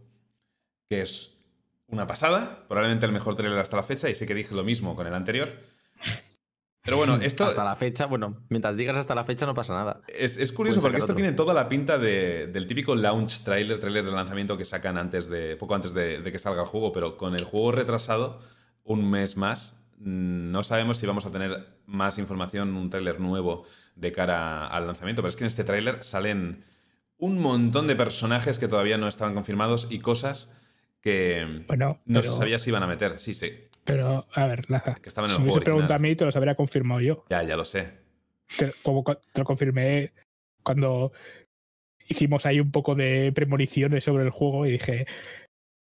que 0.89 1.03
es 1.03 1.39
una 1.87 2.07
pasada, 2.07 2.67
probablemente 2.69 3.07
el 3.07 3.13
mejor 3.13 3.35
tráiler 3.35 3.59
hasta 3.59 3.77
la 3.77 3.83
fecha, 3.83 4.09
y 4.09 4.15
sé 4.15 4.27
que 4.27 4.35
dije 4.35 4.55
lo 4.55 4.65
mismo 4.65 4.97
con 4.97 5.07
el 5.07 5.15
anterior. 5.15 5.59
Pero 6.85 6.97
bueno, 6.97 7.17
esto... 7.23 7.45
Hasta 7.45 7.65
la 7.65 7.77
fecha, 7.77 8.07
bueno, 8.07 8.43
mientras 8.49 8.77
digas 8.77 8.97
hasta 8.97 9.15
la 9.15 9.25
fecha 9.25 9.47
no 9.47 9.55
pasa 9.55 9.73
nada. 9.75 10.01
Es, 10.09 10.37
es 10.37 10.53
curioso 10.53 10.81
Pueden 10.81 10.93
porque 10.93 10.99
esto 11.01 11.13
otro. 11.13 11.17
tiene 11.23 11.33
toda 11.33 11.55
la 11.55 11.69
pinta 11.69 11.99
de- 11.99 12.49
del 12.49 12.67
típico 12.67 12.95
launch 12.95 13.45
trailer, 13.45 13.79
trailer 13.79 14.05
de 14.05 14.11
lanzamiento 14.13 14.57
que 14.57 14.65
sacan 14.65 14.99
antes 14.99 15.29
de, 15.29 15.57
poco 15.57 15.75
antes 15.75 15.95
de, 15.95 16.21
de 16.21 16.33
que 16.33 16.39
salga 16.39 16.63
el 16.63 16.69
juego, 16.69 16.93
pero 16.93 17.17
con 17.17 17.35
el 17.35 17.45
juego 17.45 17.73
retrasado 17.73 18.41
un 18.85 19.09
mes 19.09 19.37
más, 19.37 19.77
no 19.99 20.65
sabemos 20.65 20.99
si 20.99 21.07
vamos 21.07 21.25
a 21.27 21.31
tener 21.31 21.67
más 21.87 22.19
información, 22.19 22.75
un 22.77 22.91
trailer 22.91 23.21
nuevo 23.21 23.65
de 23.95 24.11
cara 24.11 24.67
al 24.67 24.87
lanzamiento, 24.87 25.23
pero 25.23 25.29
es 25.29 25.37
que 25.37 25.45
en 25.45 25.49
este 25.49 25.63
trailer 25.63 26.03
salen 26.03 26.65
un 27.19 27.39
montón 27.39 27.87
de 27.87 27.95
personajes 27.95 28.59
que 28.59 28.67
todavía 28.67 28.99
no 28.99 29.07
estaban 29.07 29.35
confirmados 29.35 29.87
y 29.91 30.01
cosas 30.01 30.51
que 31.01 31.65
Bueno, 31.69 32.01
no 32.07 32.21
pero, 32.21 32.33
se 32.33 32.37
sabía 32.39 32.59
si 32.59 32.71
iban 32.71 32.83
a 32.83 32.89
meter. 32.89 33.21
Sí, 33.21 33.35
sí, 33.35 33.53
pero 33.85 34.27
a 34.33 34.47
ver, 34.47 34.63
que 34.67 34.73
en 34.75 35.29
Si 35.29 35.39
me 35.39 35.43
hubiese 35.45 35.61
preguntado 35.61 35.95
a 35.95 35.99
mí, 35.99 36.15
te 36.15 36.25
los 36.25 36.37
habría 36.37 36.55
confirmado 36.55 37.01
yo. 37.01 37.25
Ya, 37.31 37.43
ya 37.43 37.57
lo 37.57 37.65
sé. 37.65 37.99
Te, 38.57 38.73
como 38.83 39.03
co- 39.05 39.17
te 39.17 39.39
lo 39.41 39.45
confirmé 39.45 40.13
cuando 40.63 41.13
hicimos 42.09 42.47
ahí 42.47 42.61
un 42.61 42.71
poco 42.71 42.95
de 42.95 43.33
premoniciones 43.35 44.05
sobre 44.05 44.25
el 44.25 44.31
juego 44.31 44.67
y 44.67 44.73
dije. 44.73 45.07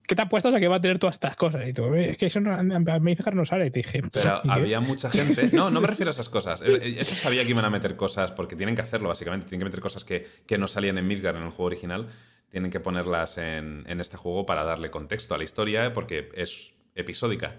¿Qué 0.05 0.17
te 0.17 0.23
apuestas 0.23 0.53
a 0.53 0.59
que 0.61 0.67
va 0.69 0.77
a 0.77 0.81
tener 0.81 0.99
todas 0.99 1.15
estas 1.15 1.37
cosas? 1.37 1.67
Y 1.67 1.73
tú, 1.73 1.95
"Eh, 1.95 2.11
es 2.11 2.19
que 2.19 2.27
eso 2.27 2.41
no, 2.41 2.53
a 2.53 2.63
Mazegar 3.01 3.35
no 3.37 3.45
sale. 3.45 3.67
Y 3.67 3.71
te 3.71 3.79
dije, 3.79 4.03
Pero 4.13 4.41
"¿Y 4.43 4.49
qué?". 4.49 4.51
había 4.53 4.81
mucha 4.81 5.11
gente. 5.11 5.49
No, 5.53 5.71
no 5.71 5.81
me 5.81 5.87
refiero 5.87 6.11
a 6.11 6.13
esas 6.13 6.29
cosas. 6.29 6.61
Eh, 6.63 6.97
Eso 6.99 7.15
sabía 7.15 7.45
que 7.45 7.51
iban 7.51 7.65
a 7.65 7.71
meter 7.71 7.95
cosas, 7.97 8.33
porque 8.33 8.57
tienen 8.57 8.75
que 8.75 8.83
hacerlo, 8.83 9.09
básicamente. 9.09 9.47
Tienen 9.47 9.61
que 9.61 9.67
meter 9.67 9.81
cosas 9.81 10.05
que, 10.05 10.27
que 10.45 10.59
no 10.59 10.67
salían 10.67 10.99
en 10.99 11.07
Midgar 11.07 11.37
en 11.37 11.43
el 11.45 11.51
juego 11.51 11.65
original. 11.67 12.09
Tienen 12.51 12.71
que 12.73 12.81
ponerlas 12.81 13.39
en, 13.39 13.85
en 13.87 14.01
este 14.01 14.17
juego 14.17 14.45
para 14.45 14.65
darle 14.65 14.91
contexto 14.91 15.35
a 15.35 15.39
la 15.39 15.45
historia, 15.45 15.93
porque 15.93 16.31
es 16.35 16.75
episódica. 16.97 17.55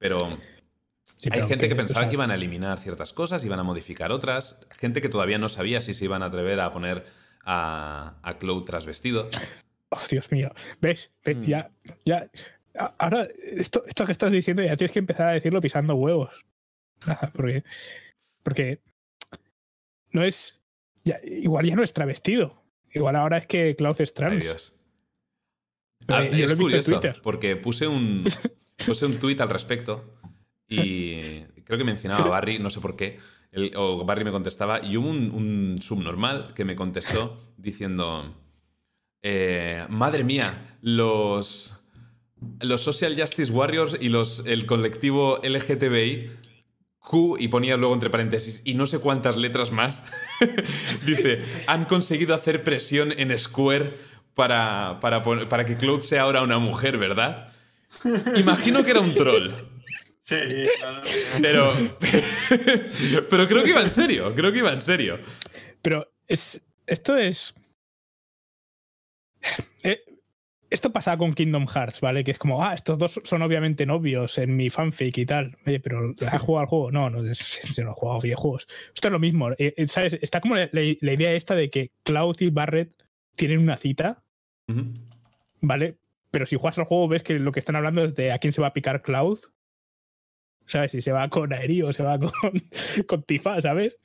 Pero 0.00 0.18
Sí, 1.18 1.28
hay 1.30 1.42
gente 1.42 1.68
que 1.68 1.74
pensaba 1.76 2.08
que 2.08 2.14
iban 2.14 2.30
a 2.30 2.34
eliminar 2.34 2.78
ciertas 2.78 3.12
cosas, 3.12 3.44
iban 3.44 3.60
a 3.60 3.62
modificar 3.62 4.10
otras. 4.10 4.58
Gente 4.78 5.02
que 5.02 5.10
todavía 5.10 5.36
no 5.38 5.50
sabía 5.50 5.82
si 5.82 5.92
se 5.92 6.06
iban 6.06 6.22
a 6.22 6.26
atrever 6.26 6.58
a 6.60 6.72
poner 6.72 7.04
a, 7.44 8.18
a 8.22 8.38
Cloud 8.38 8.64
trasvestido. 8.64 9.28
Oh, 9.90 10.00
Dios 10.10 10.32
mío. 10.32 10.50
¿Ves? 10.80 11.12
¿Ves? 11.24 11.36
Mm. 11.36 11.42
Ya, 11.42 11.70
ya. 12.06 12.30
Ahora, 12.98 13.26
esto, 13.54 13.84
esto 13.86 14.06
que 14.06 14.12
estás 14.12 14.30
diciendo 14.32 14.62
ya 14.62 14.76
tienes 14.76 14.92
que 14.92 15.00
empezar 15.00 15.26
a 15.28 15.32
decirlo 15.32 15.60
pisando 15.60 15.94
huevos. 15.94 16.30
Porque. 17.34 17.64
Porque. 18.42 18.80
No 20.12 20.22
es. 20.24 20.58
ya- 21.04 21.20
igual 21.22 21.66
ya 21.66 21.76
no 21.76 21.82
es 21.82 21.92
travestido. 21.92 22.62
Igual 22.94 23.16
ahora 23.16 23.36
es 23.38 23.46
que 23.46 23.76
Cloud 23.76 24.00
es 24.00 24.10
Ay, 24.10 24.14
trans. 24.14 24.44
Dios. 24.44 24.74
Pero 26.06 26.18
Ah, 26.20 26.24
yo 26.24 26.30
lo 26.30 26.36
he 26.38 26.44
es 26.44 26.50
en 26.52 26.58
curioso, 26.58 26.92
Twitter. 26.92 27.20
porque 27.22 27.56
puse 27.56 27.86
un, 27.88 28.24
puse 28.86 29.06
un 29.06 29.14
tweet 29.18 29.36
al 29.40 29.48
respecto 29.48 30.16
y 30.68 31.42
creo 31.64 31.78
que 31.78 31.84
mencionaba 31.84 32.24
a 32.24 32.28
Barry, 32.28 32.58
no 32.58 32.70
sé 32.70 32.80
por 32.80 32.96
qué, 32.96 33.18
el- 33.52 33.72
o 33.76 34.04
Barry 34.04 34.24
me 34.24 34.30
contestaba, 34.30 34.84
y 34.84 34.96
hubo 34.96 35.08
un, 35.08 35.30
un 35.32 35.78
subnormal 35.82 36.52
que 36.54 36.64
me 36.64 36.76
contestó 36.76 37.40
diciendo, 37.56 38.34
eh, 39.22 39.84
madre 39.88 40.22
mía, 40.24 40.76
los, 40.80 41.76
los 42.60 42.80
Social 42.80 43.16
Justice 43.20 43.50
Warriors 43.52 43.96
y 44.00 44.08
los, 44.08 44.46
el 44.46 44.66
colectivo 44.66 45.40
LGTBI, 45.42 46.30
Q, 47.00 47.36
y 47.40 47.48
ponía 47.48 47.76
luego 47.76 47.94
entre 47.94 48.10
paréntesis, 48.10 48.62
y 48.64 48.74
no 48.74 48.86
sé 48.86 49.00
cuántas 49.00 49.36
letras 49.36 49.72
más, 49.72 50.04
dice, 51.06 51.42
han 51.66 51.86
conseguido 51.86 52.34
hacer 52.34 52.62
presión 52.62 53.12
en 53.16 53.36
Square 53.36 53.94
para, 54.34 54.98
para, 55.00 55.22
para 55.22 55.64
que 55.66 55.76
Cloud 55.76 56.00
sea 56.00 56.22
ahora 56.22 56.42
una 56.42 56.58
mujer, 56.58 56.98
¿verdad? 56.98 57.52
Imagino 58.36 58.84
que 58.84 58.90
era 58.90 59.00
un 59.00 59.14
troll. 59.14 59.50
Sí. 60.22 60.36
Pero, 61.40 61.72
pero 63.30 63.48
creo 63.48 63.64
que 63.64 63.70
iba 63.70 63.82
en 63.82 63.90
serio, 63.90 64.34
creo 64.34 64.52
que 64.52 64.58
iba 64.58 64.72
en 64.72 64.80
serio. 64.80 65.18
Pero 65.82 66.12
es, 66.28 66.60
esto 66.86 67.16
es. 67.16 67.52
Eh, 69.82 70.00
esto 70.68 70.92
pasaba 70.92 71.18
con 71.18 71.34
Kingdom 71.34 71.66
Hearts, 71.66 72.00
¿vale? 72.00 72.22
Que 72.22 72.30
es 72.30 72.38
como, 72.38 72.62
ah, 72.62 72.74
estos 72.74 72.96
dos 72.96 73.20
son 73.24 73.42
obviamente 73.42 73.86
novios 73.86 74.38
en 74.38 74.54
mi 74.54 74.70
fanfic 74.70 75.18
y 75.18 75.26
tal. 75.26 75.56
Oye, 75.66 75.80
pero 75.80 76.14
¿has 76.30 76.40
jugado 76.40 76.60
al 76.60 76.66
juego? 76.68 76.90
No, 76.92 77.10
no, 77.10 77.28
es- 77.28 77.74
yo 77.76 77.82
no 77.84 77.90
he 77.90 77.94
jugado 77.94 78.18
a 78.18 78.22
videojuegos. 78.22 78.68
Esto 78.94 79.08
es 79.08 79.12
lo 79.12 79.18
mismo. 79.18 79.50
eh, 79.52 79.74
eh, 79.76 79.86
¿Sabes? 79.88 80.12
Está 80.22 80.40
como 80.40 80.54
la, 80.54 80.68
la- 80.72 80.94
la 81.00 81.12
idea 81.12 81.32
esta 81.32 81.54
de 81.56 81.70
que 81.70 81.90
Cloud 82.04 82.36
y 82.40 82.50
Barrett 82.50 82.92
tienen 83.34 83.58
una 83.58 83.76
cita. 83.76 84.22
¿vale? 85.60 85.98
Pero 86.30 86.46
si 86.46 86.56
juegas 86.56 86.78
al 86.78 86.84
juego 86.84 87.08
ves 87.08 87.22
que 87.22 87.38
lo 87.38 87.52
que 87.52 87.58
están 87.58 87.76
hablando 87.76 88.04
es 88.04 88.14
de 88.14 88.32
a 88.32 88.38
quién 88.38 88.52
se 88.52 88.60
va 88.60 88.68
a 88.68 88.72
picar 88.72 89.02
Cloud. 89.02 89.38
¿Sabes? 90.66 90.92
Si 90.92 91.00
se 91.00 91.10
va 91.12 91.28
con 91.28 91.52
Aeri 91.52 91.82
o 91.82 91.92
se 91.92 92.02
va 92.02 92.18
con, 92.20 92.30
con 93.06 93.22
Tifa, 93.24 93.60
¿sabes? 93.60 93.96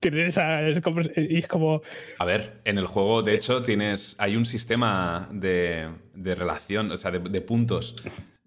Tienen 0.00 0.28
esa, 0.28 0.62
es 0.66 0.80
como- 0.80 1.00
y 1.16 1.38
es 1.38 1.46
como, 1.48 1.80
A 2.18 2.24
ver, 2.24 2.60
en 2.64 2.78
el 2.78 2.86
juego, 2.86 3.22
de 3.22 3.34
hecho, 3.34 3.62
tienes. 3.64 4.14
Hay 4.18 4.36
un 4.36 4.44
sistema 4.44 5.28
de, 5.32 5.90
de 6.14 6.34
relación, 6.34 6.90
o 6.92 6.98
sea, 6.98 7.10
de, 7.10 7.18
de 7.18 7.40
puntos 7.40 7.94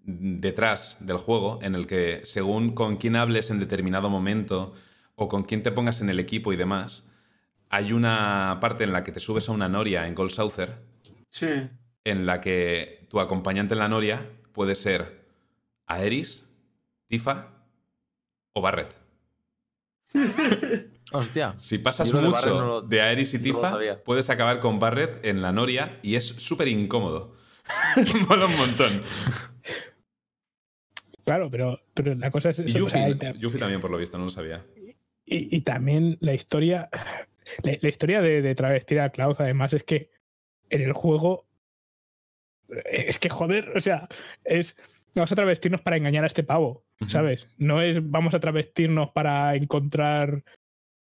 detrás 0.04 0.96
del 1.00 1.16
juego 1.18 1.60
en 1.62 1.74
el 1.74 1.86
que, 1.86 2.20
según 2.24 2.74
con 2.74 2.96
quién 2.96 3.16
hables 3.16 3.50
en 3.50 3.60
determinado 3.60 4.10
momento 4.10 4.74
o 5.14 5.28
con 5.28 5.44
quién 5.44 5.62
te 5.62 5.72
pongas 5.72 6.00
en 6.00 6.08
el 6.10 6.18
equipo 6.20 6.52
y 6.52 6.56
demás, 6.56 7.08
hay 7.70 7.92
una 7.92 8.58
parte 8.60 8.84
en 8.84 8.92
la 8.92 9.04
que 9.04 9.12
te 9.12 9.20
subes 9.20 9.48
a 9.48 9.52
una 9.52 9.68
noria 9.68 10.06
en 10.06 10.14
Gold 10.14 10.32
Saucer 10.32 10.76
Sí. 11.30 11.48
en 12.04 12.26
la 12.26 12.40
que 12.40 13.01
tu 13.12 13.20
acompañante 13.20 13.74
en 13.74 13.78
la 13.80 13.88
noria 13.88 14.26
puede 14.52 14.74
ser 14.74 15.20
Aeris, 15.86 16.50
Tifa 17.08 17.50
o 18.54 18.62
Barret. 18.62 18.94
Hostia. 21.12 21.54
Si 21.58 21.76
pasas 21.76 22.10
de 22.10 22.20
mucho 22.22 22.46
no 22.58 22.66
lo- 22.66 22.80
de 22.80 23.02
Aeris 23.02 23.34
y 23.34 23.38
Tifa, 23.38 23.78
puedes 24.02 24.30
acabar 24.30 24.60
con 24.60 24.78
Barret 24.78 25.22
en 25.26 25.42
la 25.42 25.52
noria 25.52 25.98
y 26.02 26.14
es 26.16 26.26
súper 26.26 26.68
incómodo. 26.68 27.36
Mola 28.28 28.46
un 28.46 28.56
montón. 28.56 29.02
claro, 31.22 31.50
pero, 31.50 31.78
pero 31.92 32.14
la 32.14 32.30
cosa 32.30 32.48
es 32.48 32.60
Y 32.60 32.62
eso, 32.64 32.76
o 32.76 32.78
Yuffie, 32.80 32.92
sea, 32.98 33.10
y, 33.10 33.14
ta- 33.16 33.32
Yuffie 33.34 33.60
también, 33.60 33.80
por 33.82 33.90
lo 33.90 33.98
visto, 33.98 34.16
no 34.16 34.24
lo 34.24 34.30
sabía. 34.30 34.64
y- 35.26 35.54
y 35.54 35.60
también 35.60 36.16
la 36.20 36.32
historia, 36.32 36.88
la, 37.62 37.72
la 37.78 37.88
historia 37.90 38.22
de, 38.22 38.40
de 38.40 38.54
travestir 38.54 39.00
a 39.00 39.10
Cloud, 39.10 39.36
además, 39.38 39.74
es 39.74 39.84
que 39.84 40.10
en 40.70 40.80
el 40.80 40.94
juego, 40.94 41.46
es 42.90 43.18
que 43.18 43.28
joder, 43.28 43.70
o 43.76 43.80
sea, 43.80 44.08
es, 44.44 44.76
vamos 45.14 45.30
a 45.32 45.34
travestirnos 45.36 45.80
para 45.82 45.96
engañar 45.96 46.24
a 46.24 46.26
este 46.28 46.42
pavo. 46.44 46.84
¿sabes? 47.08 47.48
No 47.58 47.82
es 47.82 47.98
vamos 48.10 48.32
a 48.32 48.38
travestirnos 48.38 49.10
para 49.10 49.56
encontrar, 49.56 50.44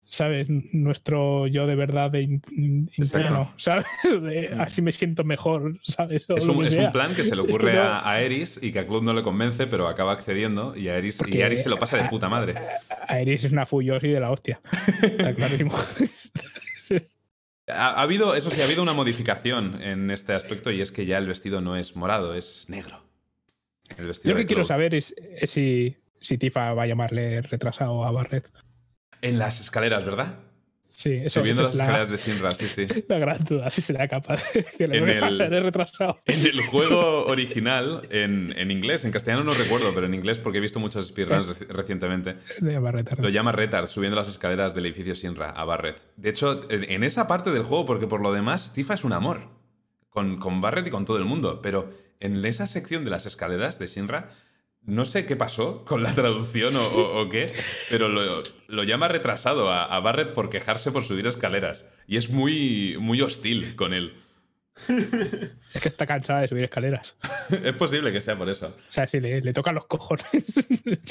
¿sabes? 0.06 0.48
Nuestro 0.74 1.46
yo 1.46 1.68
de 1.68 1.76
verdad 1.76 2.10
de 2.10 2.22
in- 2.24 2.42
in- 2.52 2.90
interno, 2.98 3.54
¿sabes? 3.58 3.86
De, 4.24 4.50
así 4.58 4.82
me 4.82 4.92
siento 4.92 5.24
mejor, 5.24 5.80
¿sabes? 5.84 6.28
O 6.32 6.36
Es 6.36 6.46
un, 6.46 6.66
es 6.66 6.76
plan 6.92 7.14
que 7.14 7.24
se 7.24 7.36
le 7.36 7.44
Es 7.44 7.48
que 7.48 7.54
ocurre 7.54 7.78
a, 7.78 8.10
a 8.10 8.22
Eris 8.22 8.60
y 8.60 8.72
que 8.72 8.80
a 8.80 8.88
Club 8.88 9.04
no 9.04 9.14
le 9.14 9.22
convence, 9.22 9.68
pero 9.68 9.88
acaba 9.88 10.14
accediendo 10.14 10.76
y 10.76 10.88
a 10.88 10.98
Eris, 10.98 11.22
y 11.28 11.42
a 11.44 11.46
Eris 11.46 11.62
se 11.62 11.70
lo 11.70 11.78
pasa 11.78 11.98
de 11.98 12.10
puta 12.10 12.28
madre. 12.28 12.56
Aeris 13.08 13.44
es 13.44 13.52
una 13.52 13.68
Fuyoshi 13.68 14.08
de 14.08 14.20
la 14.20 14.32
hostia. 14.32 14.60
Está 15.04 15.36
clarísimo. 15.36 15.72
Ha, 17.68 17.90
ha 17.92 18.02
habido, 18.02 18.36
eso 18.36 18.50
sí, 18.52 18.62
ha 18.62 18.66
habido 18.66 18.84
una 18.84 18.94
modificación 18.94 19.82
en 19.82 20.12
este 20.12 20.34
aspecto 20.34 20.72
y 20.72 20.82
es 20.82 20.92
que 20.92 21.06
ya 21.06 21.18
el 21.18 21.28
vestido 21.28 21.62
no 21.62 21.76
es 21.78 21.96
morado, 21.96 22.36
es 22.36 22.70
negro. 22.70 23.04
El 23.98 24.08
vestido 24.08 24.32
Yo 24.32 24.36
lo 24.36 24.42
que 24.42 24.48
quiero 24.48 24.66
saber 24.66 24.94
es, 24.96 25.14
es 25.18 25.52
si, 25.52 25.98
si 26.20 26.38
Tifa 26.38 26.74
va 26.74 26.84
a 26.84 26.88
llamarle 26.88 27.42
retrasado 27.42 28.06
a 28.06 28.12
Barret. 28.12 28.50
En 29.22 29.40
las 29.40 29.60
escaleras, 29.60 30.04
¿verdad? 30.06 30.40
Sí, 30.96 31.12
eso, 31.14 31.40
Subiendo 31.40 31.64
las 31.64 31.72
es 31.72 31.78
la, 31.78 31.84
escaleras 31.86 32.10
de 32.10 32.18
Sinra, 32.20 32.52
sí, 32.52 32.68
sí. 32.68 32.86
la 33.08 33.18
gran 33.18 33.44
duda, 33.44 33.72
si 33.72 33.82
será 33.82 34.08
capaz 34.08 34.44
de 34.54 34.62
decirle, 34.62 34.98
En 35.00 35.06
¿qué 35.06 35.12
el- 35.18 35.64
retrasado. 35.64 36.20
En 36.26 36.46
el 36.46 36.62
juego 36.62 37.26
original, 37.26 38.08
en, 38.12 38.54
en 38.56 38.70
inglés, 38.70 39.04
en 39.04 39.12
castellano 39.12 39.44
no 39.44 39.54
recuerdo, 39.54 39.92
pero 39.96 40.06
en 40.06 40.14
inglés 40.14 40.38
porque 40.38 40.60
he 40.60 40.62
visto 40.62 40.80
muchos 40.80 41.08
speedruns 41.08 41.48
reci- 41.50 41.68
recientemente, 41.68 42.36
De 42.60 42.78
Barret, 42.78 43.18
lo 43.20 43.30
llama 43.30 43.52
Retard 43.52 43.88
subiendo 43.88 44.16
las 44.16 44.28
escaleras 44.28 44.76
del 44.76 44.86
edificio 44.86 45.16
Sinra 45.16 45.50
a 45.50 45.66
Barret. 45.66 46.00
De 46.16 46.30
hecho, 46.30 46.62
en 46.70 47.04
esa 47.04 47.26
parte 47.28 47.50
del 47.52 47.64
juego, 47.64 47.86
porque 47.88 48.06
por 48.06 48.22
lo 48.22 48.32
demás, 48.32 48.72
Tifa 48.74 48.94
es 48.94 49.04
un 49.04 49.14
amor 49.14 49.50
con, 50.10 50.38
con 50.38 50.62
Barret 50.62 50.86
y 50.86 50.92
con 50.92 51.06
todo 51.06 51.18
el 51.18 51.26
mundo, 51.26 51.60
pero 51.64 51.90
en 52.20 52.46
esa 52.46 52.68
sección 52.68 53.04
de 53.04 53.10
las 53.10 53.26
escaleras 53.26 53.80
de 53.80 53.88
Sinra, 53.88 54.30
no 54.86 55.06
sé 55.06 55.26
qué 55.26 55.36
pasó 55.36 55.86
con 55.86 56.04
la 56.04 56.14
traducción 56.14 56.76
o, 56.76 56.80
o- 56.82 57.22
o 57.22 57.30
qué, 57.30 57.52
pero 57.90 58.10
lo, 58.10 58.44
lo 58.68 58.84
llama 58.84 59.08
retrasado 59.08 59.70
a, 59.72 59.86
a 59.86 60.00
Barret 60.00 60.34
por 60.34 60.50
quejarse 60.50 60.92
por 60.92 61.04
subir 61.06 61.26
escaleras. 61.28 61.86
Y 62.08 62.18
es 62.18 62.30
muy, 62.30 62.98
muy 63.00 63.22
hostil 63.22 63.76
con 63.76 63.94
él. 63.94 64.14
Es 64.90 65.82
que 65.82 65.88
está 65.90 66.06
cansada 66.08 66.42
de 66.42 66.48
subir 66.48 66.64
escaleras. 66.64 67.16
es 67.64 67.74
posible 67.76 68.12
que 68.12 68.22
sea 68.22 68.36
por 68.38 68.50
eso. 68.50 68.76
O 68.88 68.92
sea, 68.92 69.08
si 69.08 69.20
le, 69.20 69.40
le 69.42 69.54
tocan 69.54 69.76
los 69.76 69.86
cojones. 69.86 70.26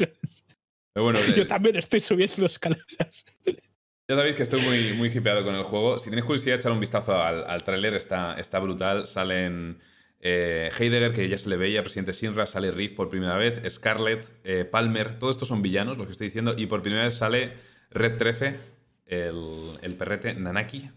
Pero 0.94 1.04
bueno, 1.04 1.18
Yo 1.36 1.42
eh, 1.42 1.46
también 1.46 1.76
estoy 1.76 2.00
subiendo 2.00 2.46
escaleras. 2.46 3.24
Ya 3.46 4.16
sabéis 4.16 4.34
que 4.36 4.42
estoy 4.42 4.60
muy, 4.62 4.92
muy 4.92 5.08
hipeado 5.08 5.44
con 5.44 5.54
el 5.54 5.62
juego. 5.62 5.98
Si 5.98 6.10
tenéis 6.10 6.26
curiosidad, 6.26 6.56
echar 6.58 6.72
un 6.72 6.80
vistazo 6.80 7.22
al, 7.22 7.44
al 7.48 7.62
tráiler, 7.64 7.94
está, 7.94 8.34
está 8.38 8.58
brutal. 8.58 9.06
Salen 9.06 9.80
eh, 10.24 10.70
Heidegger, 10.78 11.12
que 11.12 11.28
ya 11.28 11.36
se 11.36 11.48
le 11.48 11.56
veía, 11.56 11.82
presidente 11.82 12.12
Sinra, 12.12 12.46
sale 12.46 12.70
Riff 12.70 12.94
por 12.94 13.10
primera 13.10 13.36
vez, 13.36 13.60
Scarlett, 13.68 14.32
eh, 14.44 14.64
Palmer, 14.64 15.16
todos 15.16 15.34
estos 15.34 15.48
son 15.48 15.62
villanos, 15.62 15.98
lo 15.98 16.06
que 16.06 16.12
estoy 16.12 16.28
diciendo, 16.28 16.54
y 16.56 16.66
por 16.66 16.80
primera 16.80 17.02
vez 17.02 17.14
sale 17.14 17.54
Red 17.90 18.16
13, 18.18 18.60
el, 19.06 19.78
el 19.82 19.94
perrete 19.96 20.34
Nanaki. 20.34 20.90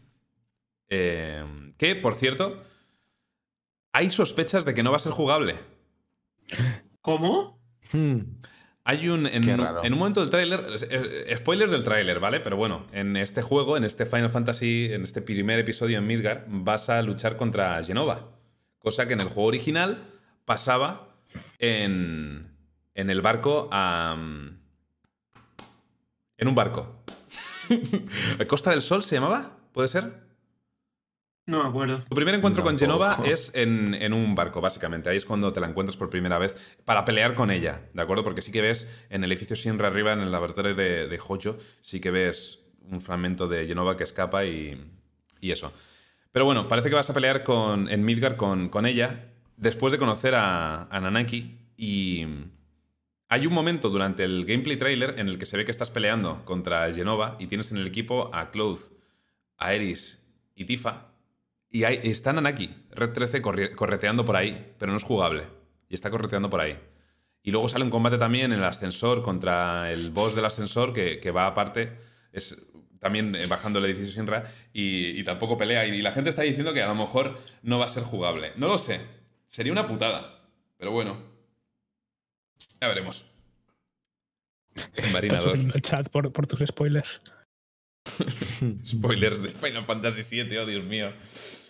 Eh, 0.89 1.43
que, 1.77 1.95
por 1.95 2.13
cierto, 2.13 2.61
hay 3.93 4.11
sospechas 4.11 4.63
de 4.63 4.75
que 4.75 4.83
no 4.83 4.91
va 4.91 4.97
a 4.97 4.99
ser 4.99 5.11
jugable. 5.11 5.55
¿Cómo? 7.01 7.59
Hmm. 7.91 8.19
Hay 8.83 9.09
un. 9.09 9.25
En, 9.25 9.41
Qué 9.41 9.57
raro. 9.57 9.83
en 9.83 9.93
un 9.93 9.97
momento 9.97 10.21
del 10.21 10.29
tráiler. 10.29 10.63
Spoilers 11.37 11.71
del 11.71 11.83
tráiler, 11.83 12.19
¿vale? 12.19 12.39
Pero 12.41 12.57
bueno, 12.57 12.85
en 12.91 13.17
este 13.17 13.41
juego, 13.41 13.77
en 13.77 13.83
este 13.83 14.05
Final 14.05 14.29
Fantasy, 14.29 14.89
en 14.91 15.01
este 15.01 15.23
primer 15.23 15.57
episodio 15.57 15.97
en 15.97 16.05
Midgar, 16.05 16.45
vas 16.47 16.89
a 16.89 17.01
luchar 17.01 17.35
contra 17.35 17.83
Genova. 17.83 18.34
Cosa 18.85 19.07
que 19.07 19.13
en 19.13 19.21
el 19.21 19.29
juego 19.29 19.47
original 19.47 20.11
pasaba 20.45 21.17
en. 21.57 22.55
En 22.93 23.09
el 23.09 23.19
barco 23.19 23.67
a. 23.71 24.15
En 26.37 26.47
un 26.47 26.53
barco. 26.53 27.03
¿Costa 28.47 28.69
del 28.69 28.83
Sol 28.83 29.01
se 29.01 29.15
llamaba? 29.15 29.57
¿Puede 29.73 29.87
ser? 29.87 30.27
No 31.47 31.63
me 31.63 31.69
acuerdo. 31.69 32.03
Tu 32.07 32.15
primer 32.15 32.35
encuentro 32.35 32.61
con. 32.61 32.77
Genova 32.77 33.23
es 33.25 33.55
en, 33.55 33.95
en 33.95 34.13
un 34.13 34.35
barco, 34.35 34.61
básicamente. 34.61 35.09
Ahí 35.09 35.17
es 35.17 35.25
cuando 35.25 35.51
te 35.51 35.61
la 35.61 35.67
encuentras 35.67 35.97
por 35.97 36.11
primera 36.11 36.37
vez 36.37 36.55
para 36.85 37.05
pelear 37.05 37.33
con 37.33 37.49
ella, 37.49 37.89
¿de 37.91 38.03
acuerdo? 38.03 38.23
Porque 38.23 38.43
sí 38.43 38.51
que 38.51 38.61
ves 38.61 38.87
en 39.09 39.23
el 39.23 39.31
edificio 39.31 39.55
Sinra 39.55 39.87
arriba, 39.87 40.13
en 40.13 40.19
el 40.19 40.31
laboratorio 40.31 40.75
de, 40.75 41.07
de 41.07 41.19
Hojo, 41.19 41.57
sí 41.81 41.99
que 41.99 42.11
ves 42.11 42.59
un 42.81 43.01
fragmento 43.01 43.47
de 43.47 43.65
Genova 43.65 43.97
que 43.97 44.03
escapa 44.03 44.45
y, 44.45 44.79
y 45.41 45.49
eso. 45.49 45.73
Pero 46.35 46.43
bueno, 46.43 46.67
parece 46.67 46.89
que 46.89 46.95
vas 46.95 47.09
a 47.09 47.13
pelear 47.13 47.45
con, 47.45 47.87
en 47.87 48.03
Midgar 48.03 48.35
con, 48.35 48.85
ella 48.85 49.31
después 49.55 49.93
de 49.93 49.97
conocer 49.97 50.33
a, 50.35 50.89
Nanaki 50.91 51.55
y 51.77 52.25
hay 53.29 53.47
un 53.47 53.53
momento 53.53 53.89
durante 53.89 54.25
el 54.25 54.43
gameplay 54.43 54.75
trailer 54.75 55.17
en 55.17 55.29
el 55.29 55.39
que 55.39 55.45
se 55.45 55.55
ve 55.55 55.63
que 55.63 55.71
estás 55.71 55.91
peleando 55.91 56.43
contra 56.43 56.93
Genova 56.93 57.37
y 57.39 57.47
tienes 57.47 57.71
en 57.71 57.77
el 57.77 57.87
equipo 57.87 58.31
a 58.33 58.51
Cloud, 58.51 58.79
a 59.55 59.75
Eris 59.75 60.29
y 60.55 60.65
Tifa. 60.65 61.13
Y 61.69 61.83
está 61.85 62.33
Nanaki, 62.33 62.83
Red 62.91 63.13
13, 63.13 63.41
corri- 63.41 63.73
correteando 63.73 64.25
por 64.25 64.35
ahí, 64.35 64.73
pero 64.77 64.91
no 64.91 64.97
es 64.97 65.05
jugable. 65.05 65.43
Y 65.87 65.93
está 65.93 66.11
correteando 66.11 66.49
por 66.49 66.59
ahí. 66.59 66.77
Y 67.43 67.51
luego 67.51 67.69
sale 67.69 67.85
un 67.85 67.91
combate 67.91 68.17
también 68.17 68.51
en 68.51 68.59
el 68.59 68.65
ascensor 68.65 69.23
contra 69.23 69.89
el 69.89 70.11
boss 70.11 70.35
del 70.35 70.43
ascensor 70.43 70.91
que, 70.91 71.21
que 71.21 71.31
va 71.31 71.47
aparte. 71.47 71.95
Es 72.33 72.61
también 73.05 73.35
eh, 73.35 73.45
bajando 73.47 73.77
el 73.77 73.85
edificio 73.85 74.15
Sinra 74.15 74.51
y, 74.73 75.19
y 75.19 75.23
tampoco 75.23 75.59
pelea. 75.59 75.85
Y 75.85 76.01
la 76.01 76.11
gente 76.11 76.31
está 76.31 76.41
diciendo 76.41 76.73
que 76.73 76.81
a 76.81 76.87
lo 76.87 76.95
mejor 76.95 77.39
no 77.61 77.77
va 77.77 77.85
a 77.85 77.87
ser 77.87 78.01
jugable. 78.01 78.53
No 78.55 78.65
lo 78.65 78.79
sé. 78.79 78.99
Sería 79.47 79.71
una 79.71 79.85
putada. 79.85 80.41
Pero 80.75 80.89
bueno. 80.89 81.21
Ya 82.81 82.87
veremos. 82.87 83.31
Marinador. 85.13 85.55
el 85.55 85.81
chat 85.83 86.09
por, 86.09 86.33
por 86.33 86.47
tus 86.47 86.61
spoilers. 86.61 87.21
Spoilers 88.83 89.43
de 89.43 89.49
Final 89.49 89.85
Fantasy 89.85 90.41
VII, 90.41 90.57
oh 90.57 90.65
Dios 90.65 90.83
mío. 90.83 91.13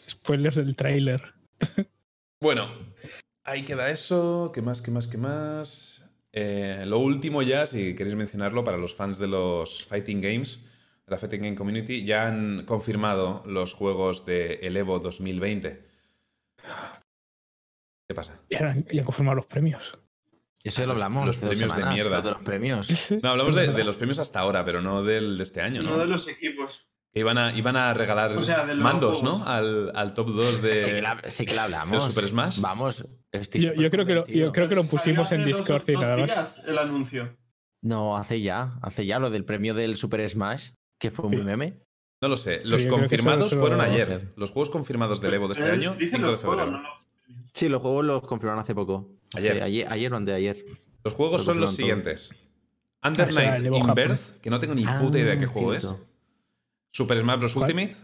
Spoilers 0.09 0.55
del 0.55 0.73
tráiler. 0.77 1.33
Bueno, 2.39 2.69
ahí 3.43 3.65
queda 3.65 3.89
eso. 3.89 4.53
¿Qué 4.53 4.61
más, 4.61 4.81
qué 4.81 4.91
más, 4.91 5.09
qué 5.09 5.17
más? 5.17 6.01
Eh, 6.31 6.85
lo 6.85 6.99
último 6.99 7.41
ya, 7.41 7.65
si 7.65 7.93
queréis 7.93 8.15
mencionarlo, 8.15 8.63
para 8.63 8.77
los 8.77 8.95
fans 8.95 9.19
de 9.19 9.27
los 9.27 9.83
Fighting 9.83 10.21
Games, 10.21 10.69
la 11.07 11.17
Fighting 11.17 11.41
Game 11.41 11.55
Community, 11.55 12.03
ya 12.03 12.27
han 12.27 12.65
confirmado 12.65 13.43
los 13.45 13.73
juegos 13.73 14.25
de 14.25 14.55
el 14.63 14.75
Evo 14.77 14.99
2020. 14.99 15.83
¿Qué 18.07 18.15
pasa? 18.15 18.39
Y 18.49 18.55
han, 18.55 18.85
y 18.89 18.99
han 18.99 19.05
confirmado 19.05 19.35
los 19.35 19.45
premios. 19.45 19.99
Eso 20.63 20.81
ya 20.81 20.87
lo 20.87 20.93
hablamos. 20.93 21.27
Los 21.27 21.37
premios 21.37 21.75
de 21.75 21.85
mierda. 21.85 22.21
De 22.21 22.31
los 22.31 22.41
premios. 22.41 22.87
No, 23.21 23.29
hablamos 23.29 23.55
de, 23.55 23.83
los 23.83 23.95
premios 23.97 24.19
hasta 24.19 24.39
ahora, 24.39 24.65
pero 24.65 24.81
no 24.81 25.03
del 25.03 25.37
de 25.37 25.43
este 25.43 25.61
año, 25.61 25.83
No 25.83 25.91
¿no? 25.91 25.97
de 25.99 26.07
los 26.07 26.27
equipos. 26.27 26.87
Que 27.13 27.19
iban 27.21 27.37
a, 27.37 27.55
iban 27.55 27.77
a 27.77 27.93
regalar 27.93 28.35
O 28.35 28.41
sea, 28.41 28.65
mandos, 28.75 29.19
juegos. 29.21 29.39
¿no? 29.41 29.47
Al, 29.47 29.91
al 29.95 30.13
top 30.13 30.29
2 30.31 30.61
de... 30.61 30.81
Sí 30.83 30.91
que, 30.91 31.01
la, 31.01 31.21
sí 31.27 31.45
que 31.45 31.53
la 31.53 31.63
hablamos. 31.65 32.03
¿El 32.05 32.11
Super 32.11 32.27
Smash? 32.27 32.59
Vamos. 32.59 33.05
estoy 33.31 33.61
Yo, 33.61 33.73
yo 33.73 33.89
creo 33.91 34.05
que 34.05 34.15
lo, 34.15 34.27
yo 34.27 34.51
creo 34.51 34.67
que 34.67 34.75
lo 34.75 34.83
pusimos 34.83 35.31
en 35.31 35.45
Discord 35.45 35.85
dos- 35.85 35.89
y 35.89 35.93
nada 35.93 36.17
más. 36.17 36.61
el 36.65 36.77
anuncio. 36.77 37.37
No, 37.81 38.17
hace 38.17 38.41
ya. 38.41 38.77
Hace 38.81 39.05
ya 39.05 39.19
lo 39.19 39.29
del 39.29 39.45
premio 39.45 39.75
del 39.75 39.95
Super 39.95 40.27
Smash, 40.27 40.71
que 40.97 41.11
fue 41.11 41.27
muy 41.29 41.37
Sí. 41.37 41.43
meme. 41.43 41.81
No 42.21 42.27
lo 42.29 42.37
sé. 42.37 42.61
Los 42.63 42.85
confirmados 42.85 43.53
fueron 43.53 43.81
ayer. 43.81 44.33
Los 44.35 44.51
juegos 44.51 44.69
confirmados 44.69 45.21
del 45.21 45.33
Evo 45.33 45.47
de 45.47 45.53
este 45.53 45.69
año, 45.71 45.93
dicen 45.95 46.19
5 46.21 46.25
de 46.25 46.31
los 46.31 46.41
juegos, 46.41 46.59
febrero. 46.65 46.81
no 46.81 46.89
Sí, 47.53 47.69
los 47.69 47.81
juegos 47.81 48.05
los 48.05 48.21
confirmaron 48.27 48.61
hace 48.61 48.73
poco. 48.75 49.17
Ayer. 49.35 49.61
ayer, 49.63 49.87
ayer 49.91 50.13
o 50.13 50.17
anteayer. 50.17 50.65
Los 51.03 51.13
juegos 51.13 51.43
son 51.43 51.59
los 51.59 51.75
siguientes. 51.75 52.33
Under 53.03 53.27
Ah, 53.27 53.31
será 53.31 53.45
Night 53.51 53.59
el 53.59 53.65
Evo 53.67 53.77
in 53.77 53.81
Japón. 53.83 53.95
Birth, 54.07 54.41
que 54.41 54.49
no 54.49 54.59
tengo 54.59 54.73
ni 54.75 54.85
puta 54.85 55.19
idea 55.19 55.37
qué 55.37 55.45
Ah, 55.45 55.47
juego 55.47 55.73
es. 55.73 55.93
Super 56.91 57.19
Smash 57.21 57.39
Bros. 57.39 57.53
¿Cuál? 57.53 57.63
Ultimate. 57.71 57.95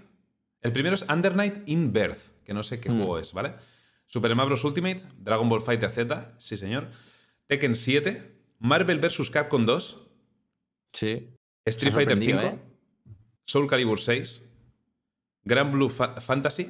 El 0.61 0.71
primero 0.73 0.93
es 0.95 1.05
Under 1.09 1.35
Night 1.35 1.63
in 1.67 1.91
Birth, 1.91 2.43
que 2.43 2.53
no 2.53 2.61
sé 2.63 2.79
qué 2.79 2.89
Mm. 2.89 2.97
juego 2.97 3.17
es, 3.19 3.33
¿vale? 3.33 3.53
Super 4.05 4.31
Smash 4.33 4.45
Bros. 4.45 4.63
Ultimate, 4.63 5.01
Dragon 5.17 5.49
Ball 5.49 5.61
Fighter 5.61 5.89
Z, 5.89 6.35
sí 6.37 6.57
señor. 6.57 6.89
Tekken 7.47 7.75
7, 7.75 8.35
Marvel 8.59 8.99
vs. 8.99 9.29
Capcom 9.31 9.65
2, 9.65 10.07
Sí. 10.93 11.29
Street 11.65 11.93
Fighter 11.93 12.17
5, 12.17 12.39
sorprendido, 12.41 12.70
Soul 13.51 13.67
Calibur 13.67 13.99
6, 13.99 14.43
Grand 15.43 15.73
Blue 15.73 15.89
Fa- 15.89 16.21
Fantasy, 16.21 16.63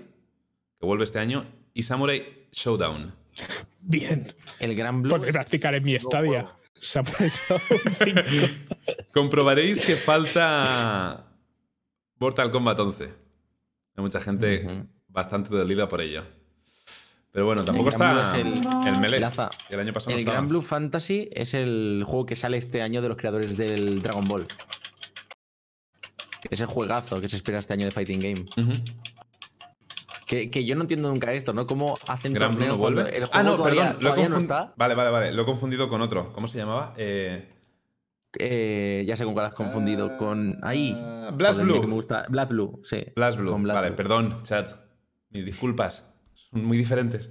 que 0.80 0.86
vuelve 0.88 1.04
este 1.04 1.20
año, 1.20 1.46
y 1.76 1.84
Samurai 1.84 2.48
Showdown. 2.52 3.14
Bien. 3.82 4.26
El 4.60 4.76
Gran 4.76 5.04
Blue. 5.04 5.12
Porque 5.12 5.30
es- 5.30 5.34
practicar 5.36 5.76
en 5.76 5.84
mi 5.84 5.92
nuevo 5.92 6.10
Stadia. 6.10 6.42
juego. 6.42 6.60
Samurai 6.80 7.30
Shodown 7.30 7.94
5. 7.94 9.02
Comprobaréis 9.14 9.86
que 9.86 9.96
falta 9.96 11.28
Mortal 12.18 12.50
Kombat 12.50 12.80
11. 12.80 13.04
Hay 13.04 14.02
mucha 14.02 14.20
gente 14.20 14.86
bastante 15.08 15.56
dolida 15.56 15.88
por 15.88 16.02
ello. 16.02 16.24
Pero 17.32 17.46
bueno, 17.46 17.64
tampoco 17.64 17.90
El 17.90 17.94
está 17.94 18.24
es 18.24 18.34
el, 18.88 18.98
Melee. 19.00 19.20
Laza, 19.20 19.52
El 19.70 19.80
año 19.82 19.94
pasado 19.94 20.18
El. 20.18 20.26
Gran 20.26 20.48
Blue 20.50 20.64
Fantasy 20.64 21.30
es 21.32 21.54
el 21.54 22.04
juego 22.08 22.26
que 22.26 22.36
sale 22.36 22.58
este 22.58 22.82
año 22.82 23.04
de 23.04 23.10
los 23.10 23.18
creadores 23.18 23.56
del 23.56 24.02
Dragon 24.02 24.26
Ball. 24.26 24.48
Es 26.50 26.60
el 26.60 26.66
juegazo 26.68 27.22
que 27.22 27.30
se 27.30 27.36
espera 27.36 27.60
este 27.60 27.74
año 27.74 27.86
de 27.86 27.92
Fighting 27.92 28.20
Game. 28.20 28.46
Que, 30.26 30.50
que 30.50 30.64
yo 30.66 30.76
no 30.76 30.82
entiendo 30.82 31.10
nunca 31.10 31.34
esto, 31.34 31.52
¿no? 31.54 31.68
¿Cómo 31.68 31.98
hacen 32.08 32.34
Gran 32.34 32.52
no 32.52 32.58
cuando 32.58 32.78
vuelve. 32.78 33.18
el 33.18 33.24
Ah, 33.26 33.28
juego 33.28 33.50
no, 33.50 33.56
todavía, 33.58 33.82
perdón. 33.88 33.94
Lo 34.04 34.08
he 34.08 34.12
todavía 34.12 34.30
no 34.30 34.38
está? 34.38 34.74
Vale, 34.78 34.96
vale, 34.96 35.10
vale. 35.12 35.34
Lo 35.34 35.42
he 35.42 35.46
confundido 35.46 35.90
con 35.90 36.02
otro. 36.02 36.32
¿Cómo 36.32 36.48
se 36.48 36.58
llamaba? 36.58 36.94
Eh, 36.98 37.50
Eh, 38.40 39.04
ya 39.06 39.18
sé 39.18 39.26
con 39.26 39.34
cuál 39.34 39.48
has 39.48 39.54
confundido. 39.54 40.18
Con. 40.18 40.58
Ahí. 40.64 40.96
Ah, 40.98 41.32
Blast 41.34 41.60
Joder, 41.60 41.80
Blue. 41.80 41.88
me 41.88 41.94
gusta. 41.96 42.26
Blast 42.30 42.50
Blue, 42.52 42.82
sí. 42.86 43.04
Blast 43.14 43.38
Blue. 43.38 43.52
Con 43.52 43.64
Blast 43.64 43.76
vale, 43.76 43.88
Blue. 43.90 43.98
perdón, 43.98 44.40
chat. 44.44 44.70
Mis 45.32 45.44
disculpas. 45.46 46.06
Son 46.34 46.64
muy 46.64 46.78
diferentes. 46.78 47.30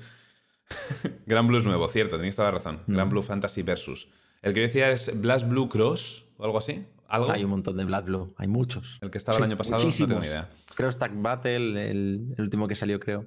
Gran 1.26 1.46
Blue 1.48 1.56
es 1.56 1.64
nuevo, 1.64 1.88
cierto, 1.88 2.16
tenéis 2.16 2.36
toda 2.36 2.48
la 2.52 2.58
razón. 2.58 2.82
Gran 2.86 3.06
Mm. 3.06 3.10
Blue 3.10 3.22
Fantasy 3.22 3.62
Versus. 3.62 4.08
El 4.42 4.52
que 4.52 4.60
yo 4.60 4.66
decía 4.66 4.90
es 4.90 5.18
Blast 5.22 5.48
Blue 5.48 5.70
Cross 5.70 6.26
o 6.36 6.44
algo 6.44 6.58
así. 6.58 6.84
¿Algo? 7.10 7.30
Hay 7.30 7.44
un 7.44 7.50
montón 7.50 7.76
de 7.76 7.84
Blast 7.84 8.06
Blue. 8.06 8.34
Hay 8.38 8.48
muchos. 8.48 8.98
El 9.00 9.10
que 9.10 9.18
estaba 9.18 9.36
Sí, 9.36 9.42
el 9.42 9.48
año 9.50 9.56
pasado, 9.56 9.84
no 9.84 9.90
tengo 9.90 10.20
ni 10.20 10.26
idea. 10.26 10.48
Creo 10.74 10.90
Stack 10.90 11.12
Battle, 11.20 11.90
el, 11.90 12.34
el 12.36 12.42
último 12.42 12.68
que 12.68 12.74
salió, 12.74 12.98
creo. 13.00 13.26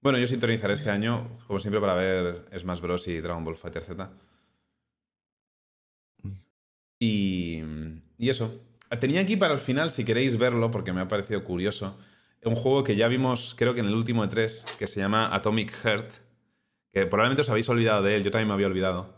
Bueno, 0.00 0.18
yo 0.18 0.26
sintonizaré 0.26 0.74
este 0.74 0.90
año, 0.90 1.38
como 1.46 1.58
siempre, 1.58 1.80
para 1.80 1.94
ver 1.94 2.44
Smash 2.56 2.80
Bros. 2.80 3.08
y 3.08 3.20
Dragon 3.20 3.44
Ball 3.44 3.56
Fighter 3.56 3.82
Z. 3.82 4.10
Y, 7.00 7.62
y 8.18 8.28
eso. 8.28 8.62
Tenía 9.00 9.20
aquí 9.20 9.36
para 9.36 9.54
el 9.54 9.60
final, 9.60 9.90
si 9.90 10.04
queréis 10.04 10.38
verlo, 10.38 10.70
porque 10.70 10.92
me 10.92 11.00
ha 11.00 11.08
parecido 11.08 11.44
curioso, 11.44 11.98
un 12.44 12.54
juego 12.54 12.84
que 12.84 12.96
ya 12.96 13.08
vimos, 13.08 13.54
creo 13.56 13.74
que 13.74 13.80
en 13.80 13.86
el 13.86 13.94
último 13.94 14.22
de 14.22 14.28
tres, 14.28 14.64
que 14.78 14.86
se 14.86 15.00
llama 15.00 15.34
Atomic 15.34 15.72
Heart, 15.82 16.10
que 16.92 17.06
probablemente 17.06 17.42
os 17.42 17.50
habéis 17.50 17.68
olvidado 17.68 18.02
de 18.02 18.16
él, 18.16 18.24
yo 18.24 18.30
también 18.30 18.48
me 18.48 18.54
había 18.54 18.66
olvidado. 18.66 19.14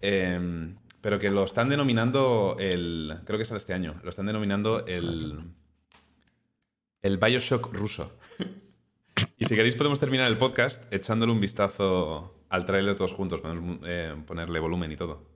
Em, 0.00 0.76
pero 1.00 1.18
que 1.18 1.30
lo 1.30 1.44
están 1.44 1.68
denominando 1.68 2.56
el. 2.58 3.16
Creo 3.24 3.38
que 3.38 3.44
sale 3.44 3.58
este 3.58 3.74
año. 3.74 4.00
Lo 4.02 4.10
están 4.10 4.26
denominando 4.26 4.84
el. 4.86 5.38
El 7.02 7.18
Bioshock 7.18 7.72
ruso. 7.72 8.18
Y 9.36 9.44
si 9.44 9.54
queréis 9.54 9.76
podemos 9.76 10.00
terminar 10.00 10.26
el 10.28 10.36
podcast 10.36 10.92
echándole 10.92 11.32
un 11.32 11.40
vistazo 11.40 12.44
al 12.48 12.64
tráiler 12.64 12.96
todos 12.96 13.12
juntos, 13.12 13.40
poner- 13.40 13.80
eh, 13.84 14.16
ponerle 14.26 14.58
volumen 14.58 14.90
y 14.92 14.96
todo. 14.96 15.28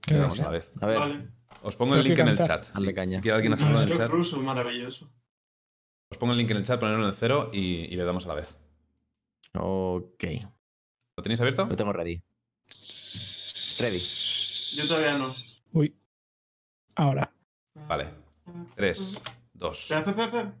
Qué 0.00 0.14
Le 0.14 0.20
damos 0.20 0.34
bien. 0.34 0.46
a 0.46 0.48
la 0.50 0.52
vez. 0.52 0.72
A 0.80 0.86
ver, 0.86 0.98
Vale. 0.98 1.28
Os 1.62 1.76
pongo 1.76 1.92
Tengo 1.92 2.02
el 2.02 2.08
link 2.08 2.18
en 2.18 2.28
el 2.28 2.38
chat. 2.38 2.66
Hazle 2.74 2.88
Si- 2.88 2.94
caña. 2.94 3.16
Si 3.18 3.22
quiere 3.22 3.34
alguien 3.36 3.52
hacerlo 3.52 3.72
en 3.76 3.82
el 3.82 3.84
Bioshock 3.88 4.02
chat, 4.02 4.10
ruso, 4.10 4.40
maravilloso. 4.40 5.10
os 6.08 6.16
pongo 6.16 6.32
el 6.32 6.38
link 6.38 6.50
en 6.50 6.56
el 6.56 6.62
chat, 6.64 6.80
ponerlo 6.80 7.02
en 7.02 7.08
el 7.10 7.14
cero 7.14 7.50
y, 7.52 7.84
y 7.92 7.96
le 7.96 8.04
damos 8.04 8.24
a 8.24 8.28
la 8.28 8.34
vez. 8.34 8.56
ok. 9.54 10.24
¿Lo 11.16 11.22
tenéis 11.22 11.40
abierto? 11.40 11.66
Lo 11.66 11.76
tengo 11.76 11.92
ready. 11.92 12.22
Ready. 13.80 13.98
Yo 14.74 14.88
todavía 14.88 15.18
no. 15.18 15.34
Uy. 15.72 15.94
Ahora. 16.94 17.30
Vale. 17.88 18.14
3, 18.74 19.22
2, 19.54 19.90
Espera, 19.90 20.00
espera, 20.00 20.24
espera. 20.24 20.54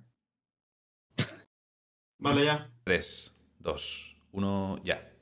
Vale, 2.18 2.44
ya. 2.44 2.70
3, 2.84 3.34
2, 3.58 4.16
1, 4.32 4.78
ya. 4.84 5.12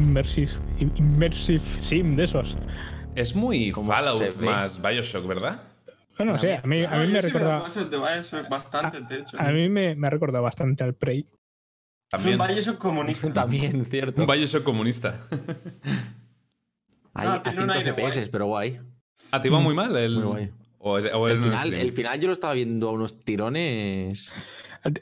Immersive, 0.00 0.50
immersive 0.96 1.58
sim 1.78 2.16
de 2.16 2.24
esos. 2.24 2.56
Es 3.14 3.34
muy 3.34 3.70
¿Cómo 3.72 3.92
Fallout 3.92 4.36
más 4.38 4.80
Bioshock, 4.80 5.26
¿verdad? 5.26 5.60
Bueno, 6.16 6.32
no 6.32 6.38
sé, 6.38 6.54
a 6.56 6.62
mí, 6.66 6.84
a 6.84 6.96
mí 6.98 7.06
No, 7.06 7.12
me 7.14 7.20
sí 7.22 7.26
recuerda. 7.28 7.60
cosas 7.60 7.90
de 7.90 7.96
Bioshock 7.96 8.48
bastante, 8.48 9.00
de 9.00 9.20
hecho. 9.22 9.36
A 9.40 9.50
mí 9.50 9.68
me, 9.68 9.94
me 9.94 10.06
ha 10.06 10.10
recordado 10.10 10.44
bastante 10.44 10.84
al 10.84 10.94
Prey. 10.94 11.20
Es 11.20 11.26
un 11.26 12.10
También. 12.10 12.38
Bioshock 12.38 12.78
comunista. 12.78 13.32
También, 13.32 13.84
cierto. 13.86 14.20
Un 14.22 14.26
Bioshock 14.26 14.62
comunista. 14.62 15.20
Hay 17.14 17.26
No, 17.26 17.32
a 17.34 17.42
tiene 17.42 17.58
un 17.62 17.70
5 17.70 17.72
aire 17.78 17.92
FPS, 17.92 18.14
guay. 18.20 18.28
pero 18.30 18.46
guay. 18.46 18.80
¿Ah, 19.30 19.40
te 19.40 19.48
iba 19.48 19.58
Mm. 19.60 19.62
muy 19.62 19.74
mal 19.74 19.96
el. 19.96 20.14
Muy 20.16 20.24
guay. 20.24 20.50
O, 20.78 20.98
es- 20.98 21.12
o 21.12 21.28
El 21.28 21.42
final, 21.42 21.74
el 21.74 21.92
final 21.92 22.20
yo 22.20 22.26
lo 22.28 22.32
estaba 22.32 22.54
viendo 22.54 22.88
a 22.88 22.92
unos 22.92 23.20
tirones. 23.24 24.32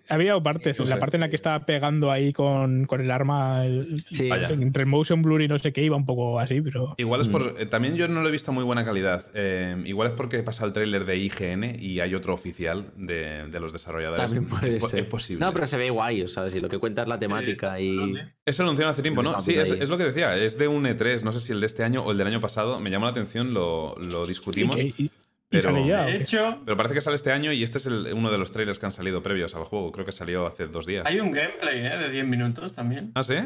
Había 0.09 0.39
partes, 0.41 0.79
No 0.79 0.87
la 0.87 0.99
parte 0.99 1.17
en 1.17 1.21
la 1.21 1.29
que 1.29 1.37
estaba 1.37 1.65
pegando 1.65 2.11
ahí 2.11 2.33
con, 2.33 2.85
con 2.87 3.01
el 3.01 3.11
arma, 3.11 3.65
el- 3.65 4.05
Sí. 4.11 4.29
Vaya. 4.29 4.49
entre 4.51 4.83
el 4.83 4.89
motion 4.89 5.23
blur 5.23 5.41
y 5.43 5.49
no 5.49 5.59
sé 5.59 5.73
qué, 5.73 5.83
iba 5.85 5.97
un 5.97 6.05
poco 6.07 6.39
así, 6.41 6.61
pero. 6.61 6.95
Igual 6.97 7.21
es 7.21 7.29
Mm. 7.29 7.33
por. 7.33 7.55
eh, 7.59 7.67
también 7.67 7.97
yo 7.97 8.09
no 8.09 8.23
lo 8.23 8.29
he 8.29 8.33
visto 8.33 8.51
a 8.51 8.55
muy 8.55 8.65
buena 8.65 8.85
calidad. 8.85 9.27
Eh, 9.35 9.77
igual 9.85 10.09
es 10.09 10.15
porque 10.15 10.43
pasa 10.43 10.65
el 10.65 10.73
tráiler 10.73 11.05
de 11.05 11.17
IGN 11.19 11.77
y 11.81 12.01
hay 12.01 12.15
otro 12.15 12.35
oficial 12.35 12.87
de, 12.97 13.47
de 13.49 13.61
los 13.61 13.73
desarrolladores. 13.73 14.25
También 14.25 14.47
puede 14.47 14.77
es, 14.79 14.91
ser. 14.91 15.01
es 15.01 15.07
posible. 15.07 15.45
No, 15.45 15.53
pero 15.53 15.67
se 15.67 15.77
ve 15.77 15.91
guay, 15.91 16.23
o 16.23 16.29
sea, 16.29 16.51
si 16.51 16.61
lo 16.61 16.69
que 16.69 16.79
cuenta 16.79 17.03
es 17.03 17.09
la 17.09 17.19
temática 17.19 17.81
y. 17.81 18.15
Eso 18.45 18.63
lo 18.63 18.71
anunciaron 18.71 18.93
hace 18.93 19.03
tiempo, 19.03 19.23
¿no? 19.23 19.41
Sí, 19.41 19.55
es, 19.55 19.89
lo 19.89 19.99
que 19.99 20.05
decía. 20.05 20.37
Es 20.37 20.59
de 20.59 20.69
un 20.69 20.85
E3, 20.87 21.23
no 21.23 21.33
sé 21.33 21.41
si 21.41 21.53
el 21.53 21.61
de 21.61 21.67
este 21.67 21.85
año 21.85 22.03
o 22.03 22.11
el 22.13 22.19
del 22.19 22.27
año 22.27 22.41
pasado. 22.41 22.81
Me 22.81 22.91
llamó 22.91 23.05
la 23.07 23.11
atención, 23.13 23.55
lo, 23.55 23.95
lo 23.99 24.25
Y, 24.25 24.29
discutimos. 24.29 24.77
y- 24.83 24.95
y 24.99 25.11
pero- 25.49 25.63
sale 25.63 25.87
ya. 25.87 26.03
¿o 26.03 26.07
De 26.07 26.13
qué? 26.13 26.23
hecho, 26.23 26.63
Pero 26.65 26.77
parece 26.77 26.95
que 26.95 27.01
sale 27.01 27.17
este 27.17 27.33
año 27.33 27.53
y 27.53 27.63
este 27.63 27.79
es 27.79 27.87
el- 27.87 28.13
uno 28.15 28.31
de 28.31 28.39
los 28.39 28.51
trailers 28.53 28.79
que 28.79 28.87
han 28.87 28.93
salido 28.93 29.23
previos 29.23 29.55
al 29.55 29.65
juego. 29.65 29.91
Creo 29.93 30.05
que 30.07 30.13
salió 30.13 30.47
hace 30.47 30.67
dos 30.67 30.87
días. 30.87 31.07
hay 31.07 31.21
un 31.21 31.33
gameplay 31.33 31.85
¿eh? 31.87 31.97
de 31.99 32.11
10 32.11 32.27
minutos 32.27 32.75
también. 32.75 33.13
¿Ah, 33.15 33.23
sí? 33.23 33.37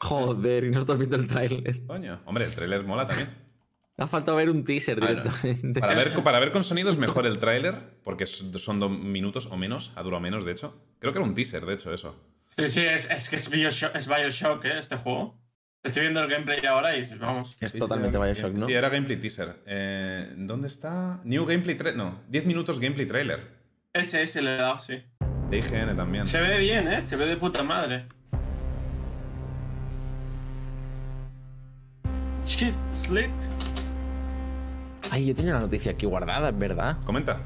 Joder, 0.00 0.64
y 0.64 0.70
no 0.70 0.80
estás 0.80 0.98
viendo 0.98 1.16
el 1.16 1.26
tráiler. 1.28 1.86
Coño. 1.86 2.20
Hombre, 2.24 2.44
el 2.44 2.54
trailer 2.54 2.82
mola 2.84 3.06
también. 3.06 3.28
Ha 3.98 4.08
faltado 4.08 4.36
ver 4.38 4.50
un 4.50 4.64
teaser 4.64 4.98
directamente. 5.00 5.78
Para 5.80 5.94
ver, 5.94 6.10
para 6.24 6.40
ver 6.40 6.50
con 6.50 6.64
sonido 6.64 6.90
es 6.90 6.96
mejor 6.96 7.26
el 7.26 7.38
tráiler, 7.38 7.74
porque 8.02 8.26
son 8.26 8.58
son 8.58 8.80
dos 8.80 8.90
minutos 8.90 9.46
o 9.46 9.56
menos, 9.56 9.92
ha 9.94 10.02
durado 10.02 10.20
menos, 10.20 10.44
de 10.44 10.52
hecho. 10.52 10.74
Creo 10.98 11.12
que 11.12 11.18
era 11.20 11.28
un 11.28 11.34
teaser, 11.34 11.64
de 11.66 11.74
hecho, 11.74 11.92
eso. 11.92 12.16
Sí, 12.56 12.66
sí, 12.68 12.80
es, 12.80 13.08
es 13.10 13.30
que 13.30 13.36
es 13.36 13.48
Bioshock, 13.50 13.94
es 13.94 14.08
Bioshock 14.08 14.64
¿eh? 14.64 14.78
este 14.78 14.96
juego. 14.96 15.38
Estoy 15.82 16.02
viendo 16.02 16.20
el 16.22 16.28
gameplay 16.30 16.64
ahora 16.64 16.96
y 16.96 17.04
vamos. 17.16 17.56
Es 17.60 17.72
totalmente 17.76 18.16
Bioshock, 18.16 18.52
¿no? 18.52 18.66
Sí, 18.66 18.72
era 18.72 18.88
gameplay 18.88 19.18
teaser. 19.18 19.56
Eh, 19.66 20.32
¿Dónde 20.36 20.68
está? 20.68 21.20
New 21.24 21.44
gameplay 21.44 21.76
trailer. 21.76 21.96
No, 21.98 22.20
10 22.28 22.46
minutos 22.46 22.78
gameplay 22.78 23.06
trailer. 23.06 23.40
Ese, 23.92 24.22
ese 24.22 24.42
le 24.42 24.54
he 24.54 24.58
dado, 24.58 24.78
sí. 24.80 25.02
De 25.50 25.58
IGN 25.58 25.96
también. 25.96 26.26
Se 26.28 26.40
ve 26.40 26.58
bien, 26.60 26.86
¿eh? 26.86 27.04
Se 27.04 27.16
ve 27.16 27.26
de 27.26 27.36
puta 27.36 27.64
madre. 27.64 28.06
Shit, 32.44 32.74
slit. 32.92 33.30
Ay, 35.10 35.26
yo 35.26 35.34
tenía 35.34 35.50
una 35.52 35.60
noticia 35.62 35.92
aquí 35.92 36.06
guardada, 36.06 36.50
es 36.50 36.58
verdad. 36.58 36.98
Comenta. 37.04 37.40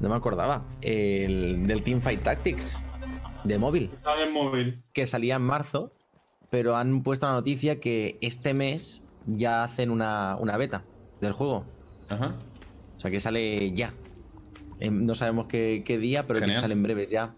No 0.00 0.08
me 0.08 0.16
acordaba. 0.16 0.64
El 0.80 1.66
del 1.66 1.82
Teamfight 1.82 2.22
Tactics 2.22 2.76
de 3.44 3.58
móvil, 3.58 3.90
Sale 4.02 4.24
en 4.24 4.32
móvil. 4.32 4.82
que 4.92 5.06
salía 5.06 5.36
en 5.36 5.42
marzo, 5.42 5.92
pero 6.50 6.76
han 6.76 7.02
puesto 7.02 7.26
la 7.26 7.32
noticia 7.32 7.80
que 7.80 8.18
este 8.20 8.54
mes 8.54 9.02
ya 9.26 9.64
hacen 9.64 9.90
una, 9.90 10.36
una 10.38 10.56
beta 10.56 10.84
del 11.20 11.32
juego. 11.32 11.64
Ajá. 12.08 12.32
O 12.96 13.00
sea 13.00 13.10
que 13.10 13.20
sale 13.20 13.72
ya. 13.72 13.92
Em, 14.80 15.04
No 15.04 15.14
sabemos 15.14 15.46
qué, 15.46 15.82
qué 15.84 15.98
día, 15.98 16.26
pero 16.26 16.40
que 16.40 16.54
sale 16.54 16.74
en 16.74 16.82
breves 16.82 17.10
ya. 17.10 17.34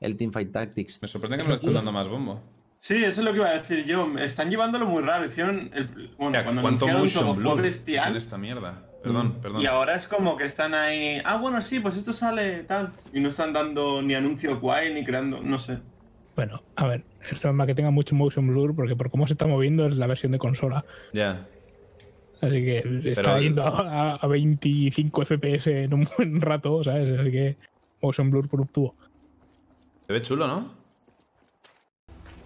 El 0.00 0.16
Teamfight 0.16 0.52
Tactics. 0.52 1.00
Me 1.02 1.08
sorprende 1.08 1.38
que 1.38 1.42
no 1.44 1.50
le 1.50 1.54
estén 1.56 1.72
dando 1.72 1.92
más 1.92 2.08
bombo. 2.08 2.40
Sí, 2.78 2.94
eso 2.96 3.20
es 3.20 3.24
lo 3.24 3.32
que 3.32 3.38
iba 3.38 3.48
a 3.48 3.54
decir 3.54 3.84
yo. 3.84 4.06
Me 4.06 4.24
Están 4.24 4.50
llevándolo 4.50 4.86
muy 4.86 5.02
raro. 5.02 5.24
Hicieron. 5.26 5.70
El, 5.74 6.12
bueno, 6.18 6.34
Ya, 6.34 6.44
cuando 6.44 6.62
¿Cuánto 6.62 6.86
anunciaron 6.86 7.34
todo 7.34 7.52
fue 7.54 7.62
bestial. 7.62 8.16
esta 8.16 8.38
mierda? 8.38 8.84
Perdón, 9.02 9.38
perdón. 9.40 9.62
Y 9.62 9.66
ahora 9.66 9.96
es 9.96 10.06
como 10.06 10.36
que 10.36 10.44
están 10.44 10.74
ahí. 10.74 11.20
Ah, 11.24 11.38
bueno, 11.38 11.60
sí, 11.62 11.80
pues 11.80 11.96
esto 11.96 12.12
sale 12.12 12.64
tal. 12.64 12.92
Y 13.12 13.20
no 13.20 13.30
están 13.30 13.52
dando 13.52 14.02
ni 14.02 14.14
anuncio 14.14 14.60
guay 14.60 14.92
ni 14.92 15.04
creando. 15.04 15.38
No 15.44 15.58
sé. 15.58 15.78
Bueno, 16.36 16.62
a 16.76 16.86
ver, 16.86 17.02
es 17.30 17.42
normal 17.42 17.66
que 17.66 17.74
tenga 17.74 17.90
mucho 17.90 18.14
motion 18.14 18.46
blur 18.46 18.74
porque 18.76 18.94
por 18.94 19.10
cómo 19.10 19.26
se 19.26 19.32
está 19.32 19.46
moviendo 19.46 19.86
es 19.86 19.96
la 19.96 20.06
versión 20.06 20.32
de 20.32 20.38
consola. 20.38 20.84
Ya. 21.12 21.48
Así 22.42 22.62
que 22.62 22.78
está 23.04 23.22
Pero- 23.22 23.40
yendo 23.40 23.64
a, 23.66 24.16
a 24.16 24.26
25 24.26 25.24
FPS 25.24 25.66
en 25.84 25.94
un 25.94 26.06
buen 26.16 26.38
rato, 26.42 26.84
¿sabes? 26.84 27.18
Así 27.18 27.30
que 27.32 27.56
motion 28.02 28.30
blur 28.30 28.48
por 28.48 28.60
un 28.60 28.68
tubo. 28.68 28.94
Se 30.06 30.12
ve 30.12 30.20
chulo, 30.22 30.46
¿no? 30.46 30.72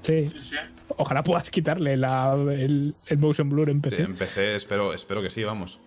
Sí, 0.02 0.30
Sí, 0.30 0.38
sí. 0.38 0.56
ojalá 0.96 1.22
puedas 1.24 1.50
quitarle 1.50 1.96
la- 1.96 2.32
el, 2.34 2.94
el 3.06 3.18
motion 3.18 3.50
blur 3.50 3.68
en 3.70 3.78
Sí, 3.78 3.90
PC. 3.90 4.02
empecé, 4.02 4.54
espero, 4.54 4.94
espero 4.94 5.20
que 5.20 5.30
sí, 5.30 5.42
vamos. 5.44 5.80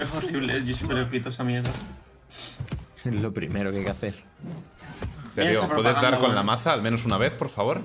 Es 0.00 0.14
horrible. 0.14 0.64
Yo 0.64 0.72
siempre 0.74 1.02
le 1.04 1.10
quito 1.10 1.28
esa 1.28 1.44
mierda. 1.44 1.70
Es 3.14 3.20
lo 3.20 3.32
primero 3.32 3.70
que 3.70 3.78
hay 3.78 3.84
que 3.84 3.90
hacer. 3.90 4.14
Te 5.34 5.48
digo, 5.48 5.68
¿puedes 5.68 6.00
dar 6.00 6.18
con 6.18 6.34
la 6.34 6.42
maza 6.42 6.72
al 6.72 6.82
menos 6.82 7.04
una 7.04 7.18
vez, 7.18 7.34
por 7.34 7.48
favor? 7.48 7.80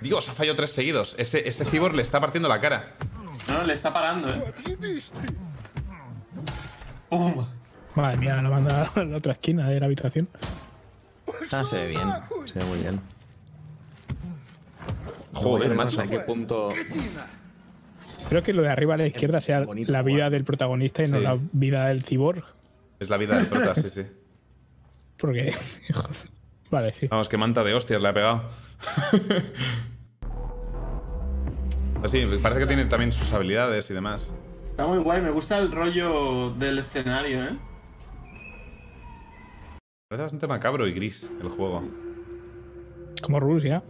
Dios, 0.00 0.28
ha 0.28 0.32
fallado 0.32 0.56
tres 0.56 0.70
seguidos. 0.70 1.14
Ese, 1.18 1.48
ese 1.48 1.64
cibor 1.64 1.94
le 1.94 2.02
está 2.02 2.20
partiendo 2.20 2.48
la 2.48 2.60
cara. 2.60 2.94
No, 3.48 3.64
le 3.64 3.74
está 3.74 3.92
parando, 3.92 4.32
¿eh? 4.32 4.42
¡Pum! 7.08 7.46
Madre 7.94 8.18
mía, 8.18 8.40
la 8.42 8.50
manda 8.50 8.90
a 8.94 9.04
la 9.04 9.16
otra 9.16 9.32
esquina 9.32 9.68
de 9.68 9.80
la 9.80 9.86
habitación. 9.86 10.28
Ah, 11.50 11.64
se 11.64 11.76
ve 11.76 11.88
bien. 11.88 12.08
Se 12.46 12.58
ve 12.58 12.64
muy 12.66 12.78
bien. 12.78 13.00
Joder, 15.32 15.70
no 15.70 15.74
macho. 15.74 15.96
sé 15.96 16.02
a 16.02 16.06
qué 16.06 16.20
punto. 16.20 16.72
Creo 18.28 18.42
que 18.42 18.52
lo 18.52 18.62
de 18.62 18.68
arriba 18.68 18.94
a 18.94 18.96
la 18.96 19.06
izquierda 19.06 19.40
sea 19.40 19.60
bonito 19.60 19.92
la 19.92 20.02
vida 20.02 20.30
del 20.30 20.44
protagonista 20.44 21.02
y 21.02 21.08
no 21.08 21.20
la 21.20 21.38
vida 21.52 21.86
del 21.86 22.04
cyborg. 22.04 22.44
Es 22.98 23.10
la 23.10 23.16
vida 23.16 23.36
del 23.36 23.46
prota, 23.46 23.74
sí, 23.74 23.88
sí. 23.90 24.06
Porque. 25.18 25.54
vale, 26.70 26.94
sí. 26.94 27.08
Vamos, 27.08 27.28
qué 27.28 27.36
manta 27.36 27.64
de 27.64 27.74
hostias 27.74 28.00
le 28.00 28.08
ha 28.08 28.14
pegado. 28.14 28.42
Pues 32.00 32.10
sí, 32.10 32.24
parece 32.42 32.60
que 32.60 32.66
tiene 32.66 32.84
también 32.84 33.10
sus 33.10 33.32
habilidades 33.32 33.90
y 33.90 33.94
demás. 33.94 34.32
Está 34.64 34.86
muy 34.86 34.98
guay, 34.98 35.22
me 35.22 35.30
gusta 35.30 35.58
el 35.58 35.72
rollo 35.72 36.50
del 36.50 36.78
escenario, 36.78 37.42
¿eh? 37.42 37.58
Parece 40.08 40.22
bastante 40.22 40.46
macabro 40.46 40.86
y 40.86 40.92
gris 40.92 41.30
el 41.40 41.48
juego. 41.48 41.82
Como 43.22 43.40
Rusia. 43.40 43.82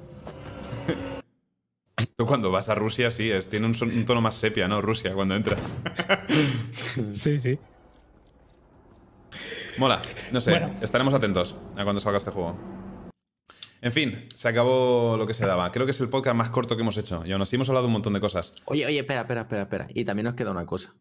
Tú 2.16 2.24
cuando 2.24 2.50
vas 2.50 2.70
a 2.70 2.74
Rusia, 2.74 3.10
sí, 3.10 3.30
es, 3.30 3.48
tiene 3.50 3.66
un 3.66 4.04
tono 4.06 4.22
más 4.22 4.36
sepia, 4.36 4.66
¿no? 4.68 4.80
Rusia, 4.80 5.12
cuando 5.12 5.34
entras. 5.34 5.74
Sí, 6.96 7.38
sí. 7.38 7.58
Mola, 9.78 10.00
no 10.32 10.40
sé, 10.40 10.50
Bueno. 10.52 10.70
estaremos 10.80 11.12
atentos 11.14 11.54
a 11.76 11.84
cuando 11.84 12.00
salga 12.00 12.18
este 12.18 12.30
juego. 12.30 12.56
En 13.82 13.92
fin, 13.92 14.24
se 14.34 14.48
acabó 14.48 15.16
lo 15.18 15.26
que 15.26 15.34
se 15.34 15.46
daba. 15.46 15.70
Creo 15.70 15.84
que 15.84 15.90
es 15.90 16.00
el 16.00 16.08
podcast 16.08 16.34
más 16.36 16.50
corto 16.50 16.76
que 16.76 16.82
hemos 16.82 16.96
hecho. 16.96 17.22
Y 17.26 17.32
aún 17.32 17.42
así 17.42 17.56
hemos 17.56 17.68
hablado 17.68 17.84
de 17.84 17.88
un 17.88 17.92
montón 17.92 18.14
de 18.14 18.20
cosas. 18.20 18.54
Oye, 18.64 18.86
oye, 18.86 18.98
espera, 19.00 19.20
espera, 19.20 19.42
espera, 19.42 19.62
espera. 19.62 19.86
Y 19.94 20.04
también 20.04 20.24
nos 20.24 20.34
queda 20.34 20.50
una 20.50 20.66
cosa 20.66 20.94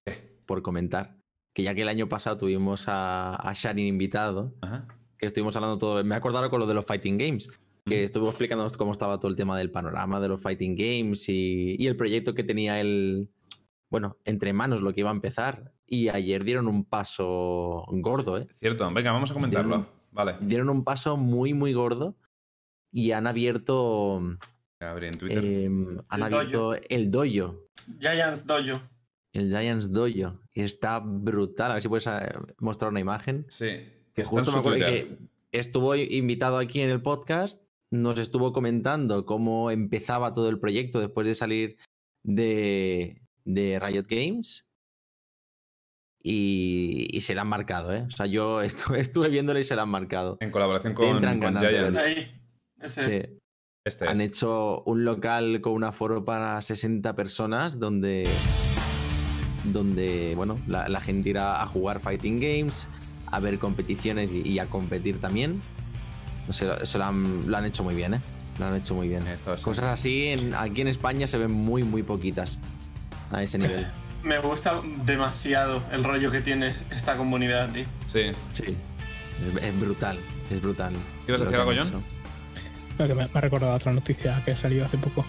por 0.46 0.62
comentar. 0.62 1.16
Que 1.56 1.64
ya 1.64 1.74
que 1.74 1.84
el 1.84 1.88
año 1.88 2.10
pasado 2.10 2.38
tuvimos 2.38 2.86
a, 2.90 3.36
a 3.36 3.54
Sharin 3.54 3.88
invitado, 3.88 4.54
Ajá. 4.62 4.88
que 5.18 5.26
estuvimos 5.26 5.56
hablando 5.56 5.78
todo. 5.78 6.04
Me 6.04 6.16
he 6.16 6.18
acordado 6.18 6.50
con 6.50 6.60
lo 6.60 6.68
de 6.68 6.74
los 6.74 6.86
Fighting 6.86 7.18
Games. 7.18 7.50
Que 7.86 8.04
estuvimos 8.04 8.32
explicando 8.34 8.68
cómo 8.78 8.92
estaba 8.92 9.20
todo 9.20 9.30
el 9.32 9.38
tema 9.38 9.58
del 9.58 9.72
panorama 9.72 10.20
de 10.20 10.28
los 10.28 10.42
Fighting 10.42 10.76
Games 10.76 11.30
y, 11.30 11.76
y 11.80 11.88
el 11.88 11.96
proyecto 11.96 12.34
que 12.34 12.44
tenía 12.44 12.82
él, 12.82 13.30
bueno, 13.90 14.18
entre 14.26 14.52
manos 14.54 14.82
lo 14.82 14.94
que 14.94 15.00
iba 15.00 15.10
a 15.12 15.14
empezar. 15.14 15.72
Y 15.88 16.10
ayer 16.10 16.44
dieron 16.44 16.68
un 16.68 16.84
paso 16.86 17.86
gordo, 17.90 18.38
¿eh? 18.40 18.48
Cierto, 18.60 18.92
venga, 18.92 19.12
vamos 19.12 19.30
a 19.32 19.34
comentarlo. 19.34 19.88
Vale. 20.12 20.36
Dieron 20.42 20.70
un 20.70 20.84
paso 20.84 21.18
muy, 21.18 21.54
muy 21.54 21.74
gordo 21.74 22.16
y 22.92 23.12
han 23.12 23.28
abierto. 23.28 24.38
Abrí 24.80 25.08
en 25.08 25.18
Twitter. 25.18 25.44
em, 25.46 25.98
han 26.10 26.24
El 26.24 26.34
abierto 26.34 26.74
el 26.76 27.12
dojo. 27.12 27.60
Giants 28.00 28.46
Dojo. 28.48 28.82
El 29.34 29.50
Giants 29.50 29.92
Dojo. 29.92 30.40
Y 30.54 30.62
está 30.62 31.00
brutal. 31.00 31.72
A 31.72 31.74
ver 31.76 31.84
si 31.84 31.90
puedes 31.90 32.08
eh, 32.08 32.34
mostrar 32.60 32.92
una 32.92 33.00
imagen. 33.00 33.46
sí. 33.50 33.92
Que 34.14 34.22
está 34.22 34.34
en 34.36 34.46
justo 34.46 34.52
su 34.52 34.56
me 34.56 34.60
acuerdo 34.62 34.86
que 34.86 35.18
estuvo 35.52 35.94
invitado 35.94 36.58
aquí 36.58 36.80
en 36.80 36.90
el 36.90 37.02
podcast. 37.02 37.62
Nos 37.92 38.18
estuvo 38.18 38.54
comentando 38.54 39.26
cómo 39.26 39.72
empezaba 39.72 40.32
todo 40.32 40.48
el 40.48 40.58
proyecto 40.58 41.02
después 41.02 41.28
de 41.28 41.36
salir 41.36 41.78
de, 42.24 43.22
de 43.44 43.78
Riot 43.80 44.06
Games. 44.08 44.66
Y, 46.28 47.08
y 47.16 47.22
se 47.22 47.36
la 47.36 47.42
han 47.42 47.48
marcado, 47.50 47.94
¿eh? 47.94 48.02
O 48.08 48.10
sea, 48.10 48.26
yo 48.26 48.62
estuve, 48.64 49.00
estuve 49.00 49.30
viéndolo 49.30 49.60
y 49.60 49.64
se 49.64 49.76
la 49.76 49.84
han 49.84 49.90
marcado. 49.90 50.38
En 50.40 50.50
colaboración 50.50 50.96
con, 50.96 51.12
con 51.22 51.22
Giants. 51.60 51.62
verlo. 51.62 52.00
Ahí. 52.00 52.42
Ese. 52.82 53.02
Sí. 53.30 53.38
Este 53.86 54.08
Han 54.08 54.20
es. 54.20 54.30
hecho 54.30 54.82
un 54.88 55.06
local 55.06 55.62
con 55.62 55.74
un 55.74 55.84
aforo 55.84 56.26
para 56.26 56.60
60 56.64 57.16
personas 57.16 57.78
donde, 57.80 58.28
donde 59.66 60.34
bueno, 60.36 60.60
la, 60.68 60.90
la 60.90 61.00
gente 61.02 61.30
irá 61.30 61.62
a 61.62 61.68
jugar 61.68 62.00
fighting 62.00 62.40
games, 62.40 62.88
a 63.28 63.40
ver 63.40 63.60
competiciones 63.60 64.32
y, 64.34 64.42
y 64.42 64.58
a 64.58 64.66
competir 64.66 65.20
también. 65.22 65.62
No 66.48 66.54
sé, 66.54 66.68
eso 66.82 66.98
lo 66.98 67.04
han, 67.06 67.50
lo 67.50 67.58
han 67.58 67.66
hecho 67.66 67.84
muy 67.84 67.94
bien, 67.96 68.16
¿eh? 68.16 68.22
Lo 68.58 68.66
han 68.66 68.76
hecho 68.76 68.96
muy 68.96 69.08
bien. 69.08 69.28
Esto 69.28 69.54
es- 69.54 69.62
Cosas 69.62 69.86
así 69.86 70.28
en- 70.28 70.56
aquí 70.56 70.82
en 70.82 70.88
España 70.88 71.28
se 71.28 71.38
ven 71.38 71.52
muy, 71.52 71.84
muy 71.84 72.02
poquitas 72.02 72.58
a 73.32 73.44
ese 73.44 73.60
nivel. 73.60 73.86
Me 74.26 74.40
gusta 74.40 74.82
demasiado 75.06 75.82
el 75.92 76.04
rollo 76.04 76.32
que 76.32 76.42
tiene 76.42 76.74
esta 76.92 77.16
comunidad, 77.16 77.72
tío. 77.72 77.86
Sí. 78.08 78.32
Sí. 78.54 78.76
Es, 79.56 79.64
es 79.64 79.80
brutal, 79.80 80.18
es 80.50 80.62
brutal. 80.62 80.94
¿Quieres 81.26 81.44
que 81.48 81.56
algo, 81.56 81.72
John? 81.76 82.04
que 82.98 83.14
me, 83.14 83.26
me 83.28 83.30
ha 83.34 83.42
recordado 83.42 83.74
otra 83.74 83.94
noticia 83.94 84.42
que 84.44 84.52
ha 84.52 84.56
salido 84.56 84.84
hace 84.86 84.98
poco. 84.98 85.26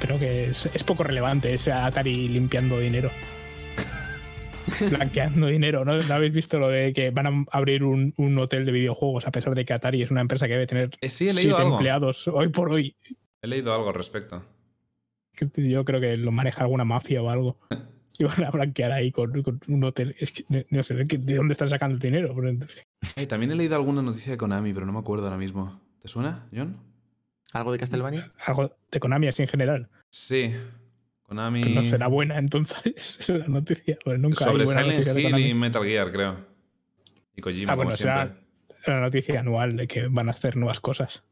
Creo 0.00 0.18
que 0.18 0.44
es, 0.50 0.66
es 0.66 0.84
poco 0.84 1.02
relevante, 1.04 1.52
es 1.54 1.68
Atari 1.68 2.28
limpiando 2.28 2.78
dinero. 2.78 3.10
Blanqueando 4.90 5.46
dinero, 5.46 5.84
¿no? 5.84 5.96
¿No 5.96 6.14
habéis 6.14 6.32
visto 6.32 6.58
lo 6.58 6.68
de 6.68 6.92
que 6.92 7.10
van 7.10 7.26
a 7.26 7.44
abrir 7.52 7.84
un, 7.84 8.12
un 8.16 8.38
hotel 8.38 8.66
de 8.66 8.72
videojuegos 8.72 9.26
a 9.26 9.30
pesar 9.30 9.54
de 9.54 9.64
que 9.64 9.72
Atari 9.72 10.02
es 10.02 10.10
una 10.10 10.20
empresa 10.20 10.46
que 10.46 10.52
debe 10.54 10.66
tener 10.66 10.90
Eh, 11.00 11.08
sí, 11.08 11.24
he 11.28 11.34
leído 11.34 11.40
siete 11.56 11.62
algo. 11.62 11.74
empleados 11.76 12.28
hoy 12.28 12.48
por 12.48 12.70
hoy? 12.70 12.94
He 13.42 13.46
leído 13.46 13.74
algo 13.74 13.88
al 13.88 13.94
respecto. 13.94 14.42
Que 15.48 15.68
Yo 15.68 15.84
creo 15.84 16.00
que 16.00 16.16
lo 16.16 16.32
maneja 16.32 16.62
alguna 16.62 16.84
mafia 16.84 17.22
o 17.22 17.30
algo. 17.30 17.58
Y 18.18 18.24
van 18.24 18.44
a 18.44 18.50
blanquear 18.50 18.92
ahí 18.92 19.10
con, 19.12 19.42
con 19.42 19.60
un 19.68 19.82
hotel. 19.82 20.14
Es 20.18 20.30
que 20.30 20.44
no, 20.50 20.58
no 20.68 20.82
sé 20.82 20.94
de, 20.94 21.06
qué- 21.06 21.16
de 21.16 21.36
dónde 21.36 21.52
están 21.52 21.70
sacando 21.70 21.94
el 21.94 22.00
dinero. 22.00 22.34
también 23.26 23.50
he 23.52 23.54
leído 23.54 23.76
alguna 23.76 24.02
noticia 24.02 24.32
de 24.32 24.36
Konami, 24.36 24.74
pero 24.74 24.84
no 24.84 24.92
me 24.92 24.98
acuerdo 24.98 25.24
ahora 25.24 25.38
mismo. 25.38 25.80
¿Te 26.02 26.08
suena, 26.08 26.46
John? 26.54 26.76
¿Algo 27.54 27.72
de 27.72 27.78
Castlevania? 27.78 28.30
Algo 28.44 28.76
de 28.90 29.00
Konami 29.00 29.28
así 29.28 29.40
en 29.40 29.48
general. 29.48 29.88
Sí. 30.10 30.52
Konami. 31.22 31.62
No 31.62 31.82
será 31.86 32.08
buena 32.08 32.36
entonces 32.36 33.26
la 33.30 33.48
noticia. 33.48 33.96
Pues 34.04 34.18
nunca 34.20 34.44
hay 34.44 34.50
Sobre 34.50 34.64
buena 34.64 34.80
Silent 34.82 34.96
noticia 34.98 35.14
de 35.14 35.20
Hill 35.22 35.26
Konami. 35.30 35.48
y 35.48 35.54
Metal 35.54 35.84
Gear, 35.84 36.12
creo. 36.12 36.36
Y 37.36 37.40
Kojima, 37.40 37.72
Ah, 37.72 37.74
bueno, 37.74 37.88
como 37.92 37.96
será 37.96 38.36
la 38.86 39.00
noticia 39.00 39.40
anual 39.40 39.76
de 39.78 39.86
que 39.88 40.08
van 40.08 40.28
a 40.28 40.32
hacer 40.32 40.56
nuevas 40.56 40.80
cosas. 40.80 41.22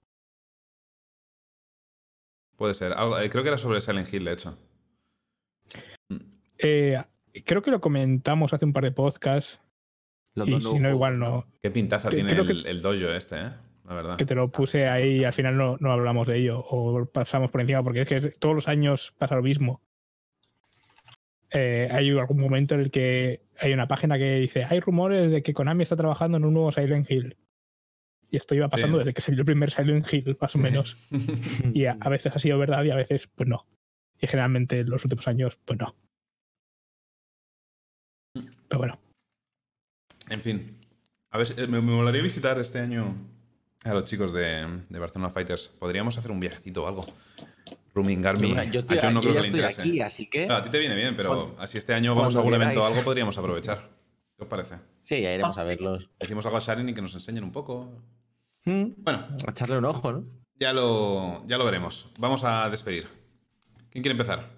Puede 2.59 2.75
ser. 2.75 2.93
Algo- 2.93 3.19
eh, 3.20 3.31
creo 3.31 3.43
que 3.45 3.49
era 3.51 3.57
sobre 3.57 3.81
Silent 3.81 4.12
Hill, 4.12 4.25
de 4.25 4.33
hecho. 4.33 4.59
Eh, 6.59 7.01
creo 7.45 7.62
que 7.62 7.70
lo 7.70 7.81
comentamos 7.81 8.53
hace 8.53 8.65
un 8.65 8.73
par 8.73 8.83
de 8.83 8.91
podcasts 8.91 9.61
y 10.45 10.61
si 10.61 10.78
no, 10.81 10.91
igual 10.91 11.20
no. 11.20 11.47
Qué 11.62 11.70
pintaza 11.70 12.09
Que- 12.09 12.17
tiene 12.17 12.33
el, 12.33 12.67
el 12.67 12.83
dojo 12.83 13.12
este, 13.12 13.37
¿eh? 13.41 13.51
La 13.87 13.95
verdad. 13.95 14.17
Que 14.19 14.25
te 14.27 14.35
lo 14.35 14.51
puse 14.51 14.89
ahí 14.89 15.20
y 15.20 15.25
al 15.25 15.33
final 15.33 15.57
no, 15.57 15.77
no 15.78 15.93
hablamos 15.93 16.27
de 16.27 16.37
ello 16.39 16.59
o 16.59 17.07
pasamos 17.07 17.51
por 17.53 17.61
encima 17.61 17.83
porque 17.85 18.03
es 18.03 18.09
que 18.09 18.20
todos 18.33 18.55
los 18.57 18.67
años 18.69 19.15
pasa 19.17 19.37
lo 19.37 19.43
mismo. 19.43 19.81
Eh, 21.51 21.89
hay 21.91 22.11
algún 22.11 22.41
momento 22.41 22.75
en 22.75 22.81
el 22.81 22.91
que 22.91 23.43
hay 23.59 23.73
una 23.73 23.87
página 23.89 24.19
que 24.19 24.35
dice 24.41 24.65
hay 24.65 24.81
rumores 24.81 25.31
de 25.31 25.43
que 25.43 25.55
Konami 25.55 25.85
está 25.85 25.97
trabajando 25.97 26.37
en 26.37 26.45
un 26.45 26.53
nuevo 26.55 26.73
Silent 26.73 27.09
Hill. 27.11 27.37
Y 28.31 28.37
esto 28.37 28.55
iba 28.55 28.69
pasando 28.69 28.99
Sí. 28.99 29.05
desde 29.05 29.15
que 29.15 29.21
salió 29.23 29.41
el 29.41 29.47
primer 29.47 29.71
Silent 29.71 30.13
Hill, 30.13 30.37
más 30.41 30.55
o 30.55 30.59
menos. 30.59 30.97
Y 31.75 31.87
a, 31.87 31.97
a 32.01 32.09
veces 32.09 32.35
ha 32.35 32.39
sido 32.39 32.59
verdad 32.59 32.85
y 32.85 32.91
a 32.91 32.97
veces, 32.97 33.27
pues 33.35 33.49
no. 33.49 33.67
Y 34.21 34.27
generalmente 34.27 34.81
en 34.81 34.91
los 34.91 35.05
últimos 35.05 35.27
años, 35.29 35.59
pues 35.65 35.79
no. 35.79 35.95
Pero 38.69 38.79
bueno, 38.79 38.99
En 40.31 40.41
fin. 40.41 40.79
A 41.31 41.39
ver, 41.39 41.49
eh, 41.57 41.67
me, 41.67 41.81
me 41.81 41.93
molaría 41.93 42.23
visitar 42.23 42.59
este 42.59 42.79
año 42.81 43.15
a 43.85 43.95
los 43.95 44.05
chicos 44.05 44.33
de, 44.33 44.83
de 44.89 44.99
Barcelona 44.99 45.31
Fighters. 45.31 45.69
Podríamos 45.69 46.17
hacer 46.19 46.31
un 46.31 46.41
viajecito 46.41 46.85
o 46.85 46.89
algo. 46.89 47.03
Rooming 47.95 48.23
Garmi. 48.23 48.49
Mira, 48.51 48.65
yo, 48.65 48.81
a 48.81 49.11
no 49.11 49.23
yo 49.23 49.31
creo 49.31 49.35
ya 49.35 49.41
que 49.43 49.49
le 49.49 49.49
estoy 49.49 49.61
interese. 49.61 49.81
aquí, 49.83 50.01
así 50.01 50.27
que. 50.29 50.47
Claro, 50.47 50.61
a 50.61 50.65
ti 50.65 50.71
te 50.71 50.79
viene 50.79 50.95
bien, 50.95 51.17
pero 51.17 51.57
así 51.59 51.79
este 51.79 51.95
año 51.95 52.15
vamos 52.15 52.35
a 52.35 52.39
algún 52.39 52.55
evento 52.55 52.83
o 52.83 52.85
algo, 52.85 53.03
podríamos 53.03 53.37
aprovechar. 53.39 53.89
¿Qué 54.37 54.45
os 54.45 54.49
parece? 54.49 54.77
Sí, 55.03 55.21
ya 55.21 55.35
iremos 55.35 55.57
a 55.59 55.65
verlos. 55.65 56.09
Decimos 56.21 56.45
algo 56.47 56.59
a 56.59 56.61
Sharon 56.61 56.89
y 56.89 56.95
que 56.95 57.03
nos 57.03 57.13
enseñen 57.15 57.43
un 57.45 57.51
poco. 57.53 57.91
Mm, 58.69 58.95
Bueno, 58.99 59.27
A 59.47 59.51
echarle 59.51 59.79
un 59.79 59.85
ojo, 59.87 60.13
¿no? 60.13 60.25
ya 60.61 60.73
lo, 60.73 61.47
ya 61.47 61.57
lo 61.57 61.65
veremos. 61.65 62.11
Vamos 62.19 62.43
a 62.45 62.69
despedir. 62.69 63.07
¿Quién 63.91 64.03
quiere 64.03 64.13
empezar? 64.13 64.51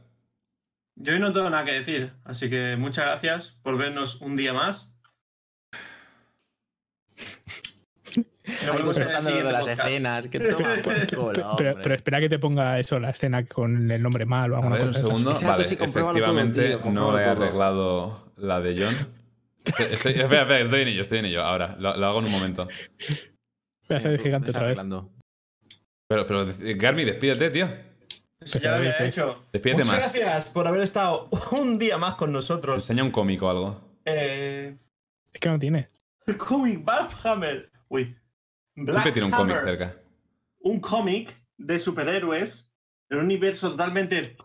Yo 0.97 1.13
hoy 1.13 1.21
no 1.21 1.33
tengo 1.33 1.49
nada 1.51 1.65
que 1.65 1.73
decir, 1.73 2.13
así 2.25 2.51
que 2.51 2.77
muchas 2.79 3.05
gracias 3.05 3.59
por 3.63 3.77
vernos 3.79 4.21
un 4.21 4.35
día 4.35 4.53
más. 4.53 4.93
Nos 8.17 8.69
Ahí 8.69 8.77
vemos 8.79 8.97
en 8.99 9.03
el 9.05 9.09
comentando 9.09 9.11
lo 9.13 9.15
de 9.15 9.21
siguiente 9.21 9.53
las 9.53 9.61
podcast. 9.61 9.89
escenas. 9.89 10.27
Que 10.29 10.41
toma 10.41 10.75
por 10.83 11.07
culo, 11.07 11.07
pero, 11.07 11.33
pero- 11.33 11.51
hombre. 11.51 11.77
pero 11.83 11.95
espera 11.95 12.21
que 12.21 12.29
te 12.29 12.39
ponga 12.39 12.79
eso, 12.79 12.99
la 12.99 13.11
escena 13.11 13.45
con 13.47 13.91
el 13.91 14.03
nombre 14.03 14.27
mal 14.27 14.53
o 14.53 14.57
A 14.57 14.59
alguna 14.59 14.77
ver, 14.77 14.87
un 14.87 14.93
cosa 14.93 14.99
de 14.99 15.03
esas. 15.05 15.09
segundo. 15.09 15.31
Exacto, 15.33 15.53
vale, 15.53 15.65
sí, 15.65 15.77
compruébalo 15.77 16.13
todo, 16.19 16.25
efectivamente 16.25 16.69
tío, 16.79 16.91
no 16.93 17.19
he 17.19 17.25
arreglado 17.25 18.33
la 18.37 18.61
de 18.61 18.83
John. 18.83 19.09
Estoy, 19.65 19.87
estoy- 19.93 20.13
espera, 20.13 20.43
espera, 20.43 20.59
estoy 20.61 20.81
en 20.83 20.89
ello, 20.89 21.03
estoy 21.03 21.19
en 21.19 21.25
ello. 21.27 21.43
Ahora, 21.45 21.77
lo, 21.79 21.97
lo 21.97 22.07
hago 22.07 22.19
en 22.19 22.25
un 22.25 22.33
momento. 22.33 22.69
Voy 23.91 23.97
a 23.97 24.01
ser 24.01 24.17
Tú, 24.17 24.23
gigante 24.23 24.51
otra 24.51 24.69
vez. 24.69 24.78
Pero, 26.09 26.27
pero, 26.27 26.47
Garmi, 26.77 27.05
despídete, 27.05 27.51
tío. 27.51 27.69
Eso 28.41 28.59
ya 28.60 28.70
lo 28.70 28.77
había 28.77 29.05
hecho. 29.05 29.44
Despídete 29.52 29.83
Muchas 29.85 29.89
más. 30.01 30.12
gracias 30.15 30.44
por 30.47 30.67
haber 30.69 30.83
estado 30.83 31.28
un 31.51 31.78
día 31.78 31.99
más 31.99 32.15
con 32.15 32.33
nosotros. 32.33 32.77
Enseña 32.77 33.02
un 33.02 33.10
cómico 33.10 33.47
o 33.47 33.51
algo. 33.51 33.81
Eh, 34.05 34.77
Es 35.33 35.41
que 35.41 35.49
no 35.49 35.59
tiene. 35.59 35.91
cómic 36.39 36.85
Hammer. 37.25 37.70
Uy. 37.89 38.17
Black 38.77 38.93
Siempre 38.93 39.12
tiene 39.12 39.27
un 39.27 39.33
cómic 39.33 39.60
cerca. 39.62 39.97
Un 40.60 40.81
cómic 40.81 41.35
de 41.59 41.78
superhéroes 41.78 42.70
en 43.10 43.19
un 43.19 43.25
universo 43.25 43.70
totalmente 43.73 44.36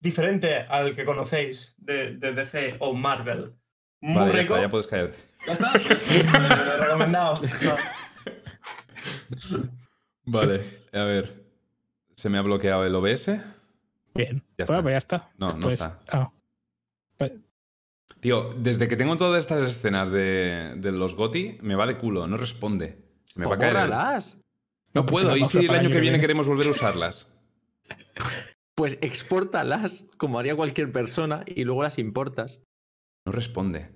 diferente 0.00 0.56
al 0.68 0.94
que 0.94 1.04
conocéis 1.04 1.74
de, 1.78 2.16
de 2.16 2.32
DC 2.32 2.76
o 2.78 2.94
Marvel. 2.94 3.54
Muy 4.00 4.14
Vale, 4.14 4.32
ya 4.32 4.38
rico. 4.42 4.54
está, 4.54 4.64
ya 4.66 4.70
puedes 4.70 4.86
caerte. 4.86 5.16
¿Ya 5.46 5.52
está? 5.52 5.72
Recomendado. 6.78 7.34
Vale, 10.24 10.60
a 10.92 11.04
ver. 11.04 11.42
¿Se 12.14 12.28
me 12.28 12.38
ha 12.38 12.42
bloqueado 12.42 12.84
el 12.86 12.94
OBS? 12.94 13.28
Bien. 14.14 14.42
Ya 14.58 14.66
bueno, 14.66 14.80
está. 14.80 14.82
pues 14.82 14.92
ya 14.92 14.98
está. 14.98 15.30
No, 15.38 15.48
no 15.54 15.60
Pues, 15.60 15.74
está. 15.74 15.98
ah, 16.10 16.30
Tío, 18.20 18.54
desde 18.56 18.86
que 18.86 18.96
tengo 18.96 19.16
todas 19.16 19.40
estas 19.42 19.68
escenas 19.68 20.12
de, 20.12 20.74
de 20.76 20.92
los 20.92 21.16
GOTI, 21.16 21.58
me 21.60 21.74
va 21.74 21.86
de 21.88 21.98
culo, 21.98 22.28
no 22.28 22.36
responde. 22.36 22.98
Se 23.24 23.40
me 23.40 23.46
va 23.46 23.56
a 23.56 23.58
caer. 23.58 23.76
el-. 23.76 24.42
No 24.94 25.06
puedo, 25.06 25.36
¿y 25.36 25.44
si 25.44 25.58
el 25.58 25.70
año 25.70 25.88
que 25.90 25.98
viene 26.00 26.20
queremos 26.20 26.46
volver 26.46 26.68
a 26.68 26.70
usarlas? 26.70 27.28
Pues 28.76 28.98
expórtalas, 29.00 30.04
como 30.18 30.38
haría 30.38 30.54
cualquier 30.54 30.92
persona, 30.92 31.42
y 31.46 31.64
luego 31.64 31.82
las 31.82 31.98
importas. 31.98 32.60
No 33.24 33.32
responde. 33.32 33.90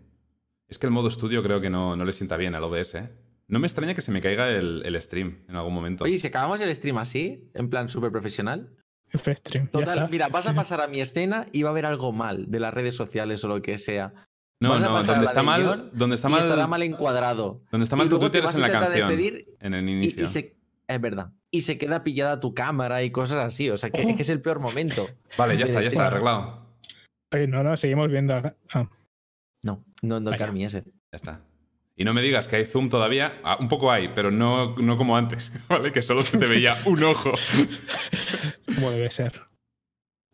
Es 0.66 0.78
que 0.78 0.86
el 0.86 0.92
modo 0.92 1.06
estudio 1.08 1.42
creo 1.44 1.60
que 1.60 1.70
no, 1.70 1.94
no 1.94 2.04
le 2.04 2.12
sienta 2.12 2.36
bien 2.36 2.54
al 2.56 2.64
OBS, 2.64 2.94
¿eh? 2.96 3.12
No 3.48 3.58
me 3.60 3.66
extraña 3.66 3.94
que 3.94 4.00
se 4.00 4.10
me 4.10 4.20
caiga 4.20 4.50
el, 4.50 4.82
el 4.84 5.00
stream 5.00 5.44
en 5.48 5.56
algún 5.56 5.72
momento. 5.72 6.04
Oye, 6.04 6.14
¿y 6.14 6.18
si 6.18 6.26
acabamos 6.26 6.60
el 6.60 6.74
stream 6.74 6.98
así, 6.98 7.48
en 7.54 7.70
plan 7.70 7.88
súper 7.88 8.10
profesional. 8.10 8.70
F-Stream. 9.12 9.68
Total, 9.68 10.08
mira, 10.10 10.26
vas 10.28 10.46
a 10.48 10.54
pasar 10.54 10.80
a 10.80 10.88
mi 10.88 11.00
escena 11.00 11.46
y 11.52 11.62
va 11.62 11.68
a 11.68 11.72
haber 11.72 11.86
algo 11.86 12.10
mal 12.12 12.50
de 12.50 12.58
las 12.58 12.74
redes 12.74 12.96
sociales 12.96 13.44
o 13.44 13.48
lo 13.48 13.62
que 13.62 13.78
sea. 13.78 14.12
no, 14.60 14.78
no, 14.80 15.02
donde 15.04 15.24
está 15.26 15.42
mal, 15.44 15.62
guion 15.62 15.90
donde 15.92 16.16
está 16.16 16.28
y 16.28 16.32
mal, 16.32 16.42
estará 16.42 16.66
mal 16.66 16.82
encuadrado. 16.82 17.62
donde 17.70 17.84
está 17.84 17.94
Y 17.94 17.98
mal 17.98 18.08
tu 18.08 18.16
luego 18.16 18.30
te 18.32 18.40
Twitter 18.40 18.40
es 18.40 18.46
vas 18.46 18.56
en 18.56 18.62
la 18.62 18.80
canción, 18.80 19.10
en 19.60 19.74
el 19.74 19.88
y- 19.88 19.92
inicio. 19.92 20.24
y 20.24 20.26
se- 20.26 20.56
es 20.88 21.00
verdad. 21.00 21.30
Y 21.52 21.60
se 21.62 21.78
queda 21.78 22.02
pillada 22.02 22.40
tu 22.40 22.52
cámara 22.54 23.02
y 23.04 23.10
cosas 23.12 23.44
así. 23.44 23.70
O 23.70 23.78
sea, 23.78 23.90
que, 23.90 24.02
es 24.02 24.16
que 24.16 24.22
es 24.22 24.28
el 24.28 24.40
peor 24.40 24.58
momento. 24.58 25.06
Vale, 25.38 25.56
ya 25.56 25.64
está, 25.66 25.80
ya 25.80 25.88
está, 25.88 26.08
arreglado. 26.08 26.66
Oye, 27.32 27.46
no, 27.46 27.62
no, 27.62 27.76
seguimos 27.76 28.08
viendo 28.10 28.34
acá. 28.34 28.56
Ah, 28.74 28.88
No, 29.62 29.84
no, 30.02 30.18
no. 30.20 30.36
Carmi, 30.36 30.64
ese. 30.64 30.82
Ya 30.84 30.90
está. 31.12 31.40
Y 31.98 32.04
no 32.04 32.12
me 32.12 32.20
digas 32.20 32.46
que 32.46 32.56
hay 32.56 32.66
zoom 32.66 32.90
todavía. 32.90 33.40
Ah, 33.42 33.56
un 33.58 33.68
poco 33.68 33.90
hay, 33.90 34.08
pero 34.08 34.30
no, 34.30 34.76
no 34.76 34.98
como 34.98 35.16
antes, 35.16 35.50
¿vale? 35.68 35.92
Que 35.92 36.02
solo 36.02 36.22
se 36.22 36.36
te 36.38 36.46
veía 36.46 36.76
un 36.84 37.02
ojo. 37.02 37.32
como 38.74 38.90
debe 38.90 39.10
ser. 39.10 39.40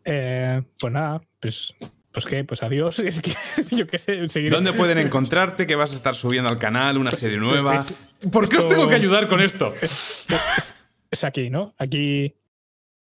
Eh, 0.04 0.60
pues 0.80 0.92
nada, 0.92 1.22
pues, 1.38 1.72
pues 2.10 2.26
qué, 2.26 2.42
pues 2.42 2.64
adiós. 2.64 2.98
Es 2.98 3.22
que 3.22 3.32
yo 3.76 3.86
qué 3.86 3.98
sé, 3.98 4.28
seguiré. 4.28 4.54
¿Dónde 4.54 4.72
pueden 4.72 4.98
encontrarte? 4.98 5.66
Que 5.66 5.76
vas 5.76 5.92
a 5.92 5.96
estar 5.96 6.16
subiendo 6.16 6.50
al 6.50 6.58
canal 6.58 6.98
una 6.98 7.12
serie 7.12 7.38
nueva. 7.38 7.74
pues, 7.74 7.94
¿Por 8.32 8.48
qué 8.48 8.56
os 8.58 8.68
tengo 8.68 8.88
que 8.88 8.96
ayudar 8.96 9.28
con 9.28 9.40
esto? 9.40 9.72
Es, 9.80 10.74
es 11.10 11.24
aquí, 11.24 11.48
¿no? 11.48 11.74
Aquí. 11.78 12.34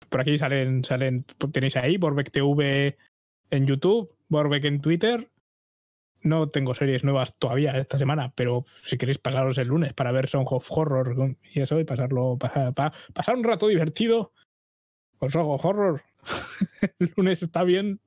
Por 0.09 0.21
aquí 0.21 0.37
salen, 0.37 0.83
salen. 0.83 1.25
Tenéis 1.51 1.75
ahí, 1.75 1.97
Borbeck 1.97 2.29
TV 2.29 2.95
en 3.49 3.65
YouTube, 3.65 4.15
Borbeck 4.29 4.65
en 4.65 4.79
Twitter. 4.79 5.27
No 6.23 6.47
tengo 6.47 6.73
series 6.73 7.03
nuevas 7.03 7.35
todavía 7.37 7.77
esta 7.77 7.97
semana, 7.97 8.31
pero 8.33 8.63
si 8.81 8.97
queréis 8.97 9.17
pasaros 9.17 9.57
el 9.57 9.67
lunes 9.67 9.93
para 9.93 10.11
ver 10.11 10.29
Song 10.29 10.47
of 10.51 10.65
Horror 10.71 11.35
y 11.53 11.59
eso, 11.59 11.79
y 11.79 11.83
pasarlo, 11.83 12.37
pasar, 12.37 12.73
pa- 12.73 12.93
pasar 13.13 13.35
un 13.35 13.43
rato 13.43 13.67
divertido 13.67 14.31
con 15.17 15.29
Song 15.31 15.47
of 15.49 15.63
Horror. 15.65 16.01
el 16.99 17.13
lunes 17.17 17.43
está 17.43 17.63
bien. 17.63 17.99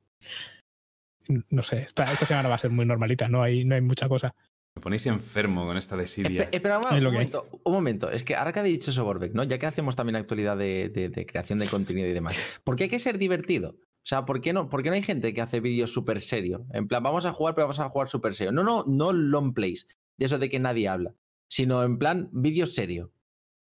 No 1.51 1.63
sé, 1.63 1.79
esta, 1.79 2.11
esta 2.13 2.25
semana 2.25 2.49
va 2.49 2.55
a 2.55 2.59
ser 2.59 2.71
muy 2.71 2.87
normalita, 2.87 3.29
no 3.29 3.43
hay, 3.43 3.65
no 3.65 3.75
hay 3.75 3.81
mucha 3.81 4.09
cosa. 4.09 4.35
Me 4.77 4.83
ponéis 4.83 5.07
enfermo 5.07 5.67
con 5.67 5.77
esta 5.77 5.97
desidia. 5.97 6.45
Espe- 6.45 6.55
Espera, 6.55 6.79
un, 6.79 6.85
Es 6.97 7.03
lo 7.03 7.09
un 7.09 7.15
momento, 7.15 7.47
un 7.65 7.73
momento. 7.73 8.11
Es 8.11 8.23
que 8.23 8.37
ahora 8.37 8.53
que 8.53 8.61
ha 8.61 8.63
dicho 8.63 8.91
eso 8.91 9.05
Borbeck, 9.05 9.33
¿no? 9.35 9.43
Ya 9.45 9.59
que 9.59 9.67
hacemos 9.67 9.97
también 9.97 10.17
actualidad 10.17 10.57
de, 10.57 10.89
de- 10.89 11.09
de 11.09 11.27
creación 11.27 11.59
de 11.59 11.67
contenido 11.67 12.09
y 12.09 12.13
demás, 12.13 12.37
¿por 12.63 12.77
qué 12.77 12.85
hay 12.85 12.91
que 12.91 12.99
ser 12.99 13.19
divertido? 13.19 13.77
O 14.07 14.09
sea, 14.09 14.25
¿por 14.25 14.41
qué 14.41 14.53
no, 14.53 14.69
por 14.69 14.85
qué 14.85 14.89
no 14.91 14.95
hay 14.95 15.03
gente 15.03 15.35
que 15.35 15.41
hace 15.41 15.59
vídeos 15.59 15.93
súper 15.93 16.21
serio? 16.21 16.65
En 16.73 16.87
plan, 16.87 17.03
vamos 17.03 17.27
a 17.27 17.33
jugar, 17.33 17.57
pero 17.57 17.67
vamos 17.67 17.81
a 17.81 17.89
jugar 17.89 18.09
súper 18.09 18.37
serio. 18.37 18.53
No, 18.53 18.63
no, 18.63 18.85
no 18.87 19.13
long 19.13 19.53
plays, 19.53 19.89
de 20.17 20.27
eso 20.27 20.39
de 20.39 20.49
que 20.49 20.61
nadie 20.61 20.87
habla, 20.89 21.13
sino 21.49 21.83
en 21.83 21.99
plan 21.99 22.29
vídeos 22.31 22.73
serio. 22.73 23.11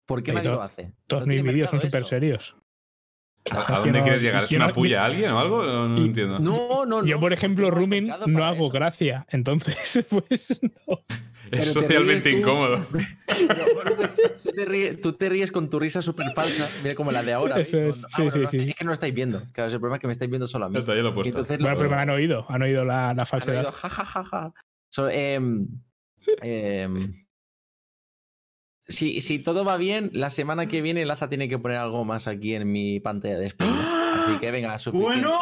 ¿Por 0.04 0.22
qué 0.22 0.32
Oye, 0.32 0.36
nadie 0.40 0.50
to- 0.50 0.56
lo 0.56 0.62
hace? 0.62 0.92
Todos 1.06 1.26
No 1.26 1.32
mis 1.32 1.42
vídeos 1.42 1.70
son 1.70 1.80
súper 1.80 2.04
serios. 2.04 2.56
¿A, 3.50 3.60
a 3.60 3.68
Yo 3.78 3.84
dónde 3.84 3.98
no- 4.00 4.04
quieres 4.04 4.20
llegar? 4.20 4.44
¿Es 4.44 4.50
yo 4.50 4.58
una 4.58 4.66
no- 4.68 4.74
puya 4.74 5.02
a 5.02 5.06
alguien 5.06 5.30
o 5.30 5.40
algo? 5.40 5.62
No, 5.64 5.88
no 5.88 5.98
Y- 5.98 6.04
entiendo. 6.08 6.38
No, 6.40 6.84
no, 6.84 7.02
Yo, 7.06 7.14
no, 7.14 7.20
por 7.20 7.30
porque 7.30 7.34
ejemplo, 7.34 7.70
mercado 7.86 8.26
no 8.26 8.44
hago 8.44 8.64
eso. 8.66 8.70
gracia. 8.70 9.26
Entonces, 9.30 10.06
pues 10.10 10.60
no. 10.86 10.98
Es 11.52 11.58
te 11.58 11.72
socialmente 11.72 12.30
incómodo. 12.30 12.86
tú, 14.42 14.52
te 14.52 14.64
ríes, 14.64 15.00
tú 15.00 15.12
te 15.12 15.28
ríes 15.28 15.52
con 15.52 15.68
tu 15.70 15.78
risa 15.78 16.02
súper 16.02 16.30
falsa, 16.34 16.68
mira 16.82 16.94
como 16.94 17.12
la 17.12 17.22
de 17.22 17.32
ahora. 17.32 17.58
Eso 17.60 17.76
¿veis? 17.78 17.96
es, 17.98 18.04
Ah, 18.04 18.08
sí, 18.10 18.22
bueno, 18.22 18.30
sí, 18.32 18.40
no, 18.40 18.48
sí. 18.48 18.58
Es 18.70 18.76
que 18.76 18.84
no 18.84 18.88
lo 18.90 18.94
estáis 18.94 19.14
viendo. 19.14 19.40
Claro, 19.52 19.70
el 19.72 19.78
problema 19.78 19.96
es 19.96 20.00
que 20.00 20.06
me 20.06 20.12
estáis 20.12 20.30
viendo 20.30 20.46
solo 20.46 20.66
a 20.66 20.68
mí. 20.68 20.74
Ya 20.74 20.80
está, 20.80 20.94
ya 20.94 21.02
lo 21.02 21.10
he 21.10 21.12
puesto. 21.12 21.30
Entonces, 21.38 21.58
Bueno, 21.58 21.74
lo- 21.74 21.78
pero 21.78 21.90
me 21.90 21.96
han 21.96 22.10
oído, 22.10 22.46
han 22.48 22.62
oído 22.62 22.84
la, 22.84 22.94
la 22.94 23.08
han 23.10 23.18
oído, 23.18 23.24
falsedad. 23.26 23.72
ja, 23.74 23.88
ja, 23.90 24.04
ja, 24.04 24.24
ja. 24.24 24.52
So, 24.90 25.08
em, 25.10 25.66
em, 26.42 27.14
si, 28.86 29.20
si 29.20 29.38
todo 29.42 29.64
va 29.64 29.76
bien, 29.76 30.10
la 30.14 30.30
semana 30.30 30.66
que 30.66 30.80
viene 30.82 31.04
Laza 31.04 31.28
tiene 31.28 31.48
que 31.48 31.58
poner 31.58 31.76
algo 31.78 32.04
más 32.04 32.26
aquí 32.26 32.54
en 32.54 32.70
mi 32.72 33.00
pantalla 33.00 33.38
de 33.38 33.50
spoiler. 33.50 33.76
Así 34.14 34.38
que 34.40 34.50
venga, 34.50 34.78
suficiente. 34.78 35.20
¡Bueno! 35.28 35.36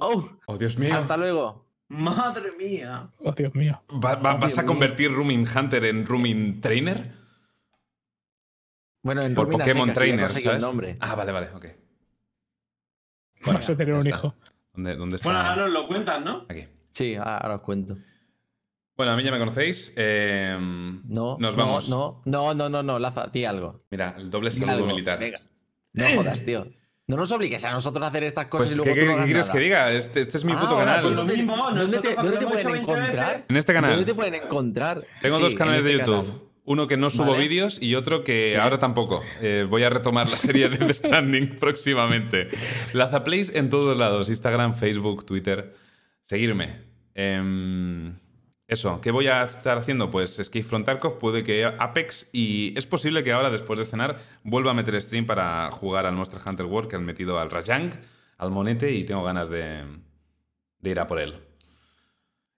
Oh, 0.00 0.30
Oh, 0.46 0.58
Dios 0.58 0.76
mío. 0.78 0.94
hasta 0.94 1.16
luego. 1.16 1.65
¡Madre 1.88 2.50
mía! 2.58 3.08
Oh, 3.18 3.32
Dios 3.32 3.54
mío. 3.54 3.80
Va- 3.92 4.16
va- 4.16 4.34
¿Vas 4.36 4.58
a 4.58 4.62
mío. 4.62 4.68
convertir 4.68 5.12
Rumin 5.12 5.46
Hunter 5.46 5.84
en 5.84 6.04
Rumin 6.04 6.60
Trainer? 6.60 7.12
Bueno, 9.02 9.22
en 9.22 9.34
Por 9.34 9.48
Pokémon 9.50 9.86
secas, 9.88 9.94
Trainer, 9.94 10.32
¿sabes? 10.32 10.46
el 10.46 10.60
nombre. 10.60 10.96
Ah, 11.00 11.14
vale, 11.14 11.30
vale, 11.32 11.48
ok. 11.54 11.66
Vas 13.46 13.70
a 13.70 13.76
tener 13.76 13.92
un 13.94 13.98
está. 14.00 14.10
hijo. 14.10 14.34
¿Dónde, 14.72 14.96
dónde 14.96 15.16
está? 15.16 15.28
Bueno, 15.28 15.40
ahora 15.48 15.62
nos 15.62 15.70
lo 15.72 15.86
cuentan, 15.86 16.24
¿no? 16.24 16.46
Aquí. 16.48 16.66
Sí, 16.92 17.14
ahora 17.14 17.56
os 17.56 17.60
cuento. 17.62 17.96
Bueno, 18.96 19.12
a 19.12 19.16
mí 19.16 19.22
ya 19.22 19.30
me 19.30 19.38
conocéis. 19.38 19.92
eh, 19.96 20.56
No, 20.58 21.36
Nos 21.38 21.56
no, 21.56 21.64
vamos. 21.64 21.88
No, 21.88 22.22
no, 22.24 22.54
no, 22.54 22.68
no, 22.68 22.82
no, 22.82 22.98
Laza, 22.98 23.26
di 23.28 23.44
algo. 23.44 23.84
Mira, 23.90 24.16
el 24.18 24.28
doble 24.30 24.50
saludo 24.50 24.86
militar. 24.86 25.18
venga. 25.20 25.38
No 25.92 26.04
jodas, 26.16 26.44
tío. 26.44 26.66
No 27.08 27.16
nos 27.16 27.30
obligues 27.30 27.64
a 27.64 27.70
nosotros 27.70 28.02
a 28.04 28.08
hacer 28.08 28.24
estas 28.24 28.46
cosas 28.46 28.66
Pues, 28.68 28.78
y 28.78 28.82
¿qué, 28.82 28.84
luego 28.84 28.94
qué- 28.94 29.00
tú 29.00 29.06
no 29.06 29.10
qué 29.10 29.14
hagas 29.14 29.24
quieres 29.26 29.46
nada. 29.46 29.52
que 29.52 29.64
diga? 29.64 29.92
Este, 29.92 30.20
este 30.22 30.38
es 30.38 30.44
mi 30.44 30.52
Ah, 30.52 30.60
puto 30.60 30.70
ahora, 30.72 30.84
canal. 30.86 31.00
pues 31.02 31.14
lo 31.14 31.18
¿Dónde- 31.20 31.36
mismo, 31.36 31.56
¿Dónde 31.56 31.98
te, 31.98 32.14
dónde 32.14 32.36
pueden 32.38 32.58
hecho 32.58 32.70
20 32.72 32.78
encontrar? 32.92 33.26
veces. 33.28 33.44
En 33.48 33.56
este 33.56 33.72
¿Dónde 33.72 33.88
canal. 33.88 34.04
te 34.04 34.14
pueden 34.14 34.34
encontrar? 34.34 35.04
Tengo 35.22 35.36
Sí, 35.36 35.42
dos 35.44 35.54
canales 35.54 35.84
de 35.84 35.92
este 35.96 36.04
YouTube. 36.04 36.24
canal. 36.26 36.40
Uno 36.68 36.88
que 36.88 36.96
no 36.96 37.10
subo 37.10 37.30
Vale. 37.30 37.46
vídeos 37.46 37.80
y 37.80 37.94
otro 37.94 38.24
que 38.24 38.58
ahora 38.58 38.80
tampoco. 38.80 39.22
Eh, 39.40 39.64
voy 39.70 39.84
a 39.84 39.88
retomar 39.88 40.28
la 40.28 40.36
serie 40.36 40.68
de 40.68 40.78
The 40.78 40.92
Standing 40.94 41.58
próximamente. 41.60 42.48
Lazaplays 42.92 43.54
en 43.54 43.70
todos 43.70 43.96
lados: 43.96 44.28
Instagram, 44.28 44.74
Facebook, 44.74 45.24
Twitter. 45.24 45.74
Seguirme. 46.24 46.80
Em, 47.14 48.18
eso, 48.68 49.00
¿qué 49.00 49.12
voy 49.12 49.28
a 49.28 49.44
estar 49.44 49.78
haciendo? 49.78 50.10
Pues 50.10 50.38
Escape 50.38 50.64
from 50.64 50.84
Tarkov, 50.84 51.18
puede 51.18 51.44
que 51.44 51.64
Apex 51.64 52.30
y 52.32 52.76
es 52.76 52.84
posible 52.84 53.22
que 53.22 53.32
ahora, 53.32 53.50
después 53.50 53.78
de 53.78 53.84
cenar, 53.84 54.18
vuelva 54.42 54.72
a 54.72 54.74
meter 54.74 55.00
stream 55.00 55.24
para 55.24 55.70
jugar 55.70 56.04
al 56.04 56.16
Monster 56.16 56.40
Hunter 56.44 56.66
World 56.66 56.90
que 56.90 56.96
han 56.96 57.04
metido 57.04 57.38
al 57.38 57.50
Rajang, 57.50 57.92
al 58.38 58.50
Monete 58.50 58.92
y 58.92 59.04
tengo 59.04 59.22
ganas 59.22 59.48
de, 59.48 59.84
de 60.80 60.90
ir 60.90 60.98
a 60.98 61.06
por 61.06 61.20
él. 61.20 61.40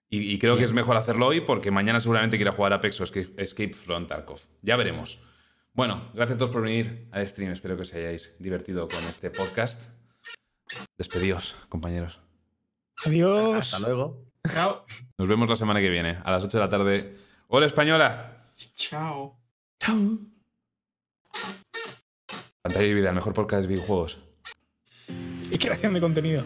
Y, 0.09 0.33
y 0.33 0.39
creo 0.39 0.57
que 0.57 0.63
es 0.63 0.73
mejor 0.73 0.97
hacerlo 0.97 1.27
hoy 1.27 1.41
porque 1.41 1.69
mañana 1.69 1.99
seguramente 1.99 2.37
quiera 2.37 2.51
jugar 2.53 2.73
Apex 2.73 2.99
o 3.01 3.03
Escape, 3.03 3.33
Escape 3.37 3.73
from 3.73 4.07
Tarkov. 4.07 4.41
Ya 4.63 4.75
veremos. 4.75 5.19
Bueno, 5.73 6.09
gracias 6.15 6.37
a 6.37 6.39
todos 6.39 6.51
por 6.51 6.63
venir 6.63 7.07
al 7.11 7.27
stream. 7.27 7.51
Espero 7.51 7.75
que 7.75 7.83
os 7.83 7.93
hayáis 7.93 8.35
divertido 8.39 8.87
con 8.87 9.03
este 9.03 9.29
podcast. 9.29 9.83
Despedíos, 10.97 11.55
compañeros. 11.69 12.19
Adiós. 13.05 13.73
Hasta 13.73 13.87
luego. 13.87 14.28
Chao. 14.47 14.85
Nos 15.17 15.27
vemos 15.27 15.49
la 15.49 15.55
semana 15.55 15.79
que 15.79 15.89
viene, 15.89 16.17
a 16.23 16.31
las 16.31 16.43
8 16.43 16.57
de 16.57 16.63
la 16.63 16.69
tarde. 16.69 17.17
¡Hola, 17.47 17.65
española! 17.65 18.45
Chao. 18.75 19.37
Pantalla 22.61 22.85
y 22.85 22.93
vida, 22.93 23.09
el 23.09 23.15
mejor 23.15 23.33
podcast 23.33 23.63
de 23.63 23.67
videojuegos. 23.67 24.19
Y 25.51 25.57
creación 25.57 25.93
de 25.93 26.01
contenido. 26.01 26.43